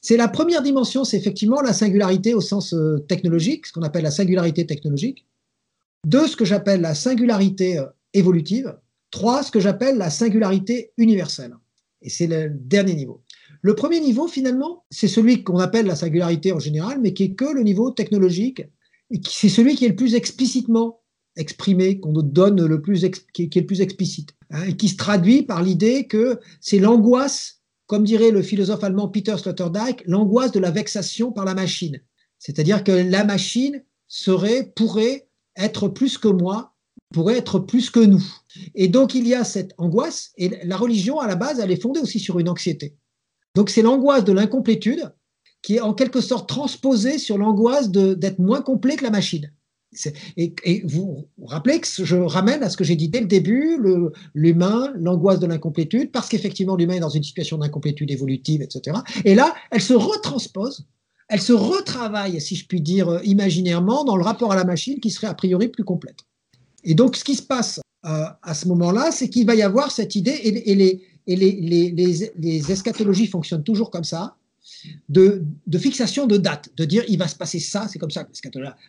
C'est 0.00 0.16
la 0.16 0.28
première 0.28 0.62
dimension, 0.62 1.04
c'est 1.04 1.16
effectivement 1.16 1.60
la 1.60 1.72
singularité 1.72 2.32
au 2.34 2.40
sens 2.40 2.72
euh, 2.74 3.04
technologique, 3.08 3.66
ce 3.66 3.72
qu'on 3.72 3.82
appelle 3.82 4.04
la 4.04 4.10
singularité 4.10 4.66
technologique. 4.66 5.26
Deux, 6.06 6.28
ce 6.28 6.36
que 6.36 6.44
j'appelle 6.44 6.80
la 6.80 6.94
singularité 6.94 7.78
euh, 7.78 7.86
évolutive. 8.12 8.76
Trois, 9.10 9.42
ce 9.42 9.50
que 9.50 9.60
j'appelle 9.60 9.98
la 9.98 10.10
singularité 10.10 10.92
universelle. 10.96 11.56
Et 12.02 12.10
c'est 12.10 12.26
le 12.26 12.50
dernier 12.50 12.94
niveau. 12.94 13.22
Le 13.66 13.74
premier 13.74 13.98
niveau, 13.98 14.28
finalement, 14.28 14.84
c'est 14.92 15.08
celui 15.08 15.42
qu'on 15.42 15.58
appelle 15.58 15.86
la 15.86 15.96
singularité 15.96 16.52
en 16.52 16.60
général, 16.60 17.00
mais 17.00 17.12
qui 17.12 17.24
est 17.24 17.34
que 17.34 17.52
le 17.52 17.64
niveau 17.64 17.90
technologique. 17.90 18.62
Et 19.10 19.20
c'est 19.28 19.48
celui 19.48 19.74
qui 19.74 19.84
est 19.84 19.88
le 19.88 19.96
plus 19.96 20.14
explicitement 20.14 21.00
exprimé, 21.36 21.98
qu'on 21.98 22.12
donne 22.12 22.64
le 22.64 22.80
plus, 22.80 23.04
qui 23.32 23.42
est 23.42 23.56
le 23.56 23.66
plus 23.66 23.80
explicite, 23.80 24.34
hein, 24.52 24.62
et 24.68 24.76
qui 24.76 24.86
se 24.86 24.94
traduit 24.94 25.42
par 25.42 25.64
l'idée 25.64 26.06
que 26.06 26.38
c'est 26.60 26.78
l'angoisse, 26.78 27.60
comme 27.88 28.04
dirait 28.04 28.30
le 28.30 28.40
philosophe 28.40 28.84
allemand 28.84 29.08
Peter 29.08 29.36
Sloterdijk, 29.36 30.04
l'angoisse 30.06 30.52
de 30.52 30.60
la 30.60 30.70
vexation 30.70 31.32
par 31.32 31.44
la 31.44 31.54
machine. 31.54 32.00
C'est-à-dire 32.38 32.84
que 32.84 32.92
la 32.92 33.24
machine 33.24 33.82
serait, 34.06 34.72
pourrait 34.76 35.28
être 35.56 35.88
plus 35.88 36.18
que 36.18 36.28
moi, 36.28 36.76
pourrait 37.12 37.38
être 37.38 37.58
plus 37.58 37.90
que 37.90 37.98
nous. 37.98 38.24
Et 38.76 38.86
donc 38.86 39.16
il 39.16 39.26
y 39.26 39.34
a 39.34 39.42
cette 39.42 39.72
angoisse, 39.76 40.30
et 40.36 40.64
la 40.64 40.76
religion, 40.76 41.18
à 41.18 41.26
la 41.26 41.34
base, 41.34 41.58
elle 41.58 41.72
est 41.72 41.82
fondée 41.82 41.98
aussi 41.98 42.20
sur 42.20 42.38
une 42.38 42.48
anxiété. 42.48 42.96
Donc 43.56 43.70
c'est 43.70 43.82
l'angoisse 43.82 44.22
de 44.22 44.32
l'incomplétude 44.32 45.10
qui 45.62 45.76
est 45.76 45.80
en 45.80 45.94
quelque 45.94 46.20
sorte 46.20 46.46
transposée 46.46 47.18
sur 47.18 47.38
l'angoisse 47.38 47.90
d'être 47.90 48.38
moins 48.38 48.60
complet 48.60 48.96
que 48.96 49.02
la 49.02 49.10
machine. 49.10 49.50
Et, 50.36 50.82
vous 50.84 51.26
vous 51.38 51.46
rappelez 51.46 51.80
que 51.80 51.86
je 51.86 52.16
ramène 52.16 52.62
à 52.62 52.68
ce 52.68 52.76
que 52.76 52.84
j'ai 52.84 52.96
dit 52.96 53.08
dès 53.08 53.20
le 53.20 53.26
début, 53.26 53.78
l'humain, 54.34 54.92
l'angoisse 54.96 55.40
de 55.40 55.46
l'incomplétude, 55.46 56.12
parce 56.12 56.28
qu'effectivement 56.28 56.76
l'humain 56.76 56.96
est 56.96 57.00
dans 57.00 57.08
une 57.08 57.22
situation 57.22 57.56
d'incomplétude 57.56 58.10
évolutive, 58.10 58.60
etc. 58.60 58.98
Et 59.24 59.34
là, 59.34 59.54
elle 59.70 59.80
se 59.80 59.94
retranspose, 59.94 60.86
elle 61.30 61.40
se 61.40 61.54
retravaille, 61.54 62.38
si 62.42 62.56
je 62.56 62.66
puis 62.66 62.82
dire, 62.82 63.20
imaginairement, 63.24 64.04
dans 64.04 64.16
le 64.16 64.22
rapport 64.22 64.52
à 64.52 64.56
la 64.56 64.64
machine 64.64 65.00
qui 65.00 65.10
serait 65.10 65.28
a 65.28 65.34
priori 65.34 65.68
plus 65.68 65.84
complète. 65.84 66.18
Et 66.84 66.94
donc 66.94 67.16
ce 67.16 67.24
qui 67.24 67.36
se 67.36 67.42
passe 67.42 67.80
euh, 68.04 68.26
à 68.42 68.52
ce 68.52 68.68
moment-là, 68.68 69.10
c'est 69.12 69.30
qu'il 69.30 69.46
va 69.46 69.54
y 69.54 69.62
avoir 69.62 69.90
cette 69.90 70.14
idée, 70.14 70.38
et 70.44 70.74
les, 70.74 71.02
et 71.26 71.36
les, 71.36 72.72
eschatologies 72.72 73.26
fonctionnent 73.26 73.64
toujours 73.64 73.90
comme 73.90 74.04
ça, 74.04 74.36
de, 75.08 75.44
fixation 75.78 76.26
de 76.26 76.36
date, 76.36 76.70
de 76.76 76.84
dire 76.84 77.04
il 77.08 77.18
va 77.18 77.28
se 77.28 77.36
passer 77.36 77.58
ça, 77.58 77.86
c'est 77.88 77.98
comme 77.98 78.10
ça, 78.10 78.26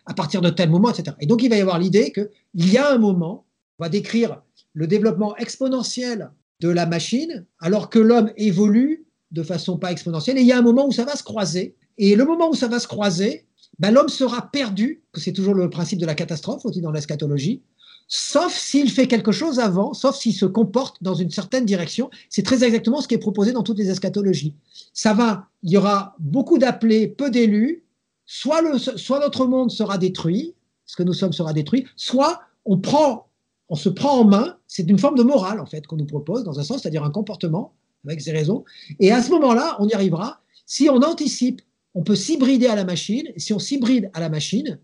à 0.06 0.14
partir 0.14 0.40
de 0.40 0.50
tel 0.50 0.70
moment, 0.70 0.90
etc. 0.90 1.16
Et 1.20 1.26
donc 1.26 1.42
il 1.42 1.50
va 1.50 1.56
y 1.56 1.60
avoir 1.60 1.78
l'idée 1.78 2.12
qu'il 2.12 2.72
y 2.72 2.76
a 2.76 2.92
un 2.92 2.98
moment, 2.98 3.46
on 3.78 3.84
va 3.84 3.88
décrire 3.88 4.42
le 4.74 4.86
développement 4.86 5.36
exponentiel 5.36 6.30
de 6.60 6.68
la 6.68 6.86
machine, 6.86 7.46
alors 7.60 7.90
que 7.90 7.98
l'homme 7.98 8.32
évolue 8.36 9.06
de 9.30 9.42
façon 9.42 9.78
pas 9.78 9.92
exponentielle, 9.92 10.38
et 10.38 10.40
il 10.40 10.46
y 10.46 10.52
a 10.52 10.58
un 10.58 10.62
moment 10.62 10.86
où 10.86 10.92
ça 10.92 11.04
va 11.04 11.14
se 11.16 11.22
croiser, 11.22 11.76
et 11.98 12.16
le 12.16 12.24
moment 12.24 12.50
où 12.50 12.54
ça 12.54 12.68
va 12.68 12.78
se 12.78 12.88
croiser, 12.88 13.46
ben, 13.78 13.92
l'homme 13.92 14.08
sera 14.08 14.50
perdu, 14.50 15.02
que 15.12 15.20
c'est 15.20 15.32
toujours 15.32 15.54
le 15.54 15.70
principe 15.70 15.98
de 15.98 16.06
la 16.06 16.14
catastrophe 16.14 16.64
aussi 16.64 16.80
dans 16.80 16.90
l'eschatologie, 16.90 17.62
sauf 18.08 18.54
s'il 18.54 18.90
fait 18.90 19.06
quelque 19.06 19.32
chose 19.32 19.60
avant, 19.60 19.92
sauf 19.92 20.16
s'il 20.16 20.34
se 20.34 20.46
comporte 20.46 21.02
dans 21.02 21.14
une 21.14 21.30
certaine 21.30 21.66
direction. 21.66 22.10
C'est 22.30 22.42
très 22.42 22.64
exactement 22.64 23.02
ce 23.02 23.06
qui 23.06 23.14
est 23.14 23.18
proposé 23.18 23.52
dans 23.52 23.62
toutes 23.62 23.78
les 23.78 23.90
eschatologies. 23.90 24.54
Ça 24.94 25.12
va, 25.12 25.46
il 25.62 25.70
y 25.70 25.76
aura 25.76 26.16
beaucoup 26.18 26.58
d'appelés, 26.58 27.06
peu 27.06 27.30
d'élus, 27.30 27.84
soit, 28.24 28.62
notre 28.62 29.46
monde 29.46 29.70
sera 29.70 29.98
détruit, 29.98 30.54
ce 30.86 30.96
que 30.96 31.02
nous 31.02 31.12
sommes 31.12 31.34
sera 31.34 31.52
détruit, 31.52 31.86
soit 31.96 32.40
on, 32.64 32.78
prend, 32.78 33.28
on 33.68 33.76
se 33.76 33.90
prend 33.90 34.20
en 34.20 34.24
main, 34.24 34.56
c'est 34.66 34.88
une 34.88 34.98
forme 34.98 35.16
de 35.16 35.22
morale 35.22 35.60
en 35.60 35.66
fait 35.66 35.86
qu'on 35.86 35.96
nous 35.96 36.06
propose 36.06 36.44
dans 36.44 36.58
un 36.58 36.64
sens, 36.64 36.82
c'est-à-dire 36.82 37.04
un 37.04 37.10
comportement 37.10 37.74
avec 38.06 38.22
ses 38.22 38.32
raisons, 38.32 38.64
et 39.00 39.12
à 39.12 39.22
ce 39.22 39.30
moment-là, 39.32 39.76
on 39.80 39.88
y 39.88 39.92
arrivera. 39.92 40.40
Si 40.64 40.88
on 40.88 41.02
anticipe, 41.02 41.60
on 41.94 42.02
peut 42.02 42.14
s'hybrider 42.14 42.68
à 42.68 42.76
la 42.76 42.84
machine, 42.84 43.28
si 43.36 43.52
on 43.52 43.58
s'hybride 43.58 44.10
à 44.14 44.20
la 44.20 44.30
machine, 44.30 44.78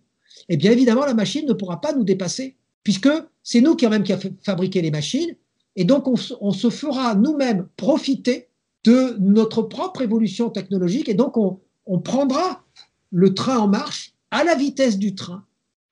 eh 0.48 0.56
bien 0.56 0.72
évidemment 0.72 1.06
la 1.06 1.14
machine 1.14 1.46
ne 1.46 1.52
pourra 1.52 1.80
pas 1.80 1.94
nous 1.94 2.04
dépasser 2.04 2.56
puisque 2.84 3.08
c'est 3.42 3.60
nous 3.60 3.74
qui, 3.74 3.86
même 3.88 4.04
qui 4.04 4.12
avons 4.12 4.34
fabriqué 4.42 4.82
les 4.82 4.90
machines, 4.90 5.34
et 5.76 5.84
donc 5.84 6.06
on, 6.06 6.52
se 6.52 6.70
fera 6.70 7.16
nous-mêmes 7.16 7.66
profiter 7.76 8.48
de 8.84 9.16
notre 9.18 9.62
propre 9.62 10.02
évolution 10.02 10.50
technologique, 10.50 11.08
et 11.08 11.14
donc 11.14 11.36
on, 11.36 11.98
prendra 11.98 12.62
le 13.10 13.34
train 13.34 13.58
en 13.58 13.66
marche 13.66 14.14
à 14.30 14.44
la 14.44 14.54
vitesse 14.54 14.98
du 14.98 15.14
train. 15.14 15.44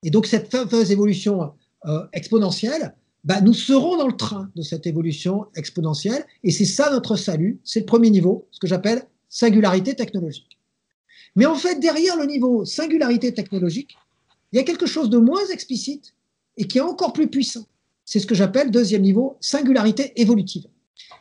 Et 0.03 0.09
donc 0.09 0.25
cette 0.25 0.49
fameuse 0.49 0.91
évolution 0.91 1.53
euh, 1.85 2.05
exponentielle, 2.13 2.95
bah, 3.23 3.41
nous 3.41 3.53
serons 3.53 3.97
dans 3.97 4.07
le 4.07 4.17
train 4.17 4.49
de 4.55 4.61
cette 4.61 4.85
évolution 4.85 5.47
exponentielle, 5.55 6.25
et 6.43 6.51
c'est 6.51 6.65
ça 6.65 6.91
notre 6.91 7.15
salut, 7.15 7.59
c'est 7.63 7.81
le 7.81 7.85
premier 7.85 8.09
niveau, 8.09 8.47
ce 8.51 8.59
que 8.59 8.67
j'appelle 8.67 9.03
singularité 9.29 9.95
technologique. 9.95 10.59
Mais 11.35 11.45
en 11.45 11.55
fait, 11.55 11.79
derrière 11.79 12.15
le 12.17 12.25
niveau 12.25 12.63
singularité 12.65 13.33
technologique, 13.33 13.97
il 14.51 14.57
y 14.57 14.59
a 14.59 14.63
quelque 14.63 14.85
chose 14.85 15.09
de 15.09 15.17
moins 15.17 15.45
explicite 15.51 16.13
et 16.57 16.65
qui 16.65 16.77
est 16.77 16.81
encore 16.81 17.13
plus 17.13 17.27
puissant. 17.27 17.65
C'est 18.05 18.19
ce 18.19 18.27
que 18.27 18.35
j'appelle, 18.35 18.71
deuxième 18.71 19.01
niveau, 19.01 19.37
singularité 19.39 20.13
évolutive. 20.21 20.65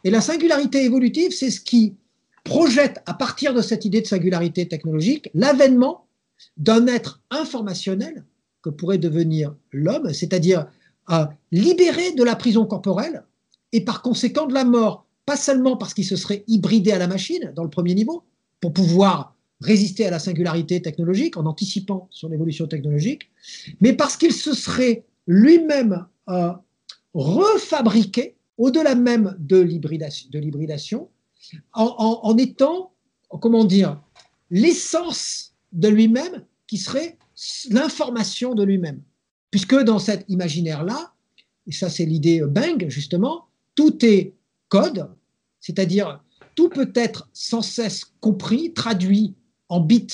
Et 0.04 0.10
la 0.10 0.20
singularité 0.20 0.84
évolutive, 0.84 1.32
c'est 1.32 1.50
ce 1.50 1.60
qui 1.60 1.94
projette 2.44 3.00
à 3.06 3.14
partir 3.14 3.54
de 3.54 3.62
cette 3.62 3.84
idée 3.84 4.00
de 4.00 4.06
singularité 4.06 4.66
technologique 4.66 5.30
l'avènement 5.34 6.06
d'un 6.56 6.86
être 6.88 7.22
informationnel 7.30 8.24
que 8.62 8.70
pourrait 8.70 8.98
devenir 8.98 9.54
l'homme, 9.70 10.12
c'est-à-dire 10.12 10.66
libéré 11.52 12.12
de 12.12 12.24
la 12.24 12.36
prison 12.36 12.66
corporelle 12.66 13.24
et 13.72 13.84
par 13.84 14.02
conséquent 14.02 14.46
de 14.46 14.54
la 14.54 14.64
mort, 14.64 15.06
pas 15.24 15.36
seulement 15.36 15.76
parce 15.76 15.94
qu'il 15.94 16.04
se 16.04 16.16
serait 16.16 16.44
hybridé 16.46 16.92
à 16.92 16.98
la 16.98 17.06
machine 17.06 17.52
dans 17.54 17.62
le 17.62 17.70
premier 17.70 17.94
niveau, 17.94 18.24
pour 18.60 18.72
pouvoir 18.72 19.34
résister 19.60 20.06
à 20.06 20.10
la 20.10 20.18
singularité 20.18 20.82
technologique 20.82 21.36
en 21.36 21.46
anticipant 21.46 22.08
sur 22.10 22.28
l'évolution 22.28 22.66
technologique, 22.66 23.30
mais 23.80 23.92
parce 23.92 24.16
qu'il 24.16 24.32
se 24.32 24.54
serait 24.54 25.04
lui-même 25.26 26.06
a 26.26 26.62
refabriqué, 27.14 28.36
au-delà 28.58 28.94
même 28.94 29.36
de 29.38 29.58
l'hybridation, 29.58 31.10
en, 31.72 32.36
étant 32.38 32.92
comment 33.40 33.64
dire, 33.64 34.00
l'essence 34.50 35.54
de 35.72 35.88
lui-même 35.88 36.44
qui 36.66 36.78
serait 36.78 37.18
l'information 37.70 38.54
de 38.54 38.62
lui-même. 38.62 39.02
Puisque 39.50 39.76
dans 39.82 39.98
cet 39.98 40.24
imaginaire-là, 40.28 41.12
et 41.66 41.72
ça 41.72 41.90
c'est 41.90 42.04
l'idée 42.04 42.42
Bang 42.42 42.86
justement, 42.88 43.46
tout 43.74 44.04
est 44.04 44.34
code, 44.68 45.10
c'est-à-dire 45.60 46.22
tout 46.54 46.68
peut 46.68 46.92
être 46.94 47.28
sans 47.32 47.62
cesse 47.62 48.04
compris, 48.20 48.72
traduit 48.72 49.34
en 49.68 49.80
bits, 49.80 50.06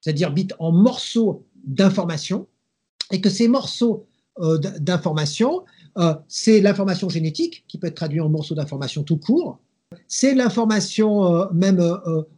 c'est-à-dire 0.00 0.32
bits 0.32 0.48
en 0.58 0.72
morceaux 0.72 1.44
d'information, 1.64 2.46
et 3.10 3.20
que 3.20 3.30
ces 3.30 3.48
morceaux 3.48 4.06
euh, 4.38 4.58
d'information, 4.58 5.64
euh, 5.96 6.14
c'est 6.28 6.60
l'information 6.60 7.08
génétique 7.08 7.64
qui 7.68 7.78
peut 7.78 7.86
être 7.86 7.94
traduite 7.94 8.20
en 8.20 8.28
morceaux 8.28 8.54
d'information 8.54 9.02
tout 9.02 9.16
court, 9.16 9.58
c'est 10.08 10.34
l'information 10.34 11.24
euh, 11.24 11.46
même 11.54 11.82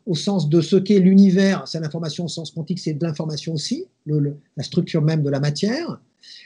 au 0.06 0.14
sens 0.14 0.48
de 0.48 0.60
ce 0.60 0.76
qu'est 0.76 1.00
l'univers, 1.00 1.66
c'est 1.66 1.80
l'information 1.80 2.26
au 2.26 2.28
sens 2.28 2.52
quantique, 2.52 2.78
c'est 2.78 2.94
de 2.94 3.04
l'information 3.04 3.54
aussi, 3.54 3.86
la 4.06 4.62
structure 4.62 5.02
même 5.02 5.22
de 5.24 5.30
la 5.30 5.40
matière, 5.40 6.00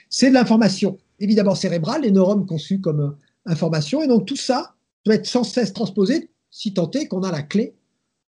c'est 0.09 0.29
de 0.29 0.33
l'information 0.33 0.97
évidemment 1.19 1.55
cérébrale, 1.55 2.01
les 2.01 2.11
neurones 2.11 2.47
conçus 2.47 2.81
comme 2.81 3.15
information, 3.45 4.01
et 4.01 4.07
donc 4.07 4.25
tout 4.25 4.35
ça 4.35 4.73
doit 5.05 5.15
être 5.15 5.27
sans 5.27 5.43
cesse 5.43 5.71
transposé, 5.71 6.29
si 6.49 6.73
tant 6.73 6.89
est 6.91 7.07
qu'on 7.07 7.21
a 7.21 7.31
la 7.31 7.43
clé 7.43 7.75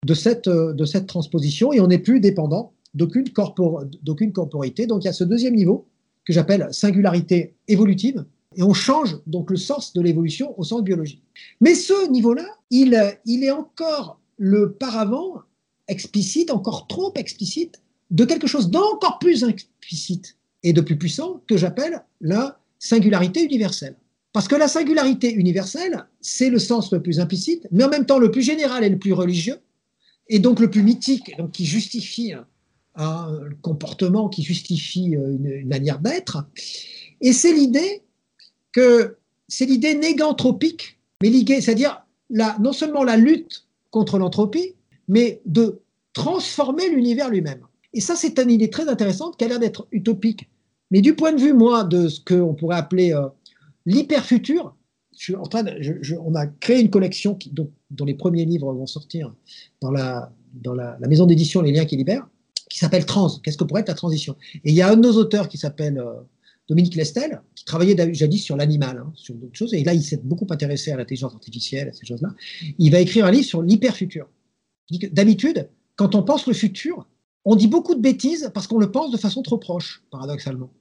de 0.04 0.12
cette, 0.12 0.48
de 0.48 0.84
cette 0.84 1.06
transposition, 1.06 1.72
et 1.72 1.80
on 1.80 1.86
n'est 1.86 1.98
plus 1.98 2.20
dépendant 2.20 2.72
d'aucune 2.92 4.32
corporité. 4.32 4.86
Donc 4.86 5.04
il 5.04 5.06
y 5.06 5.10
a 5.10 5.14
ce 5.14 5.24
deuxième 5.24 5.54
niveau 5.54 5.86
que 6.24 6.32
j'appelle 6.32 6.68
singularité 6.72 7.54
évolutive, 7.68 8.24
et 8.56 8.62
on 8.62 8.72
change 8.72 9.18
donc 9.26 9.50
le 9.50 9.56
sens 9.56 9.92
de 9.92 10.00
l'évolution 10.00 10.58
au 10.58 10.64
sens 10.64 10.82
biologique. 10.82 11.22
Mais 11.60 11.74
ce 11.74 12.08
niveau-là, 12.10 12.46
il, 12.70 12.94
est 12.94 13.50
encore 13.50 14.20
le 14.38 14.72
paravent 14.72 15.42
explicite, 15.88 16.50
encore 16.50 16.86
trop 16.86 17.12
explicite, 17.16 17.80
de 18.10 18.24
quelque 18.24 18.46
chose 18.46 18.70
d'encore 18.70 19.18
plus 19.18 19.44
explicite 19.44 20.36
et 20.62 20.72
de 20.72 20.80
plus 20.80 20.96
puissant 20.96 21.42
que 21.46 21.56
j'appelle 21.56 22.04
la 22.20 22.58
singularité 22.78 23.42
universelle. 23.42 23.96
Parce 24.32 24.48
que 24.48 24.56
la 24.56 24.68
singularité 24.68 25.32
universelle, 25.32 26.06
c'est 26.20 26.50
le 26.50 26.58
sens 26.58 26.92
le 26.92 27.02
plus 27.02 27.20
implicite, 27.20 27.66
mais 27.70 27.84
en 27.84 27.88
même 27.88 28.06
temps 28.06 28.18
le 28.18 28.30
plus 28.30 28.42
général 28.42 28.82
et 28.82 28.88
le 28.88 28.98
plus 28.98 29.12
religieux, 29.12 29.58
et 30.28 30.38
donc 30.38 30.58
le 30.58 30.70
plus 30.70 30.82
mythique, 30.82 31.36
donc 31.36 31.52
qui 31.52 31.66
justifie 31.66 32.32
un 32.96 33.40
comportement 33.62 34.28
qui 34.28 34.42
justifie 34.42 35.16
euh, 35.16 35.36
une, 35.36 35.68
manière 35.68 35.98
d'être. 35.98 36.46
Et 37.20 37.32
c'est 37.32 37.52
l'idée 37.52 38.02
que 38.72 39.16
c'est 39.48 39.66
l'idée 39.66 39.94
néganthropique, 39.94 40.98
mais 41.22 41.30
c'est-à-dire 41.60 42.04
non 42.30 42.72
seulement 42.72 43.04
la 43.04 43.16
lutte 43.16 43.66
contre 43.90 44.18
l'entropie, 44.18 44.74
mais 45.08 45.40
de 45.46 45.80
transformer 46.12 46.88
l'univers 46.88 47.28
lui-même. 47.28 47.60
Et 47.92 48.00
ça, 48.00 48.16
c'est 48.16 48.38
une 48.38 48.50
idée 48.50 48.70
très 48.70 48.88
intéressante 48.88 49.36
qui 49.36 49.44
a 49.44 49.48
l'air 49.48 49.60
d'être 49.60 49.86
utopique. 49.92 50.48
Mais 50.90 51.00
du 51.00 51.14
point 51.14 51.32
de 51.32 51.40
vue, 51.40 51.52
moi, 51.52 51.84
de 51.84 52.08
ce 52.08 52.20
qu'on 52.20 52.54
pourrait 52.54 52.76
appeler 52.76 53.12
euh, 53.12 53.28
l'hyperfutur, 53.86 54.74
je 55.16 55.34
en 55.36 55.44
train 55.44 55.64
on 56.24 56.34
a 56.34 56.46
créé 56.46 56.80
une 56.80 56.90
collection 56.90 57.36
qui, 57.36 57.50
dont, 57.50 57.70
les 58.04 58.14
premiers 58.14 58.44
livres 58.44 58.72
vont 58.72 58.86
sortir 58.86 59.32
dans 59.80 59.92
la, 59.92 60.32
dans 60.54 60.74
la 60.74 60.98
maison 61.06 61.26
d'édition 61.26 61.62
Les 61.62 61.70
Liens 61.70 61.84
qui 61.84 61.96
libèrent 61.96 62.26
qui 62.74 62.80
s'appelle 62.80 63.06
Trans. 63.06 63.30
Qu'est-ce 63.38 63.56
que 63.56 63.62
pourrait 63.62 63.82
être 63.82 63.88
la 63.88 63.94
transition? 63.94 64.34
Et 64.64 64.70
il 64.70 64.74
y 64.74 64.82
a 64.82 64.90
un 64.90 64.96
de 64.96 65.02
nos 65.02 65.12
auteurs 65.12 65.48
qui 65.48 65.58
s'appelle 65.58 65.96
euh, 65.96 66.14
Dominique 66.68 66.96
Lestel, 66.96 67.40
qui 67.54 67.64
travaillait 67.64 68.12
jadis 68.12 68.42
sur 68.42 68.56
l'animal, 68.56 68.98
hein, 68.98 69.12
sur 69.14 69.36
d'autres 69.36 69.54
choses, 69.54 69.72
et 69.74 69.84
là 69.84 69.94
il 69.94 70.02
s'est 70.02 70.20
beaucoup 70.24 70.48
intéressé 70.50 70.90
à 70.90 70.96
l'intelligence 70.96 71.32
artificielle, 71.34 71.90
à 71.90 71.92
ces 71.92 72.04
choses-là. 72.04 72.30
Il 72.80 72.90
va 72.90 72.98
écrire 72.98 73.26
un 73.26 73.30
livre 73.30 73.46
sur 73.46 73.62
l'hyperfutur. 73.62 74.28
D'habitude, 75.12 75.68
quand 75.94 76.16
on 76.16 76.24
pense 76.24 76.48
le 76.48 76.52
futur, 76.52 77.06
on 77.44 77.54
dit 77.54 77.68
beaucoup 77.68 77.94
de 77.94 78.00
bêtises 78.00 78.50
parce 78.52 78.66
qu'on 78.66 78.78
le 78.78 78.90
pense 78.90 79.12
de 79.12 79.18
façon 79.18 79.42
trop 79.42 79.58
proche, 79.58 80.02
paradoxalement. 80.10 80.72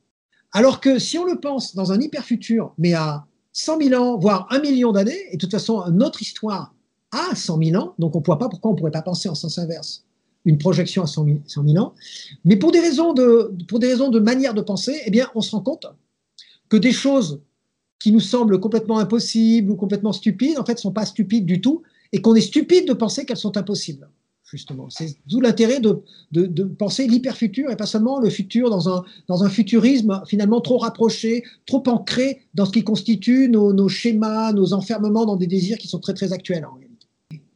Alors 0.51 0.81
que 0.81 0.97
si 0.97 1.19
on 1.19 1.25
le 1.25 1.39
pense 1.39 1.75
dans 1.75 1.91
un 1.91 2.01
hyperfutur, 2.01 2.73
mais 2.79 2.93
à 2.93 3.27
100 3.51 3.77
000 3.89 4.03
ans, 4.03 4.17
voire 4.17 4.47
un 4.49 4.59
million 4.59 4.91
d'années, 4.93 5.27
et 5.29 5.37
de 5.37 5.41
toute 5.41 5.51
façon, 5.51 5.83
notre 5.91 6.23
histoire 6.23 6.73
a 7.11 7.35
100 7.35 7.59
000 7.63 7.79
ans, 7.79 7.93
donc 7.99 8.15
on 8.15 8.19
ne 8.19 8.25
voit 8.25 8.39
pas 8.39 8.49
pourquoi 8.49 8.71
on 8.71 8.73
ne 8.73 8.79
pourrait 8.79 8.89
pas 8.89 9.03
penser 9.03 9.29
en 9.29 9.35
sens 9.35 9.59
inverse? 9.59 10.07
Une 10.45 10.57
projection 10.57 11.03
à 11.03 11.07
100 11.07 11.25
000, 11.45 11.77
ans. 11.77 11.93
Mais 12.43 12.57
pour 12.57 12.71
des, 12.71 12.79
raisons 12.79 13.13
de, 13.13 13.53
pour 13.67 13.79
des 13.79 13.87
raisons 13.87 14.09
de 14.09 14.19
manière 14.19 14.53
de 14.53 14.61
penser, 14.61 14.99
eh 15.05 15.11
bien, 15.11 15.29
on 15.35 15.41
se 15.41 15.51
rend 15.51 15.61
compte 15.61 15.85
que 16.69 16.77
des 16.77 16.91
choses 16.91 17.41
qui 17.99 18.11
nous 18.11 18.19
semblent 18.19 18.59
complètement 18.59 18.99
impossibles 18.99 19.71
ou 19.71 19.75
complètement 19.75 20.11
stupides, 20.11 20.59
en 20.59 20.65
fait, 20.65 20.73
ne 20.73 20.79
sont 20.79 20.91
pas 20.91 21.05
stupides 21.05 21.45
du 21.45 21.61
tout, 21.61 21.83
et 22.11 22.21
qu'on 22.21 22.35
est 22.35 22.41
stupide 22.41 22.87
de 22.87 22.93
penser 22.93 23.25
qu'elles 23.25 23.37
sont 23.37 23.55
impossibles. 23.57 24.09
Justement, 24.43 24.87
c'est 24.89 25.15
d'où 25.25 25.39
l'intérêt 25.39 25.79
de, 25.79 26.03
de, 26.31 26.63
penser 26.63 27.07
l'hyperfutur 27.07 27.71
et 27.71 27.75
pas 27.75 27.87
seulement 27.87 28.19
le 28.19 28.29
futur 28.29 28.69
dans 28.69 28.87
un, 28.87 29.03
dans 29.27 29.43
un 29.43 29.49
futurisme 29.49 30.21
finalement 30.27 30.61
trop 30.61 30.77
rapproché, 30.77 31.43
trop 31.65 31.81
ancré 31.87 32.41
dans 32.53 32.65
ce 32.65 32.71
qui 32.71 32.83
constitue 32.83 33.49
nos, 33.49 33.73
nos 33.73 33.87
schémas, 33.87 34.53
nos 34.53 34.73
enfermements 34.73 35.25
dans 35.25 35.37
des 35.37 35.47
désirs 35.47 35.79
qui 35.79 35.87
sont 35.87 35.97
très 35.97 36.13
très 36.13 36.33
actuels 36.33 36.65
en 36.65 36.75
réalité. 36.75 37.07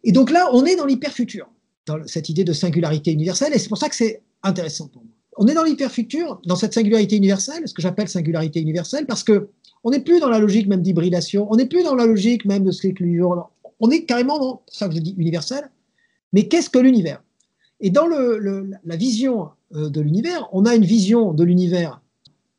Et 0.04 0.12
donc 0.12 0.32
là, 0.32 0.50
on 0.54 0.66
est 0.66 0.76
dans 0.76 0.88
l'hyperfutur 0.88 1.48
dans 1.88 2.06
cette 2.06 2.30
idée 2.30 2.44
de 2.44 2.54
singularité 2.54 3.12
universelle, 3.12 3.54
et 3.54 3.60
c'est 3.60 3.70
pour 3.70 3.78
ça 3.78 3.90
que 3.90 3.96
c'est 3.96 4.22
intéressant 4.44 4.88
pour 4.88 5.04
moi. 5.04 5.12
On 5.38 5.48
est 5.48 5.54
dans 5.54 5.64
l'hyperfutur, 5.64 6.42
dans 6.46 6.56
cette 6.56 6.74
singularité 6.74 7.16
universelle, 7.16 7.68
ce 7.68 7.74
que 7.74 7.82
j'appelle 7.82 8.08
singularité 8.08 8.60
universelle, 8.60 9.06
parce 9.06 9.24
que 9.24 9.50
on 9.84 9.92
n'est 9.92 10.00
plus 10.00 10.20
dans 10.20 10.30
la 10.30 10.40
logique 10.40 10.68
même 10.68 10.82
d'hybridation, 10.82 11.48
on 11.50 11.56
n'est 11.56 11.68
plus 11.68 11.84
dans 11.84 11.96
la 11.96 12.06
logique 12.06 12.46
même 12.46 12.64
de 12.64 12.72
ce 12.72 12.88
on 13.80 13.92
est 13.92 14.06
carrément 14.06 14.40
dans 14.40 14.62
ça 14.68 14.90
que 14.90 14.96
je 14.96 15.00
dis 15.00 15.16
universel. 15.18 15.70
Mais 16.34 16.48
qu'est-ce 16.48 16.70
que 16.70 16.80
l'univers? 16.80 17.24
Et 17.80 17.90
dans 17.90 18.08
la 18.08 18.96
vision 18.96 19.50
euh, 19.76 19.90
de 19.90 20.02
l'univers, 20.02 20.50
on 20.52 20.66
a 20.66 20.76
une 20.76 20.86
vision 20.86 21.34
de 21.34 21.44
l'univers 21.44 22.02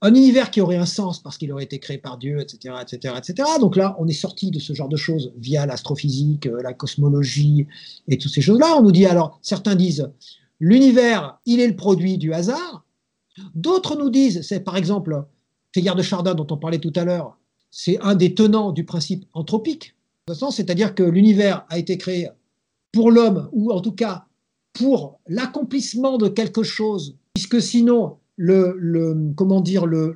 un 0.00 0.14
univers 0.14 0.50
qui 0.50 0.60
aurait 0.60 0.76
un 0.76 0.86
sens 0.86 1.20
parce 1.20 1.38
qu'il 1.38 1.50
aurait 1.52 1.64
été 1.64 1.78
créé 1.80 1.98
par 1.98 2.18
Dieu, 2.18 2.40
etc., 2.40 2.74
etc., 2.80 3.14
etc. 3.18 3.48
Donc 3.60 3.76
là, 3.76 3.96
on 3.98 4.06
est 4.06 4.12
sorti 4.12 4.50
de 4.50 4.58
ce 4.60 4.72
genre 4.72 4.88
de 4.88 4.96
choses 4.96 5.32
via 5.36 5.66
l'astrophysique, 5.66 6.46
euh, 6.46 6.62
la 6.62 6.72
cosmologie 6.72 7.66
et 8.06 8.18
toutes 8.18 8.32
ces 8.32 8.40
choses-là. 8.40 8.76
On 8.78 8.82
nous 8.82 8.92
dit 8.92 9.06
alors, 9.06 9.38
certains 9.42 9.74
disent, 9.74 10.10
l'univers, 10.60 11.38
il 11.46 11.60
est 11.60 11.66
le 11.66 11.76
produit 11.76 12.16
du 12.16 12.32
hasard. 12.32 12.84
D'autres 13.54 13.96
nous 13.96 14.10
disent, 14.10 14.42
c'est 14.42 14.60
par 14.60 14.76
exemple 14.76 15.24
Teilhard 15.72 15.96
de 15.96 16.02
Chardin 16.02 16.34
dont 16.34 16.46
on 16.50 16.56
parlait 16.56 16.78
tout 16.78 16.92
à 16.94 17.04
l'heure, 17.04 17.36
c'est 17.70 18.00
un 18.00 18.14
des 18.14 18.34
tenants 18.34 18.72
du 18.72 18.84
principe 18.84 19.26
anthropique. 19.32 19.94
C'est-à-dire 20.50 20.94
que 20.94 21.02
l'univers 21.02 21.64
a 21.70 21.78
été 21.78 21.98
créé 21.98 22.28
pour 22.92 23.10
l'homme, 23.10 23.48
ou 23.52 23.72
en 23.72 23.80
tout 23.80 23.92
cas 23.92 24.26
pour 24.72 25.18
l'accomplissement 25.26 26.18
de 26.18 26.28
quelque 26.28 26.62
chose, 26.62 27.16
puisque 27.34 27.60
sinon 27.60 28.18
le, 28.38 29.32
comment 29.34 29.60
dire, 29.60 29.84
le, 29.86 30.14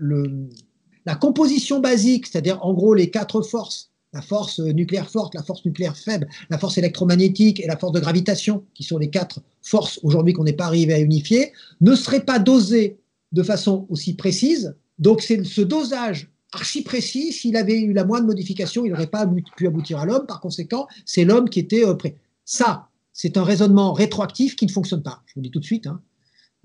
la 1.05 1.15
composition 1.15 1.81
basique, 1.81 2.27
c'est-à-dire 2.27 2.65
en 2.65 2.73
gros 2.73 2.95
les 2.95 3.11
quatre 3.11 3.43
forces, 3.43 3.91
la 4.15 4.23
force 4.23 4.61
nucléaire 4.61 5.11
forte, 5.11 5.35
la 5.35 5.43
force 5.43 5.65
nucléaire 5.65 5.97
faible, 5.97 6.29
la 6.51 6.59
force 6.59 6.79
électromagnétique 6.79 7.61
et 7.61 7.67
la 7.67 7.77
force 7.77 7.93
de 7.93 8.01
gravitation, 8.01 8.65
qui 8.75 8.85
sont 8.85 8.99
les 8.99 9.11
quatre 9.11 9.41
forces 9.63 9.99
aujourd'hui 10.03 10.33
qu'on 10.33 10.45
n'est 10.45 10.53
pas 10.53 10.67
arrivé 10.67 10.95
à 10.95 11.01
unifier, 11.01 11.53
ne 11.81 11.95
seraient 11.95 12.25
pas 12.25 12.39
dosées 12.39 12.99
de 13.33 13.43
façon 13.43 13.87
aussi 13.89 14.15
précise. 14.15 14.75
Donc 14.99 15.23
c'est 15.23 15.43
ce 15.45 15.63
dosage 15.63 16.31
archi 16.53 16.83
précis, 16.83 17.33
s'il 17.33 17.57
avait 17.57 17.81
eu 17.81 17.93
la 17.93 18.05
moindre 18.05 18.27
modification, 18.27 18.85
il 18.85 18.91
n'aurait 18.91 19.07
pas 19.07 19.27
pu 19.57 19.67
aboutir 19.67 19.99
à 19.99 20.05
l'homme. 20.05 20.27
Par 20.27 20.41
conséquent, 20.41 20.87
c'est 21.07 21.25
l'homme 21.25 21.49
qui 21.49 21.59
était 21.59 21.85
euh, 21.85 21.95
prêt. 21.95 22.17
Ça, 22.45 22.89
c'est 23.13 23.37
un 23.37 23.45
raisonnement 23.45 23.93
rétroactif 23.93 24.55
qui 24.55 24.67
ne 24.67 24.71
fonctionne 24.71 25.03
pas. 25.03 25.23
Je 25.27 25.35
vous 25.35 25.41
le 25.41 25.45
dis 25.45 25.51
tout 25.51 25.61
de 25.61 25.65
suite. 25.65 25.87
Hein. 25.87 26.01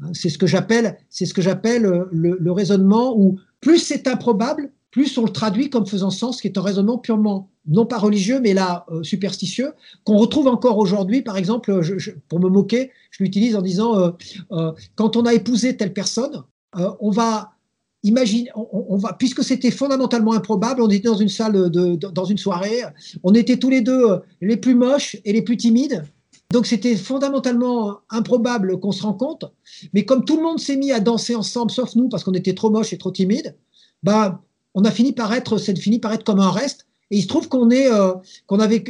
Hein, 0.02 0.12
c'est 0.14 0.30
ce 0.30 0.38
que 0.38 0.48
j'appelle, 0.48 0.98
c'est 1.10 1.26
ce 1.26 1.34
que 1.34 1.42
j'appelle 1.42 1.86
euh, 1.86 2.06
le, 2.12 2.52
raisonnement 2.52 3.18
où 3.18 3.40
plus 3.62 3.80
c'est 3.80 4.08
improbable, 4.08 4.72
plus 4.92 5.18
on 5.18 5.24
le 5.24 5.32
traduit 5.32 5.70
comme 5.70 5.88
faisant 5.88 6.12
sens, 6.12 6.42
qui 6.42 6.48
est 6.48 6.58
un 6.58 6.62
raisonnement 6.62 6.98
purement 6.98 7.50
non 7.68 7.86
pas 7.86 7.98
religieux, 7.98 8.40
mais 8.40 8.54
là 8.54 8.86
euh, 8.92 9.04
superstitieux, 9.04 9.74
qu'on 10.04 10.18
retrouve 10.18 10.48
encore 10.48 10.78
aujourd'hui. 10.78 11.22
Par 11.22 11.38
exemple, 11.38 11.82
pour 12.30 12.40
me 12.40 12.50
moquer, 12.50 12.92
je 13.12 13.24
l'utilise 13.24 13.56
en 13.56 13.62
disant 13.62 14.14
euh, 14.52 14.72
quand 14.96 15.16
on 15.16 15.26
a 15.26 15.34
épousé 15.34 15.76
telle 15.76 15.94
personne, 15.94 16.44
on 17.00 17.10
va 17.10 17.54
imaginer, 18.04 18.50
on, 18.56 18.98
va, 18.98 19.14
puisque 19.14 19.44
c'était 19.44 19.72
fondamentalement 19.72 20.34
improbable, 20.34 20.82
on 20.82 20.90
était 20.90 21.08
dans 21.08 21.16
une 21.16 21.30
salle 21.30 21.72
de, 21.72 21.96
dans 21.96 22.26
une 22.26 22.38
soirée, 22.38 22.84
on 23.24 23.34
était 23.34 23.58
tous 23.58 23.72
les 23.72 23.82
deux 23.82 24.22
les 24.42 24.58
plus 24.58 24.76
moches 24.76 25.18
et 25.26 25.34
les 25.34 25.42
plus 25.42 25.58
timides. 25.58 26.06
Donc 26.52 26.66
c'était 26.66 26.96
fondamentalement 26.96 28.00
improbable 28.10 28.80
qu'on 28.80 28.94
se 28.94 29.04
rencontre, 29.04 29.52
mais 29.94 30.06
comme 30.06 30.24
tout 30.24 30.38
le 30.38 30.44
monde 30.44 30.60
s'est 30.60 30.78
mis 30.78 30.92
à 30.92 31.00
danser 31.00 31.36
ensemble, 31.36 31.72
sauf 31.72 31.96
nous, 31.96 32.08
parce 32.08 32.24
qu'on 32.24 32.34
était 32.34 32.54
trop 32.54 32.70
moches 32.70 32.94
et 32.94 32.98
trop 32.98 33.12
timides, 33.12 33.56
bah, 34.02 34.42
on 34.74 34.86
a 34.86 34.92
fini 34.92 35.12
par 35.12 35.34
être, 35.34 35.58
c'est 35.58 35.78
fini 35.78 36.00
par 36.00 36.14
être 36.14 36.24
comme 36.24 36.40
un 36.40 36.52
reste. 36.52 36.86
Et 37.10 37.18
il 37.18 37.22
se 37.22 37.28
trouve 37.28 37.48
qu'on 37.48 37.70
est, 37.70 37.92
euh, 37.92 38.14
qu'on 38.48 38.60
avait, 38.60 38.84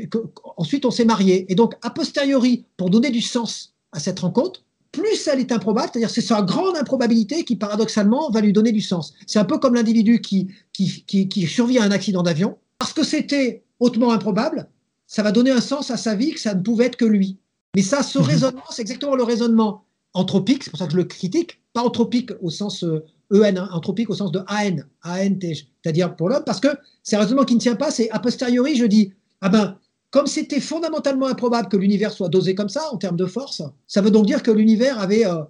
ensuite 0.58 0.86
on 0.86 0.92
s'est 0.92 1.06
marié. 1.06 1.52
Et 1.52 1.56
donc 1.56 1.76
a 1.82 1.90
posteriori, 1.90 2.66
pour 2.78 2.90
donner 2.90 3.10
du 3.10 3.22
sens 3.22 3.74
à 3.92 4.00
cette 4.00 4.20
rencontre, 4.20 4.64
plus 4.92 5.28
elle 5.28 5.40
est 5.40 5.52
improbable, 5.52 5.90
c'est-à-dire 5.92 6.10
c'est 6.10 6.22
sa 6.22 6.42
grande 6.42 6.76
improbabilité 6.76 7.44
qui 7.44 7.56
paradoxalement 7.56 8.30
va 8.32 8.42
lui 8.42 8.54
donner 8.54 8.72
du 8.72 8.82
sens. 8.82 9.14
C'est 9.26 9.40
un 9.40 9.46
peu 9.46 9.58
comme 9.60 9.76
l'individu 9.76 10.22
qui, 10.22 10.48
qui, 10.74 11.04
qui 11.06 11.48
survit 11.48 11.78
à 11.80 11.84
un 11.84 11.92
accident 11.92 12.24
d'avion, 12.24 12.58
parce 12.80 12.94
que 12.94 13.04
c'était 13.04 13.64
hautement 13.80 14.12
improbable, 14.12 14.70
ça 15.06 15.24
va 15.24 15.32
donner 15.32 15.52
un 15.52 15.62
sens 15.62 15.92
à 15.92 15.98
sa 15.98 16.16
vie 16.16 16.34
que 16.34 16.40
ça 16.40 16.54
ne 16.54 16.62
pouvait 16.62 16.86
être 16.86 16.98
que 16.98 17.06
lui. 17.06 17.38
Mais 17.76 17.82
ça, 17.82 18.04
ce 18.04 18.20
raisonnement, 18.20 18.64
c'est 18.70 18.82
exactement 18.82 19.16
le 19.16 19.24
raisonnement 19.24 19.86
anthropique, 20.14 20.64
c'est 20.64 20.70
pour 20.70 20.80
ça 20.80 20.86
que 20.86 20.94
je 20.94 20.98
le 20.98 21.04
critique, 21.04 21.62
pas 21.74 21.82
anthropique 21.82 22.32
au 22.42 22.50
sens 22.50 22.84
EN, 23.32 23.58
hein, 23.58 23.70
anthropique 23.72 24.10
au 24.10 24.16
sens 24.16 24.32
de 24.32 24.40
AN, 24.48 24.78
ANT, 25.04 25.40
c'est-à-dire 25.42 26.16
pour 26.16 26.30
l'homme, 26.30 26.44
parce 26.46 26.60
que 26.60 26.70
c'est 27.04 27.16
un 27.16 27.20
raisonnement 27.20 27.44
qui 27.44 27.56
ne 27.56 27.60
tient 27.60 27.76
pas, 27.76 27.92
c'est 27.92 28.10
a 28.12 28.20
posteriori, 28.20 28.76
je 28.76 28.86
dis, 28.86 29.14
ah 29.42 29.50
ben, 29.50 29.78
comme 30.10 30.28
c'était 30.28 30.62
fondamentalement 30.62 31.28
improbable 31.28 31.68
que 31.68 31.78
l'univers 31.78 32.12
soit 32.12 32.30
dosé 32.30 32.56
comme 32.56 32.70
ça 32.70 32.90
en 32.92 32.98
termes 32.98 33.18
de 33.18 33.26
force, 33.26 33.62
ça 33.88 34.02
veut 34.02 34.12
donc 34.12 34.26
dire 34.26 34.42
que 34.42 34.52
l'univers 34.52 35.00
avait, 35.00 35.26
euh, 35.26 35.44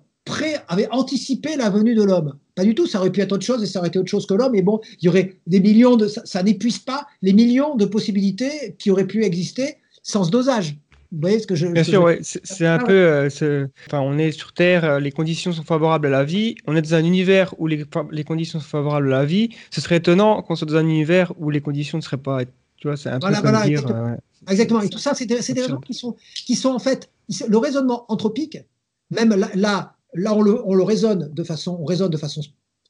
avait 0.67 0.89
anticipé 0.91 1.55
la 1.55 1.69
venue 1.69 1.95
de 1.95 2.03
l'homme. 2.03 2.33
Pas 2.55 2.63
du 2.63 2.73
tout, 2.73 2.87
ça 2.87 2.99
aurait 2.99 3.11
pu 3.11 3.21
être 3.21 3.33
autre 3.33 3.45
chose 3.45 3.61
et 3.61 3.67
ça 3.67 3.79
aurait 3.79 3.89
été 3.89 3.99
autre 3.99 4.09
chose 4.09 4.25
que 4.25 4.33
l'homme, 4.33 4.53
mais 4.53 4.63
bon, 4.63 4.81
il 4.99 5.05
y 5.05 5.09
aurait 5.09 5.35
des 5.45 5.59
millions 5.59 5.95
de. 5.95 6.07
Ça, 6.07 6.41
n'épuise 6.41 6.79
pas 6.79 7.05
les 7.21 7.33
millions 7.33 7.75
de 7.75 7.85
possibilités 7.85 8.75
qui 8.79 8.89
auraient 8.89 9.07
pu 9.07 9.23
exister 9.23 9.77
sans 10.01 10.23
ce 10.23 10.31
dosage. 10.31 10.77
Vous 11.11 11.21
voyez 11.21 11.39
ce 11.39 11.47
que 11.47 11.55
je. 11.55 11.67
Bien 11.67 11.83
sûr, 11.83 12.03
ouais. 12.03 12.19
c'est 12.21 12.65
un 12.65 12.79
peu. 12.79 12.93
Euh, 12.93 13.67
enfin, 13.87 14.01
on 14.01 14.17
est 14.17 14.31
sur 14.31 14.53
Terre, 14.53 14.83
euh, 14.83 14.99
les 14.99 15.11
conditions 15.11 15.53
sont 15.53 15.63
favorables 15.63 16.07
à 16.07 16.09
la 16.09 16.23
vie. 16.23 16.55
On 16.65 16.75
est 16.75 16.81
dans 16.81 16.95
un 16.95 17.03
univers 17.03 17.53
où 17.59 17.67
les, 17.67 17.85
les 18.11 18.23
conditions 18.23 18.59
sont 18.59 18.67
favorables 18.67 19.13
à 19.13 19.19
la 19.19 19.25
vie. 19.25 19.49
Ce 19.71 19.79
serait 19.79 19.97
étonnant 19.97 20.41
qu'on 20.41 20.55
soit 20.55 20.67
dans 20.67 20.75
un 20.75 20.87
univers 20.87 21.33
où 21.37 21.49
les 21.49 21.61
conditions 21.61 21.97
ne 21.97 22.03
seraient 22.03 22.17
pas. 22.17 22.41
Tu 22.77 22.87
vois, 22.87 22.97
c'est 22.97 23.09
un 23.09 23.19
peu 23.19 23.33
comme 23.41 23.61
dire. 23.63 23.85
Exactement. 24.49 24.81
Et 24.81 24.89
tout 24.89 24.99
ça, 24.99 25.13
c'est 25.13 25.25
des, 25.25 25.35
raisons 25.35 25.77
qui 25.77 25.93
sont, 25.93 26.15
qui 26.45 26.55
sont 26.55 26.69
en 26.69 26.79
fait 26.79 27.09
le 27.47 27.57
raisonnement 27.57 28.05
anthropique. 28.09 28.57
Même 29.11 29.29
là, 29.29 29.49
là, 29.55 29.95
là 30.13 30.33
on, 30.33 30.41
le, 30.41 30.61
on, 30.65 30.73
le, 30.73 30.83
raisonne 30.83 31.29
de 31.33 31.43
façon, 31.43 31.77
on 31.79 31.85
raisonne 31.85 32.11
de 32.11 32.17
façon 32.17 32.41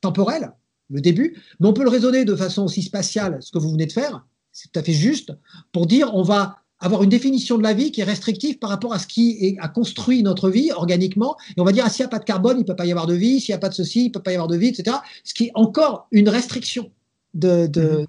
temporelle, 0.01 0.51
le 0.89 1.01
début, 1.01 1.41
mais 1.59 1.67
on 1.67 1.73
peut 1.73 1.83
le 1.83 1.89
raisonner 1.89 2.25
de 2.25 2.35
façon 2.35 2.63
aussi 2.63 2.81
spatiale, 2.81 3.37
ce 3.41 3.51
que 3.51 3.59
vous 3.59 3.71
venez 3.71 3.85
de 3.85 3.91
faire. 3.91 4.25
C'est 4.51 4.71
tout 4.71 4.79
à 4.79 4.83
fait 4.83 4.93
juste 4.93 5.33
pour 5.71 5.85
dire 5.85 6.13
on 6.13 6.23
va 6.23 6.57
avoir 6.79 7.03
une 7.03 7.09
définition 7.09 7.57
de 7.57 7.63
la 7.63 7.73
vie 7.73 7.91
qui 7.91 8.01
est 8.01 8.05
restrictive 8.05 8.59
par 8.59 8.69
rapport 8.69 8.93
à 8.93 8.99
ce 8.99 9.07
qui 9.07 9.57
a 9.59 9.67
construit 9.67 10.21
notre 10.23 10.49
vie 10.49 10.71
organiquement. 10.71 11.35
Et 11.55 11.61
on 11.61 11.63
va 11.63 11.71
dire, 11.71 11.83
ah, 11.85 11.89
s'il 11.89 12.03
n'y 12.03 12.07
a 12.07 12.09
pas 12.09 12.19
de 12.19 12.25
carbone, 12.25 12.57
il 12.57 12.61
ne 12.61 12.65
peut 12.65 12.75
pas 12.75 12.85
y 12.85 12.91
avoir 12.91 13.07
de 13.07 13.15
vie, 13.15 13.39
s'il 13.39 13.53
n'y 13.53 13.57
a 13.57 13.59
pas 13.59 13.69
de 13.69 13.73
ceci, 13.73 14.01
il 14.01 14.07
ne 14.07 14.11
peut 14.11 14.21
pas 14.21 14.31
y 14.31 14.35
avoir 14.35 14.47
de 14.47 14.57
vie, 14.57 14.67
etc. 14.67 14.97
Ce 15.23 15.33
qui 15.33 15.45
est 15.45 15.51
encore 15.55 16.07
une 16.11 16.29
restriction 16.29 16.91
de, 17.33 17.67
de, 17.67 17.81
mm-hmm 17.81 18.05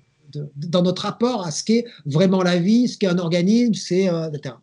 dans 0.57 0.83
notre 0.83 1.03
rapport 1.03 1.47
à 1.47 1.51
ce 1.51 1.65
qu'est 1.65 1.85
vraiment 2.07 2.43
la 2.43 2.59
vie, 2.59 2.89
ce 2.89 2.99
qu'est 2.99 3.07
un 3.07 3.19
organisme, 3.19 3.75
c'est 3.75 4.09
euh, 4.09 4.31
etc. 4.31 4.55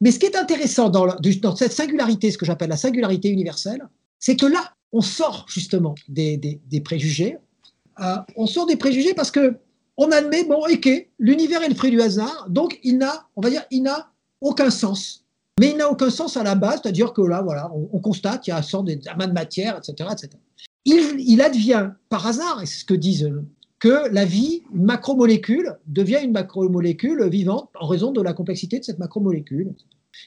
Mais 0.00 0.10
ce 0.10 0.18
qui 0.18 0.26
est 0.26 0.36
intéressant 0.36 0.88
dans, 0.88 1.06
dans 1.06 1.56
cette 1.56 1.72
singularité, 1.72 2.30
ce 2.30 2.38
que 2.38 2.46
j'appelle 2.46 2.70
la 2.70 2.76
singularité 2.76 3.28
universelle, 3.28 3.86
c'est 4.18 4.36
que 4.36 4.46
là, 4.46 4.72
on 4.92 5.00
sort 5.00 5.46
justement 5.48 5.94
des, 6.08 6.36
des, 6.36 6.80
préjugés. 6.80 7.36
Euh, 8.00 8.16
on 8.36 8.46
sort 8.46 8.66
des 8.66 8.76
préjugés 8.76 9.14
parce 9.14 9.30
que 9.30 9.56
on 9.98 10.10
admet, 10.12 10.44
bon, 10.44 10.62
ok, 10.72 10.88
l'univers 11.18 11.62
est 11.62 11.68
le 11.68 11.74
fruit 11.74 11.90
du 11.90 12.00
hasard, 12.00 12.46
donc 12.48 12.78
il 12.84 12.98
n'a, 12.98 13.26
on 13.36 13.40
va 13.40 13.50
dire, 13.50 13.64
il 13.70 13.82
n'a 13.82 14.10
aucun 14.40 14.70
sens. 14.70 15.24
Mais 15.60 15.70
il 15.70 15.76
n'a 15.76 15.90
aucun 15.90 16.08
sens 16.08 16.36
à 16.36 16.44
la 16.44 16.54
base, 16.54 16.80
c'est-à-dire 16.82 17.12
que 17.12 17.20
là, 17.20 17.42
voilà, 17.42 17.70
on, 17.74 17.98
constate 17.98 18.42
qu'il 18.42 18.52
y 18.52 18.54
a 18.54 18.58
un 18.58 18.62
sort 18.62 18.84
d'amas 18.84 19.26
de 19.26 19.32
matière, 19.32 19.76
etc., 19.76 20.08
etc. 20.12 20.30
Il, 20.84 21.16
il, 21.18 21.42
advient 21.42 21.90
par 22.08 22.26
hasard, 22.26 22.62
et 22.62 22.66
c'est 22.66 22.78
ce 22.78 22.84
que 22.84 22.94
disent 22.94 23.28
que 23.80 24.08
la 24.12 24.24
vie, 24.24 24.62
une 24.72 24.84
macromolécule, 24.84 25.76
devient 25.86 26.20
une 26.22 26.32
macromolécule 26.32 27.28
vivante 27.28 27.68
en 27.80 27.88
raison 27.88 28.12
de 28.12 28.22
la 28.22 28.32
complexité 28.32 28.78
de 28.78 28.84
cette 28.84 29.00
macromolécule. 29.00 29.74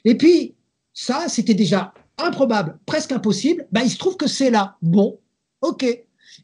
Et 0.04 0.16
puis, 0.16 0.54
ça, 0.94 1.30
c'était 1.30 1.54
déjà 1.54 1.94
improbable, 2.18 2.78
presque 2.86 3.14
impossible. 3.14 3.68
Ben, 3.72 3.82
il 3.84 3.90
se 3.90 3.98
trouve 3.98 4.18
que 4.18 4.28
c'est 4.28 4.50
là. 4.50 4.76
Bon, 4.82 5.18
ok. 5.62 5.84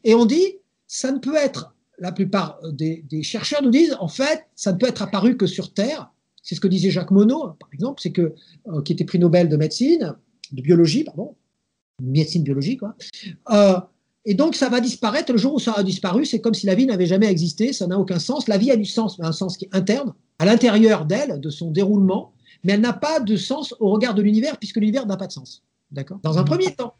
Et 0.04 0.14
on 0.14 0.24
dit, 0.24 0.56
ça 0.86 1.12
ne 1.12 1.18
peut 1.18 1.36
être, 1.36 1.74
la 1.98 2.12
plupart 2.12 2.60
des, 2.72 3.22
chercheurs 3.22 3.62
nous 3.62 3.70
disent, 3.70 3.96
en 4.00 4.08
fait, 4.08 4.46
ça 4.54 4.72
ne 4.72 4.78
peut 4.78 4.86
être 4.86 5.02
apparu 5.02 5.36
que 5.36 5.46
sur 5.46 5.72
Terre. 5.72 6.10
C'est 6.42 6.54
ce 6.54 6.60
que 6.60 6.68
disait 6.68 6.90
Jacques 6.90 7.10
Monod, 7.10 7.58
par 7.58 7.68
exemple, 7.72 8.00
c'est 8.00 8.12
que, 8.12 8.34
euh, 8.68 8.82
qui 8.82 8.92
était 8.92 9.04
prix 9.04 9.18
Nobel 9.18 9.48
de 9.48 9.56
médecine, 9.56 10.14
de 10.52 10.62
biologie, 10.62 11.04
pardon, 11.04 11.34
médecine 12.00 12.42
biologie, 12.42 12.76
quoi. 12.76 12.96
Euh, 13.50 13.80
et 14.24 14.34
donc, 14.34 14.54
ça 14.54 14.68
va 14.68 14.80
disparaître 14.80 15.32
le 15.32 15.38
jour 15.38 15.54
où 15.54 15.58
ça 15.58 15.72
a 15.72 15.82
disparu. 15.82 16.26
C'est 16.26 16.40
comme 16.40 16.54
si 16.54 16.66
la 16.66 16.74
vie 16.74 16.86
n'avait 16.86 17.06
jamais 17.06 17.28
existé. 17.28 17.72
Ça 17.72 17.86
n'a 17.86 17.98
aucun 17.98 18.18
sens. 18.18 18.46
La 18.46 18.58
vie 18.58 18.70
a 18.70 18.76
du 18.76 18.84
sens, 18.84 19.18
mais 19.18 19.24
un 19.24 19.32
sens 19.32 19.56
qui 19.56 19.64
est 19.64 19.74
interne, 19.74 20.12
à 20.38 20.44
l'intérieur 20.44 21.06
d'elle, 21.06 21.40
de 21.40 21.50
son 21.50 21.70
déroulement, 21.70 22.34
mais 22.62 22.74
elle 22.74 22.82
n'a 22.82 22.92
pas 22.92 23.20
de 23.20 23.36
sens 23.36 23.74
au 23.80 23.90
regard 23.90 24.14
de 24.14 24.20
l'univers, 24.20 24.58
puisque 24.58 24.76
l'univers 24.76 25.06
n'a 25.06 25.16
pas 25.16 25.28
de 25.28 25.32
sens. 25.32 25.62
D'accord? 25.90 26.18
Dans 26.22 26.36
un 26.36 26.44
premier 26.44 26.74
temps. 26.74 26.94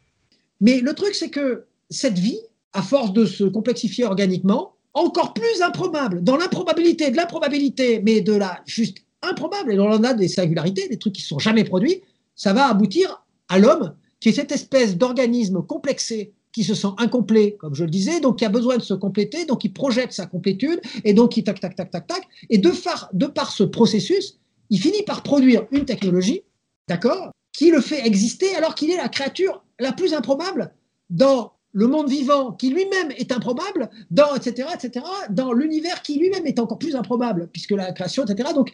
Mais 0.61 0.81
le 0.81 0.95
truc, 0.95 1.15
c'est 1.15 1.29
que 1.29 1.67
cette 1.91 2.19
vie, 2.19 2.41
à 2.73 2.83
force 2.83 3.13
de 3.13 3.27
se 3.27 3.45
complexifier 3.45 4.05
organiquement, 4.05 4.75
encore 4.99 5.35
plus 5.35 5.63
improbable, 5.63 6.23
dans 6.23 6.37
l'improbabilité 6.37 7.11
de 7.11 7.17
l'improbabilité, 7.17 8.01
mais 8.05 8.21
de 8.21 8.33
la 8.33 8.61
juste 8.67 8.99
improbable, 9.23 9.73
et 9.73 9.79
on 9.79 9.91
en 9.91 10.05
a 10.05 10.15
des 10.15 10.29
singularités, 10.29 10.89
des 10.89 10.99
trucs 10.99 11.15
qui 11.15 11.23
ne 11.23 11.27
sont 11.27 11.39
jamais 11.39 11.65
produits, 11.65 12.03
ça 12.35 12.53
va 12.53 12.69
aboutir 12.69 13.25
à 13.49 13.59
l'homme, 13.59 13.95
qui 14.21 14.29
est 14.29 14.33
cette 14.33 14.53
espèce 14.53 14.97
d'organisme 14.97 15.63
complexé 15.63 16.33
qui 16.53 16.65
se 16.65 16.75
sent 16.75 16.89
incomplet, 16.99 17.57
comme 17.59 17.75
je 17.75 17.85
le 17.85 17.91
disais, 17.91 18.21
donc 18.21 18.39
qui 18.39 18.45
a 18.45 18.49
besoin 18.49 18.77
de 18.77 18.83
se 18.83 18.95
compléter, 18.95 19.45
donc 19.45 19.65
il 19.65 19.73
projette 19.73 20.13
sa 20.13 20.27
complétude, 20.27 20.81
et 21.05 21.13
donc 21.13 21.37
il 21.37 21.45
tac, 21.45 21.61
tac, 21.61 21.77
tac, 21.77 21.91
tac, 21.91 22.07
tac, 22.07 22.23
et 22.51 22.59
de, 22.59 22.73
de 23.13 23.27
par 23.27 23.53
ce 23.53 23.65
processus, 23.65 24.39
il 24.71 24.81
finit 24.81 25.03
par 25.03 25.23
produire 25.23 25.67
une 25.71 25.85
technologie, 25.85 26.43
d'accord, 26.89 27.31
qui 27.53 27.71
le 27.71 27.81
fait 27.81 28.07
exister 28.07 28.55
alors 28.57 28.75
qu'il 28.75 28.91
est 28.91 28.97
la 28.97 29.09
créature 29.09 29.63
la 29.79 29.93
plus 29.93 30.15
improbable 30.15 30.73
dans 31.11 31.53
le 31.73 31.87
monde 31.87 32.09
vivant 32.09 32.53
qui 32.53 32.71
lui-même 32.71 33.11
est 33.17 33.31
improbable, 33.31 33.91
dans 34.11 34.35
etc., 34.35 34.69
etc., 34.75 35.05
dans 35.31 35.53
l'univers 35.53 36.03
qui 36.03 36.19
lui-même 36.19 36.47
est 36.47 36.59
encore 36.59 36.79
plus 36.79 36.97
improbable, 36.97 37.49
puisque 37.53 37.73
la 37.73 37.93
création, 37.93 38.25
etc. 38.25 38.51
Donc, 38.55 38.73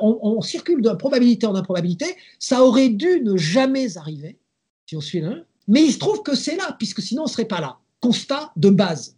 on, 0.00 0.40
circule 0.40 0.82
d'improbabilité 0.82 1.46
en 1.46 1.54
improbabilité. 1.54 2.16
Ça 2.38 2.64
aurait 2.64 2.88
dû 2.88 3.20
ne 3.22 3.36
jamais 3.36 3.96
arriver, 3.96 4.38
si 4.86 4.96
on 4.96 5.00
suit 5.00 5.20
là, 5.20 5.36
mais 5.68 5.84
il 5.84 5.92
se 5.92 5.98
trouve 5.98 6.22
que 6.22 6.34
c'est 6.34 6.56
là, 6.56 6.74
puisque 6.78 7.00
sinon 7.00 7.22
on 7.22 7.26
ne 7.26 7.30
serait 7.30 7.44
pas 7.44 7.60
là. 7.60 7.78
Constat 8.00 8.52
de 8.56 8.70
base. 8.70 9.16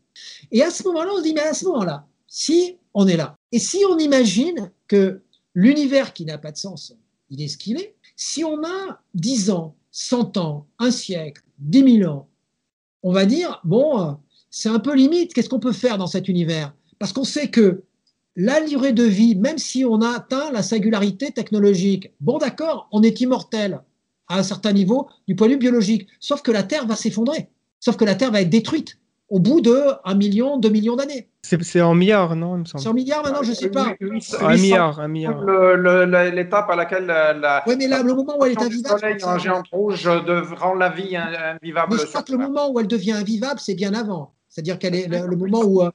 Et 0.53 0.63
à 0.63 0.71
ce 0.71 0.83
moment-là, 0.85 1.11
on 1.15 1.19
se 1.19 1.23
dit, 1.23 1.33
mais 1.33 1.41
à 1.41 1.55
ce 1.55 1.65
moment-là, 1.65 2.07
si 2.29 2.77
on 2.93 3.09
est 3.09 3.17
là, 3.17 3.37
et 3.51 3.59
si 3.59 3.79
on 3.89 3.99
imagine 3.99 4.71
que 4.87 5.23
l'univers 5.55 6.13
qui 6.13 6.25
n'a 6.25 6.37
pas 6.39 6.53
de 6.53 6.59
sens, 6.59 6.95
il 7.31 7.41
est 7.41 7.49
ce 7.49 7.57
qu'il 7.57 7.81
est, 7.81 7.95
si 8.17 8.45
on 8.45 8.63
a 8.63 9.01
10 9.15 9.51
ans, 9.51 9.75
100 9.91 10.37
ans, 10.37 10.67
un 10.79 10.91
siècle, 10.91 11.43
10 11.59 11.99
000 11.99 12.11
ans, 12.11 12.29
on 13.05 13.13
va 13.13 13.27
dire, 13.27 13.61
bon, 13.63 14.17
c'est 14.51 14.71
un 14.71 14.81
peu 14.81 14.95
limite, 14.95 15.33
qu'est-ce 15.33 15.49
qu'on 15.49 15.61
peut 15.61 15.73
faire 15.73 15.99
dans 15.99 16.09
cet 16.09 16.27
univers? 16.27 16.75
Parce 16.99 17.13
qu'on 17.13 17.23
sait 17.25 17.49
que 17.49 17.85
la 18.35 18.61
durée 18.63 18.93
de 18.93 19.05
vie, 19.05 19.37
même 19.37 19.59
si 19.59 19.85
on 19.85 20.01
atteint 20.01 20.51
la 20.51 20.63
singularité 20.63 21.31
technologique, 21.31 22.11
bon 22.21 22.39
d'accord, 22.39 22.89
on 22.91 23.03
est 23.03 23.21
immortel, 23.21 23.81
à 24.27 24.39
un 24.39 24.43
certain 24.43 24.73
niveau 24.73 25.09
du 25.29 25.37
point 25.37 25.49
de 25.49 25.53
vue 25.53 25.59
biologique. 25.59 26.09
Sauf 26.19 26.41
que 26.41 26.51
la 26.51 26.63
Terre 26.63 26.87
va 26.87 26.97
s'effondrer. 26.97 27.51
Sauf 27.79 27.97
que 27.97 28.07
la 28.07 28.15
Terre 28.15 28.33
va 28.33 28.41
être 28.41 28.49
détruite 28.49 28.99
au 29.35 29.41
bout 29.41 29.61
de 29.61 29.77
1 30.05 30.15
million, 30.15 30.59
2 30.59 30.69
millions 30.69 30.95
d'années. 30.95 31.29
C'est 31.43 31.81
en 31.81 31.97
milliards, 31.97 32.37
non 32.37 32.63
C'est 32.65 32.87
en 32.87 32.95
milliards 32.95 33.25
maintenant, 33.25 33.43
je 33.43 33.51
ne 33.51 33.55
sais 33.57 33.69
pas. 33.69 33.89
un 34.41 34.55
milliard, 34.55 35.01
un 35.01 35.09
milliard. 35.09 35.45
L'étape 36.33 36.71
à 36.71 36.77
laquelle 36.77 37.07
la, 37.07 37.65
oui, 37.67 37.75
mais 37.77 37.89
là, 37.89 38.05
le 38.05 38.15
moment 38.15 38.39
où 38.39 38.45
elle 38.45 38.53
est 38.53 38.63
invivable. 38.63 39.01
Le 39.03 39.19
soleil 39.19 39.41
géant 39.41 39.65
rouge 39.73 40.09
rend 40.57 40.75
la 40.75 40.91
vie 40.91 41.17
invivable. 41.17 41.95
Mais 41.97 42.03
je 42.03 42.07
crois 42.07 42.23
que 42.23 42.31
le 42.31 42.39
moment 42.39 42.71
où 42.71 42.79
elle 42.79 42.87
devient 42.87 43.11
invivable, 43.11 43.59
c'est 43.59 43.75
bien 43.75 43.93
avant. 43.93 44.35
C'est-à-dire 44.49 44.79
qu'elle 44.79 44.95
est 44.95 45.09
le, 45.09 45.37
moment 45.37 45.65
où 45.65 45.83
euh, 45.83 45.91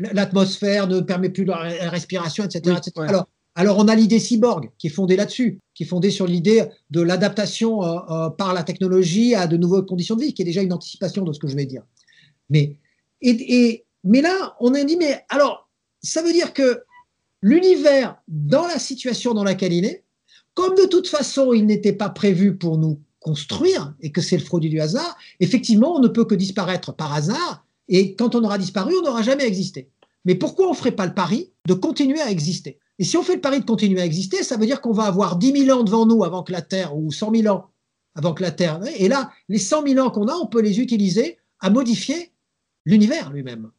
l'atmosphère 0.00 0.88
ne 0.88 0.98
permet 0.98 1.28
plus 1.28 1.44
la 1.44 1.58
respiration, 1.90 2.42
etc. 2.42 2.74
etc. 2.76 3.06
Alors, 3.08 3.28
alors 3.54 3.78
on 3.78 3.86
a 3.86 3.94
l'idée 3.94 4.18
cyborg 4.18 4.70
qui 4.78 4.88
est 4.88 4.90
fondée 4.90 5.14
là-dessus, 5.14 5.60
qui 5.74 5.84
est 5.84 5.86
fondée 5.86 6.10
sur 6.10 6.26
l'idée 6.26 6.64
de 6.90 7.02
l'adaptation 7.02 7.84
euh, 7.84 7.98
euh, 8.10 8.30
par 8.30 8.52
la 8.52 8.64
technologie 8.64 9.36
à 9.36 9.46
de 9.46 9.56
nouvelles 9.56 9.84
conditions 9.84 10.16
de 10.16 10.22
vie, 10.22 10.34
qui 10.34 10.42
est 10.42 10.44
déjà 10.44 10.62
une 10.62 10.72
anticipation 10.72 11.22
de 11.22 11.32
ce 11.32 11.38
que 11.38 11.46
je 11.46 11.54
vais 11.54 11.66
dire. 11.66 11.84
Mais, 12.50 12.76
et, 13.20 13.84
mais 14.04 14.20
là, 14.20 14.56
on 14.60 14.74
a 14.74 14.84
dit, 14.84 14.96
mais 14.96 15.24
alors, 15.28 15.68
ça 16.02 16.22
veut 16.22 16.32
dire 16.32 16.52
que 16.52 16.82
l'univers, 17.42 18.16
dans 18.28 18.66
la 18.66 18.78
situation 18.78 19.34
dans 19.34 19.44
laquelle 19.44 19.72
il 19.72 19.84
est, 19.84 20.04
comme 20.54 20.74
de 20.74 20.86
toute 20.86 21.08
façon, 21.08 21.52
il 21.52 21.66
n'était 21.66 21.92
pas 21.92 22.08
prévu 22.08 22.56
pour 22.56 22.78
nous 22.78 23.00
construire 23.20 23.94
et 24.00 24.12
que 24.12 24.20
c'est 24.20 24.36
le 24.36 24.44
produit 24.44 24.70
du 24.70 24.80
hasard, 24.80 25.16
effectivement, 25.40 25.96
on 25.96 26.00
ne 26.00 26.08
peut 26.08 26.24
que 26.24 26.34
disparaître 26.34 26.92
par 26.94 27.12
hasard. 27.12 27.64
Et 27.88 28.14
quand 28.14 28.34
on 28.34 28.44
aura 28.44 28.58
disparu, 28.58 28.94
on 28.98 29.02
n'aura 29.02 29.22
jamais 29.22 29.46
existé. 29.46 29.90
Mais 30.24 30.34
pourquoi 30.34 30.66
on 30.66 30.72
ne 30.72 30.76
ferait 30.76 30.92
pas 30.92 31.06
le 31.06 31.14
pari 31.14 31.52
de 31.66 31.74
continuer 31.74 32.20
à 32.20 32.30
exister? 32.30 32.78
Et 32.98 33.04
si 33.04 33.16
on 33.16 33.22
fait 33.22 33.36
le 33.36 33.40
pari 33.40 33.60
de 33.60 33.64
continuer 33.64 34.00
à 34.00 34.04
exister, 34.04 34.42
ça 34.42 34.56
veut 34.56 34.66
dire 34.66 34.80
qu'on 34.80 34.92
va 34.92 35.04
avoir 35.04 35.36
10 35.36 35.64
000 35.66 35.78
ans 35.78 35.84
devant 35.84 36.06
nous 36.06 36.24
avant 36.24 36.42
que 36.42 36.52
la 36.52 36.62
Terre, 36.62 36.96
ou 36.96 37.12
100 37.12 37.34
000 37.34 37.54
ans 37.54 37.66
avant 38.14 38.34
que 38.34 38.42
la 38.42 38.50
Terre. 38.50 38.80
Et 38.96 39.08
là, 39.08 39.30
les 39.48 39.58
100 39.58 39.86
000 39.86 40.04
ans 40.04 40.10
qu'on 40.10 40.26
a, 40.26 40.34
on 40.34 40.46
peut 40.46 40.60
les 40.60 40.80
utiliser 40.80 41.38
à 41.60 41.70
modifier 41.70 42.32
l'univers 42.88 43.30
lui-même. 43.30 43.70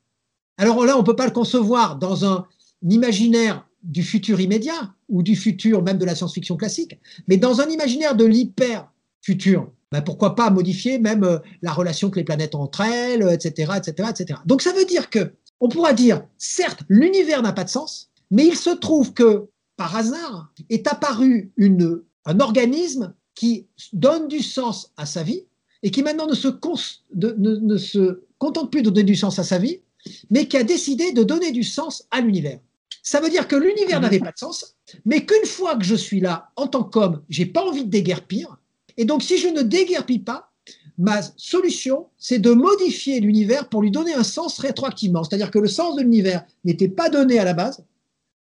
Alors 0.58 0.86
là, 0.86 0.96
on 0.96 1.00
ne 1.00 1.06
peut 1.06 1.16
pas 1.16 1.26
le 1.26 1.32
concevoir 1.32 1.98
dans 1.98 2.26
un, 2.26 2.48
imaginaire 2.88 3.68
du 3.84 4.04
futur 4.04 4.40
immédiat 4.40 4.94
ou 5.10 5.24
du 5.24 5.36
futur 5.36 5.82
même 5.84 5.98
de 5.98 6.06
la 6.06 6.16
science-fiction 6.16 6.56
classique, 6.56 6.98
mais 7.28 7.38
dans 7.38 7.60
un 7.60 7.68
imaginaire 7.68 8.16
de 8.16 8.24
l'hyper-futur. 8.24 9.70
Ben 9.92 10.02
pourquoi 10.02 10.36
pas 10.36 10.52
modifier 10.52 11.00
même 11.00 11.24
euh, 11.24 11.40
la 11.62 11.74
relation 11.74 12.10
que 12.10 12.18
les 12.18 12.24
planètes 12.24 12.54
ont 12.54 12.62
entre 12.62 12.82
elles, 12.82 13.28
etc., 13.34 13.74
etc., 13.78 14.10
etc. 14.12 14.40
Donc 14.46 14.62
ça 14.62 14.72
veut 14.72 14.86
dire 14.86 15.10
que 15.10 15.34
on 15.60 15.68
pourra 15.68 15.94
dire, 15.94 16.22
certes, 16.38 16.84
l'univers 16.88 17.42
n'a 17.42 17.52
pas 17.52 17.64
de 17.64 17.70
sens, 17.70 18.12
mais 18.32 18.46
il 18.46 18.56
se 18.56 18.70
trouve 18.70 19.14
que, 19.14 19.48
par 19.76 19.96
hasard, 19.96 20.54
est 20.70 20.88
apparue 20.88 21.52
une 21.58 22.04
un 22.26 22.40
organisme 22.40 23.14
qui 23.34 23.68
donne 23.92 24.28
du 24.28 24.42
sens 24.42 24.94
à 24.96 25.06
sa 25.06 25.24
vie 25.24 25.46
et 25.84 25.92
qui 25.92 26.04
maintenant 26.04 26.28
ne 26.28 26.36
se, 26.36 28.22
contente 28.38 28.72
plus 28.72 28.82
de 28.82 28.90
donner 28.90 29.04
du 29.04 29.16
sens 29.16 29.40
à 29.40 29.44
sa 29.44 29.58
vie, 29.58 29.80
mais 30.30 30.48
qui 30.48 30.58
a 30.58 30.64
décidé 30.64 31.12
de 31.12 31.24
donner 31.24 31.52
du 31.52 31.64
sens 31.64 32.06
à 32.12 32.22
l'univers. 32.22 32.60
Ça 33.04 33.22
veut 33.22 33.30
dire 33.30 33.48
que 33.48 33.56
l'univers 33.56 34.02
n'avait 34.02 34.20
pas 34.20 34.32
de 34.32 34.38
sens, 34.38 34.76
mais 35.06 35.26
qu'une 35.26 35.46
fois 35.46 35.78
que 35.78 35.84
je 35.84 35.96
suis 35.96 36.20
là 36.20 36.52
en 36.56 36.68
tant 36.68 36.84
qu'homme, 36.84 37.22
j'ai 37.30 37.46
pas 37.46 37.64
envie 37.64 37.86
de 37.86 37.90
déguerpir. 37.90 38.58
Et 38.98 39.06
donc, 39.06 39.24
si 39.24 39.38
je 39.38 39.48
ne 39.48 39.62
déguerpis 39.62 40.20
pas, 40.20 40.52
ma 40.98 41.22
solution, 41.38 42.08
c'est 42.18 42.40
de 42.40 42.52
modifier 42.52 43.22
l'univers 43.22 43.70
pour 43.70 43.82
lui 43.82 43.90
donner 43.90 44.14
un 44.14 44.24
sens 44.24 44.60
rétroactivement. 44.60 45.24
C'est-à-dire 45.24 45.50
que 45.50 45.60
le 45.60 45.70
sens 45.70 45.96
de 45.96 46.02
l'univers 46.02 46.46
n'était 46.66 46.90
pas 46.90 47.10
donné 47.10 47.40
à 47.40 47.46
la 47.46 47.54
base, 47.54 47.84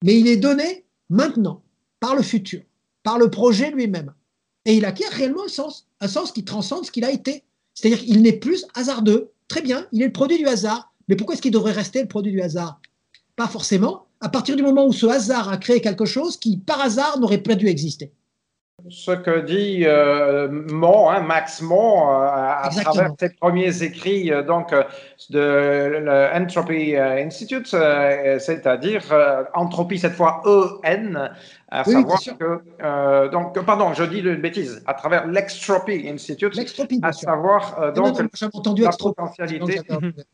mais 0.03 0.19
il 0.19 0.27
est 0.27 0.37
donné 0.37 0.85
maintenant, 1.09 1.63
par 1.99 2.15
le 2.15 2.21
futur, 2.21 2.61
par 3.01 3.17
le 3.17 3.29
projet 3.29 3.71
lui-même. 3.71 4.13
Et 4.65 4.75
il 4.75 4.85
acquiert 4.85 5.11
réellement 5.11 5.45
un 5.45 5.49
sens, 5.49 5.87
un 6.03 6.07
sens 6.07 6.31
qui 6.31 6.43
transcende 6.43 6.85
ce 6.85 6.91
qu'il 6.91 7.05
a 7.05 7.11
été. 7.11 7.43
C'est-à-dire 7.73 7.99
qu'il 7.99 8.21
n'est 8.21 8.33
plus 8.33 8.65
hasardeux. 8.75 9.31
Très 9.47 9.61
bien, 9.61 9.87
il 9.91 10.01
est 10.01 10.07
le 10.07 10.11
produit 10.11 10.37
du 10.37 10.47
hasard. 10.47 10.91
Mais 11.07 11.15
pourquoi 11.15 11.33
est-ce 11.33 11.41
qu'il 11.41 11.51
devrait 11.51 11.71
rester 11.71 12.01
le 12.01 12.07
produit 12.07 12.31
du 12.31 12.41
hasard? 12.41 12.79
Pas 13.35 13.47
forcément, 13.47 14.05
à 14.21 14.29
partir 14.29 14.55
du 14.55 14.63
moment 14.63 14.85
où 14.85 14.93
ce 14.93 15.05
hasard 15.05 15.49
a 15.49 15.57
créé 15.57 15.81
quelque 15.81 16.05
chose 16.05 16.37
qui, 16.37 16.57
par 16.57 16.81
hasard, 16.81 17.19
n'aurait 17.19 17.39
pas 17.39 17.55
dû 17.55 17.67
exister. 17.67 18.11
Ce 18.89 19.11
que 19.11 19.41
dit 19.41 19.83
euh, 19.85 20.49
hein, 20.49 21.21
Max 21.21 21.61
Mon, 21.61 22.09
euh, 22.09 22.25
à 22.25 22.69
travers 22.69 23.11
ses 23.17 23.29
premiers 23.29 23.83
écrits 23.83 24.31
euh, 24.31 24.41
donc, 24.41 24.73
de 25.29 26.01
l'Entropy 26.03 26.97
Institute, 26.97 27.67
c'est-à-dire 27.67 29.03
entropie 29.53 29.99
cette 29.99 30.13
fois 30.13 30.41
E-N, 30.45 31.31
à 31.73 31.83
savoir 31.83 32.21
que, 32.21 32.61
euh, 32.83 33.29
donc, 33.29 33.59
pardon, 33.65 33.93
je 33.93 34.03
dis 34.03 34.19
une 34.19 34.41
bêtise, 34.41 34.83
à 34.85 34.93
travers 34.93 35.25
l'Extropy 35.27 36.07
Institute, 36.07 36.53
à 37.01 37.11
savoir 37.11 37.81
euh, 37.81 37.91
donc 37.91 38.19
la 38.19 38.91
potentialité 38.91 39.81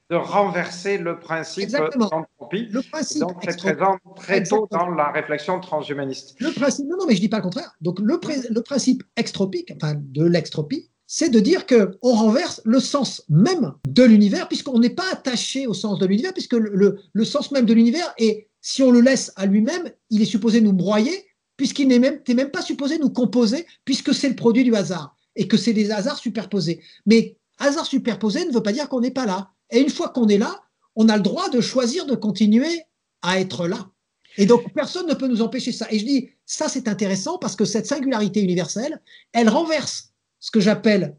de 0.10 0.16
renverser 0.16 0.98
le 0.98 1.18
principe 1.18 1.72
d'entropie. 1.72 2.68
Le 2.72 2.82
principe 2.82 3.22
donc, 3.22 3.38
c'est 3.44 3.58
présent 3.58 3.96
très 4.18 4.44
tôt 4.44 4.68
dans 4.70 4.90
la 4.90 5.12
réflexion 5.12 5.62
transhumaniste. 5.62 6.36
Le 6.42 6.52
principe, 6.52 6.88
non, 6.90 6.98
non, 6.98 7.06
mais 7.08 7.16
je 7.16 7.22
dis 7.22 7.30
pas 7.30 7.38
le 7.38 7.44
contraire. 7.44 7.74
Donc, 7.80 8.00
le, 8.00 8.20
le 8.50 8.62
principe 8.62 9.04
extropique, 9.16 9.72
enfin, 9.76 9.96
de 9.98 10.26
l'extropie, 10.26 10.90
c'est 11.08 11.30
de 11.30 11.40
dire 11.40 11.66
qu'on 11.66 12.14
renverse 12.14 12.62
le 12.66 12.80
sens 12.80 13.24
même 13.30 13.74
de 13.88 14.04
l'univers, 14.04 14.48
puisqu'on 14.48 14.78
n'est 14.80 14.92
pas 14.92 15.12
attaché 15.12 15.68
au 15.68 15.74
sens 15.74 15.98
de 16.00 16.06
l'univers, 16.06 16.34
puisque 16.34 16.54
le, 16.54 17.00
le, 17.14 17.26
sens 17.26 17.52
même 17.52 17.66
de 17.66 17.74
l'univers 17.74 18.14
est, 18.18 18.50
si 18.62 18.84
on 18.84 18.92
le 18.92 19.02
laisse 19.02 19.32
à 19.36 19.46
lui-même, 19.46 19.90
il 20.12 20.22
est 20.22 20.26
supposé 20.26 20.62
nous 20.62 20.74
broyer, 20.74 21.26
puisqu'il 21.60 21.90
n'est 21.90 22.00
même, 22.00 22.22
même 22.30 22.52
pas 22.52 22.62
supposé 22.62 22.98
nous 23.00 23.10
composer, 23.10 23.66
puisque 23.84 24.14
c'est 24.14 24.30
le 24.30 24.36
produit 24.38 24.64
du 24.64 24.74
hasard, 24.74 25.18
et 25.36 25.46
que 25.46 25.58
c'est 25.58 25.74
des 25.74 25.92
hasards 25.92 26.18
superposés. 26.18 26.80
Mais 27.06 27.36
hasard 27.58 27.86
superposé 27.86 28.46
ne 28.46 28.54
veut 28.54 28.64
pas 28.64 28.72
dire 28.72 28.88
qu'on 28.88 29.02
n'est 29.02 29.12
pas 29.12 29.26
là. 29.26 29.52
Et 29.70 29.82
une 29.82 29.90
fois 29.90 30.08
qu'on 30.08 30.30
est 30.30 30.38
là, 30.38 30.62
on 30.96 31.10
a 31.10 31.18
le 31.18 31.22
droit 31.22 31.50
de 31.50 31.60
choisir 31.60 32.06
de 32.06 32.16
continuer 32.16 32.84
à 33.24 33.42
être 33.42 33.68
là. 33.68 33.90
Et 34.38 34.46
donc, 34.46 34.74
personne 34.74 35.06
ne 35.06 35.14
peut 35.14 35.28
nous 35.28 35.42
empêcher 35.42 35.74
ça. 35.74 35.86
Et 35.92 36.00
je 36.00 36.06
dis, 36.06 36.30
ça, 36.46 36.70
c'est 36.70 36.88
intéressant 36.88 37.38
parce 37.38 37.58
que 37.58 37.66
cette 37.66 37.88
singularité 37.88 38.42
universelle, 38.42 39.02
elle 39.34 39.50
renverse 39.50 40.14
ce 40.40 40.52
que 40.52 40.62
j'appelle 40.62 41.18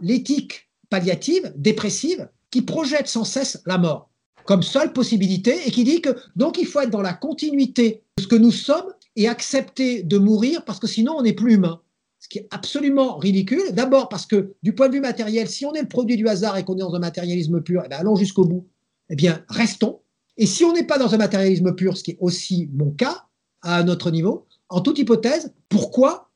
l'éthique 0.00 0.70
palliative, 0.88 1.52
dépressive, 1.56 2.26
qui 2.50 2.62
projette 2.62 3.06
sans 3.06 3.24
cesse 3.24 3.60
la 3.66 3.76
mort 3.76 4.08
comme 4.44 4.62
seule 4.62 4.92
possibilité 4.92 5.60
et 5.66 5.70
qui 5.70 5.84
dit 5.84 6.00
que 6.00 6.16
donc 6.36 6.58
il 6.58 6.66
faut 6.66 6.80
être 6.80 6.90
dans 6.90 7.02
la 7.02 7.12
continuité 7.12 8.02
de 8.16 8.22
ce 8.22 8.28
que 8.28 8.34
nous 8.34 8.50
sommes 8.50 8.91
et 9.16 9.28
accepter 9.28 10.02
de 10.02 10.18
mourir 10.18 10.64
parce 10.64 10.78
que 10.78 10.86
sinon 10.86 11.14
on 11.18 11.22
n'est 11.22 11.32
plus 11.32 11.54
humain. 11.54 11.80
Ce 12.18 12.28
qui 12.28 12.38
est 12.38 12.48
absolument 12.50 13.16
ridicule. 13.18 13.72
D'abord 13.72 14.08
parce 14.08 14.26
que 14.26 14.54
du 14.62 14.74
point 14.74 14.88
de 14.88 14.94
vue 14.94 15.00
matériel, 15.00 15.48
si 15.48 15.66
on 15.66 15.74
est 15.74 15.82
le 15.82 15.88
produit 15.88 16.16
du 16.16 16.28
hasard 16.28 16.56
et 16.56 16.64
qu'on 16.64 16.76
est 16.76 16.80
dans 16.80 16.94
un 16.94 17.00
matérialisme 17.00 17.60
pur, 17.62 17.82
eh 17.84 17.88
bien, 17.88 17.98
allons 17.98 18.14
jusqu'au 18.14 18.44
bout. 18.44 18.68
Eh 19.10 19.16
bien, 19.16 19.44
restons. 19.48 20.00
Et 20.36 20.46
si 20.46 20.64
on 20.64 20.72
n'est 20.72 20.86
pas 20.86 20.98
dans 20.98 21.14
un 21.14 21.18
matérialisme 21.18 21.74
pur, 21.74 21.96
ce 21.96 22.04
qui 22.04 22.12
est 22.12 22.18
aussi 22.20 22.70
mon 22.72 22.92
cas 22.92 23.26
à 23.60 23.82
notre 23.82 24.10
niveau, 24.10 24.46
en 24.68 24.80
toute 24.80 24.98
hypothèse, 24.98 25.52
pourquoi 25.68 26.30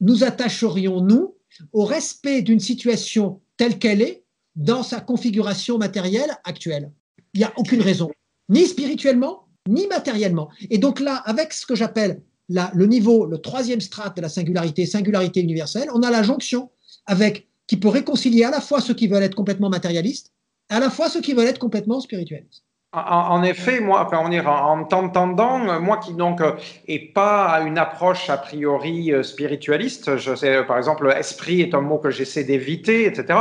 nous 0.00 0.24
attacherions-nous 0.24 1.34
au 1.72 1.84
respect 1.84 2.42
d'une 2.42 2.60
situation 2.60 3.40
telle 3.56 3.78
qu'elle 3.78 4.02
est 4.02 4.24
dans 4.56 4.82
sa 4.82 5.00
configuration 5.00 5.78
matérielle 5.78 6.36
actuelle? 6.44 6.92
Il 7.32 7.38
n'y 7.38 7.44
a 7.44 7.52
aucune 7.56 7.80
raison, 7.80 8.10
ni 8.48 8.66
spirituellement, 8.66 9.46
ni 9.68 9.86
matériellement. 9.86 10.48
Et 10.70 10.78
donc 10.78 11.00
là, 11.00 11.16
avec 11.16 11.52
ce 11.52 11.66
que 11.66 11.74
j'appelle 11.74 12.22
le 12.48 12.86
niveau, 12.86 13.26
le 13.26 13.38
troisième 13.38 13.80
strate 13.80 14.16
de 14.16 14.22
la 14.22 14.28
singularité, 14.28 14.86
singularité 14.86 15.40
universelle, 15.40 15.88
on 15.94 16.02
a 16.02 16.10
la 16.10 16.22
jonction 16.22 16.70
avec 17.06 17.48
qui 17.66 17.76
peut 17.76 17.88
réconcilier 17.88 18.44
à 18.44 18.50
la 18.50 18.60
fois 18.60 18.80
ceux 18.80 18.94
qui 18.94 19.06
veulent 19.06 19.22
être 19.22 19.36
complètement 19.36 19.70
matérialistes, 19.70 20.32
à 20.68 20.80
la 20.80 20.90
fois 20.90 21.08
ceux 21.08 21.20
qui 21.20 21.34
veulent 21.34 21.46
être 21.46 21.58
complètement 21.58 22.00
spiritualistes. 22.00 22.64
En, 22.92 23.44
effet, 23.44 23.78
moi, 23.78 24.04
enfin, 24.04 24.18
on 24.20 24.48
en 24.48 24.82
t'entendant, 24.82 25.60
euh, 25.68 25.78
moi 25.78 25.98
qui 25.98 26.12
donc 26.12 26.40
euh, 26.40 26.54
est 26.88 27.14
pas 27.14 27.60
une 27.64 27.78
approche 27.78 28.28
a 28.28 28.36
priori 28.36 29.12
euh, 29.12 29.22
spiritualiste, 29.22 30.16
je 30.16 30.34
sais 30.34 30.64
par 30.64 30.76
exemple 30.76 31.08
esprit 31.16 31.60
est 31.60 31.72
un 31.72 31.82
mot 31.82 31.98
que 31.98 32.10
j'essaie 32.10 32.42
d'éviter, 32.42 33.06
etc. 33.06 33.38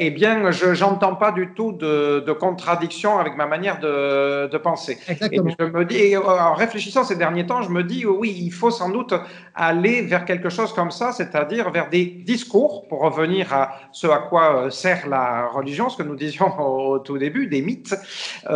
eh 0.00 0.10
bien, 0.10 0.50
je 0.50 0.74
j'entends 0.74 1.14
pas 1.14 1.30
du 1.30 1.52
tout 1.54 1.70
de, 1.70 2.24
de, 2.26 2.32
contradiction 2.32 3.20
avec 3.20 3.36
ma 3.36 3.46
manière 3.46 3.78
de, 3.78 4.48
de 4.48 4.58
penser. 4.58 4.98
Exactement. 5.06 5.50
Et 5.50 5.54
je 5.60 5.64
me 5.64 5.84
dis, 5.84 6.16
en 6.16 6.54
réfléchissant 6.54 7.04
ces 7.04 7.14
derniers 7.14 7.46
temps, 7.46 7.62
je 7.62 7.70
me 7.70 7.84
dis 7.84 8.04
oui, 8.04 8.36
il 8.36 8.50
faut 8.52 8.72
sans 8.72 8.90
doute 8.90 9.14
aller 9.54 10.02
vers 10.02 10.24
quelque 10.24 10.48
chose 10.48 10.72
comme 10.72 10.90
ça, 10.90 11.12
c'est-à-dire 11.12 11.70
vers 11.70 11.88
des 11.88 12.04
discours 12.04 12.88
pour 12.88 13.02
revenir 13.02 13.52
à 13.52 13.76
ce 13.92 14.08
à 14.08 14.18
quoi 14.18 14.72
sert 14.72 15.06
la 15.08 15.46
religion, 15.46 15.88
ce 15.88 15.96
que 15.96 16.02
nous 16.02 16.16
disions 16.16 16.52
au, 16.90 16.98
tout 16.98 17.16
début, 17.16 17.46
des 17.46 17.62
mythes. 17.62 17.94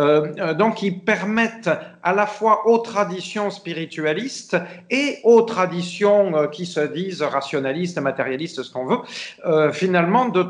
euh, 0.01 0.53
donc 0.53 0.75
qui 0.75 0.91
permettent 0.91 1.69
à 2.03 2.13
la 2.13 2.25
fois 2.25 2.67
aux 2.67 2.79
traditions 2.79 3.51
spiritualistes 3.51 4.57
et 4.89 5.19
aux 5.23 5.43
traditions 5.43 6.35
euh, 6.35 6.47
qui 6.47 6.65
se 6.65 6.79
disent 6.79 7.21
rationalistes, 7.21 7.99
matérialistes, 7.99 8.63
ce 8.63 8.71
qu'on 8.71 8.85
veut, 8.85 9.71
finalement 9.71 10.29
de, 10.29 10.41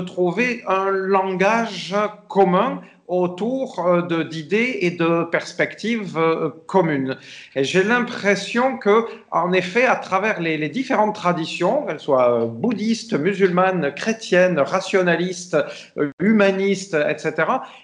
trouver 0.00 0.64
un 0.66 0.90
langage 0.90 1.94
commun 2.28 2.80
autour 3.08 3.86
euh, 3.86 4.24
d'idées 4.24 4.78
et 4.80 4.90
de 4.92 5.24
perspectives 5.24 6.16
euh, 6.16 6.50
communes. 6.66 7.16
Et 7.54 7.64
j'ai 7.64 7.82
l'impression 7.82 8.78
que, 8.78 9.04
en 9.30 9.52
effet, 9.52 9.84
à 9.84 9.96
travers 9.96 10.40
les, 10.40 10.68
différentes 10.68 11.14
traditions, 11.14 11.84
qu'elles 11.86 12.00
soient 12.00 12.42
euh, 12.42 12.46
bouddhistes, 12.46 13.14
musulmanes, 13.14 13.92
chrétiennes, 13.94 14.58
rationalistes, 14.58 15.56
humanistes, 16.20 16.96
etc., 17.08 17.34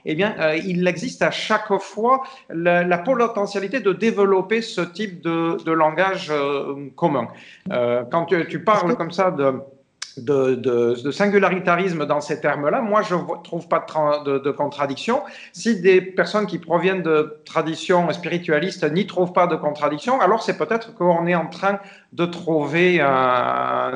eh 0.05 0.15
bien, 0.15 0.35
il 0.55 0.87
existe 0.87 1.23
à 1.23 1.31
chaque 1.31 1.73
fois 1.81 2.23
la, 2.49 2.99
potentialité 2.99 3.81
de 3.81 3.93
développer 3.93 4.63
ce 4.63 4.81
type 4.81 5.23
de, 5.23 5.73
langage 5.73 6.33
commun. 6.97 7.29
quand 7.69 8.25
tu, 8.27 8.47
tu 8.49 8.65
parles 8.65 8.97
comme 8.97 9.11
ça 9.11 9.31
de 9.31 9.61
de, 10.25 11.11
singularitarisme 11.11 12.07
dans 12.07 12.21
ces 12.21 12.41
termes-là, 12.41 12.81
moi, 12.81 13.03
je 13.03 13.15
ne 13.15 13.43
trouve 13.43 13.69
pas 13.69 13.85
de, 14.25 14.51
contradiction. 14.51 15.23
Si 15.53 15.81
des 15.81 16.01
personnes 16.01 16.47
qui 16.47 16.59
proviennent 16.59 17.03
de 17.03 17.41
traditions 17.45 18.11
spiritualistes 18.13 18.85
n'y 18.91 19.07
trouvent 19.07 19.33
pas 19.33 19.47
de 19.47 19.57
contradiction, 19.57 20.21
alors 20.21 20.43
c'est 20.43 20.57
peut-être 20.57 20.95
qu'on 20.95 21.27
est 21.27 21.35
en 21.35 21.47
train 21.47 21.79
de 22.13 22.27
trouver 22.27 23.05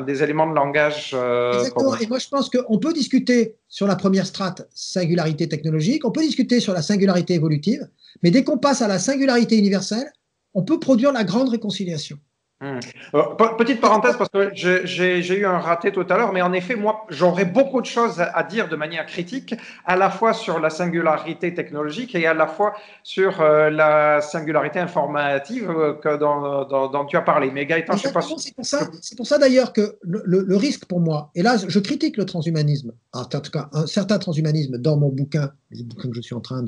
des 0.05 0.23
éléments 0.23 0.47
de 0.47 0.55
langage. 0.55 1.11
Euh, 1.13 1.53
Exactement. 1.53 1.95
Et 1.97 2.07
moi, 2.07 2.19
je 2.19 2.27
pense 2.27 2.49
qu'on 2.49 2.77
peut 2.79 2.93
discuter 2.93 3.55
sur 3.67 3.87
la 3.87 3.95
première 3.95 4.25
strate, 4.25 4.67
singularité 4.73 5.49
technologique, 5.49 6.05
on 6.05 6.11
peut 6.11 6.21
discuter 6.21 6.59
sur 6.59 6.73
la 6.73 6.81
singularité 6.81 7.33
évolutive, 7.33 7.87
mais 8.21 8.31
dès 8.31 8.43
qu'on 8.43 8.57
passe 8.57 8.81
à 8.81 8.87
la 8.87 8.99
singularité 8.99 9.57
universelle, 9.57 10.11
on 10.53 10.63
peut 10.63 10.79
produire 10.79 11.11
la 11.11 11.23
grande 11.23 11.49
réconciliation. 11.49 12.19
Hmm. 12.63 12.79
Euh, 13.13 13.23
petite 13.57 13.81
parenthèse 13.81 14.15
parce 14.15 14.29
que 14.29 14.51
j'ai 14.53 15.37
eu 15.37 15.45
un 15.45 15.59
raté 15.59 15.91
tout 15.91 16.05
à 16.09 16.15
l'heure, 16.15 16.31
mais 16.31 16.41
en 16.41 16.53
effet, 16.53 16.75
moi, 16.75 17.05
j'aurais 17.09 17.43
beaucoup 17.43 17.81
de 17.81 17.85
choses 17.85 18.21
à 18.21 18.41
dire 18.43 18.69
de 18.69 18.77
manière 18.77 19.05
critique, 19.05 19.53
à 19.85 19.97
la 19.97 20.09
fois 20.09 20.31
sur 20.33 20.61
la 20.61 20.69
singularité 20.69 21.53
technologique 21.53 22.15
et 22.15 22.25
à 22.25 22.33
la 22.33 22.47
fois 22.47 22.73
sur 23.03 23.41
euh, 23.41 23.69
la 23.69 24.21
singularité 24.21 24.79
informative 24.79 25.69
euh, 25.69 25.93
que 25.95 26.15
dont, 26.15 27.05
tu 27.05 27.17
as 27.17 27.21
parlé. 27.21 27.51
Mais 27.51 27.65
Gaëtan, 27.65 27.97
je 27.97 28.03
sais 28.03 28.13
pas. 28.13 28.21
C'est 28.21 28.55
pour 28.55 28.65
ça, 28.65 28.87
c'est 29.01 29.17
pour 29.17 29.27
ça 29.27 29.37
d'ailleurs 29.37 29.73
que 29.73 29.97
le, 30.01 30.55
risque 30.55 30.85
pour 30.85 31.01
moi, 31.01 31.31
et 31.35 31.41
là, 31.41 31.57
je 31.67 31.79
critique 31.79 32.15
le 32.15 32.23
transhumanisme, 32.23 32.93
en 33.11 33.25
tout 33.25 33.51
cas 33.51 33.67
un 33.73 33.87
certain 33.87 34.19
transhumanisme 34.19 34.77
dans 34.77 34.95
mon 34.95 35.09
bouquin, 35.09 35.51
le 35.69 35.83
bouquin 35.83 36.07
que 36.07 36.15
je 36.15 36.21
suis 36.21 36.35
en 36.35 36.39
train 36.39 36.63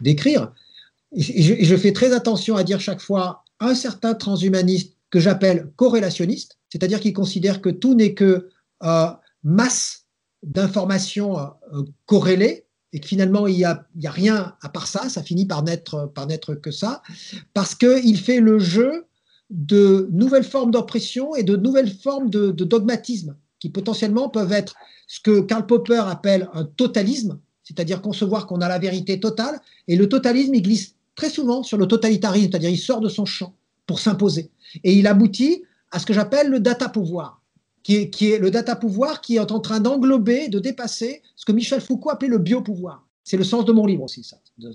d'écrire. 0.00 0.50
Et 1.12 1.64
je 1.64 1.76
fais 1.76 1.92
très 1.92 2.12
attention 2.12 2.56
à 2.56 2.64
dire 2.64 2.80
chaque 2.80 3.00
fois 3.00 3.44
un 3.60 3.74
certain 3.74 4.14
transhumaniste 4.14 4.96
que 5.10 5.20
j'appelle 5.20 5.70
corrélationniste, 5.76 6.58
c'est-à-dire 6.70 7.00
qui 7.00 7.12
considère 7.12 7.60
que 7.60 7.70
tout 7.70 7.94
n'est 7.94 8.14
que 8.14 8.48
euh, 8.82 9.06
masse 9.42 10.04
d'informations 10.42 11.38
euh, 11.38 11.82
corrélées 12.06 12.66
et 12.92 13.00
que 13.00 13.06
finalement 13.06 13.46
il 13.46 13.56
n'y 13.56 13.64
a, 13.64 13.86
rien 14.04 14.54
à 14.62 14.68
part 14.68 14.86
ça, 14.86 15.08
ça 15.08 15.22
finit 15.22 15.46
par 15.46 15.62
n'être 15.62 16.12
par 16.14 16.26
que 16.62 16.70
ça, 16.70 17.02
parce 17.54 17.74
qu'il 17.74 18.18
fait 18.18 18.40
le 18.40 18.58
jeu 18.58 19.06
de 19.50 20.08
nouvelles 20.12 20.44
formes 20.44 20.70
d'oppression 20.70 21.34
et 21.34 21.42
de 21.42 21.56
nouvelles 21.56 21.92
formes 21.92 22.30
de, 22.30 22.50
dogmatisme 22.50 23.36
qui 23.58 23.70
potentiellement 23.70 24.28
peuvent 24.28 24.52
être 24.52 24.74
ce 25.06 25.20
que 25.20 25.40
Karl 25.40 25.66
Popper 25.66 26.02
appelle 26.06 26.48
un 26.52 26.64
totalisme, 26.64 27.40
c'est-à-dire 27.62 28.00
concevoir 28.00 28.46
qu'on 28.46 28.60
a 28.60 28.68
la 28.68 28.78
vérité 28.78 29.18
totale, 29.20 29.60
et 29.88 29.96
le 29.96 30.08
totalisme, 30.08 30.54
il 30.54 30.62
glisse 30.62 30.94
très 31.18 31.28
souvent 31.30 31.64
sur 31.64 31.76
le 31.76 31.86
totalitarisme, 31.86 32.48
c'est-à-dire 32.50 32.70
il 32.70 32.78
sort 32.78 33.00
de 33.00 33.08
son 33.08 33.24
champ 33.24 33.52
pour 33.86 33.98
s'imposer. 33.98 34.50
Et 34.84 34.92
il 34.92 35.08
aboutit 35.08 35.64
à 35.90 35.98
ce 35.98 36.06
que 36.06 36.12
j'appelle 36.12 36.48
le 36.48 36.60
data 36.60 36.88
pouvoir, 36.88 37.42
qui 37.82 37.96
est, 37.96 38.10
qui 38.10 38.30
est 38.30 38.38
le 38.38 38.52
data 38.52 38.76
pouvoir 38.76 39.20
qui 39.20 39.34
est 39.34 39.50
en 39.50 39.58
train 39.58 39.80
d'englober, 39.80 40.46
de 40.48 40.60
dépasser 40.60 41.22
ce 41.34 41.44
que 41.44 41.50
Michel 41.50 41.80
Foucault 41.80 42.10
appelait 42.10 42.28
le 42.28 42.38
biopouvoir. 42.38 43.04
C'est 43.24 43.36
le 43.36 43.42
sens 43.44 43.64
de 43.64 43.72
mon 43.72 43.84
livre 43.84 44.04
aussi, 44.04 44.22
ça. 44.22 44.36
je 44.58 44.68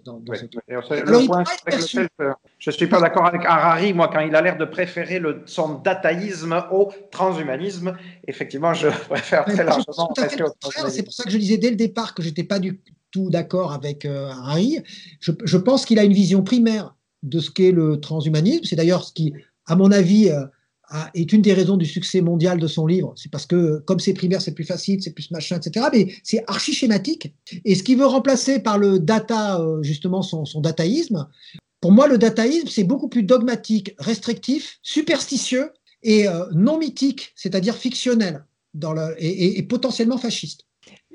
ne 2.70 2.72
suis 2.72 2.88
pas 2.88 3.00
d'accord 3.00 3.26
avec 3.26 3.46
Harari, 3.46 3.94
moi, 3.94 4.10
quand 4.14 4.20
il 4.20 4.36
a 4.36 4.42
l'air 4.42 4.58
de 4.58 4.66
préférer 4.66 5.20
le, 5.20 5.44
son 5.46 5.80
dataïsme 5.80 6.62
au 6.72 6.92
transhumanisme. 7.10 7.98
Effectivement, 8.28 8.74
je 8.74 8.90
préfère 9.10 9.46
très 9.46 9.64
largement. 9.64 10.14
C'est 10.90 11.04
pour 11.04 11.14
ça 11.14 11.24
que 11.24 11.30
je 11.32 11.38
disais 11.38 11.58
dès 11.58 11.70
le 11.70 11.78
départ 11.78 12.14
que 12.14 12.22
je 12.22 12.28
n'étais 12.28 12.44
pas 12.44 12.60
du 12.60 12.82
tout 13.14 13.30
d'accord 13.30 13.72
avec 13.72 14.04
euh, 14.04 14.28
Harari. 14.28 14.80
Je, 15.22 15.58
pense 15.58 15.86
qu'il 15.86 16.00
a 16.00 16.04
une 16.04 16.14
vision 16.14 16.44
primaire 16.44 16.96
de 17.22 17.40
ce 17.40 17.50
qu'est 17.50 17.72
le 17.72 18.02
transhumanisme. 18.02 18.66
C'est 18.66 18.76
d'ailleurs 18.76 19.06
ce 19.06 19.14
qui, 19.14 19.34
à 19.68 19.76
mon 19.78 19.92
avis, 19.92 20.30
euh, 20.30 20.44
est 21.14 21.32
une 21.32 21.42
des 21.42 21.54
raisons 21.54 21.78
du 21.78 21.86
succès 21.86 22.22
mondial 22.22 22.60
de 22.60 22.68
son 22.68 22.86
livre. 22.86 23.14
C'est 23.16 23.32
parce 23.32 23.46
que, 23.46 23.80
comme 23.86 24.00
c'est 24.00 24.14
primaire, 24.14 24.42
c'est 24.42 24.54
plus 24.54 24.66
facile, 24.66 25.02
c'est 25.02 25.14
plus 25.14 25.32
machin, 25.32 25.58
etc. 25.58 25.88
Mais 25.94 26.14
c'est 26.24 26.44
archi 26.48 26.74
schématique. 26.74 27.34
Et 27.64 27.76
ce 27.76 27.84
qu'il 27.84 27.98
veut 27.98 28.06
remplacer 28.06 28.60
par 28.60 28.78
le 28.78 29.00
data, 29.00 29.62
euh, 29.62 29.82
justement, 29.84 30.24
son, 30.24 30.44
dataïsme, 30.60 31.28
pour 31.82 31.92
moi, 31.92 32.08
le 32.08 32.18
dataïsme, 32.18 32.68
c'est 32.68 32.84
beaucoup 32.84 33.10
plus 33.10 33.24
dogmatique, 33.24 33.94
restrictif, 34.00 34.80
superstitieux 34.82 35.72
et 36.02 36.28
euh, 36.28 36.46
non 36.54 36.80
mythique, 36.80 37.32
c'est-à-dire 37.36 37.76
fictionnel 37.76 38.46
et 39.20 39.62
potentiellement 39.64 40.18
fasciste. 40.18 40.66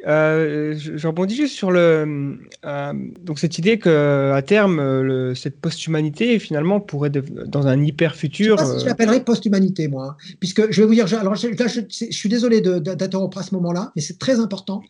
Euh, 0.09 0.75
je, 0.75 1.07
rebondis 1.07 1.37
juste 1.37 1.55
sur 1.55 1.71
le, 1.71 2.39
euh, 2.65 2.93
donc 3.21 3.39
cette 3.39 3.59
idée 3.59 3.79
que 3.79 4.33
à 4.33 4.41
terme, 4.41 4.81
le, 4.81 5.35
cette 5.35 5.61
post-humanité 5.61 6.39
finalement 6.39 6.81
pourrait 6.81 7.11
dans 7.11 7.67
un 7.67 7.85
hyper 7.85 8.17
futur. 8.17 8.57
Je, 8.57 8.65
sais 8.65 8.67
pas 8.67 8.73
si 8.73 8.81
je 8.81 8.85
euh, 8.85 8.89
l'appellerais 8.89 9.23
post-humanité 9.23 9.87
moi, 9.89 10.17
hein. 10.19 10.35
puisque 10.41 10.71
je 10.71 10.81
vais 10.81 10.87
vous 10.87 10.95
dire, 10.95 11.13
alors 11.21 11.35
je, 11.35 11.49
là, 11.49 11.67
je, 11.67 11.81
suis 12.11 12.29
désolé 12.31 12.63
d'interrompre 12.63 13.37
à 13.37 13.43
ce 13.43 13.55
moment-là, 13.57 13.93
mais 13.97 14.03
c'est 14.03 14.19
très 14.19 14.41
important 14.41 14.81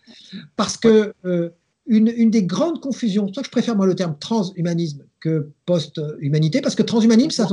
parce 0.56 0.76
que 0.76 1.12
une, 1.90 2.12
une, 2.14 2.30
des 2.30 2.44
grandes 2.44 2.80
confusions, 2.80 3.32
soit 3.32 3.42
je 3.42 3.50
préfère 3.50 3.74
moi 3.74 3.86
le 3.86 3.94
terme 3.94 4.14
transhumanisme 4.20 5.04
que 5.20 5.50
post-humanité, 5.66 6.60
parce 6.60 6.76
que 6.76 6.82
transhumanisme, 6.82 7.30
ça, 7.30 7.48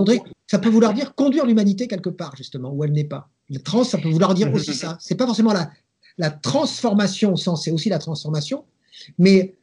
ça 0.46 0.60
peut 0.60 0.70
vouloir 0.70 0.94
dire 0.94 1.16
conduire 1.16 1.46
l'humanité 1.46 1.88
quelque 1.88 2.10
part 2.10 2.36
justement 2.36 2.72
où 2.72 2.84
elle 2.84 2.92
n'est 2.92 3.06
pas. 3.06 3.30
Le 3.50 3.60
trans, 3.60 3.84
ça 3.84 3.98
peut 3.98 4.10
vouloir 4.10 4.34
dire 4.34 4.54
aussi 4.54 4.74
ça. 4.74 4.98
C'est 5.00 5.16
pas 5.16 5.26
forcément 5.26 5.54
la, 5.54 5.70
la 6.18 6.30
transformation 6.30 7.34
au 7.34 7.56
c'est 7.56 7.72
aussi 7.72 7.90
la 7.90 8.00
transformation, 8.00 8.64
mais 9.18 9.56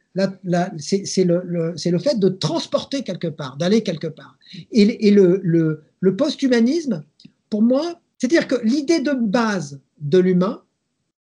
c'est 0.77 1.23
le, 1.23 1.99
fait 1.99 2.19
de 2.19 2.29
transporter 2.29 3.03
quelque 3.03 3.27
part, 3.27 3.57
d'aller 3.57 3.81
quelque 3.81 4.07
part. 4.07 4.37
Et, 4.71 5.11
le, 5.11 6.15
post-humanisme, 6.17 7.03
pour 7.49 7.61
moi, 7.61 7.99
c'est-à-dire 8.17 8.47
que 8.47 8.55
l'idée 8.63 9.01
de 9.01 9.13
base 9.13 9.79
de 9.99 10.19
l'humain, 10.19 10.61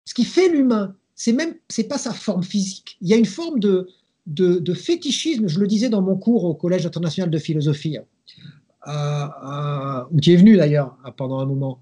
ce 0.06 0.14
qui 0.14 0.23
fait 0.23 0.49
l'humain, 0.49 0.95
c'est 1.15 1.33
même, 1.33 1.56
c'est 1.67 1.83
pas 1.83 1.97
sa 1.97 2.14
forme 2.14 2.43
physique. 2.43 2.97
Il 3.01 3.09
y 3.09 3.14
a 3.14 3.17
une 3.17 3.25
forme 3.25 3.59
de, 3.59 3.89
de, 4.27 4.73
fétichisme, 4.73 5.47
je 5.47 5.59
le 5.59 5.67
disais 5.67 5.89
dans 5.89 6.01
mon 6.01 6.15
cours 6.15 6.45
au 6.45 6.53
Collège 6.53 6.85
international 6.85 7.30
de 7.30 7.38
philosophie, 7.38 7.97
euh, 7.97 8.91
euh, 8.91 10.03
où 10.11 10.22
tu 10.22 10.31
es 10.31 10.35
venu 10.38 10.56
d'ailleurs 10.56 10.97
pendant 11.17 11.39
un 11.39 11.45
moment. 11.45 11.81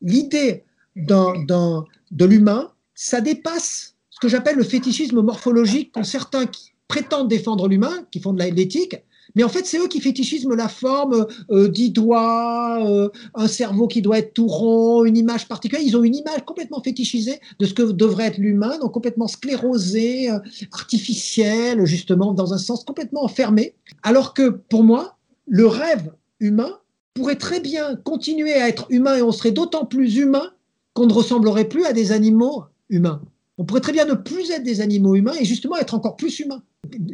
L'idée 0.00 0.64
dans, 1.06 1.84
de 2.10 2.24
l'humain, 2.24 2.72
ça 2.94 3.20
dépasse 3.20 3.94
ce 4.10 4.18
que 4.20 4.28
j'appelle 4.28 4.56
le 4.56 4.64
fétichisme 4.64 5.20
morphologique 5.22 5.92
qu'ont 5.92 6.04
certains 6.04 6.46
qui 6.46 6.72
prétendent 6.88 7.28
défendre 7.28 7.68
l'humain, 7.68 8.06
qui 8.10 8.20
font 8.20 8.32
de 8.32 8.42
l'éthique, 8.42 8.96
mais 9.34 9.44
en 9.44 9.48
fait, 9.48 9.66
c'est 9.66 9.78
eux 9.78 9.88
qui 9.88 10.00
fétichisment 10.00 10.54
la 10.54 10.68
forme, 10.68 11.26
euh, 11.50 11.68
dix 11.68 11.90
doigts, 11.90 12.78
euh, 12.84 13.08
un 13.34 13.46
cerveau 13.46 13.86
qui 13.86 14.02
doit 14.02 14.18
être 14.18 14.32
tout 14.34 14.46
rond, 14.46 15.04
une 15.04 15.16
image 15.16 15.48
particulière. 15.48 15.84
Ils 15.86 15.96
ont 15.96 16.02
une 16.02 16.16
image 16.16 16.44
complètement 16.44 16.82
fétichisée 16.82 17.38
de 17.58 17.66
ce 17.66 17.74
que 17.74 17.82
devrait 17.82 18.26
être 18.26 18.38
l'humain, 18.38 18.78
donc 18.78 18.92
complètement 18.92 19.28
sclérosé, 19.28 20.30
euh, 20.30 20.38
artificiel, 20.72 21.84
justement, 21.84 22.32
dans 22.32 22.54
un 22.54 22.58
sens 22.58 22.84
complètement 22.84 23.24
enfermé. 23.24 23.74
Alors 24.02 24.34
que 24.34 24.48
pour 24.48 24.82
moi, 24.82 25.18
le 25.46 25.66
rêve 25.66 26.10
humain 26.40 26.78
pourrait 27.14 27.36
très 27.36 27.60
bien 27.60 27.96
continuer 27.96 28.54
à 28.54 28.68
être 28.68 28.86
humain 28.90 29.16
et 29.16 29.22
on 29.22 29.32
serait 29.32 29.50
d'autant 29.50 29.84
plus 29.84 30.16
humain 30.16 30.50
qu'on 30.98 31.06
ne 31.06 31.12
ressemblerait 31.12 31.68
plus 31.68 31.84
à 31.84 31.92
des 31.92 32.12
animaux 32.12 32.64
humains. 32.90 33.22
On 33.56 33.64
pourrait 33.64 33.80
très 33.80 33.92
bien 33.92 34.04
ne 34.04 34.14
plus 34.14 34.50
être 34.50 34.62
des 34.62 34.80
animaux 34.80 35.14
humains 35.14 35.34
et 35.40 35.44
justement 35.44 35.76
être 35.76 35.94
encore 35.94 36.16
plus 36.16 36.40
humains. 36.40 36.62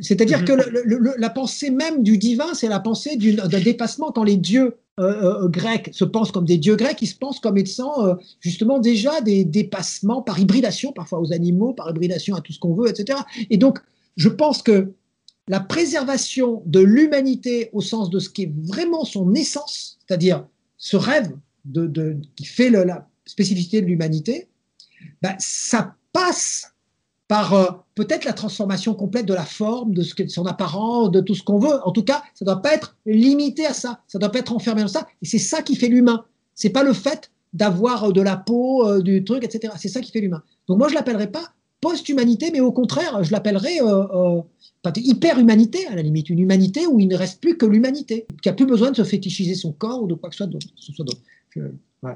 C'est-à-dire 0.00 0.40
mhm. 0.40 0.44
que 0.44 1.20
la 1.20 1.30
pensée 1.30 1.70
même 1.70 2.02
du 2.02 2.18
divin, 2.18 2.54
c'est 2.54 2.68
la 2.68 2.80
pensée 2.80 3.16
d'un 3.16 3.60
dépassement 3.60 4.10
quand 4.10 4.24
les 4.24 4.36
dieux 4.36 4.76
euh, 5.00 5.42
euh, 5.44 5.48
grecs 5.48 5.90
se 5.92 6.04
pensent 6.04 6.30
comme 6.30 6.44
des 6.44 6.56
dieux 6.56 6.76
grecs, 6.76 7.02
ils 7.02 7.08
se 7.08 7.16
pensent 7.16 7.40
comme 7.40 7.58
étant 7.58 8.06
euh, 8.06 8.14
justement 8.40 8.78
déjà 8.78 9.20
des 9.20 9.44
dépassements 9.44 10.22
par 10.22 10.38
hybridation 10.38 10.92
parfois 10.92 11.20
aux 11.20 11.32
animaux, 11.32 11.72
par 11.72 11.90
hybridation 11.90 12.36
à 12.36 12.40
tout 12.40 12.52
ce 12.52 12.60
qu'on 12.60 12.74
veut, 12.74 12.88
etc. 12.88 13.18
Et 13.50 13.56
donc, 13.56 13.80
je 14.16 14.28
pense 14.28 14.62
que 14.62 14.92
la 15.48 15.60
préservation 15.60 16.62
de 16.66 16.80
l'humanité 16.80 17.70
au 17.72 17.80
sens 17.80 18.08
de 18.08 18.18
ce 18.18 18.30
qui 18.30 18.44
est 18.44 18.52
vraiment 18.62 19.04
son 19.04 19.34
essence, 19.34 19.98
c'est-à-dire 20.06 20.46
ce 20.78 20.96
rêve 20.96 21.32
de, 21.64 22.16
qui 22.36 22.44
fait 22.44 22.70
la 22.70 23.08
spécificité 23.26 23.80
de 23.80 23.86
l'humanité, 23.86 24.48
ben, 25.22 25.34
ça 25.38 25.94
passe 26.12 26.74
par 27.28 27.54
euh, 27.54 27.66
peut-être 27.94 28.24
la 28.24 28.32
transformation 28.32 28.94
complète 28.94 29.26
de 29.26 29.34
la 29.34 29.44
forme, 29.44 29.94
de, 29.94 30.02
ce 30.02 30.14
son 30.28 30.46
apparence, 30.46 31.10
de 31.10 31.20
tout 31.20 31.34
ce 31.34 31.42
qu'on 31.42 31.58
veut. 31.58 31.80
En 31.84 31.90
tout 31.90 32.02
cas, 32.02 32.22
ça 32.34 32.44
ne 32.44 32.46
doit 32.46 32.62
pas 32.62 32.74
être 32.74 32.96
limité 33.06 33.66
à 33.66 33.72
ça. 33.72 34.00
Ça 34.08 34.18
ne 34.18 34.20
doit 34.20 34.30
pas 34.30 34.40
être 34.40 34.52
enfermé 34.52 34.82
dans 34.82 34.88
ça. 34.88 35.06
Et 35.22 35.26
c'est 35.26 35.38
ça 35.38 35.62
qui 35.62 35.76
fait 35.76 35.88
l'humain. 35.88 36.24
C'est 36.54 36.70
pas 36.70 36.82
le 36.82 36.92
fait 36.92 37.30
d'avoir 37.52 38.04
euh, 38.04 38.12
de 38.12 38.20
la 38.20 38.36
peau, 38.36 38.86
euh, 38.86 39.00
du 39.00 39.24
truc, 39.24 39.44
etc. 39.44 39.72
C'est 39.78 39.88
ça 39.88 40.00
qui 40.00 40.12
fait 40.12 40.20
l'humain. 40.20 40.42
Donc 40.68 40.78
moi, 40.78 40.88
je 40.88 40.94
l'appellerai 40.94 41.30
pas 41.30 41.52
post-humanité, 41.80 42.50
mais 42.50 42.60
au 42.60 42.72
contraire, 42.72 43.22
je 43.22 43.30
l'appellerais 43.30 43.78
hyper-humanité, 44.96 45.86
à 45.88 45.94
la 45.94 46.00
limite. 46.00 46.30
Une 46.30 46.38
humanité 46.38 46.86
où 46.86 46.98
il 46.98 47.08
ne 47.08 47.16
reste 47.16 47.42
plus 47.42 47.58
que 47.58 47.66
l'humanité, 47.66 48.26
qui 48.42 48.48
a 48.48 48.54
plus 48.54 48.64
besoin 48.64 48.90
de 48.90 48.96
se 48.96 49.04
fétichiser 49.04 49.54
son 49.54 49.72
corps 49.72 50.02
ou 50.02 50.06
de 50.06 50.14
quoi 50.14 50.30
que 50.30 50.36
ce 50.36 50.46
soit 50.92 51.04
d'autre 51.04 51.20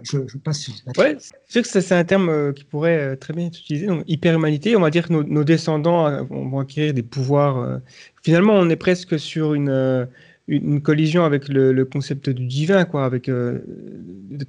je, 0.02 0.18
passe 0.38 0.60
sur 0.60 0.74
Ouais, 0.96 1.16
c'est 1.18 1.52
sûr 1.52 1.62
que 1.62 1.68
c'est 1.68 1.94
un 1.94 2.04
terme 2.04 2.28
euh, 2.28 2.52
qui 2.52 2.64
pourrait 2.64 2.98
euh, 2.98 3.16
très 3.16 3.32
bien 3.32 3.46
être 3.46 3.58
utilisé. 3.58 3.86
Donc, 3.86 4.04
hyper-humanité, 4.06 4.76
on 4.76 4.80
va 4.80 4.90
dire 4.90 5.08
que 5.08 5.12
nos, 5.12 5.44
descendants 5.44 6.06
euh, 6.06 6.22
vont 6.22 6.60
acquérir 6.60 6.94
des 6.94 7.02
pouvoirs. 7.02 7.80
Finalement, 8.22 8.54
on 8.54 8.68
est 8.68 8.76
presque 8.76 9.18
sur 9.18 9.54
une 9.54 10.06
une 10.48 10.80
collision 10.80 11.24
avec 11.24 11.48
le, 11.48 11.84
concept 11.84 12.30
du 12.30 12.46
divin, 12.46 12.86
quoi, 12.86 13.04
avec 13.04 13.28
euh, 13.28 13.58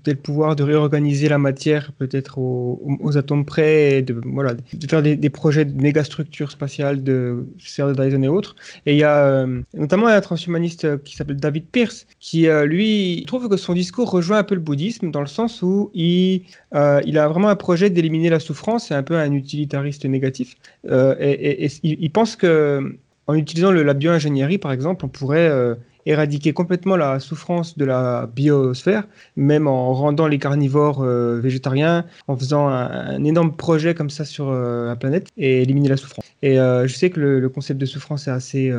tel 0.03 0.15
pouvoir 0.15 0.55
de 0.55 0.63
réorganiser 0.63 1.27
la 1.27 1.37
matière 1.37 1.91
peut-être 1.91 2.37
aux, 2.39 3.17
atomes 3.17 3.45
près, 3.45 4.01
de, 4.01 4.19
voilà, 4.25 4.53
de 4.53 4.87
faire 4.87 5.01
des, 5.03 5.29
projets 5.29 5.65
de 5.65 5.79
mégastructures 5.79 6.51
spatiales 6.51 7.03
de 7.03 7.45
de 7.79 7.93
Dyson 7.93 8.23
et 8.23 8.27
autres. 8.27 8.55
Et 8.85 8.93
il 8.93 8.99
y 8.99 9.03
a 9.03 9.25
euh, 9.25 9.61
notamment 9.73 10.07
un 10.07 10.21
transhumaniste 10.21 11.03
qui 11.03 11.15
s'appelle 11.15 11.37
David 11.37 11.65
Pierce, 11.65 12.07
qui 12.19 12.47
euh, 12.47 12.65
lui 12.65 13.25
trouve 13.27 13.49
que 13.49 13.57
son 13.57 13.73
discours 13.73 14.09
rejoint 14.09 14.37
un 14.39 14.43
peu 14.43 14.55
le 14.55 14.61
bouddhisme 14.61 15.11
dans 15.11 15.21
le 15.21 15.27
sens 15.27 15.61
où 15.61 15.91
il 15.93 16.45
a 16.73 17.27
vraiment 17.27 17.49
un 17.49 17.55
projet 17.57 17.89
d'éliminer 17.89 18.29
la 18.29 18.39
souffrance, 18.39 18.87
c'est 18.87 18.95
un 18.95 19.03
peu 19.03 19.17
un 19.17 19.33
utilitariste 19.33 20.05
négatif, 20.05 20.55
et, 20.89 21.67
il, 21.83 22.11
pense 22.11 22.35
que 22.37 22.97
en 23.29 23.35
utilisant 23.35 23.71
le, 23.71 23.83
la 23.83 23.93
bioingénierie, 23.93 24.57
par 24.57 24.71
exemple, 24.71 25.05
on 25.05 25.07
pourrait 25.07 25.77
éradiquer 26.05 26.53
complètement 26.53 26.95
la 26.95 27.19
souffrance 27.19 27.77
de 27.77 27.85
la 27.85 28.27
biosphère, 28.35 29.07
même 29.35 29.67
en 29.67 29.93
rendant 29.93 30.27
les 30.27 30.39
carnivores 30.39 31.01
euh, 31.01 31.39
végétariens, 31.39 32.05
en 32.27 32.35
faisant 32.35 32.67
un, 32.67 33.23
énorme 33.23 33.55
projet 33.55 33.93
comme 33.93 34.09
ça 34.09 34.25
sur 34.25 34.49
euh, 34.49 34.87
la 34.87 34.95
planète 34.95 35.27
et 35.37 35.61
éliminer 35.61 35.89
la 35.89 35.97
souffrance. 35.97 36.25
Et 36.41 36.59
euh, 36.59 36.87
je 36.87 36.95
sais 36.95 37.09
que 37.09 37.19
le, 37.19 37.49
concept 37.49 37.79
de 37.79 37.85
souffrance 37.85 38.27
est 38.27 38.31
assez 38.31 38.71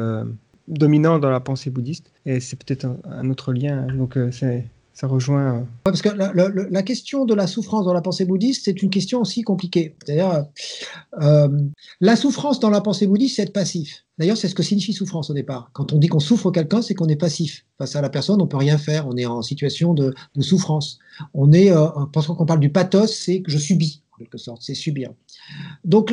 dominant 0.68 1.18
dans 1.18 1.30
la 1.30 1.40
pensée 1.40 1.70
bouddhiste 1.70 2.12
et 2.24 2.38
c'est 2.40 2.56
peut-être 2.56 2.86
un, 3.04 3.30
autre 3.30 3.52
lien. 3.52 3.86
Donc 3.94 4.16
c'est 4.30 4.64
ça 5.00 5.06
rejoint. 5.06 5.54
Euh, 5.54 5.60
parce 5.82 6.02
que 6.02 6.10
la, 6.10 6.82
question 6.82 7.24
de 7.24 7.34
la 7.34 7.46
souffrance 7.46 7.86
dans 7.86 7.94
la 7.94 8.02
pensée 8.02 8.26
bouddhiste, 8.26 8.66
c'est 8.66 8.82
une 8.82 8.90
question 8.90 9.22
aussi 9.22 9.40
compliquée. 9.40 9.96
D'ailleurs, 10.06 10.44
euh, 11.22 11.48
la 12.02 12.16
souffrance 12.16 12.60
dans 12.60 12.68
la 12.68 12.82
pensée 12.82 13.06
bouddhiste, 13.06 13.36
c'est 13.36 13.42
être 13.42 13.52
passif. 13.54 14.04
D'ailleurs, 14.18 14.36
c'est 14.36 14.48
ce 14.48 14.54
que 14.54 14.62
signifie 14.62 14.92
souffrance 14.92 15.30
au 15.30 15.32
départ. 15.32 15.70
Quand 15.72 15.94
on 15.94 15.98
dit 15.98 16.08
qu'on 16.08 16.20
souffre 16.20 16.50
quelqu'un, 16.50 16.82
c'est 16.82 16.94
qu'on 16.94 17.08
est 17.08 17.16
passif. 17.16 17.64
Face 17.78 17.96
à 17.96 18.02
la 18.02 18.10
personne, 18.10 18.42
on 18.42 18.46
peut 18.46 18.58
rien 18.58 18.76
faire. 18.76 19.08
On 19.08 19.16
est 19.16 19.24
en 19.24 19.40
situation 19.40 19.94
de, 19.94 20.12
souffrance. 20.40 20.98
On 21.32 21.50
est, 21.52 21.72
euh, 21.72 21.86
parce 22.12 22.26
qu'on 22.26 22.44
parle 22.44 22.60
du 22.60 22.70
pathos, 22.70 23.10
c'est 23.10 23.40
que 23.40 23.50
je 23.50 23.56
subis, 23.56 24.02
en 24.12 24.18
quelque 24.18 24.36
sorte. 24.36 24.60
C'est 24.60 24.74
subir. 24.74 25.14
Donc, 25.82 26.12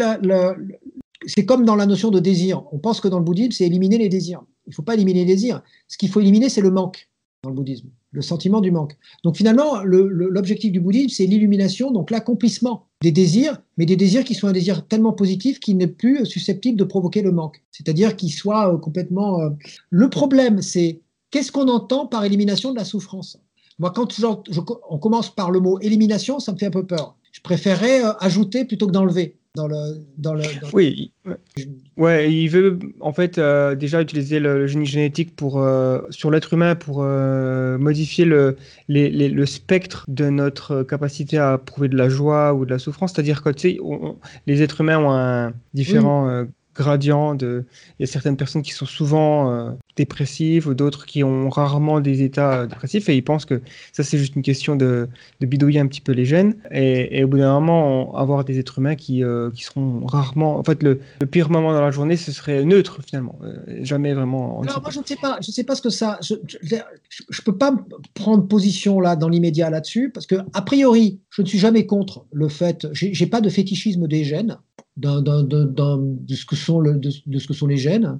c'est 1.25 1.45
comme 1.45 1.65
dans 1.65 1.75
la 1.75 1.87
notion 1.87 2.09
de 2.09 2.21
désir. 2.21 2.63
On 2.71 2.77
pense 2.77 3.01
que 3.01 3.09
dans 3.09 3.19
le 3.19 3.25
bouddhisme, 3.25 3.51
c'est 3.51 3.65
éliminer 3.65 3.97
les 3.97 4.07
désirs. 4.07 4.43
Il 4.65 4.69
ne 4.69 4.75
faut 4.75 4.81
pas 4.81 4.93
éliminer 4.93 5.25
les 5.25 5.33
désirs. 5.33 5.61
Ce 5.89 5.97
qu'il 5.97 6.07
faut 6.07 6.21
éliminer, 6.21 6.47
c'est 6.47 6.61
le 6.61 6.71
manque 6.71 7.09
dans 7.43 7.49
le 7.49 7.55
bouddhisme 7.55 7.89
le 8.17 8.23
sentiment 8.23 8.61
du 8.61 8.71
manque. 8.71 8.97
Donc 9.23 9.37
finalement, 9.37 9.83
l'objectif 9.83 10.71
du 10.71 10.79
bouddhisme, 10.79 11.09
c'est 11.09 11.27
l'illumination, 11.27 11.91
donc 11.91 12.09
l'accomplissement 12.09 12.87
des 13.01 13.11
désirs, 13.11 13.61
mais 13.77 13.85
des 13.85 13.95
désirs 13.95 14.23
qui 14.23 14.33
soient 14.33 14.49
un 14.49 14.53
désir 14.53 14.87
tellement 14.87 15.13
positif 15.13 15.59
qu'il 15.59 15.77
n'est 15.77 15.85
plus 15.85 16.25
susceptible 16.25 16.79
de 16.79 16.83
provoquer 16.83 17.21
le 17.21 17.31
manque. 17.31 17.61
C'est-à-dire 17.71 18.15
qu'il 18.15 18.33
soit 18.33 18.73
euh, 18.73 18.77
complètement... 18.79 19.39
Euh, 19.41 19.49
le 19.91 20.09
problème, 20.09 20.63
c'est 20.63 21.01
qu'est-ce 21.29 21.51
qu'on 21.51 21.67
entend 21.67 22.07
par 22.07 22.25
élimination 22.25 22.71
de 22.71 22.77
la 22.77 22.85
souffrance? 22.85 23.39
Moi, 23.77 23.91
quand 23.91 24.07
on 24.89 24.97
commence 24.97 25.29
par 25.29 25.51
le 25.51 25.59
mot 25.59 25.77
élimination, 25.79 26.39
ça 26.39 26.53
me 26.53 26.57
fait 26.57 26.65
un 26.65 26.71
peu 26.71 26.87
peur. 26.87 27.15
Je 27.31 27.41
préférerais 27.41 28.03
euh, 28.03 28.13
ajouter 28.19 28.65
plutôt 28.65 28.87
que 28.87 28.93
d'enlever 28.93 29.37
dans 29.57 29.67
le, 29.67 30.05
dans 30.19 30.35
le 30.35 30.43
Oui, 30.71 31.11
ouais, 31.97 32.31
il 32.31 32.47
veut 32.47 32.77
en 32.99 33.11
fait 33.11 33.39
euh, 33.39 33.73
déjà 33.73 34.01
utiliser 34.01 34.39
le, 34.39 34.67
génie 34.67 34.85
génétique 34.85 35.35
pour, 35.35 35.59
euh, 35.59 35.99
sur 36.11 36.29
l'être 36.29 36.53
humain 36.53 36.75
pour 36.75 36.99
euh, 37.01 37.79
modifier 37.79 38.23
le, 38.23 38.55
le 38.87 39.45
spectre 39.45 40.05
de 40.07 40.29
notre 40.29 40.83
capacité 40.83 41.39
à 41.39 41.57
prouver 41.57 41.89
de 41.89 41.97
la 41.97 42.07
joie 42.07 42.53
ou 42.53 42.65
de 42.65 42.69
la 42.69 42.77
souffrance. 42.77 43.13
C'est-à-dire 43.13 43.41
que 43.41 43.49
tu 43.49 43.71
sais, 43.71 43.77
les 44.45 44.61
êtres 44.61 44.81
humains 44.81 44.99
ont 44.99 45.11
un 45.11 45.53
différent 45.73 46.45
gradient. 46.75 47.33
De... 47.33 47.65
Il 47.97 48.03
y 48.03 48.09
a 48.09 48.11
certaines 48.11 48.37
personnes 48.37 48.61
qui 48.61 48.73
sont 48.73 48.85
souvent 48.85 49.75
euh, 49.97 50.03
dépressives 50.07 50.67
ou 50.67 50.73
d'autres 50.73 51.05
qui 51.05 51.23
ont 51.23 51.49
rarement 51.49 51.99
des 51.99 52.21
états 52.21 52.61
euh, 52.61 52.67
dépressifs 52.67 53.09
et 53.09 53.15
ils 53.15 53.23
pensent 53.23 53.45
que 53.45 53.61
ça 53.91 54.03
c'est 54.03 54.17
juste 54.17 54.35
une 54.35 54.41
question 54.41 54.75
de, 54.75 55.07
de, 55.39 55.45
bidouiller 55.45 55.79
un 55.79 55.87
petit 55.87 56.01
peu 56.01 56.11
les 56.11 56.25
gènes 56.25 56.55
et, 56.71 57.23
au 57.23 57.27
bout 57.27 57.37
d'un 57.37 57.53
moment 57.53 58.15
avoir 58.15 58.45
des 58.45 58.59
êtres 58.59 58.79
humains 58.79 58.95
qui, 58.95 59.23
euh, 59.23 59.49
qui 59.51 59.63
seront 59.63 60.05
rarement... 60.05 60.57
En 60.57 60.63
fait 60.63 60.83
le, 60.83 60.99
pire 61.31 61.49
moment 61.49 61.73
dans 61.73 61.81
la 61.81 61.91
journée 61.91 62.17
ce 62.17 62.31
serait 62.31 62.63
neutre 62.63 62.99
finalement, 63.05 63.39
jamais 63.81 64.13
vraiment... 64.13 64.61
Alors 64.61 64.81
moi 64.81 64.91
je 64.91 64.99
ne 64.99 65.05
sais 65.05 65.17
pas, 65.17 65.37
je 65.41 65.51
sais 65.51 65.63
pas 65.63 65.75
ce 65.75 65.81
que 65.81 65.89
ça... 65.89 66.19
Je 66.21 66.35
ne 66.35 67.43
peux 67.45 67.57
pas 67.57 67.73
prendre 68.13 68.47
position 68.47 68.99
là 68.99 69.15
dans 69.15 69.29
l'immédiat 69.29 69.69
là-dessus 69.69 70.09
parce 70.13 70.25
que 70.25 70.35
a 70.53 70.61
priori 70.61 71.19
je 71.29 71.41
ne 71.41 71.47
suis 71.47 71.59
jamais 71.59 71.85
contre 71.85 72.25
le 72.31 72.47
fait, 72.47 72.87
j'ai 72.93 73.27
pas 73.27 73.41
de 73.41 73.49
fétichisme 73.49 74.07
des 74.07 74.23
gènes 74.23 74.57
de, 74.97 76.35
ce 76.35 76.45
que 76.45 76.55
sont 76.55 76.81
de, 76.81 77.09
ce 77.11 77.47
que 77.47 77.53
sont 77.53 77.67
les 77.67 77.77
gènes. 77.77 78.19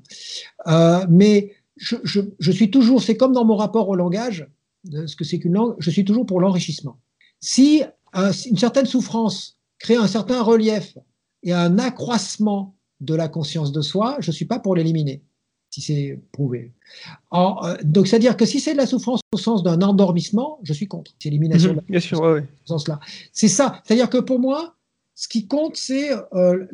Euh, 0.67 1.06
mais 1.09 1.51
je, 1.77 2.51
suis 2.51 2.72
toujours, 2.72 3.01
c'est 3.01 3.17
comme 3.17 3.33
dans 3.33 3.45
mon 3.45 3.56
rapport 3.56 3.89
au 3.89 3.95
langage, 3.95 4.47
ce 4.91 5.15
que 5.15 5.23
c'est 5.23 5.39
qu'une 5.39 5.53
langue, 5.53 5.75
je 5.80 5.89
suis 5.89 6.06
toujours 6.06 6.25
pour 6.25 6.39
l'enrichissement. 6.39 6.99
Si 7.39 7.83
une 8.15 8.57
certaine 8.57 8.85
souffrance 8.85 9.57
crée 9.80 9.95
un 9.95 10.07
certain 10.07 10.41
relief 10.41 10.97
et 11.43 11.53
un 11.53 11.77
accroissement 11.80 12.75
de 12.99 13.15
la 13.15 13.27
conscience 13.27 13.72
de 13.72 13.81
soi, 13.81 14.17
je 14.19 14.31
ne 14.31 14.33
suis 14.33 14.45
pas 14.45 14.59
pour 14.59 14.75
l'éliminer, 14.75 15.22
si 15.69 15.81
c'est 15.81 16.19
prouvé. 16.31 16.73
Euh, 17.33 17.77
donc, 17.83 18.07
c'est-à-dire 18.07 18.38
que 18.38 18.45
si 18.45 18.59
c'est 18.59 18.73
de 18.73 18.77
la 18.77 18.88
souffrance 18.88 19.22
au 19.31 19.38
sens 19.38 19.64
d'un 19.64 19.81
endormissement, 19.81 20.59
je 20.64 20.73
suis 20.73 20.88
contre. 20.88 21.14
C'est 21.19 21.30
l'élimination 21.30 21.73
mhm, 21.73 21.81
bien 21.88 21.99
sûr, 21.99 22.19
ouais. 22.22 22.45
C'est 23.31 23.47
ça. 23.47 23.81
C'est-à-dire 23.83 24.09
que 24.09 24.17
pour 24.17 24.39
moi, 24.39 24.75
ce 25.15 25.27
qui 25.27 25.47
compte, 25.47 25.75
c'est 25.75 26.11
euh, 26.33 26.65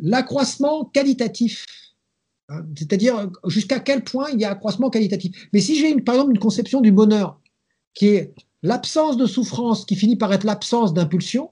l'accroissement 0.00 0.84
qualitatif. 0.86 1.64
C'est-à-dire 2.76 3.30
jusqu'à 3.46 3.80
quel 3.80 4.04
point 4.04 4.28
il 4.30 4.40
y 4.40 4.44
a 4.44 4.50
accroissement 4.50 4.90
qualitatif. 4.90 5.48
Mais 5.52 5.60
si 5.60 5.78
j'ai 5.78 5.94
par 6.00 6.14
exemple 6.14 6.32
une 6.32 6.38
conception 6.38 6.80
du 6.80 6.92
bonheur 6.92 7.40
qui 7.94 8.08
est 8.08 8.34
l'absence 8.62 9.16
de 9.16 9.26
souffrance 9.26 9.84
qui 9.84 9.96
finit 9.96 10.16
par 10.16 10.32
être 10.32 10.44
l'absence 10.44 10.94
d'impulsion, 10.94 11.50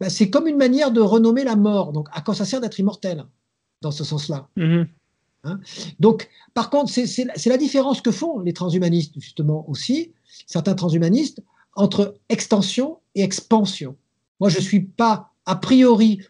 ben, 0.00 0.08
c'est 0.08 0.30
comme 0.30 0.46
une 0.46 0.56
manière 0.56 0.90
de 0.90 1.00
renommer 1.00 1.44
la 1.44 1.56
mort. 1.56 1.92
Donc 1.92 2.08
à 2.12 2.20
quoi 2.20 2.34
ça 2.34 2.44
sert 2.44 2.60
d'être 2.60 2.78
immortel 2.78 3.24
dans 3.80 3.90
ce 3.90 4.04
sens-là? 4.04 4.48
Mm-hmm. 4.56 4.86
hein? 5.44 5.60
Donc 6.00 6.28
par 6.52 6.70
contre, 6.70 6.90
c'est 6.90 7.46
la 7.46 7.56
différence 7.56 8.00
que 8.00 8.10
font 8.10 8.40
les 8.40 8.52
transhumanistes 8.52 9.18
justement 9.20 9.68
aussi, 9.68 10.12
certains 10.46 10.74
transhumanistes, 10.74 11.42
entre 11.76 12.14
extension 12.28 12.98
et 13.14 13.22
expansion. 13.22 13.96
Moi, 14.40 14.48
je 14.48 14.58
ne 14.58 14.62
suis 14.62 14.80
pas 14.80 15.32
a 15.46 15.56
priori 15.56 16.20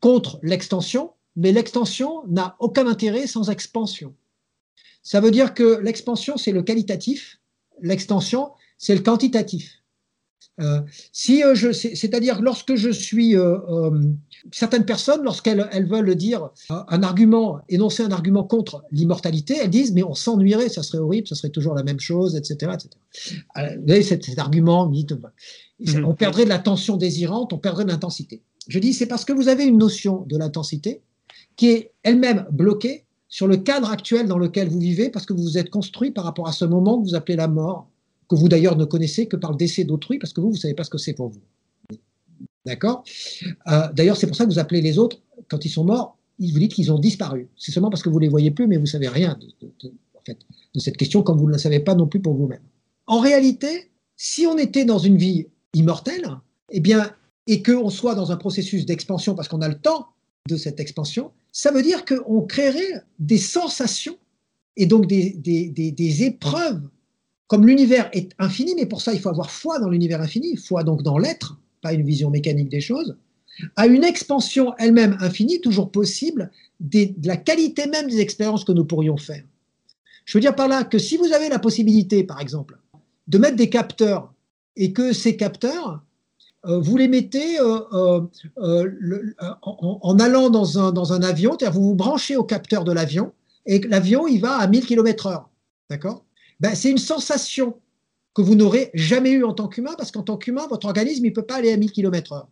contre 0.00 0.38
l'extension, 0.42 1.10
mais 1.36 1.52
l'extension 1.52 2.22
n'a 2.28 2.56
aucun 2.58 2.86
intérêt 2.86 3.26
sans 3.26 3.50
expansion. 3.50 4.14
Ça 5.02 5.20
veut 5.20 5.30
dire 5.30 5.54
que 5.54 5.78
l'expansion, 5.80 6.36
c'est 6.36 6.52
le 6.52 6.62
qualitatif, 6.62 7.38
l'extension, 7.80 8.50
c'est 8.78 8.94
le 8.94 9.02
quantitatif. 9.02 9.82
Euh, 10.58 10.80
si 11.12 11.44
euh, 11.44 11.54
je, 11.54 11.70
c'est-à-dire 11.70 12.40
lorsque 12.40 12.76
je 12.76 12.88
suis 12.88 13.36
euh, 13.36 13.90
certaines 14.52 14.86
personnes, 14.86 15.22
lorsqu'elles 15.22 15.68
elles 15.70 15.86
veulent 15.86 16.14
dire 16.14 16.48
un 16.70 17.02
argument, 17.02 17.60
énoncer 17.68 18.02
un 18.02 18.10
argument 18.10 18.42
contre 18.42 18.82
l'immortalité, 18.90 19.58
elles 19.62 19.70
disent 19.70 19.92
mais 19.92 20.02
on 20.02 20.14
s'ennuierait, 20.14 20.70
ça 20.70 20.82
serait 20.82 20.98
horrible, 20.98 21.28
ça 21.28 21.34
serait 21.34 21.50
toujours 21.50 21.74
la 21.74 21.82
même 21.82 22.00
chose, 22.00 22.36
etc., 22.36 22.72
etc. 22.74 22.88
vous 23.76 23.86
voyez 23.86 24.02
cet, 24.02 24.24
cet 24.24 24.38
argument, 24.38 24.88
mhm. 24.88 26.04
on 26.06 26.14
perdrait 26.14 26.44
de 26.44 26.48
la 26.48 26.58
tension 26.58 26.96
désirante, 26.96 27.52
on 27.52 27.58
perdrait 27.58 27.84
de 27.84 27.90
l'intensité. 27.90 28.42
Je 28.68 28.78
dis 28.78 28.94
c'est 28.94 29.06
parce 29.06 29.26
que 29.26 29.34
vous 29.34 29.48
avez 29.48 29.64
une 29.64 29.78
notion 29.78 30.24
de 30.26 30.38
l'intensité 30.38 31.02
qui 31.56 31.68
est 31.68 31.92
elle-même 32.02 32.46
bloquée 32.50 33.04
sur 33.28 33.48
le 33.48 33.56
cadre 33.56 33.90
actuel 33.90 34.26
dans 34.26 34.38
lequel 34.38 34.68
vous 34.68 34.78
vivez 34.78 35.10
parce 35.10 35.26
que 35.26 35.32
vous 35.32 35.42
vous 35.42 35.58
êtes 35.58 35.70
construit 35.70 36.10
par 36.10 36.24
rapport 36.24 36.46
à 36.46 36.52
ce 36.52 36.64
moment 36.64 37.00
que 37.00 37.08
vous 37.08 37.14
appelez 37.14 37.36
la 37.36 37.48
mort, 37.48 37.88
que 38.28 38.34
vous 38.34 38.48
d'ailleurs 38.48 38.76
ne 38.76 38.84
connaissez 38.84 39.26
que 39.26 39.36
par 39.36 39.50
le 39.52 39.56
décès 39.56 39.84
d'autrui 39.84 40.18
parce 40.18 40.32
que 40.32 40.40
vous, 40.40 40.48
vous 40.48 40.56
ne 40.56 40.60
savez 40.60 40.74
pas 40.74 40.84
ce 40.84 40.90
que 40.90 40.98
c'est 40.98 41.14
pour 41.14 41.28
vous. 41.28 41.40
D'accord? 42.64 43.04
Euh, 43.68 43.88
D'ailleurs, 43.92 44.16
c'est 44.16 44.26
pour 44.26 44.36
ça 44.36 44.44
que 44.44 44.50
vous 44.50 44.58
appelez 44.58 44.80
les 44.80 44.98
autres, 44.98 45.18
quand 45.48 45.64
ils 45.64 45.70
sont 45.70 45.84
morts, 45.84 46.18
vous 46.38 46.58
dites 46.58 46.74
qu'ils 46.74 46.92
ont 46.92 46.98
disparu. 46.98 47.48
C'est 47.56 47.72
seulement 47.72 47.90
parce 47.90 48.02
que 48.02 48.08
vous 48.08 48.18
ne 48.18 48.24
les 48.24 48.28
voyez 48.28 48.50
plus, 48.50 48.66
mais 48.66 48.76
vous 48.76 48.82
ne 48.82 48.88
savez 48.88 49.08
rien 49.08 49.38
de 49.38 50.80
cette 50.80 50.96
question 50.96 51.22
comme 51.22 51.38
vous 51.38 51.46
ne 51.46 51.52
la 51.52 51.58
savez 51.58 51.80
pas 51.80 51.94
non 51.94 52.06
plus 52.06 52.20
pour 52.20 52.34
vous-même. 52.34 52.62
En 53.06 53.20
réalité, 53.20 53.90
si 54.16 54.46
on 54.46 54.58
était 54.58 54.84
dans 54.84 54.98
une 54.98 55.16
vie 55.16 55.46
immortelle, 55.74 56.28
eh 56.70 56.80
bien, 56.80 57.10
et 57.46 57.62
qu'on 57.62 57.90
soit 57.90 58.14
dans 58.14 58.32
un 58.32 58.36
processus 58.36 58.86
d'expansion 58.86 59.34
parce 59.34 59.48
qu'on 59.48 59.62
a 59.62 59.68
le 59.68 59.78
temps 59.78 60.08
de 60.48 60.56
cette 60.56 60.80
expansion, 60.80 61.30
ça 61.56 61.70
veut 61.70 61.80
dire 61.80 62.04
qu'on 62.04 62.42
créerait 62.42 63.02
des 63.18 63.38
sensations 63.38 64.18
et 64.76 64.84
donc 64.84 65.06
des, 65.06 65.30
des, 65.32 66.22
épreuves. 66.22 66.82
Comme 67.46 67.66
l'univers 67.66 68.10
est 68.12 68.32
infini, 68.38 68.74
mais 68.74 68.84
pour 68.84 69.00
ça, 69.00 69.14
il 69.14 69.20
faut 69.20 69.30
avoir 69.30 69.50
foi 69.50 69.78
dans 69.78 69.88
l'univers 69.88 70.20
infini, 70.20 70.58
foi 70.58 70.84
donc 70.84 71.02
dans 71.02 71.16
l'être, 71.16 71.58
pas 71.80 71.94
une 71.94 72.04
vision 72.04 72.28
mécanique 72.28 72.68
des 72.68 72.82
choses, 72.82 73.16
à 73.74 73.86
une 73.86 74.04
expansion 74.04 74.74
elle-même 74.76 75.16
infinie, 75.20 75.62
toujours 75.62 75.90
possible, 75.90 76.50
de 76.80 77.14
la 77.26 77.38
qualité 77.38 77.86
même 77.86 78.10
des 78.10 78.20
expériences 78.20 78.64
que 78.64 78.72
nous 78.72 78.84
pourrions 78.84 79.16
faire. 79.16 79.42
Je 80.26 80.36
veux 80.36 80.42
dire 80.42 80.54
par 80.54 80.68
là 80.68 80.84
que 80.84 80.98
si 80.98 81.16
vous 81.16 81.32
avez 81.32 81.48
la 81.48 81.58
possibilité, 81.58 82.22
par 82.22 82.42
exemple, 82.42 82.78
de 83.28 83.38
mettre 83.38 83.56
des 83.56 83.70
capteurs 83.70 84.30
et 84.76 84.92
que 84.92 85.14
ces 85.14 85.38
capteurs 85.38 86.04
vous 86.66 86.96
les 86.96 87.08
mettez 87.08 87.60
euh, 87.60 88.20
euh, 88.58 89.34
en, 89.62 90.18
allant 90.18 90.50
dans 90.50 90.78
un, 90.78 90.92
dans 90.92 91.12
un 91.12 91.22
avion, 91.22 91.56
c'est-à-dire 91.58 91.78
vous 91.78 91.88
vous 91.88 91.94
branchez 91.94 92.36
au 92.36 92.44
capteur 92.44 92.84
de 92.84 92.92
l'avion 92.92 93.32
et 93.66 93.80
l'avion 93.80 94.26
il 94.26 94.40
va 94.40 94.56
à 94.56 94.66
1000 94.66 94.86
km/h. 94.86 95.44
D'accord? 95.90 96.24
Ben, 96.60 96.74
C'est 96.74 96.90
une 96.90 96.98
sensation 96.98 97.78
que 98.34 98.42
vous 98.42 98.54
n'aurez 98.54 98.90
jamais 98.94 99.30
eue 99.30 99.44
en 99.44 99.54
tant 99.54 99.68
qu'humain 99.68 99.94
parce 99.96 100.10
qu'en 100.10 100.22
tant 100.22 100.36
qu'humain, 100.36 100.66
votre 100.68 100.86
organisme 100.86 101.24
ne 101.24 101.30
peut 101.30 101.46
pas 101.46 101.56
aller 101.56 101.72
à 101.72 101.76
1000 101.76 101.92
km/h. 101.92 102.46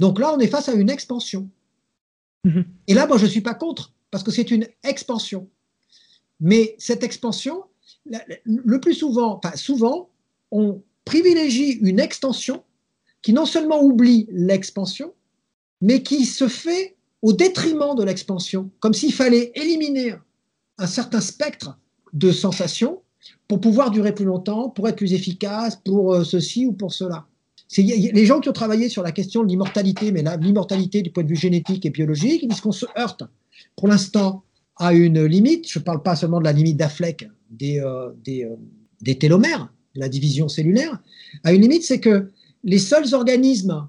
Donc 0.00 0.18
là, 0.18 0.34
on 0.34 0.38
est 0.38 0.46
face 0.46 0.68
à 0.68 0.74
une 0.74 0.90
expansion. 0.90 1.48
Mm-hmm. 2.44 2.64
Et 2.88 2.94
là, 2.94 3.06
moi, 3.06 3.16
je 3.16 3.24
ne 3.24 3.30
suis 3.30 3.40
pas 3.40 3.54
contre 3.54 3.92
parce 4.10 4.22
que 4.22 4.30
c'est 4.30 4.50
une 4.50 4.66
expansion. 4.82 5.48
Mais 6.40 6.74
cette 6.78 7.02
expansion, 7.02 7.64
le 8.44 8.80
plus 8.80 8.94
souvent, 8.94 9.40
enfin 9.42 9.56
souvent, 9.56 10.10
on 10.50 10.82
privilégie 11.04 11.72
une 11.72 11.98
extension 11.98 12.62
qui 13.26 13.32
non 13.32 13.44
seulement 13.44 13.82
oublie 13.82 14.28
l'expansion, 14.30 15.12
mais 15.80 16.04
qui 16.04 16.24
se 16.26 16.46
fait 16.46 16.94
au 17.22 17.32
détriment 17.32 17.96
de 17.96 18.04
l'expansion, 18.04 18.70
comme 18.78 18.94
s'il 18.94 19.12
fallait 19.12 19.50
éliminer 19.56 20.14
un 20.78 20.86
certain 20.86 21.20
spectre 21.20 21.76
de 22.12 22.30
sensations 22.30 23.02
pour 23.48 23.60
pouvoir 23.60 23.90
durer 23.90 24.14
plus 24.14 24.26
longtemps, 24.26 24.70
pour 24.70 24.86
être 24.86 24.94
plus 24.94 25.12
efficace, 25.12 25.74
pour 25.74 26.14
euh, 26.14 26.22
ceci 26.22 26.66
ou 26.66 26.72
pour 26.72 26.92
cela. 26.92 27.26
Les 27.76 28.26
gens 28.26 28.38
qui 28.38 28.48
ont 28.48 28.52
travaillé 28.52 28.88
sur 28.88 29.02
la 29.02 29.10
question 29.10 29.42
de 29.42 29.48
l'immortalité, 29.48 30.12
mais 30.12 30.22
l'immortalité 30.40 31.02
du 31.02 31.10
point 31.10 31.24
de 31.24 31.28
vue 31.28 31.34
génétique 31.34 31.84
et 31.84 31.90
biologique, 31.90 32.44
ils 32.44 32.48
disent 32.48 32.60
qu'on 32.60 32.70
se 32.70 32.86
heurte 32.96 33.24
pour 33.74 33.88
l'instant 33.88 34.44
à 34.76 34.94
une 34.94 35.24
limite. 35.24 35.68
Je 35.68 35.80
ne 35.80 35.84
parle 35.84 36.00
pas 36.00 36.14
seulement 36.14 36.38
de 36.38 36.44
la 36.44 36.52
limite 36.52 36.76
d'Affleck 36.76 37.28
des, 37.50 37.80
euh, 37.80 38.12
des, 38.24 38.44
euh, 38.44 38.54
des 39.00 39.18
télomères, 39.18 39.72
la 39.96 40.08
division 40.08 40.46
cellulaire. 40.46 41.02
À 41.42 41.52
une 41.52 41.62
limite, 41.62 41.82
c'est 41.82 41.98
que 41.98 42.30
les 42.64 42.78
seuls 42.78 43.14
organismes 43.14 43.86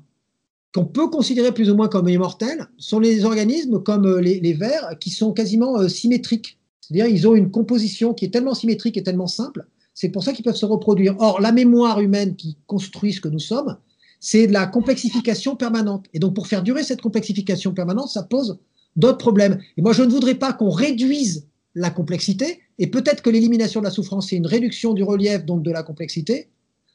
qu'on 0.73 0.85
peut 0.85 1.09
considérer 1.09 1.53
plus 1.53 1.69
ou 1.71 1.75
moins 1.75 1.87
comme 1.87 2.07
immortels 2.09 2.67
sont 2.77 2.99
les 2.99 3.25
organismes 3.25 3.81
comme 3.81 4.05
euh, 4.05 4.21
les, 4.21 4.53
vers 4.53 4.97
qui 4.99 5.09
sont 5.09 5.33
quasiment 5.33 5.79
euh, 5.79 5.87
symétriques. 5.87 6.59
C'est-à-dire 6.81 7.07
ils 7.07 7.27
ont 7.27 7.35
une 7.35 7.51
composition 7.51 8.13
qui 8.13 8.25
est 8.25 8.29
tellement 8.29 8.53
symétrique 8.53 8.97
et 8.97 9.03
tellement 9.03 9.27
simple, 9.27 9.65
c'est 9.93 10.09
pour 10.09 10.23
ça 10.23 10.33
qu'ils 10.33 10.45
peuvent 10.45 10.55
se 10.55 10.65
reproduire. 10.65 11.15
Or, 11.17 11.41
la 11.41 11.51
mémoire 11.51 11.99
humaine 11.99 12.35
qui 12.35 12.57
construit 12.67 13.13
ce 13.13 13.21
que 13.21 13.29
nous 13.29 13.39
sommes, 13.39 13.77
c'est 14.19 14.45
de 14.45 14.53
la 14.53 14.67
complexification 14.67 15.55
permanente. 15.55 16.05
Et 16.13 16.19
donc, 16.19 16.35
pour 16.35 16.45
faire 16.45 16.61
durer 16.61 16.83
cette 16.83 17.01
complexification 17.01 17.73
permanente, 17.73 18.09
ça 18.09 18.21
pose 18.21 18.59
d'autres 18.95 19.17
problèmes. 19.17 19.59
Et 19.75 19.81
moi, 19.81 19.93
je 19.93 20.03
ne 20.03 20.11
voudrais 20.11 20.35
pas 20.35 20.53
qu'on 20.53 20.69
réduise 20.69 21.47
la 21.73 21.89
complexité, 21.89 22.59
et 22.77 22.87
peut-être 22.87 23.23
que 23.23 23.29
l'élimination 23.31 23.79
de 23.79 23.85
la 23.85 23.91
souffrance, 23.91 24.29
c'est 24.29 24.35
une 24.35 24.47
réduction 24.47 24.93
du 24.93 25.01
relief, 25.03 25.45
donc 25.45 25.63
de 25.63 25.71
la 25.71 25.83
complexité, 25.83 26.49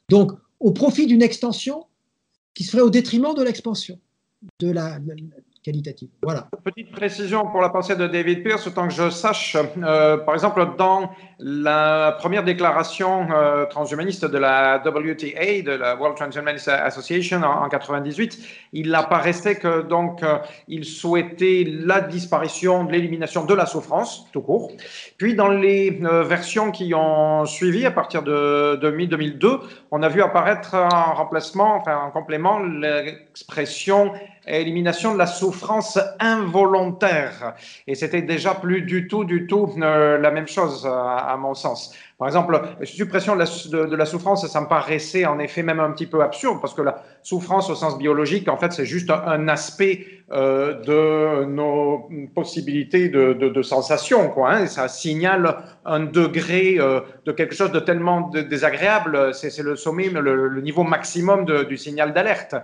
donc 0.09 0.31
au 0.63 0.71
profit 0.71 1.05
d'une 1.05 1.21
extension 1.21 1.85
qui 2.53 2.63
serait 2.63 2.81
au 2.81 2.89
détriment 2.89 3.35
de 3.35 3.43
l'expansion 3.43 3.99
de 4.59 4.71
la, 4.71 4.99
qualitative. 5.63 6.09
Voilà. 6.21 6.47
Petite 6.63 6.91
précision 6.91 7.47
pour 7.47 7.61
la 7.61 7.69
pensée 7.69 7.95
de 7.95 8.05
David 8.05 8.43
Pierce, 8.43 8.67
autant 8.67 8.87
que 8.87 8.93
je 8.93 9.09
sache, 9.09 9.55
euh, 9.81 10.17
par 10.17 10.33
exemple, 10.33 10.75
dans 10.77 11.09
la 11.39 12.15
première 12.19 12.43
déclaration 12.43 13.27
euh, 13.31 13.65
transhumaniste 13.65 14.25
de 14.25 14.37
la 14.37 14.81
WTA, 14.85 15.61
de 15.63 15.71
la 15.71 15.95
World 15.95 16.17
Transhumanist 16.17 16.67
Association 16.67 17.41
en, 17.41 17.69
98, 17.69 18.39
il 18.73 18.93
apparaissait 18.93 19.55
que 19.55 19.81
donc 19.81 20.21
euh, 20.21 20.37
il 20.67 20.85
souhaitait 20.85 21.65
la 21.67 22.01
disparition, 22.01 22.83
l'élimination 22.83 23.45
de 23.45 23.53
la 23.53 23.65
souffrance, 23.65 24.27
tout 24.33 24.41
court. 24.41 24.71
Puis 25.17 25.35
dans 25.35 25.49
les 25.49 25.91
versions 26.25 26.71
qui 26.71 26.93
ont 26.93 27.45
suivi 27.45 27.85
à 27.85 27.91
partir 27.91 28.23
de, 28.23 28.75
de 28.75 29.05
2002, 29.05 29.59
on 29.91 30.03
a 30.03 30.09
vu 30.09 30.21
apparaître 30.21 30.75
en 30.75 31.13
remplacement, 31.13 31.75
enfin 31.75 31.97
en 31.97 32.11
complément, 32.11 32.59
l'expression 32.59 34.11
élimination 34.47 35.13
de 35.13 35.17
la 35.17 35.25
souffrance 35.25 35.99
involontaire. 36.19 37.53
Et 37.87 37.95
c'était 37.95 38.21
déjà 38.21 38.53
plus 38.53 38.81
du 38.81 39.07
tout, 39.07 39.23
du 39.23 39.47
tout 39.47 39.69
euh, 39.81 40.17
la 40.17 40.31
même 40.31 40.47
chose, 40.47 40.85
à, 40.85 41.35
mon 41.39 41.53
sens. 41.53 41.95
Par 42.17 42.27
exemple, 42.27 42.61
suppression 42.83 43.35
de 43.35 43.95
la, 43.95 44.05
souffrance, 44.05 44.47
ça 44.47 44.61
me 44.61 44.67
paraissait 44.67 45.25
en 45.25 45.39
effet 45.39 45.63
même 45.63 45.79
un 45.79 45.91
petit 45.91 46.05
peu 46.07 46.21
absurde, 46.21 46.59
parce 46.61 46.73
que 46.73 46.81
la 46.81 47.03
souffrance 47.21 47.69
au 47.69 47.75
sens 47.75 47.97
biologique, 47.97 48.47
en 48.47 48.57
fait, 48.57 48.71
c'est 48.71 48.85
juste 48.85 49.09
un 49.09 49.47
aspect 49.47 50.05
euh, 50.31 50.81
de 50.83 51.45
nos 51.45 52.09
possibilités 52.33 53.09
de, 53.09 53.33
de, 53.33 53.61
sensation, 53.61 54.29
quoi. 54.29 54.51
Hein, 54.51 54.63
et 54.63 54.67
ça 54.67 54.87
signale 54.87 55.57
un 55.85 55.99
degré 55.99 56.77
euh, 56.79 57.01
de 57.25 57.31
quelque 57.31 57.55
chose 57.55 57.71
de 57.71 57.79
tellement 57.79 58.29
désagréable, 58.29 59.33
c'est 59.33 59.57
le 59.59 59.75
sommet, 59.75 60.09
le, 60.09 60.47
le, 60.47 60.61
niveau 60.61 60.83
maximum 60.83 61.45
du 61.45 61.77
signal 61.77 62.13
d'alerte. 62.13 62.55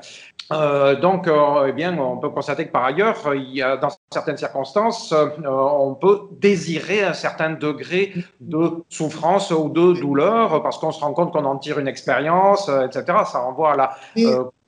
Euh, 0.52 1.00
donc, 1.00 1.28
euh, 1.28 1.68
eh 1.68 1.74
bien, 1.74 1.98
on 2.00 2.18
peut 2.18 2.30
constater 2.30 2.66
que 2.66 2.72
par 2.72 2.84
ailleurs, 2.84 3.18
il 3.36 3.56
y 3.56 3.61
a, 3.61 3.78
dans 3.78 3.90
certaines 4.11 4.38
circonstances, 4.38 5.11
euh, 5.14 5.28
on 5.45 5.94
peut 5.94 6.22
désirer 6.40 7.03
un 7.03 7.14
certain 7.14 7.52
degré 7.52 8.14
de 8.42 8.84
souffrance 8.90 9.52
ou 9.52 9.69
de 9.69 10.00
douleur 10.00 10.64
parce 10.64 10.80
qu'on 10.80 10.92
se 10.92 11.02
rend 11.02 11.14
compte 11.14 11.32
qu'on 11.32 11.45
en 11.45 11.58
tire 11.58 11.78
une 11.78 11.88
expérience, 11.88 12.69
etc. 12.69 13.03
Ça 13.32 13.40
renvoie 13.40 13.74
à 13.74 13.76
la 13.76 13.98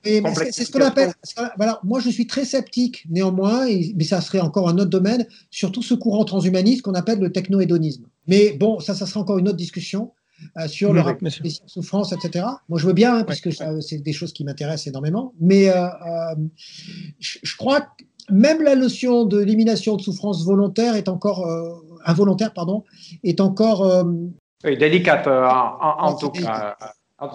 c'est 0.03 0.64
ce 0.64 0.72
qu'on 0.72 0.82
appelle. 0.82 1.14
Voilà, 1.58 1.80
moi, 1.84 2.00
je 2.00 2.10
suis 2.10 2.26
très 2.26 2.45
sceptique, 2.45 3.06
néanmoins, 3.10 3.66
mais 3.95 4.03
ça 4.03 4.22
serait 4.22 4.40
encore 4.40 4.68
un 4.69 4.77
autre 4.77 4.90
domaine, 4.90 5.27
sur 5.51 5.72
tout 5.72 5.84
ce 5.84 5.93
courant 5.93 6.26
transhumaniste 6.26 6.82
qu'on 6.82 6.95
appelle 6.95 7.19
le 7.19 7.32
techno-hédonisme. 7.32 8.06
Mais 8.27 8.53
bon, 8.53 8.80
ça, 8.80 8.95
ça 8.95 9.06
sera 9.06 9.19
encore 9.19 9.38
une 9.38 9.48
autre 9.48 9.58
discussion. 9.58 10.11
Euh, 10.58 10.68
sur 10.68 10.94
le 10.94 11.02
rapport 11.02 11.30
des 11.44 11.52
souffrances, 11.66 12.11
etc. 12.11 12.45
Moi, 12.68 12.80
je 12.80 12.88
veux 12.88 12.94
bien, 12.94 13.18
hein, 13.18 13.24
parce 13.24 13.42
que 13.42 13.50
c'est 13.82 14.00
des 14.00 14.14
choses 14.14 14.34
qui 14.34 14.44
m'intéressent 14.44 14.88
énormément. 14.88 15.34
Mais 15.40 15.70
euh, 15.70 15.86
euh, 15.86 16.36
je, 17.20 17.56
crois 17.58 17.82
que 17.82 18.03
même 18.30 18.61
la 18.61 18.76
notion 18.76 19.26
de 19.26 19.40
l'élimination 19.40 19.95
de 19.95 20.02
souffrance 20.02 20.44
volontaire 20.44 20.95
est 20.95 21.08
encore 21.08 21.48
involontaire, 22.06 22.53
pardon, 22.53 22.84
est 23.24 23.40
encore 23.40 24.06
délicate 24.64 25.28
en, 25.28 26.16
tout 26.16 26.30
cas. 26.30 26.76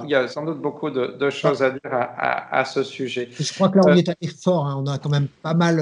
Il 0.02 0.10
y 0.10 0.14
a 0.16 0.26
sans 0.26 0.44
doute 0.44 0.60
beaucoup 0.60 0.90
de, 0.90 1.30
choses 1.30 1.62
à 1.62 1.70
dire 1.70 1.80
à, 1.92 2.64
ce 2.64 2.82
sujet. 2.82 3.28
Je 3.38 3.54
crois 3.54 3.68
que 3.68 3.76
là, 3.76 3.82
on 3.86 3.90
euh, 3.90 3.94
est 3.94 4.08
allé 4.08 4.32
fort. 4.42 4.66
Hein. 4.66 4.82
On 4.84 4.86
a 4.90 4.98
quand 4.98 5.10
même 5.10 5.28
pas 5.42 5.54
mal. 5.54 5.80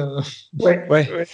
Oui, 0.58 0.72
ouais, 0.90 1.26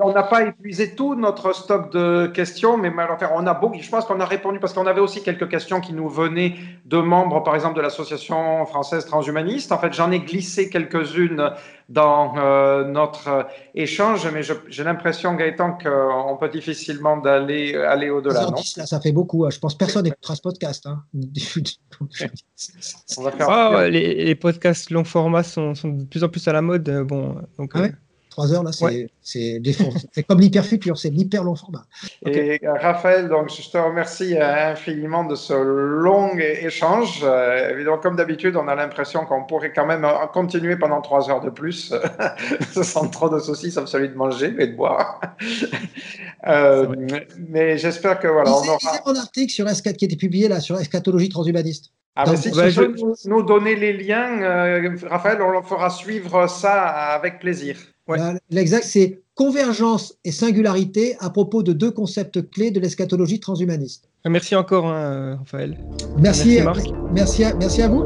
On 0.00 0.12
n'a 0.12 0.22
pas 0.22 0.42
épuisé 0.44 0.94
tout 0.94 1.16
notre 1.16 1.52
stock 1.52 1.92
de 1.92 2.28
questions, 2.28 2.76
mais 2.76 2.92
on 3.34 3.46
a 3.46 3.54
beaucoup. 3.54 3.80
Je 3.80 3.90
pense 3.90 4.04
qu'on 4.04 4.20
a 4.20 4.24
répondu 4.24 4.60
parce 4.60 4.72
qu'on 4.72 4.86
avait 4.86 5.00
aussi 5.00 5.22
quelques 5.22 5.48
questions 5.48 5.80
qui 5.80 5.92
nous 5.92 6.08
venaient 6.08 6.54
de 6.86 6.98
membres, 6.98 7.42
par 7.42 7.56
exemple, 7.56 7.76
de 7.76 7.82
l'association 7.82 8.64
française 8.66 9.04
transhumaniste. 9.04 9.72
En 9.72 9.78
fait, 9.78 9.92
j'en 9.92 10.12
ai 10.12 10.20
glissé 10.20 10.70
quelques-unes 10.70 11.50
dans 11.90 12.36
euh, 12.36 12.84
notre 12.84 13.48
échange, 13.74 14.26
mais 14.32 14.42
j'ai 14.68 14.84
l'impression, 14.84 15.34
Gaëtan, 15.34 15.76
qu'on 15.76 16.36
peut 16.38 16.48
difficilement 16.48 17.16
d'aller 17.16 17.74
aller 17.74 18.10
au-delà. 18.10 18.46
ça 18.56 19.00
fait 19.00 19.10
beaucoup. 19.10 19.44
Hein. 19.44 19.50
Je 19.50 19.58
pense 19.58 19.74
que 19.74 19.78
personne 19.78 20.04
n'écoutera 20.04 20.36
ce 20.36 20.40
podcast. 20.40 20.86
Hein. 20.86 21.02
Ah, 23.40 23.88
les, 23.88 24.34
podcasts 24.34 24.90
long 24.90 25.04
format 25.04 25.42
sont, 25.42 25.72
de 25.72 26.04
plus 26.04 26.24
en 26.24 26.28
plus 26.28 26.46
à 26.48 26.52
la 26.52 26.62
mode. 26.62 26.88
Euh, 26.88 27.04
bon, 27.04 27.36
donc, 27.58 27.72
ah 27.74 27.80
euh, 27.80 27.88
Trois 28.30 28.52
heures, 28.54 28.62
là, 28.62 28.70
c'est 29.22 30.22
comme 30.26 30.40
l'hyperfutur, 30.40 30.96
c'est 30.96 31.10
l'hyper 31.10 31.42
long 31.42 31.56
format. 31.56 31.84
Et 32.24 32.60
Raphaël, 32.64 33.28
donc, 33.28 33.50
je 33.50 33.68
te 33.68 33.76
remercie 33.76 34.38
infiniment 34.38 35.24
de 35.24 35.34
ce 35.34 35.52
long 35.52 36.38
échange. 36.38 37.22
Euh, 37.24 37.70
évidemment, 37.70 37.98
comme 37.98 38.16
d'habitude, 38.16 38.56
on 38.56 38.68
a 38.68 38.74
l'impression 38.76 39.24
qu'on 39.26 39.44
pourrait 39.44 39.72
quand 39.72 39.86
même 39.86 40.06
continuer 40.32 40.76
pendant 40.76 41.00
trois 41.00 41.28
heures 41.28 41.40
de 41.40 41.50
plus, 41.50 41.92
sans 42.82 43.08
trop 43.08 43.28
de 43.28 43.40
soucis, 43.40 43.72
sauf 43.72 43.86
celui 43.86 44.08
de 44.08 44.14
manger 44.14 44.54
et 44.58 44.68
de 44.68 44.76
boire. 44.76 45.20
euh, 46.46 46.94
mais 47.48 47.78
j'espère 47.78 48.20
que 48.20 48.28
voilà. 48.28 48.52
on 48.52 48.68
aura... 48.68 48.78
un 49.06 49.16
article 49.16 49.52
sur 49.52 49.66
qui 49.66 50.04
était 50.04 50.16
publié 50.16 50.48
là, 50.48 50.60
sur 50.60 50.78
eschatologie 50.78 51.28
transhumaniste. 51.28 51.92
Ah, 52.16 52.36
si 52.36 52.50
tu 52.50 52.58
peux 52.58 52.94
nous, 53.26 53.42
donner 53.42 53.76
les 53.76 53.92
liens, 53.92 54.42
euh, 54.42 54.96
Raphaël, 55.08 55.40
on 55.40 55.62
fera 55.62 55.90
suivre 55.90 56.48
ça 56.48 56.88
avec 57.14 57.38
plaisir. 57.38 57.76
L'exact, 58.50 58.84
c'est 58.84 59.22
convergence 59.34 60.18
et 60.24 60.32
singularité 60.32 61.16
à 61.18 61.30
propos 61.30 61.62
de 61.62 61.72
deux 61.72 61.90
concepts 61.90 62.50
clés 62.50 62.70
de 62.70 62.80
l'eschatologie 62.80 63.40
transhumaniste. 63.40 64.08
Merci 64.28 64.54
encore, 64.54 64.86
hein, 64.86 65.36
Raphaël. 65.36 65.78
Merci, 66.18 66.60
merci, 66.60 66.62
Marc. 66.62 66.88
Merci 67.12 67.44
à, 67.44 67.54
merci 67.54 67.82
à 67.82 67.88
vous. 67.88 68.04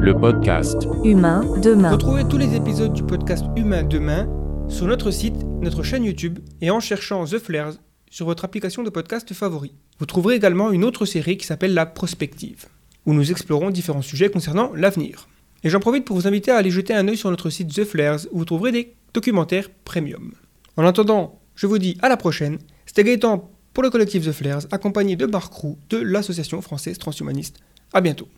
Le 0.00 0.12
podcast 0.12 0.86
Humain 1.04 1.42
demain. 1.62 1.92
Retrouvez 1.92 2.24
tous 2.28 2.36
les 2.36 2.54
épisodes 2.54 2.92
du 2.92 3.02
podcast 3.02 3.46
Humain 3.56 3.82
demain 3.82 4.28
sur 4.68 4.86
notre 4.86 5.10
site, 5.10 5.36
notre 5.62 5.82
chaîne 5.82 6.04
YouTube 6.04 6.40
et 6.60 6.70
en 6.70 6.80
cherchant 6.80 7.24
The 7.24 7.38
Flares 7.38 7.76
sur 8.10 8.26
votre 8.26 8.44
application 8.44 8.82
de 8.82 8.90
podcast 8.90 9.32
favori. 9.32 9.74
Vous 9.98 10.06
trouverez 10.06 10.34
également 10.34 10.70
une 10.70 10.84
autre 10.84 11.06
série 11.06 11.38
qui 11.38 11.46
s'appelle 11.46 11.72
La 11.72 11.86
Prospective, 11.86 12.66
où 13.06 13.14
nous 13.14 13.30
explorons 13.30 13.70
différents 13.70 14.02
sujets 14.02 14.28
concernant 14.28 14.72
l'avenir. 14.74 15.28
Et 15.64 15.70
j'en 15.70 15.80
profite 15.80 16.04
pour 16.04 16.16
vous 16.16 16.26
inviter 16.26 16.50
à 16.50 16.58
aller 16.58 16.70
jeter 16.70 16.92
un 16.94 17.08
œil 17.08 17.16
sur 17.16 17.30
notre 17.30 17.48
site 17.48 17.72
The 17.72 17.84
Flares 17.84 18.20
où 18.30 18.38
vous 18.38 18.44
trouverez 18.44 18.70
des 18.70 18.94
documentaires 19.14 19.70
premium. 19.84 20.32
En 20.76 20.84
attendant, 20.84 21.40
je 21.56 21.66
vous 21.66 21.78
dis 21.78 21.96
à 22.02 22.10
la 22.10 22.18
prochaine. 22.18 22.58
C'était 22.84 23.02
Gaëtan 23.02 23.50
pour 23.72 23.82
le 23.82 23.88
collectif 23.88 24.26
The 24.26 24.32
Flares, 24.32 24.66
accompagné 24.70 25.16
de 25.16 25.24
Marc 25.24 25.52
Roux 25.52 25.78
de 25.88 25.96
l'Association 25.96 26.60
française 26.60 26.98
transhumaniste. 26.98 27.60
A 27.94 28.02
bientôt. 28.02 28.28